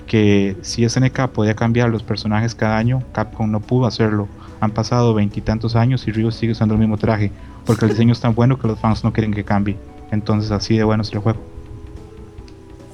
que 0.07 0.55
si 0.61 0.87
SNK 0.87 1.27
podía 1.29 1.55
cambiar 1.55 1.89
los 1.89 2.03
personajes 2.03 2.55
cada 2.55 2.77
año, 2.77 3.03
Capcom 3.13 3.49
no 3.49 3.59
pudo 3.59 3.85
hacerlo. 3.85 4.27
Han 4.59 4.71
pasado 4.71 5.13
veintitantos 5.13 5.75
años 5.75 6.07
y 6.07 6.11
Ryu 6.11 6.31
sigue 6.31 6.53
usando 6.53 6.75
el 6.75 6.79
mismo 6.79 6.97
traje 6.97 7.31
porque 7.65 7.85
el 7.85 7.91
diseño 7.93 8.13
es 8.13 8.19
tan 8.19 8.35
bueno 8.35 8.59
que 8.59 8.67
los 8.67 8.79
fans 8.79 9.03
no 9.03 9.13
quieren 9.13 9.33
que 9.33 9.43
cambie. 9.43 9.77
Entonces 10.11 10.51
así 10.51 10.77
de 10.77 10.83
bueno 10.83 11.03
es 11.03 11.11
el 11.11 11.19
juego. 11.19 11.39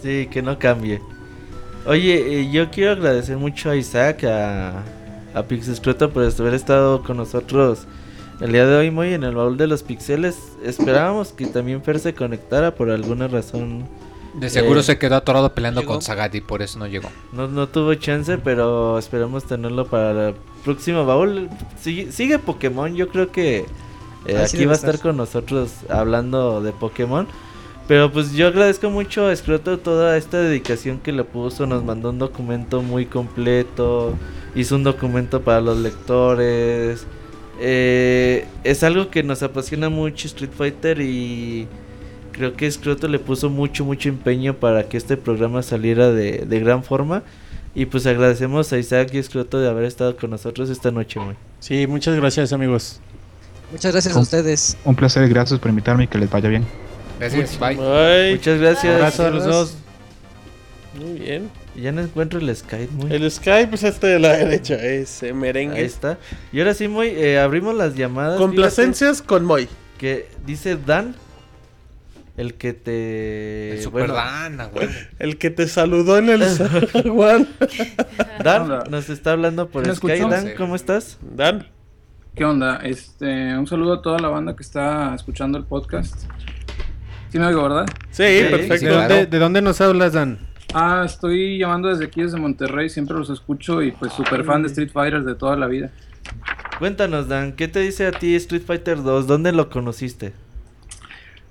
Sí, 0.02 0.28
que 0.32 0.42
no 0.42 0.58
cambie. 0.58 1.02
Oye, 1.86 2.42
eh, 2.42 2.52
yo 2.52 2.70
quiero 2.72 2.92
agradecer 2.92 3.38
mucho 3.38 3.70
a 3.70 3.76
Isaac, 3.76 4.24
a, 4.24 4.84
a 5.34 5.44
Pixescroto 5.44 6.10
por 6.12 6.24
haber 6.24 6.54
estado 6.54 7.04
con 7.04 7.18
nosotros 7.18 7.88
el 8.42 8.54
día 8.54 8.66
de 8.66 8.76
hoy 8.76 8.90
muy 8.90 9.14
en 9.14 9.24
el 9.24 9.36
baúl 9.36 9.58
de 9.58 9.68
los 9.68 9.84
pixeles. 9.84 10.38
Esperábamos 10.64 11.34
que 11.34 11.46
también 11.46 11.84
Fer 11.84 12.00
se 12.00 12.14
conectara 12.14 12.74
por 12.74 12.90
alguna 12.90 13.28
razón. 13.28 13.84
De 14.40 14.50
seguro 14.50 14.80
eh, 14.80 14.84
se 14.84 14.98
quedó 14.98 15.16
atorado 15.16 15.54
peleando 15.54 15.86
con 15.86 16.02
Sagat 16.02 16.34
y 16.36 16.42
por 16.42 16.62
eso 16.62 16.80
no 16.80 16.88
llegó. 16.88 17.10
No, 17.34 17.48
no 17.48 17.68
tuvo 17.68 17.94
chance, 17.96 18.38
pero 18.38 18.98
esperamos 18.98 19.44
tenerlo 19.44 19.86
para 19.86 20.30
el 20.30 20.36
próximo 20.64 21.06
baúl. 21.06 21.50
Sigue, 21.82 22.12
sigue 22.12 22.40
Pokémon, 22.40 22.96
yo 22.96 23.10
creo 23.10 23.32
que 23.32 23.66
eh, 24.26 24.38
aquí 24.38 24.66
va 24.66 24.74
a 24.74 24.76
estar 24.76 25.00
con 25.00 25.18
nosotros 25.18 25.72
hablando 25.90 26.62
de 26.62 26.72
Pokémon. 26.72 27.28
Pero 27.88 28.12
pues 28.12 28.34
yo 28.34 28.48
agradezco 28.48 28.90
mucho 28.92 29.28
a 29.28 29.36
Scroto 29.36 29.80
toda 29.80 30.16
esta 30.16 30.40
dedicación 30.40 31.00
que 31.00 31.12
le 31.12 31.24
puso. 31.24 31.66
Nos 31.66 31.84
mandó 31.84 32.12
un 32.12 32.20
documento 32.20 32.84
muy 32.84 33.08
completo. 33.08 34.14
Hizo 34.54 34.76
un 34.76 34.84
documento 34.84 35.42
para 35.42 35.60
los 35.60 35.80
lectores. 35.80 37.08
Eh, 37.60 38.46
es 38.64 38.84
algo 38.84 39.10
que 39.10 39.24
nos 39.24 39.42
apasiona 39.44 39.90
mucho 39.90 40.28
Street 40.28 40.52
Fighter 40.56 41.02
y 41.02 41.68
creo 42.40 42.56
que 42.56 42.72
Scroto 42.72 43.10
le 43.10 43.20
puso 43.20 43.50
mucho, 43.50 43.84
mucho 43.84 44.08
empeño 44.08 44.56
para 44.56 44.88
que 44.88 44.96
este 44.96 45.18
programa 45.18 45.62
saliera 45.62 46.10
de, 46.10 46.46
de 46.48 46.60
gran 46.62 46.86
forma. 46.86 47.22
Y 47.76 47.86
pues 47.86 48.06
agradecemos 48.06 48.72
a 48.72 48.78
Isaac 48.78 49.14
y 49.14 49.22
Scroto 49.22 49.60
de 49.60 49.68
haber 49.68 49.84
estado 49.84 50.16
con 50.16 50.30
nosotros 50.30 50.70
esta 50.70 50.90
noche, 50.90 51.20
muy. 51.20 51.36
Sí, 51.60 51.86
muchas 51.86 52.16
gracias 52.16 52.54
amigos. 52.54 53.02
Muchas 53.74 53.92
gracias 53.92 54.16
a 54.16 54.20
ustedes. 54.20 54.78
Un 54.86 54.96
placer, 54.96 55.28
gracias 55.28 55.60
por 55.60 55.70
invitarme 55.70 56.06
y 56.06 56.08
que 56.08 56.18
les 56.18 56.30
vaya 56.30 56.48
bien. 56.48 56.66
Gracias, 57.20 57.60
bye. 57.60 57.76
Muchas 58.32 58.60
gracias. 58.60 58.96
Abrazo 58.96 59.26
a 59.26 59.30
los 59.32 59.44
dos. 59.44 59.76
Muy 60.98 61.20
bien. 61.20 61.50
Ya 61.76 61.92
no 61.92 62.02
encuentro 62.02 62.40
el 62.40 62.56
Skype, 62.56 62.92
muy. 62.94 63.14
El 63.14 63.30
Skype 63.30 63.76
es 63.76 63.84
este 63.84 64.08
de 64.08 64.20
la 64.20 64.30
derecha, 64.38 64.76
ese 64.76 65.34
merengue. 65.34 65.80
Ahí 65.80 65.86
está. 65.86 66.18
Y 66.54 66.60
ahora 66.60 66.74
sí, 66.74 66.88
muy, 66.88 67.08
eh, 67.10 67.38
abrimos 67.38 67.76
las 67.76 67.96
llamadas. 67.96 68.38
Complacencias 68.38 69.22
con 69.22 69.44
Moy. 69.44 69.68
Que 69.98 70.30
dice 70.46 70.78
Dan, 70.78 71.16
el 72.40 72.54
que 72.54 72.72
te. 72.72 73.74
El 73.74 73.82
Super 73.82 74.14
Dan, 74.14 74.58
güey. 74.72 74.88
El 75.20 75.38
que 75.38 75.50
te 75.50 75.68
saludó 75.68 76.18
en 76.18 76.30
el 76.30 76.44
Juan. 77.10 77.48
Dan, 78.42 78.90
nos 78.90 79.10
está 79.10 79.34
hablando 79.34 79.68
por 79.68 79.94
Skype. 79.94 80.30
Dan, 80.30 80.52
¿cómo 80.58 80.78
estás? 80.78 81.18
Dan. 81.22 81.68
¿Qué 82.36 82.46
onda? 82.46 82.78
Este, 82.78 83.58
un 83.58 83.68
saludo 83.68 83.96
a 83.96 84.02
toda 84.02 84.20
la 84.20 84.30
banda 84.30 84.56
que 84.56 84.64
está 84.64 85.14
escuchando 85.16 85.58
el 85.58 85.66
podcast. 85.66 86.16
¿Sí 87.30 87.38
me 87.38 87.46
oigo, 87.46 87.62
verdad? 87.64 87.86
Sí, 88.12 88.24
perfecto. 88.50 89.08
¿De, 89.10 89.26
dónde 89.38 89.62
nos 89.62 89.82
hablas, 89.82 90.14
Dan? 90.14 90.40
Ah, 90.74 91.04
estoy 91.06 91.58
llamando 91.58 91.90
desde 91.90 92.06
aquí, 92.06 92.22
desde 92.22 92.40
Monterrey. 92.40 92.90
Siempre 92.90 93.18
los 93.18 93.30
escucho 93.30 93.82
y 93.82 93.92
pues 93.92 94.14
súper 94.14 94.46
fan 94.46 94.62
de 94.62 94.70
Street 94.70 94.92
Fighter 94.94 95.24
de 95.24 95.36
toda 95.36 95.58
la 95.58 95.68
vida. 95.68 95.92
Cuéntanos, 96.80 97.28
Dan, 97.28 97.52
¿qué 97.52 97.68
te 97.68 97.82
dice 97.82 98.08
a 98.08 98.12
ti 98.14 98.34
Street 98.36 98.64
Fighter 98.66 99.04
2? 99.04 99.28
¿Dónde 99.28 99.52
lo 99.52 99.70
conociste? 99.70 100.32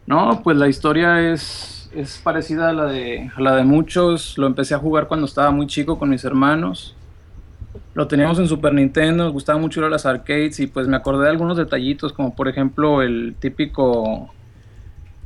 No, 0.09 0.41
pues 0.43 0.57
la 0.57 0.69
historia 0.69 1.31
es, 1.33 1.91
es 1.95 2.19
parecida 2.19 2.71
a 2.71 2.73
la, 2.73 2.87
de, 2.87 3.31
a 3.37 3.41
la 3.41 3.55
de 3.55 3.65
muchos. 3.65 4.39
Lo 4.39 4.47
empecé 4.47 4.75
a 4.75 4.79
jugar 4.79 5.07
cuando 5.07 5.27
estaba 5.27 5.51
muy 5.51 5.67
chico 5.67 5.99
con 5.99 6.09
mis 6.09 6.25
hermanos 6.25 6.97
lo 7.95 8.07
teníamos 8.07 8.39
en 8.39 8.47
Super 8.47 8.73
Nintendo, 8.73 9.25
nos 9.25 9.33
gustaba 9.33 9.59
mucho 9.59 9.81
ir 9.81 9.87
a 9.87 9.91
las 9.91 10.07
arcades 10.07 10.61
y 10.61 10.69
pues 10.69 10.87
me 10.87 10.97
acordé 10.97 11.25
de 11.25 11.31
algunos 11.31 11.57
detallitos, 11.57 12.13
como 12.13 12.33
por 12.33 12.47
ejemplo 12.47 13.03
el 13.03 13.35
típico 13.41 14.33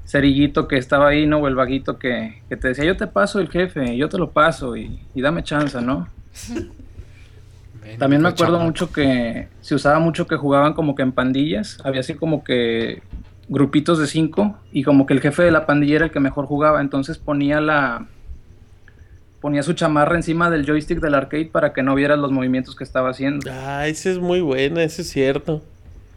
cerillito 0.07 0.67
que 0.69 0.79
estaba 0.79 1.09
ahí, 1.09 1.27
¿no? 1.27 1.39
O 1.39 1.49
el 1.49 1.55
vaguito 1.55 1.99
que, 1.99 2.41
te 2.49 2.69
decía, 2.69 2.85
yo 2.85 2.97
te 2.97 3.07
paso 3.07 3.41
el 3.41 3.51
jefe, 3.51 3.95
yo 3.97 4.09
te 4.09 4.17
lo 4.17 4.31
paso 4.31 4.75
y, 4.75 5.01
dame 5.15 5.43
chance, 5.43 5.81
¿no? 5.83 6.09
También 7.99 8.23
me 8.23 8.31
acuerdo 8.31 8.59
mucho 8.59 8.91
que 8.91 9.49
se 9.61 9.75
usaba 9.75 9.99
mucho 9.99 10.27
que 10.27 10.37
jugaban 10.37 10.73
como 10.73 10.95
que 10.95 11.03
en 11.03 11.13
pandillas, 11.13 11.79
había 11.85 12.01
así 12.01 12.15
como 12.15 12.43
que 12.43 13.03
grupitos 13.53 13.99
de 13.99 14.07
cinco 14.07 14.57
y 14.73 14.83
como 14.83 15.07
que 15.07 15.15
el 15.15 15.21
jefe 15.21 15.43
de 15.43 15.51
la 15.51 15.67
pandilla 15.67 15.97
era 15.97 16.05
el 16.07 16.11
que 16.11 16.21
mejor 16.21 16.47
jugaba, 16.47 16.81
entonces 16.81 17.19
ponía 17.19 17.61
la, 17.61 18.07
ponía 19.41 19.63
su 19.63 19.75
chamarra 19.75 20.17
encima 20.17 20.51
del 20.51 20.65
joystick 20.65 21.01
del 21.01 21.15
arcade 21.15 21.47
para 21.47 21.73
que 21.73 21.83
no 21.83 21.95
vieras 21.95 22.19
los 22.19 22.33
movimientos 22.33 22.75
que 22.75 22.85
estaba 22.85 23.11
haciendo. 23.11 23.51
Ah, 23.53 23.87
ese 23.87 24.13
es 24.13 24.19
muy 24.19 24.41
bueno, 24.41 24.81
ese 24.81 25.03
es 25.03 25.11
cierto. 25.11 25.63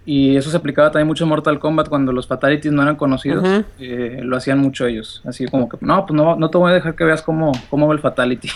Y 0.06 0.36
eso 0.38 0.52
se 0.52 0.58
aplicaba 0.58 0.92
también 0.92 1.08
mucho 1.08 1.24
en 1.24 1.32
Mortal 1.32 1.58
Kombat 1.58 1.90
cuando 1.90 2.12
los 2.12 2.28
fatalities 2.28 2.72
no 2.72 2.84
eran 2.84 2.96
conocidos. 2.96 3.66
Eh, 3.80 4.20
lo 4.22 4.38
hacían 4.38 4.60
mucho 4.60 4.86
ellos. 4.86 5.24
Así 5.26 5.48
como 5.48 5.68
que, 5.68 5.78
no, 5.82 6.06
pues 6.06 6.16
no, 6.16 6.36
no 6.36 6.50
te 6.52 6.60
voy 6.60 6.72
a 6.72 6.76
dejar 6.76 6.96
que 6.96 7.04
veas 7.04 7.24
cómo, 7.24 7.52
cómo 7.72 7.88
va 7.88 7.94
el 7.96 8.00
fatality. 8.00 8.50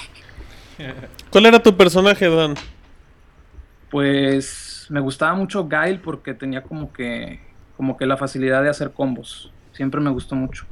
¿Cuál 1.31 1.47
era 1.47 1.61
tu 1.61 1.75
personaje, 1.75 2.29
Dan? 2.29 2.53
Pues 3.89 4.85
me 4.89 4.99
gustaba 4.99 5.33
mucho 5.33 5.67
Gail 5.67 5.99
porque 5.99 6.35
tenía 6.35 6.61
como 6.61 6.93
que, 6.93 7.39
como 7.79 7.95
que 7.95 8.05
la 8.05 8.17
facilidad 8.17 8.61
de 8.61 8.67
hacer 8.67 8.91
combos. 8.91 9.53
Siempre 9.71 10.01
me 10.01 10.09
gustó 10.09 10.35
mucho. 10.35 10.65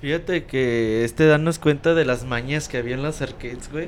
Fíjate 0.00 0.42
que 0.42 1.04
este 1.04 1.24
danos 1.26 1.60
cuenta 1.60 1.94
de 1.94 2.04
las 2.04 2.24
mañas 2.24 2.66
que 2.66 2.78
había 2.78 2.96
en 2.96 3.04
las 3.04 3.22
arcades, 3.22 3.70
güey. 3.70 3.86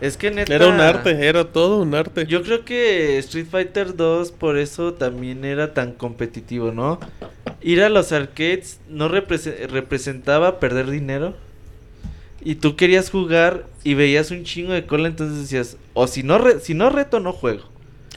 Es 0.00 0.16
que 0.16 0.30
neta. 0.30 0.54
Era 0.54 0.68
un 0.68 0.78
arte, 0.78 1.26
era 1.26 1.44
todo 1.44 1.82
un 1.82 1.96
arte. 1.96 2.24
Yo 2.26 2.44
creo 2.44 2.64
que 2.64 3.18
Street 3.18 3.48
Fighter 3.50 3.96
2 3.96 4.30
por 4.30 4.58
eso 4.58 4.94
también 4.94 5.44
era 5.44 5.74
tan 5.74 5.90
competitivo, 5.90 6.70
¿no? 6.70 7.00
ir 7.62 7.82
a 7.82 7.88
los 7.88 8.12
arcades 8.12 8.78
no 8.88 9.08
representaba 9.08 10.60
perder 10.60 10.88
dinero. 10.88 11.34
Y 12.42 12.54
tú 12.54 12.76
querías 12.76 13.10
jugar 13.10 13.66
y 13.82 13.94
veías 13.94 14.30
un 14.30 14.44
chingo 14.44 14.72
de 14.72 14.86
cola, 14.86 15.08
entonces 15.08 15.40
decías, 15.40 15.78
o 15.94 16.06
si 16.06 16.22
no, 16.22 16.38
si 16.60 16.74
no 16.74 16.90
reto, 16.90 17.18
no 17.18 17.32
juego. 17.32 17.64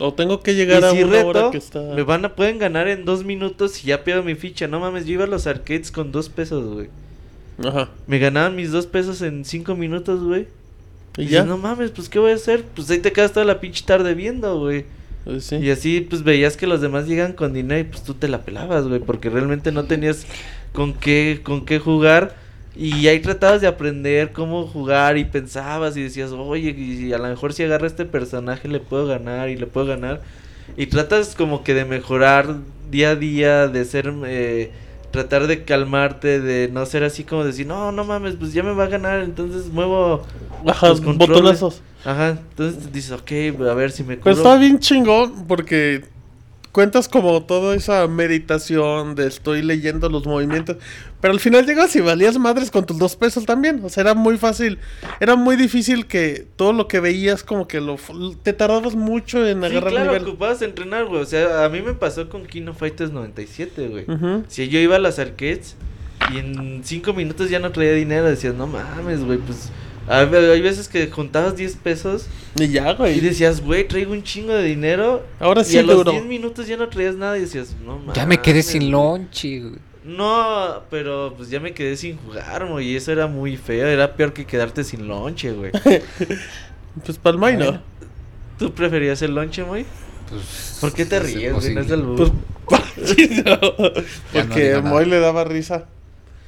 O 0.01 0.13
tengo 0.15 0.41
que 0.41 0.55
llegar 0.55 0.83
a 0.83 0.93
una 0.93 1.23
hora 1.23 1.51
que 1.51 1.59
está... 1.59 1.79
Me 1.79 2.01
van 2.01 2.25
a, 2.25 2.33
pueden 2.33 2.57
ganar 2.57 2.87
en 2.87 3.05
dos 3.05 3.23
minutos 3.23 3.83
y 3.83 3.87
ya 3.87 4.03
pierdo 4.03 4.23
mi 4.23 4.33
ficha. 4.33 4.67
No 4.67 4.79
mames, 4.79 5.05
yo 5.05 5.13
iba 5.13 5.25
a 5.25 5.27
los 5.27 5.45
arcades 5.45 5.91
con 5.91 6.11
dos 6.11 6.27
pesos, 6.27 6.73
güey. 6.73 6.89
Ajá. 7.63 7.89
Me 8.07 8.17
ganaban 8.17 8.55
mis 8.55 8.71
dos 8.71 8.87
pesos 8.87 9.21
en 9.21 9.45
cinco 9.45 9.75
minutos, 9.75 10.23
güey. 10.23 10.47
¿Y, 11.17 11.27
ya? 11.27 11.43
no 11.43 11.59
mames, 11.59 11.91
pues 11.91 12.09
¿qué 12.09 12.17
voy 12.17 12.31
a 12.31 12.35
hacer? 12.35 12.63
Pues 12.75 12.89
ahí 12.89 12.97
te 12.97 13.11
quedas 13.11 13.31
toda 13.31 13.45
la 13.45 13.59
pinche 13.59 13.85
tarde 13.85 14.15
viendo, 14.15 14.59
güey. 14.59 14.85
Pues 15.23 15.51
y 15.51 15.69
así, 15.69 16.01
pues 16.01 16.23
veías 16.23 16.57
que 16.57 16.65
los 16.65 16.81
demás 16.81 17.05
llegan 17.07 17.33
con 17.33 17.53
dinero 17.53 17.79
y 17.79 17.83
pues 17.83 18.03
tú 18.03 18.15
te 18.15 18.27
la 18.27 18.41
pelabas, 18.41 18.87
güey. 18.87 19.01
Porque 19.01 19.29
realmente 19.29 19.71
no 19.71 19.83
tenías 19.83 20.25
con 20.73 20.95
qué, 20.95 21.41
con 21.43 21.63
qué 21.63 21.77
jugar. 21.77 22.40
Y 22.75 23.07
ahí 23.07 23.19
tratabas 23.19 23.61
de 23.61 23.67
aprender 23.67 24.31
cómo 24.31 24.65
jugar 24.65 25.17
y 25.17 25.25
pensabas 25.25 25.97
y 25.97 26.03
decías, 26.03 26.31
oye, 26.31 26.71
y 26.71 27.11
a 27.11 27.17
lo 27.17 27.27
mejor 27.27 27.53
si 27.53 27.63
agarra 27.63 27.87
este 27.87 28.05
personaje 28.05 28.67
le 28.69 28.79
puedo 28.79 29.07
ganar 29.07 29.49
y 29.49 29.57
le 29.57 29.67
puedo 29.67 29.87
ganar. 29.87 30.21
Y 30.77 30.85
tratas 30.85 31.35
como 31.35 31.63
que 31.63 31.73
de 31.73 31.83
mejorar 31.83 32.55
día 32.89 33.11
a 33.11 33.15
día, 33.15 33.67
de 33.67 33.83
ser, 33.83 34.13
eh, 34.25 34.71
tratar 35.11 35.47
de 35.47 35.65
calmarte, 35.65 36.39
de 36.39 36.69
no 36.71 36.85
ser 36.85 37.03
así 37.03 37.25
como 37.25 37.43
decir, 37.43 37.67
no, 37.67 37.91
no 37.91 38.05
mames, 38.05 38.35
pues 38.35 38.53
ya 38.53 38.63
me 38.63 38.73
va 38.73 38.85
a 38.85 38.87
ganar, 38.87 39.21
entonces 39.21 39.67
muevo 39.67 40.23
los 40.63 41.01
botonazos. 41.01 41.81
Ajá, 42.05 42.29
entonces 42.29 42.91
dices, 42.91 43.11
ok, 43.11 43.31
a 43.69 43.73
ver 43.73 43.91
si 43.91 44.03
me 44.03 44.17
Pues 44.17 44.37
está 44.37 44.55
bien 44.57 44.79
chingón 44.79 45.45
porque 45.45 46.05
cuentas 46.71 47.07
como 47.07 47.43
toda 47.43 47.75
esa 47.75 48.07
meditación 48.07 49.15
de 49.15 49.27
estoy 49.27 49.61
leyendo 49.61 50.09
los 50.09 50.25
movimientos. 50.25 50.77
Pero 51.19 51.33
al 51.33 51.39
final 51.39 51.65
llegas 51.65 51.95
y 51.95 52.01
valías 52.01 52.37
madres 52.37 52.71
con 52.71 52.85
tus 52.85 52.97
dos 52.97 53.15
pesos 53.15 53.45
también. 53.45 53.81
O 53.83 53.89
sea, 53.89 54.01
era 54.01 54.13
muy 54.13 54.37
fácil. 54.37 54.79
Era 55.19 55.35
muy 55.35 55.55
difícil 55.55 56.07
que 56.07 56.47
todo 56.55 56.73
lo 56.73 56.87
que 56.87 56.99
veías 56.99 57.43
como 57.43 57.67
que 57.67 57.79
lo... 57.79 57.97
Te 58.41 58.53
tardabas 58.53 58.95
mucho 58.95 59.45
en 59.47 59.63
agarrar 59.63 59.91
sí, 59.91 59.95
claro, 59.95 60.23
ocupabas 60.23 60.61
entrenar, 60.61 61.05
güey. 61.05 61.21
O 61.21 61.25
sea, 61.25 61.65
a 61.65 61.69
mí 61.69 61.81
me 61.81 61.93
pasó 61.93 62.29
con 62.29 62.45
Kino 62.45 62.73
Fighters 62.73 63.11
97, 63.11 63.87
güey. 63.87 64.05
Si 64.47 64.67
yo 64.67 64.79
iba 64.79 64.95
a 64.95 64.99
las 64.99 65.19
arcades 65.19 65.75
y 66.33 66.37
en 66.37 66.81
cinco 66.83 67.13
minutos 67.13 67.49
ya 67.49 67.59
no 67.59 67.71
traía 67.71 67.93
dinero, 67.93 68.27
decías, 68.27 68.55
no 68.55 68.67
mames, 68.67 69.23
güey, 69.23 69.37
pues 69.39 69.69
hay 70.07 70.61
veces 70.61 70.87
que 70.87 71.07
juntabas 71.07 71.55
10 71.55 71.75
pesos. 71.77 72.27
Y 72.55 72.67
ya, 72.69 72.93
güey. 72.93 73.17
Y 73.17 73.21
decías, 73.21 73.61
güey, 73.61 73.87
traigo 73.87 74.11
un 74.11 74.23
chingo 74.23 74.53
de 74.53 74.63
dinero. 74.63 75.25
Ahora 75.39 75.63
sí, 75.63 75.75
y 75.75 75.79
a 75.79 75.83
los 75.83 76.05
10 76.05 76.25
minutos 76.25 76.67
ya 76.67 76.77
no 76.77 76.89
traías 76.89 77.15
nada 77.15 77.37
y 77.37 77.41
decías, 77.41 77.75
no 77.85 77.99
mames. 77.99 78.15
Ya 78.15 78.25
me 78.25 78.41
quedé 78.41 78.63
sin 78.63 78.91
lonche, 78.91 79.63
No, 80.03 80.83
pero 80.89 81.33
pues 81.37 81.49
ya 81.49 81.59
me 81.59 81.73
quedé 81.73 81.95
sin 81.97 82.17
jugar, 82.17 82.67
güey. 82.67 82.89
Y 82.89 82.95
eso 82.95 83.11
era 83.11 83.27
muy 83.27 83.57
feo. 83.57 83.87
Era 83.87 84.15
peor 84.15 84.33
que 84.33 84.45
quedarte 84.45 84.83
sin 84.83 85.07
lonche, 85.07 85.51
güey. 85.51 85.71
pues 87.05 87.17
palmay, 87.17 87.57
¿no? 87.57 87.81
¿Tú 88.57 88.73
preferías 88.73 89.21
el 89.21 89.33
lonche, 89.33 89.63
güey? 89.63 89.85
Pues. 90.29 90.77
¿Por 90.81 90.93
qué 90.93 91.05
te 91.05 91.19
ríes, 91.19 91.53
güey? 91.53 91.73
No 91.73 91.81
es 91.81 91.87
del 91.87 92.03
pues, 92.03 92.31
Porque 94.33 94.71
no 94.73 94.81
Moy 94.83 95.05
le 95.05 95.19
daba 95.19 95.43
risa. 95.43 95.85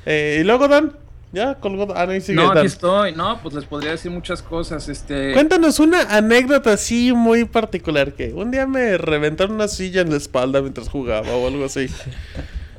Eh, 0.05 0.39
y 0.41 0.43
luego, 0.43 0.67
Dan. 0.67 0.93
Ya 1.33 1.55
colgó. 1.55 1.91
Ah, 1.95 2.05
no, 2.05 2.33
no 2.35 2.51
aquí 2.51 2.67
estoy. 2.67 3.13
No, 3.13 3.39
pues 3.41 3.55
les 3.55 3.65
podría 3.65 3.91
decir 3.91 4.11
muchas 4.11 4.43
cosas. 4.43 4.87
Este. 4.87 5.33
Cuéntanos 5.33 5.79
una 5.79 6.01
anécdota 6.15 6.73
así 6.73 7.11
muy 7.11 7.45
particular 7.45 8.13
que 8.13 8.33
un 8.33 8.51
día 8.51 8.67
me 8.67 8.99
reventaron 8.99 9.55
una 9.55 9.67
silla 9.67 10.01
en 10.01 10.11
la 10.11 10.17
espalda 10.17 10.61
mientras 10.61 10.87
jugaba 10.89 11.35
o 11.35 11.47
algo 11.47 11.65
así. 11.65 11.87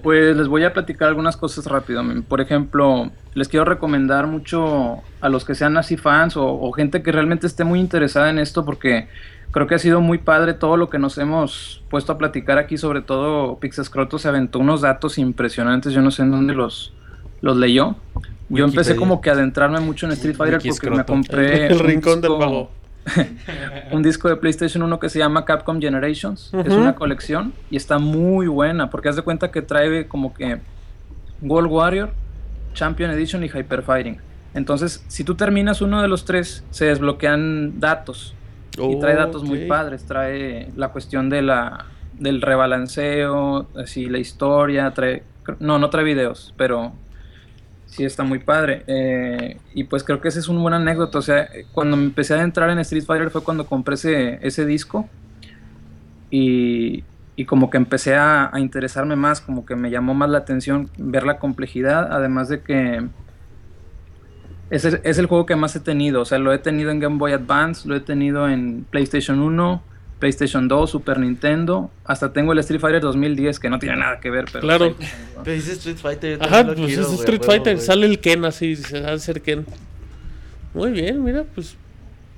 Pues 0.05 0.37
les 0.37 0.49
voy 0.49 0.63
a 0.65 0.75
platicar 0.75 1.09
algunas 1.09 1.35
cosas 1.35 1.65
rápido. 1.65 2.03
Por 2.29 2.43
ejemplo, 2.43 3.11
les 3.33 3.49
quiero 3.49 3.65
recomendar 3.65 4.27
mucho 4.27 4.99
a 5.23 5.31
los 5.31 5.47
que 5.47 5.55
sean 5.55 5.79
así 5.79 5.97
fans 5.97 6.35
o, 6.37 6.71
gente 6.73 7.03
que 7.03 7.11
realmente 7.11 7.47
esté 7.47 7.65
muy 7.65 7.81
interesada 7.81 8.29
en 8.29 8.39
esto 8.39 8.67
porque 8.67 9.09
creo 9.51 9.67
que 9.67 9.77
ha 9.77 9.79
sido 9.79 10.03
muy 10.03 10.19
padre 10.19 10.53
todo 10.53 10.77
lo 10.77 10.91
que 10.91 10.99
nos 10.99 11.17
hemos 11.17 11.83
puesto 11.89 12.13
a 12.13 12.19
platicar 12.19 12.59
aquí, 12.59 12.77
sobre 12.77 13.01
todo 13.01 13.59
Pixescroto 13.61 14.19
se 14.19 14.29
aventó 14.29 14.59
unos 14.59 14.83
datos 14.83 15.17
impresionantes, 15.17 15.95
yo 15.95 16.03
no 16.03 16.11
sé 16.11 16.21
en 16.21 16.33
dónde 16.33 16.53
los, 16.53 16.93
los 17.41 17.57
leyó, 17.57 17.97
yo 18.49 18.65
empecé 18.65 18.97
como 18.97 19.21
que 19.21 19.31
a 19.31 19.33
adentrarme 19.33 19.81
mucho 19.81 20.07
en 20.07 20.13
Street 20.13 20.37
Fighter 20.37 20.61
porque 20.67 20.91
me 20.91 21.05
compré 21.05 21.67
el, 21.67 21.79
rincón 21.79 22.21
del 22.21 22.33
pago. 22.39 22.71
un 23.93 24.03
disco 24.03 24.29
de 24.29 24.37
PlayStation 24.37 24.83
1 24.83 24.99
que 24.99 25.09
se 25.09 25.19
llama 25.19 25.45
Capcom 25.45 25.81
Generations. 25.81 26.53
Es 26.65 26.73
una 26.73 26.95
colección 26.95 27.53
y 27.71 27.77
está 27.77 27.99
muy 27.99 28.47
buena 28.47 28.91
porque 28.91 29.09
haz 29.09 29.17
de 29.17 29.23
cuenta 29.23 29.51
que 29.51 29.63
trae 29.63 30.09
como 30.09 30.33
que 30.35 30.61
World 31.43 31.71
Warrior, 31.71 32.11
Champion 32.73 33.11
Edition 33.11 33.45
y 33.45 33.47
Hyper 33.47 33.83
Fighting. 33.83 34.19
Entonces, 34.55 35.05
si 35.09 35.25
tú 35.25 35.35
terminas 35.35 35.83
uno 35.83 36.01
de 36.01 36.09
los 36.09 36.25
tres, 36.25 36.65
se 36.71 36.87
desbloquean 36.87 37.81
datos. 37.81 38.35
y 38.79 38.99
trae 39.01 39.17
datos 39.17 39.45
muy 39.45 39.67
padres. 39.67 40.05
Trae 40.05 40.71
la 40.77 40.89
cuestión 40.89 41.29
de 41.29 41.43
la, 41.43 41.87
del 42.19 42.41
rebalanceo, 42.41 43.69
así 43.77 44.07
la 44.07 44.19
historia. 44.19 44.93
Trae, 44.93 45.25
no, 45.59 45.79
no 45.79 45.91
trae 45.91 46.05
videos, 46.05 46.55
pero 46.57 46.93
sí 47.95 48.05
está 48.05 48.25
muy 48.25 48.41
padre. 48.41 48.83
Eh, 48.89 49.57
y 49.73 49.85
pues 49.85 50.03
creo 50.03 50.21
que 50.21 50.29
esa 50.29 50.41
es 50.41 50.49
una 50.49 50.61
buena 50.61 50.79
anécdota. 50.79 51.19
O 51.19 51.23
sea, 51.23 51.49
cuando 51.73 51.97
me 51.97 52.05
empecé 52.05 52.35
a 52.35 52.43
entrar 52.43 52.69
en 52.71 52.81
Street 52.81 53.05
Fighter 53.05 53.31
fue 53.31 53.45
cuando 53.45 53.67
compré 53.67 53.95
ese, 53.95 54.39
ese 54.43 54.67
disco. 54.67 55.09
Y, 56.31 57.05
y, 57.37 57.45
como 57.45 57.71
que 57.71 57.77
empecé 57.77 58.17
a, 58.17 58.51
interesarme 58.57 59.15
más, 59.15 59.41
como 59.41 59.65
que 59.65 59.77
me 59.77 59.91
llamó 59.91 60.15
más 60.15 60.29
la 60.29 60.39
atención 60.39 60.91
ver 60.99 61.25
la 61.25 61.39
complejidad, 61.39 62.13
además 62.13 62.49
de 62.49 62.63
que 62.63 63.07
es 64.71 64.85
es 64.85 65.19
el 65.19 65.27
juego 65.27 65.47
que 65.47 65.55
más 65.55 65.77
he 65.77 65.81
tenido. 65.81 66.23
O 66.23 66.25
sea, 66.25 66.39
lo 66.39 66.53
he 66.53 66.59
tenido 66.59 66.91
en 66.91 66.99
Game 66.99 67.19
Boy 67.19 67.33
Advance, 67.33 67.89
lo 67.89 67.95
he 67.95 68.01
tenido 68.01 68.49
en 68.49 68.85
PlayStation 68.91 69.39
1 69.39 69.94
PlayStation 70.19 70.69
2, 70.69 70.91
Super 70.91 71.19
Nintendo, 71.19 71.91
hasta 72.05 72.33
tengo 72.33 72.53
el 72.53 72.59
Street 72.61 72.81
Fighter 72.81 73.01
2010 73.03 73.61
que 73.61 73.69
no 73.69 73.79
tiene 73.79 73.97
nada 73.97 74.21
que 74.21 74.31
ver, 74.31 74.47
pero 74.47 74.61
claro. 74.61 74.97
Pero 75.43 75.57
dice 75.57 75.73
Street 75.73 75.97
Fighter. 75.97 76.43
Ajá, 76.43 76.65
pues 76.65 76.97
es 76.97 77.13
Street 77.13 77.43
Fighter, 77.43 77.81
sale 77.81 78.07
el 78.07 78.21
Ken 78.21 78.45
así, 78.45 78.77
se 78.77 79.01
va 79.01 79.13
a 79.13 79.19
ser 79.19 79.43
Ken. 79.43 79.67
Muy 80.73 80.93
bien, 80.93 81.23
mira, 81.23 81.45
pues 81.55 81.77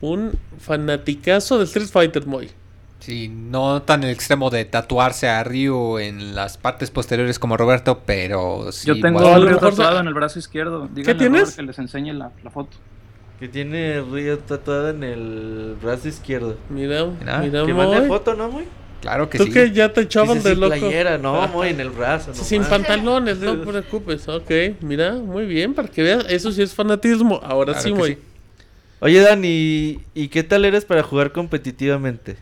un 0.01 0.33
fanaticazo 0.59 1.59
de 1.59 1.65
Street 1.65 1.89
Fighter, 1.89 2.27
muy. 2.27 2.51
Sí, 2.99 3.29
no 3.29 3.83
tan 3.83 4.05
el 4.05 4.11
extremo 4.11 4.51
de 4.51 4.65
tatuarse 4.65 5.29
a 5.29 5.45
Ryu 5.45 5.99
en 5.99 6.35
las 6.35 6.57
partes 6.57 6.91
posteriores 6.91 7.39
como 7.39 7.57
Roberto, 7.57 8.03
pero 8.05 8.73
sí. 8.73 8.89
Yo 8.89 9.01
tengo 9.01 9.21
Ryu 9.39 9.59
tatuado 9.59 10.01
en 10.01 10.09
el 10.09 10.15
brazo 10.15 10.39
izquierdo. 10.39 10.89
¿Qué 10.95 11.15
tienes? 11.15 11.55
Que 11.55 11.63
les 11.63 11.79
enseñe 11.79 12.13
la 12.13 12.31
foto. 12.51 12.77
Que 13.39 13.49
tiene 13.49 14.01
Río 14.01 14.39
tatuado 14.39 14.91
en 14.91 15.05
el 15.05 15.77
brazo 15.83 16.09
izquierdo. 16.09 16.57
Mira, 16.71 17.05
mira, 17.05 17.39
mira 17.41 17.67
Que 17.67 17.75
mande 17.75 18.09
foto, 18.09 18.35
¿no, 18.35 18.49
muy? 18.49 18.65
Claro 19.03 19.29
que 19.29 19.39
sí. 19.39 19.45
Tú 19.45 19.53
que 19.53 19.71
ya 19.73 19.93
te 19.93 20.01
echaban 20.01 20.43
de 20.43 20.57
loco. 20.57 20.75
playera, 20.75 21.19
no, 21.19 21.47
muy 21.49 21.69
en 21.69 21.81
el 21.81 21.91
brazo. 21.91 22.33
Sin 22.35 22.65
pantalones, 22.65 23.39
no 23.39 23.57
te 23.61 23.67
preocupes. 23.67 24.27
Ok, 24.27 24.51
mira, 24.81 25.13
muy 25.13 25.45
bien, 25.45 25.75
para 25.75 25.89
que 25.89 26.03
veas. 26.03 26.25
Eso 26.29 26.51
sí 26.51 26.63
es 26.63 26.75
fanatismo. 26.75 27.41
Ahora 27.43 27.79
sí, 27.79 27.93
muy. 27.93 28.19
Oye, 29.01 29.21
Dani, 29.21 30.01
¿y 30.15 30.29
qué 30.29 30.43
tal 30.43 30.65
eres 30.65 30.87
para 30.87 31.03
jugar 31.03 31.33
competitivamente? 31.33 32.37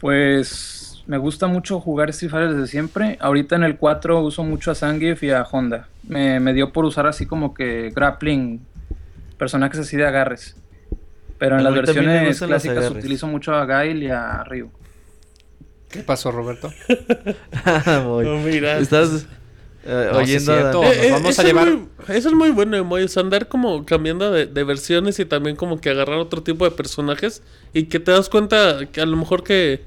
Pues 0.00 1.02
me 1.06 1.18
gusta 1.18 1.46
mucho 1.46 1.78
jugar 1.80 2.08
Street 2.10 2.30
Fighter 2.30 2.54
desde 2.54 2.66
siempre. 2.66 3.18
Ahorita 3.20 3.54
en 3.54 3.64
el 3.64 3.76
4 3.76 4.20
uso 4.20 4.42
mucho 4.42 4.70
a 4.70 4.74
Zangief 4.74 5.22
y 5.22 5.30
a 5.30 5.42
Honda. 5.42 5.88
Me, 6.06 6.40
me 6.40 6.54
dio 6.54 6.72
por 6.72 6.86
usar 6.86 7.06
así 7.06 7.26
como 7.26 7.52
que 7.52 7.92
grappling 7.94 8.60
personajes 9.38 9.80
así 9.80 9.96
de 9.96 10.06
agarres. 10.06 10.56
Pero 11.38 11.56
en 11.56 11.64
las 11.64 11.74
versiones 11.74 12.40
clásicas 12.40 12.90
utilizo 12.90 13.26
mucho 13.26 13.54
a 13.54 13.64
Gail 13.64 14.02
y 14.02 14.10
a 14.10 14.42
Ryu. 14.44 14.70
¿Qué 15.88 16.00
pasó, 16.00 16.30
Roberto? 16.30 16.70
no, 17.86 18.38
mira. 18.40 18.78
Estás 18.78 19.26
eh, 19.84 20.10
oyendo 20.12 20.52
a 20.52 20.92
eh, 20.92 21.10
vamos 21.12 21.38
a 21.38 21.42
llevar... 21.44 21.78
eso 22.08 22.28
es 22.28 22.34
muy 22.34 22.50
bueno, 22.50 22.84
muy, 22.84 23.06
andar 23.16 23.48
como 23.48 23.86
cambiando 23.86 24.30
de, 24.32 24.64
versiones 24.64 25.18
y 25.18 25.24
también 25.24 25.56
como 25.56 25.80
que 25.80 25.88
agarrar 25.88 26.18
otro 26.18 26.42
tipo 26.42 26.66
de 26.66 26.72
personajes 26.72 27.42
y 27.72 27.84
que 27.84 28.00
te 28.00 28.10
das 28.10 28.28
cuenta 28.28 28.86
que 28.92 29.00
a 29.00 29.06
lo 29.06 29.16
mejor 29.16 29.44
que, 29.44 29.82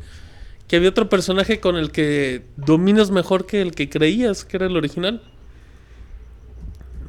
que 0.68 0.78
había 0.78 0.90
otro 0.90 1.08
personaje 1.08 1.60
con 1.60 1.76
el 1.76 1.92
que 1.92 2.46
dominas 2.56 3.12
mejor 3.12 3.46
que 3.46 3.62
el 3.62 3.76
que 3.76 3.90
creías 3.90 4.44
que 4.44 4.58
era 4.58 4.66
el 4.66 4.78
original. 4.78 5.22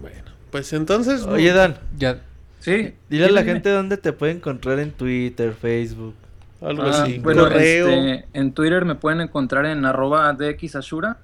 Bueno, 0.03 0.33
pues 0.51 0.73
entonces... 0.75 1.23
Oye, 1.23 1.53
Dan. 1.53 1.79
Ya 1.97 2.21
Sí. 2.63 2.95
Dile 3.11 3.25
a 3.25 3.31
la 3.31 3.43
gente 3.43 3.71
dónde 3.71 3.97
te 3.97 4.13
puede 4.13 4.33
encontrar 4.33 4.79
en 4.79 4.93
Twitter, 4.93 5.53
Facebook. 5.53 6.15
Algo 6.61 6.85
ah, 6.85 7.03
así. 7.03 7.19
Bueno, 7.19 7.49
este, 7.49 8.25
en 8.33 8.53
Twitter 8.53 8.85
me 8.85 8.95
pueden 8.95 9.21
encontrar 9.21 9.67
en 9.67 9.85
arroba 9.85 10.33
dxashura. 10.33 11.17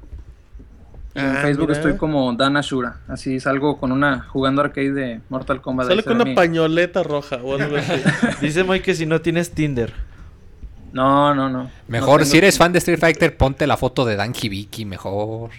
en 1.15 1.25
ah, 1.25 1.39
Facebook 1.41 1.70
estoy 1.70 1.97
como 1.97 2.33
Dan 2.33 2.57
Ashura. 2.57 2.97
Así 3.07 3.39
salgo 3.39 3.78
con 3.78 3.92
una 3.92 4.23
jugando 4.23 4.62
arcade 4.62 4.92
de 4.92 5.20
Mortal 5.28 5.60
Kombat. 5.60 5.86
Sale 5.86 6.02
con 6.02 6.20
una 6.20 6.34
pañoleta 6.34 7.05
roja 7.05 7.36
o 7.36 7.55
algo 7.55 7.76
así. 7.76 7.92
Dice 8.41 8.65
Mike 8.65 8.83
que 8.83 8.94
si 8.97 9.07
no 9.07 9.20
tienes 9.20 9.52
Tinder. 9.52 9.92
No, 10.92 11.36
no, 11.36 11.49
no. 11.49 11.70
Mejor, 11.86 12.26
si 12.26 12.39
eres 12.39 12.58
fan 12.58 12.73
de 12.73 12.78
Street 12.78 12.99
Fighter, 12.99 13.36
ponte 13.36 13.65
la 13.68 13.76
foto 13.76 14.05
de 14.05 14.17
Dan 14.17 14.33
Hibiki, 14.34 14.84
mejor. 14.84 15.50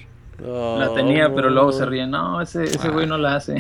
La 0.42 0.94
tenía, 0.94 1.34
pero 1.34 1.50
luego 1.50 1.72
se 1.72 1.86
ríe. 1.86 2.08
No, 2.08 2.42
ese, 2.42 2.64
ese 2.64 2.90
güey 2.90 3.08
no 3.08 3.18
la 3.18 3.36
hace. 3.36 3.58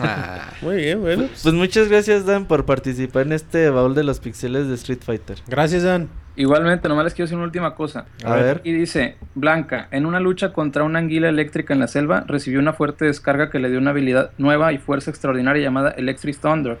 Ah. 0.00 0.50
Muy 0.62 0.76
bien, 0.76 1.00
bueno. 1.00 1.24
Pues 1.42 1.54
muchas 1.54 1.88
gracias, 1.88 2.26
Dan, 2.26 2.46
por 2.46 2.64
participar 2.64 3.26
en 3.26 3.32
este 3.32 3.70
baúl 3.70 3.94
de 3.94 4.04
los 4.04 4.20
pixeles 4.20 4.68
de 4.68 4.74
Street 4.74 5.00
Fighter. 5.04 5.38
Gracias, 5.46 5.82
Dan. 5.82 6.08
Igualmente, 6.36 6.88
nomás 6.88 7.04
les 7.04 7.14
quiero 7.14 7.26
decir 7.26 7.36
una 7.36 7.46
última 7.46 7.74
cosa. 7.74 8.06
A 8.24 8.36
ver. 8.36 8.60
Y 8.62 8.72
dice, 8.72 9.16
Blanca, 9.34 9.88
en 9.90 10.06
una 10.06 10.20
lucha 10.20 10.52
contra 10.52 10.84
una 10.84 11.00
anguila 11.00 11.28
eléctrica 11.28 11.74
en 11.74 11.80
la 11.80 11.88
selva, 11.88 12.24
recibió 12.28 12.60
una 12.60 12.72
fuerte 12.72 13.06
descarga 13.06 13.50
que 13.50 13.58
le 13.58 13.68
dio 13.68 13.80
una 13.80 13.90
habilidad 13.90 14.30
nueva 14.38 14.72
y 14.72 14.78
fuerza 14.78 15.10
extraordinaria 15.10 15.62
llamada 15.62 15.90
Electric 15.90 16.38
Thunder. 16.38 16.78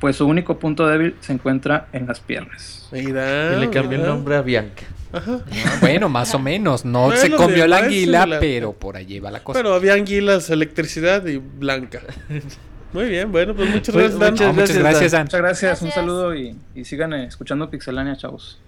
Pues 0.00 0.16
su 0.16 0.26
único 0.26 0.58
punto 0.58 0.86
débil 0.86 1.16
se 1.20 1.32
encuentra 1.32 1.88
en 1.92 2.06
las 2.06 2.20
piernas. 2.20 2.88
Mira. 2.92 3.54
Y 3.56 3.60
le 3.60 3.70
cambió 3.70 3.98
el 3.98 4.06
nombre 4.06 4.36
a 4.36 4.42
Bianca. 4.42 4.84
Ajá. 5.12 5.40
Ah, 5.50 5.78
bueno, 5.80 6.08
más 6.08 6.34
o 6.34 6.38
menos. 6.38 6.84
No 6.84 7.06
Bueno, 7.06 7.20
se 7.20 7.30
comió 7.30 7.66
la 7.66 7.78
anguila, 7.78 8.26
la- 8.26 8.40
pero 8.40 8.72
por 8.72 8.96
allí 8.96 9.18
va 9.20 9.30
la 9.30 9.42
cosa. 9.42 9.58
Pero 9.58 9.74
había 9.74 9.94
anguilas, 9.94 10.50
electricidad 10.50 11.26
y 11.26 11.38
blanca. 11.38 12.00
Muy 12.92 13.06
bien, 13.08 13.30
bueno, 13.32 13.54
pues 13.54 13.68
muchas 13.68 13.92
Pues, 13.94 14.16
gracias, 14.16 14.20
Dan. 14.20 14.30
muchas 14.32 14.46
No, 14.46 14.52
muchas 14.54 14.76
gracias, 14.76 14.82
gracias, 14.92 15.12
Dan. 15.12 15.22
Muchas 15.24 15.40
gracias, 15.40 15.82
un 15.82 15.90
saludo 15.90 16.34
y, 16.34 16.56
y 16.74 16.84
sigan 16.84 17.12
eh, 17.12 17.24
escuchando 17.26 17.68
Pixelania, 17.68 18.16
chavos. 18.16 18.60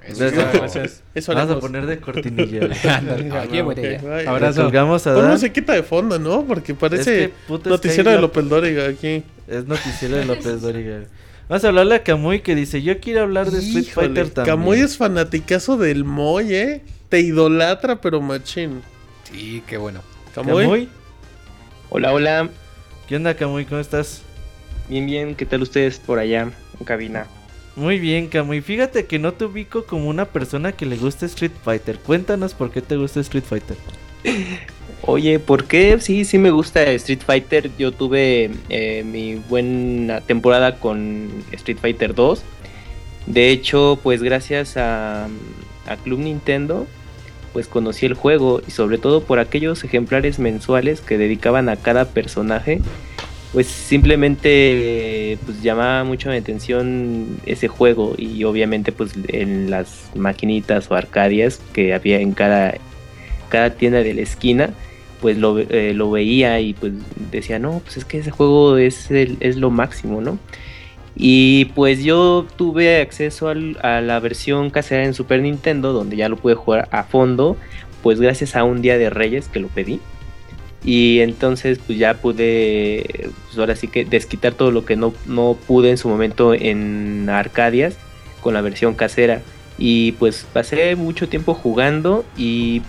Gracias. 0.00 0.52
Gracias. 0.52 1.02
Eso 1.14 1.34
Vamos 1.34 1.56
a 1.56 1.60
poner 1.60 1.84
de 1.86 1.98
cortinilla. 1.98 2.60
Oye. 3.66 4.00
Colgamos 4.54 5.06
a 5.06 5.14
Pon 5.14 5.22
Dan. 5.22 5.32
musiquita 5.32 5.72
de 5.74 5.82
fondo, 5.82 6.18
¿no? 6.18 6.44
Porque 6.44 6.74
parece 6.74 7.24
Es 7.24 7.28
que 7.30 7.34
puto 7.46 7.68
noticiero 7.70 8.10
de 8.10 8.20
López 8.20 8.48
Dóriga 8.48 8.88
aquí. 8.88 9.22
Es 9.48 9.66
noticiero 9.66 10.16
de 10.16 10.26
López 10.26 10.60
Dóriga. 10.60 11.04
Vamos 11.48 11.64
a 11.64 11.68
hablarle 11.68 11.94
a 11.94 12.04
Kamui 12.04 12.40
que 12.40 12.54
dice, 12.54 12.82
yo 12.82 13.00
quiero 13.00 13.22
hablar 13.22 13.50
de 13.50 13.58
Street 13.58 13.86
Híjole, 13.86 14.06
Fighter 14.08 14.30
también. 14.30 14.56
Camuy 14.56 14.80
es 14.80 14.98
fanaticazo 14.98 15.78
del 15.78 16.04
Moy, 16.04 16.54
¿eh? 16.54 16.82
Te 17.08 17.20
idolatra, 17.20 18.00
pero 18.02 18.20
machín. 18.20 18.82
Sí, 19.24 19.62
qué 19.66 19.78
bueno. 19.78 20.02
Camuy. 20.34 20.90
Hola, 21.88 22.12
hola. 22.12 22.50
¿Qué 23.08 23.16
onda, 23.16 23.34
Kamui? 23.34 23.64
¿Cómo 23.64 23.80
estás? 23.80 24.20
Bien, 24.90 25.06
bien. 25.06 25.34
¿Qué 25.34 25.46
tal 25.46 25.62
ustedes 25.62 25.98
por 25.98 26.18
allá 26.18 26.42
en 26.42 26.84
cabina? 26.84 27.26
Muy 27.76 27.98
bien, 27.98 28.28
Kamui. 28.28 28.60
Fíjate 28.60 29.06
que 29.06 29.18
no 29.18 29.32
te 29.32 29.46
ubico 29.46 29.86
como 29.86 30.10
una 30.10 30.26
persona 30.26 30.72
que 30.72 30.84
le 30.84 30.98
gusta 30.98 31.24
Street 31.24 31.52
Fighter. 31.64 31.98
Cuéntanos 31.98 32.52
por 32.52 32.70
qué 32.70 32.82
te 32.82 32.96
gusta 32.96 33.20
Street 33.20 33.44
Fighter. 33.44 33.76
Oye, 35.02 35.38
¿por 35.38 35.64
qué? 35.64 35.98
Sí, 36.00 36.24
sí 36.24 36.38
me 36.38 36.50
gusta 36.50 36.82
Street 36.92 37.20
Fighter. 37.24 37.70
Yo 37.78 37.92
tuve 37.92 38.50
eh, 38.68 39.04
mi 39.04 39.36
buena 39.36 40.20
temporada 40.20 40.76
con 40.76 41.30
Street 41.52 41.78
Fighter 41.80 42.14
2. 42.14 42.42
De 43.26 43.50
hecho, 43.50 43.98
pues 44.02 44.22
gracias 44.22 44.76
a, 44.76 45.28
Club 46.04 46.18
Nintendo, 46.18 46.86
pues 47.52 47.68
conocí 47.68 48.04
el 48.04 48.12
juego 48.12 48.60
y 48.66 48.70
sobre 48.70 48.98
todo 48.98 49.22
por 49.22 49.38
aquellos 49.38 49.82
ejemplares 49.84 50.38
mensuales 50.38 51.00
que 51.00 51.16
dedicaban 51.16 51.68
a 51.68 51.76
cada 51.76 52.06
personaje. 52.06 52.80
Pues 53.52 53.66
simplemente 53.66 55.38
pues 55.46 55.62
llamaba 55.62 56.04
mucho 56.04 56.28
mi 56.28 56.36
atención 56.36 57.40
ese 57.46 57.66
juego 57.68 58.14
y 58.18 58.44
obviamente 58.44 58.92
pues 58.92 59.12
en 59.28 59.70
las 59.70 60.10
maquinitas 60.14 60.90
o 60.90 60.94
arcadias 60.94 61.58
que 61.72 61.94
había 61.94 62.20
en 62.20 62.32
cada, 62.32 62.74
cada 63.48 63.70
tienda 63.70 64.02
de 64.02 64.12
la 64.12 64.20
esquina 64.20 64.74
pues 65.20 65.36
lo, 65.38 65.58
eh, 65.58 65.92
lo 65.94 66.10
veía 66.10 66.60
y 66.60 66.74
pues 66.74 66.92
decía, 67.30 67.58
no, 67.58 67.80
pues 67.84 67.96
es 67.98 68.04
que 68.04 68.18
ese 68.18 68.30
juego 68.30 68.76
es, 68.78 69.10
el- 69.10 69.36
es 69.40 69.56
lo 69.56 69.70
máximo, 69.70 70.20
¿no? 70.20 70.38
Y 71.16 71.66
pues 71.74 72.04
yo 72.04 72.46
tuve 72.56 73.00
acceso 73.00 73.48
a 73.48 74.00
la 74.00 74.20
versión 74.20 74.70
casera 74.70 75.04
en 75.04 75.14
Super 75.14 75.42
Nintendo, 75.42 75.92
donde 75.92 76.16
ya 76.16 76.28
lo 76.28 76.36
pude 76.36 76.54
jugar 76.54 76.88
a 76.92 77.02
fondo, 77.04 77.56
pues 78.02 78.20
gracias 78.20 78.54
a 78.54 78.62
un 78.64 78.82
día 78.82 78.96
de 78.98 79.10
Reyes 79.10 79.48
que 79.48 79.58
lo 79.60 79.68
pedí. 79.68 80.00
Y 80.84 81.20
entonces 81.20 81.80
pues 81.84 81.98
ya 81.98 82.14
pude, 82.14 83.30
pues 83.46 83.58
ahora 83.58 83.74
sí 83.74 83.88
que 83.88 84.04
desquitar 84.04 84.54
todo 84.54 84.70
lo 84.70 84.84
que 84.84 84.94
no, 84.94 85.12
no 85.26 85.56
pude 85.66 85.90
en 85.90 85.98
su 85.98 86.08
momento 86.08 86.54
en 86.54 87.28
Arcadias 87.28 87.96
con 88.40 88.54
la 88.54 88.60
versión 88.60 88.94
casera. 88.94 89.42
Y 89.76 90.12
pues 90.12 90.46
pasé 90.52 90.94
mucho 90.96 91.28
tiempo 91.28 91.54
jugando 91.54 92.24
y, 92.36 92.82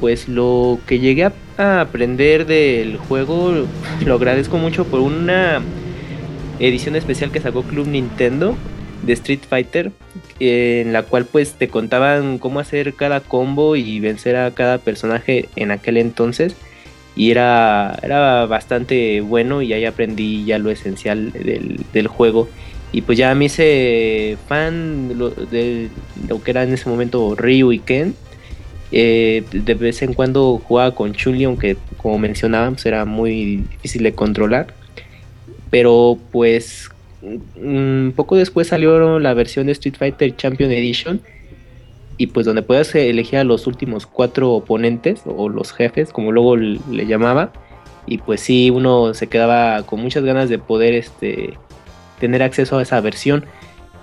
pues 0.00 0.28
lo 0.28 0.80
que 0.86 0.98
llegué 0.98 1.24
a, 1.24 1.32
a 1.56 1.80
aprender 1.80 2.46
del 2.46 2.96
juego 2.96 3.66
lo 4.04 4.14
agradezco 4.14 4.58
mucho 4.58 4.84
por 4.84 5.00
una 5.00 5.62
edición 6.58 6.96
especial 6.96 7.30
que 7.30 7.40
sacó 7.40 7.62
Club 7.62 7.86
Nintendo 7.86 8.56
de 9.02 9.12
Street 9.12 9.40
Fighter 9.48 9.92
en 10.40 10.92
la 10.92 11.02
cual 11.02 11.26
pues 11.26 11.54
te 11.54 11.68
contaban 11.68 12.38
cómo 12.38 12.60
hacer 12.60 12.94
cada 12.94 13.20
combo 13.20 13.76
y 13.76 14.00
vencer 14.00 14.36
a 14.36 14.50
cada 14.52 14.78
personaje 14.78 15.48
en 15.56 15.70
aquel 15.70 15.96
entonces. 15.96 16.56
Y 17.16 17.30
era, 17.30 17.96
era 18.02 18.44
bastante 18.46 19.20
bueno 19.20 19.62
y 19.62 19.72
ahí 19.72 19.84
aprendí 19.84 20.44
ya 20.44 20.58
lo 20.58 20.70
esencial 20.70 21.30
del, 21.32 22.08
juego. 22.08 22.48
Y 22.90 23.02
pues 23.02 23.18
ya 23.18 23.34
me 23.36 23.44
hice 23.44 24.36
fan 24.48 25.08
de 25.08 25.14
lo, 25.14 25.30
de 25.30 25.90
lo 26.28 26.42
que 26.42 26.50
era 26.50 26.64
en 26.64 26.72
ese 26.72 26.88
momento 26.88 27.36
Ryu 27.36 27.72
y 27.72 27.78
Ken 27.78 28.16
eh, 28.92 29.44
de 29.52 29.74
vez 29.74 30.02
en 30.02 30.14
cuando 30.14 30.60
jugaba 30.64 30.94
con 30.94 31.12
Chun-Li 31.12 31.44
aunque 31.44 31.76
como 31.96 32.18
mencionábamos 32.18 32.84
era 32.86 33.04
muy 33.04 33.56
difícil 33.56 34.02
de 34.02 34.14
controlar. 34.14 34.74
Pero 35.70 36.18
pues 36.30 36.90
un 37.56 38.12
poco 38.14 38.36
después 38.36 38.68
salió 38.68 39.18
la 39.18 39.34
versión 39.34 39.66
de 39.66 39.72
Street 39.72 39.96
Fighter 39.96 40.36
Champion 40.36 40.70
Edition. 40.70 41.20
Y 42.16 42.28
pues 42.28 42.46
donde 42.46 42.62
puedes 42.62 42.94
elegir 42.94 43.40
a 43.40 43.44
los 43.44 43.66
últimos 43.66 44.06
cuatro 44.06 44.52
oponentes 44.52 45.22
o 45.26 45.48
los 45.48 45.72
jefes 45.72 46.12
como 46.12 46.30
luego 46.30 46.56
le 46.56 47.06
llamaba. 47.06 47.52
Y 48.06 48.18
pues 48.18 48.40
sí 48.40 48.70
uno 48.70 49.14
se 49.14 49.26
quedaba 49.26 49.82
con 49.84 50.00
muchas 50.00 50.24
ganas 50.24 50.48
de 50.48 50.58
poder 50.58 50.94
este 50.94 51.54
tener 52.20 52.42
acceso 52.42 52.78
a 52.78 52.82
esa 52.82 53.00
versión 53.00 53.44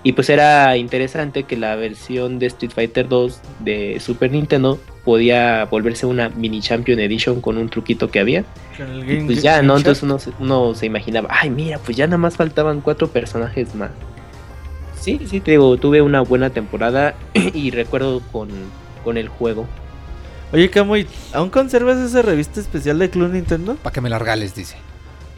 y 0.04 0.12
pues 0.12 0.28
era 0.30 0.76
interesante 0.76 1.44
que 1.44 1.56
la 1.56 1.76
versión 1.76 2.38
de 2.38 2.46
Street 2.46 2.72
Fighter 2.74 3.08
2 3.08 3.40
de 3.60 3.98
Super 4.00 4.30
Nintendo 4.32 4.78
podía 5.04 5.64
volverse 5.66 6.06
una 6.06 6.28
mini 6.28 6.60
Champion 6.60 6.98
Edition 7.00 7.40
con 7.40 7.58
un 7.58 7.68
truquito 7.68 8.10
que 8.10 8.20
había 8.20 8.44
Con 8.76 8.88
el 8.90 9.10
y 9.10 9.24
pues 9.24 9.42
ya, 9.42 9.62
¿no? 9.62 9.76
Entonces 9.76 10.02
uno, 10.02 10.18
se- 10.18 10.30
uno 10.38 10.74
se 10.74 10.86
imaginaba, 10.86 11.28
ay, 11.30 11.50
mira, 11.50 11.78
pues 11.78 11.96
ya 11.96 12.06
nada 12.06 12.18
más 12.18 12.36
faltaban 12.36 12.80
cuatro 12.80 13.08
personajes 13.08 13.74
más. 13.74 13.90
Sí, 15.00 15.20
sí, 15.28 15.40
te 15.40 15.52
digo, 15.52 15.76
tuve 15.78 16.00
una 16.02 16.20
buena 16.20 16.50
temporada 16.50 17.14
y 17.54 17.70
recuerdo 17.72 18.20
con, 18.32 18.48
con 19.02 19.16
el 19.16 19.28
juego. 19.28 19.66
Oye, 20.52 20.68
Kamui, 20.70 21.06
¿aún 21.32 21.48
conservas 21.50 21.96
esa 21.98 22.22
revista 22.22 22.60
especial 22.60 22.98
de 22.98 23.08
Club 23.10 23.32
Nintendo? 23.32 23.74
Para 23.76 23.92
que 23.94 24.00
me 24.00 24.10
la 24.10 24.18
regales, 24.18 24.54
dice. 24.54 24.76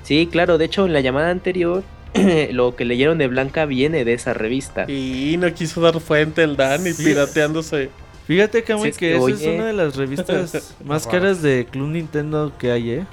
Sí, 0.02 0.28
claro, 0.30 0.58
de 0.58 0.66
hecho 0.66 0.84
en 0.86 0.92
la 0.92 1.00
llamada 1.00 1.30
anterior, 1.30 1.82
lo 2.52 2.76
que 2.76 2.84
leyeron 2.84 3.18
de 3.18 3.26
Blanca 3.28 3.66
viene 3.66 4.04
de 4.04 4.14
esa 4.14 4.34
revista. 4.34 4.90
Y 4.90 5.36
no 5.38 5.52
quiso 5.52 5.80
dar 5.80 5.98
fuente 6.00 6.42
el 6.42 6.56
Dan 6.56 6.86
y 6.86 6.92
Sí. 6.92 7.04
pirateándose. 7.04 7.90
Fíjate, 8.26 8.64
Sí, 8.66 8.88
es 8.88 8.96
que 8.96 9.10
que, 9.12 9.16
esa 9.16 9.28
es 9.28 9.42
una 9.46 9.66
de 9.66 9.72
las 9.74 9.96
revistas 9.96 10.74
más 10.84 11.06
caras 11.06 11.42
de 11.42 11.66
Club 11.70 11.88
Nintendo 11.88 12.52
que 12.58 12.70
hay, 12.72 12.90
¿eh? 12.90 13.06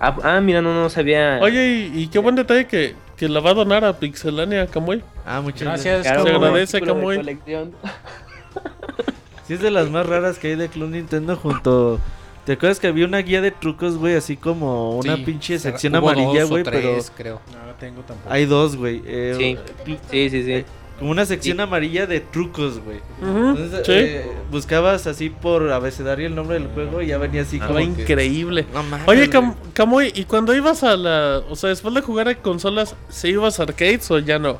Ah, 0.00 0.16
ah, 0.22 0.40
mira, 0.40 0.60
no, 0.60 0.74
no 0.74 0.90
sabía. 0.90 1.38
Oye, 1.40 1.90
y, 1.92 2.02
y 2.02 2.08
qué 2.08 2.18
buen 2.18 2.34
detalle 2.36 2.66
que, 2.66 2.94
que 3.16 3.28
la 3.28 3.40
va 3.40 3.50
a 3.50 3.54
donar 3.54 3.84
a 3.84 3.98
Pixelania, 3.98 4.66
Camuy. 4.66 5.02
Ah, 5.26 5.40
muchas 5.40 5.62
Gracias, 5.62 6.02
Claro, 6.02 6.22
se 6.24 6.30
agradece, 6.30 6.80
Camuy. 6.82 7.38
Sí, 9.46 9.54
es 9.54 9.60
de 9.62 9.70
las 9.70 9.88
más 9.90 10.06
raras 10.06 10.38
que 10.38 10.48
hay 10.48 10.56
de 10.56 10.68
Club 10.68 10.90
Nintendo 10.90 11.34
junto... 11.36 11.98
¿Te 12.48 12.54
acuerdas 12.54 12.80
que 12.80 12.86
había 12.86 13.04
una 13.04 13.18
guía 13.18 13.42
de 13.42 13.50
trucos, 13.50 13.98
güey? 13.98 14.14
Así 14.16 14.38
como 14.38 14.96
una 15.00 15.16
Sí, 15.16 15.22
pinche 15.22 15.58
sección 15.58 15.94
hubo 15.96 16.08
amarilla, 16.08 16.46
o 16.46 16.48
güey, 16.48 16.64
pero... 16.64 16.80
tres, 16.94 17.12
creo. 17.14 17.42
No 17.52 17.66
la 17.66 17.74
tengo 17.76 18.00
tampoco. 18.00 18.32
Hay 18.32 18.46
dos, 18.46 18.74
güey. 18.74 19.02
eh, 19.04 19.34
Sí, 19.84 19.98
sí, 20.10 20.30
sí, 20.30 20.42
sí. 20.44 20.64
Como 20.98 21.10
una 21.10 21.26
sección 21.26 21.58
Sí. 21.58 21.62
amarilla 21.62 22.06
de 22.06 22.20
trucos, 22.20 22.80
güey. 22.82 22.96
Ujú, 23.20 23.48
Entonces, 23.50 23.80
sí. 23.86 23.92
eh, 23.94 24.32
buscabas 24.50 25.06
así 25.06 25.28
por 25.28 25.70
abecedario 25.70 26.26
el 26.26 26.34
nombre 26.34 26.58
del 26.58 26.68
juego 26.68 27.02
y 27.02 27.08
ya 27.08 27.18
venía 27.18 27.42
así 27.42 27.58
Ah, 27.60 27.66
como 27.66 27.80
que- 27.80 27.84
increíble. 27.84 28.64
No 28.72 28.82
mames, 28.82 29.06
Oye. 29.06 29.28
Cam 29.28 29.54
Camuy, 29.74 30.10
¿y 30.14 30.24
cuando 30.24 30.54
ibas 30.56 30.82
a 30.84 30.96
la. 30.96 31.42
O 31.50 31.54
sea, 31.54 31.68
después 31.68 31.92
de 31.94 32.00
jugar 32.00 32.28
a 32.28 32.34
consolas, 32.34 32.96
¿se 33.10 33.28
ibas 33.28 33.60
a 33.60 33.64
arcades 33.64 34.10
o 34.10 34.18
ya 34.20 34.38
no? 34.38 34.56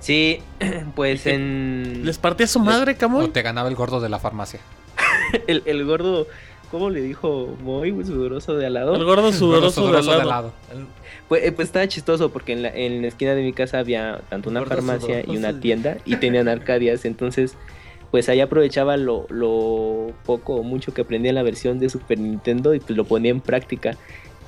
Sí, 0.00 0.40
pues 0.94 1.24
en... 1.26 2.02
¿Les 2.04 2.18
partía 2.18 2.46
su 2.46 2.60
madre, 2.60 2.92
O 2.92 2.98
Camuy? 2.98 3.28
te 3.28 3.40
ganaba 3.40 3.70
el 3.70 3.74
gordo 3.74 4.00
de 4.00 4.10
la 4.10 4.18
farmacia. 4.18 4.60
El, 5.46 5.62
el 5.66 5.84
gordo, 5.86 6.26
¿cómo 6.74 6.90
le 6.90 7.02
dijo? 7.02 7.56
Muy 7.62 7.92
sudoroso 8.04 8.56
de 8.56 8.66
al 8.66 8.74
lado. 8.74 8.96
El 8.96 9.04
gordo 9.04 9.32
sudoroso, 9.32 9.80
Gordo 9.80 10.02
sudoroso 10.02 10.10
de 10.10 10.18
de 10.18 10.24
lado. 10.24 10.52
Pues, 11.28 11.44
eh, 11.44 11.52
pues 11.52 11.68
estaba 11.68 11.86
chistoso 11.86 12.32
porque 12.32 12.52
en 12.52 12.62
la, 12.62 12.68
en 12.70 13.00
la 13.00 13.06
esquina 13.06 13.36
de 13.36 13.44
mi 13.44 13.52
casa 13.52 13.78
había 13.78 14.22
tanto 14.28 14.50
una 14.50 14.64
farmacia 14.64 15.22
y 15.24 15.36
una 15.36 15.60
tienda 15.60 15.98
y 16.04 16.16
tenían 16.16 16.48
arcadias, 16.48 17.04
entonces 17.04 17.56
pues 18.10 18.28
ahí 18.28 18.40
aprovechaba 18.40 18.96
lo, 18.96 19.26
lo 19.28 20.12
poco 20.26 20.56
o 20.56 20.62
mucho 20.64 20.92
que 20.92 21.02
aprendía 21.02 21.28
en 21.28 21.36
la 21.36 21.44
versión 21.44 21.78
de 21.78 21.88
Super 21.88 22.18
Nintendo 22.18 22.74
y 22.74 22.80
pues 22.80 22.96
lo 22.96 23.04
ponía 23.04 23.30
en 23.30 23.40
práctica. 23.40 23.96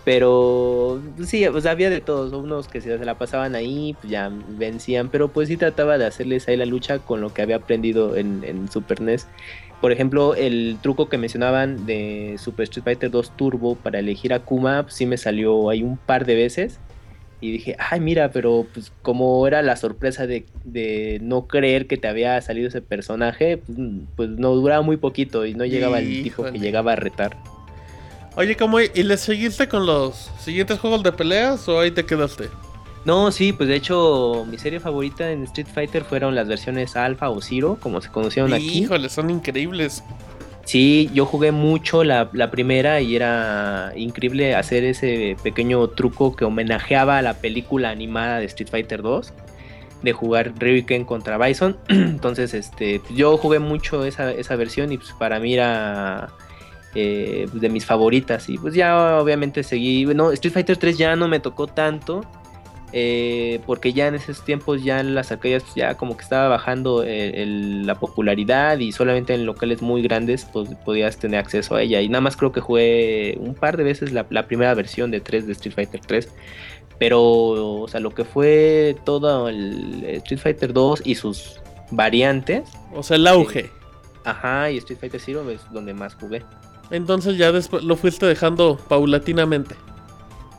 Pero 0.04 1.00
pues, 1.16 1.28
sí, 1.28 1.46
pues 1.52 1.64
había 1.64 1.90
de 1.90 2.00
todos, 2.00 2.32
unos 2.32 2.66
que 2.66 2.80
se 2.80 2.98
la 2.98 3.18
pasaban 3.18 3.54
ahí, 3.54 3.94
pues 4.00 4.10
ya 4.10 4.32
vencían, 4.48 5.10
pero 5.10 5.28
pues 5.28 5.46
sí 5.46 5.56
trataba 5.56 5.96
de 5.96 6.06
hacerles 6.06 6.48
ahí 6.48 6.56
la 6.56 6.66
lucha 6.66 6.98
con 6.98 7.20
lo 7.20 7.32
que 7.32 7.42
había 7.42 7.56
aprendido 7.56 8.16
en, 8.16 8.42
en 8.42 8.68
Super 8.68 9.00
NES. 9.00 9.28
Por 9.80 9.92
ejemplo, 9.92 10.34
el 10.34 10.78
truco 10.82 11.08
que 11.08 11.18
mencionaban 11.18 11.84
de 11.86 12.36
Super 12.38 12.64
Street 12.64 12.84
Fighter 12.84 13.10
2 13.10 13.36
Turbo 13.36 13.74
para 13.76 13.98
elegir 13.98 14.32
a 14.32 14.40
Kuma, 14.40 14.84
pues, 14.84 14.94
sí 14.94 15.06
me 15.06 15.16
salió 15.18 15.68
ahí 15.70 15.82
un 15.82 15.96
par 15.98 16.24
de 16.24 16.34
veces. 16.34 16.80
Y 17.42 17.52
dije, 17.52 17.76
ay, 17.78 18.00
mira, 18.00 18.30
pero 18.30 18.66
pues 18.72 18.90
como 19.02 19.46
era 19.46 19.60
la 19.60 19.76
sorpresa 19.76 20.26
de, 20.26 20.46
de 20.64 21.18
no 21.22 21.46
creer 21.46 21.86
que 21.86 21.98
te 21.98 22.08
había 22.08 22.40
salido 22.40 22.68
ese 22.68 22.80
personaje, 22.80 23.58
pues, 23.58 23.78
pues 24.16 24.30
no 24.30 24.54
duraba 24.54 24.80
muy 24.80 24.96
poquito 24.96 25.44
y 25.44 25.52
no 25.54 25.66
llegaba 25.66 25.98
el 25.98 26.22
tipo 26.22 26.42
que 26.44 26.48
Híjole. 26.48 26.58
llegaba 26.64 26.92
a 26.94 26.96
retar. 26.96 27.36
Oye, 28.36 28.56
¿cómo? 28.56 28.80
¿Y 28.80 29.02
le 29.02 29.16
seguiste 29.18 29.68
con 29.68 29.84
los 29.84 30.30
siguientes 30.40 30.78
juegos 30.78 31.02
de 31.02 31.12
peleas 31.12 31.68
o 31.68 31.78
ahí 31.78 31.90
te 31.90 32.04
quedaste? 32.06 32.48
No, 33.06 33.30
sí, 33.30 33.52
pues 33.52 33.68
de 33.68 33.76
hecho 33.76 34.44
mi 34.50 34.58
serie 34.58 34.80
favorita 34.80 35.30
en 35.30 35.44
Street 35.44 35.68
Fighter 35.72 36.02
fueron 36.02 36.34
las 36.34 36.48
versiones 36.48 36.96
Alpha 36.96 37.30
o 37.30 37.40
Zero, 37.40 37.78
como 37.80 38.00
se 38.00 38.10
conocieron 38.10 38.52
aquí. 38.52 38.80
Híjole, 38.80 39.08
son 39.08 39.30
increíbles. 39.30 40.02
Sí, 40.64 41.08
yo 41.14 41.24
jugué 41.24 41.52
mucho 41.52 42.02
la, 42.02 42.28
la 42.32 42.50
primera 42.50 43.00
y 43.00 43.14
era 43.14 43.92
increíble 43.94 44.56
hacer 44.56 44.82
ese 44.82 45.36
pequeño 45.40 45.86
truco 45.90 46.34
que 46.34 46.44
homenajeaba 46.44 47.18
a 47.18 47.22
la 47.22 47.34
película 47.34 47.90
animada 47.90 48.40
de 48.40 48.46
Street 48.46 48.70
Fighter 48.70 49.02
2 49.02 49.32
de 50.02 50.12
jugar 50.12 50.54
Ryuken 50.58 51.04
contra 51.04 51.38
Bison. 51.38 51.76
Entonces, 51.88 52.54
este, 52.54 53.00
yo 53.14 53.38
jugué 53.38 53.60
mucho 53.60 54.04
esa, 54.04 54.32
esa 54.32 54.56
versión 54.56 54.90
y 54.90 54.98
pues 54.98 55.12
para 55.12 55.38
mí 55.38 55.54
era 55.54 56.30
eh, 56.96 57.46
de 57.52 57.68
mis 57.68 57.86
favoritas. 57.86 58.48
Y 58.48 58.58
pues 58.58 58.74
ya 58.74 59.20
obviamente 59.20 59.62
seguí. 59.62 60.04
No, 60.06 60.32
Street 60.32 60.54
Fighter 60.54 60.76
3 60.76 60.98
ya 60.98 61.14
no 61.14 61.28
me 61.28 61.38
tocó 61.38 61.68
tanto. 61.68 62.24
Eh, 62.98 63.60
porque 63.66 63.92
ya 63.92 64.06
en 64.06 64.14
esos 64.14 64.42
tiempos 64.42 64.82
ya 64.82 65.00
en 65.00 65.14
las 65.14 65.30
arcadias 65.30 65.64
pues, 65.64 65.74
ya 65.74 65.96
como 65.98 66.16
que 66.16 66.22
estaba 66.22 66.48
bajando 66.48 67.02
el- 67.02 67.34
el- 67.34 67.86
la 67.86 67.96
popularidad 67.96 68.78
y 68.78 68.90
solamente 68.90 69.34
en 69.34 69.44
locales 69.44 69.82
muy 69.82 70.00
grandes 70.00 70.46
pues 70.50 70.70
podías 70.82 71.18
tener 71.18 71.38
acceso 71.40 71.74
a 71.74 71.82
ella 71.82 72.00
y 72.00 72.08
nada 72.08 72.22
más 72.22 72.38
creo 72.38 72.52
que 72.52 72.60
jugué 72.62 73.36
un 73.38 73.54
par 73.54 73.76
de 73.76 73.84
veces 73.84 74.12
la, 74.12 74.24
la 74.30 74.46
primera 74.46 74.72
versión 74.72 75.10
de 75.10 75.20
3 75.20 75.46
de 75.46 75.52
Street 75.52 75.74
Fighter 75.74 76.00
3 76.06 76.30
pero 76.98 77.20
o 77.82 77.86
sea 77.88 78.00
lo 78.00 78.14
que 78.14 78.24
fue 78.24 78.96
todo 79.04 79.50
el 79.50 80.02
Street 80.22 80.40
Fighter 80.40 80.72
2 80.72 81.02
y 81.04 81.16
sus 81.16 81.60
variantes 81.90 82.62
O 82.94 83.02
sea, 83.02 83.16
el 83.18 83.26
auge. 83.26 83.70
ajá 84.24 84.70
y 84.70 84.78
Street 84.78 84.98
Fighter 85.00 85.20
Zero 85.20 85.50
es 85.50 85.60
donde 85.70 85.92
más 85.92 86.14
jugué 86.14 86.42
Entonces 86.90 87.36
ya 87.36 87.52
después 87.52 87.84
lo 87.84 87.96
fuiste 87.96 88.24
dejando 88.24 88.78
paulatinamente. 88.88 89.74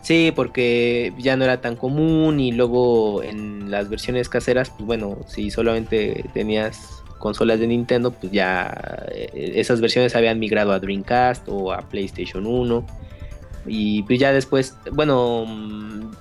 Sí, 0.07 0.31
porque 0.33 1.11
ya 1.17 1.35
no 1.35 1.43
era 1.43 1.59
tan 1.59 1.75
común 1.75 2.39
y 2.39 2.53
luego 2.53 3.21
en 3.23 3.69
las 3.69 3.89
versiones 3.89 4.29
caseras, 4.29 4.69
pues 4.69 4.85
bueno, 4.85 5.17
si 5.27 5.51
solamente 5.51 6.23
tenías 6.33 7.03
consolas 7.17 7.59
de 7.59 7.67
Nintendo, 7.67 8.11
pues 8.11 8.31
ya 8.31 9.05
eh, 9.11 9.51
esas 9.55 9.81
versiones 9.81 10.15
habían 10.15 10.39
migrado 10.39 10.71
a 10.71 10.79
Dreamcast 10.79 11.49
o 11.49 11.73
a 11.73 11.81
PlayStation 11.89 12.47
1. 12.47 12.85
Y 13.65 14.03
pues 14.03 14.17
ya 14.17 14.31
después, 14.31 14.77
bueno, 14.93 15.43
mm, 15.45 16.11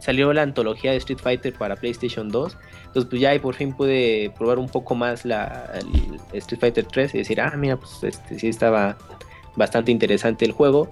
salió 0.00 0.32
la 0.32 0.40
antología 0.40 0.92
de 0.92 0.96
Street 0.96 1.20
Fighter 1.22 1.52
para 1.52 1.76
PlayStation 1.76 2.30
2. 2.30 2.56
Entonces 2.86 3.10
pues 3.10 3.20
ya 3.20 3.28
ahí 3.28 3.40
por 3.40 3.56
fin 3.56 3.74
pude 3.74 4.32
probar 4.38 4.58
un 4.58 4.70
poco 4.70 4.94
más 4.94 5.26
la 5.26 5.70
Street 6.32 6.60
Fighter 6.60 6.86
3 6.86 7.14
y 7.14 7.18
decir, 7.18 7.42
ah, 7.42 7.52
mira, 7.58 7.76
pues 7.76 8.04
este 8.04 8.38
sí 8.38 8.48
estaba 8.48 8.96
bastante 9.54 9.92
interesante 9.92 10.46
el 10.46 10.52
juego. 10.52 10.88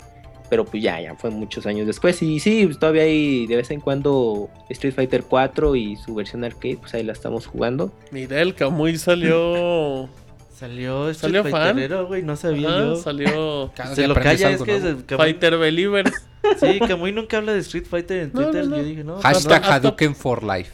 Pero 0.52 0.66
pues 0.66 0.82
ya, 0.82 1.00
ya 1.00 1.14
fue 1.14 1.30
muchos 1.30 1.64
años 1.64 1.86
después. 1.86 2.20
Y 2.22 2.38
sí, 2.38 2.66
pues, 2.66 2.78
todavía 2.78 3.04
hay 3.04 3.46
de 3.46 3.56
vez 3.56 3.70
en 3.70 3.80
cuando 3.80 4.50
Street 4.68 4.92
Fighter 4.92 5.22
4 5.22 5.74
y 5.76 5.96
su 5.96 6.14
versión 6.14 6.44
arcade, 6.44 6.76
pues 6.78 6.92
ahí 6.92 7.02
la 7.02 7.14
estamos 7.14 7.46
jugando. 7.46 7.90
Mira, 8.10 8.38
el 8.38 8.54
Kamui 8.54 8.98
salió. 8.98 10.10
Salió 10.54 11.08
Street 11.08 11.36
¿Salió? 11.36 11.42
Fighterero, 11.50 12.06
güey, 12.06 12.22
no 12.22 12.36
sabía 12.36 12.68
Ajá, 12.68 12.78
yo. 12.80 12.96
Salió. 12.96 13.72
Se 13.94 14.06
lo 14.06 14.14
calla, 14.14 14.50
es 14.50 14.62
que 14.62 15.16
Fighter 15.16 15.56
Believer. 15.56 16.12
Sí, 16.60 16.80
Kamui 16.86 17.12
nunca 17.12 17.38
habla 17.38 17.54
de 17.54 17.60
Street 17.60 17.86
Fighter 17.88 18.24
en 18.24 18.32
No, 18.34 18.40
no, 18.42 18.46
Twitter. 18.50 18.68
no. 18.68 18.76
Yo 18.76 18.82
dije, 18.84 19.04
no. 19.04 19.20
Hashtag 19.22 19.62
hasta- 19.62 19.74
Hadouken 19.76 20.14
for 20.14 20.42
Life. 20.44 20.70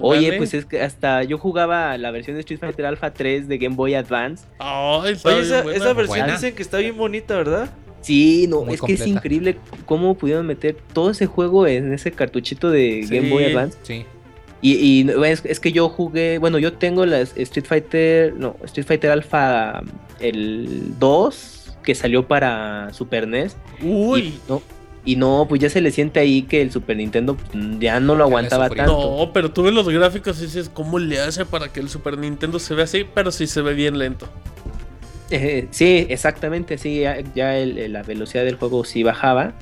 Oye, 0.00 0.38
pues 0.38 0.54
es 0.54 0.64
que 0.64 0.80
hasta 0.80 1.22
yo 1.22 1.36
jugaba 1.36 1.98
la 1.98 2.10
versión 2.12 2.34
de 2.36 2.40
Street 2.40 2.60
Fighter 2.60 2.86
Alpha 2.86 3.12
3 3.12 3.46
de 3.46 3.58
Game 3.58 3.76
Boy 3.76 3.94
Advance. 3.94 4.46
Oye, 4.58 5.12
esa, 5.12 5.60
esa 5.70 5.92
versión 5.92 6.06
Buena. 6.06 6.32
dicen 6.32 6.54
que 6.54 6.62
está 6.62 6.78
bien 6.78 6.96
bonita, 6.96 7.36
¿verdad? 7.36 7.68
Sí, 8.06 8.46
no, 8.48 8.62
Muy 8.64 8.74
es 8.74 8.80
que 8.80 8.92
es 8.92 9.06
increíble 9.06 9.56
cómo 9.84 10.14
pudieron 10.16 10.46
meter 10.46 10.76
todo 10.92 11.10
ese 11.10 11.26
juego 11.26 11.66
en 11.66 11.92
ese 11.92 12.12
cartuchito 12.12 12.70
de 12.70 13.04
Sí. 13.08 13.16
Game 13.16 13.30
Boy 13.30 13.44
Advance. 13.46 13.76
Sí. 13.82 14.04
Y, 14.62 14.72
y 14.74 15.10
es, 15.24 15.44
es 15.44 15.58
que 15.60 15.72
yo 15.72 15.88
jugué, 15.88 16.38
bueno, 16.38 16.58
yo 16.58 16.72
tengo 16.74 17.04
la 17.04 17.20
Street 17.20 17.66
Fighter, 17.66 18.34
no, 18.36 18.56
Street 18.64 18.86
Fighter 18.86 19.10
Alpha 19.10 19.82
el 20.20 20.94
2 20.98 21.78
que 21.82 21.94
salió 21.94 22.26
para 22.26 22.92
Super 22.92 23.26
NES. 23.26 23.56
Uy. 23.82 24.20
Y 24.20 24.40
no, 24.48 24.62
y 25.04 25.16
no, 25.16 25.46
pues 25.48 25.60
ya 25.60 25.70
se 25.70 25.80
le 25.80 25.90
siente 25.90 26.18
ahí 26.20 26.42
que 26.42 26.62
el 26.62 26.70
Super 26.72 26.96
Nintendo 26.96 27.36
ya 27.78 28.00
no 28.00 28.14
lo 28.14 28.24
aguantaba 28.24 28.68
tanto. 28.68 29.16
No, 29.26 29.32
pero 29.32 29.52
tú 29.52 29.62
ves 29.62 29.72
los 29.72 29.88
gráficos 29.88 30.38
y 30.40 30.46
dices, 30.46 30.68
¿cómo 30.68 30.98
le 30.98 31.20
hace 31.20 31.44
para 31.44 31.72
que 31.72 31.80
el 31.80 31.88
Super 31.88 32.18
Nintendo 32.18 32.58
se 32.58 32.74
vea 32.74 32.84
así? 32.84 33.04
Pero 33.14 33.30
sí 33.30 33.46
se 33.46 33.62
ve 33.62 33.74
bien 33.74 33.98
lento. 33.98 34.28
Eh, 35.30 35.66
sí, 35.70 36.06
exactamente, 36.08 36.78
sí, 36.78 37.00
ya, 37.00 37.18
ya 37.34 37.58
el- 37.58 37.78
el- 37.78 37.92
la 37.92 38.02
velocidad 38.02 38.44
del 38.44 38.56
juego 38.56 38.84
sí 38.84 39.02
bajaba. 39.02 39.52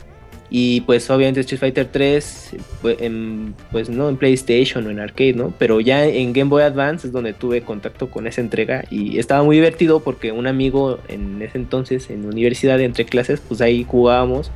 Y 0.50 0.82
pues 0.82 1.08
obviamente 1.10 1.40
Street 1.40 1.58
Fighter 1.58 1.86
3, 1.90 2.50
pues, 2.82 2.98
en, 3.00 3.54
pues 3.72 3.88
no 3.88 4.08
en 4.08 4.16
PlayStation 4.16 4.86
o 4.86 4.90
en 4.90 5.00
arcade, 5.00 5.32
¿no? 5.32 5.52
Pero 5.58 5.80
ya 5.80 6.04
en 6.06 6.32
Game 6.32 6.50
Boy 6.50 6.62
Advance 6.62 7.06
es 7.06 7.12
donde 7.12 7.32
tuve 7.32 7.62
contacto 7.62 8.10
con 8.10 8.26
esa 8.26 8.40
entrega 8.42 8.84
y 8.90 9.18
estaba 9.18 9.42
muy 9.42 9.56
divertido 9.56 10.00
porque 10.00 10.30
un 10.32 10.46
amigo 10.46 11.00
en 11.08 11.40
ese 11.42 11.58
entonces 11.58 12.08
en 12.10 12.26
universidad 12.26 12.78
entre 12.80 13.04
clases, 13.06 13.40
pues 13.40 13.62
ahí 13.62 13.84
jugábamos 13.88 14.52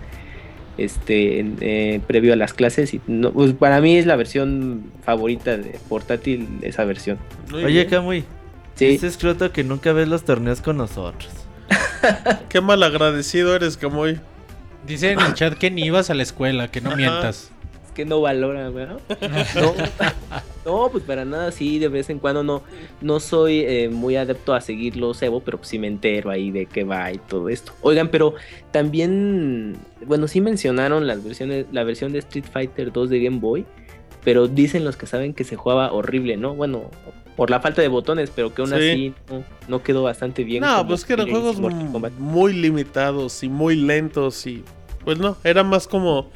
este 0.77 1.41
en- 1.41 1.57
eh, 1.61 2.01
previo 2.07 2.33
a 2.35 2.37
las 2.37 2.53
clases 2.53 2.95
y 2.95 3.01
no, 3.09 3.33
pues 3.33 3.53
para 3.55 3.81
mí 3.81 3.97
es 3.97 4.07
la 4.07 4.15
versión 4.15 4.85
favorita 5.03 5.57
de 5.57 5.79
portátil 5.89 6.47
esa 6.63 6.85
versión. 6.85 7.19
Muy 7.51 7.65
Oye, 7.65 7.85
bien. 7.87 7.89
Sí. 8.79 8.99
escroto 9.03 9.53
que 9.53 9.65
nunca 9.65 9.93
ves 9.93 10.09
los 10.09 10.25
torneos 10.25 10.61
con 10.61 10.77
nosotros. 10.77 11.31
Qué 12.49 12.61
mal 12.61 12.83
agradecido 12.83 13.55
eres, 13.55 13.77
Kamui. 13.77 14.21
Dice 14.87 15.13
en 15.13 15.21
el 15.21 15.35
chat 15.35 15.55
que 15.55 15.71
ni 15.71 15.85
ibas 15.85 16.11
a 16.11 16.15
la 16.15 16.23
escuela, 16.23 16.71
que 16.71 16.81
no 16.81 16.91
Ajá. 16.91 16.97
mientas. 16.97 17.51
Es 17.85 17.93
que 17.93 18.05
no 18.05 18.21
valora, 18.21 18.71
¿verdad? 18.71 19.01
No, 19.57 19.75
no, 20.65 20.89
pues 20.91 21.03
para 21.03 21.25
nada, 21.25 21.51
sí, 21.51 21.79
de 21.79 21.89
vez 21.89 22.09
en 22.09 22.21
cuando 22.21 22.45
no, 22.45 22.63
no 23.01 23.19
soy 23.19 23.61
eh, 23.61 23.89
muy 23.89 24.15
adepto 24.17 24.55
a 24.55 24.61
seguir 24.61 24.97
los 24.97 25.21
Evo, 25.23 25.41
pero 25.41 25.59
pues 25.59 25.69
sí 25.69 25.79
me 25.79 25.89
entero 25.89 26.31
ahí 26.31 26.51
de 26.53 26.67
qué 26.67 26.85
va 26.85 27.13
y 27.13 27.19
todo 27.19 27.49
esto. 27.49 27.73
Oigan, 27.83 28.09
pero 28.09 28.35
también, 28.71 29.77
bueno, 30.07 30.29
sí 30.29 30.41
mencionaron 30.41 31.07
las 31.07 31.23
versiones, 31.25 31.67
la 31.73 31.83
versión 31.83 32.13
de 32.13 32.21
Street 32.21 32.47
Fighter 32.51 32.93
2 32.93 33.11
de 33.11 33.21
Game 33.25 33.39
Boy, 33.41 33.67
pero 34.25 34.47
dicen 34.47 34.85
los 34.85 34.97
que 34.97 35.07
saben 35.07 35.35
que 35.35 35.45
se 35.45 35.57
jugaba 35.57 35.93
horrible, 35.93 36.37
¿no? 36.37 36.55
Bueno, 36.55 36.91
por 37.39 37.51
la 37.51 37.61
falta 37.61 37.81
de 37.81 37.87
botones, 37.87 38.33
pero 38.35 38.53
que 38.53 38.63
aún 38.63 38.71
Sí. 38.71 38.75
así 38.75 39.15
no, 39.31 39.45
no 39.69 39.83
quedó 39.85 40.03
bastante 40.03 40.43
bien. 40.43 40.61
No, 40.61 40.79
como 40.79 40.89
pues 40.89 41.05
que 41.05 41.13
eran 41.13 41.31
juegos 41.31 41.61
muy 42.19 42.53
limitados 42.53 43.45
y 43.45 43.49
muy 43.49 43.77
lentos 43.77 44.45
y 44.45 44.65
pues 45.05 45.19
no, 45.19 45.37
era 45.45 45.63
más 45.63 45.87
como 45.87 46.31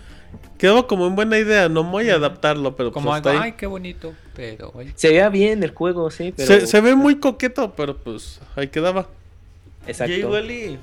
quedaba 0.59 0.87
como 0.87 1.09
en 1.09 1.17
buena 1.17 1.37
idea, 1.41 1.69
no 1.69 1.83
muy 1.83 2.09
adaptarlo, 2.09 2.77
pero 2.77 2.93
Como 2.93 3.07
pues 3.11 3.17
algo, 3.17 3.31
hasta 3.31 3.43
ahí. 3.43 3.51
ay, 3.51 3.57
qué 3.59 3.67
bonito. 3.67 4.13
Pero, 4.37 4.71
oye. 4.77 4.93
Se 4.95 5.09
veía 5.09 5.29
bien 5.29 5.65
el 5.65 5.73
juego, 5.73 6.09
sí, 6.13 6.33
pero... 6.37 6.47
se, 6.47 6.69
se 6.69 6.81
ve 6.81 6.95
muy 6.95 7.17
coqueto, 7.17 7.73
pero 7.75 7.97
pues 7.97 8.41
ahí 8.55 8.69
quedaba. 8.69 9.09
Exacto. 9.89 10.13
Yo 10.13 10.19
igual 10.21 10.51
y... 10.53 10.79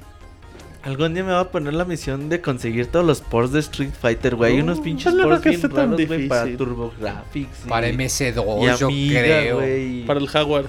Algún 0.83 1.14
día 1.14 1.24
me 1.25 1.32
va 1.33 1.41
a 1.41 1.51
poner 1.51 1.74
la 1.74 1.83
misión 1.83 2.30
de 2.30 2.40
conseguir 2.40 2.88
todos 2.88 3.06
los 3.06 3.19
ports 3.19 3.51
de 3.51 3.59
Street 3.59 3.91
Fighter, 3.99 4.35
güey. 4.35 4.53
Hay 4.53 4.58
No, 4.59 4.64
unos 4.66 4.80
pinches 4.80 5.14
no 5.14 5.24
ports 5.24 5.41
que 5.41 5.49
bien 5.49 5.61
raros, 5.72 6.08
güey, 6.08 6.27
para. 6.27 6.58
TurboGrafx. 6.58 7.48
Para 7.67 7.90
y 7.90 7.98
MS2, 7.98 8.80
yo 8.80 8.88
Amiga, 8.88 9.19
creo. 9.22 10.06
Para 10.08 10.19
el 10.19 10.27
Jaguar. 10.30 10.66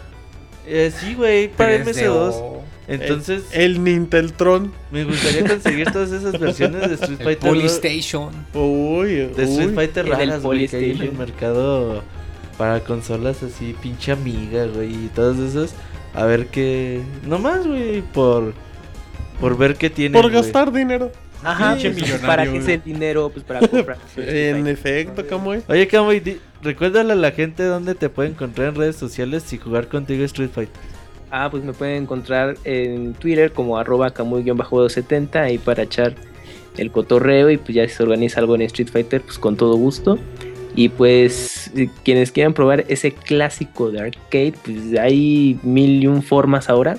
Eh, 0.66 0.92
sí, 0.98 1.14
güey, 1.14 1.48
para 1.48 1.84
3DO. 1.84 2.32
MS2. 2.32 2.60
Entonces, 2.88 3.44
El, 3.52 3.76
el 3.76 3.84
Ninteltron. 3.84 4.72
me 4.90 5.04
gustaría 5.04 5.46
conseguir 5.48 5.88
todas 5.92 6.10
esas 6.10 6.38
versiones 6.40 6.88
de 6.88 6.94
Street 6.94 7.20
El 7.20 7.24
Fighter. 7.24 7.48
Polystation. 7.48 8.30
Uy, 8.52 9.12
De 9.14 9.44
Street 9.44 9.68
uy. 9.68 9.74
Fighter 9.74 10.08
raras, 10.08 10.42
güey, 10.42 10.66
que 10.66 10.76
hay 10.76 10.90
en 10.90 11.02
el 11.02 11.12
mercado 11.12 12.02
para 12.58 12.80
consolas 12.80 13.42
así, 13.44 13.74
pinche 13.80 14.10
amiga, 14.10 14.66
güey, 14.66 14.90
y 15.04 15.10
todas 15.14 15.38
esas. 15.38 15.72
A 16.14 16.24
ver 16.24 16.48
qué. 16.48 17.00
No 17.24 17.38
más, 17.38 17.64
güey, 17.64 18.02
por. 18.02 18.54
Por 19.40 19.56
ver 19.56 19.76
qué 19.76 19.90
tiene. 19.90 20.20
Por 20.20 20.30
gastar 20.30 20.72
dinero. 20.72 21.10
Ajá, 21.42 21.76
pues, 21.80 22.12
para 22.20 22.44
que 22.50 22.60
sea 22.60 22.74
el 22.74 22.82
dinero, 22.82 23.30
pues 23.30 23.44
para 23.44 23.66
comprar. 23.66 23.96
En 24.16 24.66
efecto, 24.66 25.26
Kamui. 25.26 25.62
Oye, 25.68 25.88
di- 26.22 26.36
recuérdale 26.62 27.14
a 27.14 27.16
la 27.16 27.30
gente 27.30 27.62
dónde 27.64 27.94
te 27.94 28.10
puede 28.10 28.28
encontrar 28.28 28.68
en 28.68 28.74
redes 28.74 28.96
sociales 28.96 29.50
y 29.52 29.58
jugar 29.58 29.88
contigo 29.88 30.22
Street 30.24 30.50
Fighter. 30.54 30.74
Ah, 31.30 31.48
pues 31.50 31.64
me 31.64 31.72
pueden 31.72 32.02
encontrar 32.02 32.56
en 32.64 33.14
Twitter 33.14 33.52
como 33.52 33.78
arroba 33.78 34.12
camuy-270 34.12 35.36
ahí 35.36 35.58
para 35.58 35.84
echar 35.84 36.14
el 36.76 36.90
cotorreo 36.90 37.50
y 37.50 37.56
pues 37.56 37.74
ya 37.74 37.88
si 37.88 37.94
se 37.94 38.02
organiza 38.02 38.40
algo 38.40 38.54
en 38.56 38.62
Street 38.62 38.88
Fighter, 38.88 39.22
pues 39.22 39.38
con 39.38 39.56
todo 39.56 39.76
gusto. 39.76 40.18
Y 40.76 40.88
pues 40.88 41.70
quienes 42.04 42.32
quieran 42.32 42.52
probar 42.52 42.84
ese 42.88 43.12
clásico 43.12 43.90
de 43.90 44.00
arcade, 44.00 44.54
pues 44.64 44.98
hay 44.98 45.58
mil 45.62 46.02
y 46.02 46.06
un 46.06 46.22
formas 46.22 46.68
ahora. 46.68 46.96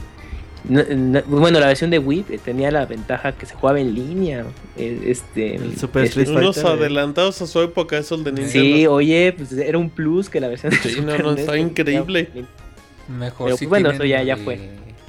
Bueno, 1.28 1.60
la 1.60 1.68
versión 1.68 1.90
de 1.90 2.00
Wii 2.00 2.26
eh, 2.30 2.40
tenía 2.44 2.72
la 2.72 2.86
ventaja 2.86 3.32
que 3.32 3.46
se 3.46 3.56
jugaba 3.56 3.80
en 3.80 3.94
línea. 3.96 4.46
eh, 4.78 5.02
Este, 5.08 5.56
El 5.56 5.78
Super 5.78 6.04
este- 6.06 6.22
Street 6.22 6.38
Unos 6.38 6.56
Fighter, 6.58 6.80
adelantados 6.80 7.42
a 7.42 7.48
su 7.48 7.62
época, 7.62 7.98
esos 7.98 8.24
de 8.24 8.32
Nintendo. 8.32 8.52
Sí, 8.52 8.88
oye, 8.88 9.34
pues 9.36 9.52
era 9.54 9.78
un 9.78 9.90
plus 9.90 10.30
que 10.30 10.40
la 10.40 10.48
versión 10.48 10.72
de 10.72 10.78
Sí, 10.78 11.02
no, 11.02 11.12
Super 11.12 11.24
no, 11.26 11.32
está 11.34 11.58
increíble. 11.58 12.30
Mejor 13.08 13.48
Pero, 13.48 13.58
si 13.58 13.66
pues, 13.66 13.82
bueno, 13.82 13.92
eso 13.92 14.06
ya- 14.06 14.24
ya 14.24 14.36
el- 14.36 14.40
fue. 14.44 14.60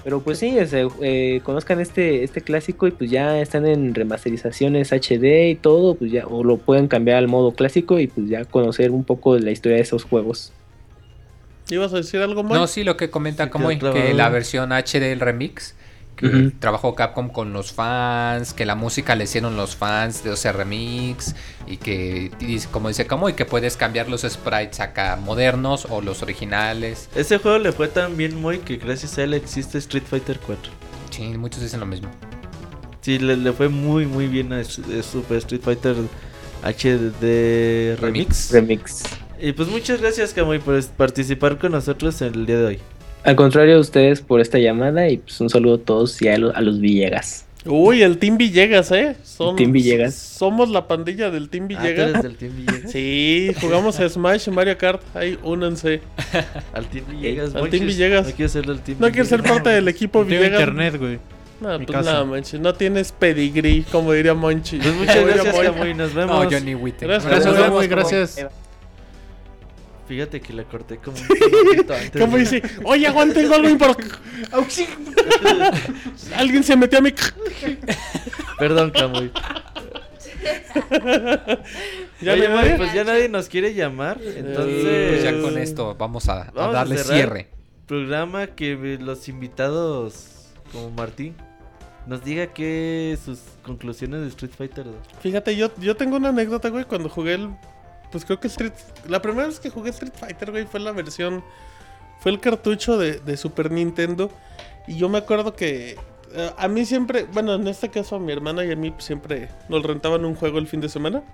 Pero 0.05 0.21
pues 0.21 0.39
sí, 0.39 0.59
o 0.59 0.67
sea, 0.67 0.89
eh, 1.01 1.41
conozcan 1.45 1.79
este, 1.81 2.25
este 2.25 2.41
clásico 2.41 2.89
y 2.89 2.91
pues 2.91 3.09
ya 3.09 3.41
están 3.41 3.67
en 3.67 3.95
remasterizaciones 3.95 4.91
HD 4.93 5.51
y 5.51 5.55
todo, 5.55 5.95
pues 5.95 6.11
ya, 6.11 6.27
o 6.27 6.43
lo 6.43 6.57
pueden 6.57 6.89
cambiar 6.89 7.19
al 7.19 7.29
modo 7.29 7.53
clásico 7.53 8.01
y 8.01 8.09
pues 8.09 8.29
ya 8.29 8.45
conocer 8.45 8.91
un 8.91 9.05
poco 9.05 9.35
de 9.37 9.43
la 9.43 9.53
historia 9.53 9.77
de 9.77 9.83
esos 9.85 10.03
juegos. 10.03 10.53
¿Ibas 11.71 11.93
a 11.93 11.97
decir 11.97 12.21
algo 12.21 12.43
más? 12.43 12.53
No, 12.53 12.67
sí, 12.67 12.85
lo 12.85 12.97
que 12.97 13.11
comenta 13.11 13.45
Sí, 13.45 13.51
como 13.51 13.69
que 13.69 13.79
que 13.79 14.15
la 14.15 14.29
versión 14.29 14.73
HD 14.73 15.01
del 15.01 15.21
remix 15.21 15.75
que 16.17 16.53
trabajó 16.59 16.95
Capcom 16.95 17.31
con 17.31 17.53
los 17.53 17.73
fans, 17.73 18.53
que 18.53 18.67
la 18.67 18.75
música 18.75 19.15
le 19.15 19.25
hicieron 19.25 19.57
los 19.57 19.77
fans 19.77 20.23
de 20.23 20.33
ese 20.33 20.53
remix 20.53 21.35
y 21.67 21.79
que 21.79 22.31
y 22.39 22.61
como 22.71 22.89
dice 22.89 23.07
como 23.07 23.29
y 23.29 23.33
que 23.33 23.45
puedes 23.45 23.77
cambiar 23.77 24.09
los 24.09 24.23
sprites 24.23 24.81
acá 24.81 25.17
modernos 25.17 25.87
o 25.91 26.01
los 26.01 26.23
originales. 26.23 27.09
Ese 27.15 27.39
juego 27.39 27.59
le 27.59 27.73
fue 27.73 27.89
tan 27.89 28.17
bien 28.17 28.41
muy 28.41 28.59
que 28.59 28.77
gracias 28.77 29.19
a 29.19 29.25
él 29.25 29.35
existe 29.35 29.79
Street 29.79 30.05
Fighter 30.09 30.39
4. 30.39 30.73
Sí, 31.11 31.23
muchos 31.39 31.63
dicen 31.63 31.81
lo 31.81 31.87
mismo. 31.87 32.09
Sí, 33.01 33.19
le, 33.19 33.37
le 33.37 33.53
fue 33.53 33.69
muy 33.69 34.07
muy 34.07 34.29
bien 34.29 34.53
a 34.53 34.61
eh, 34.61 34.65
Super 34.65 35.39
Street 35.39 35.63
Fighter 35.63 35.97
HD 36.63 37.97
Remix. 38.01 38.53
Remix. 38.53 39.03
Y 39.45 39.53
pues 39.53 39.69
muchas 39.69 40.01
gracias 40.01 40.33
Kamui 40.33 40.61
por 40.61 40.81
participar 40.97 41.59
con 41.59 41.73
nosotros 41.73 42.23
el 42.23 42.47
día 42.47 42.59
de 42.59 42.65
hoy. 42.65 42.79
Al 43.25 43.35
contrario 43.35 43.77
a 43.77 43.81
ustedes 43.81 44.21
por 44.21 44.41
esta 44.41 44.59
llamada 44.59 45.09
y 45.09 45.19
pues 45.19 45.41
un 45.41 45.51
saludo 45.51 45.75
a 45.75 45.79
todos 45.79 46.21
y 46.23 46.29
a, 46.29 46.39
lo- 46.39 46.55
a 46.55 46.61
los 46.61 46.79
Villegas. 46.81 47.47
Uy, 47.65 48.03
el 48.03 48.19
Team 48.19 48.39
Villegas, 48.39 48.91
¿eh? 48.93 49.17
Son- 49.25 49.55
Team 49.57 49.73
Villegas. 49.73 50.15
Somos 50.15 50.69
la 50.69 50.87
pandilla 50.89 51.31
del 51.31 51.49
Team 51.49 51.65
Ah, 51.65 51.69
¿tú 51.75 51.83
Villegas. 51.83 52.09
eres 52.11 52.23
del 52.23 52.37
Team 52.37 52.53
Villegas? 52.57 52.91
Sí, 52.93 53.53
jugamos 53.61 53.99
a 54.01 54.09
Smash 54.09 54.49
y 54.49 54.51
Mario 54.53 54.79
Kart. 54.79 55.03
Ahí, 55.15 55.39
únanse. 55.43 56.01
Al 56.73 56.87
Team 56.87 57.05
Villegas. 57.11 57.55
Al. 57.55 57.69
Team 57.71 57.87
Villegas. 57.87 58.27
No 58.29 58.33
quiero 58.35 58.49
ser 58.49 58.67
del 58.67 58.81
Team 58.81 58.99
No 59.01 59.07
quieres 59.11 59.29
ser 59.29 59.39
Villegas. 59.43 59.59
parte 59.63 59.71
del 59.71 59.89
equipo 59.89 60.21
No 60.21 60.27
tengo 60.27 60.41
Villegas. 60.43 60.61
internet, 60.61 60.97
güey. 60.99 61.19
No, 61.61 61.79
Mi 61.79 61.87
pues 61.87 61.99
casa. 61.99 62.13
nada, 62.13 62.25
manches. 62.25 62.61
No 62.61 62.75
tienes 62.75 63.13
pedigrí, 63.13 63.83
como 63.93 64.13
diría 64.13 64.35
Monchi. 64.35 64.79
Pues 64.79 64.95
muchas 64.95 65.25
gracias. 65.25 65.55
Kamui, 65.61 65.95
nos 65.95 66.13
vemos. 66.15 66.45
No, 66.45 66.51
Johnny 66.51 66.75
Witte. 66.75 67.07
Gracias, 67.07 67.27
Gracias, 67.31 67.47
nos 67.47 67.57
vemos, 67.63 67.75
güey, 67.77 67.89
como- 67.89 68.01
gracias. 68.01 68.47
Fíjate 70.13 70.43
que 70.43 70.53
la 70.53 70.65
corté 70.65 70.99
como 70.99 71.17
un 71.17 71.91
antes. 71.91 72.21
Como 72.21 72.37
dice, 72.37 72.63
oye, 72.85 73.09
Juan, 73.09 73.33
tengo 73.33 73.55
algo 73.55 73.71
importante. 73.71 74.15
Alguien 76.37 76.63
se 76.63 76.77
metió 76.77 76.99
a 76.99 77.01
mi. 77.01 77.15
Perdón, 78.59 78.91
Kamui. 78.91 79.33
¿Ya 82.21 82.33
Oye, 82.35 82.47
nadie? 82.47 82.75
pues 82.77 82.93
ya 82.93 83.05
nadie 83.05 83.31
nos 83.31 83.49
quiere 83.49 83.73
llamar. 83.73 84.21
Entonces, 84.23 85.09
Pues 85.09 85.23
ya 85.23 85.41
con 85.41 85.57
esto 85.57 85.95
vamos 85.99 86.29
a, 86.29 86.43
a 86.43 86.51
Vamos 86.51 86.75
a 86.75 86.79
darle 86.81 86.99
cierre. 86.99 87.49
programa 87.87 88.49
que 88.49 88.99
los 89.01 89.31
invitados 89.31 90.51
como 90.73 90.91
Martín 90.91 91.35
nos 92.07 92.23
diga 92.23 92.49
qué 92.49 93.17
sus 93.25 93.39
conclusiones 93.63 94.21
de 94.21 94.29
Street 94.29 94.53
Fighter 94.55 94.85
2. 94.85 94.95
Fíjate, 95.23 95.57
yo, 95.57 95.71
yo 95.79 95.97
tengo 95.97 96.17
una 96.17 96.29
anécdota, 96.29 96.69
güey, 96.69 96.85
cuando 96.85 97.09
jugué 97.09 97.33
el... 97.35 97.49
Pues 98.13 98.25
creo 98.25 98.39
que 98.39 98.47
Street... 98.47 98.73
La 99.09 99.21
primera 99.21 99.49
vez 99.49 99.59
que 99.59 99.71
jugué 99.71 99.91
Street 99.91 100.13
Fighter, 100.15 100.53
güey, 100.53 100.67
fue 100.67 100.79
la 100.79 100.93
versión... 100.93 101.43
Fue 102.21 102.31
el 102.31 102.39
cartucho 102.39 102.99
de, 102.99 103.19
de 103.19 103.37
Super 103.37 103.73
Nintendo. 103.73 104.31
Y 104.87 104.97
yo 104.97 105.09
me 105.09 105.19
acuerdo 105.19 105.57
que... 105.57 105.97
eh, 106.33 106.51
a 106.57 106.69
mí 106.69 106.85
siempre... 106.85 107.25
Bueno, 107.25 107.55
en 107.55 107.67
este 107.67 107.89
caso 107.89 108.17
a 108.17 108.21
mi 108.21 108.31
hermana 108.31 108.65
y 108.65 108.71
a 108.71 108.77
mí 108.77 108.95
siempre 108.99 109.49
nos 109.69 109.83
rentaban 109.83 110.25
un 110.25 110.37
juego 110.37 110.59
el 110.59 110.69
fin 110.69 110.81
de 110.81 110.89
semana. 110.89 111.25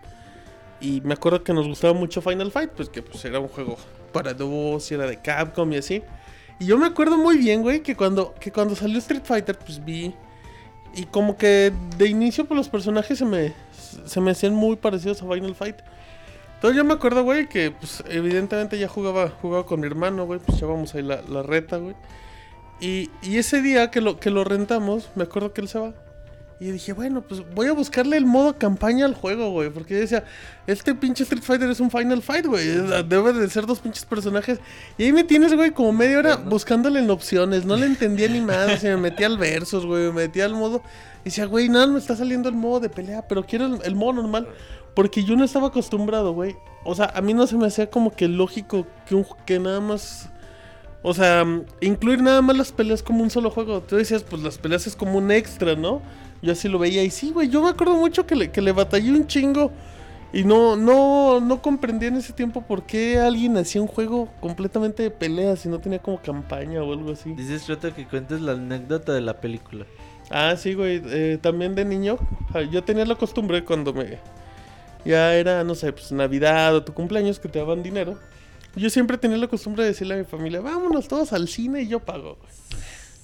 Y 0.81 1.01
me 1.03 1.15
acuerdo 1.15 1.43
que 1.43 1.53
nos 1.53 1.67
gustaba 1.67 1.93
mucho 1.93 2.23
Final 2.23 2.53
Fight, 2.53 2.71
pues 2.71 2.89
que 2.89 3.03
pues 3.03 3.25
era 3.25 3.41
un 3.41 3.49
juego 3.49 3.77
para 4.13 4.33
dos 4.33 4.91
y 4.91 4.95
era 4.95 5.07
de 5.07 5.21
Capcom 5.21 5.71
y 5.73 5.77
así. 5.77 6.03
Y 6.61 6.67
yo 6.67 6.79
me 6.79 6.87
acuerdo 6.87 7.19
muy 7.19 7.37
bien, 7.37 7.63
güey, 7.63 7.83
que 7.83 7.97
cuando, 7.97 8.35
que 8.41 8.53
cuando 8.53 8.77
salió 8.77 8.99
Street 8.99 9.25
Fighter, 9.25 9.59
pues 9.59 9.85
vi... 9.85 10.15
Y 10.95 11.05
como 11.05 11.37
que 11.37 11.73
de 11.99 12.07
inicio, 12.07 12.47
pues 12.47 12.57
los 12.57 12.69
personajes 12.69 13.19
se 13.19 13.25
me, 13.25 13.53
se 14.07 14.21
me 14.21 14.31
hacían 14.31 14.55
muy 14.55 14.77
parecidos 14.77 15.23
a 15.23 15.29
Final 15.29 15.55
Fight. 15.55 15.77
Entonces 16.59 16.77
yo 16.77 16.83
me 16.83 16.95
acuerdo, 16.95 17.23
güey, 17.23 17.49
que 17.49 17.71
pues 17.71 18.03
evidentemente 18.09 18.77
ya 18.81 18.89
jugaba, 18.89 19.31
jugaba 19.31 19.65
con 19.65 19.79
mi 19.79 19.87
hermano, 19.87 20.27
güey, 20.27 20.41
pues 20.41 20.61
llevamos 20.61 20.93
ahí 20.97 21.03
la, 21.03 21.23
la 21.23 21.45
reta, 21.45 21.77
güey. 21.77 21.95
Y, 22.81 23.11
y 23.23 23.39
ese 23.39 23.63
día 23.63 23.93
que 23.93 24.01
lo, 24.01 24.19
que 24.19 24.31
lo 24.31 24.43
rentamos, 24.43 25.09
me 25.15 25.23
acuerdo 25.23 25.53
que 25.53 25.61
él 25.61 25.69
se 25.69 25.79
va. 25.79 25.95
Y 26.61 26.73
dije, 26.73 26.93
bueno, 26.93 27.23
pues 27.23 27.43
voy 27.55 27.69
a 27.69 27.73
buscarle 27.73 28.17
el 28.17 28.27
modo 28.27 28.59
campaña 28.59 29.05
al 29.05 29.15
juego, 29.15 29.51
güey. 29.51 29.71
Porque 29.71 29.95
yo 29.95 30.01
decía, 30.01 30.25
este 30.67 30.93
pinche 30.93 31.23
Street 31.23 31.43
Fighter 31.43 31.71
es 31.71 31.79
un 31.79 31.89
Final 31.89 32.21
Fight, 32.21 32.47
güey. 32.47 32.67
Debe 33.07 33.33
de 33.33 33.49
ser 33.49 33.65
dos 33.65 33.79
pinches 33.79 34.05
personajes. 34.05 34.59
Y 34.97 35.05
ahí 35.05 35.13
me 35.13 35.23
tienes, 35.23 35.55
güey, 35.55 35.71
como 35.71 35.93
media 35.93 36.19
hora 36.19 36.37
buscándole 36.37 36.99
en 36.99 37.11
opciones. 37.11 37.65
No 37.65 37.77
le 37.77 37.87
entendía 37.87 38.27
ni 38.29 38.41
más. 38.41 38.81
Se 38.81 38.89
me 38.89 38.97
metía 38.97 39.29
al 39.29 39.39
versus, 39.39 39.87
güey. 39.87 40.07
Me 40.07 40.13
metía 40.13 40.47
al 40.47 40.55
modo. 40.55 40.83
Y 41.21 41.27
decía, 41.27 41.47
güey, 41.47 41.69
nada, 41.69 41.87
me 41.87 41.99
está 42.01 42.17
saliendo 42.17 42.49
el 42.49 42.57
modo 42.57 42.81
de 42.81 42.89
pelea. 42.89 43.29
Pero 43.29 43.47
quiero 43.47 43.67
el, 43.67 43.79
el 43.85 43.95
modo 43.95 44.15
normal. 44.15 44.49
Porque 44.95 45.23
yo 45.23 45.37
no 45.37 45.45
estaba 45.45 45.69
acostumbrado, 45.69 46.33
güey. 46.33 46.57
O 46.83 46.93
sea, 46.97 47.13
a 47.15 47.21
mí 47.21 47.35
no 47.35 47.47
se 47.47 47.57
me 47.57 47.69
hacía 47.69 47.89
como 47.89 48.11
que 48.11 48.27
lógico 48.27 48.85
que, 49.07 49.15
un, 49.15 49.25
que 49.47 49.61
nada 49.61 49.79
más. 49.79 50.29
O 51.03 51.15
sea, 51.15 51.47
incluir 51.81 52.21
nada 52.21 52.43
más 52.43 52.57
las 52.57 52.73
peleas 52.73 53.05
como 53.05 53.23
un 53.23 53.31
solo 53.31 53.49
juego. 53.53 53.81
Tú 53.81 53.95
decías, 53.95 54.25
pues 54.25 54.43
las 54.43 54.59
peleas 54.59 54.89
es 54.89 54.97
como 54.97 55.19
un 55.19 55.31
extra, 55.31 55.77
¿no? 55.77 56.03
Yo 56.43 56.53
así 56.53 56.69
lo 56.69 56.79
veía. 56.79 57.03
Y 57.03 57.11
sí, 57.11 57.31
güey, 57.33 57.49
yo 57.49 57.63
me 57.63 57.71
acuerdo 57.71 57.95
mucho 57.95 58.27
que 58.27 58.37
le, 58.37 58.51
que 58.51 58.61
le 58.63 58.73
batallé 58.73 59.11
un 59.11 59.27
chingo. 59.27 59.73
Y 60.33 60.45
no, 60.45 60.77
no, 60.77 61.41
no 61.41 61.63
comprendía 61.63 62.09
en 62.09 62.17
ese 62.17 62.35
tiempo 62.35 62.61
por 62.61 62.83
qué 62.83 63.19
alguien 63.19 63.57
hacía 63.57 63.81
un 63.81 63.89
juego 63.89 64.29
completamente 64.41 65.03
de 65.03 65.11
peleas 65.11 65.65
y 65.65 65.71
no 65.71 65.79
tenía 65.81 66.01
como 66.01 66.21
campaña 66.21 66.83
o 66.83 66.93
algo 66.93 67.13
así. 67.13 67.33
Dices 67.33 67.65
Trota 67.65 67.95
que 67.95 68.07
cuentes 68.07 68.43
la 68.43 68.53
anécdota 68.53 69.15
de 69.15 69.23
la 69.23 69.41
película. 69.41 69.87
Ah, 70.31 70.55
sí, 70.59 70.75
güey. 70.75 71.01
eh, 71.07 71.39
también 71.41 71.75
de 71.75 71.87
niño. 71.87 72.19
ah, 72.53 72.61
Yo 72.61 72.85
tenía 72.85 73.07
la 73.07 73.15
costumbre 73.15 73.65
cuando 73.65 73.95
me. 73.95 74.19
Ya 75.05 75.35
era, 75.35 75.65
no 75.65 75.75
sé, 75.75 75.93
pues 75.93 76.13
Navidad 76.13 76.75
o 76.77 76.85
tu 76.85 76.93
cumpleaños 76.93 77.39
que 77.39 77.49
te 77.49 77.59
daban 77.59 77.83
dinero. 77.83 78.19
Yo 78.77 78.91
siempre 78.91 79.17
tenía 79.17 79.39
la 79.39 79.49
costumbre 79.49 79.83
de 79.85 79.91
decirle 79.91 80.15
a 80.15 80.19
mi 80.19 80.25
familia, 80.25 80.61
vámonos 80.61 81.09
todos 81.09 81.33
al 81.33 81.49
cine 81.49 81.83
y 81.83 81.89
yo 81.89 82.01
pago, 82.01 82.37
güey. 82.37 82.53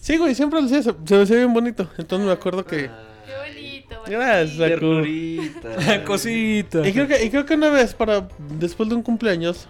Sí, 0.05 0.19
güey, 0.19 0.35
siempre 0.35 0.61
lo 0.61 0.67
hacía, 0.67 0.83
se, 0.83 0.95
se 1.07 1.17
me 1.17 1.23
hacía 1.23 1.37
bien 1.37 1.55
bonito. 1.55 1.89
Entonces 1.97 2.27
me 2.27 2.33
acuerdo 2.35 2.63
que. 2.63 2.91
Qué 3.25 3.53
bonito. 3.55 4.03
Gracias. 4.07 4.59
Ternurita. 4.59 6.05
Cosita. 6.05 6.87
Y 6.87 6.93
creo, 6.93 7.09
que, 7.09 7.25
y 7.25 7.31
creo 7.31 7.47
que 7.47 7.55
una 7.55 7.71
vez, 7.71 7.95
para 7.95 8.29
después 8.61 8.87
de 8.91 8.97
un 8.97 9.03
cumpleaños, 9.03 9.67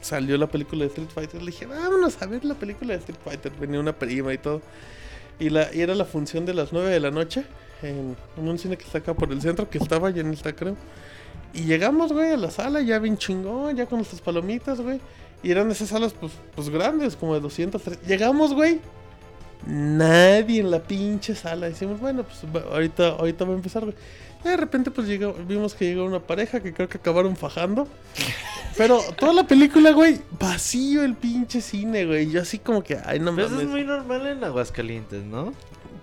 salió 0.00 0.36
la 0.36 0.48
película 0.48 0.80
de 0.80 0.88
Street 0.88 1.10
Fighter. 1.14 1.40
Le 1.40 1.52
dije, 1.52 1.64
vámonos 1.64 2.20
a 2.20 2.26
ver 2.26 2.44
la 2.44 2.54
película 2.54 2.94
de 2.94 2.98
Street 2.98 3.20
Fighter. 3.24 3.52
Venía 3.52 3.78
una 3.78 3.92
prima 3.92 4.34
y 4.34 4.38
todo. 4.38 4.62
Y, 5.38 5.48
la, 5.50 5.72
y 5.72 5.80
era 5.80 5.94
la 5.94 6.06
función 6.06 6.44
de 6.44 6.52
las 6.52 6.72
9 6.72 6.90
de 6.90 6.98
la 6.98 7.12
noche 7.12 7.44
en, 7.82 8.16
en 8.36 8.48
un 8.48 8.58
cine 8.58 8.76
que 8.76 8.84
está 8.84 8.98
acá 8.98 9.14
por 9.14 9.30
el 9.30 9.40
centro, 9.40 9.70
que 9.70 9.78
estaba 9.78 10.10
ya 10.10 10.22
en 10.22 10.32
esta, 10.32 10.56
creo. 10.56 10.76
Y 11.54 11.66
llegamos, 11.66 12.12
güey, 12.12 12.32
a 12.32 12.36
la 12.36 12.50
sala, 12.50 12.80
ya 12.80 12.98
bien 12.98 13.16
chingón, 13.16 13.76
ya 13.76 13.86
con 13.86 13.98
nuestras 13.98 14.20
palomitas, 14.20 14.80
güey. 14.80 14.98
Y 15.44 15.52
eran 15.52 15.70
esas 15.70 15.90
salas, 15.90 16.14
pues, 16.14 16.32
pues 16.56 16.68
grandes, 16.68 17.14
como 17.14 17.34
de 17.34 17.40
200, 17.40 17.80
300. 17.80 18.08
Llegamos, 18.08 18.52
güey. 18.52 18.80
Nadie 19.66 20.60
en 20.60 20.70
la 20.70 20.80
pinche 20.80 21.34
sala. 21.34 21.68
Decimos, 21.68 21.98
bueno, 22.00 22.24
pues 22.24 22.44
ahorita, 22.70 23.08
ahorita 23.08 23.44
va 23.44 23.52
a 23.52 23.56
empezar, 23.56 23.84
güey. 23.84 23.96
De 24.44 24.56
repente, 24.56 24.92
pues 24.92 25.08
llegó, 25.08 25.34
vimos 25.48 25.74
que 25.74 25.86
llegó 25.86 26.04
una 26.04 26.20
pareja 26.20 26.60
que 26.60 26.72
creo 26.72 26.88
que 26.88 26.98
acabaron 26.98 27.36
fajando. 27.36 27.88
Pero 28.76 29.00
toda 29.18 29.32
la 29.32 29.44
película, 29.46 29.90
güey, 29.92 30.20
vacío 30.38 31.02
el 31.02 31.14
pinche 31.14 31.60
cine, 31.60 32.04
güey. 32.06 32.30
Yo 32.30 32.42
así 32.42 32.58
como 32.58 32.82
que, 32.84 32.96
ay, 33.04 33.18
no 33.18 33.34
Pero 33.34 33.46
eso 33.48 33.56
mames. 33.56 33.66
es 33.66 33.72
muy 33.72 33.84
normal 33.84 34.26
en 34.26 34.44
Aguascalientes, 34.44 35.24
¿no? 35.24 35.52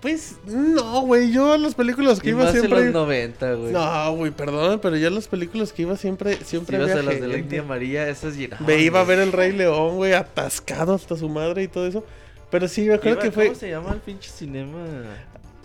Pues, 0.02 0.36
no, 0.44 1.00
güey. 1.02 1.32
Yo 1.32 1.54
a 1.54 1.56
las 1.58 1.74
películas 1.74 2.20
que 2.20 2.28
Y 2.28 2.30
iba 2.32 2.44
más 2.44 2.54
en 2.54 2.60
siempre. 2.60 2.84
los 2.84 2.92
90, 2.92 3.54
güey. 3.54 3.72
No, 3.72 4.16
güey, 4.16 4.30
perdón, 4.32 4.78
pero 4.82 4.96
yo 4.98 5.08
a 5.08 5.10
las 5.10 5.28
películas 5.28 5.72
que 5.72 5.82
iba 5.82 5.96
siempre, 5.96 6.36
siempre 6.44 6.76
Si 6.76 6.82
ibas 6.82 6.98
a 6.98 7.02
las 7.02 7.20
de 7.20 7.26
la. 7.28 7.38
India 7.38 7.62
María, 7.62 8.06
esas 8.10 8.36
llenaban. 8.36 8.66
Me 8.66 8.80
iba 8.82 9.00
a 9.00 9.04
ver 9.04 9.20
el 9.20 9.32
Rey 9.32 9.52
León, 9.52 9.96
güey, 9.96 10.12
atascado 10.12 10.92
hasta 10.94 11.16
su 11.16 11.30
madre 11.30 11.62
y 11.62 11.68
todo 11.68 11.86
eso. 11.86 12.04
Pero 12.50 12.68
sí, 12.68 12.82
me 12.82 12.94
acuerdo 12.94 13.16
Iba- 13.16 13.22
que 13.22 13.30
fue. 13.32 13.46
¿Cómo 13.46 13.58
se 13.58 13.70
llama 13.70 13.92
el 13.92 14.00
pinche 14.00 14.30
cinema? 14.30 14.78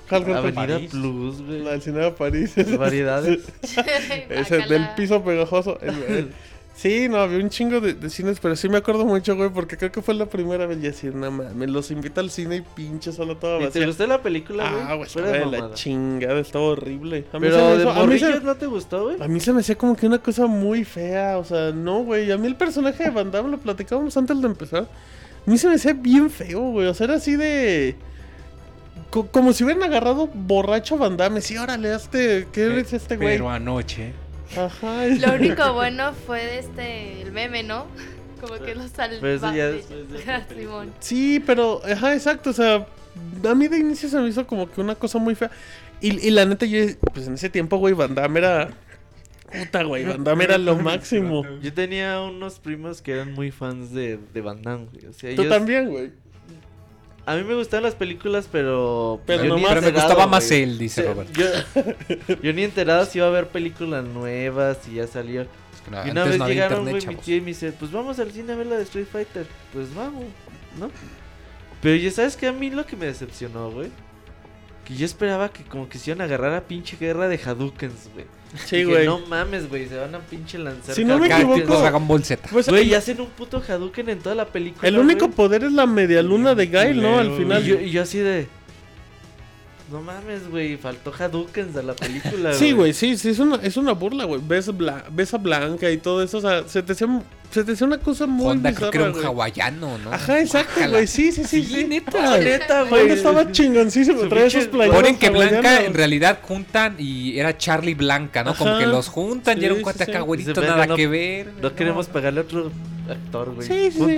¿Cuál, 0.09 0.23
cuál? 0.23 0.37
Avenida 0.37 0.55
París. 0.67 0.89
Plus, 0.91 1.41
güey. 1.41 1.63
La 1.63 1.71
del 1.71 1.81
cine 1.81 1.99
de 1.99 2.11
París. 2.11 2.53
Variedades. 2.77 3.39
Ese 4.29 4.57
del 4.57 4.89
piso 4.95 5.23
pegajoso. 5.23 5.79
El- 5.81 6.03
el- 6.15 6.29
Sí, 6.75 7.09
no, 7.09 7.17
había 7.17 7.39
un 7.39 7.49
chingo 7.49 7.81
de, 7.81 7.93
de 7.93 8.09
cines, 8.09 8.39
pero 8.39 8.55
sí 8.55 8.69
me 8.69 8.77
acuerdo 8.77 9.03
mucho, 9.05 9.35
güey, 9.35 9.49
porque 9.49 9.75
creo 9.75 9.91
que 9.91 10.01
fue 10.01 10.13
la 10.13 10.27
primera 10.27 10.65
vez 10.65 10.81
y 10.81 10.87
así, 10.87 11.07
no 11.13 11.29
mames, 11.29 11.69
los 11.69 11.91
invita 11.91 12.21
al 12.21 12.29
cine 12.29 12.55
y 12.55 12.61
pinche 12.61 13.11
solo 13.11 13.35
todo 13.35 13.59
¿Y 13.59 13.65
vacío. 13.65 13.81
te 13.81 13.87
gustó 13.87 14.07
la 14.07 14.21
película, 14.21 14.71
güey? 14.71 14.83
Ah, 14.87 14.93
güey, 14.95 15.09
de 15.29 15.45
la 15.45 15.73
chingada, 15.73 16.39
estaba 16.39 16.63
horrible. 16.63 17.25
A 17.33 17.37
mí 17.39 17.47
Pero 17.49 17.55
se 17.57 17.61
me 17.61 17.67
de 17.75 17.81
hizo- 17.81 17.89
a 17.89 17.93
mí 18.07 18.17
se- 18.17 18.25
morrillos 18.25 18.43
no 18.43 18.55
te 18.55 18.65
gustó, 18.67 19.03
güey. 19.03 19.21
A 19.21 19.27
mí 19.27 19.41
se 19.41 19.51
me 19.51 19.59
hacía 19.59 19.75
como 19.77 19.97
que 19.97 20.07
una 20.07 20.19
cosa 20.19 20.45
muy 20.47 20.85
fea, 20.85 21.37
o 21.37 21.43
sea, 21.43 21.71
no, 21.71 22.03
güey. 22.03 22.31
A 22.31 22.37
mí 22.37 22.47
el 22.47 22.55
personaje 22.55 23.03
de 23.03 23.09
Van 23.09 23.29
Damme 23.29 23.49
lo 23.49 23.57
platicábamos 23.57 24.15
antes 24.15 24.39
de 24.39 24.47
empezar. 24.47 24.87
A 25.49 25.51
mí 25.51 25.57
se 25.57 25.67
me 25.67 25.73
hacía 25.75 25.93
bien 25.93 26.29
feo, 26.29 26.59
güey. 26.69 26.85
O 26.85 26.93
sea, 26.93 27.05
era 27.05 27.15
así 27.15 27.35
de. 27.35 27.95
co- 29.09 29.25
como 29.31 29.51
si 29.51 29.63
hubieran 29.63 29.81
agarrado 29.83 30.27
borracho 30.31 30.93
a 30.93 30.97
Van 30.99 31.17
Damme. 31.17 31.41
Sí, 31.41 31.57
órale, 31.57 31.95
este. 31.95 32.47
¿Qué 32.51 32.65
eres 32.65 32.93
este 32.93 33.17
güey? 33.17 33.29
Pero 33.35 33.49
anoche. 33.49 34.13
Ajá. 34.55 35.05
Lo 35.07 35.33
único 35.33 35.73
bueno 35.73 36.13
fue 36.27 36.59
este, 36.59 37.23
el 37.23 37.31
meme, 37.31 37.63
¿no? 37.63 37.87
Como 38.39 38.53
que 38.63 38.75
lo 38.75 38.87
salva. 38.87 39.17
Pero 39.21 39.33
eso 39.33 39.51
ya 39.53 39.65
de- 39.67 39.73
después 39.73 40.11
de 40.11 40.25
la 40.25 40.47
Simón. 40.47 40.93
Sí, 40.99 41.43
pero, 41.43 41.81
ajá, 41.83 42.13
exacto. 42.13 42.51
O 42.51 42.53
sea, 42.53 42.85
a 43.49 43.55
mí 43.55 43.67
de 43.67 43.79
inicio 43.79 44.07
se 44.07 44.19
me 44.19 44.27
hizo 44.29 44.45
como 44.45 44.69
que 44.71 44.81
una 44.81 44.93
cosa 44.93 45.17
muy 45.17 45.33
fea. 45.33 45.49
Y, 45.99 46.27
y 46.27 46.29
la 46.29 46.45
neta, 46.45 46.67
yo, 46.67 46.79
pues 47.11 47.25
en 47.27 47.33
ese 47.33 47.49
tiempo, 47.49 47.77
güey, 47.77 47.95
Van 47.95 48.13
Damme 48.13 48.37
era. 48.39 48.69
Puta, 49.51 49.83
güey, 49.83 50.05
Van 50.05 50.23
Damme 50.23 50.43
era 50.45 50.57
lo 50.57 50.75
máximo. 50.77 51.45
Yo 51.61 51.73
tenía 51.73 52.21
unos 52.21 52.59
primos 52.59 53.01
que 53.01 53.13
eran 53.13 53.33
muy 53.33 53.51
fans 53.51 53.91
de, 53.93 54.19
de 54.33 54.41
Van 54.41 54.61
Damme, 54.61 54.87
güey. 54.91 55.05
O 55.07 55.13
sea, 55.13 55.35
Tú 55.35 55.41
ellos- 55.43 55.53
también, 55.53 55.89
güey. 55.89 56.11
A 57.25 57.35
mí 57.35 57.43
me 57.43 57.53
gustaban 57.53 57.83
las 57.83 57.93
películas, 57.93 58.49
pero... 58.51 59.21
Pero 59.27 59.43
yo 59.43 59.55
ni 59.55 59.61
nomás- 59.61 59.69
Pero 59.69 59.81
me 59.81 59.87
enterado, 59.89 60.09
gustaba 60.09 60.27
más 60.31 60.49
él, 60.49 60.77
dice 60.79 61.01
Sí, 61.03 61.07
Robert. 61.07 61.29
Yo, 61.37 62.35
yo 62.41 62.53
ni 62.53 62.63
enterado 62.63 63.05
si 63.05 63.19
iba 63.19 63.27
a 63.27 63.29
haber 63.29 63.47
películas 63.49 64.03
nuevas, 64.03 64.79
si 64.83 64.95
ya 64.95 65.05
salió. 65.05 65.41
Es 65.43 65.81
que 65.85 65.91
no, 65.91 65.97
y 66.07 66.09
una 66.09 66.21
antes 66.21 66.25
vez 66.29 66.37
no 66.39 66.43
había 66.45 66.55
llegaron, 66.55 66.79
internet, 66.79 66.91
güey, 67.03 67.05
mi 67.07 67.13
chavos. 67.13 67.25
tía 67.25 67.35
y 67.35 67.41
me 67.41 67.47
dice, 67.47 67.71
pues 67.71 67.91
vamos 67.91 68.17
al 68.17 68.31
cine 68.31 68.53
a 68.53 68.55
ver 68.55 68.65
la 68.65 68.77
de 68.77 68.83
Street 68.83 69.05
Fighter. 69.11 69.45
Pues 69.73 69.93
vamos, 69.93 70.23
¿no? 70.79 70.89
Pero 71.83 71.95
ya 71.97 72.09
sabes 72.09 72.35
que 72.35 72.47
a 72.47 72.51
mí 72.51 72.71
lo 72.71 72.85
que 72.87 72.95
me 72.95 73.05
decepcionó, 73.05 73.69
güey. 73.69 73.89
Que 74.85 74.95
yo 74.95 75.05
esperaba 75.05 75.49
que 75.49 75.63
como 75.63 75.87
que 75.87 75.99
se 75.99 76.09
iban 76.09 76.21
a 76.21 76.23
agarrar 76.23 76.53
a 76.55 76.61
pinche 76.67 76.97
guerra 76.99 77.27
de 77.27 77.37
Hadoukens, 77.37 78.09
güey. 78.13 78.25
Sí, 78.65 78.77
Dije, 78.77 78.85
güey. 78.85 79.05
No 79.05 79.19
mames, 79.19 79.69
güey, 79.69 79.87
se 79.87 79.95
van 79.97 80.15
a 80.15 80.19
pinche 80.19 80.57
lanzar. 80.57 80.95
Si 80.95 81.05
no 81.05 81.19
me 81.19 81.31
Hadoukens". 81.31 81.61
equivoco- 81.61 81.79
Dragon 81.81 82.07
Ball 82.07 82.23
Z. 82.23 82.49
Pues, 82.51 82.67
Güey, 82.67 82.81
el- 82.83 82.87
y 82.89 82.93
hacen 82.95 83.21
un 83.21 83.27
puto 83.27 83.61
Hadouken 83.67 84.09
en 84.09 84.19
toda 84.19 84.33
la 84.35 84.45
película. 84.45 84.87
El 84.87 84.97
único 84.97 85.25
güey. 85.25 85.35
poder 85.35 85.63
es 85.65 85.71
la 85.71 85.85
media 85.85 86.23
luna 86.23 86.55
de 86.55 86.67
Gail, 86.67 87.01
¿no? 87.01 87.19
Al 87.19 87.35
final. 87.37 87.63
Y 87.63 87.67
yo, 87.67 87.79
y 87.79 87.91
yo 87.91 88.01
así 88.01 88.17
de. 88.17 88.47
No 89.91 90.01
mames, 90.01 90.47
güey, 90.49 90.77
faltó 90.77 91.11
Hadoukens 91.17 91.75
a 91.75 91.81
la 91.81 91.93
película, 91.93 92.53
Sí, 92.53 92.73
güey, 92.73 92.93
sí, 92.93 93.17
sí, 93.17 93.29
es 93.29 93.39
una, 93.39 93.55
es 93.57 93.75
una 93.75 93.93
burla, 93.93 94.25
güey. 94.25 94.39
Ves, 94.45 94.69
bla- 94.69 95.03
ves 95.11 95.33
a 95.33 95.37
Blanca 95.37 95.89
y 95.89 95.97
todo 95.97 96.21
eso, 96.21 96.37
o 96.37 96.41
sea, 96.41 96.67
se 96.67 96.83
te 96.83 96.91
hacía, 96.93 97.07
se 97.49 97.63
te 97.63 97.71
hacía 97.71 97.87
una 97.87 97.97
cosa 97.97 98.27
muy 98.27 98.45
Honda 98.47 98.71
creo 98.73 98.91
que 98.91 98.97
era 98.99 99.07
bizarra, 99.07 99.29
un 99.31 99.35
hawaiano, 99.37 99.97
¿no? 99.97 100.13
Ajá, 100.13 100.39
exacto, 100.41 100.81
güey, 100.89 101.07
sí, 101.07 101.31
sí, 101.31 101.43
sí, 101.43 101.63
sí. 101.63 101.85
neta. 101.85 102.37
neta, 102.37 102.83
güey. 102.83 103.09
Estaba 103.09 103.51
chingoncísimo, 103.51 104.21
trae 104.27 104.45
esos 104.45 104.67
playeros 104.67 104.95
Ponen 105.01 105.17
que 105.17 105.29
Blanca 105.31 105.83
en 105.83 105.93
realidad 105.95 106.39
juntan 106.43 106.95
y 106.99 107.39
era 107.39 107.57
Charlie 107.57 107.95
Blanca, 107.95 108.43
¿no? 108.43 108.53
Como 108.55 108.77
que 108.77 108.85
los 108.85 109.07
juntan 109.07 109.59
y 109.61 109.65
era 109.65 109.73
un 109.73 109.81
cuate 109.81 110.05
sí, 110.05 110.11
acá, 110.11 110.19
nada 110.19 110.73
"Venga, 110.73 110.85
no- 110.87 110.95
que 110.95 111.07
ver. 111.07 111.53
No 111.61 111.73
queremos 111.73 112.07
pagarle 112.07 112.41
a 112.41 112.43
otro 112.43 112.71
actor, 113.09 113.55
güey. 113.55 113.67
Sí, 113.67 113.89
sí, 113.91 114.17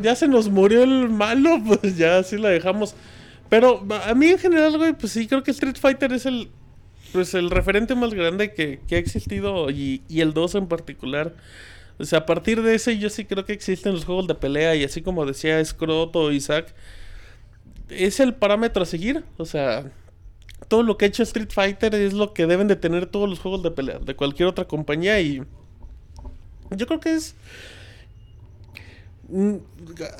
ya 0.00 0.16
se 0.16 0.28
nos 0.28 0.48
murió 0.48 0.82
el 0.82 1.10
malo, 1.10 1.58
pues 1.82 1.96
ya 1.98 2.18
así 2.18 2.38
la 2.38 2.48
dejamos. 2.48 2.94
Pero 3.50 3.84
a 4.06 4.14
mí 4.14 4.28
en 4.28 4.38
general, 4.38 4.78
güey, 4.78 4.94
pues 4.94 5.12
sí, 5.12 5.26
creo 5.26 5.42
que 5.42 5.50
Street 5.50 5.76
Fighter 5.78 6.12
es 6.12 6.24
el, 6.24 6.48
pues 7.12 7.34
el 7.34 7.50
referente 7.50 7.94
más 7.94 8.14
grande 8.14 8.54
que, 8.54 8.80
que 8.86 8.94
ha 8.94 8.98
existido 8.98 9.70
y, 9.70 10.02
y 10.08 10.20
el 10.20 10.32
2 10.32 10.54
en 10.54 10.66
particular. 10.68 11.34
O 11.98 12.04
sea, 12.04 12.20
a 12.20 12.26
partir 12.26 12.62
de 12.62 12.74
ese 12.74 12.96
yo 12.98 13.10
sí 13.10 13.26
creo 13.26 13.44
que 13.44 13.52
existen 13.52 13.92
los 13.92 14.06
juegos 14.06 14.26
de 14.26 14.34
pelea 14.34 14.74
y 14.76 14.84
así 14.84 15.02
como 15.02 15.26
decía 15.26 15.62
Scroto 15.62 16.32
Isaac, 16.32 16.74
es 17.90 18.20
el 18.20 18.34
parámetro 18.34 18.84
a 18.84 18.86
seguir. 18.86 19.24
O 19.36 19.44
sea, 19.44 19.90
todo 20.68 20.82
lo 20.82 20.96
que 20.96 21.04
ha 21.04 21.08
hecho 21.08 21.22
Street 21.24 21.50
Fighter 21.50 21.94
es 21.94 22.12
lo 22.12 22.32
que 22.32 22.46
deben 22.46 22.68
de 22.68 22.76
tener 22.76 23.06
todos 23.06 23.28
los 23.28 23.40
juegos 23.40 23.62
de 23.62 23.72
pelea 23.72 23.98
de 23.98 24.14
cualquier 24.14 24.48
otra 24.48 24.66
compañía 24.66 25.20
y 25.20 25.42
yo 26.70 26.86
creo 26.86 27.00
que 27.00 27.14
es... 27.14 27.34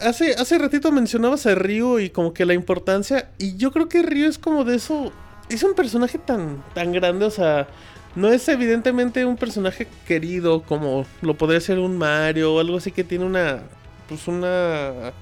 Hace, 0.01 0.35
hace 0.35 0.59
ratito 0.59 0.93
mencionabas 0.93 1.47
a 1.47 1.55
Ryu 1.55 1.99
y 1.99 2.11
como 2.11 2.33
que 2.33 2.45
la 2.45 2.55
importancia. 2.55 3.31
Y 3.39 3.57
yo 3.57 3.73
creo 3.73 3.89
que 3.89 4.03
Ryu 4.03 4.27
es 4.29 4.39
como 4.39 4.65
de 4.65 4.77
eso. 4.77 5.13
Es 5.49 5.63
un 5.63 5.75
personaje 5.75 6.19
tan, 6.19 6.63
tan 6.75 6.93
grande. 6.93 7.25
O 7.27 7.31
sea, 7.31 7.67
no 8.15 8.29
es 8.29 8.49
evidentemente 8.49 9.25
un 9.25 9.37
personaje 9.37 9.87
querido 10.07 10.63
como 10.63 11.07
lo 11.23 11.35
podría 11.35 11.61
ser 11.61 11.79
un 11.79 11.99
Mario 11.99 12.55
o 12.55 12.61
algo 12.61 12.77
así 12.79 12.93
que 12.93 13.05
tiene 13.05 13.25
una. 13.25 13.61
Pues 14.09 14.27
una. 14.29 15.13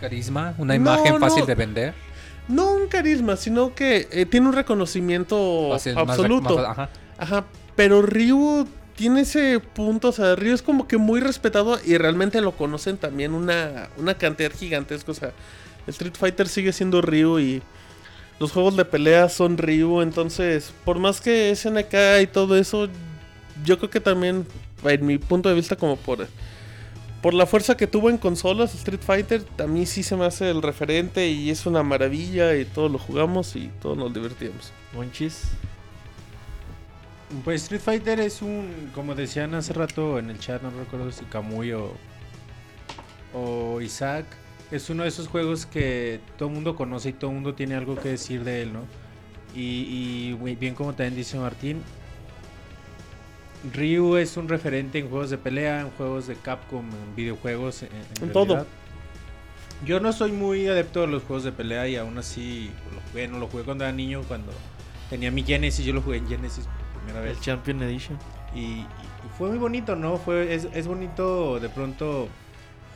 Carisma, 0.00 0.54
una 0.58 0.74
No, 0.74 0.80
imagen 0.80 1.18
fácil 1.18 1.40
no. 1.40 1.46
de 1.46 1.54
vender. 1.54 1.94
No 2.46 2.72
un 2.72 2.88
carisma, 2.88 3.36
sino 3.36 3.74
que 3.74 4.08
eh, 4.10 4.24
tiene 4.24 4.46
un 4.48 4.54
reconocimiento 4.54 5.68
Fácil, 5.72 5.94
más- 5.94 6.08
absoluto. 6.08 6.56
más- 6.56 6.66
ajá. 6.66 6.88
Ajá, 7.18 7.44
pero 7.76 8.00
Ryu 8.00 8.66
tiene 8.98 9.20
ese 9.20 9.60
punto, 9.60 10.08
o 10.08 10.12
sea, 10.12 10.34
Ryu 10.34 10.52
es 10.52 10.60
como 10.60 10.88
que 10.88 10.96
muy 10.96 11.20
respetado 11.20 11.78
y 11.84 11.96
realmente 11.96 12.40
lo 12.40 12.50
conocen 12.50 12.96
también 12.96 13.32
una, 13.32 13.88
una 13.96 14.14
cantidad 14.14 14.50
gigantesca, 14.50 15.12
o 15.12 15.14
sea, 15.14 15.32
Street 15.86 16.14
Fighter 16.18 16.48
sigue 16.48 16.72
siendo 16.72 17.00
Ryu 17.00 17.38
y 17.38 17.62
los 18.40 18.50
juegos 18.50 18.76
de 18.76 18.84
pelea 18.84 19.28
son 19.28 19.56
Ryu, 19.56 20.00
entonces, 20.00 20.72
por 20.84 20.98
más 20.98 21.20
que 21.20 21.54
SNK 21.54 22.22
y 22.22 22.26
todo 22.26 22.58
eso, 22.58 22.88
yo 23.64 23.78
creo 23.78 23.88
que 23.88 24.00
también, 24.00 24.44
en 24.82 25.06
mi 25.06 25.18
punto 25.18 25.48
de 25.48 25.54
vista, 25.54 25.76
como 25.76 25.94
por, 25.94 26.26
por 27.22 27.34
la 27.34 27.46
fuerza 27.46 27.76
que 27.76 27.86
tuvo 27.86 28.10
en 28.10 28.18
consolas 28.18 28.74
Street 28.74 29.00
Fighter, 29.00 29.44
a 29.60 29.68
mí 29.68 29.86
sí 29.86 30.02
se 30.02 30.16
me 30.16 30.24
hace 30.24 30.50
el 30.50 30.60
referente 30.60 31.28
y 31.28 31.50
es 31.50 31.66
una 31.66 31.84
maravilla 31.84 32.56
y 32.56 32.64
todos 32.64 32.90
lo 32.90 32.98
jugamos 32.98 33.54
y 33.54 33.70
todos 33.80 33.96
nos 33.96 34.12
divertimos. 34.12 34.72
Monchis. 34.92 35.44
Pues 37.44 37.62
Street 37.62 37.80
Fighter 37.80 38.20
es 38.20 38.40
un, 38.40 38.90
como 38.94 39.14
decían 39.14 39.54
hace 39.54 39.74
rato 39.74 40.18
en 40.18 40.30
el 40.30 40.38
chat, 40.38 40.62
no 40.62 40.70
recuerdo 40.70 41.12
si 41.12 41.24
Kamui 41.26 41.72
o, 41.72 41.92
o 43.34 43.80
Isaac, 43.82 44.24
es 44.70 44.88
uno 44.88 45.02
de 45.02 45.10
esos 45.10 45.28
juegos 45.28 45.66
que 45.66 46.20
todo 46.38 46.48
el 46.48 46.54
mundo 46.54 46.74
conoce 46.74 47.10
y 47.10 47.12
todo 47.12 47.30
el 47.30 47.34
mundo 47.34 47.54
tiene 47.54 47.74
algo 47.74 47.96
que 47.96 48.08
decir 48.10 48.44
de 48.44 48.62
él, 48.62 48.72
¿no? 48.72 48.80
Y, 49.54 50.32
y 50.40 50.54
bien 50.56 50.74
como 50.74 50.94
también 50.94 51.16
dice 51.16 51.38
Martín, 51.38 51.82
Ryu 53.74 54.16
es 54.16 54.36
un 54.36 54.48
referente 54.48 54.98
en 54.98 55.10
juegos 55.10 55.30
de 55.30 55.38
pelea, 55.38 55.80
en 55.80 55.90
juegos 55.90 56.28
de 56.28 56.36
Capcom, 56.36 56.86
en 56.86 57.16
videojuegos, 57.16 57.82
en, 57.82 57.88
en 57.92 58.24
En 58.24 58.32
todo. 58.32 58.66
Yo 59.84 60.00
no 60.00 60.12
soy 60.12 60.32
muy 60.32 60.66
adepto 60.66 61.02
de 61.02 61.08
los 61.08 61.22
juegos 61.24 61.44
de 61.44 61.52
pelea 61.52 61.88
y 61.88 61.96
aún 61.96 62.18
así 62.18 62.70
lo 62.92 63.00
jugué, 63.10 63.28
no 63.28 63.38
lo 63.38 63.48
jugué 63.48 63.64
cuando 63.64 63.84
era 63.84 63.92
niño, 63.92 64.22
cuando 64.26 64.52
tenía 65.10 65.30
mi 65.30 65.42
Genesis, 65.42 65.84
yo 65.84 65.92
lo 65.92 66.02
jugué 66.02 66.18
en 66.18 66.28
Genesis 66.28 66.66
primera 67.08 67.20
vez. 67.24 67.36
El 67.38 67.42
Champion 67.42 67.82
Edition. 67.82 68.18
Y, 68.54 68.60
y 68.60 68.86
fue 69.36 69.48
muy 69.50 69.58
bonito, 69.58 69.96
¿no? 69.96 70.16
Fue, 70.16 70.54
es, 70.54 70.68
es 70.72 70.86
bonito 70.86 71.60
de 71.60 71.68
pronto 71.68 72.28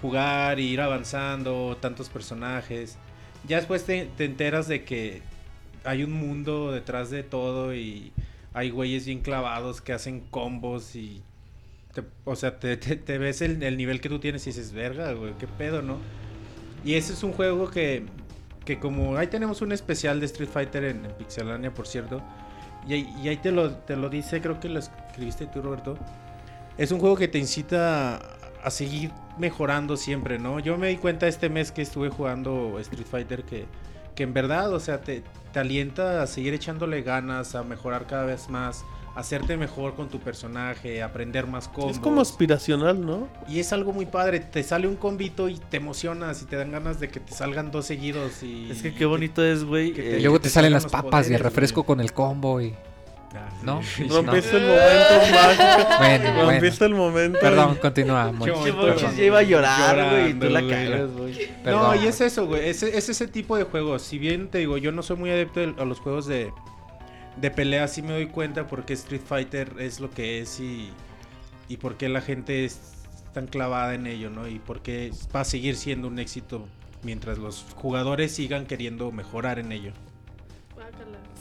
jugar 0.01 0.59
ir 0.61 0.81
avanzando, 0.81 1.77
tantos 1.81 2.09
personajes. 2.09 2.97
Ya 3.47 3.57
después 3.59 3.85
te, 3.85 4.07
te 4.17 4.25
enteras 4.25 4.69
de 4.69 4.85
que 4.85 5.23
hay 5.85 6.05
un 6.05 6.13
mundo 6.13 6.73
detrás 6.73 7.11
de 7.11 7.23
todo 7.23 7.75
y 7.75 8.13
hay 8.55 8.71
güeyes 8.71 9.07
bien 9.07 9.21
clavados 9.21 9.81
que 9.81 9.93
hacen 9.93 10.21
combos 10.31 10.95
y... 10.97 11.23
te- 11.95 12.05
o 12.25 12.37
sea, 12.37 12.59
te, 12.59 12.77
te- 12.77 12.97
te 12.97 13.19
ves 13.19 13.43
el, 13.43 13.63
el 13.63 13.77
nivel 13.77 14.01
que 14.01 14.09
tú 14.09 14.19
tienes 14.19 14.47
y 14.47 14.51
dices, 14.51 14.73
verga, 14.73 15.13
güey, 15.13 15.35
qué 15.39 15.47
pedo, 15.49 15.83
¿no? 15.83 15.99
Y 16.85 16.95
ese 16.95 17.13
es 17.13 17.23
un 17.23 17.33
juego 17.33 17.71
que, 17.71 18.05
que 18.65 18.79
como 18.79 19.17
ahí 19.17 19.27
tenemos 19.29 19.63
un 19.63 19.73
especial 19.73 20.21
de 20.21 20.27
Street 20.27 20.49
Fighter 20.49 20.85
en, 20.85 21.05
en 21.05 21.13
Pixelania, 21.13 21.73
por 21.73 21.87
cierto. 21.87 22.23
Y 22.87 22.95
ahí, 22.95 23.17
y 23.23 23.29
ahí 23.29 23.37
te, 23.37 23.53
lo, 23.53 23.73
te 23.75 23.97
lo 23.97 24.09
dice, 24.09 24.41
creo 24.41 24.59
que 24.59 24.69
lo 24.69 24.79
escribiste 24.79 25.47
tú, 25.47 25.63
Roberto. 25.63 25.97
Es 26.79 26.91
un 26.91 27.01
juego 27.01 27.17
que 27.17 27.29
te 27.29 27.39
incita 27.39 28.21
a, 28.63 28.71
seguir 28.71 29.11
mejorando 29.39 29.97
siempre, 29.97 30.39
¿no? 30.39 30.59
Yo 30.59 30.79
me 30.79 30.89
di 30.89 30.97
cuenta 30.97 31.29
este 31.29 31.49
mes 31.49 31.71
que 31.73 31.83
estuve 31.83 32.09
jugando 32.09 32.79
Street 32.81 33.07
Fighter 33.07 33.45
que, 33.45 33.67
que 34.15 34.23
en 34.23 34.33
verdad, 34.33 34.73
o 34.73 34.81
sea, 34.81 35.01
te, 35.01 35.23
te 35.53 35.61
alienta 35.61 36.23
a 36.23 36.27
seguir 36.27 36.55
echándole 36.55 37.03
ganas, 37.03 37.55
a 37.55 37.63
mejorar 37.63 38.07
cada 38.07 38.25
vez 38.25 38.49
más, 38.49 38.85
hacerte 39.15 39.57
mejor 39.57 39.95
con 39.95 40.09
tu 40.09 40.19
personaje, 40.21 41.03
aprender 41.03 41.47
más 41.47 41.69
combos. 41.69 41.93
Es 41.93 41.99
como 41.99 42.21
aspiracional, 42.21 43.05
¿no? 43.05 43.29
Y 43.49 43.61
es 43.61 43.73
algo 43.73 43.93
muy 43.93 44.07
padre, 44.07 44.41
te 44.41 44.63
sale 44.63 44.87
un 44.89 44.97
combito 44.97 45.49
y 45.49 45.57
te 45.59 45.77
emocionas 45.77 46.43
y 46.43 46.47
te 46.47 46.57
dan 46.57 46.73
ganas 46.73 46.99
de 47.01 47.09
que 47.09 47.21
te 47.21 47.33
salgan 47.33 47.71
dos 47.71 47.87
seguidos 47.87 48.43
y... 48.43 48.71
Es 48.71 48.83
que 48.83 48.95
qué 48.95 49.05
bonito 49.05 49.45
es, 49.45 49.65
güey. 49.65 49.93
eh, 49.97 50.17
Y 50.19 50.23
luego 50.23 50.41
te 50.41 50.49
salen 50.49 50.73
las 50.73 50.87
papas 50.87 51.29
y 51.31 51.35
el 51.35 51.41
refresco 51.41 51.85
con 51.85 52.01
el 52.01 52.13
combo 52.13 52.61
y... 52.61 52.75
Ah, 53.35 53.49
sí. 53.59 53.65
¿No? 53.65 53.81
Rompiste 54.15 54.57
el 54.59 54.67
momento 54.67 55.33
mágico. 55.33 55.99
Bueno, 55.99 56.43
Rompiste 56.43 56.85
el 56.85 56.95
momento. 56.95 57.39
Perdón, 57.41 57.79
continúa. 57.81 58.31
Monchis. 58.33 59.17
Ya 59.17 59.23
iba 59.25 59.39
a 59.39 59.43
llorar, 59.43 60.11
güey, 60.11 60.31
y 60.31 60.35
tú 60.35 60.51
la 60.51 60.61
cagas, 60.61 61.11
güey. 61.13 61.51
No, 61.65 61.95
y 61.95 62.07
es 62.07 62.21
eso, 62.21 62.47
güey. 62.47 62.69
Es, 62.69 62.83
es 62.83 63.09
ese 63.09 63.27
tipo 63.29 63.57
de 63.57 63.65
juegos. 63.65 64.03
Si 64.03 64.19
bien 64.19 64.49
te 64.49 64.59
digo, 64.59 64.77
yo 64.77 64.93
no 64.93 65.03
soy 65.03 65.17
muy 65.17 65.31
adepto 65.31 65.61
de- 65.61 65.75
a 65.81 65.85
los 65.87 65.99
juegos 66.01 66.27
de, 66.27 66.53
de 67.37 67.51
pelea, 67.51 67.89
sí 67.89 68.03
me 68.03 68.13
doy 68.13 68.27
cuenta 68.27 68.67
porque 68.67 68.93
Street 68.95 69.23
Fighter 69.25 69.75
es 69.79 70.01
lo 70.01 70.11
que 70.11 70.41
es 70.41 70.61
y, 70.61 70.91
y 71.69 71.77
por 71.79 71.97
qué 71.97 72.09
la 72.09 72.21
gente 72.21 72.65
es- 72.65 72.91
tan 73.33 73.47
clavada 73.47 73.95
en 73.95 74.07
ello, 74.07 74.29
¿no? 74.29 74.47
Y 74.47 74.59
por 74.59 74.83
qué 74.83 75.11
va 75.35 75.41
a 75.41 75.45
seguir 75.45 75.77
siendo 75.77 76.07
un 76.09 76.19
éxito 76.19 76.67
mientras 77.03 77.39
los 77.39 77.65
jugadores 77.77 78.35
sigan 78.35 78.67
queriendo 78.67 79.11
mejorar 79.11 79.59
en 79.59 79.73
ello. 79.73 79.93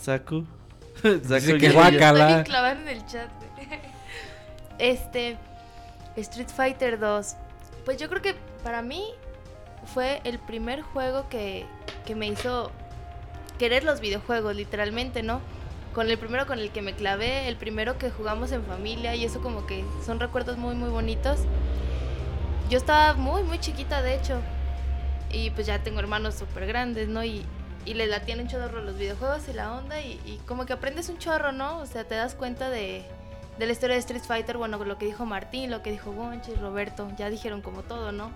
Saku. 0.02 0.46
Saku 1.04 1.58
que 1.60 1.72
guácala. 1.72 2.44
clavar 2.46 2.78
en 2.78 2.88
el 2.88 3.06
chat. 3.06 3.30
Este 4.80 5.38
Street 6.16 6.48
Fighter 6.50 6.98
2. 7.00 7.36
Pues 7.86 7.98
yo 7.98 8.10
creo 8.10 8.22
que 8.22 8.36
para 8.64 8.82
mí 8.82 9.04
fue 9.94 10.22
el 10.24 10.40
primer 10.40 10.82
juego 10.82 11.28
que, 11.30 11.66
que 12.06 12.16
me 12.16 12.28
hizo 12.28 12.72
querer 13.60 13.84
los 13.84 14.00
videojuegos, 14.02 14.56
literalmente, 14.56 15.24
¿no? 15.24 15.42
Con 15.94 16.10
el 16.10 16.18
primero 16.18 16.48
con 16.48 16.60
el 16.60 16.72
que 16.72 16.82
me 16.82 16.94
clavé, 16.94 17.48
el 17.48 17.58
primero 17.58 17.98
que 17.98 18.10
jugamos 18.10 18.52
en 18.52 18.64
familia 18.64 19.16
y 19.16 19.26
eso 19.26 19.42
como 19.42 19.66
que 19.66 19.84
son 20.06 20.20
recuerdos 20.20 20.58
muy 20.58 20.76
muy 20.76 20.90
bonitos. 20.90 21.42
Yo 22.70 22.78
estaba 22.78 23.14
muy 23.14 23.44
muy 23.44 23.60
chiquita 23.60 24.02
de 24.02 24.16
hecho 24.16 24.42
y 25.32 25.50
pues 25.52 25.68
ya 25.68 25.80
tengo 25.80 26.00
hermanos 26.00 26.36
súper 26.36 26.66
grandes, 26.66 27.08
¿no? 27.08 27.24
Y, 27.24 27.46
y 27.86 27.94
les 27.94 28.10
latían 28.10 28.40
un 28.40 28.48
chorro 28.48 28.82
los 28.82 28.98
videojuegos 28.98 29.48
y 29.50 29.54
la 29.54 29.74
onda 29.74 30.02
y, 30.02 30.40
como 30.46 30.66
que 30.66 30.74
aprendes 30.74 31.10
un 31.10 31.18
chorro, 31.18 31.52
¿no? 31.52 31.80
O 31.80 31.86
sea, 31.86 32.04
te 32.04 32.16
das 32.16 32.36
cuenta 32.36 32.70
de, 32.70 33.06
de 33.58 33.66
la 33.66 33.72
historia 33.72 33.96
de 33.96 34.00
Street 34.00 34.24
Fighter, 34.24 34.58
bueno, 34.58 34.84
lo 34.84 34.98
que 34.98 35.06
dijo 35.06 35.26
Martín, 35.26 35.72
lo 35.72 35.82
que 35.82 35.92
dijo 35.92 36.12
Gonchi, 36.12 36.54
Roberto, 36.56 37.10
ya 37.18 37.30
dijeron 37.30 37.62
como 37.62 37.84
todo, 37.84 38.12
¿no? 38.12 38.32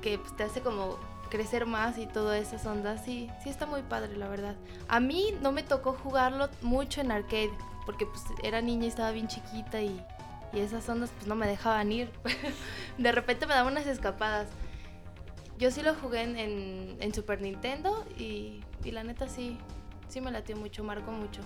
Que 0.00 0.18
pues, 0.18 0.36
te 0.36 0.44
hace 0.44 0.60
como 0.60 0.98
crecer 1.32 1.64
más 1.64 1.96
y 1.96 2.06
todas 2.06 2.38
esas 2.46 2.66
ondas, 2.66 3.00
sí, 3.06 3.30
sí 3.42 3.48
está 3.48 3.64
muy 3.64 3.80
padre, 3.80 4.14
la 4.18 4.28
verdad. 4.28 4.54
A 4.86 5.00
mí 5.00 5.34
no 5.40 5.50
me 5.50 5.62
tocó 5.62 5.94
jugarlo 5.94 6.50
mucho 6.60 7.00
en 7.00 7.10
arcade, 7.10 7.50
porque 7.86 8.04
pues 8.04 8.22
era 8.42 8.60
niña 8.60 8.84
y 8.84 8.88
estaba 8.88 9.12
bien 9.12 9.28
chiquita 9.28 9.80
y, 9.80 9.98
y 10.52 10.60
esas 10.60 10.86
ondas 10.90 11.10
pues 11.16 11.26
no 11.26 11.34
me 11.34 11.46
dejaban 11.46 11.90
ir. 11.90 12.10
de 12.98 13.12
repente 13.12 13.46
me 13.46 13.54
daban 13.54 13.72
unas 13.72 13.86
escapadas. 13.86 14.46
Yo 15.58 15.70
sí 15.70 15.80
lo 15.80 15.94
jugué 15.94 16.20
en, 16.20 16.98
en, 17.00 17.14
Super 17.14 17.40
Nintendo 17.40 18.04
y, 18.18 18.62
y, 18.84 18.90
la 18.90 19.02
neta 19.02 19.26
sí, 19.26 19.56
sí 20.08 20.20
me 20.20 20.30
latió 20.30 20.54
mucho, 20.58 20.84
marcó 20.84 21.12
mucho. 21.12 21.40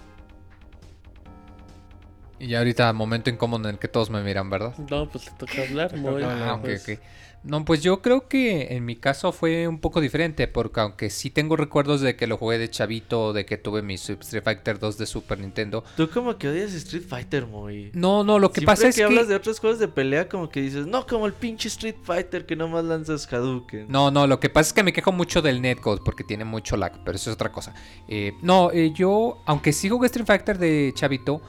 Y 2.41 2.49
ya 2.49 2.59
ahorita, 2.59 2.93
momento 2.93 3.31
incómodo 3.31 3.69
en 3.69 3.77
el 3.77 3.79
que 3.79 3.87
todos 3.87 4.11
me 4.11 4.21
miran, 4.21 4.51
¿verdad? 4.51 4.77
No, 4.91 5.09
pues 5.09 5.27
te 5.27 5.31
toca 5.31 5.63
hablar, 5.63 5.97
muy 5.97 6.25
ah, 6.25 6.59
pues. 6.61 6.99
No, 7.47 7.65
pues 7.65 7.81
yo 7.81 8.03
creo 8.03 8.29
que 8.29 8.75
en 8.75 8.85
mi 8.85 8.97
caso 8.97 9.31
fue 9.31 9.69
un 9.69 9.79
poco 9.79 10.01
diferente, 10.01 10.49
porque 10.49 10.81
aunque 10.81 11.11
sí 11.11 11.31
tengo 11.31 11.57
recuerdos 11.57 12.01
de 12.01 12.17
que 12.17 12.27
lo 12.27 12.37
jugué 12.37 12.59
de 12.59 12.69
chavito, 12.69 13.33
de 13.33 13.47
que 13.47 13.57
tuve 13.57 13.83
mi 13.83 13.95
Street 13.95 14.43
Fighter 14.43 14.81
2 14.81 14.99
de 14.99 15.07
Super 15.07 15.39
Nintendo. 15.39 15.85
Tú 15.97 16.11
como 16.11 16.37
que 16.39 16.49
odias 16.49 16.75
Street 16.75 17.05
Fighter, 17.09 17.47
muy. 17.47 17.91
No, 17.95 18.25
no, 18.25 18.41
lo 18.41 18.51
que 18.51 18.63
pasa 18.63 18.89
es 18.89 18.97
que... 18.97 19.03
que 19.03 19.05
hablas 19.05 19.29
de 19.29 19.37
otros 19.37 19.61
juegos 19.61 19.79
de 19.79 19.87
pelea, 19.87 20.29
como 20.29 20.49
que 20.49 20.61
dices, 20.61 20.87
no, 20.87 21.07
como 21.07 21.27
el 21.27 21.35
pinche 21.35 21.69
Street 21.69 21.97
Fighter 22.03 22.47
que 22.47 22.57
nomás 22.57 22.85
lanzas 22.85 23.33
Hadouken. 23.33 23.87
No, 23.89 24.11
no, 24.11 24.27
lo 24.27 24.41
que 24.41 24.51
pasa 24.51 24.69
es 24.69 24.73
que 24.73 24.83
me 24.83 24.93
quejo 24.93 25.13
mucho 25.13 25.41
del 25.41 25.63
netcode, 25.63 26.01
porque 26.05 26.25
tiene 26.25 26.45
mucho 26.45 26.77
lag, 26.77 27.05
pero 27.05 27.17
eso 27.17 27.31
es 27.31 27.35
otra 27.35 27.53
cosa. 27.53 27.75
Eh, 28.09 28.33
no, 28.43 28.73
eh, 28.73 28.93
yo, 28.93 29.43
aunque 29.47 29.73
sí 29.73 29.89
jugué 29.89 30.07
Street 30.07 30.27
Fighter 30.27 30.59
de 30.59 30.93
chavito 30.97 31.41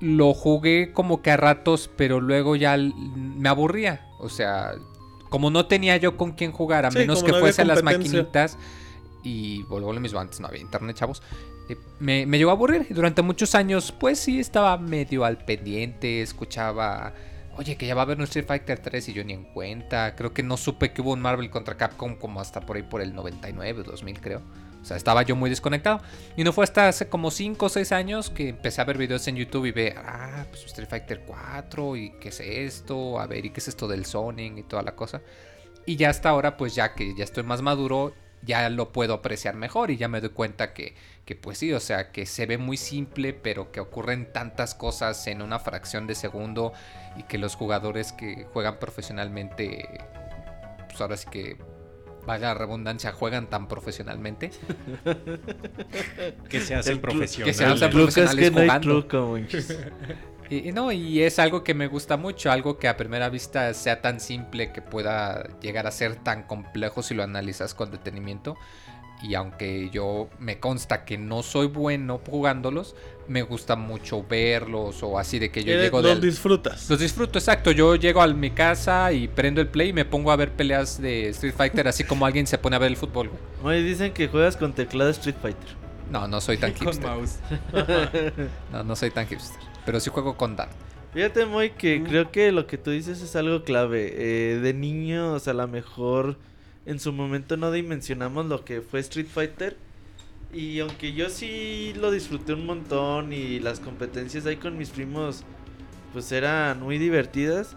lo 0.00 0.34
jugué 0.34 0.92
como 0.92 1.22
que 1.22 1.30
a 1.30 1.36
ratos, 1.36 1.90
pero 1.96 2.20
luego 2.20 2.56
ya 2.56 2.76
me 2.76 3.48
aburría. 3.48 4.06
O 4.18 4.28
sea, 4.28 4.74
como 5.28 5.50
no 5.50 5.66
tenía 5.66 5.96
yo 5.96 6.16
con 6.16 6.32
quién 6.32 6.52
jugar, 6.52 6.86
a 6.86 6.90
menos 6.90 7.22
que 7.22 7.32
fuese 7.32 7.62
a 7.62 7.64
las 7.64 7.82
maquinitas. 7.82 8.58
Y 9.22 9.62
vuelvo 9.64 9.92
lo 9.92 10.00
mismo, 10.00 10.20
antes 10.20 10.40
no 10.40 10.46
había 10.46 10.60
internet, 10.60 10.96
chavos. 10.96 11.22
Eh, 11.68 11.76
me, 11.98 12.24
me 12.24 12.38
llegó 12.38 12.50
a 12.50 12.54
aburrir. 12.54 12.86
Y 12.88 12.94
durante 12.94 13.22
muchos 13.22 13.54
años, 13.54 13.92
pues 13.92 14.18
sí, 14.18 14.40
estaba 14.40 14.76
medio 14.78 15.24
al 15.24 15.38
pendiente. 15.38 16.22
Escuchaba, 16.22 17.12
oye, 17.56 17.76
que 17.76 17.86
ya 17.86 17.94
va 17.94 18.02
a 18.02 18.04
haber 18.04 18.18
un 18.18 18.24
Street 18.24 18.46
Fighter 18.46 18.78
3 18.78 19.08
y 19.08 19.12
yo 19.12 19.24
ni 19.24 19.32
en 19.32 19.44
cuenta. 19.44 20.14
Creo 20.14 20.32
que 20.32 20.42
no 20.42 20.56
supe 20.56 20.92
que 20.92 21.02
hubo 21.02 21.12
un 21.12 21.20
Marvel 21.20 21.50
contra 21.50 21.76
Capcom 21.76 22.16
como 22.16 22.40
hasta 22.40 22.60
por 22.60 22.76
ahí 22.76 22.82
por 22.82 23.00
el 23.00 23.14
99, 23.14 23.82
2000, 23.82 24.20
creo. 24.20 24.42
Sea, 24.88 24.96
estaba 24.96 25.22
yo 25.22 25.36
muy 25.36 25.50
desconectado. 25.50 26.00
Y 26.36 26.44
no 26.44 26.52
fue 26.52 26.64
hasta 26.64 26.88
hace 26.88 27.08
como 27.08 27.30
5 27.30 27.66
o 27.66 27.68
6 27.68 27.92
años 27.92 28.30
que 28.30 28.48
empecé 28.48 28.80
a 28.80 28.84
ver 28.84 28.96
videos 28.96 29.28
en 29.28 29.36
YouTube 29.36 29.66
y 29.66 29.72
ver, 29.72 29.98
ah, 29.98 30.46
pues 30.48 30.64
Street 30.64 30.88
Fighter 30.88 31.24
4 31.26 31.96
y 31.96 32.10
qué 32.18 32.30
es 32.30 32.40
esto, 32.40 33.20
a 33.20 33.26
ver, 33.26 33.44
y 33.44 33.50
qué 33.50 33.60
es 33.60 33.68
esto 33.68 33.86
del 33.86 34.06
Sonic 34.06 34.56
y 34.56 34.62
toda 34.62 34.82
la 34.82 34.96
cosa. 34.96 35.20
Y 35.84 35.96
ya 35.96 36.08
hasta 36.08 36.30
ahora, 36.30 36.56
pues 36.56 36.74
ya 36.74 36.94
que 36.94 37.14
ya 37.14 37.24
estoy 37.24 37.42
más 37.42 37.60
maduro, 37.60 38.14
ya 38.42 38.68
lo 38.70 38.92
puedo 38.92 39.14
apreciar 39.14 39.56
mejor 39.56 39.90
y 39.90 39.98
ya 39.98 40.08
me 40.08 40.20
doy 40.20 40.30
cuenta 40.30 40.72
que, 40.72 40.94
que 41.26 41.34
pues 41.34 41.58
sí, 41.58 41.72
o 41.72 41.80
sea, 41.80 42.10
que 42.10 42.24
se 42.24 42.46
ve 42.46 42.56
muy 42.56 42.78
simple, 42.78 43.34
pero 43.34 43.70
que 43.72 43.80
ocurren 43.80 44.32
tantas 44.32 44.74
cosas 44.74 45.26
en 45.26 45.42
una 45.42 45.58
fracción 45.58 46.06
de 46.06 46.14
segundo 46.14 46.72
y 47.16 47.24
que 47.24 47.36
los 47.36 47.56
jugadores 47.56 48.12
que 48.12 48.46
juegan 48.52 48.78
profesionalmente, 48.78 50.00
pues 50.88 51.00
ahora 51.00 51.16
sí 51.16 51.28
que 51.30 51.58
vaya 52.28 52.48
la 52.48 52.54
redundancia, 52.54 53.10
juegan 53.10 53.48
tan 53.48 53.66
profesionalmente. 53.66 54.50
que 56.48 56.60
se 56.60 56.74
hacen 56.74 57.00
profesionales. 57.00 57.56
Que 57.56 57.64
se 57.64 57.64
hacen 57.64 57.90
profesionales 57.90 58.50
jugando. 58.52 59.38
y, 60.50 60.72
no, 60.72 60.92
y 60.92 61.22
es 61.22 61.38
algo 61.38 61.64
que 61.64 61.72
me 61.72 61.86
gusta 61.86 62.18
mucho, 62.18 62.52
algo 62.52 62.78
que 62.78 62.86
a 62.86 62.98
primera 62.98 63.30
vista 63.30 63.72
sea 63.72 64.02
tan 64.02 64.20
simple 64.20 64.72
que 64.72 64.82
pueda 64.82 65.48
llegar 65.60 65.86
a 65.86 65.90
ser 65.90 66.16
tan 66.16 66.42
complejo 66.42 67.02
si 67.02 67.14
lo 67.14 67.22
analizas 67.22 67.74
con 67.74 67.90
detenimiento 67.90 68.56
y 69.22 69.34
aunque 69.34 69.90
yo 69.90 70.28
me 70.38 70.58
consta 70.58 71.04
que 71.04 71.18
no 71.18 71.42
soy 71.42 71.66
bueno 71.66 72.20
jugándolos, 72.28 72.94
me 73.26 73.42
gusta 73.42 73.76
mucho 73.76 74.24
verlos 74.28 75.02
o 75.02 75.18
así 75.18 75.38
de 75.38 75.50
que 75.50 75.62
yo 75.62 75.74
llego 75.74 76.02
de... 76.02 76.10
Los 76.10 76.20
disfrutas. 76.20 76.88
Los 76.88 76.98
disfruto, 76.98 77.38
exacto. 77.38 77.70
Yo 77.70 77.96
llego 77.96 78.22
a 78.22 78.26
mi 78.28 78.50
casa 78.50 79.12
y 79.12 79.28
prendo 79.28 79.60
el 79.60 79.68
play 79.68 79.90
y 79.90 79.92
me 79.92 80.04
pongo 80.04 80.30
a 80.30 80.36
ver 80.36 80.52
peleas 80.52 81.00
de 81.00 81.28
Street 81.28 81.54
Fighter 81.54 81.88
así 81.88 82.04
como 82.04 82.26
alguien 82.26 82.46
se 82.46 82.58
pone 82.58 82.76
a 82.76 82.78
ver 82.78 82.90
el 82.90 82.96
fútbol. 82.96 83.30
Muy 83.62 83.82
dicen 83.82 84.12
que 84.12 84.28
juegas 84.28 84.56
con 84.56 84.72
teclado 84.72 85.10
Street 85.10 85.36
Fighter. 85.40 85.76
No, 86.10 86.26
no 86.26 86.40
soy 86.40 86.56
tan 86.56 86.74
hipster. 86.74 87.10
no, 88.72 88.84
no 88.84 88.96
soy 88.96 89.10
tan 89.10 89.26
hipster. 89.26 89.60
Pero 89.84 90.00
sí 90.00 90.10
juego 90.10 90.36
con 90.36 90.56
Dart. 90.56 90.72
Fíjate, 91.12 91.46
muy 91.46 91.70
que 91.70 92.00
mm. 92.00 92.04
creo 92.04 92.30
que 92.30 92.52
lo 92.52 92.66
que 92.66 92.78
tú 92.78 92.90
dices 92.90 93.20
es 93.20 93.36
algo 93.36 93.62
clave. 93.62 94.12
Eh, 94.14 94.58
de 94.58 94.74
niño, 94.74 95.32
o 95.32 95.38
sea, 95.38 95.52
a 95.52 95.56
lo 95.56 95.68
mejor 95.68 96.36
en 96.88 96.98
su 96.98 97.12
momento 97.12 97.58
no 97.58 97.70
dimensionamos 97.70 98.46
lo 98.46 98.64
que 98.64 98.80
fue 98.80 99.00
Street 99.00 99.26
Fighter. 99.32 99.76
Y 100.54 100.80
aunque 100.80 101.12
yo 101.12 101.28
sí 101.28 101.92
lo 102.00 102.10
disfruté 102.10 102.54
un 102.54 102.64
montón 102.64 103.34
y 103.34 103.60
las 103.60 103.78
competencias 103.78 104.46
ahí 104.46 104.56
con 104.56 104.78
mis 104.78 104.88
primos 104.88 105.44
pues 106.14 106.32
eran 106.32 106.80
muy 106.80 106.96
divertidas. 106.96 107.76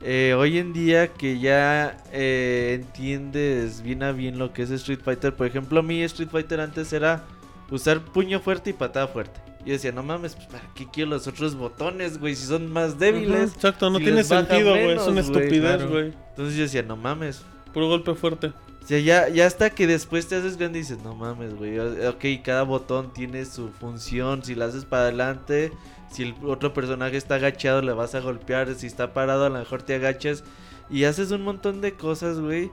Eh, 0.00 0.34
hoy 0.38 0.56
en 0.56 0.72
día 0.72 1.08
que 1.08 1.38
ya 1.38 1.98
eh, 2.12 2.78
entiendes 2.80 3.82
bien 3.82 4.02
a 4.02 4.12
bien 4.12 4.38
lo 4.38 4.54
que 4.54 4.62
es 4.62 4.70
Street 4.70 5.00
Fighter. 5.04 5.34
Por 5.34 5.46
ejemplo, 5.46 5.80
a 5.80 5.82
mí 5.82 6.02
Street 6.04 6.30
Fighter 6.30 6.60
antes 6.60 6.94
era 6.94 7.22
usar 7.70 8.00
puño 8.00 8.40
fuerte 8.40 8.70
y 8.70 8.72
patada 8.72 9.06
fuerte. 9.06 9.38
Yo 9.66 9.74
decía, 9.74 9.92
no 9.92 10.02
mames, 10.02 10.34
pues, 10.34 10.46
¿para 10.46 10.64
qué 10.74 10.86
quiero 10.90 11.10
los 11.10 11.26
otros 11.26 11.54
botones, 11.54 12.16
güey? 12.16 12.34
Si 12.34 12.46
son 12.46 12.72
más 12.72 12.98
débiles. 12.98 13.52
exacto, 13.52 13.90
no 13.90 13.98
tiene 13.98 14.24
sentido, 14.24 14.70
güey. 14.70 14.92
Es 14.92 15.06
una 15.06 15.20
estupidez, 15.20 15.84
güey. 15.86 16.14
Entonces 16.30 16.56
yo 16.56 16.62
decía, 16.62 16.82
no 16.82 16.96
mames, 16.96 17.44
Puro 17.72 17.88
golpe 17.88 18.14
fuerte. 18.14 18.52
O 18.82 18.86
sea, 18.86 18.98
ya, 18.98 19.28
ya 19.28 19.46
hasta 19.46 19.70
que 19.70 19.86
después 19.86 20.26
te 20.26 20.36
haces 20.36 20.56
grande 20.56 20.78
y 20.78 20.82
dices, 20.82 20.98
no 21.02 21.14
mames, 21.14 21.54
güey. 21.54 21.78
Ok, 21.78 22.24
cada 22.42 22.62
botón 22.62 23.12
tiene 23.12 23.44
su 23.44 23.68
función. 23.68 24.42
Si 24.42 24.54
lo 24.54 24.64
haces 24.64 24.84
para 24.84 25.02
adelante, 25.04 25.72
si 26.10 26.22
el 26.24 26.34
otro 26.44 26.72
personaje 26.72 27.16
está 27.16 27.36
agachado, 27.36 27.82
le 27.82 27.92
vas 27.92 28.14
a 28.14 28.20
golpear. 28.20 28.74
Si 28.74 28.86
está 28.86 29.12
parado, 29.12 29.44
a 29.44 29.50
lo 29.50 29.58
mejor 29.58 29.82
te 29.82 29.94
agachas. 29.94 30.44
Y 30.88 31.04
haces 31.04 31.30
un 31.30 31.42
montón 31.42 31.80
de 31.80 31.94
cosas, 31.94 32.40
güey. 32.40 32.70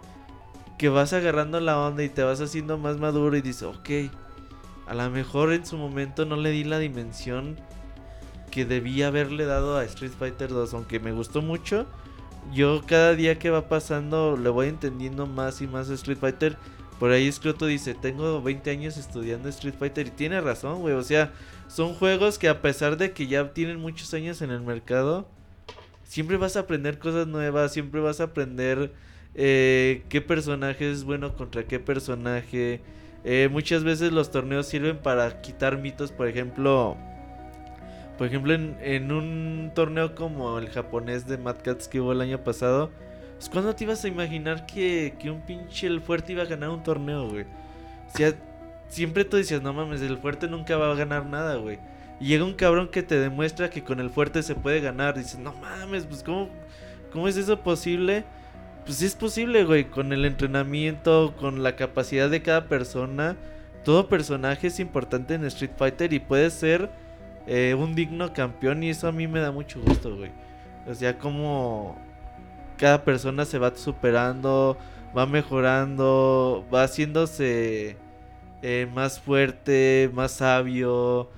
Que 0.77 0.89
vas 0.89 1.13
agarrando 1.13 1.59
la 1.59 1.79
onda 1.79 2.03
y 2.03 2.09
te 2.09 2.23
vas 2.23 2.41
haciendo 2.41 2.77
más 2.77 2.97
maduro 2.97 3.35
y 3.35 3.41
dices, 3.41 3.63
ok. 3.63 3.89
A 4.87 4.95
lo 4.95 5.09
mejor 5.09 5.51
en 5.51 5.65
su 5.65 5.77
momento 5.77 6.25
no 6.25 6.37
le 6.37 6.51
di 6.51 6.63
la 6.63 6.79
dimensión 6.79 7.59
que 8.49 8.63
debía 8.63 9.07
haberle 9.07 9.45
dado 9.45 9.77
a 9.77 9.83
Street 9.83 10.13
Fighter 10.17 10.49
2. 10.49 10.73
Aunque 10.73 10.99
me 10.99 11.11
gustó 11.11 11.41
mucho 11.41 11.85
yo 12.53 12.81
cada 12.85 13.15
día 13.15 13.39
que 13.39 13.49
va 13.49 13.67
pasando 13.67 14.37
le 14.37 14.49
voy 14.49 14.67
entendiendo 14.67 15.25
más 15.25 15.61
y 15.61 15.67
más 15.67 15.89
Street 15.89 16.17
Fighter. 16.17 16.57
Por 16.99 17.11
ahí 17.11 17.31
Scroto 17.31 17.67
dice, 17.67 17.93
tengo 17.93 18.41
20 18.41 18.71
años 18.71 18.97
estudiando 18.97 19.49
Street 19.49 19.75
Fighter 19.77 20.07
y 20.07 20.11
tiene 20.11 20.41
razón, 20.41 20.81
güey. 20.81 20.95
O 20.95 21.03
sea, 21.03 21.31
son 21.67 21.93
juegos 21.93 22.39
que 22.39 22.49
a 22.49 22.61
pesar 22.61 22.97
de 22.97 23.11
que 23.11 23.27
ya 23.27 23.53
tienen 23.53 23.79
muchos 23.79 24.13
años 24.13 24.41
en 24.41 24.49
el 24.49 24.61
mercado, 24.61 25.27
siempre 26.03 26.37
vas 26.37 26.55
a 26.55 26.61
aprender 26.61 26.97
cosas 26.97 27.27
nuevas, 27.27 27.73
siempre 27.73 28.01
vas 28.01 28.19
a 28.19 28.25
aprender 28.25 28.91
eh, 29.35 30.03
qué 30.09 30.21
personaje 30.21 30.91
es 30.91 31.03
bueno 31.03 31.35
contra 31.35 31.65
qué 31.65 31.79
personaje. 31.79 32.81
Eh, 33.23 33.49
muchas 33.51 33.83
veces 33.83 34.11
los 34.11 34.31
torneos 34.31 34.67
sirven 34.67 34.97
para 34.97 35.41
quitar 35.41 35.77
mitos, 35.77 36.11
por 36.11 36.27
ejemplo... 36.27 36.97
Por 38.17 38.27
ejemplo, 38.27 38.53
en, 38.53 39.11
un 39.11 39.71
torneo 39.75 40.15
como 40.15 40.57
el 40.57 40.69
japonés 40.69 41.27
de 41.27 41.37
Mad 41.37 41.57
Cats 41.63 41.87
que 41.87 42.01
hubo 42.01 42.13
el 42.13 42.21
año 42.21 42.43
pasado, 42.43 42.89
pues 43.35 43.47
¿cuándo 43.47 43.75
te 43.75 43.83
ibas 43.83 44.03
a 44.03 44.07
imaginar 44.07 44.65
que, 44.65 45.13
un 45.25 45.41
pinche 45.41 45.85
el 45.85 46.01
fuerte 46.01 46.31
iba 46.31 46.41
a 46.41 46.47
ganar 46.47 46.69
un 46.69 46.81
torneo, 46.81 47.29
güey? 47.29 47.43
O 47.43 48.17
sea, 48.17 48.33
siempre 48.89 49.23
tú 49.23 49.37
decías, 49.37 49.61
no 49.61 49.71
mames, 49.71 50.01
el 50.01 50.17
fuerte 50.17 50.47
nunca 50.47 50.77
va 50.77 50.91
a 50.91 50.95
ganar 50.95 51.27
nada, 51.27 51.57
güey. 51.57 51.77
Y 52.19 52.27
llega 52.27 52.43
un 52.43 52.55
cabrón 52.55 52.89
que 52.89 53.03
te 53.03 53.19
demuestra 53.19 53.69
que 53.69 53.83
con 53.83 53.99
el 53.99 54.09
fuerte 54.09 54.41
se 54.41 54.55
puede 54.55 54.81
ganar. 54.81 55.15
Dices, 55.15 55.37
no 55.37 55.53
mames, 55.53 56.05
pues 56.05 56.23
¿cómo, 56.23 56.49
¿cómo 57.11 57.27
es 57.27 57.37
eso 57.37 57.59
posible? 57.59 58.25
Pues 58.83 58.97
sí 58.97 59.05
es 59.05 59.15
posible, 59.15 59.63
güey, 59.63 59.85
con 59.85 60.11
el 60.11 60.25
entrenamiento, 60.25 61.35
con 61.39 61.61
la 61.61 61.75
capacidad 61.75 62.31
de 62.31 62.41
cada 62.41 62.67
persona. 62.67 63.35
Todo 63.83 64.07
personaje 64.07 64.67
es 64.67 64.79
importante 64.79 65.35
en 65.35 65.45
Street 65.45 65.73
Fighter 65.77 66.13
y 66.13 66.19
puede 66.19 66.49
ser 66.49 66.89
eh, 67.47 67.73
un 67.73 67.95
digno 67.95 68.33
campeón 68.33 68.83
y 68.83 68.89
eso 68.89 69.07
a 69.07 69.11
mí 69.11 69.27
me 69.27 69.39
da 69.39 69.51
mucho 69.51 69.79
gusto, 69.81 70.15
güey. 70.15 70.31
O 70.85 70.93
sea, 70.93 71.17
como 71.17 71.97
cada 72.77 73.03
persona 73.03 73.45
se 73.45 73.57
va 73.57 73.75
superando, 73.75 74.77
va 75.17 75.25
mejorando, 75.25 76.65
va 76.73 76.83
haciéndose 76.83 77.97
eh, 78.61 78.87
más 78.93 79.19
fuerte, 79.19 80.09
más 80.13 80.33
sabio. 80.33 81.29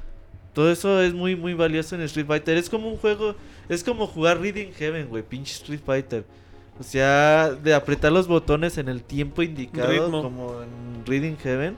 Todo 0.54 0.72
eso 0.72 1.02
es 1.02 1.14
muy, 1.14 1.36
muy 1.36 1.54
valioso 1.54 1.96
en 1.96 2.02
Street 2.02 2.28
Fighter. 2.28 2.58
Es 2.58 2.70
como 2.70 2.90
un 2.90 2.98
juego, 2.98 3.36
es 3.70 3.84
como 3.84 4.08
jugar 4.08 4.40
Reading 4.42 4.72
Heaven, 4.74 5.08
güey, 5.08 5.24
pinche 5.24 5.54
Street 5.54 5.82
Fighter. 5.86 6.26
O 6.80 6.84
sea, 6.84 7.52
de 7.52 7.74
apretar 7.74 8.12
los 8.12 8.28
botones 8.28 8.78
en 8.78 8.88
el 8.88 9.04
tiempo 9.04 9.44
indicado, 9.44 9.92
Ritmo. 9.92 10.24
como 10.24 10.64
en 10.64 11.06
Reading 11.06 11.36
Heaven. 11.36 11.76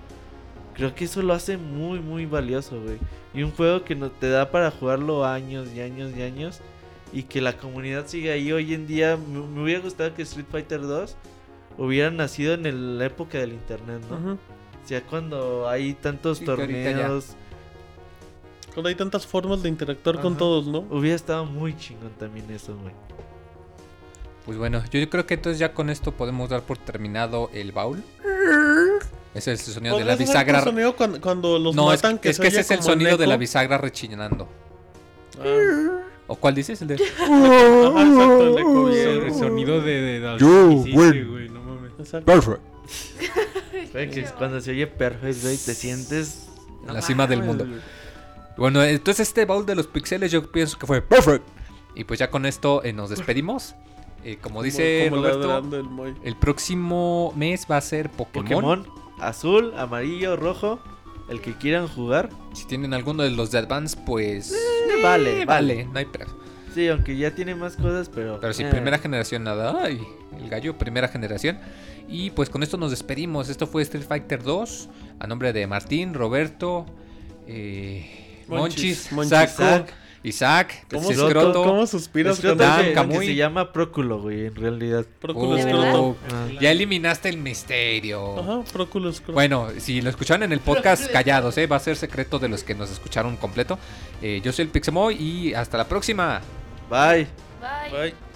Creo 0.81 0.95
que 0.95 1.05
eso 1.05 1.21
lo 1.21 1.33
hace 1.33 1.57
muy, 1.57 1.99
muy 1.99 2.25
valioso, 2.25 2.81
güey. 2.81 2.97
Y 3.33 3.43
un 3.43 3.51
juego 3.51 3.83
que 3.83 3.95
no 3.95 4.09
te 4.09 4.29
da 4.29 4.49
para 4.49 4.71
jugarlo 4.71 5.25
años 5.25 5.67
y 5.75 5.79
años 5.81 6.11
y 6.17 6.21
años. 6.23 6.59
Y 7.13 7.23
que 7.23 7.39
la 7.41 7.57
comunidad 7.57 8.07
sigue 8.07 8.31
ahí 8.31 8.51
hoy 8.51 8.73
en 8.73 8.87
día. 8.87 9.15
Me, 9.17 9.39
me 9.41 9.63
hubiera 9.63 9.81
gustado 9.81 10.13
que 10.15 10.23
Street 10.23 10.45
Fighter 10.49 10.81
2 10.81 11.15
hubiera 11.77 12.09
nacido 12.09 12.53
en 12.55 12.65
el- 12.65 12.97
la 12.97 13.05
época 13.05 13.37
del 13.37 13.53
internet, 13.53 14.01
¿no? 14.09 14.33
O 14.33 14.87
sea, 14.87 15.01
cuando 15.03 15.69
hay 15.69 15.93
tantos 15.93 16.39
Sí, 16.39 16.45
torneos. 16.45 17.35
Cuando 18.73 18.89
hay 18.89 18.95
tantas 18.95 19.27
formas 19.27 19.61
de 19.61 19.69
interactuar 19.69 20.19
con 20.21 20.37
todos, 20.37 20.65
¿no? 20.65 20.79
Hubiera 20.89 21.15
estado 21.15 21.45
muy 21.45 21.77
chingón 21.77 22.11
también 22.17 22.49
eso, 22.49 22.75
güey. 22.81 22.93
Pues 24.45 24.57
bueno, 24.57 24.81
yo 24.91 25.07
creo 25.09 25.27
que 25.27 25.35
entonces 25.35 25.59
ya 25.59 25.73
con 25.73 25.89
esto 25.91 26.11
podemos 26.13 26.49
dar 26.49 26.61
por 26.63 26.77
terminado 26.79 27.49
el 27.53 27.71
baúl. 27.71 28.01
Ese 29.33 29.53
es 29.53 29.67
el 29.67 29.73
sonido 29.75 29.97
de 29.97 30.03
la 30.03 30.11
¿Podrías 30.13 30.29
hacer 30.29 30.41
tu 30.45 30.47
bisagra. 30.51 30.63
sonido 30.63 30.95
cuando, 30.95 31.21
cuando 31.21 31.59
los 31.59 31.75
No, 31.75 31.93
es, 31.93 32.03
matan? 32.03 32.19
es 32.23 32.39
que 32.39 32.47
ese 32.47 32.59
es 32.61 32.71
el 32.71 32.83
sonido 32.83 33.17
de 33.17 33.27
la 33.27 33.37
bisagra 33.37 33.77
rechinando. 33.77 34.47
Ah. 35.39 36.01
¿O 36.27 36.35
cuál 36.35 36.55
dices? 36.55 36.81
El 36.81 36.89
de... 36.89 36.95
Ajá, 36.95 37.25
exacto, 37.25 38.47
el 38.47 38.57
eco 38.57 38.85
bien. 38.85 39.09
El 39.25 39.33
sonido 39.33 39.81
de, 39.81 39.91
de, 40.01 40.19
de 40.19 40.37
Yo, 40.37 40.83
que 40.85 40.91
güey. 41.23 41.49
no 41.49 41.61
mames. 41.61 41.91
Perfect. 42.25 42.61
Que 43.91 44.25
cuando 44.37 44.61
se 44.61 44.71
oye 44.71 44.87
perfecto, 44.87 45.41
güey, 45.43 45.57
te 45.57 45.73
sientes. 45.73 46.47
En 46.87 46.93
la 46.93 47.01
cima 47.01 47.27
del 47.27 47.43
mundo. 47.43 47.67
Bueno, 48.57 48.81
entonces 48.83 49.27
este 49.27 49.45
baúl 49.45 49.65
de 49.65 49.75
los 49.75 49.87
pixeles 49.87 50.31
yo 50.31 50.49
pienso 50.51 50.77
que 50.79 50.87
fue 50.87 51.01
perfect. 51.01 51.45
Y 51.95 52.05
pues 52.05 52.19
ya 52.19 52.29
con 52.29 52.45
esto 52.45 52.81
eh, 52.83 52.93
nos 52.93 53.09
despedimos. 53.09 53.75
Eh, 54.23 54.37
como 54.41 54.63
dice 54.63 55.07
como 55.09 55.23
Roberto, 55.23 55.57
el 56.07 56.15
el 56.23 56.35
próximo 56.37 57.33
mes 57.35 57.65
va 57.69 57.77
a 57.77 57.81
ser 57.81 58.09
Pokémon. 58.09 58.45
Pokémon 58.45 59.00
azul, 59.21 59.73
amarillo, 59.77 60.35
rojo. 60.35 60.79
El 61.29 61.39
que 61.39 61.53
quieran 61.53 61.87
jugar. 61.87 62.29
Si 62.53 62.65
tienen 62.65 62.93
alguno 62.93 63.23
de 63.23 63.31
los 63.31 63.51
de 63.51 63.59
Advance, 63.59 63.97
pues... 64.05 64.51
Eh, 64.51 65.01
vale, 65.01 65.45
vale. 65.45 65.85
no 65.85 65.97
hay 65.97 66.05
pedo. 66.05 66.41
Sí, 66.73 66.87
aunque 66.87 67.15
ya 67.17 67.33
tiene 67.35 67.53
más 67.55 67.75
cosas, 67.75 68.09
pero. 68.13 68.39
Pero 68.39 68.53
si 68.53 68.63
eh, 68.63 68.69
primera 68.69 68.97
generación 68.97 69.43
nada, 69.43 69.75
ay, 69.81 70.01
el 70.41 70.49
gallo, 70.49 70.77
primera 70.77 71.07
generación. 71.07 71.59
Y 72.07 72.31
pues 72.31 72.49
con 72.49 72.63
esto 72.63 72.77
nos 72.77 72.91
despedimos. 72.91 73.49
Esto 73.49 73.67
fue 73.67 73.81
Street 73.81 74.05
Fighter 74.07 74.41
2. 74.41 74.89
A 75.19 75.27
nombre 75.27 75.53
de 75.53 75.67
Martín, 75.67 76.13
Roberto, 76.13 76.85
eh, 77.47 78.43
Monchis, 78.47 79.11
Monchis, 79.11 79.11
Monchis, 79.11 79.29
Saco, 79.29 79.63
Isaac. 79.63 79.93
Isaac, 80.23 80.85
¿Cómo, 80.89 81.09
Escroto, 81.09 81.63
¿Cómo 81.63 81.87
suspiras 81.87 82.35
Escroto 82.35 82.57
cuando 82.57 82.93
Dan, 82.93 83.09
que, 83.09 83.25
se 83.25 83.35
llama 83.35 83.71
Próculo, 83.73 84.21
güey, 84.21 84.45
en 84.45 84.55
realidad. 84.55 85.05
Próculo 85.19 85.51
Oh, 85.51 85.57
escroto. 85.57 86.17
Ah. 86.31 86.47
Ya 86.59 86.71
eliminaste 86.71 87.29
el 87.29 87.37
misterio. 87.37 88.39
Ajá, 88.39 88.63
Próculo 88.71 89.09
escroto. 89.09 89.33
Bueno, 89.33 89.69
si 89.79 90.01
lo 90.01 90.11
escucharon 90.11 90.43
en 90.43 90.51
el 90.51 90.59
podcast, 90.59 91.11
callados, 91.11 91.57
¿eh? 91.57 91.65
va 91.65 91.77
a 91.77 91.79
ser 91.79 91.95
secreto 91.95 92.37
de 92.37 92.49
los 92.49 92.63
que 92.63 92.75
nos 92.75 92.91
escucharon 92.91 93.35
completo. 93.37 93.79
Eh, 94.21 94.41
yo 94.43 94.51
soy 94.51 94.65
el 94.65 94.69
Pixemoy 94.69 95.15
y 95.15 95.53
hasta 95.55 95.77
la 95.77 95.87
próxima. 95.87 96.41
Bye. 96.89 97.27
Bye. 97.59 97.91
Bye. 97.91 98.30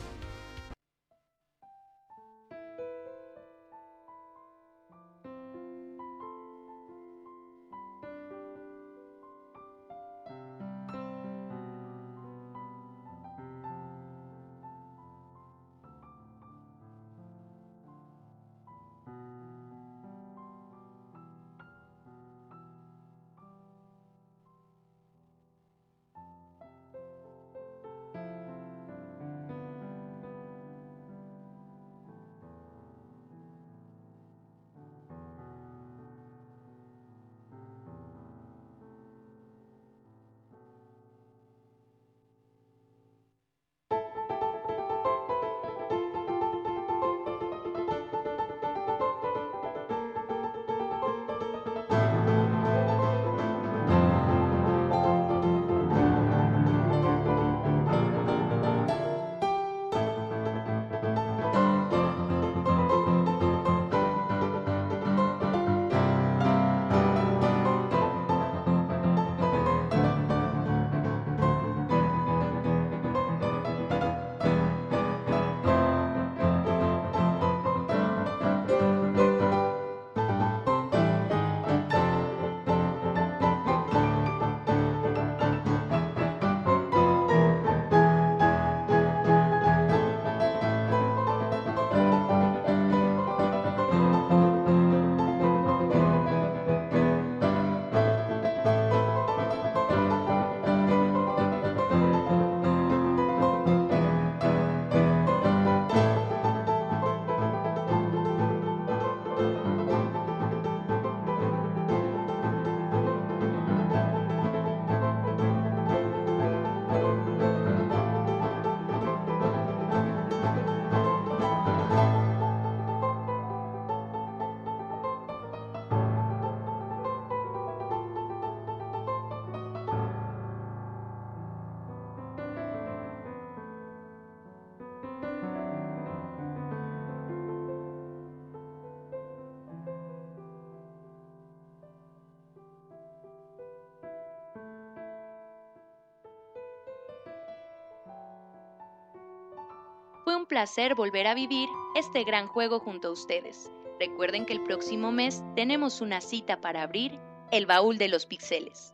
Placer 150.48 150.96
volver 150.96 151.28
a 151.28 151.34
vivir 151.34 151.70
este 151.96 152.24
gran 152.24 152.48
juego 152.48 152.80
junto 152.80 153.10
a 153.10 153.12
ustedes. 153.12 153.72
Recuerden 154.00 154.46
que 154.46 154.54
el 154.54 154.64
próximo 154.64 155.12
mes 155.12 155.44
tenemos 155.56 156.02
una 156.02 156.22
cita 156.22 156.62
para 156.62 156.84
abrir 156.84 157.20
el 157.52 157.66
baúl 157.66 157.98
de 157.98 158.10
los 158.10 158.26
pixeles. 158.26 158.94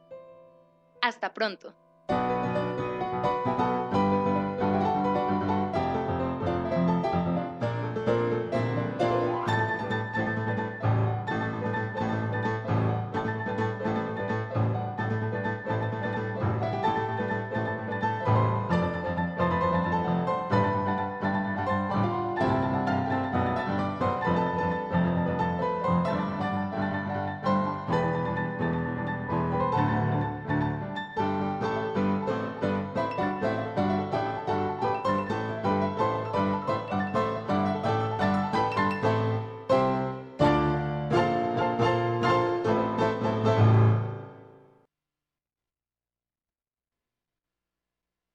Hasta 1.01 1.33
pronto. 1.33 1.73